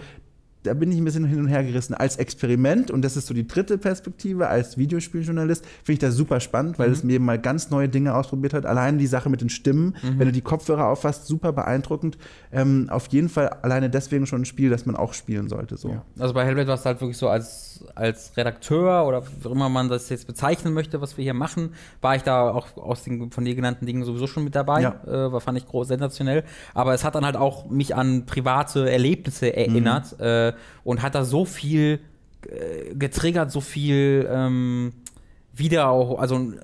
da 0.63 0.75
bin 0.75 0.91
ich 0.93 0.99
ein 0.99 1.05
bisschen 1.05 1.25
hin 1.25 1.39
und 1.41 1.47
her 1.49 1.63
gerissen. 1.65 1.95
Als 1.95 2.17
Experiment, 2.17 2.91
und 2.91 3.03
das 3.03 3.17
ist 3.17 3.27
so 3.27 3.35
die 3.35 3.47
dritte 3.47 3.79
Perspektive, 3.79 4.49
als 4.49 4.77
Videospieljournalist, 4.77 5.65
finde 5.65 5.93
ich 5.93 5.99
das 5.99 6.15
super 6.15 6.41
spannend, 6.41 6.79
weil 6.79 6.89
Mhm. 6.89 6.95
es 6.95 7.05
mir 7.05 7.21
mal 7.21 7.39
ganz 7.39 7.71
neue 7.71 7.89
Dinge 7.89 8.15
ausprobiert 8.15 8.53
hat. 8.55 8.67
Allein 8.67 8.99
die 8.99 9.07
Sache 9.07 9.31
mit 9.31 9.41
den 9.41 9.49
Stimmen, 9.49 9.97
Mhm. 10.03 10.19
wenn 10.19 10.27
du 10.27 10.33
die 10.33 10.41
Kopfhörer 10.43 10.87
auffasst, 10.89 11.27
super 11.27 11.53
beeindruckend. 11.53 12.19
Ähm, 12.53 12.89
auf 12.91 13.07
jeden 13.09 13.29
Fall 13.29 13.49
alleine 13.49 13.89
deswegen 13.91 14.27
schon 14.27 14.43
ein 14.43 14.45
Spiel, 14.47 14.71
das 14.71 14.87
man 14.87 14.97
auch 14.97 15.15
spielen 15.15 15.49
sollte. 15.49 15.77
So. 15.77 16.01
Also 16.19 16.35
bei 16.35 16.45
Hellblade 16.45 16.69
war 16.69 16.75
es 16.75 16.85
halt 16.85 17.01
wirklich 17.01 17.17
so, 17.19 17.29
als, 17.29 17.70
als 17.95 18.37
Redakteur 18.37 19.07
oder 19.07 19.23
wie 19.27 19.49
immer 19.49 19.69
man 19.69 19.89
das 19.89 20.09
jetzt 20.09 20.27
bezeichnen 20.27 20.75
möchte, 20.75 21.01
was 21.01 21.17
wir 21.17 21.25
hier 21.25 21.35
machen, 21.35 21.75
war 22.01 22.17
ich 22.17 22.23
da 22.23 22.51
auch 22.51 22.77
aus 22.77 23.03
den 23.03 23.31
von 23.31 23.45
dir 23.45 23.55
genannten 23.55 23.87
Dingen 23.87 24.05
sowieso 24.05 24.27
schon 24.27 24.45
mit 24.45 24.55
dabei. 24.55 24.83
Ja. 24.83 24.95
Äh, 25.07 25.33
war, 25.33 25.41
fand 25.41 25.59
ich 25.59 25.67
groß 25.67 25.89
sensationell. 25.89 26.45
Aber 26.75 26.95
es 26.95 27.05
hat 27.05 27.15
dann 27.15 27.25
halt 27.25 27.37
auch 27.37 27.69
mich 27.71 27.95
an 27.95 28.27
private 28.27 28.91
Erlebnisse 28.91 29.55
erinnert 29.55 30.19
Mhm. 30.19 30.25
äh, 30.25 30.53
und 30.85 31.03
hat 31.03 31.15
da 31.15 31.25
so 31.25 31.45
viel 31.45 32.01
äh, 32.49 32.95
getriggert, 32.95 33.53
so 33.53 33.61
viel 33.61 34.29
ähm, 34.31 34.93
wieder 35.53 35.89
auch, 35.89 36.19
also 36.19 36.37
äh, 36.37 36.57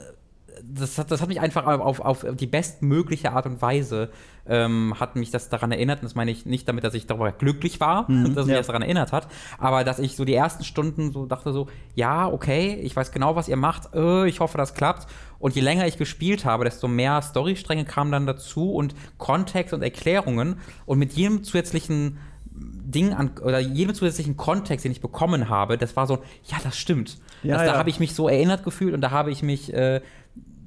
das 0.62 0.98
hat, 0.98 1.10
das 1.10 1.20
hat 1.20 1.28
mich 1.28 1.40
einfach 1.40 1.66
auf, 1.66 2.00
auf 2.00 2.26
die 2.32 2.46
bestmögliche 2.46 3.32
Art 3.32 3.46
und 3.46 3.62
Weise 3.62 4.10
ähm, 4.48 4.94
hat 4.98 5.16
mich 5.16 5.30
das 5.30 5.48
daran 5.48 5.72
erinnert. 5.72 6.00
Und 6.00 6.04
das 6.04 6.14
meine 6.14 6.30
ich 6.30 6.46
nicht 6.46 6.68
damit, 6.68 6.84
dass 6.84 6.94
ich 6.94 7.06
darüber 7.06 7.32
glücklich 7.32 7.80
war, 7.80 8.06
dass 8.08 8.46
mich 8.46 8.52
ja. 8.54 8.58
das 8.58 8.66
daran 8.66 8.82
erinnert 8.82 9.12
hat, 9.12 9.28
aber 9.58 9.84
dass 9.84 9.98
ich 9.98 10.16
so 10.16 10.24
die 10.24 10.34
ersten 10.34 10.64
Stunden 10.64 11.12
so 11.12 11.26
dachte 11.26 11.52
so, 11.52 11.68
ja, 11.94 12.26
okay, 12.26 12.74
ich 12.82 12.94
weiß 12.94 13.12
genau, 13.12 13.36
was 13.36 13.48
ihr 13.48 13.56
macht, 13.56 13.94
äh, 13.94 14.26
ich 14.26 14.40
hoffe, 14.40 14.58
das 14.58 14.74
klappt. 14.74 15.06
Und 15.38 15.54
je 15.54 15.60
länger 15.60 15.86
ich 15.86 15.98
gespielt 15.98 16.44
habe, 16.44 16.64
desto 16.64 16.88
mehr 16.88 17.20
Storystränge 17.22 17.84
kamen 17.84 18.10
dann 18.10 18.26
dazu 18.26 18.72
und 18.72 18.94
Kontext 19.18 19.74
und 19.74 19.82
Erklärungen. 19.82 20.56
Und 20.86 20.98
mit 20.98 21.12
jedem 21.12 21.44
zusätzlichen 21.44 22.18
Ding 22.58 23.12
an 23.12 23.32
oder 23.42 23.58
jedem 23.58 23.94
zusätzlichen 23.94 24.36
Kontext, 24.36 24.84
den 24.84 24.92
ich 24.92 25.00
bekommen 25.00 25.48
habe, 25.48 25.76
das 25.76 25.96
war 25.96 26.06
so, 26.06 26.22
ja, 26.44 26.56
das 26.62 26.78
stimmt. 26.78 27.18
Ja, 27.42 27.54
das, 27.54 27.66
Da 27.66 27.72
ja. 27.72 27.78
habe 27.78 27.90
ich 27.90 28.00
mich 28.00 28.14
so 28.14 28.28
erinnert 28.28 28.64
gefühlt 28.64 28.94
und 28.94 29.00
da 29.02 29.10
habe 29.10 29.30
ich 29.30 29.42
mich 29.42 29.74
äh, 29.74 30.00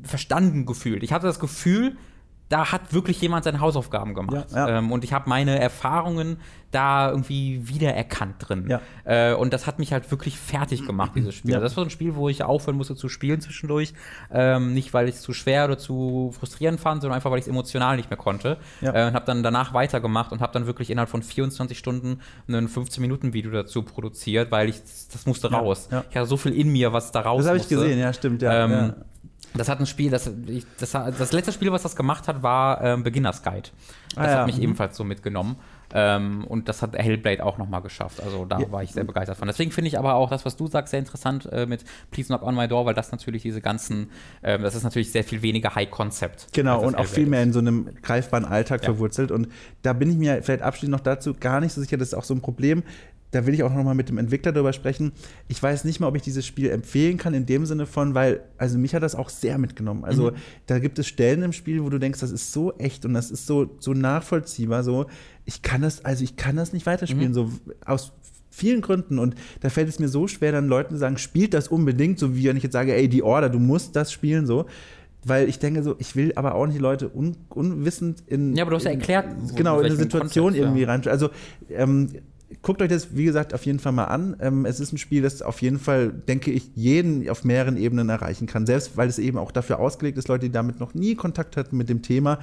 verstanden 0.04 0.66
gefühlt. 0.66 1.04
Ich 1.04 1.12
hatte 1.12 1.26
das 1.26 1.40
Gefühl, 1.40 1.98
da 2.50 2.72
hat 2.72 2.94
wirklich 2.94 3.22
jemand 3.22 3.44
seine 3.44 3.60
Hausaufgaben 3.60 4.16
gemacht. 4.16 4.48
Ja, 4.52 4.68
ja. 4.68 4.78
Ähm, 4.80 4.92
und 4.92 5.04
ich 5.04 5.14
habe 5.14 5.30
meine 5.30 5.60
Erfahrungen 5.60 6.38
da 6.72 7.10
irgendwie 7.10 7.68
wiedererkannt 7.68 8.36
drin. 8.40 8.68
Ja. 8.68 8.82
Äh, 9.04 9.34
und 9.34 9.54
das 9.54 9.66
hat 9.66 9.80
mich 9.80 9.94
halt 9.94 10.10
wirklich 10.12 10.38
fertig 10.38 10.86
gemacht, 10.86 11.14
dieses 11.16 11.34
Spiel. 11.36 11.54
Also 11.54 11.64
das 11.64 11.78
war 11.78 11.84
so 11.84 11.88
ein 11.88 11.92
Spiel, 11.92 12.16
wo 12.16 12.30
ich 12.30 12.44
aufhören 12.44 12.76
musste 12.76 12.96
zu 12.96 13.08
spielen 13.10 13.42
zwischendurch. 13.42 13.94
Ähm, 14.32 14.74
nicht, 14.74 14.94
weil 14.94 15.08
ich 15.08 15.16
es 15.16 15.22
zu 15.22 15.34
schwer 15.34 15.66
oder 15.66 15.78
zu 15.78 16.32
frustrierend 16.38 16.80
fand, 16.80 17.02
sondern 17.02 17.16
einfach, 17.18 17.32
weil 17.32 17.40
ich 17.40 17.46
es 17.46 17.50
emotional 17.50 17.98
nicht 17.98 18.10
mehr 18.10 18.18
konnte. 18.18 18.58
Äh, 18.82 19.08
und 19.08 19.14
habe 19.14 19.26
dann 19.26 19.42
danach 19.44 19.74
weitergemacht 19.74 20.32
und 20.32 20.42
habe 20.42 20.54
dann 20.54 20.66
wirklich 20.66 20.90
innerhalb 20.90 21.10
von 21.10 21.24
24 21.24 21.78
Stunden 21.78 22.20
ein 22.48 22.68
15-Minuten-Video 22.68 23.52
dazu 23.52 23.84
produziert, 23.84 24.52
weil 24.52 24.70
ich, 24.70 24.82
das 25.12 25.26
musste 25.26 25.52
raus. 25.52 25.88
ja. 25.92 26.04
Ich 26.10 26.16
hatte 26.16 26.28
so 26.28 26.38
viel 26.38 26.54
in 26.54 26.70
mir, 26.72 26.94
was 26.94 27.12
da 27.12 27.22
raus 27.22 27.40
Das 27.40 27.48
habe 27.48 27.58
ich 27.58 27.68
gesehen, 27.68 28.00
ja, 28.00 28.14
stimmt. 28.14 28.42
Ja, 28.42 28.66
Ähm, 28.66 28.72
ja. 28.72 28.96
Das 29.56 29.68
hat 29.68 29.80
ein 29.80 29.86
Spiel, 29.88 30.12
das, 30.12 30.30
ich, 30.48 30.66
das, 30.80 30.92
das 30.92 31.32
letzte 31.32 31.52
Spiel, 31.52 31.72
was 31.72 31.82
das 31.84 31.96
gemacht 31.96 32.28
hat, 32.28 32.44
war 32.44 32.82
ähm, 32.84 33.04
Beginners 33.04 33.42
Guide. 33.44 33.70
Das 34.16 34.18
Ah, 34.18 34.28
ja. 34.32 34.38
hat 34.40 34.46
mich 34.48 34.58
Mhm. 34.58 34.64
ebenfalls 34.64 34.96
so 34.96 35.04
mitgenommen. 35.04 35.56
Ähm, 35.92 36.46
und 36.48 36.70
das 36.70 36.84
hat 36.84 36.96
Hellblade 36.96 37.44
auch 37.44 37.58
nochmal 37.58 37.82
geschafft. 37.82 38.22
Also 38.22 38.46
da 38.46 38.60
Ja. 38.60 38.72
war 38.72 38.84
ich 38.84 38.92
sehr 38.92 39.04
begeistert 39.06 39.38
von. 39.38 39.48
Deswegen 39.48 39.72
finde 39.72 39.88
ich 39.88 39.98
aber 39.98 40.14
auch 40.16 40.30
das, 40.30 40.46
was 40.46 40.56
du 40.56 40.68
sagst, 40.68 40.92
sehr 40.92 41.00
interessant 41.00 41.48
äh, 41.52 41.66
mit 41.66 41.84
Please 42.12 42.28
Knock 42.28 42.44
on 42.44 42.54
My 42.56 42.68
Door, 42.68 42.86
weil 42.86 42.94
das 42.94 43.12
natürlich 43.12 43.42
diese 43.42 43.60
ganzen, 43.60 44.12
ähm, 44.44 44.62
das 44.62 44.76
ist 44.76 44.84
natürlich 44.84 45.12
sehr 45.12 45.24
viel 45.24 45.42
weniger 45.42 45.74
High-Concept. 45.74 46.50
Genau, 46.54 46.78
und 46.78 46.94
auch 46.94 47.00
Hellblade 47.00 47.08
viel 47.08 47.26
mehr 47.26 47.40
ist. 47.42 47.48
in 47.48 47.54
so 47.54 47.60
einem 47.60 47.90
greifbaren 48.04 48.46
Alltag 48.46 48.82
Ja. 48.84 48.86
verwurzelt. 48.86 49.32
Und 49.32 49.48
da 49.82 49.94
bin 49.94 50.12
ich 50.12 50.18
mir 50.18 50.44
vielleicht 50.44 50.62
abschließend 50.62 50.92
noch 50.92 51.00
dazu 51.00 51.34
gar 51.34 51.60
nicht 51.60 51.74
so 51.74 51.82
sicher, 51.82 51.98
das 51.98 52.10
ist 52.10 52.14
auch 52.14 52.24
so 52.24 52.36
ein 52.36 52.42
Problem. 52.42 52.84
Da 53.32 53.46
will 53.46 53.54
ich 53.54 53.62
auch 53.62 53.72
noch 53.74 53.84
mal 53.84 53.94
mit 53.94 54.10
dem 54.10 54.18
Entwickler 54.18 54.52
darüber 54.52 54.74
sprechen. 54.74 55.12
Ich 55.48 55.62
weiß 55.62 55.84
nicht 55.86 56.00
mal, 56.00 56.08
ob 56.08 56.16
ich 56.16 56.24
dieses 56.24 56.46
Spiel 56.48 56.70
empfehlen 56.72 57.18
kann, 57.18 57.36
in 57.36 57.46
dem 57.46 57.66
Sinne 57.68 57.86
von, 57.86 58.16
weil, 58.16 58.42
also 58.58 58.80
mich 58.80 58.96
hat 58.96 59.04
das 59.04 59.14
auch 59.14 59.30
sehr 59.30 59.58
mitgenommen. 59.60 60.04
Also 60.04 60.32
Mhm. 60.32 60.36
da 60.66 60.80
gibt 60.80 60.98
es 60.98 61.08
Stellen 61.08 61.44
im 61.44 61.54
Spiel, 61.54 61.84
wo 61.84 61.90
du 61.90 62.00
denkst, 62.00 62.20
das 62.22 62.32
ist 62.32 62.52
so 62.52 62.74
echt 62.80 63.06
und 63.06 63.14
das 63.14 63.30
ist 63.30 63.46
so, 63.46 63.70
so 63.80 63.94
nachvollziehbar. 63.94 64.84
So, 64.84 65.06
ich 65.46 65.62
kann 65.62 65.82
das, 65.84 66.04
also 66.04 66.24
ich 66.24 66.38
kann 66.38 66.56
das 66.56 66.74
nicht 66.74 66.86
Mhm. 66.88 66.92
weiterspielen, 66.92 67.34
so 67.36 67.52
aus 67.86 68.14
vielen 68.50 68.82
Gründen. 68.82 69.20
Und 69.20 69.36
da 69.62 69.70
fällt 69.70 69.90
es 69.90 70.00
mir 70.00 70.08
so 70.08 70.28
schwer, 70.28 70.52
dann 70.52 70.68
Leuten 70.68 70.96
zu 70.96 70.98
sagen, 71.00 71.18
spielt 71.20 71.54
das 71.54 71.68
unbedingt, 71.68 72.18
so 72.18 72.36
wie 72.36 72.46
wenn 72.46 72.58
ich 72.58 72.64
jetzt 72.64 72.74
sage, 72.74 72.96
ey, 72.96 73.08
die 73.08 73.22
Order, 73.22 73.50
du 73.50 73.60
musst 73.60 73.96
das 73.96 74.12
spielen, 74.12 74.48
so. 74.48 74.66
Weil 75.24 75.50
ich 75.50 75.60
denke 75.60 75.84
so, 75.84 75.96
ich 76.00 76.16
will 76.16 76.32
aber 76.36 76.56
auch 76.56 76.66
nicht 76.66 76.78
die 76.78 76.82
Leute 76.82 77.12
un 77.14 77.36
unwissend 77.50 78.24
in. 78.28 78.56
Ja, 78.56 78.64
aber 78.64 78.72
du 78.72 78.78
hast 78.78 78.86
ja 78.86 78.92
erklärt, 78.92 79.26
Genau, 79.56 79.80
in 79.80 79.86
in 79.86 79.92
eine 79.92 79.96
Situation 80.00 80.46
Kontext, 80.46 80.62
irgendwie 80.64 80.82
ja. 80.82 80.88
rein. 80.88 81.06
Also, 81.08 81.30
ähm, 81.70 82.08
guckt 82.62 82.82
euch 82.82 82.90
das, 82.90 83.16
wie 83.16 83.26
gesagt, 83.26 83.54
auf 83.54 83.66
jeden 83.66 83.80
Fall 83.80 83.92
mal 83.92 84.06
an. 84.06 84.36
Ähm, 84.40 84.66
es 84.66 84.80
ist 84.80 84.92
ein 84.92 84.98
Spiel, 84.98 85.22
das 85.22 85.42
auf 85.42 85.62
jeden 85.62 85.80
Fall, 85.80 86.10
denke 86.10 86.52
ich, 86.52 86.72
jeden 86.76 87.30
auf 87.30 87.44
mehreren 87.44 87.78
Ebenen 87.78 88.10
erreichen 88.10 88.48
kann. 88.48 88.66
Selbst 88.66 88.98
weil 88.98 89.08
es 89.08 89.20
eben 89.20 89.38
auch 89.38 89.52
dafür 89.52 89.80
ausgelegt 89.80 90.18
ist, 90.18 90.28
Leute, 90.28 90.48
die 90.48 90.52
damit 90.52 90.80
noch 90.80 90.94
nie 90.94 91.16
Kontakt 91.16 91.58
hatten 91.58 91.78
mit 91.78 91.90
dem 91.90 92.02
Thema, 92.02 92.40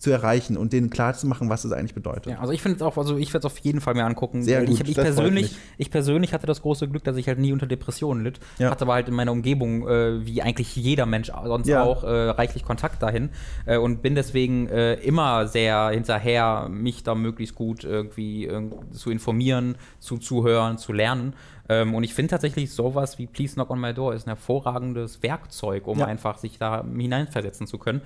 zu 0.00 0.10
erreichen 0.10 0.56
und 0.56 0.72
denen 0.72 0.88
klarzumachen, 0.88 1.50
was 1.50 1.64
es 1.64 1.72
eigentlich 1.72 1.94
bedeutet. 1.94 2.32
Ja, 2.32 2.38
also 2.40 2.54
ich 2.54 2.62
finde 2.62 2.76
es 2.76 2.82
auch, 2.82 2.96
also 2.96 3.18
ich 3.18 3.34
werde 3.34 3.46
es 3.46 3.52
auf 3.52 3.58
jeden 3.58 3.82
Fall 3.82 3.92
mir 3.92 4.06
angucken. 4.06 4.42
Sehr 4.42 4.64
gut, 4.64 4.80
ich, 4.80 4.88
ich 4.88 4.96
persönlich, 4.96 5.54
ich 5.76 5.90
persönlich 5.90 6.32
hatte 6.32 6.46
das 6.46 6.62
große 6.62 6.88
Glück, 6.88 7.04
dass 7.04 7.18
ich 7.18 7.28
halt 7.28 7.38
nie 7.38 7.52
unter 7.52 7.66
Depressionen 7.66 8.24
litt. 8.24 8.40
Ja. 8.58 8.70
Hatte 8.70 8.84
aber 8.86 8.94
halt 8.94 9.08
in 9.08 9.14
meiner 9.14 9.32
Umgebung, 9.32 9.86
äh, 9.86 10.24
wie 10.24 10.40
eigentlich 10.40 10.74
jeder 10.74 11.04
Mensch 11.04 11.30
sonst 11.44 11.68
Ja. 11.68 11.82
auch, 11.84 12.02
äh, 12.02 12.30
reichlich 12.30 12.64
Kontakt 12.64 13.02
dahin 13.02 13.28
äh, 13.66 13.76
und 13.76 14.00
bin 14.00 14.14
deswegen 14.14 14.68
äh, 14.68 14.94
immer 14.94 15.46
sehr 15.46 15.90
hinterher, 15.90 16.68
mich 16.70 17.02
da 17.02 17.14
möglichst 17.14 17.54
gut 17.54 17.84
irgendwie 17.84 18.46
äh, 18.46 18.70
zu 18.92 19.10
informieren, 19.10 19.76
zu 19.98 20.16
zuhören, 20.16 20.78
zu 20.78 20.94
lernen. 20.94 21.34
Ähm, 21.70 21.94
und 21.94 22.02
ich 22.02 22.12
finde 22.14 22.30
tatsächlich 22.30 22.72
sowas 22.72 23.16
wie 23.18 23.28
Please 23.28 23.54
Knock 23.54 23.70
on 23.70 23.80
My 23.80 23.94
Door 23.94 24.14
ist 24.14 24.26
ein 24.26 24.30
hervorragendes 24.30 25.22
Werkzeug, 25.22 25.86
um 25.86 26.00
Ja. 26.00 26.06
einfach 26.06 26.38
sich 26.38 26.58
da 26.58 26.84
hineinversetzen 26.84 27.68
zu 27.68 27.78
können. 27.78 28.00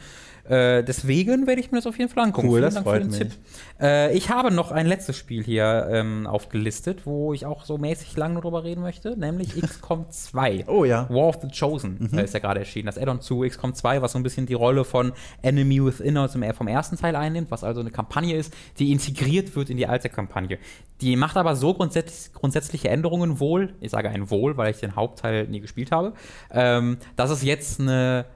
Äh, 0.47 0.85
deswegen 0.85 1.47
werde 1.47 1.63
ich 1.63 1.71
mir 1.73 1.79
das 1.79 1.87
auf 1.87 1.99
jeden 1.99 2.11
Fall 2.11 2.25
angucken. 2.25 2.49
Cool, 2.49 2.59
Vielen 2.59 2.65
das 2.65 2.75
Dank 2.75 2.87
freut 2.87 3.03
für 3.05 3.09
den 3.09 3.19
mich. 3.19 3.19
Tipp. 3.21 3.33
Äh, 3.81 4.15
ich 4.15 4.29
habe 4.29 4.51
noch 4.51 4.71
ein 4.71 4.87
letztes 4.87 5.17
Spiel 5.17 5.43
hier 5.43 5.89
ähm, 5.91 6.27
aufgelistet, 6.27 7.07
wo 7.07 7.33
ich 7.33 7.47
auch 7.47 7.65
so 7.65 7.79
mäßig 7.79 8.15
lang 8.19 8.39
drüber 8.39 8.63
reden 8.65 8.83
möchte, 8.83 9.17
nämlich 9.19 9.55
XCOM 9.63 10.11
2. 10.11 10.65
Oh 10.69 10.85
ja. 10.85 11.09
War 11.09 11.29
of 11.29 11.39
the 11.41 11.49
Chosen 11.49 12.11
äh, 12.13 12.25
ist 12.25 12.35
ja 12.35 12.41
gerade 12.41 12.61
erschienen. 12.61 12.85
Das 12.87 12.99
Add-on 12.99 13.23
zu 13.23 13.41
XCOM 13.41 13.73
2, 13.73 14.03
was 14.03 14.13
so 14.13 14.19
ein 14.19 14.23
bisschen 14.23 14.45
die 14.45 14.53
Rolle 14.55 14.85
von 14.85 15.13
Enemy 15.41 15.83
Within 15.87 16.19
aus 16.19 16.33
dem, 16.33 16.45
vom 16.53 16.69
ersten 16.69 16.97
Teil 16.99 17.17
einnimmt, 17.17 17.51
was 17.51 17.65
also 17.65 17.81
eine 17.81 17.91
Kampagne 17.91 18.37
ist, 18.37 18.53
die 18.79 18.93
integriert 18.93 19.57
wird 19.57 19.71
in 19.71 19.79
die 19.79 19.87
alte 19.87 20.11
Kampagne. 20.11 20.59
Die 21.01 21.17
macht 21.17 21.37
aber 21.39 21.57
so 21.57 21.73
grundsätzlich, 21.75 22.35
grundsätzliche 22.35 22.89
Änderungen 22.89 23.41
wohl, 23.55 23.75
ich 23.81 23.91
sage 23.91 24.11
ein 24.11 24.31
Wohl, 24.31 24.57
weil 24.57 24.71
ich 24.73 24.81
den 24.81 24.97
Hauptteil 24.97 25.47
nie 25.47 25.61
gespielt 25.61 25.93
habe, 25.93 26.13
ähm, 26.51 26.99
dass 27.17 27.31
es 27.31 27.43
jetzt 27.43 27.81
eine 27.81 28.27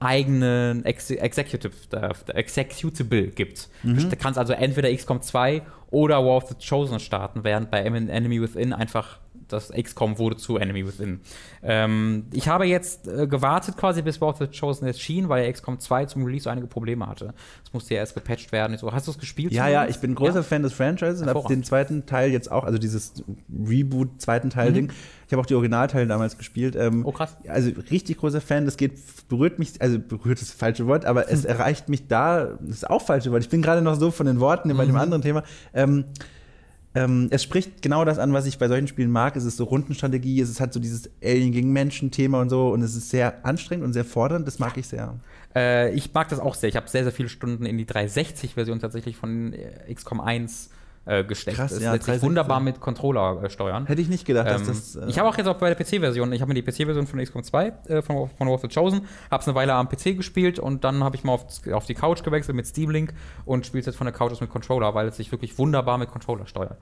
eigenen 0.00 0.84
Ex 0.84 1.10
Executive, 1.10 1.72
äh, 1.92 2.32
Executable 2.32 3.28
gibt. 3.28 3.68
Du 3.82 4.16
kannst 4.16 4.38
also 4.38 4.52
entweder 4.52 4.94
XCOM 4.94 5.20
2 5.20 5.62
oder 5.90 6.24
War 6.24 6.36
of 6.36 6.48
the 6.48 6.54
Chosen 6.54 7.00
starten, 7.00 7.42
während 7.42 7.70
bei 7.70 7.80
Enemy 7.80 8.40
Within 8.40 8.72
einfach 8.72 9.18
das 9.48 9.70
XCOM 9.70 10.18
wurde 10.18 10.36
zu 10.36 10.56
Enemy 10.58 10.86
Within. 10.86 11.20
Ähm, 11.62 12.26
ich 12.32 12.48
habe 12.48 12.66
jetzt 12.66 13.08
äh, 13.08 13.26
gewartet 13.26 13.76
quasi, 13.76 14.02
bis 14.02 14.20
War 14.20 14.28
of 14.28 14.38
the 14.38 14.46
Chosen 14.46 14.86
erschien, 14.86 15.28
weil 15.28 15.50
XCOM 15.52 15.78
2 15.78 16.06
zum 16.06 16.24
Release 16.24 16.44
so 16.44 16.50
einige 16.50 16.66
Probleme 16.66 17.06
hatte. 17.06 17.34
Es 17.64 17.72
musste 17.72 17.94
ja 17.94 18.00
erst 18.00 18.14
gepatcht 18.14 18.52
werden. 18.52 18.76
So, 18.78 18.92
hast 18.92 19.06
du 19.06 19.10
es 19.12 19.18
gespielt? 19.18 19.52
Ja, 19.52 19.68
ja, 19.68 19.86
ich 19.86 19.98
bin 19.98 20.14
großer 20.14 20.36
Ja? 20.36 20.42
Fan 20.42 20.62
des 20.62 20.72
Franchises 20.72 21.22
und 21.22 21.28
habe 21.28 21.42
den 21.48 21.64
zweiten 21.64 22.06
Teil 22.06 22.30
jetzt 22.30 22.50
auch, 22.50 22.64
also 22.64 22.78
dieses 22.78 23.22
Reboot, 23.66 24.20
zweiten 24.20 24.50
Teil-Ding. 24.50 24.92
Ich 25.26 25.32
habe 25.32 25.42
auch 25.42 25.46
die 25.46 25.54
Originalteile 25.54 26.06
damals 26.06 26.38
gespielt. 26.38 26.74
Ähm, 26.76 26.98
Mhm. 26.98 27.06
Oh, 27.06 27.12
krass. 27.12 27.36
Also 27.48 27.70
richtig 27.90 28.16
großer 28.18 28.40
Fan. 28.40 28.64
Das 28.64 28.76
geht, 28.78 28.98
berührt 29.28 29.58
mich, 29.58 29.80
also 29.80 29.98
berührt 29.98 30.40
das 30.40 30.50
falsche 30.52 30.86
Wort, 30.86 31.04
aber 31.04 31.30
es 31.30 31.44
erreicht 31.46 31.88
mich 31.88 32.06
da, 32.08 32.56
das 32.60 32.76
ist 32.76 32.88
auch 32.90 33.02
falsche 33.02 33.30
Wort. 33.30 33.42
Ich 33.42 33.48
bin 33.50 33.60
gerade 33.62 33.82
noch 33.82 33.94
so 33.96 34.10
von 34.10 34.26
den 34.26 34.40
Worten 34.40 34.74
bei 34.76 34.84
dem 34.84 34.92
Mhm. 34.94 35.00
anderen 35.00 35.22
Thema. 35.22 35.42
Ähm, 35.74 36.04
ähm, 36.98 37.28
es 37.30 37.44
spricht 37.44 37.80
genau 37.80 38.04
das 38.04 38.18
an, 38.18 38.32
was 38.32 38.44
ich 38.46 38.58
bei 38.58 38.66
solchen 38.66 38.88
Spielen 38.88 39.10
mag. 39.10 39.36
Es 39.36 39.44
ist 39.44 39.56
so 39.56 39.64
Rundenstrategie, 39.64 40.40
es 40.40 40.60
hat 40.60 40.72
so 40.72 40.80
dieses 40.80 41.08
Alien 41.22 41.52
gegen 41.52 41.72
Menschen-Thema 41.72 42.40
und 42.40 42.50
so 42.50 42.70
und 42.70 42.82
es 42.82 42.96
ist 42.96 43.10
sehr 43.10 43.46
anstrengend 43.46 43.84
und 43.84 43.92
sehr 43.92 44.04
fordernd. 44.04 44.48
Das 44.48 44.58
mag 44.58 44.76
ich 44.76 44.88
sehr. 44.88 45.14
Äh, 45.54 45.94
ich 45.94 46.12
mag 46.12 46.28
das 46.28 46.40
auch 46.40 46.56
sehr. 46.56 46.68
Ich 46.68 46.76
habe 46.76 46.88
sehr, 46.88 47.04
sehr 47.04 47.12
viele 47.12 47.28
Stunden 47.28 47.66
in 47.66 47.78
die 47.78 47.86
360-Version 47.86 48.80
tatsächlich 48.80 49.16
von 49.16 49.52
äh, 49.52 49.94
XCOM 49.94 50.20
1 50.20 50.70
äh, 51.08 51.24
gesteckt. 51.24 51.56
Krass, 51.56 51.72
das 51.72 51.82
ja, 51.82 51.92
lässt 51.92 52.04
sich 52.04 52.12
360. 52.12 52.22
wunderbar 52.28 52.60
mit 52.60 52.80
Controller 52.80 53.42
äh, 53.42 53.50
steuern. 53.50 53.86
Hätte 53.86 54.00
ich 54.02 54.08
nicht 54.08 54.24
gedacht, 54.26 54.46
dass 54.46 54.60
Ähm, 54.62 54.66
das. 54.68 54.96
äh, 54.96 55.06
ich 55.08 55.18
habe 55.18 55.28
auch 55.28 55.36
jetzt 55.36 55.46
auch 55.46 55.56
bei 55.56 55.72
der 55.72 55.84
PC-Version, 55.84 56.32
ich 56.32 56.40
habe 56.42 56.52
mir 56.52 56.60
die 56.60 56.70
PC-Version 56.70 57.06
von 57.06 57.18
XCOM 57.18 57.42
2 57.42 57.72
äh, 57.88 58.02
von, 58.02 58.28
von 58.36 58.46
War 58.46 58.54
of 58.54 58.60
the 58.60 58.68
Chosen, 58.68 59.02
habe 59.30 59.40
es 59.40 59.48
eine 59.48 59.54
Weile 59.54 59.72
am 59.74 59.88
PC 59.88 60.16
gespielt 60.16 60.58
und 60.58 60.84
dann 60.84 61.02
habe 61.02 61.16
ich 61.16 61.24
mal 61.24 61.32
auf, 61.32 61.46
auf 61.72 61.86
die 61.86 61.94
Couch 61.94 62.22
gewechselt 62.22 62.54
mit 62.56 62.66
Steam 62.66 62.90
Link 62.90 63.14
und 63.44 63.66
spiele 63.66 63.84
jetzt 63.84 63.96
von 63.96 64.04
der 64.06 64.14
Couch 64.14 64.32
aus 64.32 64.40
mit 64.40 64.50
Controller, 64.50 64.94
weil 64.94 65.08
es 65.08 65.16
sich 65.16 65.32
wirklich 65.32 65.58
wunderbar 65.58 65.98
mit 65.98 66.10
Controller 66.10 66.46
steuert. 66.46 66.78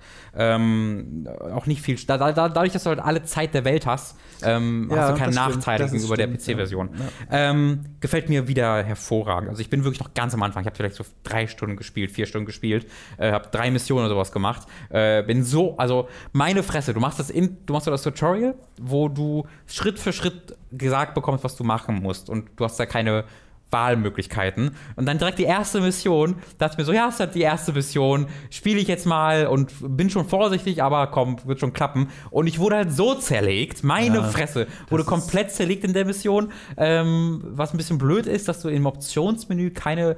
Ähm, 0.51 1.29
auch 1.55 1.67
nicht 1.67 1.81
viel, 1.83 1.97
da, 2.07 2.19
da, 2.19 2.33
dadurch, 2.49 2.73
dass 2.73 2.85
du 2.85 2.91
halt 2.91 3.01
alle 3.01 3.23
Zeit 3.25 3.55
der 3.55 3.65
Welt 3.65 3.87
hast, 3.87 4.17
ähm, 4.43 4.89
Ja, 4.91 4.97
hast 5.03 5.11
du 5.13 5.17
keine 5.19 5.33
das 5.33 5.43
stimmt. 5.45 5.57
Nachteile 5.57 5.79
Das 5.79 5.87
ist 5.93 5.93
gegenüber 5.95 6.17
der 6.17 6.27
stimmt, 6.29 6.41
PC-Version. 6.57 6.91
ja. 7.31 7.51
Ähm, 7.51 7.81
gefällt 8.01 8.29
mir 8.29 8.49
wieder 8.49 8.83
hervorragend. 8.83 9.49
Also 9.51 9.61
ich 9.61 9.71
bin 9.71 9.85
wirklich 9.85 10.01
noch 10.01 10.15
ganz 10.15 10.35
am 10.35 10.43
Anfang. 10.43 10.63
Ich 10.63 10.67
habe 10.67 10.77
vielleicht 10.77 10.97
so 10.97 11.05
drei 11.25 11.47
Stunden 11.47 11.77
gespielt, 11.77 12.11
vier 12.11 12.27
Stunden 12.27 12.47
gespielt, 12.47 12.87
äh, 13.19 13.33
habe 13.33 13.49
drei 13.51 13.71
Missionen 13.71 14.07
oder 14.07 14.16
sowas 14.17 14.33
gemacht. 14.33 14.67
Äh, 14.89 15.23
bin 15.23 15.45
so, 15.45 15.77
also 15.77 16.09
meine 16.33 16.63
Fresse, 16.63 16.95
du 16.95 17.01
machst 17.01 17.19
das 17.19 17.31
in, 17.31 17.59
du 17.67 17.73
machst 17.73 17.87
das 17.87 18.03
Tutorial, 18.03 18.55
wo 18.81 19.09
du 19.09 19.45
Schritt 19.67 19.99
für 19.99 20.13
Schritt 20.13 20.57
gesagt 20.73 21.15
bekommst, 21.15 21.45
was 21.45 21.57
du 21.57 21.65
machen 21.65 22.03
musst. 22.03 22.31
Und 22.31 22.49
du 22.57 22.65
hast 22.65 22.79
da 22.79 22.87
keine 22.87 23.25
Wahlmöglichkeiten. 23.71 24.77
Und 24.95 25.07
dann 25.07 25.19
direkt 25.19 25.39
die 25.39 25.45
erste 25.45 25.81
Mission, 25.81 26.37
dachte 26.59 26.75
ich 26.75 26.79
mir 26.79 26.85
so, 26.85 26.93
ja, 26.93 27.09
ist 27.09 27.19
halt 27.19 27.35
die 27.35 27.43
erste 27.43 27.73
Mission, 27.73 28.27
spiele 28.51 28.79
ich 28.79 28.87
jetzt 28.87 29.07
mal 29.07 29.47
und 29.49 29.73
bin 29.81 30.09
schon 30.09 30.29
vorsichtig, 30.29 30.83
aber 30.83 31.09
komm, 31.09 31.37
wird 31.45 31.61
schon 31.61 31.73
klappen. 31.73 32.09
Und 32.31 32.47
ich 32.47 32.59
wurde 32.59 32.77
halt 32.77 32.93
so 32.93 33.15
zerlegt, 33.15 33.83
meine 33.83 34.19
Ja, 34.19 34.23
Fresse, 34.23 34.67
wurde 34.89 35.05
komplett 35.05 35.51
zerlegt 35.51 35.85
in 35.85 35.93
der 35.93 36.05
Mission. 36.05 36.53
Ähm, 36.77 37.43
was 37.45 37.75
ein 37.75 37.77
bisschen 37.77 37.99
blöd 37.99 38.27
ist, 38.27 38.49
dass 38.49 38.63
du 38.63 38.69
im 38.69 38.87
Optionsmenü 38.87 39.71
keine 39.71 40.17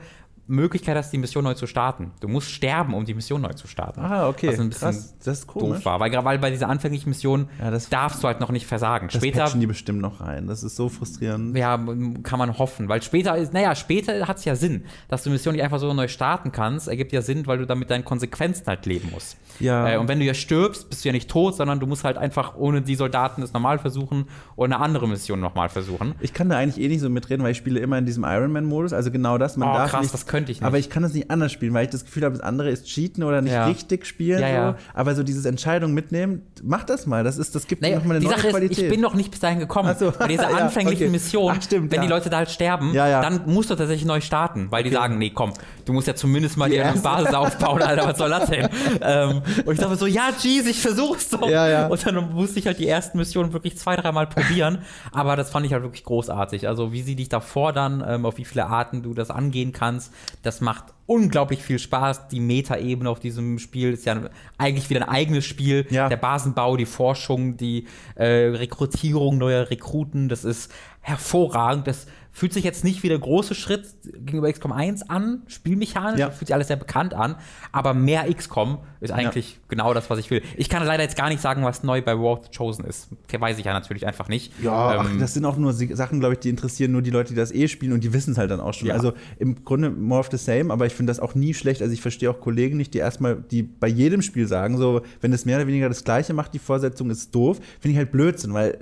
Möglichkeit 0.49 0.97
hast, 0.97 1.13
die 1.13 1.19
Mission 1.19 1.45
neu 1.45 1.55
zu 1.55 1.67
starten. 1.67 2.11
Du 2.21 2.29
musst 2.29 2.51
sterben, 2.51 2.95
um 2.95 3.05
die 3.05 3.15
Mission 3.15 3.41
neu 3.43 3.53
zu 3.53 3.67
starten. 3.69 4.01
Ah, 4.01 4.29
okay. 4.29 4.49
Was 4.49 4.59
ein 4.59 4.69
bisschen 4.71 4.89
Krass. 4.89 5.15
Das 5.25 5.39
ist 5.41 5.47
komisch. 5.47 5.77
doof 5.79 5.85
war. 5.85 6.01
Weil, 6.01 6.13
weil 6.25 6.39
bei 6.39 6.51
dieser 6.51 6.69
anfänglichen 6.69 7.11
Mission 7.11 7.49
Ja, 7.61 7.71
darfst 7.91 8.23
du 8.23 8.27
halt 8.27 8.41
noch 8.41 8.51
nicht 8.51 8.67
versagen. 8.67 9.09
Das 9.09 9.17
Später 9.17 9.43
patchen 9.45 9.61
die 9.61 9.67
bestimmt 9.67 10.01
noch 10.01 10.21
rein. 10.21 10.47
Das 10.47 10.63
ist 10.63 10.77
so 10.77 10.89
frustrierend. 10.89 11.57
ja, 11.57 11.77
kann 12.23 12.39
man 12.39 12.59
hoffen, 12.59 12.89
weil 12.89 13.03
später 13.03 13.37
ist, 13.37 13.53
naja, 13.53 13.75
später 13.75 14.27
hat 14.27 14.39
es 14.39 14.45
ja 14.45 14.57
Sinn, 14.57 14.85
dass 15.09 15.23
du 15.23 15.31
Mission 15.31 15.55
nicht 15.55 15.63
einfach 15.65 15.79
so 15.79 15.93
neu 15.93 16.09
starten 16.09 16.51
kannst, 16.51 16.89
ergibt 16.89 17.13
ja 17.13 17.23
Sinn, 17.23 17.47
weil 17.47 17.59
du 17.59 17.67
dann 17.67 17.79
mit 17.79 17.91
deinen 17.91 18.05
Konsequenzen 18.05 18.67
halt 18.67 18.87
leben 18.87 19.11
musst. 19.13 19.37
Ja. 19.61 19.89
Äh, 19.89 19.97
und 19.99 20.09
wenn 20.09 20.19
du 20.19 20.25
ja 20.25 20.35
stirbst, 20.35 20.89
bist 20.89 21.05
du 21.05 21.09
ja 21.09 21.13
nicht 21.13 21.29
tot, 21.31 21.57
sondern 21.57 21.79
du 21.81 21.87
musst 21.87 22.05
halt 22.05 22.17
einfach 22.17 22.57
ohne 22.57 22.81
die 22.83 22.95
Soldaten 22.95 23.43
es 23.43 23.53
normal 23.53 23.79
versuchen 23.79 24.27
und 24.57 24.73
eine 24.73 24.83
andere 24.83 25.07
Mission 25.09 25.41
nochmal 25.41 25.69
versuchen. 25.69 26.15
Ich 26.21 26.33
kann 26.33 26.49
da 26.49 26.57
eigentlich 26.57 26.83
eh 26.83 26.89
nicht 26.89 27.01
so 27.01 27.11
mitreden, 27.11 27.43
weil 27.45 27.53
ich 27.53 27.59
spiele 27.59 27.81
immer 27.81 27.99
in 27.99 28.07
diesem 28.07 28.25
Ironman-Modus. 28.25 28.93
Also 28.93 29.11
genau 29.11 29.37
das. 29.39 29.57
Man 29.57 29.69
Oh, 29.69 29.75
darf 29.75 29.91
krass, 29.91 30.03
nicht, 30.03 30.15
das 30.15 30.27
könnte 30.39 30.53
ich 30.53 30.61
nicht. 30.61 30.67
Aber 30.67 30.79
ich 30.79 30.91
kann 30.91 31.03
das 31.03 31.13
nicht 31.15 31.31
anders 31.31 31.53
spielen, 31.53 31.75
weil 31.75 31.85
ich 31.85 31.91
das 31.91 32.05
Gefühl 32.05 32.25
habe, 32.25 32.35
das 32.37 32.43
andere 32.45 32.71
ist 32.71 32.87
Cheaten 32.87 33.23
oder 33.25 33.41
nicht 33.43 33.53
Ja. 33.53 33.67
richtig 33.67 34.07
spielen. 34.07 34.41
Ja, 34.41 34.49
ja. 34.49 34.71
So. 34.73 34.77
Aber 34.95 35.15
so 35.15 35.23
dieses 35.23 35.45
Entscheidung 35.45 35.93
mitnehmen, 35.95 36.43
mach 36.63 36.85
das 36.85 37.07
mal. 37.07 37.25
Das, 37.25 37.39
ist, 37.39 37.55
das 37.55 37.67
gibt 37.67 37.83
Naja, 37.83 37.97
nochmal 37.99 38.17
eine 38.17 38.21
die 38.21 38.27
neue 38.27 38.37
Sache 38.37 38.47
ist, 38.49 38.53
Qualität. 38.55 38.79
ich 38.85 38.91
bin 38.91 39.01
noch 39.01 39.15
nicht 39.15 39.31
bis 39.31 39.41
dahin 39.41 39.59
gekommen. 39.59 39.95
So. 39.99 40.13
Bei 40.19 40.29
dieser 40.29 40.49
anfänglichen 40.63 41.05
okay. 41.05 41.11
Mission, 41.13 41.55
Ach, 41.57 41.63
stimmt, 41.63 41.93
wenn 41.93 42.01
die 42.03 42.09
Leute 42.09 42.31
da 42.31 42.39
halt 42.39 42.51
sterben, 42.51 42.93
dann 42.95 43.43
musst 43.47 43.71
du 43.71 43.75
tatsächlich 43.75 44.07
neu 44.07 44.21
starten, 44.21 44.69
weil 44.71 44.83
die 44.85 44.91
sagen, 44.91 45.19
nee, 45.19 45.31
komm, 45.31 45.53
du 45.85 45.93
musst 45.93 46.07
ja 46.09 46.15
zumindest 46.15 46.57
mal 46.57 46.69
Die 46.71 46.79
eine 46.81 46.91
erste- 46.91 47.03
Basis 47.03 47.35
aufbauen, 47.35 47.83
Alter, 47.83 48.07
was 48.09 48.19
soll 48.19 48.31
das 48.31 48.49
denn? 48.51 48.69
ähm, 49.03 49.43
und 49.65 49.75
ich 49.75 49.81
dachte 49.81 49.97
so, 49.97 50.07
ja, 50.07 50.31
jeez, 50.41 50.67
ich 50.67 50.81
versuch's 50.81 51.29
doch. 51.31 51.43
Und 51.43 52.07
dann 52.07 52.33
musste 52.33 52.59
ich 52.59 52.67
halt 52.67 52.79
die 52.79 52.89
ersten 52.89 53.19
Missionen 53.19 53.53
wirklich 53.53 53.77
zwei, 53.79 53.97
dreimal 53.97 54.27
probieren, 54.27 54.79
aber 55.13 55.37
das 55.37 55.51
fand 55.51 55.67
ich 55.67 55.73
halt 55.73 55.83
wirklich 55.83 56.05
großartig. 56.05 56.67
Also 56.69 56.93
wie 56.93 57.03
sie 57.03 57.17
dich 57.17 57.29
da 57.29 57.41
fordern, 57.41 58.05
ähm, 58.07 58.27
auf 58.27 58.39
wie 58.39 58.45
viele 58.45 58.67
Arten 58.67 59.03
du 59.03 59.15
das 59.15 59.31
angehen 59.31 59.73
kannst, 59.73 60.13
das 60.43 60.61
macht 60.61 60.95
unglaublich 61.07 61.63
viel 61.63 61.79
Spaß. 61.79 62.29
Die 62.29 62.41
Meta-Ebene 62.41 63.09
auf 63.09 63.21
diesem 63.21 63.59
Spiel 63.59 63.93
ist 63.93 64.05
ja 64.05 64.29
eigentlich 64.59 64.91
wieder 64.91 65.03
ein 65.03 65.09
eigenes 65.09 65.45
Spiel. 65.45 65.87
Ja. 65.91 66.09
Der 66.09 66.17
Basenbau, 66.17 66.77
die 66.77 66.87
Forschung, 66.87 67.57
die 67.57 67.87
äh, 68.15 68.25
Rekrutierung 68.25 69.39
neuer 69.39 69.71
Rekruten, 69.71 70.29
das 70.29 70.45
ist 70.45 70.73
hervorragend. 71.01 71.87
Das 71.87 72.07
fühlt 72.39 72.53
sich 72.53 72.65
jetzt 72.65 72.85
nicht 72.85 73.03
wie 73.03 73.09
der 73.09 73.19
große 73.19 73.55
Schritt 73.55 73.87
gegenüber 74.05 74.51
XCOM 74.53 74.73
1 74.73 75.11
an, 75.11 75.43
spielmechanisch, 75.49 76.21
Ja. 76.21 76.31
fühlt 76.31 76.47
sich 76.49 76.55
alles 76.55 76.69
sehr 76.69 76.77
bekannt 76.77 77.13
an, 77.15 77.35
aber 77.73 77.95
mehr 77.95 78.33
XCOM 78.33 78.79
ist 79.01 79.11
eigentlich 79.13 79.59
genau 79.69 79.93
das, 79.95 80.09
was 80.11 80.19
ich 80.19 80.31
will. 80.31 80.43
Ich 80.57 80.69
kann 80.69 80.85
leider 80.85 81.03
jetzt 81.03 81.17
gar 81.17 81.29
nicht 81.29 81.41
sagen, 81.43 81.65
was 81.65 81.83
neu 81.83 82.01
bei 82.03 82.17
War 82.17 82.33
of 82.39 82.45
the 82.47 82.51
Chosen 82.57 82.85
ist. 82.85 83.09
Weiß 83.39 83.59
ich 83.59 83.65
ja 83.65 83.73
natürlich 83.73 84.07
einfach 84.07 84.29
nicht. 84.29 84.53
Ja, 84.63 85.01
ach, 85.01 85.11
Ähm, 85.11 85.19
das 85.21 85.35
sind 85.35 85.45
auch 85.45 85.57
nur 85.57 85.73
Sachen, 85.73 86.21
glaube 86.21 86.35
ich, 86.35 86.41
die 86.41 86.49
interessieren 86.49 86.93
nur 86.93 87.03
die 87.03 87.11
Leute, 87.11 87.31
die 87.31 87.37
das 87.39 87.53
eh 87.53 87.69
spielen 87.69 87.93
und 87.93 88.05
die 88.05 88.13
wissen 88.13 88.33
es 88.33 88.39
halt 88.39 88.51
dann 88.51 88.61
auch 88.61 88.75
schon. 88.75 88.89
Ja. 88.89 88.95
Also 88.95 89.13
im 89.39 89.65
Grunde 89.65 89.91
more 89.91 90.21
of 90.21 90.29
the 90.31 90.37
same, 90.39 90.73
aber 90.73 90.87
ich 90.87 90.95
finde 90.95 91.11
das 91.11 91.21
auch 91.21 91.35
nie 91.35 91.55
schlecht. 91.55 91.83
Also 91.83 91.93
ich 91.93 92.01
verstehe 92.01 92.31
auch 92.31 92.41
Kollegen 92.41 92.77
nicht, 92.77 92.95
die 92.95 92.99
erstmal, 92.99 93.37
die 93.51 93.63
bei 93.63 93.89
jedem 93.89 94.23
Spiel 94.23 94.47
sagen, 94.47 94.79
so, 94.79 95.03
wenn 95.21 95.33
es 95.33 95.45
mehr 95.45 95.57
oder 95.59 95.67
weniger 95.67 95.89
das 95.89 96.05
Gleiche 96.05 96.35
macht, 96.35 96.55
die 96.55 96.59
Vorsetzung 96.59 97.11
ist 97.11 97.35
doof, 97.35 97.59
finde 97.81 97.93
ich 97.93 97.97
halt 97.99 98.13
Blödsinn, 98.13 98.55
weil 98.55 98.79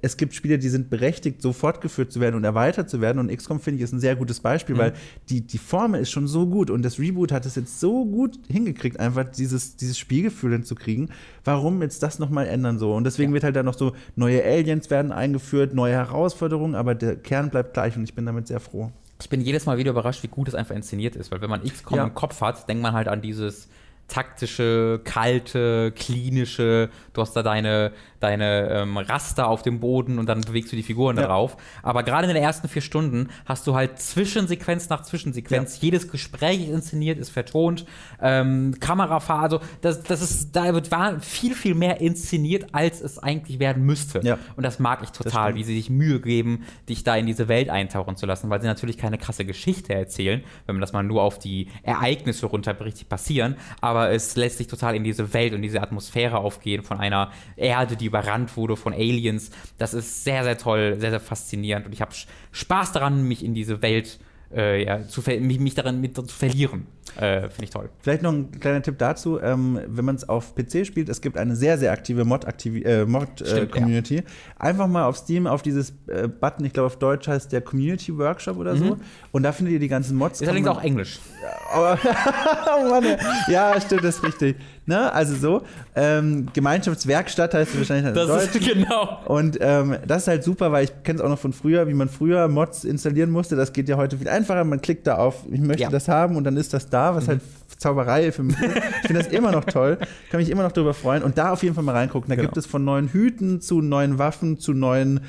es 0.00 0.16
gibt 0.16 0.34
Spiele, 0.34 0.58
die 0.58 0.68
sind 0.68 0.90
berechtigt, 0.90 1.42
so 1.42 1.52
fortgeführt 1.52 2.12
zu 2.12 2.20
werden 2.20 2.34
und 2.36 2.44
erweitert 2.44 2.88
zu 2.90 3.00
werden. 3.00 3.18
Und 3.18 3.34
XCOM, 3.36 3.60
finde 3.60 3.78
ich, 3.78 3.84
ist 3.84 3.92
ein 3.92 4.00
sehr 4.00 4.16
gutes 4.16 4.40
Beispiel, 4.40 4.76
weil 4.78 4.92
die, 5.28 5.40
die 5.40 5.58
Formel 5.58 6.00
ist 6.00 6.10
schon 6.10 6.26
so 6.26 6.46
gut 6.46 6.70
und 6.70 6.82
das 6.82 6.98
Reboot 6.98 7.32
hat 7.32 7.46
es 7.46 7.54
jetzt 7.56 7.80
so 7.80 8.04
gut 8.04 8.38
hingekriegt, 8.48 8.98
einfach 9.00 9.24
dieses, 9.24 9.76
dieses 9.76 9.98
Spielgefühl 9.98 10.52
hinzukriegen. 10.52 11.10
Warum 11.44 11.82
jetzt 11.82 12.02
das 12.02 12.18
nochmal 12.18 12.46
ändern 12.46 12.78
so? 12.78 12.94
Und 12.94 13.04
deswegen 13.04 13.32
wird 13.32 13.44
halt 13.44 13.56
dann 13.56 13.66
noch 13.66 13.76
so 13.78 13.92
neue 14.16 14.44
Aliens 14.44 14.90
werden 14.90 15.12
eingeführt, 15.12 15.74
neue 15.74 15.94
Herausforderungen, 15.94 16.74
aber 16.74 16.94
der 16.94 17.16
Kern 17.16 17.50
bleibt 17.50 17.74
gleich 17.74 17.96
und 17.96 18.04
ich 18.04 18.14
bin 18.14 18.26
damit 18.26 18.46
sehr 18.48 18.60
froh. 18.60 18.90
Ich 19.20 19.28
bin 19.28 19.40
jedes 19.40 19.66
Mal 19.66 19.78
wieder 19.78 19.92
überrascht, 19.92 20.22
wie 20.24 20.28
gut 20.28 20.48
es 20.48 20.54
einfach 20.54 20.74
inszeniert 20.74 21.14
ist, 21.16 21.30
weil 21.30 21.40
wenn 21.40 21.50
man 21.50 21.62
XCOM 21.62 21.96
Ja. 21.98 22.04
im 22.04 22.14
Kopf 22.14 22.40
hat, 22.40 22.68
denkt 22.68 22.82
man 22.82 22.92
halt 22.92 23.06
an 23.08 23.22
dieses 23.22 23.68
taktische, 24.08 25.00
kalte, 25.04 25.92
klinische, 25.92 26.90
du 27.14 27.20
hast 27.22 27.34
da 27.34 27.42
deine, 27.42 27.92
deine 28.22 28.68
ähm, 28.70 28.96
Raster 28.96 29.48
auf 29.48 29.62
dem 29.62 29.80
Boden 29.80 30.18
und 30.18 30.26
dann 30.28 30.40
bewegst 30.42 30.72
du 30.72 30.76
die 30.76 30.82
Figuren 30.82 31.16
Ja. 31.16 31.22
darauf. 31.22 31.56
Aber 31.82 32.02
gerade 32.02 32.28
in 32.28 32.34
den 32.34 32.42
ersten 32.42 32.68
vier 32.68 32.82
Stunden 32.82 33.28
hast 33.44 33.66
du 33.66 33.74
halt 33.74 33.98
Zwischensequenz 33.98 34.88
nach 34.88 35.02
Zwischensequenz. 35.02 35.80
Jedes 35.80 36.10
Gespräch 36.10 36.62
ist 36.62 36.70
inszeniert, 36.70 37.18
ist 37.18 37.30
vertont, 37.30 37.84
ähm, 38.20 38.74
Kamerafahr, 38.80 39.40
also 39.42 39.60
das, 39.80 40.02
das 40.02 40.22
ist, 40.22 40.54
da 40.54 40.72
wird 40.74 40.88
viel, 41.20 41.54
viel 41.54 41.74
mehr 41.74 42.00
inszeniert, 42.00 42.66
als 42.72 43.00
es 43.00 43.18
eigentlich 43.18 43.58
werden 43.58 43.84
müsste. 43.84 44.20
Ja. 44.22 44.38
Und 44.56 44.62
das 44.62 44.78
mag 44.78 45.00
ich 45.02 45.10
total, 45.10 45.54
wie 45.54 45.64
sie 45.64 45.74
sich 45.74 45.90
Mühe 45.90 46.20
geben, 46.20 46.64
dich 46.88 47.04
da 47.04 47.16
in 47.16 47.26
diese 47.26 47.48
Welt 47.48 47.70
eintauchen 47.70 48.16
zu 48.16 48.26
lassen, 48.26 48.50
weil 48.50 48.60
sie 48.60 48.66
natürlich 48.66 48.98
keine 48.98 49.18
krasse 49.18 49.44
Geschichte 49.44 49.94
erzählen, 49.94 50.42
wenn 50.66 50.76
man 50.76 50.80
das 50.80 50.92
mal 50.92 51.02
nur 51.02 51.22
auf 51.22 51.38
die 51.38 51.68
Ereignisse 51.82 52.46
runterbricht, 52.46 53.00
die 53.00 53.04
passieren, 53.04 53.56
aber 53.80 54.10
es 54.10 54.36
lässt 54.36 54.58
sich 54.58 54.66
total 54.66 54.94
in 54.94 55.04
diese 55.04 55.32
Welt 55.34 55.54
und 55.54 55.62
diese 55.62 55.80
Atmosphäre 55.80 56.38
aufgehen 56.38 56.82
von 56.82 56.98
einer 57.00 57.30
Erde, 57.56 57.96
die 57.96 58.11
überrannt 58.12 58.56
wurde 58.58 58.76
von 58.76 58.92
Aliens. 58.92 59.50
Das 59.78 59.94
ist 59.94 60.24
sehr, 60.24 60.44
sehr 60.44 60.58
toll, 60.58 60.96
sehr, 60.98 61.10
sehr 61.10 61.20
faszinierend 61.20 61.86
und 61.86 61.92
ich 61.92 62.02
habe 62.02 62.12
Spaß 62.52 62.92
daran, 62.92 63.26
mich 63.26 63.42
in 63.42 63.54
diese 63.54 63.80
Welt 63.80 64.18
äh, 64.54 64.84
ja, 64.84 65.06
zu 65.06 65.22
mich, 65.40 65.58
mich 65.58 65.74
darin 65.74 66.00
mit 66.00 66.14
zu 66.14 66.24
verlieren. 66.24 66.86
Äh, 67.16 67.42
Finde 67.50 67.64
ich 67.64 67.70
toll. 67.70 67.90
Vielleicht 68.00 68.22
noch 68.22 68.32
ein 68.32 68.58
kleiner 68.58 68.80
Tipp 68.80 68.96
dazu, 68.98 69.40
ähm, 69.40 69.78
wenn 69.86 70.04
man 70.04 70.14
es 70.14 70.28
auf 70.28 70.54
PC 70.54 70.86
spielt, 70.86 71.08
es 71.08 71.20
gibt 71.20 71.36
eine 71.36 71.56
sehr, 71.56 71.76
sehr 71.76 71.92
aktive 71.92 72.24
Mod-Community. 72.24 72.82
Äh, 72.82 73.04
Mod, 73.04 73.40
äh, 73.40 73.46
Stimmt, 73.46 73.72
Community. 73.72 74.22
Einfach 74.58 74.86
mal 74.86 75.04
auf 75.04 75.16
Steam 75.16 75.46
auf 75.46 75.62
dieses 75.62 75.90
äh, 76.06 76.28
Button, 76.28 76.64
ich 76.64 76.72
glaube 76.72 76.86
auf 76.86 76.98
Deutsch 76.98 77.28
heißt 77.28 77.52
der 77.52 77.60
Community 77.60 78.16
Workshop 78.16 78.56
oder 78.56 78.76
so. 78.76 78.96
Und 79.30 79.42
da 79.42 79.52
findet 79.52 79.74
ihr 79.74 79.80
die 79.80 79.88
ganzen 79.88 80.16
Mods. 80.16 80.40
Ist 80.40 80.48
allerdings 80.48 80.68
auch 80.68 80.82
Englisch. 80.82 81.18
Aber, 81.72 81.98
oh 82.78 82.88
Mann, 82.88 83.04
ja, 83.48 83.78
stimmt, 83.80 84.04
das 84.04 84.16
ist 84.16 84.24
richtig. 84.24 84.56
Ne? 84.84 85.12
Also 85.12 85.36
so, 85.36 85.62
ähm, 85.94 86.46
Gemeinschaftswerkstatt 86.52 87.54
heißt 87.54 87.72
es 87.72 87.78
wahrscheinlich 87.78 88.12
dann 88.12 88.24
in 88.24 88.28
Das 88.28 88.50
Deutsch. 88.52 88.56
ist 88.56 88.74
genau. 88.74 89.20
Und 89.26 89.56
ähm, 89.60 89.96
das 90.06 90.22
ist 90.22 90.28
halt 90.28 90.42
super, 90.42 90.72
weil 90.72 90.84
ich 90.84 91.02
kenne 91.04 91.18
es 91.20 91.24
auch 91.24 91.28
noch 91.28 91.38
von 91.38 91.52
früher, 91.52 91.86
wie 91.86 91.94
man 91.94 92.08
früher 92.08 92.48
Mods 92.48 92.82
installieren 92.84 93.30
musste. 93.30 93.54
Das 93.54 93.72
geht 93.72 93.88
ja 93.88 93.96
heute 93.96 94.18
viel 94.18 94.28
einfacher. 94.28 94.64
Man 94.64 94.82
klickt 94.82 95.06
da 95.06 95.18
auf, 95.18 95.44
ich 95.50 95.60
möchte 95.60 95.82
Ja. 95.82 95.88
Mhm. 95.88 95.92
das 95.92 96.08
haben 96.08 96.36
und 96.36 96.44
dann 96.44 96.56
ist 96.56 96.74
das 96.74 96.88
da, 96.90 97.14
was 97.14 97.28
halt 97.28 97.40
Zauberei 97.78 98.32
für 98.32 98.42
mich 98.42 98.60
ist. 98.60 98.76
Ich 99.02 99.06
finde 99.08 99.22
das 99.22 99.32
immer 99.32 99.52
noch 99.52 99.64
toll. 99.64 99.98
Kann 100.30 100.40
mich 100.40 100.50
immer 100.50 100.62
noch 100.64 100.72
darüber 100.72 100.94
freuen. 100.94 101.22
Und 101.22 101.38
da 101.38 101.52
auf 101.52 101.62
jeden 101.62 101.74
Fall 101.74 101.84
mal 101.84 101.94
reingucken. 101.96 102.28
Da 102.28 102.34
Genau. 102.34 102.46
gibt 102.48 102.56
es 102.56 102.66
von 102.66 102.84
neuen 102.84 103.08
Hüten 103.08 103.60
zu 103.60 103.80
neuen 103.80 104.18
Waffen 104.18 104.58
zu 104.58 104.72
neuen 104.72 105.20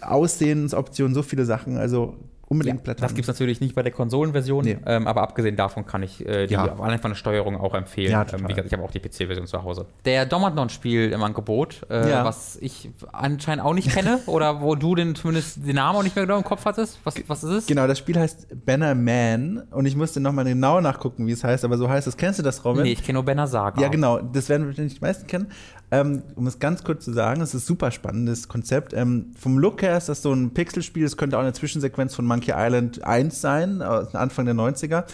Aussehensoptionen 0.00 1.14
so 1.14 1.22
viele 1.22 1.44
Sachen. 1.44 1.76
Also 1.78 2.16
unbedingt 2.48 2.78
Ja, 2.78 2.82
blättern. 2.84 3.02
das 3.02 3.14
gibt 3.14 3.24
es 3.24 3.34
natürlich 3.34 3.60
nicht 3.60 3.74
bei 3.74 3.82
der 3.82 3.92
Konsolenversion, 3.92 4.64
Nee. 4.64 4.78
ähm, 4.86 5.06
aber 5.08 5.22
abgesehen 5.22 5.56
davon 5.56 5.84
kann 5.84 6.02
ich 6.02 6.24
äh, 6.24 6.46
die 6.46 6.54
Ja. 6.54 6.78
allein 6.78 7.00
von 7.00 7.10
der 7.10 7.16
Steuerung 7.16 7.56
auch 7.60 7.74
empfehlen. 7.74 8.12
Ja, 8.12 8.22
ähm, 8.32 8.44
wie 8.44 8.48
gesagt, 8.48 8.66
ich 8.66 8.72
habe 8.72 8.82
auch 8.84 8.90
die 8.92 9.00
PC-Version 9.00 9.46
zu 9.46 9.62
Hause. 9.64 9.86
Der 10.04 10.26
Domadon-Spiel 10.26 11.10
im 11.12 11.22
Angebot, 11.22 11.80
äh, 11.90 12.08
Ja. 12.10 12.24
was 12.24 12.56
ich 12.60 12.90
anscheinend 13.12 13.64
auch 13.64 13.74
nicht 13.74 13.90
kenne 13.90 14.20
oder 14.26 14.60
wo 14.60 14.74
du 14.76 14.94
den 14.94 15.14
zumindest 15.16 15.66
den 15.66 15.74
Namen 15.76 15.98
auch 15.98 16.02
nicht 16.04 16.14
mehr 16.14 16.24
genau 16.24 16.38
im 16.38 16.44
Kopf 16.44 16.64
hattest. 16.64 17.00
Was, 17.04 17.16
was 17.26 17.42
ist 17.42 17.50
es? 17.50 17.66
Genau, 17.66 17.86
das 17.86 17.98
Spiel 17.98 18.18
heißt 18.18 18.64
Banner 18.64 18.94
Man 18.94 19.64
und 19.72 19.86
ich 19.86 19.96
musste 19.96 20.20
nochmal 20.20 20.44
genau 20.44 20.80
nachgucken, 20.80 21.26
wie 21.26 21.32
es 21.32 21.42
heißt, 21.42 21.64
aber 21.64 21.76
so 21.76 21.88
heißt 21.88 22.06
es. 22.06 22.16
Kennst 22.16 22.38
du 22.38 22.42
das, 22.44 22.64
Robin? 22.64 22.84
Nee, 22.84 22.92
ich 22.92 23.02
kenne 23.02 23.14
nur 23.16 23.24
Banner 23.24 23.46
Saga. 23.48 23.82
Ja, 23.82 23.88
genau, 23.88 24.20
das 24.20 24.48
werden 24.48 24.66
wahrscheinlich 24.66 24.94
die 24.94 25.00
meisten 25.00 25.26
kennen. 25.26 25.48
Ähm, 25.90 26.22
um 26.34 26.46
es 26.46 26.58
ganz 26.58 26.82
kurz 26.82 27.04
zu 27.04 27.12
sagen, 27.12 27.40
es 27.40 27.54
ist 27.54 27.62
ein 27.62 27.66
super 27.66 27.90
spannendes 27.90 28.48
Konzept. 28.48 28.92
Ähm, 28.92 29.32
vom 29.38 29.58
Look 29.58 29.82
her 29.82 29.96
ist 29.96 30.08
das 30.08 30.20
so 30.22 30.32
ein 30.32 30.52
Pixelspiel, 30.52 31.04
es 31.04 31.16
könnte 31.16 31.36
auch 31.38 31.42
eine 31.42 31.52
Zwischensequenz 31.52 32.14
von 32.14 32.26
Monkey 32.26 32.52
Island 32.56 33.04
1 33.04 33.40
sein, 33.40 33.82
aus 33.82 34.14
Anfang 34.14 34.46
der 34.46 34.54
90er. 34.54 35.04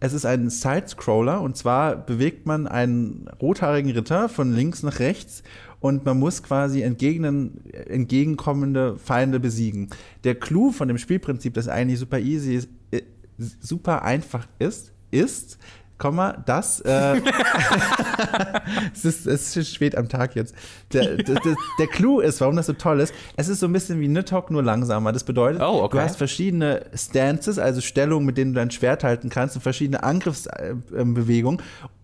Es 0.00 0.12
ist 0.12 0.26
ein 0.26 0.50
Side-Scroller 0.50 1.40
und 1.40 1.56
zwar 1.56 1.96
bewegt 1.96 2.46
man 2.46 2.66
einen 2.66 3.28
rothaarigen 3.40 3.90
Ritter 3.92 4.28
von 4.28 4.52
links 4.52 4.82
nach 4.82 5.00
rechts 5.00 5.42
und 5.80 6.04
man 6.04 6.18
muss 6.18 6.42
quasi 6.42 6.82
entgegnen, 6.82 7.64
entgegenkommende 7.72 8.96
Feinde 8.96 9.40
besiegen. 9.40 9.90
Der 10.24 10.34
Clou 10.34 10.72
von 10.72 10.88
dem 10.88 10.98
Spielprinzip, 10.98 11.54
das 11.54 11.68
eigentlich 11.68 11.98
super 11.98 12.18
easy 12.18 12.54
ist, 12.54 12.68
äh, 12.90 13.02
super 13.60 14.02
einfach 14.02 14.46
ist, 14.58 14.92
ist, 15.10 15.58
Komma, 15.98 16.36
das, 16.46 16.80
äh, 16.80 17.20
es, 18.94 19.04
ist, 19.04 19.26
es 19.26 19.56
ist 19.56 19.74
spät 19.74 19.96
am 19.96 20.08
Tag 20.08 20.36
jetzt. 20.36 20.54
Der, 20.92 21.16
der, 21.16 21.34
der, 21.40 21.56
der 21.78 21.86
Clou 21.88 22.20
ist, 22.20 22.40
warum 22.40 22.54
das 22.54 22.66
so 22.66 22.72
toll 22.72 23.00
ist, 23.00 23.12
es 23.36 23.48
ist 23.48 23.58
so 23.60 23.66
ein 23.66 23.72
bisschen 23.72 24.00
wie 24.00 24.06
Nidhogg, 24.06 24.52
nur 24.52 24.62
langsamer. 24.62 25.12
Das 25.12 25.24
bedeutet, 25.24 25.60
Oh, 25.60 25.82
okay. 25.82 25.96
du 25.96 26.02
hast 26.02 26.16
verschiedene 26.16 26.86
Stances, 26.94 27.58
also 27.58 27.80
Stellungen, 27.80 28.26
mit 28.26 28.38
denen 28.38 28.54
du 28.54 28.60
dein 28.60 28.70
Schwert 28.70 29.02
halten 29.02 29.28
kannst 29.28 29.56
und 29.56 29.62
verschiedene 29.62 30.02
Angriffsbewegungen. 30.04 31.60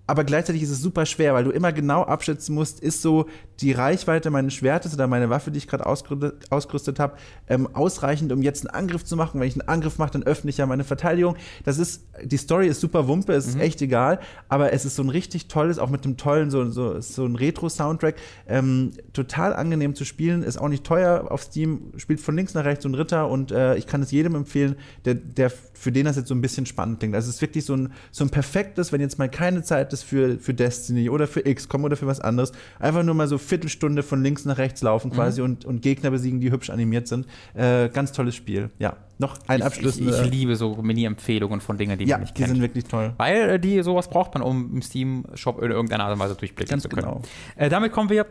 Aber 0.07 0.25
gleichzeitig 0.25 0.63
ist 0.63 0.71
es 0.71 0.81
super 0.81 1.07
schwer, 1.07 1.35
weil 1.35 1.45
du 1.45 1.51
immer 1.51 1.73
genau 1.73 2.03
abschätzen 2.03 2.55
musst, 2.55 2.81
ist 2.81 3.01
so 3.01 3.27
die 3.61 3.73
Reichweite 3.73 4.31
meines 4.31 4.55
Schwertes 4.55 4.93
oder 4.93 5.07
meine 5.07 5.31
Waffe, 5.31 5.51
die 5.51 5.59
ich 5.59 5.69
gerade 5.69 5.87
ausgerüstet, 5.87 6.51
ausgerüstet 6.51 6.99
habe, 6.99 7.17
ähm, 7.49 7.69
ausreichend, 7.73 8.33
um 8.33 8.43
jetzt 8.43 8.67
einen 8.67 8.75
Angriff 8.75 9.05
zu 9.05 9.17
machen. 9.17 9.41
Wenn 9.41 9.49
ich 9.49 9.55
einen 9.55 9.69
Angriff 9.69 9.99
mache, 9.99 10.13
dann 10.13 10.23
öffne 10.25 10.51
ich 10.51 10.59
ja 10.59 10.67
meine 10.67 10.85
Verteidigung. 10.85 11.37
Das 11.65 11.79
ist, 11.79 12.05
die 12.23 12.37
Story 12.37 12.69
ist 12.69 12.81
super 12.81 13.09
Wumpe, 13.09 13.33
es 13.33 13.47
ist 13.47 13.55
mhm. 13.55 13.63
echt 13.63 13.81
egal, 13.81 14.21
aber 14.49 14.73
es 14.73 14.85
ist 14.85 14.97
so 14.97 15.03
ein 15.03 15.09
richtig 15.09 15.49
tolles, 15.49 15.79
auch 15.79 15.89
mit 15.89 16.05
einem 16.05 16.17
tollen, 16.17 16.51
so, 16.51 16.69
so, 16.71 17.01
so 17.01 17.25
ein 17.25 17.37
Retro-Soundtrack, 17.37 18.17
ähm, 18.47 18.91
total 19.13 19.55
angenehm 19.55 19.95
zu 19.95 20.05
spielen, 20.05 20.43
ist 20.43 20.59
auch 20.59 20.69
nicht 20.69 20.85
teuer 20.85 21.27
auf 21.31 21.43
Steam, 21.43 21.93
spielt 21.97 22.21
von 22.21 22.37
links 22.37 22.55
nach 22.55 22.65
rechts 22.65 22.83
so 22.83 22.89
ein 22.89 22.95
Ritter 22.95 23.29
und 23.29 23.53
äh, 23.53 23.77
ich 23.77 23.87
kann 23.87 24.03
es 24.03 24.11
jedem 24.11 24.35
empfehlen, 24.35 24.77
der, 25.05 25.15
der 25.15 25.51
für 25.85 25.93
den 25.93 26.07
das 26.07 26.17
jetzt 26.17 26.29
so 26.29 26.35
ein 26.35 26.41
bisschen 26.41 26.65
spannend 26.65 26.99
klingt. 26.99 27.15
Also 27.15 27.29
es 27.29 27.37
ist 27.37 27.43
wirklich 27.43 27.67
so 27.67 27.77
ein, 27.77 27.93
so 28.11 28.25
ein 28.25 28.31
perfektes, 28.31 28.91
wenn 28.91 29.03
jetzt 29.03 29.19
mal 29.19 29.29
keine 29.29 29.63
Zeit 29.63 29.93
ist 29.93 30.03
für, 30.03 30.39
für 30.39 30.55
Destiny 30.55 31.11
oder 31.11 31.27
für 31.27 31.43
XCOM 31.43 31.85
oder 31.85 31.95
für 31.95 32.07
was 32.07 32.21
anderes, 32.21 32.53
einfach 32.79 33.03
nur 33.03 33.15
mal 33.15 33.29
so 33.29 33.37
Viertelstunde 33.37 34.03
von 34.03 34.23
links 34.23 34.47
nach 34.47 34.57
rechts 34.57 34.81
laufen 34.81 35.11
mhm. 35.11 35.15
quasi 35.15 35.43
und, 35.43 35.67
und 35.67 35.83
Gegner 35.83 36.11
besiegen, 36.11 36.41
die 36.41 36.51
hübsch 36.51 36.71
animiert 36.71 37.07
sind. 37.07 37.27
Äh, 37.53 37.91
ganz 37.91 38.13
tolles 38.13 38.35
Spiel. 38.35 38.71
Ja, 38.79 38.97
noch 39.19 39.39
ein 39.47 39.61
Abschluss. 39.61 39.99
Ich, 39.99 40.09
ich, 40.09 40.21
ich 40.23 40.31
liebe 40.31 40.57
so 40.57 40.75
Mini-Empfehlungen 40.75 41.61
von 41.61 41.77
Dingen, 41.77 41.99
die 41.99 42.07
ja, 42.07 42.17
man 42.17 42.23
nicht 42.23 42.35
kennt. 42.35 42.49
Die 42.49 42.53
sind 42.53 42.63
wirklich 42.63 42.85
toll. 42.85 43.13
Weil 43.19 43.51
äh, 43.51 43.61
die 43.61 43.83
sowas 43.83 44.09
braucht 44.09 44.33
man, 44.33 44.43
um 44.43 44.77
im 44.77 44.81
Steam-Shop 44.81 45.63
in 45.63 45.71
irgendeiner 45.71 46.05
Art 46.05 46.15
und 46.15 46.19
Weise 46.19 46.35
durchblicken 46.35 46.71
ganz 46.71 46.83
zu 46.83 46.89
können. 46.89 47.03
Genau. 47.03 47.23
Äh, 47.57 47.69
damit 47.69 47.93
kommen 47.93 48.09
wir 48.09 48.25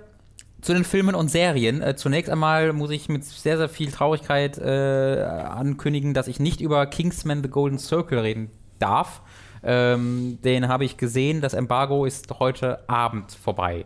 zu 0.64 0.74
den 0.74 0.86
Filmen 0.86 1.14
und 1.14 1.30
Serien. 1.30 1.82
Äh, 1.82 1.96
zunächst 1.96 2.32
einmal 2.32 2.74
muss 2.74 2.90
ich 2.90 3.10
mit 3.10 3.24
sehr, 3.26 3.58
sehr 3.58 3.70
viel 3.70 3.92
Traurigkeit 3.92 4.58
äh, 4.58 5.22
ankündigen, 5.22 6.14
dass 6.14 6.28
ich 6.28 6.40
nicht 6.40 6.62
über 6.62 6.86
Kingsman 6.88 7.44
The 7.44 7.50
Golden 7.50 7.78
Circle 7.78 8.20
reden 8.20 8.50
darf. 8.80 9.22
Ähm, 9.62 10.40
den 10.44 10.70
habe 10.70 10.86
ich 10.86 10.98
gesehen. 10.98 11.42
Das 11.42 11.54
Embargo 11.54 12.06
ist 12.06 12.40
heute 12.40 12.88
Abend 12.90 13.34
vorbei. 13.34 13.86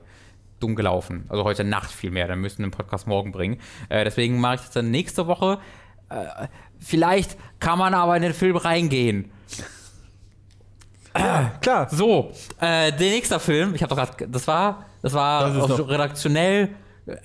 Dumm 0.59 0.75
gelaufen. 0.75 1.25
Also 1.29 1.43
heute 1.43 1.63
Nacht 1.63 1.91
vielmehr. 1.91 2.27
Dann 2.27 2.39
müssen 2.39 2.59
wir 2.59 2.67
den 2.67 2.71
Podcast 2.71 3.07
morgen 3.07 3.31
bringen. 3.31 3.59
Äh, 3.89 4.03
deswegen 4.03 4.39
mache 4.39 4.55
ich 4.55 4.61
das 4.61 4.71
dann 4.71 4.91
nächste 4.91 5.27
Woche. 5.27 5.59
Äh, 6.09 6.47
vielleicht 6.79 7.37
kann 7.59 7.79
man 7.79 7.95
aber 7.95 8.15
in 8.15 8.21
den 8.21 8.33
Film 8.33 8.55
reingehen. 8.55 9.31
Ja, 11.17 11.53
klar. 11.61 11.87
So, 11.89 12.31
äh, 12.59 12.91
der 12.91 13.09
nächste 13.09 13.39
Film, 13.39 13.73
ich 13.73 13.81
habe 13.81 13.95
doch 13.95 13.97
gerade, 13.97 14.27
das 14.27 14.47
war 14.47 14.85
das 15.01 15.13
war 15.13 15.67
das 15.67 15.87
redaktionell 15.87 16.69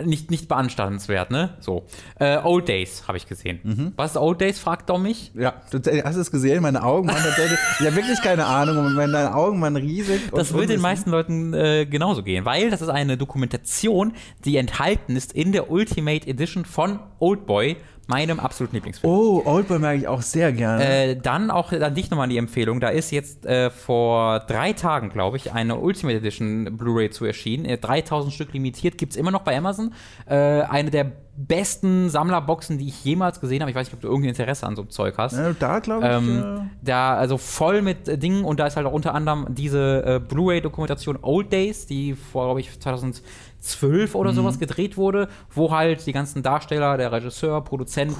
nicht, 0.04 0.30
nicht 0.30 0.48
beanstandenswert, 0.48 1.30
ne? 1.30 1.56
So. 1.60 1.84
Äh, 2.18 2.38
Old 2.38 2.68
Days 2.68 3.04
habe 3.08 3.18
ich 3.18 3.26
gesehen. 3.26 3.60
Mhm. 3.62 3.92
Was 3.96 4.12
ist 4.12 4.16
Old 4.16 4.40
Days, 4.40 4.58
fragt 4.58 4.88
Dom 4.88 5.02
mich. 5.02 5.32
Ja, 5.34 5.54
du, 5.70 5.78
hast 6.04 6.16
du 6.16 6.20
es 6.20 6.30
gesehen? 6.30 6.62
Meine 6.62 6.82
Augen 6.84 7.08
waren 7.08 7.22
tatsächlich. 7.22 7.58
ich 7.80 7.86
habe 7.86 7.96
wirklich 7.96 8.20
keine 8.22 8.46
Ahnung. 8.46 8.78
Und 8.78 8.96
wenn 8.96 9.12
deine 9.12 9.34
Augen 9.34 9.60
waren 9.60 9.76
riesig. 9.76 10.20
Das 10.32 10.54
wird 10.54 10.70
den 10.70 10.80
meisten 10.80 11.10
Leuten 11.10 11.52
äh, 11.52 11.86
genauso 11.86 12.22
gehen, 12.22 12.44
weil 12.44 12.70
das 12.70 12.80
ist 12.80 12.88
eine 12.88 13.16
Dokumentation, 13.16 14.12
die 14.44 14.56
enthalten 14.56 15.16
ist 15.16 15.32
in 15.32 15.52
der 15.52 15.70
Ultimate 15.70 16.28
Edition 16.28 16.64
von 16.64 17.00
Old 17.18 17.46
Boy 17.46 17.76
meinem 18.12 18.40
absoluten 18.40 18.76
Lieblingsfilm. 18.76 19.10
Oh, 19.10 19.42
Oldboy 19.46 19.78
mag 19.78 19.96
ich 19.96 20.06
auch 20.06 20.20
sehr 20.20 20.52
gerne. 20.52 20.84
Äh, 20.84 21.16
dann 21.16 21.50
auch 21.50 21.72
an 21.72 21.94
dich 21.94 22.10
nochmal 22.10 22.28
die 22.28 22.36
Empfehlung. 22.36 22.78
Da 22.78 22.90
ist 22.90 23.10
jetzt 23.10 23.46
äh, 23.46 23.70
vor 23.70 24.40
drei 24.40 24.74
Tagen, 24.74 25.08
glaube 25.08 25.38
ich, 25.38 25.52
eine 25.52 25.76
Ultimate 25.76 26.18
Edition 26.18 26.76
Blu-ray 26.76 27.08
zu 27.08 27.24
erschienen. 27.24 27.64
Äh, 27.64 27.78
3000 27.78 28.34
Stück 28.34 28.52
limitiert, 28.52 28.98
gibt 28.98 29.12
es 29.12 29.16
immer 29.16 29.30
noch 29.30 29.42
bei 29.42 29.56
Amazon. 29.56 29.94
Äh, 30.26 30.34
eine 30.34 30.90
der 30.90 31.12
besten 31.34 32.10
Sammlerboxen, 32.10 32.76
die 32.76 32.88
ich 32.88 33.02
jemals 33.04 33.40
gesehen 33.40 33.62
habe. 33.62 33.70
Ich 33.70 33.76
weiß 33.76 33.86
nicht, 33.86 33.94
ob 33.94 34.02
du 34.02 34.08
irgendein 34.08 34.30
Interesse 34.30 34.66
an 34.66 34.76
so 34.76 34.82
einem 34.82 34.90
Zeug 34.90 35.14
hast. 35.16 35.32
Ja, 35.34 35.54
da 35.58 35.78
glaube 35.78 36.06
ich. 36.06 36.12
Ähm, 36.12 36.70
da, 36.82 37.16
also 37.16 37.38
voll 37.38 37.80
mit 37.80 38.08
äh, 38.08 38.18
Dingen 38.18 38.44
und 38.44 38.60
da 38.60 38.66
ist 38.66 38.76
halt 38.76 38.86
auch 38.86 38.92
unter 38.92 39.14
anderem 39.14 39.46
diese 39.48 40.04
äh, 40.04 40.20
Blu-ray-Dokumentation 40.20 41.18
Old 41.22 41.50
Days, 41.50 41.86
die 41.86 42.14
vor, 42.14 42.44
glaube 42.44 42.60
ich, 42.60 42.78
2000 42.78 43.22
12 43.62 44.16
oder 44.16 44.32
mhm. 44.32 44.36
sowas 44.36 44.58
gedreht 44.58 44.96
wurde, 44.96 45.28
wo 45.50 45.70
halt 45.70 46.04
die 46.06 46.12
ganzen 46.12 46.42
Darsteller, 46.42 46.96
der 46.96 47.12
Regisseur, 47.12 47.62
Produzenten, 47.62 48.16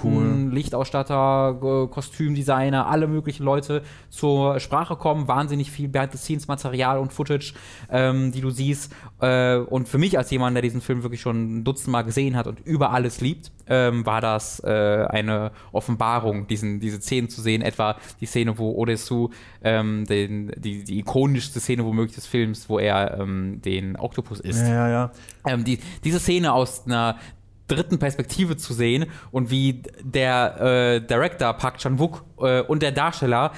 cool. 0.49 0.55
Lichtausstatter, 0.55 1.89
Kostümdesigner, 1.91 2.87
alle 2.87 3.09
möglichen 3.09 3.43
Leute 3.43 3.83
zur 4.09 4.61
Sprache 4.61 4.95
kommen. 4.95 5.27
Wahnsinnig 5.27 5.71
viel 5.71 5.89
Behind-the-Scenes-Material 5.89 6.99
und 6.99 7.13
Footage, 7.13 7.55
ähm, 7.91 8.31
die 8.31 8.41
du 8.41 8.51
siehst. 8.51 8.93
Äh, 9.23 9.59
und 9.59 9.89
für 9.89 9.99
mich 9.99 10.19
als 10.19 10.31
jemand, 10.33 10.57
der 10.57 10.63
diesen 10.63 10.81
Film 10.81 11.05
wirklich 11.05 11.21
schon 11.21 11.59
ein 11.59 11.65
Dutzend 11.65 11.93
Mal 11.93 12.03
gesehen 12.03 12.37
hat 12.37 12.49
und 12.49 12.59
über 12.67 12.91
alles 12.91 13.21
liebt, 13.21 13.53
ähm, 13.69 14.05
war 14.05 14.21
das 14.21 14.59
äh, 14.65 15.07
eine 15.09 15.53
Offenbarung, 15.71 16.49
diesen, 16.49 16.81
diese 16.81 17.01
Szenen 17.01 17.29
zu 17.29 17.41
sehen. 17.41 17.63
Etwa 17.63 17.97
die 18.21 18.27
Szene, 18.27 18.59
wo 18.59 18.73
Odessu, 18.73 19.31
ähm, 19.63 20.07
den, 20.07 20.51
die, 20.57 20.83
die 20.83 20.99
ikonischste 20.99 21.61
Szene 21.61 21.85
womöglich 21.85 22.17
des 22.17 22.27
Films, 22.27 22.69
wo 22.69 22.81
er 22.81 23.19
ähm, 23.21 23.63
den 23.63 23.97
Oktopus 23.97 24.41
isst. 24.41 24.63
Ja, 24.63 24.75
ja, 24.75 24.89
ja. 24.89 25.13
Ähm, 25.47 25.63
die, 25.63 25.79
diese 26.03 26.19
Szene 26.19 26.53
aus 26.53 26.85
einer 26.87 27.17
dritten 27.69 27.99
Perspektive 27.99 28.57
zu 28.57 28.75
sehen 28.75 29.07
und 29.31 29.51
wie 29.51 29.83
der 30.03 30.61
äh, 30.61 31.01
Director 31.01 31.53
Park 31.55 31.79
Chan-wook 31.79 32.25
äh, 32.41 32.61
und 32.63 32.83
der 32.83 32.93
Darsteller 32.93 33.53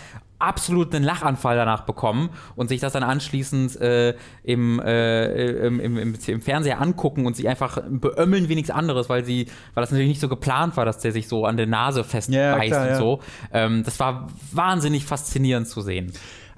absolut 0.47 0.95
einen 0.95 1.05
Lachanfall 1.05 1.57
danach 1.57 1.83
bekommen 1.83 2.31
und 2.57 2.69
sich 2.69 2.81
das 2.81 2.93
dann 2.93 3.03
anschließend 3.03 3.81
äh, 3.81 4.15
im, 4.43 4.81
äh, 4.81 5.67
im, 5.67 5.81
im, 5.81 5.99
im, 5.99 6.15
im, 6.27 6.41
Fernseher 6.41 6.81
angucken 6.81 7.27
und 7.27 7.37
sich 7.37 7.49
einfach 7.49 7.79
beömmeln 7.89 8.49
wie 8.49 8.55
nichts 8.55 8.71
anderes, 8.71 9.09
weil 9.09 9.25
sie, 9.25 9.47
weil 9.75 9.83
das 9.83 9.91
natürlich 9.91 10.09
nicht 10.09 10.21
so 10.21 10.29
geplant 10.29 10.77
war, 10.77 10.85
dass 10.85 10.99
der 10.99 11.13
sich 11.13 11.29
so 11.29 11.45
an 11.45 11.57
der 11.57 11.67
Nase 11.67 12.05
festbeißt 12.05 12.33
ja, 12.33 12.59
klar, 12.59 12.89
und 12.89 12.97
so. 12.97 13.21
Ähm, 13.53 13.83
das 13.85 13.99
war 14.01 14.29
wahnsinnig 14.53 15.05
faszinierend 15.05 15.69
zu 15.69 15.81
sehen. 15.81 16.13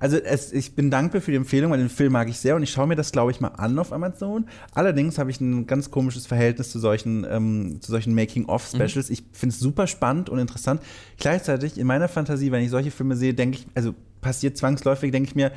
Also 0.06 0.18
es, 0.18 0.52
ich 0.52 0.76
bin 0.76 0.88
dankbar 0.88 1.20
für 1.20 1.32
die 1.32 1.36
Empfehlung, 1.36 1.72
weil 1.72 1.80
den 1.80 1.88
Film 1.88 2.12
mag 2.12 2.28
ich 2.28 2.38
sehr 2.38 2.54
und 2.54 2.62
ich 2.62 2.70
schaue 2.70 2.86
mir 2.86 2.94
das, 2.94 3.10
glaube 3.10 3.32
ich, 3.32 3.40
mal 3.40 3.48
an 3.48 3.76
auf 3.76 3.92
Amazon. 3.92 4.46
Allerdings 4.72 5.18
habe 5.18 5.32
ich 5.32 5.40
ein 5.40 5.66
ganz 5.66 5.90
komisches 5.90 6.28
Verhältnis 6.28 6.70
zu 6.70 6.78
solchen, 6.78 7.26
ähm, 7.28 7.80
solchen 7.82 8.14
Making-of-Specials. 8.14 9.08
Mhm. 9.08 9.12
Ich 9.12 9.24
finde 9.32 9.52
es 9.52 9.58
super 9.58 9.88
spannend 9.88 10.30
und 10.30 10.38
interessant. 10.38 10.80
Gleichzeitig 11.18 11.76
in 11.76 11.88
meiner 11.88 12.06
Fantasie, 12.06 12.52
wenn 12.52 12.62
ich 12.62 12.70
solche 12.70 12.92
Filme 12.92 13.16
sehe, 13.16 13.34
denke 13.34 13.58
ich, 13.58 13.66
also 13.74 13.96
passiert 14.20 14.56
zwangsläufig, 14.56 15.10
denke 15.10 15.28
ich 15.28 15.34
mir, 15.34 15.50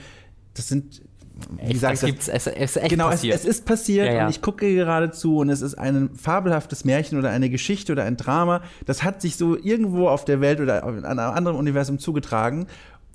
das 0.56 0.68
sind 0.68 1.04
wie 1.62 1.72
gesagt, 1.72 1.94
es, 1.94 2.02
gibt's, 2.02 2.28
es, 2.28 2.48
es 2.48 2.76
ist 2.76 2.90
genau, 2.90 3.10
es, 3.12 3.24
es, 3.24 3.46
ist 3.46 3.66
passiert 3.66 4.08
ja, 4.08 4.14
ja. 4.14 4.24
und 4.26 4.30
ich 4.32 4.42
gucke 4.42 4.74
gerade 4.74 5.12
zu 5.12 5.38
und 5.38 5.50
es 5.50 5.62
ist 5.62 5.76
ein 5.76 6.10
fabelhaftes 6.14 6.84
Märchen 6.84 7.18
oder 7.18 7.30
eine 7.30 7.50
Geschichte 7.50 7.94
oder 7.94 8.04
ein 8.04 8.18
Drama. 8.18 8.62
Das 8.86 9.04
hat 9.04 9.22
sich 9.22 9.38
so 9.38 9.56
irgendwo 9.56 10.10
auf 10.10 10.26
der 10.26 10.42
Welt 10.42 10.60
oder 10.60 10.84
in 10.84 11.06
einem 11.06 11.20
anderen 11.20 11.56
Universum 11.56 11.98
zugetragen 11.98 12.68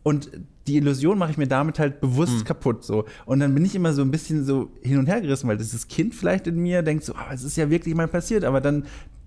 und 0.04 0.30
die 0.66 0.76
Illusion 0.76 1.18
mache 1.18 1.32
ich 1.32 1.38
mir 1.38 1.48
damit 1.48 1.78
halt 1.78 2.00
bewusst 2.00 2.40
mhm. 2.40 2.44
kaputt 2.44 2.84
so. 2.84 3.04
Und 3.26 3.40
dann 3.40 3.52
bin 3.54 3.64
ich 3.64 3.74
immer 3.74 3.92
so 3.92 4.02
ein 4.02 4.10
bisschen 4.10 4.44
so 4.44 4.70
hin 4.82 4.98
und 4.98 5.06
her 5.06 5.20
gerissen, 5.20 5.48
weil 5.48 5.56
dieses 5.56 5.88
Kind 5.88 6.14
vielleicht 6.14 6.46
in 6.46 6.56
mir 6.56 6.82
denkt 6.82 7.04
so, 7.04 7.14
oh, 7.14 7.32
es 7.32 7.42
ist 7.42 7.56
ja 7.56 7.68
wirklich 7.70 7.94
mal 7.94 8.06
passiert, 8.06 8.44
aber 8.44 8.60
dann 8.60 8.84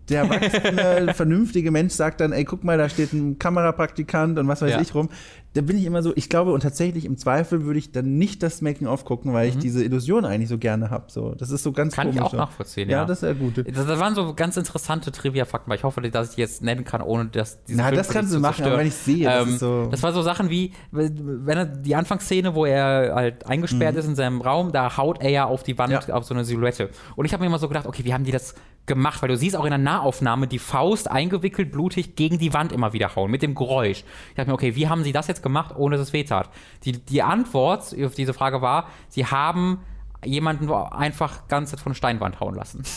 der 0.09 0.21
erwachsene, 0.29 1.13
vernünftige 1.13 1.71
Mensch 1.71 1.93
sagt 1.93 2.21
dann, 2.21 2.31
ey, 2.31 2.45
guck 2.45 2.63
mal, 2.63 2.77
da 2.77 2.89
steht 2.89 3.11
ein 3.11 3.37
Kamerapraktikant 3.39 4.39
und 4.39 4.47
was 4.47 4.61
weiß 4.61 4.71
ja. 4.71 4.81
ich 4.81 4.95
rum. 4.95 5.09
Da 5.57 5.63
bin 5.63 5.75
ich 5.75 5.85
immer 5.85 6.03
so, 6.03 6.13
ich 6.15 6.29
glaube, 6.29 6.53
und 6.53 6.61
tatsächlich 6.61 7.03
im 7.03 7.17
Zweifel 7.17 7.65
würde 7.65 7.79
ich 7.79 7.91
dann 7.91 8.19
nicht 8.19 8.43
das 8.43 8.61
Making-of 8.61 9.05
gucken, 9.05 9.33
weil 9.33 9.47
mhm. 9.47 9.53
ich 9.53 9.57
diese 9.57 9.83
Illusion 9.83 10.23
eigentlich 10.23 10.49
so 10.49 10.59
gerne 10.59 10.91
habe. 10.91 11.05
So, 11.07 11.33
das 11.33 11.49
ist 11.49 11.63
so 11.63 11.71
ganz 11.71 11.95
Kann 11.95 12.09
komisch. 12.11 12.21
ich 12.21 12.27
auch 12.27 12.33
nachvollziehen, 12.33 12.91
ja. 12.91 12.99
Ja, 12.99 13.05
das 13.05 13.23
ist 13.23 13.27
ja 13.27 13.33
gut. 13.33 13.57
Das, 13.57 13.87
das, 13.87 13.99
waren 13.99 14.13
so 14.13 14.35
ganz 14.35 14.55
interessante 14.55 15.11
Trivia-Fakten, 15.11 15.67
weil 15.67 15.77
ich 15.77 15.83
hoffe, 15.83 15.99
dass 16.01 16.29
ich 16.29 16.35
die 16.35 16.41
jetzt 16.41 16.61
nennen 16.61 16.83
kann, 16.83 17.01
ohne 17.01 17.25
dass 17.25 17.63
diese 17.63 17.79
Na, 17.79 17.89
das 17.89 18.09
kannst 18.09 18.35
du 18.35 18.39
machen, 18.39 18.65
aber 18.65 18.77
wenn 18.77 18.85
ich 18.85 18.93
sehe, 18.93 19.25
das, 19.25 19.47
ähm, 19.47 19.57
so 19.57 19.87
das 19.89 20.03
war 20.03 20.13
so 20.13 20.21
Sachen 20.21 20.51
wie, 20.51 20.73
wenn 20.91 21.57
er 21.57 21.65
die 21.65 21.95
Anfangsszene, 21.95 22.53
wo 22.53 22.65
er 22.65 23.15
halt 23.15 23.47
eingesperrt 23.47 23.95
mhm. 23.95 23.99
ist 23.99 24.07
in 24.09 24.15
seinem 24.15 24.41
Raum, 24.41 24.71
da 24.71 24.95
haut 24.95 25.23
er 25.23 25.31
ja 25.31 25.45
auf 25.45 25.63
die 25.63 25.75
Wand 25.79 25.91
ja. 25.91 26.13
auf 26.13 26.23
so 26.23 26.35
eine 26.35 26.45
Silhouette. 26.45 26.91
Und 27.15 27.25
ich 27.25 27.33
habe 27.33 27.41
mir 27.41 27.47
immer 27.47 27.57
so 27.57 27.67
gedacht, 27.67 27.87
okay, 27.87 28.05
wie 28.05 28.13
haben 28.13 28.25
die 28.25 28.31
das 28.31 28.53
gemacht, 28.87 29.21
weil 29.21 29.29
du 29.29 29.37
siehst 29.37 29.55
auch 29.55 29.65
in 29.65 29.69
der 29.69 29.77
Nahaufnahme 29.77 30.47
die 30.47 30.59
Faust 30.59 31.11
eingewickelt, 31.11 31.71
blutig 31.71 32.15
gegen 32.15 32.39
die 32.39 32.53
Wand 32.53 32.71
immer 32.71 32.93
wieder 32.93 33.15
hauen, 33.15 33.29
mit 33.29 33.41
dem 33.41 33.53
Geräusch. 33.53 34.03
Ich 34.29 34.35
dachte 34.35 34.49
mir, 34.49 34.53
okay, 34.55 34.75
wie 34.75 34.87
haben 34.87 35.03
sie 35.03 35.11
das 35.11 35.27
jetzt 35.27 35.43
gemacht, 35.43 35.46
ohne 35.75 35.97
dass 35.97 36.07
es 36.07 36.13
wehtat? 36.13 36.49
Die, 36.83 36.93
die 36.93 37.21
Antwort 37.21 37.95
auf 38.03 38.15
diese 38.15 38.33
Frage 38.33 38.61
war, 38.61 38.87
sie 39.09 39.25
haben 39.25 39.79
jemanden 40.25 40.71
einfach 40.71 41.47
ganz 41.47 41.79
von 41.79 41.93
Steinwand 41.93 42.39
hauen 42.39 42.55
lassen. 42.55 42.83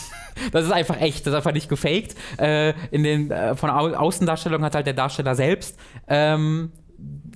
Das 0.51 0.65
ist 0.65 0.71
einfach 0.71 0.99
echt, 0.99 1.27
das 1.27 1.33
ist 1.33 1.37
einfach 1.37 1.51
nicht 1.51 1.69
gefaked. 1.69 2.15
Äh, 2.39 2.73
in 2.89 3.03
den, 3.03 3.29
äh, 3.29 3.55
von 3.55 3.69
Au 3.69 3.93
Außendarstellungen 3.93 4.65
hat 4.65 4.73
halt 4.73 4.87
der 4.87 4.93
Darsteller 4.93 5.35
selbst 5.35 5.77
ähm, 6.07 6.71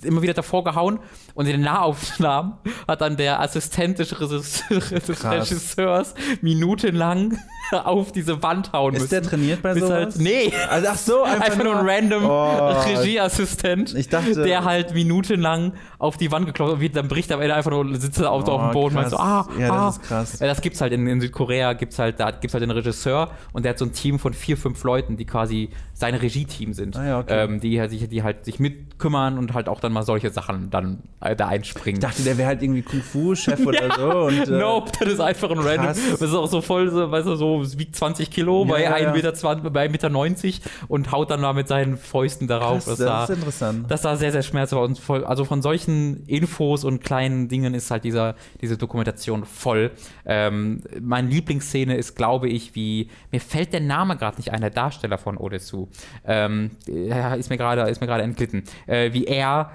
immer 0.04 0.22
wieder 0.22 0.34
davor 0.34 0.64
gehauen 0.64 0.98
und 1.34 1.46
in 1.46 1.52
den 1.52 1.60
Nahaufnahmen 1.62 2.54
hat 2.86 3.00
dann 3.00 3.16
der 3.16 3.40
Assistent 3.40 3.98
des 3.98 4.14
Regisseurs 5.24 6.14
minutenlang 6.42 7.38
auf 7.72 8.12
diese 8.12 8.42
Wand 8.42 8.72
hauen 8.72 8.92
müssen. 8.92 9.04
Ist 9.04 9.12
der 9.12 9.22
trainiert 9.22 9.60
bei 9.62 9.72
Bis 9.74 9.82
sowas? 9.82 10.14
halt, 10.14 10.18
nee, 10.20 10.52
Also, 10.70 10.88
ach 10.90 10.96
so, 10.96 11.22
einfach, 11.24 11.46
einfach 11.46 11.64
nur 11.64 11.76
ein 11.76 11.88
random 11.88 12.24
Oh. 12.24 12.68
Regieassistent, 12.86 13.94
Ich 13.94 14.08
dachte- 14.08 14.42
der 14.44 14.64
halt 14.64 14.94
minutenlang 14.94 15.72
auf 15.98 16.16
die 16.16 16.30
Wand 16.30 16.46
geklopft 16.46 16.80
wird, 16.80 16.94
dann 16.96 17.08
bricht 17.08 17.32
am 17.32 17.40
Ende 17.40 17.54
einfach 17.54 17.70
nur, 17.70 17.92
sitzt 17.96 18.20
er 18.20 18.30
auf, 18.30 18.46
auf 18.48 18.60
dem 18.60 18.68
Oh, 18.70 18.72
Boden 18.72 18.96
und 18.96 19.02
meint 19.02 19.10
so, 19.10 19.16
ah, 19.18 19.44
krass. 19.48 19.58
Ja, 19.58 19.68
das 19.68 19.76
ah. 19.76 19.88
ist 19.88 20.02
krass. 20.02 20.38
Ja, 20.40 20.46
das 20.46 20.60
gibt's 20.60 20.80
halt 20.80 20.92
in, 20.92 21.06
in 21.06 21.20
Südkorea, 21.20 21.72
gibt's 21.72 21.98
halt, 21.98 22.20
da 22.20 22.30
gibt's 22.30 22.54
halt 22.54 22.62
den 22.62 22.70
Regisseur 22.70 23.30
und 23.52 23.64
der 23.64 23.70
hat 23.70 23.78
so 23.78 23.84
ein 23.84 23.92
Team 23.92 24.18
von 24.18 24.32
vier, 24.32 24.56
fünf 24.56 24.82
Leuten, 24.84 25.16
die 25.16 25.24
quasi 25.24 25.70
sein 25.92 26.14
Regie-Team 26.14 26.72
sind, 26.72 26.96
Ah 26.96 27.04
ja, 27.06 27.18
okay. 27.20 27.44
ähm, 27.44 27.60
die, 27.60 27.80
halt 27.80 27.90
sich, 27.90 28.08
die 28.08 28.22
halt 28.22 28.44
sich 28.44 28.60
mitkümmern 28.60 29.38
und 29.38 29.54
halt 29.54 29.68
auch 29.68 29.80
dann 29.86 29.92
mal 29.92 30.02
solche 30.02 30.30
Sachen 30.30 30.70
dann 30.70 30.98
äh, 31.20 31.34
da 31.34 31.48
einspringen. 31.48 32.00
Ich 32.00 32.06
dachte, 32.06 32.22
der 32.22 32.36
wäre 32.38 32.48
halt 32.48 32.62
irgendwie 32.62 32.82
Kung-Fu-Chef 32.82 33.64
oder 33.64 33.94
so. 33.96 34.10
Und, 34.26 34.48
äh, 34.48 34.58
nope, 34.58 34.92
das 35.00 35.14
ist 35.14 35.20
einfach 35.20 35.50
ein 35.50 35.58
random. 35.58 35.86
krass. 35.86 36.00
Das 36.10 36.20
ist 36.20 36.34
auch 36.34 36.48
so 36.48 36.60
voll, 36.60 36.90
so, 36.90 37.10
weißt 37.10 37.26
du, 37.26 37.36
so 37.36 37.62
wiegt 37.78 37.96
20 37.96 38.30
Kilo 38.30 38.64
Ja, 38.64 38.70
bei 38.70 38.82
ja, 38.82 38.94
1,20 38.94 39.02
ja. 39.02 39.12
Meter, 39.12 39.34
20, 39.34 39.72
bei 39.72 39.86
1,90 39.86 39.90
Meter 39.90 40.68
und 40.88 41.12
haut 41.12 41.30
dann 41.30 41.40
mal 41.40 41.54
mit 41.54 41.68
seinen 41.68 41.96
Fäusten 41.96 42.46
darauf. 42.46 42.84
krass, 42.84 42.98
das, 42.98 42.98
das 42.98 43.30
ist 43.30 43.36
interessant. 43.36 43.90
das 43.90 44.02
sah 44.02 44.16
sehr, 44.16 44.32
sehr 44.32 44.42
schmerzhaft. 44.42 44.82
Und 44.82 44.98
voll, 44.98 45.24
also 45.24 45.44
von 45.44 45.62
solchen 45.62 46.24
Infos 46.26 46.84
und 46.84 47.02
kleinen 47.02 47.48
Dingen 47.48 47.74
ist 47.74 47.90
halt 47.90 48.04
dieser, 48.04 48.34
diese 48.60 48.76
Dokumentation 48.76 49.44
voll. 49.44 49.92
Ähm, 50.24 50.82
meine 51.00 51.28
Lieblingsszene 51.28 51.96
ist, 51.96 52.14
glaube 52.14 52.48
ich, 52.48 52.74
wie, 52.74 53.08
mir 53.32 53.40
fällt 53.40 53.72
der 53.72 53.80
Name 53.80 54.16
gerade 54.16 54.36
nicht 54.36 54.52
ein, 54.52 54.60
der 54.60 54.70
Darsteller 54.70 55.18
von 55.18 55.36
Odesu. 55.36 55.88
Ähm, 56.24 56.72
ja, 56.86 57.34
ist 57.34 57.50
mir 57.50 57.56
gerade 57.56 57.82
ist 57.90 58.00
mir 58.00 58.06
gerade 58.06 58.22
entglitten. 58.22 58.64
Äh, 58.86 59.12
wie 59.12 59.24
er 59.24 59.70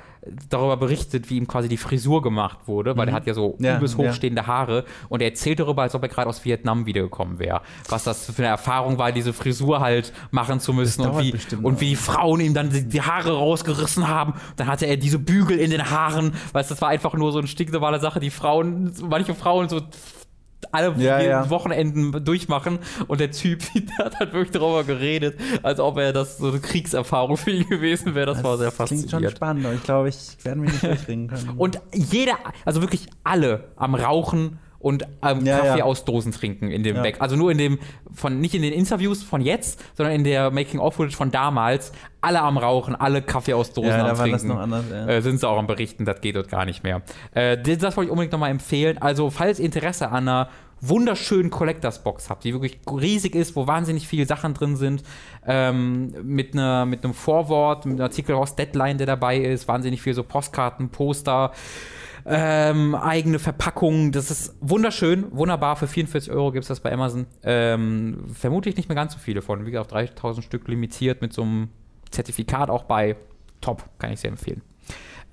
darüber 0.50 0.78
berichtet, 0.78 1.30
wie 1.30 1.38
ihm 1.38 1.48
quasi 1.48 1.68
die 1.68 1.78
Frisur 1.78 2.22
gemacht 2.22 2.60
wurde, 2.68 2.96
weil 2.96 3.08
er 3.08 3.14
hat 3.14 3.26
ja 3.26 3.34
so 3.34 3.56
Mhm. 3.58 3.66
Ja, 3.66 3.78
übelst 3.78 3.98
ja. 3.98 4.08
hochstehende 4.08 4.46
Haare 4.46 4.86
und 5.10 5.22
er 5.22 5.30
erzählt 5.30 5.60
darüber, 5.60 5.82
als 5.82 5.96
ob 5.96 6.04
er 6.04 6.10
gerade 6.10 6.30
aus 6.30 6.46
Vietnam 6.46 6.86
wiedergekommen 6.86 7.40
wäre. 7.40 7.62
Was 7.90 8.04
das 8.04 8.26
für 8.26 8.38
eine 8.38 8.48
Erfahrung 8.48 8.98
war, 8.98 9.12
diese 9.12 9.34
Frisur 9.34 9.80
halt 9.80 10.14
machen 10.30 10.60
zu 10.60 10.74
müssen 10.74 11.02
und 11.02 11.20
wie, 11.20 11.34
und 11.64 11.82
wie 11.82 11.90
die 11.90 11.96
Frauen 11.96 12.40
ihm 12.40 12.54
dann 12.54 12.70
die, 12.70 12.88
die 12.88 13.02
Haare 13.02 13.34
rausgerissen 13.34 14.08
haben. 14.08 14.34
Dann 14.58 14.68
hatte 14.68 14.86
er 14.86 14.98
diese 14.98 15.18
Bügel 15.20 15.58
in 15.58 15.72
den 15.72 15.90
Haaren. 15.90 16.32
Du, 16.32 16.38
das 16.54 16.82
war 16.82 16.90
einfach 16.90 17.14
nur 17.16 17.32
so 17.32 17.40
eine 17.40 17.48
stinknormale 17.48 18.00
Sache, 18.00 18.20
die 18.20 18.30
Frauen, 18.30 18.94
manche 19.02 19.34
Frauen 19.34 19.70
so 19.70 19.82
alle 20.72 20.94
Ja, 20.98 21.20
ja. 21.22 21.50
Wochenenden 21.50 22.24
durchmachen 22.24 22.80
und 23.08 23.20
der 23.20 23.32
Typ, 23.32 23.62
der 23.98 24.06
hat 24.06 24.20
halt 24.20 24.34
wirklich 24.34 24.52
darüber 24.52 24.84
geredet, 24.84 25.40
als 25.64 25.80
ob 25.80 25.98
er 25.98 26.14
das 26.14 26.38
so 26.38 26.50
eine 26.50 26.60
Kriegserfahrung 26.60 27.38
für 27.38 27.52
ihn 27.52 27.68
gewesen 27.68 28.16
wäre. 28.16 28.28
Das, 28.28 28.44
war 28.44 28.58
sehr 28.58 28.72
klingt 28.72 28.90
schon 28.90 28.98
faszinierend. 29.00 29.38
spannend, 29.38 29.66
aber 29.66 29.76
ich 29.76 29.84
glaube, 29.84 30.10
ich 30.10 30.38
werde 30.44 30.60
mich 30.62 30.72
nicht 30.72 30.84
durchringen 30.84 31.28
können. 31.28 31.50
Und 31.58 31.80
jeder, 31.94 32.38
also 32.66 32.82
wirklich 32.82 33.08
alle 33.24 33.66
am 33.76 33.96
Rauchen 33.96 34.60
und 34.82 35.04
ähm, 35.24 35.46
Ja, 35.46 35.60
Kaffee 35.60 35.80
ja. 35.80 35.86
aus 35.86 36.06
Dosen 36.06 36.32
trinken 36.32 36.72
in 36.72 36.84
dem 36.84 36.98
Ja. 36.98 37.02
Back. 37.02 37.18
Also 37.20 37.36
nur 37.36 37.52
in 37.52 37.58
dem, 37.58 37.80
von, 38.14 38.40
nicht 38.40 38.54
in 38.56 38.62
den 38.62 38.74
Interviews 38.74 39.24
von 39.24 39.42
jetzt, 39.42 39.80
sondern 39.96 40.16
in 40.16 40.24
der 40.24 40.52
Making-of-Footage 40.52 41.16
von 41.16 41.32
damals. 41.32 41.92
Alle 42.22 42.42
am 42.42 42.58
Rauchen, 42.58 42.96
alle 42.96 43.22
Kaffee 43.22 43.54
aus 43.54 43.74
Dosen 43.74 43.90
Ja, 43.90 44.02
am 44.02 44.08
da 44.08 44.18
war 44.20 44.28
das 44.28 44.42
Trinken. 44.42 44.56
noch 44.56 44.62
anders, 44.64 44.86
ja. 44.92 45.08
Äh, 45.08 45.22
sind 45.22 45.40
sie 45.40 45.48
auch 45.48 45.58
am 45.58 45.66
Berichten, 45.68 46.06
das 46.06 46.22
geht 46.22 46.36
dort 46.36 46.50
gar 46.50 46.66
nicht 46.66 46.84
mehr. 46.84 47.02
Äh, 47.34 47.58
das, 47.58 47.98
wollte 47.98 48.08
ich 48.08 48.12
unbedingt 48.12 48.32
nochmal 48.32 48.52
empfehlen. 48.52 48.98
Also, 49.00 49.30
falls 49.32 49.60
Interesse 49.60 50.10
an 50.10 50.28
einer 50.28 50.50
wunderschönen 50.82 51.52
Collectors 51.52 52.04
Box 52.04 52.30
habt, 52.30 52.44
die 52.44 52.54
wirklich 52.54 52.80
riesig 52.92 53.36
ist, 53.36 53.56
wo 53.56 53.68
wahnsinnig 53.68 54.08
viele 54.08 54.26
Sachen 54.26 54.54
drin 54.56 54.76
sind, 54.76 55.04
ähm, 55.46 56.14
mit, 56.24 56.54
einer, 56.54 56.86
mit 56.86 57.04
einem 57.04 57.14
Vorwort, 57.14 57.86
mit 57.86 57.96
einem 57.96 58.04
Artikel 58.04 58.36
aus 58.36 58.56
Deadline, 58.56 58.98
der 58.98 59.08
dabei 59.08 59.38
ist, 59.38 59.68
wahnsinnig 59.68 60.02
viel 60.02 60.14
so 60.16 60.24
Postkarten, 60.24 60.90
Poster, 60.90 61.52
ähm, 62.26 62.96
eigene 62.96 63.40
Verpackungen. 63.40 64.12
Das 64.12 64.32
ist 64.32 64.56
wunderschön, 64.62 65.26
wunderbar. 65.32 65.76
Für 65.76 65.88
44 65.88 66.32
Euro 66.32 66.52
gibt 66.52 66.64
es 66.64 66.68
das 66.68 66.80
bei 66.80 66.92
Amazon. 66.92 67.28
Ähm, 67.44 68.26
vermutlich 68.34 68.78
nicht 68.78 68.90
mehr 68.90 68.96
ganz 68.96 69.14
so 69.14 69.20
viele 69.20 69.42
von. 69.42 69.66
Wie 69.66 69.72
gesagt, 69.72 69.92
3000 69.92 70.46
Stück 70.46 70.68
limitiert 70.68 71.22
mit 71.22 71.34
so 71.34 71.44
einem 71.44 71.70
Zertifikat 72.10 72.70
auch 72.70 72.84
bei. 72.84 73.16
Top, 73.62 73.84
kann 74.00 74.12
ich 74.12 74.20
sehr 74.20 74.32
empfehlen. 74.32 74.62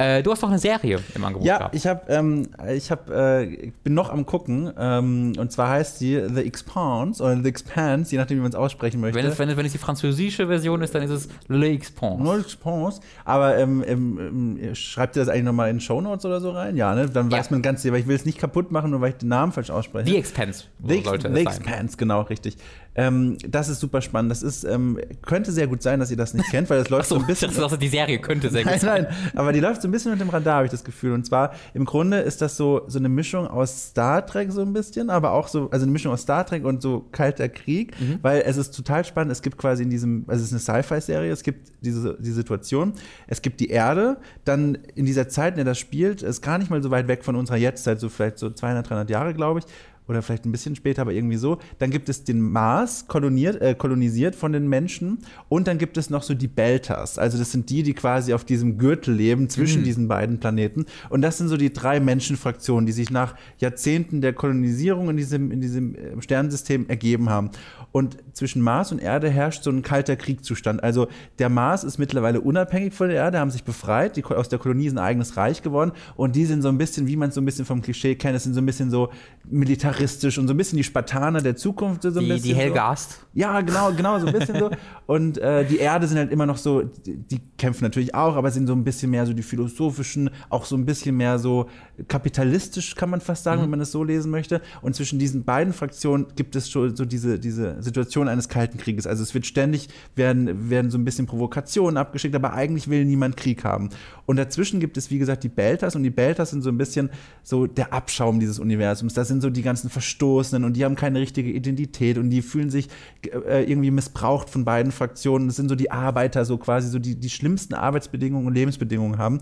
Äh, 0.01 0.23
du 0.23 0.31
hast 0.31 0.43
noch 0.43 0.49
eine 0.49 0.61
Serie 0.61 1.01
im 1.17 1.25
Angebot 1.25 1.45
Ja, 1.45 1.59
gehabt. 1.59 1.75
ich 1.75 1.85
habe, 1.87 2.03
ähm, 2.09 2.47
ich 2.73 2.91
hab, 2.93 3.11
äh, 3.11 3.43
ich 3.45 3.75
bin 3.75 3.95
noch 3.95 4.11
am 4.11 4.25
gucken. 4.27 4.73
Ähm, 4.79 5.33
und 5.37 5.51
zwar 5.51 5.71
heißt 5.71 5.99
sie 5.99 6.23
The 6.33 6.43
Expanse 6.43 7.21
oder 7.21 7.37
The 7.43 7.49
Expanse, 7.49 8.13
je 8.13 8.19
nachdem, 8.19 8.39
wie 8.39 8.43
man 8.43 8.51
es 8.51 8.55
aussprechen 8.55 9.01
möchte. 9.01 9.19
wenn, 9.19 9.27
es, 9.27 9.39
wenn, 9.41 9.49
es, 9.49 9.57
wenn 9.57 9.67
es 9.67 9.73
die 9.73 9.79
französische 9.79 10.47
Version 10.47 10.83
ist, 10.83 10.95
dann 10.95 11.03
ist 11.03 11.11
es 11.11 11.29
Le 11.49 11.69
Expanse. 11.71 12.23
Nur 12.23 12.39
Expanse. 12.39 13.01
Aber 13.25 13.59
ähm, 13.59 13.83
ähm, 13.87 14.57
ähm, 14.61 14.75
schreibt 14.77 15.17
ihr 15.17 15.21
das 15.23 15.29
eigentlich 15.29 15.45
nochmal 15.47 15.69
in 15.71 15.81
Show 15.81 16.01
Notes 16.01 16.25
oder 16.25 16.41
so 16.41 16.51
rein? 16.53 16.77
Ja, 16.77 16.95
ne? 16.95 17.07
Dann 17.11 17.29
Ja. 17.31 17.39
weiß 17.39 17.51
man 17.51 17.63
ganz, 17.63 17.85
weil 17.85 17.97
ich 17.97 18.07
will 18.07 18.15
es 18.15 18.25
nicht 18.25 18.39
kaputt 18.39 18.71
machen, 18.71 18.93
nur 18.93 19.01
weil 19.01 19.11
ich 19.11 19.17
den 19.17 19.31
Namen 19.31 19.51
falsch 19.51 19.71
ausspreche. 19.71 20.07
The 20.09 20.17
Expanse 20.17 20.67
so 20.81 20.89
The, 20.89 21.03
sollte 21.03 21.33
The 21.35 21.39
es 21.41 21.45
sein. 21.45 21.57
Expanse, 21.65 21.97
genau, 21.97 22.21
richtig. 22.21 22.57
Ähm, 22.99 23.39
das 23.49 23.69
ist 23.69 23.79
super 23.79 24.03
spannend. 24.03 24.31
Das 24.31 24.43
ist, 24.43 24.65
ähm, 24.65 24.99
könnte 25.23 25.53
sehr 25.53 25.69
gut 25.69 25.83
sein, 25.83 26.01
dass 26.01 26.11
ihr 26.11 26.17
das 26.17 26.35
nicht 26.35 26.51
kennt, 26.51 26.69
weil 26.69 26.79
das 26.81 26.89
läuft 26.91 27.09
so, 27.09 27.15
So, 27.15 27.21
ein 27.21 27.27
bisschen. 27.29 27.49
das, 27.55 27.71
das, 27.71 27.79
die 27.79 27.87
Serie 27.89 28.19
könnte 28.19 28.51
sehr 28.51 28.63
gut 28.65 28.73
Nein, 28.73 28.81
sein. 28.81 29.03
nein, 29.05 29.17
aber 29.37 29.53
die 29.53 29.61
läuft 29.61 29.83
so 29.83 29.89
ein 29.89 29.93
bisschen 29.93 30.11
unter 30.13 30.25
dem 30.25 30.31
Radar, 30.31 30.57
habe 30.57 30.65
ich 30.67 30.71
das 30.73 30.83
Gefühl. 30.83 31.13
Und 31.13 31.25
zwar, 31.25 31.53
im 31.75 31.85
Grunde 31.85 32.19
ist 32.19 32.43
das 32.43 32.57
so, 32.57 32.83
so 32.89 32.99
eine 32.99 33.09
Mischung 33.09 33.47
aus 33.47 33.91
Star 33.91 34.27
Trek 34.27 34.51
so 34.51 34.63
ein 34.63 34.73
bisschen, 34.73 35.11
aber 35.11 35.31
auch 35.33 35.47
so, 35.47 35.71
also 35.71 35.85
eine 35.85 35.93
Mischung 35.93 36.13
aus 36.13 36.23
Star 36.23 36.45
Trek 36.45 36.65
und 36.65 36.83
so 36.83 37.07
Kalter 37.13 37.49
Krieg, 37.49 37.95
Mhm. 38.01 38.19
weil 38.23 38.43
es 38.45 38.57
ist 38.57 38.73
total 38.75 39.05
spannend. 39.05 39.31
Es 39.31 39.43
gibt 39.43 39.57
quasi 39.59 39.85
in 39.85 39.91
diesem, 39.91 40.25
also 40.27 40.43
es 40.45 40.51
ist 40.53 40.69
eine 40.69 40.83
Sci-Fi-Serie, 40.83 41.31
es 41.31 41.45
gibt 41.45 41.71
diese 41.81 42.17
die 42.19 42.33
Situation, 42.33 42.95
es 43.29 43.41
gibt 43.43 43.61
die 43.61 43.69
Erde, 43.69 44.17
dann 44.45 44.77
in 44.97 45.07
dieser 45.07 45.29
Zeit, 45.29 45.53
in 45.53 45.57
der 45.59 45.65
das 45.67 45.79
spielt, 45.79 46.23
ist 46.23 46.43
gar 46.43 46.59
nicht 46.59 46.69
mal 46.71 46.83
so 46.83 46.91
weit 46.91 47.07
weg 47.07 47.25
von 47.25 47.37
unserer 47.37 47.57
Jetztzeit, 47.59 48.01
so 48.01 48.09
vielleicht 48.09 48.39
so 48.39 48.51
200, 48.51 48.89
300 48.91 49.09
Jahre, 49.11 49.35
glaube 49.35 49.61
ich. 49.61 49.67
Oder 50.09 50.23
vielleicht 50.23 50.47
ein 50.47 50.53
bisschen 50.53 50.75
später, 50.75 51.03
aber 51.03 51.13
irgendwie 51.13 51.37
so. 51.37 51.59
Dann 51.79 51.91
gibt 51.91 52.09
es 52.09 52.25
den 52.25 52.41
Mars, 52.41 53.07
koloniert, 53.09 53.61
äh, 53.61 53.75
kolonisiert 53.75 54.35
von 54.35 54.53
den 54.53 54.67
Menschen. 54.67 55.19
Und 55.51 55.69
dann 55.69 55.77
gibt 55.77 55.99
es 55.99 56.09
noch 56.09 56.23
so 56.23 56.33
die 56.33 56.49
Belters. 56.49 57.19
Also 57.19 57.37
das 57.37 57.53
sind 57.53 57.69
die, 57.69 57.83
die 57.83 57.93
quasi 57.93 58.33
auf 58.33 58.45
diesem 58.45 58.79
Gürtel 58.79 59.15
leben 59.15 59.51
zwischen 59.51 59.85
diesen 59.85 60.09
beiden 60.09 60.41
Planeten. 60.41 60.87
Und 61.11 61.21
das 61.21 61.37
sind 61.37 61.49
so 61.49 61.59
die 61.59 61.73
drei 61.73 62.01
Menschenfraktionen, 62.01 62.87
die 62.87 62.93
sich 62.93 63.11
nach 63.11 63.35
Jahrzehnten 63.59 64.23
der 64.23 64.33
Kolonisierung 64.33 65.11
in 65.11 65.19
diesem, 65.19 65.51
in 65.51 65.61
diesem 65.61 65.95
äh, 65.95 66.23
Sternensystem 66.23 66.89
ergeben 66.89 67.29
haben. 67.29 67.51
Und 67.93 68.17
zwischen 68.33 68.63
Mars 68.63 68.93
und 68.93 69.01
Erde 69.01 69.29
herrscht 69.29 69.63
so 69.63 69.71
ein 69.71 69.83
kalter 69.83 70.17
Kriegszustand. 70.17 70.83
Also 70.83 71.09
der 71.39 71.51
Mars 71.51 71.85
ist 71.85 71.99
mittlerweile 71.99 72.41
unabhängig 72.41 72.95
von 72.95 73.09
der 73.09 73.19
Erde, 73.19 73.41
haben 73.41 73.51
sich 73.51 73.65
befreit, 73.65 74.17
die, 74.17 74.25
aus 74.25 74.49
der 74.49 74.59
Kolonie 74.59 74.87
ist 74.87 74.93
ein 74.93 74.99
eigenes 74.99 75.37
Reich 75.37 75.61
geworden. 75.61 75.93
Und 76.17 76.35
die 76.35 76.47
sind 76.47 76.63
so 76.63 76.69
ein 76.69 76.79
bisschen, 76.79 77.07
wie 77.07 77.17
man 77.17 77.29
es 77.29 77.35
so 77.35 77.43
ein 77.43 77.45
bisschen 77.45 77.67
vom 77.67 77.83
Klischee 77.83 78.15
kennt, 78.15 78.37
es 78.37 78.45
sind 78.45 78.55
so 78.55 78.61
ein 78.61 78.67
bisschen 78.67 78.91
so 78.91 79.11
militaristisch 79.45 79.98
und 80.01 80.49
so 80.49 80.55
ein 80.55 80.57
bisschen 80.57 80.77
die 80.77 80.85
Spartaner 80.85 81.41
der 81.41 81.57
Zukunft. 81.57 82.03
So 82.03 82.09
ein 82.09 82.15
Die, 82.15 82.27
bisschen 82.27 82.43
die 82.43 82.51
so. 82.51 82.57
Helga 82.57 82.91
Ast. 82.91 83.27
Ja, 83.35 83.61
genau, 83.61 83.93
genau, 83.93 84.19
so 84.19 84.27
ein 84.27 84.33
bisschen 84.33 84.59
so. 84.59 84.71
Und 85.07 85.39
äh, 85.39 85.65
die 85.65 85.79
Erde 85.79 86.07
sind 86.07 86.19
halt 86.19 86.31
immer 86.31 86.45
noch 86.45 86.59
so, 86.59 86.83
die, 86.83 87.17
die 87.17 87.41
kämpfen 87.57 87.83
natürlich 87.85 88.15
auch, 88.15 88.37
aber 88.37 88.51
sind 88.51 88.67
so 88.67 88.75
ein 88.75 88.85
bisschen 88.85 89.11
mehr 89.11 89.25
so 89.25 89.33
die 89.33 89.43
philosophischen, 89.43 90.29
auch 90.51 90.67
so 90.67 90.77
ein 90.77 90.85
bisschen 90.85 91.17
mehr 91.17 91.39
so 91.39 91.67
kapitalistisch, 92.09 92.95
kann 92.95 93.09
man 93.09 93.23
fast 93.23 93.45
sagen, 93.45 93.63
wenn 93.63 93.71
man 93.71 93.81
es 93.81 93.91
so 93.91 94.05
lesen 94.05 94.31
möchte. 94.31 94.61
Und 94.83 94.97
zwischen 94.97 95.19
diesen 95.19 95.45
beiden 95.45 95.73
Fraktionen 95.73 96.27
gibt 96.37 96.57
es 96.57 96.69
schon 96.69 96.95
so 96.95 97.07
diese, 97.07 97.39
diese 97.39 97.83
Situation 97.83 98.29
eines 98.29 98.51
Kalten 98.51 98.77
Krieges. 98.77 99.07
Also 99.07 99.23
es 99.23 99.33
wird 99.33 99.47
ständig, 99.47 99.89
werden, 100.15 100.69
werden 100.69 100.91
so 100.91 100.99
ein 100.99 101.05
bisschen 101.05 101.27
Provokationen 101.27 101.97
abgeschickt, 101.97 102.35
aber 102.35 102.53
eigentlich 102.53 102.89
will 102.89 103.07
niemand 103.07 103.37
Krieg 103.37 103.65
haben. 103.65 103.89
Und 104.27 104.37
dazwischen 104.37 104.79
gibt 104.79 104.99
es, 104.99 105.11
wie 105.11 105.19
gesagt, 105.19 105.43
die 105.43 105.49
Belters 105.49 105.97
und 105.97 106.03
die 106.03 106.11
Belters 106.11 106.51
sind 106.51 106.63
so 106.63 106.69
ein 106.69 106.77
bisschen 106.77 107.09
so 107.43 107.67
der 107.67 107.95
Abschaum 107.95 108.41
dieses 108.41 108.59
Universums. 108.59 109.15
Das 109.15 109.29
sind 109.29 109.41
so 109.41 109.49
die 109.49 109.63
ganzen 109.63 109.88
Verstoßenen 109.91 110.65
und 110.65 110.75
die 110.75 110.85
haben 110.85 110.97
keine 110.97 111.21
richtige 111.21 111.51
Identität 111.51 112.19
und 112.19 112.31
die 112.31 112.43
fühlen 112.43 112.71
sich 112.71 112.89
äh, 113.23 113.65
irgendwie 113.65 113.91
missbraucht 113.91 114.51
von 114.51 114.65
beiden 114.65 114.93
Fraktionen. 114.93 115.49
Das 115.49 115.57
sind 115.57 115.69
so 115.69 115.75
die 115.75 115.91
Arbeiter, 115.91 116.45
so 116.45 116.59
quasi 116.59 116.89
so 116.89 116.99
die, 116.99 117.15
die 117.15 117.31
schlimmsten 117.31 117.75
Arbeitsbedingungen 117.75 118.47
und 118.47 118.55
Lebensbedingungen 118.55 119.19
haben. 119.19 119.41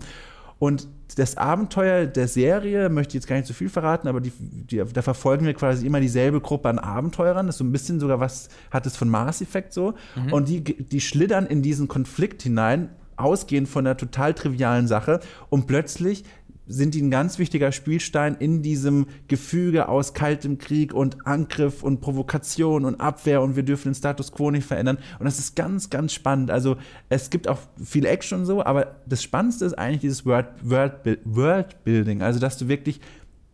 Und 0.59 0.87
das 1.15 1.37
Abenteuer 1.37 2.07
der 2.07 2.27
Serie, 2.27 2.89
möchte 2.89 3.11
ich 3.11 3.15
jetzt 3.15 3.27
gar 3.27 3.35
nicht 3.35 3.45
zu 3.45 3.53
viel 3.53 3.69
verraten, 3.69 4.07
aber 4.07 4.21
die, 4.21 4.31
die, 4.39 4.83
da 4.91 5.01
verfolgen 5.01 5.45
wir 5.45 5.53
quasi 5.53 5.85
immer 5.85 5.99
dieselbe 5.99 6.41
Gruppe 6.41 6.69
an 6.69 6.79
Abenteurern. 6.79 7.45
Das 7.45 7.55
ist 7.55 7.59
so 7.59 7.63
ein 7.63 7.71
bisschen 7.71 7.99
sogar 7.99 8.19
was, 8.19 8.49
hat 8.71 8.85
es 8.85 8.97
von 8.97 9.07
Mass 9.07 9.41
Effect 9.41 9.71
so. 9.71 9.93
Und 10.31 10.49
die, 10.49 10.63
die 10.63 11.01
schlittern 11.01 11.45
in 11.45 11.61
diesen 11.61 11.87
Konflikt 11.87 12.41
hinein, 12.41 12.89
ausgehend 13.17 13.67
von 13.67 13.85
einer 13.85 13.97
total 13.97 14.33
trivialen 14.33 14.87
Sache. 14.87 15.19
Und 15.49 15.67
plötzlich 15.67 16.23
sind 16.67 16.93
die 16.93 17.01
ein 17.01 17.11
ganz 17.11 17.39
wichtiger 17.39 17.71
Spielstein 17.71 18.35
in 18.35 18.61
diesem 18.61 19.07
Gefüge 19.27 19.89
aus 19.89 20.13
kaltem 20.13 20.57
Krieg 20.57 20.93
und 20.93 21.25
Angriff 21.25 21.83
und 21.83 22.01
Provokation 22.01 22.85
und 22.85 22.99
Abwehr 22.99 23.41
und 23.41 23.55
wir 23.55 23.63
dürfen 23.63 23.89
den 23.89 23.95
Status 23.95 24.31
quo 24.31 24.51
nicht 24.51 24.67
verändern. 24.67 24.97
Und 25.19 25.25
das 25.25 25.39
ist 25.39 25.55
ganz, 25.55 25.89
ganz 25.89 26.13
spannend. 26.13 26.51
Also 26.51 26.77
es 27.09 27.29
gibt 27.29 27.47
auch 27.47 27.59
viel 27.83 28.05
Action 28.05 28.45
so, 28.45 28.63
aber 28.63 28.97
das 29.05 29.23
Spannendste 29.23 29.65
ist 29.65 29.73
eigentlich 29.73 30.01
dieses 30.01 30.25
World, 30.25 30.47
World, 30.63 31.19
Worldbuilding. 31.23 32.21
Also 32.21 32.39
dass 32.39 32.57
du 32.57 32.67
wirklich 32.67 32.99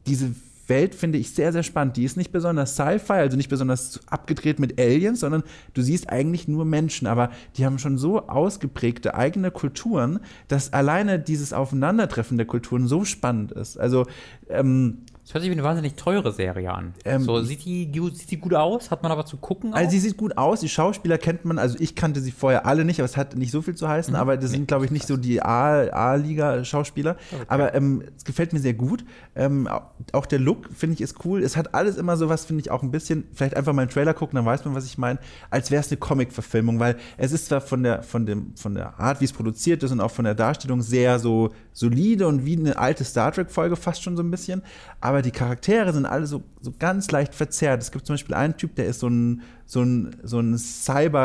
diese 0.07 0.33
Welt 0.67 0.95
finde 0.95 1.17
ich 1.17 1.31
sehr, 1.31 1.51
sehr 1.51 1.63
spannend. 1.63 1.97
Die 1.97 2.03
ist 2.03 2.17
nicht 2.17 2.31
besonders 2.31 2.75
Sci-Fi, 2.75 3.13
also 3.13 3.37
nicht 3.37 3.49
besonders 3.49 3.99
abgedreht 4.07 4.59
mit 4.59 4.79
Aliens, 4.79 5.19
sondern 5.19 5.43
du 5.73 5.81
siehst 5.81 6.09
eigentlich 6.09 6.47
nur 6.47 6.65
Menschen, 6.65 7.07
aber 7.07 7.31
die 7.57 7.65
haben 7.65 7.79
schon 7.79 7.97
so 7.97 8.27
ausgeprägte 8.27 9.15
eigene 9.15 9.51
Kulturen, 9.51 10.19
dass 10.47 10.73
alleine 10.73 11.19
dieses 11.19 11.53
Aufeinandertreffen 11.53 12.37
der 12.37 12.47
Kulturen 12.47 12.87
so 12.87 13.05
spannend 13.05 13.51
ist. 13.51 13.77
Also 13.77 14.05
ähm, 14.49 14.99
Das 15.25 15.33
hört 15.33 15.41
sich 15.43 15.49
wie 15.49 15.55
eine 15.55 15.63
wahnsinnig 15.63 15.95
teure 15.95 16.33
Serie 16.33 16.73
an. 16.73 16.93
Ähm, 17.05 17.21
so, 17.23 17.41
sieht 17.41 17.63
die, 17.63 17.89
sieht 18.13 18.29
die 18.29 18.37
gut 18.37 18.53
aus? 18.53 18.91
Hat 18.91 19.03
man 19.03 19.11
aber 19.11 19.25
zu 19.25 19.37
gucken? 19.37 19.73
Also 19.73 19.87
auch? 19.87 19.91
sie 19.91 19.99
sieht 19.99 20.17
gut 20.17 20.37
aus, 20.37 20.59
die 20.59 20.67
Schauspieler 20.67 21.17
kennt 21.17 21.45
man, 21.45 21.57
also 21.59 21.77
ich 21.79 21.95
kannte 21.95 22.19
sie 22.19 22.31
vorher 22.31 22.65
alle 22.65 22.83
nicht, 22.83 22.99
aber 22.99 23.05
es 23.05 23.15
hat 23.15 23.35
nicht 23.37 23.51
so 23.51 23.61
viel 23.61 23.73
zu 23.75 23.87
heißen, 23.87 24.15
aber 24.15 24.35
das 24.35 24.51
sind, 24.51 24.67
glaube 24.67 24.83
ich, 24.83 24.91
nicht 24.91 25.07
so 25.07 25.15
die 25.15 25.41
A-Liga-Schauspieler. 25.41 27.15
Aber 27.47 27.73
ähm, 27.73 28.03
es 28.17 28.23
gefällt 28.25 28.53
mir 28.53 28.59
sehr 28.59 28.73
gut. 28.73 29.05
Ähm, 29.35 29.67
au- 29.67 29.81
auch 30.11 30.25
der 30.25 30.39
Look, 30.39 30.69
finde 30.75 30.95
ich, 30.95 31.01
ist 31.01 31.23
cool. 31.25 31.41
Es 31.43 31.57
hat 31.57 31.73
alles 31.73 31.97
immer 31.97 32.17
sowas, 32.17 32.45
finde 32.45 32.61
ich, 32.61 32.71
auch 32.71 32.83
ein 32.83 32.91
bisschen, 32.91 33.25
vielleicht 33.33 33.55
einfach 33.55 33.73
mal 33.73 33.83
einen 33.83 33.91
Trailer 33.91 34.13
gucken, 34.13 34.35
dann 34.35 34.45
weiß 34.45 34.65
man, 34.65 34.75
was 34.75 34.85
ich 34.85 34.97
meine, 34.97 35.19
als 35.49 35.71
wäre 35.71 35.81
es 35.81 35.89
eine 35.89 35.97
Comic-Verfilmung, 35.97 36.79
weil 36.79 36.97
es 37.17 37.31
ist 37.31 37.45
zwar 37.47 37.61
von 37.61 37.83
der, 37.83 38.03
von, 38.03 38.25
dem, 38.25 38.53
von 38.55 38.75
der 38.75 38.99
Art, 38.99 39.21
wie 39.21 39.25
es 39.25 39.33
produziert 39.33 39.83
ist 39.83 39.91
und 39.91 40.01
auch 40.01 40.11
von 40.11 40.25
der 40.25 40.35
Darstellung 40.35 40.81
sehr 40.81 41.19
so 41.19 41.51
solide 41.71 42.27
und 42.27 42.45
wie 42.45 42.57
eine 42.57 42.77
alte 42.77 43.03
Star 43.03 43.31
Trek-Folge 43.31 43.75
fast 43.75 44.03
schon 44.03 44.15
so 44.17 44.23
ein 44.23 44.29
bisschen, 44.31 44.61
aber 45.01 45.12
die 45.21 45.31
Charaktere 45.31 45.93
sind 45.93 46.05
alle 46.05 46.27
so, 46.27 46.43
so 46.63 46.73
ganz 46.79 47.11
leicht 47.11 47.35
verzerrt. 47.35 47.81
Es 47.81 47.91
gibt 47.91 48.05
zum 48.07 48.13
Beispiel 48.13 48.35
einen 48.35 48.55
Typ, 48.57 48.75
der 48.75 48.85
ist 48.87 49.01
so 49.01 49.07
ein, 49.09 49.41
so 49.65 49.81
ein, 49.81 50.15
so 50.23 50.39
ein 50.39 50.57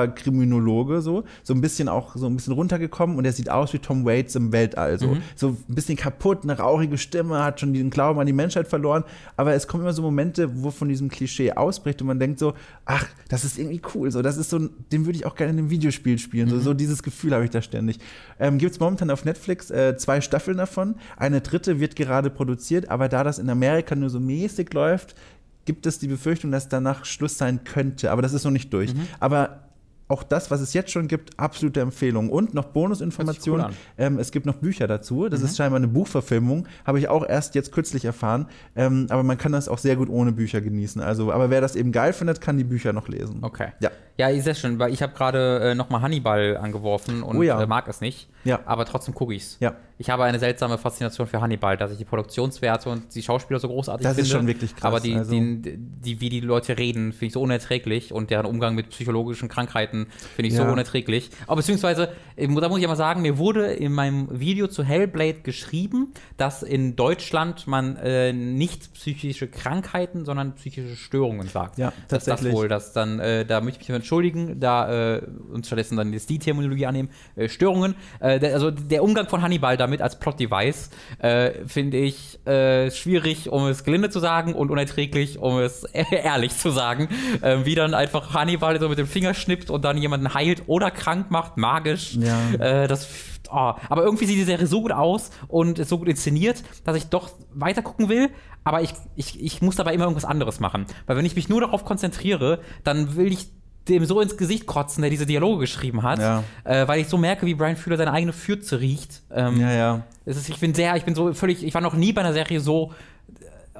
Cyberkriminologe, 0.02 1.00
so, 1.00 1.24
so 1.42 1.54
ein 1.54 1.60
bisschen 1.60 1.88
auch 1.88 2.16
so 2.16 2.26
ein 2.26 2.36
bisschen 2.36 2.52
runtergekommen 2.54 3.16
und 3.16 3.24
der 3.24 3.32
sieht 3.32 3.50
aus 3.50 3.72
wie 3.72 3.78
Tom 3.78 4.04
Waits 4.04 4.34
im 4.36 4.52
Weltall, 4.52 4.98
so, 4.98 5.16
so 5.36 5.48
ein 5.68 5.74
bisschen 5.74 5.96
kaputt, 5.96 6.40
eine 6.42 6.58
rauchige 6.58 6.98
Stimme, 6.98 7.42
hat 7.42 7.60
schon 7.60 7.72
den 7.72 7.90
Glauben 7.90 8.18
an 8.20 8.26
die 8.26 8.32
Menschheit 8.32 8.68
verloren, 8.68 9.04
aber 9.36 9.54
es 9.54 9.66
kommen 9.66 9.82
immer 9.84 9.92
so 9.92 10.02
Momente, 10.02 10.62
wo 10.62 10.70
von 10.70 10.88
diesem 10.88 11.08
Klischee 11.08 11.52
ausbricht 11.52 12.00
und 12.00 12.08
man 12.08 12.18
denkt 12.18 12.38
so, 12.38 12.54
ach, 12.84 13.06
das 13.28 13.44
ist 13.44 13.58
irgendwie 13.58 13.80
cool, 13.94 14.10
so, 14.10 14.22
das 14.22 14.36
ist 14.36 14.50
so, 14.50 14.58
ein- 14.58 14.70
den 14.92 15.04
würde 15.06 15.16
ich 15.18 15.26
auch 15.26 15.34
gerne 15.34 15.52
in 15.52 15.58
einem 15.58 15.70
Videospiel 15.70 16.18
spielen, 16.18 16.48
so, 16.48 16.58
so 16.60 16.74
dieses 16.74 17.02
Gefühl 17.02 17.34
habe 17.34 17.44
ich 17.44 17.50
da 17.50 17.62
ständig. 17.62 17.98
Ähm, 18.38 18.58
Gibt 18.58 18.72
es 18.72 18.80
momentan 18.80 19.10
auf 19.10 19.24
Netflix 19.24 19.70
äh, 19.70 19.96
zwei 19.96 20.20
Staffeln 20.20 20.56
davon, 20.56 20.94
eine 21.16 21.40
dritte 21.40 21.80
wird 21.80 21.96
gerade 21.96 22.30
produziert, 22.30 22.88
aber 22.90 23.08
da 23.08 23.24
das 23.24 23.38
in 23.38 23.50
Amerika 23.50 23.94
nur 23.94 24.10
so 24.10 24.20
mäßig 24.20 24.72
läuft, 24.72 25.14
gibt 25.68 25.84
es 25.84 25.98
die 25.98 26.08
Befürchtung, 26.08 26.50
dass 26.50 26.70
danach 26.70 27.04
Schluss 27.04 27.36
sein 27.36 27.62
könnte, 27.62 28.10
aber 28.10 28.22
das 28.22 28.32
ist 28.32 28.42
noch 28.44 28.50
nicht 28.50 28.72
durch. 28.72 28.94
Mhm. 28.94 29.06
Aber 29.20 29.67
auch 30.08 30.22
das, 30.22 30.50
was 30.50 30.60
es 30.60 30.72
jetzt 30.72 30.90
schon 30.90 31.06
gibt, 31.06 31.38
absolute 31.38 31.80
Empfehlung. 31.80 32.30
Und 32.30 32.54
noch 32.54 32.64
Bonusinformationen. 32.66 33.66
Cool 33.66 33.72
ähm, 33.98 34.18
es 34.18 34.30
gibt 34.30 34.46
noch 34.46 34.54
Bücher 34.56 34.86
dazu. 34.86 35.28
Das 35.28 35.42
ist 35.42 35.52
Mhm. 35.52 35.56
scheinbar 35.56 35.76
eine 35.78 35.88
Buchverfilmung. 35.88 36.66
Habe 36.86 36.98
ich 36.98 37.08
auch 37.08 37.26
erst 37.28 37.54
jetzt 37.54 37.72
kürzlich 37.72 38.04
erfahren. 38.04 38.46
Ähm, 38.74 39.06
aber 39.10 39.22
man 39.22 39.38
kann 39.38 39.52
das 39.52 39.68
auch 39.68 39.78
sehr 39.78 39.96
gut 39.96 40.08
ohne 40.08 40.32
Bücher 40.32 40.60
genießen. 40.60 41.00
Also, 41.02 41.32
aber 41.32 41.50
wer 41.50 41.60
das 41.60 41.76
eben 41.76 41.92
geil 41.92 42.12
findet, 42.12 42.40
kann 42.40 42.56
die 42.58 42.64
Bücher 42.64 42.92
noch 42.92 43.08
lesen. 43.08 43.38
Okay. 43.42 43.68
Ja. 43.80 43.90
Ja, 44.16 44.28
ich 44.30 44.42
sehe 44.42 44.56
schon, 44.56 44.80
weil 44.80 44.92
ich 44.92 45.00
habe 45.00 45.12
gerade 45.12 45.60
äh, 45.60 45.74
nochmal 45.76 46.00
Hannibal 46.02 46.56
angeworfen 46.56 47.22
und 47.22 47.36
Oh 47.36 47.42
ja. 47.42 47.62
äh, 47.62 47.66
mag 47.68 47.86
es 47.86 48.00
nicht. 48.00 48.28
Ja. 48.42 48.58
Aber 48.64 48.84
trotzdem 48.84 49.14
gucke 49.14 49.32
ich's. 49.32 49.58
Ja. 49.60 49.76
Ich 49.96 50.10
habe 50.10 50.24
eine 50.24 50.40
seltsame 50.40 50.76
Faszination 50.76 51.28
für 51.28 51.40
Hannibal, 51.40 51.76
dass 51.76 51.92
ich 51.92 51.98
die 51.98 52.04
Produktionswerte 52.04 52.88
und 52.88 53.14
die 53.14 53.22
Schauspieler 53.22 53.60
so 53.60 53.68
großartig 53.68 54.04
Das 54.04 54.14
finde. 54.16 54.26
ist 54.28 54.32
schon 54.32 54.46
wirklich 54.48 54.74
krass, 54.74 54.84
Aber 54.88 54.98
die, 55.00 55.14
also- 55.14 55.30
die, 55.30 55.76
die, 55.76 56.20
wie 56.20 56.28
die 56.30 56.40
Leute 56.40 56.78
reden, 56.78 57.12
finde 57.12 57.26
ich 57.26 57.32
so 57.32 57.42
unerträglich 57.42 58.12
und 58.12 58.30
deren 58.30 58.46
Umgang 58.46 58.74
mit 58.74 58.90
psychologischen 58.90 59.48
Krankheiten 59.48 59.97
finde 60.36 60.48
ich 60.48 60.54
so 60.56 60.62
Ja. 60.62 60.70
unerträglich. 60.72 61.30
Aber 61.46 61.56
beziehungsweise, 61.56 62.10
da 62.36 62.68
muss 62.68 62.78
ich 62.78 62.84
aber 62.84 62.96
sagen, 62.96 63.22
mir 63.22 63.38
wurde 63.38 63.66
in 63.72 63.92
meinem 63.92 64.28
Video 64.40 64.66
zu 64.68 64.84
Hellblade 64.84 65.40
geschrieben, 65.42 66.12
dass 66.36 66.62
in 66.62 66.96
Deutschland 66.96 67.66
man 67.66 67.96
äh, 67.96 68.32
nicht 68.32 68.92
psychische 68.94 69.48
Krankheiten, 69.48 70.24
sondern 70.24 70.54
psychische 70.54 70.96
Störungen 70.96 71.48
sagt. 71.48 71.78
Ja, 71.78 71.92
dass 72.08 72.24
das 72.24 72.24
tatsächlich. 72.24 72.54
wohl, 72.54 72.68
dass 72.68 72.92
dann, 72.92 73.18
äh, 73.20 73.44
da 73.44 73.60
möchte 73.60 73.82
ich 73.82 73.88
mich 73.88 73.96
entschuldigen, 73.96 74.60
da 74.60 75.16
äh, 75.16 75.22
uns 75.52 75.66
stattdessen 75.66 75.96
dann 75.96 76.12
jetzt 76.12 76.30
die 76.30 76.38
Terminologie 76.38 76.86
annehmen, 76.86 77.08
äh, 77.36 77.48
Störungen. 77.48 77.94
Äh, 78.20 78.38
der, 78.38 78.54
also 78.54 78.70
der 78.70 79.02
Umgang 79.02 79.28
von 79.28 79.42
Hannibal 79.42 79.76
damit 79.76 80.02
als 80.02 80.18
Plot-Device 80.18 80.90
äh, 81.18 81.50
finde 81.66 81.98
ich 81.98 82.38
schwierig, 82.90 83.48
um 83.50 83.66
es 83.66 83.84
gelinde 83.84 84.10
zu 84.10 84.20
sagen 84.20 84.54
und 84.54 84.70
unerträglich, 84.70 85.38
um 85.38 85.58
es 85.58 85.84
ehrlich 86.10 86.56
zu 86.56 86.70
sagen. 86.70 87.08
Äh, 87.42 87.64
wie 87.64 87.74
dann 87.74 87.94
einfach 87.94 88.34
Hannibal 88.34 88.78
so 88.80 88.88
mit 88.88 88.98
dem 88.98 89.06
Finger 89.06 89.34
schnippt 89.34 89.70
und 89.70 89.84
dann 89.84 89.87
jemanden 89.96 90.34
heilt 90.34 90.64
oder 90.66 90.90
krank 90.90 91.30
macht, 91.30 91.56
magisch. 91.56 92.16
Ja. 92.16 92.38
Äh, 92.58 92.86
das 92.88 93.08
Oh, 93.50 93.72
aber 93.88 94.02
irgendwie 94.02 94.26
sieht 94.26 94.36
die 94.36 94.44
Serie 94.44 94.66
so 94.66 94.82
gut 94.82 94.92
aus 94.92 95.30
und 95.46 95.78
ist 95.78 95.88
so 95.88 95.96
gut 95.96 96.08
inszeniert, 96.08 96.62
dass 96.84 96.96
ich 96.96 97.06
doch 97.06 97.30
weiter 97.54 97.80
gucken 97.80 98.10
will. 98.10 98.28
Aber 98.62 98.82
ich, 98.82 98.92
ich, 99.16 99.42
ich 99.42 99.62
muss 99.62 99.76
dabei 99.76 99.94
immer 99.94 100.04
irgendwas 100.04 100.26
anderes 100.26 100.60
machen. 100.60 100.84
Weil 101.06 101.16
wenn 101.16 101.24
ich 101.24 101.34
mich 101.34 101.48
nur 101.48 101.62
darauf 101.62 101.86
konzentriere, 101.86 102.60
dann 102.84 103.16
will 103.16 103.32
ich 103.32 103.48
dem 103.88 104.04
so 104.04 104.20
ins 104.20 104.36
Gesicht 104.36 104.66
kotzen, 104.66 105.00
der 105.00 105.10
diese 105.10 105.24
Dialoge 105.24 105.60
geschrieben 105.60 106.02
hat. 106.02 106.18
Ja. 106.18 106.44
Äh, 106.64 106.86
weil 106.88 107.00
ich 107.00 107.08
so 107.08 107.16
merke, 107.16 107.46
wie 107.46 107.54
Brian 107.54 107.76
Fühler 107.76 107.96
seine 107.96 108.12
eigene 108.12 108.34
Fürze 108.34 108.80
riecht. 108.80 109.22
Ähm, 109.30 109.58
Ja, 109.58 109.72
ja. 109.72 110.02
es 110.26 110.36
ist, 110.36 110.50
ich 110.50 110.60
bin 110.60 110.74
sehr, 110.74 110.94
ich 110.96 111.04
bin 111.04 111.14
so 111.14 111.32
völlig, 111.32 111.64
ich 111.64 111.72
war 111.72 111.80
noch 111.80 111.94
nie 111.94 112.12
bei 112.12 112.20
einer 112.20 112.34
Serie 112.34 112.60
so, 112.60 112.92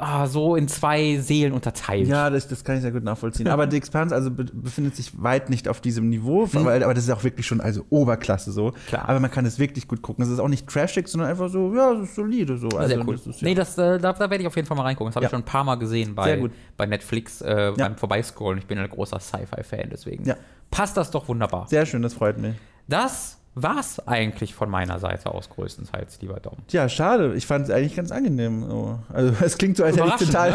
ah, 0.01 0.27
so 0.27 0.57
in 0.57 0.69
zwei 0.69 1.19
Seelen 1.19 1.53
unterteilt. 1.53 2.09
Ja, 2.09 2.31
das, 2.31 2.49
das 2.49 2.65
kann 2.65 2.77
ich 2.77 2.83
sehr 2.83 2.93
gut 2.93 3.05
nachvollziehen. 3.05 3.49
Aber 3.49 3.67
The 3.71 3.77
Expanse 3.77 4.15
also 4.15 4.31
be 4.31 4.45
befindet 4.45 4.97
sich 4.97 5.23
weit 5.23 5.51
nicht 5.51 5.69
auf 5.69 5.81
diesem 5.81 6.09
Niveau, 6.09 6.49
weil, 6.53 6.83
aber 6.83 6.95
das 6.95 7.05
ist 7.05 7.11
auch 7.11 7.25
wirklich 7.25 7.47
schon 7.47 7.61
also 7.61 7.85
Oberklasse 7.91 8.53
so. 8.53 8.69
Mhm. 8.69 8.75
Klar. 8.89 9.09
Aber 9.09 9.21
man 9.21 9.31
kann 9.31 9.47
es 9.47 9.59
wirklich 9.59 9.89
gut 9.89 10.03
gucken. 10.03 10.25
Es 10.25 10.31
ist 10.31 10.39
auch 10.39 10.49
nicht 10.49 10.67
trashig, 10.69 11.09
sondern 11.09 11.31
einfach 11.31 11.49
so, 11.49 11.75
ja, 11.75 11.93
es 11.93 12.09
ist 12.11 12.15
solide 12.15 12.59
so. 12.59 12.69
Also, 12.69 12.95
Sehr 12.95 13.07
cool. 13.07 13.17
das 13.17 13.27
ist, 13.27 13.41
ja. 13.41 13.49
Nee, 13.49 13.55
das, 13.55 13.77
äh, 13.79 13.99
da, 13.99 14.13
da 14.13 14.19
werde 14.31 14.39
ich 14.41 14.47
auf 14.47 14.57
jeden 14.57 14.67
Fall 14.67 14.77
mal 14.77 14.85
reingucken. 14.85 15.09
Das 15.11 15.17
habe 15.17 15.25
Ja. 15.25 15.29
ich 15.29 15.31
schon 15.33 15.41
ein 15.43 15.45
paar 15.45 15.65
Mal 15.65 15.77
gesehen 15.77 16.15
bei, 16.15 16.43
bei 16.77 16.87
Netflix 16.87 17.41
äh, 17.41 17.73
beim 17.77 17.97
Vorbeiscrollen. 17.97 18.59
Ich 18.59 18.67
bin 18.67 18.79
ein 18.79 18.89
großer 18.89 19.19
Sci-Fi-Fan, 19.21 19.89
deswegen 19.91 20.25
Ja. 20.25 20.37
passt 20.71 20.97
das 20.97 21.11
doch 21.11 21.29
wunderbar. 21.29 21.67
Sehr 21.69 21.87
schön, 21.87 22.03
das 22.03 22.15
freut 22.15 22.39
mich. 22.39 22.55
Das 22.87 23.38
war's 23.55 24.07
eigentlich 24.07 24.55
von 24.55 24.71
meiner 24.71 24.99
Seite 25.01 25.33
aus 25.35 25.51
größtenteils, 25.51 26.19
lieber 26.21 26.39
Dom. 26.39 26.57
Ja, 26.71 26.89
schade. 26.89 27.35
Ich 27.35 27.47
fand 27.47 27.65
es 27.65 27.71
eigentlich 27.75 27.97
ganz 27.97 28.13
angenehm. 28.13 28.65
So. 28.69 28.99
Also 29.13 29.33
es 29.45 29.59
klingt 29.59 29.77
so, 29.77 29.85
als 29.85 29.97
hätte 29.97 30.09
ich 30.21 30.27
total. 30.27 30.55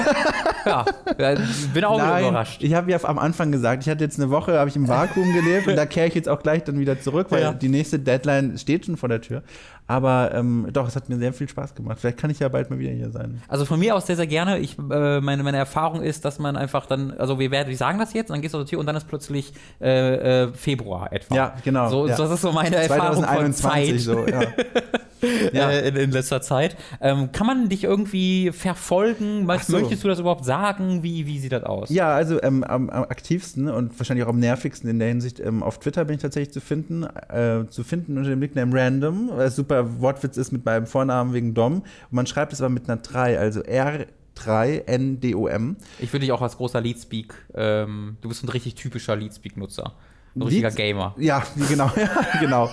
Ja, 0.66 0.86
äh, 1.18 1.38
bin 1.74 1.84
auch 1.84 1.98
Nein, 1.98 2.24
überrascht. 2.30 2.64
ich 2.64 2.74
habe 2.74 2.90
ja 2.90 2.98
am 3.04 3.20
Anfang 3.20 3.52
gesagt, 3.52 3.84
ich 3.84 3.90
hatte 3.90 4.04
jetzt 4.04 4.18
eine 4.20 4.30
Woche, 4.30 4.58
habe 4.58 4.70
ich 4.70 4.76
im 4.78 4.88
Vakuum 4.88 5.34
gelebt 5.34 5.68
und 5.68 5.76
da 5.76 5.86
kehre 5.86 6.08
ich 6.08 6.16
jetzt 6.16 6.30
auch 6.30 6.42
gleich 6.42 6.64
dann 6.64 6.80
wieder 6.80 7.00
zurück, 7.02 7.28
weil 7.32 7.42
Ja. 7.42 7.54
die 7.54 7.68
nächste 7.68 8.00
Deadline 8.00 8.58
steht 8.58 8.86
schon 8.86 8.96
vor 8.96 9.10
der 9.10 9.20
Tür. 9.20 9.44
Aber 9.88 10.32
ähm, 10.34 10.68
doch, 10.72 10.88
es 10.88 10.96
hat 10.96 11.10
mir 11.10 11.18
sehr 11.18 11.34
viel 11.34 11.50
Spaß 11.50 11.76
gemacht. 11.76 11.98
Vielleicht 12.00 12.18
kann 12.18 12.30
ich 12.30 12.40
ja 12.40 12.48
bald 12.48 12.70
mal 12.70 12.80
wieder 12.80 12.92
hier 12.92 13.12
sein. 13.12 13.42
Also 13.48 13.66
von 13.66 13.80
mir 13.80 13.96
aus 13.96 14.08
sehr, 14.08 14.16
sehr 14.16 14.28
gerne. 14.28 14.60
Ich, 14.60 14.78
äh, 14.80 15.20
meine, 15.20 15.44
meine 15.44 15.58
Erfahrung 15.58 16.02
ist, 16.02 16.24
dass 16.26 16.40
man 16.40 16.56
einfach 16.56 16.86
dann, 16.86 17.12
also 17.12 17.38
wir 17.38 17.52
werden, 17.52 17.70
die 17.70 17.76
sagen 17.76 18.00
das 18.00 18.14
jetzt, 18.14 18.30
dann 18.30 18.42
gehst 18.42 18.54
du 18.54 18.60
zur 18.60 18.66
Tür 18.68 18.80
und 18.80 18.86
dann 18.86 18.96
ist 18.96 19.08
plötzlich 19.08 19.54
äh, 19.82 20.44
äh, 20.44 20.54
Februar 20.54 21.12
etwa. 21.12 21.36
Ja, 21.36 21.56
genau, 21.64 21.90
So, 21.90 22.08
ja. 22.08 22.16
Das 22.16 22.32
ist 22.32 22.42
so 22.42 22.52
meine 22.52 22.76
Erfahrung 22.78 23.24
von 23.24 23.54
Zeit. 23.54 24.00
so, 24.00 24.26
ja. 24.26 24.42
Ja. 25.54 25.72
äh, 25.72 25.90
in, 25.90 25.96
in 25.96 26.12
letzter 26.12 26.42
Zeit. 26.42 26.76
Ähm, 27.02 27.32
kann 27.32 27.48
man 27.48 27.70
dich 27.70 27.84
irgendwie 27.84 28.52
verfolgen? 28.52 29.48
Was 29.48 29.68
so. 29.68 29.78
möchtest 29.78 30.04
du 30.04 30.08
das 30.08 30.20
überhaupt 30.20 30.46
sagen? 30.46 31.04
Wie, 31.04 31.28
wie 31.28 31.40
sieht 31.40 31.52
das 31.52 31.64
aus? 31.64 31.90
Ja, 31.90 32.14
also 32.14 32.42
ähm, 32.42 32.64
am, 32.64 32.90
am 32.90 33.04
aktivsten 33.04 33.70
und 33.70 33.98
wahrscheinlich 34.00 34.26
auch 34.26 34.30
am 34.30 34.40
nervigsten 34.40 34.90
in 34.90 35.00
der 35.00 35.10
Hinsicht 35.10 35.40
ähm, 35.40 35.64
auf 35.64 35.80
Twitter 35.80 36.06
bin 36.06 36.16
ich 36.16 36.22
tatsächlich 36.22 36.54
zu 36.54 36.62
finden, 36.62 37.04
äh, 37.04 37.66
zu 37.70 37.84
finden 37.84 38.18
unter 38.18 38.30
dem 38.30 38.40
Nickname 38.40 38.80
Random, 38.80 39.30
weil 39.34 39.48
es 39.48 39.56
super 39.56 40.02
Wortwitz 40.02 40.38
ist 40.38 40.52
mit 40.52 40.66
meinem 40.66 40.88
Vornamen 40.88 41.34
wegen 41.34 41.54
Dom. 41.54 41.76
Und 41.76 41.84
man 42.12 42.28
schreibt 42.28 42.54
es 42.54 42.62
aber 42.62 42.70
mit 42.70 42.90
einer 42.90 43.02
3, 43.02 43.40
also 43.40 43.62
R3NDOM. 43.62 45.76
Ich 46.00 46.12
würde 46.12 46.22
dich 46.22 46.32
auch 46.32 46.42
als 46.42 46.58
großer 46.58 46.82
Leadspeak, 46.82 47.34
ähm, 47.54 48.18
du 48.22 48.30
bist 48.30 48.44
ein 48.44 48.50
richtig 48.50 48.76
typischer 48.76 49.16
Leadspeak-Nutzer. 49.16 49.94
Ein 50.36 50.42
richtiger 50.44 50.70
Leads- 50.70 50.76
Gamer. 50.76 51.16
Ja, 51.18 51.44
genau, 51.70 51.92
ja, 51.96 52.40
genau. 52.40 52.70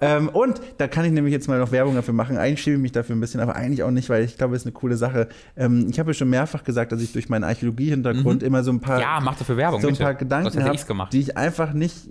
ähm, 0.00 0.28
und 0.30 0.60
da 0.78 0.88
kann 0.88 1.04
ich 1.04 1.12
nämlich 1.12 1.32
jetzt 1.32 1.48
mal 1.48 1.58
noch 1.58 1.70
Werbung 1.72 1.94
dafür 1.94 2.14
machen. 2.14 2.36
Eigentlich 2.36 2.62
schäme 2.62 2.76
ich 2.76 2.82
mich 2.82 2.92
dafür 2.92 3.14
ein 3.16 3.20
bisschen, 3.20 3.40
aber 3.40 3.54
eigentlich 3.56 3.82
auch 3.82 3.90
nicht, 3.90 4.08
weil 4.08 4.24
ich 4.24 4.36
glaube, 4.36 4.54
es 4.56 4.62
ist 4.62 4.66
eine 4.66 4.72
coole 4.72 4.96
Sache. 4.96 5.28
Ähm, 5.56 5.86
ich 5.90 5.98
habe 6.00 6.10
ja 6.10 6.14
schon 6.14 6.28
mehrfach 6.30 6.64
gesagt, 6.64 6.92
dass 6.92 7.00
ich 7.00 7.12
durch 7.12 7.28
meinen 7.28 7.44
Archäologie-Hintergrund 7.44 8.42
immer 8.42 8.64
so 8.64 8.72
ein 8.72 8.80
paar 8.80 8.96
Mhm. 8.96 9.02
Ja, 9.02 9.20
mach 9.22 9.36
dafür 9.36 9.56
Werbung, 9.56 9.80
so 9.80 9.86
ein 9.88 9.92
bitte. 9.94 10.02
paar 10.04 10.14
Gedanken 10.14 10.62
habe, 10.64 11.08
die 11.12 11.20
ich 11.20 11.36
einfach 11.36 11.72
nicht, 11.72 12.08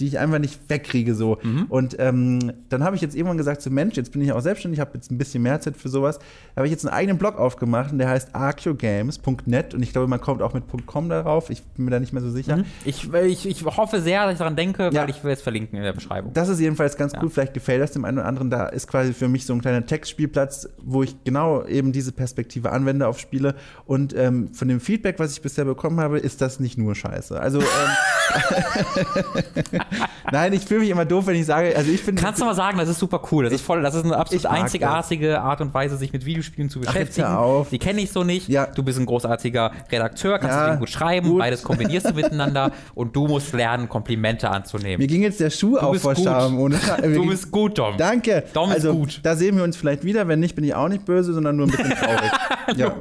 die 0.00 0.06
ich 0.08 0.18
einfach 0.18 0.38
nicht 0.38 0.58
wegkriege 0.68 1.14
so. 1.14 1.38
Mhm. 1.42 1.66
Und 1.68 1.96
ähm, 1.98 2.52
dann 2.68 2.82
habe 2.82 2.96
ich 2.96 3.02
jetzt 3.02 3.14
irgendwann 3.14 3.38
gesagt, 3.38 3.62
so 3.62 3.70
Mensch, 3.70 3.96
jetzt 3.96 4.12
bin 4.12 4.22
ich 4.22 4.32
auch 4.32 4.40
selbstständig, 4.40 4.80
habe 4.80 4.90
jetzt 4.94 5.10
ein 5.10 5.18
bisschen 5.18 5.42
mehr 5.42 5.60
Zeit 5.60 5.76
für 5.76 5.88
sowas. 5.88 6.18
Da 6.18 6.56
habe 6.60 6.66
ich 6.66 6.72
jetzt 6.72 6.84
einen 6.86 6.94
eigenen 6.94 7.18
Blog 7.18 7.38
aufgemacht 7.38 7.92
und 7.92 7.98
der 7.98 8.08
heißt 8.08 8.34
archeogames.net 8.34 9.74
und 9.74 9.82
ich 9.82 9.92
glaube, 9.92 10.08
man 10.08 10.20
kommt 10.20 10.42
auch 10.42 10.54
mit 10.54 10.64
.com 10.86 11.08
darauf. 11.08 11.50
Ich 11.50 11.62
bin 11.62 11.84
mir 11.84 11.90
da 11.92 12.00
nicht 12.00 12.12
mehr 12.12 12.22
so 12.22 12.30
sicher. 12.30 12.56
Mhm. 12.58 12.64
Ich, 12.84 13.12
ich, 13.12 13.46
ich 13.48 13.64
hoffe 13.64 14.00
sehr, 14.00 14.24
dass 14.24 14.32
ich 14.32 14.38
daran 14.38 14.56
denke, 14.56 14.90
Ja. 14.92 15.02
weil 15.02 15.10
ich 15.10 15.22
will 15.22 15.32
es 15.32 15.42
verlinken 15.42 15.76
in 15.78 15.84
der 15.84 15.92
Beschreibung. 15.92 16.32
Das 16.34 16.48
ist 16.48 16.60
jedenfalls 16.60 16.96
ganz 16.96 17.12
Ja. 17.12 17.20
cool. 17.22 17.30
Vielleicht 17.30 17.54
gefällt 17.54 17.82
das 17.82 17.92
dem 17.92 18.04
einen 18.04 18.18
oder 18.18 18.26
anderen. 18.26 18.50
Da 18.50 18.66
ist 18.66 18.88
quasi 18.88 19.12
für 19.12 19.28
mich 19.28 19.46
so 19.46 19.52
ein 19.52 19.60
kleiner 19.60 19.84
Textspielplatz, 19.86 20.68
wo 20.82 21.02
ich 21.02 21.16
genau 21.24 21.64
eben 21.66 21.92
diese 21.92 22.12
Perspektive 22.12 22.72
anwende 22.72 23.06
auf 23.06 23.18
Spiele. 23.18 23.54
Und 23.86 24.14
ähm, 24.16 24.52
von 24.54 24.68
dem 24.68 24.80
Feedback, 24.80 25.18
was 25.18 25.32
ich 25.32 25.42
bisher 25.42 25.64
bekommen 25.64 26.00
habe, 26.00 26.18
ist 26.18 26.40
das 26.40 26.60
nicht 26.60 26.78
nur 26.78 26.94
scheiße. 26.94 27.38
Also 27.40 27.60
ähm, 27.60 27.64
Nein, 30.32 30.52
ich 30.54 30.64
fühle 30.64 30.80
mich 30.80 30.90
immer 30.90 31.04
doof, 31.04 31.26
wenn 31.26 31.36
ich 31.36 31.46
sage, 31.46 31.76
also 31.76 31.90
ich 31.90 32.00
finde. 32.02 32.20
Kannst 32.22 32.40
du 32.40 32.44
mal 32.46 32.54
sagen, 32.54 32.78
das 32.78 32.88
ist 32.88 32.98
super 32.98 33.20
cool. 33.30 33.44
Das 33.44 33.52
ist 33.52 33.60
voll, 33.60 33.82
das 33.82 33.94
ist 33.94 34.04
eine 34.04 34.16
absolut 34.16 34.46
einzigartige 34.46 35.40
Art 35.40 35.60
und 35.60 35.74
Weise, 35.74 35.96
sich 35.96 36.12
mit 36.12 36.24
Videospielen 36.24 36.70
zu 36.70 36.80
beschäftigen. 36.80 37.28
hör 37.28 37.38
auf. 37.40 37.68
Die 37.68 37.78
kenne 37.78 38.00
ich 38.00 38.10
so 38.10 38.24
nicht. 38.24 38.48
Ja. 38.48 38.66
Du 38.66 38.82
bist 38.82 38.98
ein 38.98 39.06
großartiger 39.06 39.70
Redakteur, 39.92 40.38
kannst 40.38 40.56
Ja, 40.56 40.74
gut 40.76 40.88
schreiben, 40.90 41.28
gut. 41.28 41.38
beides 41.40 41.62
kombinierst 41.62 42.08
du 42.10 42.14
miteinander 42.14 42.72
und 42.94 43.14
du 43.14 43.26
musst 43.28 43.52
lernen, 43.52 43.88
Komplimente 43.88 44.50
anzunehmen. 44.50 44.98
Mir 44.98 45.06
ging 45.06 45.22
jetzt 45.22 45.40
der 45.40 45.50
Schuh 45.50 45.76
auf 45.76 46.00
vor. 46.00 46.16
Scham. 46.16 46.58
Ohne, 46.58 46.78
Du 47.02 47.26
bist 47.26 47.50
gut, 47.50 47.78
Dom. 47.78 47.96
Danke. 47.98 48.44
Dom 48.54 48.70
ist 48.70 48.76
also, 48.76 48.94
gut. 48.94 49.20
Da 49.22 49.36
sehen 49.36 49.56
wir 49.56 49.64
uns 49.64 49.76
vielleicht 49.76 50.04
wieder. 50.04 50.26
Wenn 50.26 50.40
nicht, 50.40 50.54
bin 50.54 50.64
ich 50.64 50.74
auch 50.74 50.88
nicht 50.88 51.04
böse, 51.04 51.32
sondern 51.34 51.56
nur 51.56 51.66
ein 51.66 51.70
bisschen 51.70 51.90
traurig. 51.96 52.30
ja. 52.76 52.94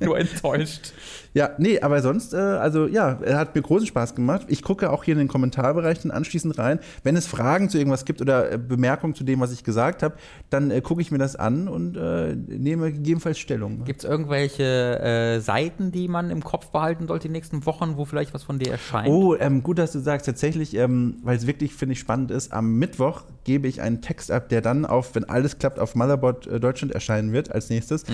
Nur 0.00 0.18
enttäuscht. 0.18 0.92
Ja, 1.34 1.50
nee, 1.58 1.80
aber 1.80 2.00
sonst, 2.00 2.32
äh, 2.32 2.36
also 2.36 2.86
ja, 2.86 3.18
er 3.20 3.38
hat 3.38 3.56
mir 3.56 3.62
großen 3.62 3.88
Spaß 3.88 4.14
gemacht. 4.14 4.46
Ich 4.48 4.62
gucke 4.62 4.90
auch 4.90 5.02
hier 5.02 5.12
in 5.12 5.18
den 5.18 5.26
Kommentarbereich 5.26 5.98
dann 6.00 6.12
anschließend 6.12 6.56
rein. 6.58 6.78
Wenn 7.02 7.16
es 7.16 7.26
Fragen 7.26 7.68
zu 7.68 7.76
irgendwas 7.76 8.04
gibt 8.04 8.20
oder 8.20 8.52
äh, 8.52 8.58
Bemerkungen 8.58 9.16
zu 9.16 9.24
dem, 9.24 9.40
was 9.40 9.52
ich 9.52 9.64
gesagt 9.64 10.04
habe, 10.04 10.14
dann 10.50 10.70
äh, 10.70 10.80
gucke 10.80 11.02
ich 11.02 11.10
mir 11.10 11.18
das 11.18 11.34
an 11.34 11.66
und 11.66 11.96
äh, 11.96 12.36
nehme 12.36 12.92
gegebenenfalls 12.92 13.40
Stellung. 13.40 13.84
Gibt 13.84 14.04
es 14.04 14.08
irgendwelche 14.08 15.00
äh, 15.00 15.40
Seiten, 15.40 15.90
die 15.90 16.06
man 16.06 16.30
im 16.30 16.44
Kopf 16.44 16.68
behalten 16.68 17.08
sollte 17.08 17.26
die 17.26 17.32
nächsten 17.32 17.66
Wochen, 17.66 17.96
wo 17.96 18.04
vielleicht 18.04 18.32
was 18.32 18.44
von 18.44 18.60
dir 18.60 18.70
erscheint? 18.70 19.08
Oh, 19.08 19.34
ähm, 19.34 19.64
gut, 19.64 19.78
dass 19.78 19.90
du 19.90 19.98
sagst. 19.98 20.26
Tatsächlich, 20.26 20.76
ähm, 20.76 21.16
weil 21.24 21.36
es 21.36 21.48
wirklich, 21.48 21.74
finde 21.74 21.94
ich, 21.94 21.98
spannend 21.98 22.30
ist. 22.30 22.52
Am 22.52 22.76
Mittwoch 22.76 23.24
gebe 23.42 23.66
ich 23.66 23.80
einen 23.80 24.02
Text 24.02 24.30
ab, 24.30 24.48
der 24.50 24.60
dann 24.60 24.86
auf, 24.86 25.16
wenn 25.16 25.24
alles 25.24 25.58
klappt, 25.58 25.80
auf 25.80 25.96
Motherboard 25.96 26.46
äh, 26.46 26.60
Deutschland 26.60 26.94
erscheinen 26.94 27.32
wird 27.32 27.50
als 27.50 27.70
nächstes. 27.70 28.04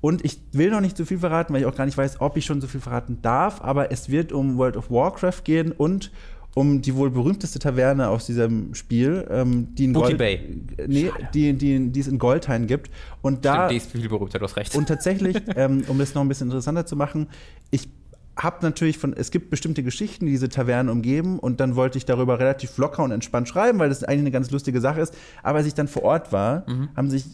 Und 0.00 0.24
ich 0.24 0.40
will 0.52 0.70
noch 0.70 0.80
nicht 0.80 0.96
so 0.96 1.04
viel 1.04 1.18
verraten, 1.18 1.52
weil 1.52 1.60
ich 1.60 1.66
auch 1.66 1.74
gar 1.74 1.84
nicht 1.86 1.98
weiß, 1.98 2.20
ob 2.20 2.36
ich 2.36 2.44
schon 2.46 2.60
so 2.60 2.66
viel 2.66 2.80
verraten 2.80 3.18
darf. 3.22 3.60
Aber 3.62 3.92
es 3.92 4.08
wird 4.10 4.32
um 4.32 4.56
World 4.56 4.76
of 4.76 4.90
Warcraft 4.90 5.42
gehen 5.44 5.72
und 5.72 6.10
um 6.54 6.82
die 6.82 6.96
wohl 6.96 7.10
berühmteste 7.10 7.58
Taverne 7.60 8.08
aus 8.08 8.26
diesem 8.26 8.74
Spiel, 8.74 9.24
ähm, 9.30 9.68
die 9.76 9.84
in 9.84 9.92
Gold, 9.92 10.18
Bay. 10.18 10.62
Nee, 10.88 11.10
die, 11.32 11.52
die, 11.52 11.90
die 11.92 12.00
es 12.00 12.08
in 12.08 12.18
Goldhain 12.18 12.66
gibt. 12.66 12.90
Und 13.22 13.44
da 13.44 13.54
Stimmt, 13.54 13.70
die 13.70 13.76
ist 13.76 13.92
viel 13.92 14.08
berühmter, 14.08 14.38
du 14.40 14.44
hast 14.46 14.56
recht. 14.56 14.74
und 14.74 14.88
tatsächlich, 14.88 15.36
ähm, 15.56 15.84
um 15.86 15.98
das 15.98 16.14
noch 16.14 16.22
ein 16.22 16.28
bisschen 16.28 16.48
interessanter 16.48 16.86
zu 16.86 16.96
machen, 16.96 17.28
ich 17.70 17.88
habe 18.36 18.56
natürlich 18.62 18.96
von, 18.98 19.12
es 19.12 19.30
gibt 19.30 19.50
bestimmte 19.50 19.82
Geschichten, 19.82 20.24
die 20.24 20.32
diese 20.32 20.48
Tavernen 20.48 20.90
umgeben 20.90 21.38
und 21.38 21.60
dann 21.60 21.76
wollte 21.76 21.98
ich 21.98 22.04
darüber 22.06 22.38
relativ 22.40 22.76
locker 22.78 23.04
und 23.04 23.12
entspannt 23.12 23.48
schreiben, 23.48 23.78
weil 23.78 23.90
das 23.90 24.02
eigentlich 24.02 24.20
eine 24.20 24.30
ganz 24.30 24.50
lustige 24.50 24.80
Sache 24.80 25.00
ist. 25.02 25.14
Aber 25.42 25.58
als 25.58 25.66
ich 25.68 25.74
dann 25.74 25.88
vor 25.88 26.02
Ort 26.04 26.32
war, 26.32 26.64
Mhm. 26.68 26.88
haben 26.96 27.10
sich 27.10 27.26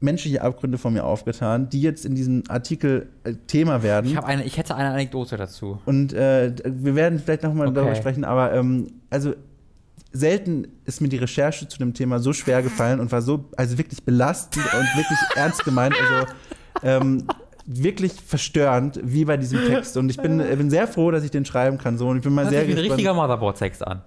menschliche 0.00 0.42
Abgründe 0.42 0.78
von 0.78 0.92
mir 0.92 1.04
aufgetan, 1.04 1.68
die 1.68 1.82
jetzt 1.82 2.04
in 2.06 2.14
diesem 2.14 2.42
Artikel 2.48 3.08
äh, 3.24 3.34
Thema 3.46 3.82
werden. 3.82 4.10
ich, 4.10 4.18
eine, 4.18 4.44
ich 4.44 4.56
hätte 4.56 4.74
eine 4.74 4.90
Anekdote 4.90 5.36
dazu. 5.36 5.78
Und 5.84 6.12
äh, 6.12 6.54
wir 6.64 6.94
werden 6.94 7.18
vielleicht 7.18 7.42
nochmal 7.42 7.68
Okay. 7.68 7.74
darüber 7.76 7.94
sprechen, 7.94 8.24
aber 8.24 8.52
ähm, 8.54 8.88
also 9.10 9.34
selten 10.12 10.66
ist 10.86 11.00
mir 11.00 11.08
die 11.08 11.18
Recherche 11.18 11.68
zu 11.68 11.78
dem 11.78 11.94
Thema 11.94 12.18
so 12.18 12.32
schwer 12.32 12.62
gefallen 12.62 12.98
und 12.98 13.12
war 13.12 13.22
so, 13.22 13.44
also 13.56 13.78
wirklich 13.78 14.02
belastend 14.02 14.64
und 14.64 14.96
wirklich 14.96 15.18
ernst 15.36 15.64
gemeint, 15.64 15.94
also 16.00 16.32
ähm, 16.82 17.24
wirklich 17.66 18.12
verstörend, 18.14 18.98
wie 19.04 19.24
bei 19.24 19.36
diesem 19.36 19.64
Text. 19.66 19.96
Und 19.96 20.10
ich 20.10 20.16
bin, 20.16 20.40
äh, 20.40 20.56
bin 20.56 20.70
sehr 20.70 20.88
froh, 20.88 21.10
dass 21.10 21.22
ich 21.22 21.30
den 21.30 21.44
schreiben 21.44 21.78
kann. 21.78 21.98
So. 21.98 22.08
Und 22.08 22.16
ich 22.16 22.22
bin 22.24 22.34
mal 22.34 22.42
Hört 22.42 22.50
sehr 22.52 22.64
sich 22.64 22.74
wie 22.74 22.80
ein 22.80 22.86
richtiger 22.86 23.14
Motherboard-Text 23.14 23.86
an. 23.86 24.02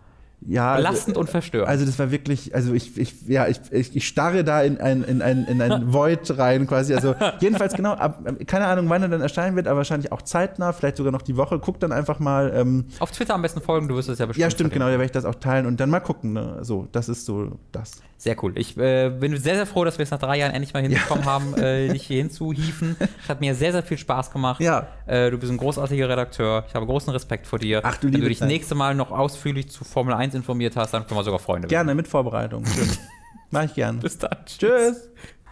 Ja, 0.48 0.74
also- 0.74 0.84
Belastend 0.88 1.18
und 1.18 1.30
verstörend. 1.30 1.70
also 1.70 1.86
das 1.86 1.98
war 2.00 2.12
wirklich, 2.12 2.54
also 2.56 2.74
ich, 2.74 2.98
ich 2.98 3.28
ja, 3.28 3.48
ich, 3.48 3.60
ich, 3.72 3.96
ich 3.96 4.08
starre 4.08 4.44
da 4.44 4.62
in 4.62 4.80
ein, 4.80 5.04
in 5.04 5.22
ein, 5.22 5.46
in 5.46 5.62
ein 5.62 5.94
Void 5.94 6.38
rein 6.38 6.68
quasi. 6.68 6.94
Also 6.94 7.16
jedenfalls 7.40 7.74
genau, 7.74 7.94
ab, 7.94 8.24
keine 8.48 8.68
Ahnung, 8.68 8.90
wann 8.90 9.02
er 9.02 9.10
dann 9.10 9.22
erscheinen 9.22 9.56
wird, 9.56 9.68
aber 9.68 9.78
wahrscheinlich 9.78 10.12
auch 10.12 10.22
zeitnah, 10.22 10.74
vielleicht 10.74 10.98
sogar 10.98 11.12
noch 11.12 11.22
die 11.22 11.38
Woche. 11.38 11.60
Guck 11.60 11.80
dann 11.80 11.92
einfach 11.92 12.20
mal. 12.20 12.52
Ähm, 12.56 12.86
Auf 13.00 13.12
Twitter 13.12 13.34
am 13.36 13.42
besten 13.42 13.62
folgen, 13.62 13.88
du 13.88 13.96
wirst 13.96 14.10
es 14.10 14.20
ja 14.20 14.26
bestimmt. 14.26 14.42
ja, 14.42 14.50
stimmt, 14.50 14.74
genau, 14.74 14.86
verlinken. 14.86 15.00
da 15.00 15.00
werde 15.00 15.20
ich 15.20 15.24
das 15.24 15.26
auch 15.26 15.40
teilen 15.40 15.66
und 15.66 15.80
dann 15.80 15.90
mal 15.90 16.00
gucken. 16.00 16.34
Ne? 16.34 16.60
So, 16.62 16.88
das 16.92 17.10
ist 17.10 17.26
so 17.26 17.60
das. 17.72 18.02
Sehr 18.18 18.42
cool. 18.42 18.54
Ich 18.58 18.78
äh, 18.78 19.10
bin 19.10 19.36
sehr, 19.36 19.56
sehr 19.56 19.66
froh, 19.66 19.84
dass 19.84 19.98
wir 19.98 20.04
es 20.04 20.12
nach 20.12 20.20
drei 20.20 20.38
Jahren 20.38 20.54
endlich 20.54 20.74
mal 20.74 20.82
hinbekommen 20.82 21.26
haben, 21.26 21.54
äh, 21.58 21.90
dich 21.90 22.04
hier 22.04 22.20
hinzuhieven. 22.20 22.96
Es 23.22 23.28
hat 23.28 23.42
mir 23.42 23.54
sehr, 23.54 23.74
sehr 23.74 23.84
viel 23.84 23.98
Spaß 23.98 24.32
gemacht. 24.32 24.62
Ja. 24.62 24.88
Äh, 25.06 25.30
du 25.30 25.38
bist 25.38 25.52
ein 25.52 25.58
großartiger 25.58 26.08
Redakteur. 26.08 26.64
Ich 26.70 26.74
habe 26.74 26.86
großen 26.86 27.12
Respekt 27.12 27.48
vor 27.48 27.60
dir. 27.60 27.82
Ach, 27.84 27.98
du 27.98 28.08
Wenn 28.08 28.12
du 28.14 28.18
liebe 28.20 28.30
dich 28.30 28.40
Zeit. 28.40 28.48
nächste 28.48 28.76
Mal 28.76 28.96
noch 28.96 29.12
ausführlich 29.12 29.70
zu 29.70 29.84
Formel 29.84 30.14
1 30.14 30.33
informiert 30.34 30.76
hast, 30.76 30.94
dann 30.94 31.06
können 31.06 31.20
wir 31.20 31.24
sogar 31.24 31.40
Freunde 31.40 31.64
werden. 31.64 31.70
Gerne 31.70 31.96
mit 31.96 32.08
Vorbereitung. 32.08 32.64
Mach 33.52 33.64
ich 33.64 33.76
gerne. 33.76 34.00
Bis 34.00 34.18
dann. 34.18 34.38
Tschüss. 34.46 35.10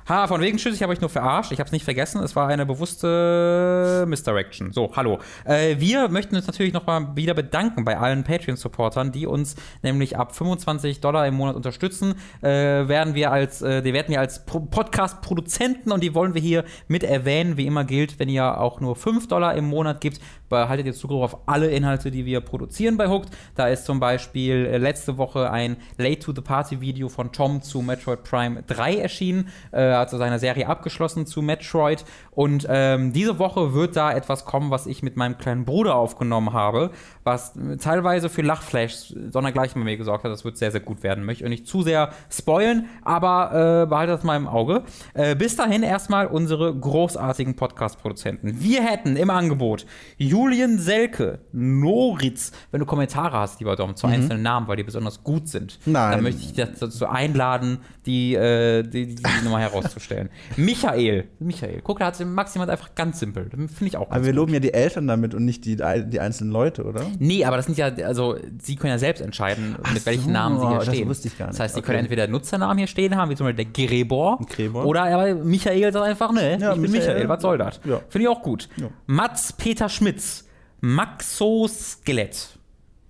Ha, 0.08 0.28
von 0.28 0.42
wegen 0.42 0.58
Tschüss, 0.58 0.76
ich 0.76 0.84
habe 0.84 0.94
euch 0.94 1.02
nur 1.02 1.10
verarscht. 1.10 1.52
Ich 1.52 1.60
habe 1.60 1.68
es 1.68 1.72
nicht 1.72 1.86
vergessen. 1.86 2.24
Es 2.24 2.36
war 2.36 2.48
eine 2.48 2.66
bewusste 2.66 4.06
Misdirection. 4.08 4.72
So, 4.72 4.92
hallo. 4.96 5.20
Äh, 5.46 5.80
wir 5.80 6.10
möchten 6.10 6.36
uns 6.36 6.48
natürlich 6.48 6.74
noch 6.74 6.88
mal 6.88 7.16
wieder 7.16 7.34
bedanken 7.34 7.86
bei 7.86 7.98
allen 7.98 8.24
Patreon-Supportern, 8.24 9.12
die 9.12 9.28
uns 9.28 9.56
nämlich 9.84 10.18
ab 10.18 10.36
25 10.36 11.02
Dollar 11.02 11.28
im 11.28 11.36
Monat 11.36 11.56
unterstützen. 11.56 12.16
Äh, 12.42 12.48
werden 12.88 13.14
wir 13.14 13.32
als, 13.32 13.62
äh, 13.62 13.82
die 13.84 13.94
werden 13.94 14.10
wir 14.10 14.20
als 14.20 14.46
Pro 14.46 14.62
Podcast-Produzenten 14.62 15.92
und 15.92 16.02
die 16.02 16.16
wollen 16.16 16.34
wir 16.34 16.42
hier 16.42 16.66
mit 16.88 17.04
erwähnen. 17.04 17.58
Wie 17.58 17.68
immer 17.68 17.84
gilt, 17.84 18.20
wenn 18.20 18.30
ihr 18.30 18.60
auch 18.60 18.80
nur 18.80 18.96
5 18.96 19.28
Dollar 19.28 19.56
im 19.56 19.66
Monat 19.66 20.02
gibt, 20.02 20.20
behaltet 20.50 20.86
ihr 20.86 20.94
Zugriff 20.94 21.22
auf 21.22 21.48
alle 21.48 21.70
Inhalte, 21.72 22.12
die 22.12 22.26
wir 22.26 22.42
produzieren 22.42 22.98
bei 22.98 23.08
Hooked. 23.08 23.30
Da 23.56 23.68
ist 23.68 23.86
zum 23.86 24.00
Beispiel 24.00 24.66
äh, 24.66 24.78
letzte 24.78 25.18
Woche 25.18 25.52
ein 25.52 25.78
Late 25.98 26.20
to 26.20 26.34
the 26.36 26.42
Party 26.42 26.82
Video 26.82 27.10
von 27.10 27.32
Tom 27.32 27.62
zu 27.62 27.82
Metroid 27.82 28.24
Prime 28.24 28.64
3 28.64 28.98
erschienen. 28.98 29.50
Äh, 29.72 29.91
hat 30.00 30.10
so 30.10 30.18
seine 30.18 30.40
Serie 30.40 30.68
abgeschlossen 30.68 31.26
zu 31.26 31.42
Metroid. 31.42 32.06
Und 32.32 32.66
ähm, 32.70 33.14
diese 33.14 33.40
Woche 33.40 33.74
wird 33.74 33.96
da 33.96 34.12
etwas 34.12 34.46
kommen, 34.46 34.72
was 34.72 34.88
ich 34.88 35.04
mit 35.04 35.18
meinem 35.18 35.38
kleinen 35.38 35.66
Bruder 35.66 35.96
aufgenommen 35.96 36.54
habe, 36.54 36.92
was 37.24 37.56
äh, 37.56 37.78
teilweise 37.78 38.30
für 38.30 38.42
Lachflash 38.42 39.14
sondergleichen 39.30 39.82
bei 39.82 39.86
mir 39.86 39.98
gesorgt 39.98 40.24
hat. 40.24 40.32
Das 40.32 40.46
wird 40.46 40.58
sehr, 40.58 40.72
sehr 40.72 40.82
gut 40.82 41.04
werden. 41.04 41.26
Möchte 41.26 41.44
ich 41.44 41.50
nicht 41.50 41.68
zu 41.68 41.82
sehr 41.82 42.12
spoilen, 42.30 42.88
aber 43.04 43.84
äh, 43.84 43.86
behaltet 43.88 44.16
das 44.16 44.24
mal 44.24 44.38
im 44.38 44.48
Auge. 44.48 44.84
Äh, 45.14 45.36
bis 45.36 45.56
dahin 45.56 45.84
erstmal 45.84 46.28
unsere 46.28 46.74
großartigen 46.74 47.56
Podcast-Produzenten. 47.56 48.62
Wir 48.62 48.84
hätten 48.84 49.16
im 49.16 49.30
Angebot 49.30 49.86
Julian 50.18 50.80
Selke, 50.80 51.40
Noritz, 51.52 52.52
wenn 52.72 52.80
du 52.80 52.86
Kommentare 52.86 53.38
hast, 53.38 53.60
lieber 53.60 53.76
Dom, 53.76 53.96
zu 53.96 54.08
einzelnen 54.08 54.42
Namen, 54.44 54.68
weil 54.68 54.78
die 54.78 54.84
besonders 54.84 55.24
gut 55.24 55.48
sind, 55.48 55.80
Nein. 55.86 56.12
dann 56.12 56.24
möchte 56.24 56.42
ich 56.42 56.54
dich 56.54 56.80
dazu 56.80 57.08
einladen, 57.08 57.80
die, 58.06 58.36
äh, 58.36 58.84
die, 58.84 59.16
die, 59.16 59.24
Nummer 59.44 59.60
herauszustellen. 59.82 60.30
Michael, 60.58 61.26
Michael, 61.40 61.82
guck, 61.84 62.00
da 62.00 62.06
hat 62.08 62.20
Max 62.26 62.54
jemand 62.54 62.72
einfach 62.72 62.96
ganz 62.96 63.20
simpel. 63.20 63.50
Finde 63.50 63.68
ich 63.86 63.98
auch 63.98 64.10
ganz 64.10 64.16
Aber 64.16 64.26
wir 64.26 64.32
gut. 64.32 64.38
loben 64.38 64.54
ja 64.54 64.60
die 64.60 64.74
Eltern 64.74 65.08
damit 65.08 65.34
und 65.34 65.46
nicht 65.46 65.66
die, 65.66 65.76
die 65.76 66.20
einzelnen 66.20 66.52
Leute, 66.52 66.84
oder? 66.84 67.06
Nee, 67.20 67.46
aber 67.46 67.58
das 67.58 67.66
sind 67.66 67.78
ja, 67.78 67.88
also 68.06 68.38
sie 68.62 68.76
können 68.76 68.92
ja 68.92 69.00
selbst 69.00 69.22
entscheiden, 69.22 69.76
mit 69.94 70.06
welchen 70.06 70.26
so, 70.26 70.30
Namen 70.32 70.60
sie 70.60 70.68
hier 70.68 70.78
das 70.80 70.88
stehen. 70.88 71.10
wusste 71.10 71.28
ich 71.28 71.38
gar 71.38 71.48
nicht. 71.48 71.54
Das 71.56 71.60
heißt, 71.64 71.74
sie 71.76 71.80
Okay. 71.82 71.88
können 71.88 72.00
entweder 72.00 72.28
Nutzernamen 72.28 72.78
hier 72.78 72.88
stehen 72.88 73.16
haben, 73.16 73.30
wie 73.32 73.36
zum 73.36 73.48
Beispiel 73.48 73.66
der 73.66 73.88
Grebor. 73.88 74.40
Grebor. 74.50 74.86
Oder 74.86 75.04
aber 75.04 75.36
Michael 75.36 75.92
sagt 75.92 76.06
einfach, 76.06 76.32
ne, 76.32 76.58
Ja, 76.60 76.74
ich 76.74 76.82
bin 76.82 76.92
Michael. 76.92 77.14
Michael, 77.14 77.30
was 77.30 77.42
soll 77.42 77.58
das? 77.58 77.80
Ja. 77.86 78.02
Finde 78.10 78.24
ich 78.24 78.28
auch 78.30 78.42
gut. 78.42 78.70
Ja. 78.78 78.88
Mats 79.08 79.54
Peter 79.54 79.90
Schmitz, 79.90 80.46
Maxoskelett. 80.82 82.58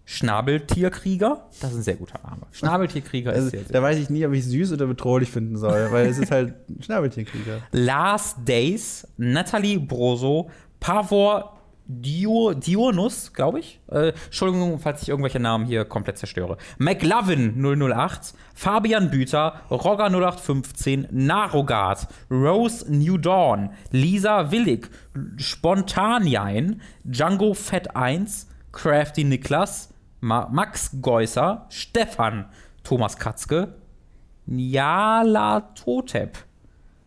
Schnabeltierkrieger, 0.06 1.48
das 1.62 1.72
ist 1.72 1.78
ein 1.78 1.84
sehr 1.84 1.96
guter 1.96 2.20
Name. 2.24 2.42
Schnabeltierkrieger 2.52 3.32
Also, 3.32 3.46
ist 3.46 3.52
sehr, 3.52 3.64
sehr 3.64 3.74
da 3.74 3.82
weiß 3.82 3.98
ich 3.98 4.10
nie, 4.10 4.26
ob 4.26 4.34
ich 4.34 4.46
süß 4.46 4.74
oder 4.74 4.88
bedrohlich 4.88 5.30
finden 5.30 5.58
soll, 5.58 5.92
weil 5.92 6.08
es 6.08 6.18
ist 6.18 6.32
halt 6.32 6.54
Schnabeltierkrieger. 6.80 7.60
Lars 7.72 8.36
Days, 8.44 9.08
Natalie 9.18 9.80
Broso, 9.80 10.50
Pavor 10.80 11.58
Dio, 11.94 12.54
Dionus, 12.54 13.34
glaube 13.34 13.60
ich. 13.60 13.80
Äh, 13.92 14.14
Entschuldigung, 14.26 14.80
falls 14.80 15.02
ich 15.02 15.10
irgendwelche 15.10 15.40
Namen 15.40 15.66
hier 15.66 15.84
komplett 15.84 16.18
zerstöre. 16.18 16.58
McLovin 16.78 17.62
008, 17.62 18.34
Fabian 18.54 19.10
Büter, 19.12 19.62
Rogger 19.70 20.10
0815, 20.10 21.08
Narogard, 21.12 22.08
Rose 22.30 22.86
New 22.90 23.18
Dawn, 23.18 23.72
Lisa 23.92 24.52
Willig, 24.52 24.90
Spontanein, 25.38 26.82
Django 27.04 27.54
Fett 27.54 27.96
1, 27.96 28.48
Crafty 28.72 29.26
Niklas, 29.26 29.91
Ma 30.22 30.48
Max 30.52 30.92
Geusser, 31.02 31.66
Stefan, 31.70 32.46
Thomas 32.84 33.18
Katzke, 33.18 33.74
Niala 34.46 35.62
Totep. 35.76 36.38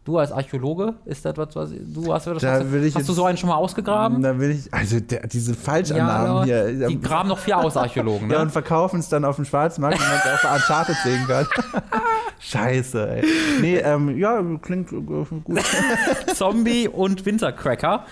Du 0.04 0.18
als 0.18 0.32
Archäologe, 0.32 0.92
ist 1.06 1.24
das 1.24 1.34
was, 1.38 1.56
was 1.56 1.70
du 1.72 2.12
hast, 2.12 2.26
das, 2.26 2.42
Da 2.42 2.52
hast, 2.54 2.72
will 2.72 2.84
ich 2.84 2.94
hast 2.94 3.08
du 3.08 3.12
jetzt- 3.12 3.16
so 3.16 3.24
einen 3.24 3.38
schon 3.38 3.48
mal 3.48 3.54
ausgegraben? 3.56 4.20
Da 4.22 4.38
will 4.38 4.50
ich, 4.50 4.72
also 4.74 5.00
der, 5.00 5.26
diese 5.26 5.54
Falschannahmen 5.54 6.28
aber 6.30 6.44
hier. 6.44 6.88
die 6.88 7.00
graben 7.00 7.30
noch 7.30 7.38
viel 7.38 7.54
aus, 7.54 7.74
Archäologen, 7.78 8.30
Ja, 8.30 8.36
ne? 8.36 8.42
und 8.42 8.50
verkaufen 8.50 9.00
es 9.00 9.08
dann 9.08 9.24
auf 9.24 9.36
dem 9.36 9.46
Schwarzmarkt, 9.46 9.98
wenn 9.98 10.06
man 10.06 10.18
es 10.34 10.42
bei 10.42 10.54
Uncharted 10.56 10.96
sehen 11.04 11.26
kann. 11.26 11.46
Scheiße, 12.38 13.08
ey. 13.16 13.24
Nee, 13.62 13.76
ähm, 13.78 14.18
ja, 14.18 14.42
klingt 14.60 14.92
äh, 14.92 15.00
gut. 15.00 15.62
Zombie 16.34 16.86
und 16.86 17.24
Wintercracker, 17.24 18.04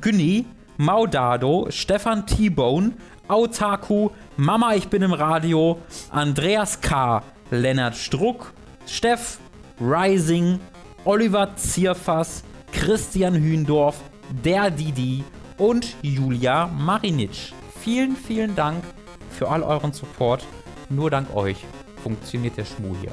Günni, 0.00 0.46
Maudado, 0.76 1.66
Stefan 1.70 2.26
T-Bone, 2.26 2.92
Autaku, 3.30 4.10
Mama, 4.36 4.74
ich 4.74 4.88
bin 4.88 5.02
im 5.02 5.12
Radio, 5.12 5.78
Andreas 6.10 6.80
K., 6.80 7.22
Lennart 7.50 7.96
Struck, 7.96 8.52
Steff, 8.86 9.38
Rising, 9.80 10.58
Oliver 11.04 11.54
Zierfass, 11.56 12.42
Christian 12.72 13.34
Hühndorf, 13.34 14.00
der 14.44 14.70
Didi 14.70 15.24
und 15.58 15.96
Julia 16.02 16.66
Marinic. 16.66 17.52
Vielen, 17.80 18.16
vielen 18.16 18.54
Dank 18.56 18.82
für 19.30 19.48
all 19.48 19.62
euren 19.62 19.92
Support. 19.92 20.44
nur 20.88 21.10
dank 21.10 21.34
euch 21.34 21.64
funktioniert 22.02 22.56
der 22.56 22.64
Schmuh 22.64 22.96
hier. 23.00 23.12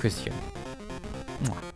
Küsschen. 0.00 0.34
Mua. 1.46 1.71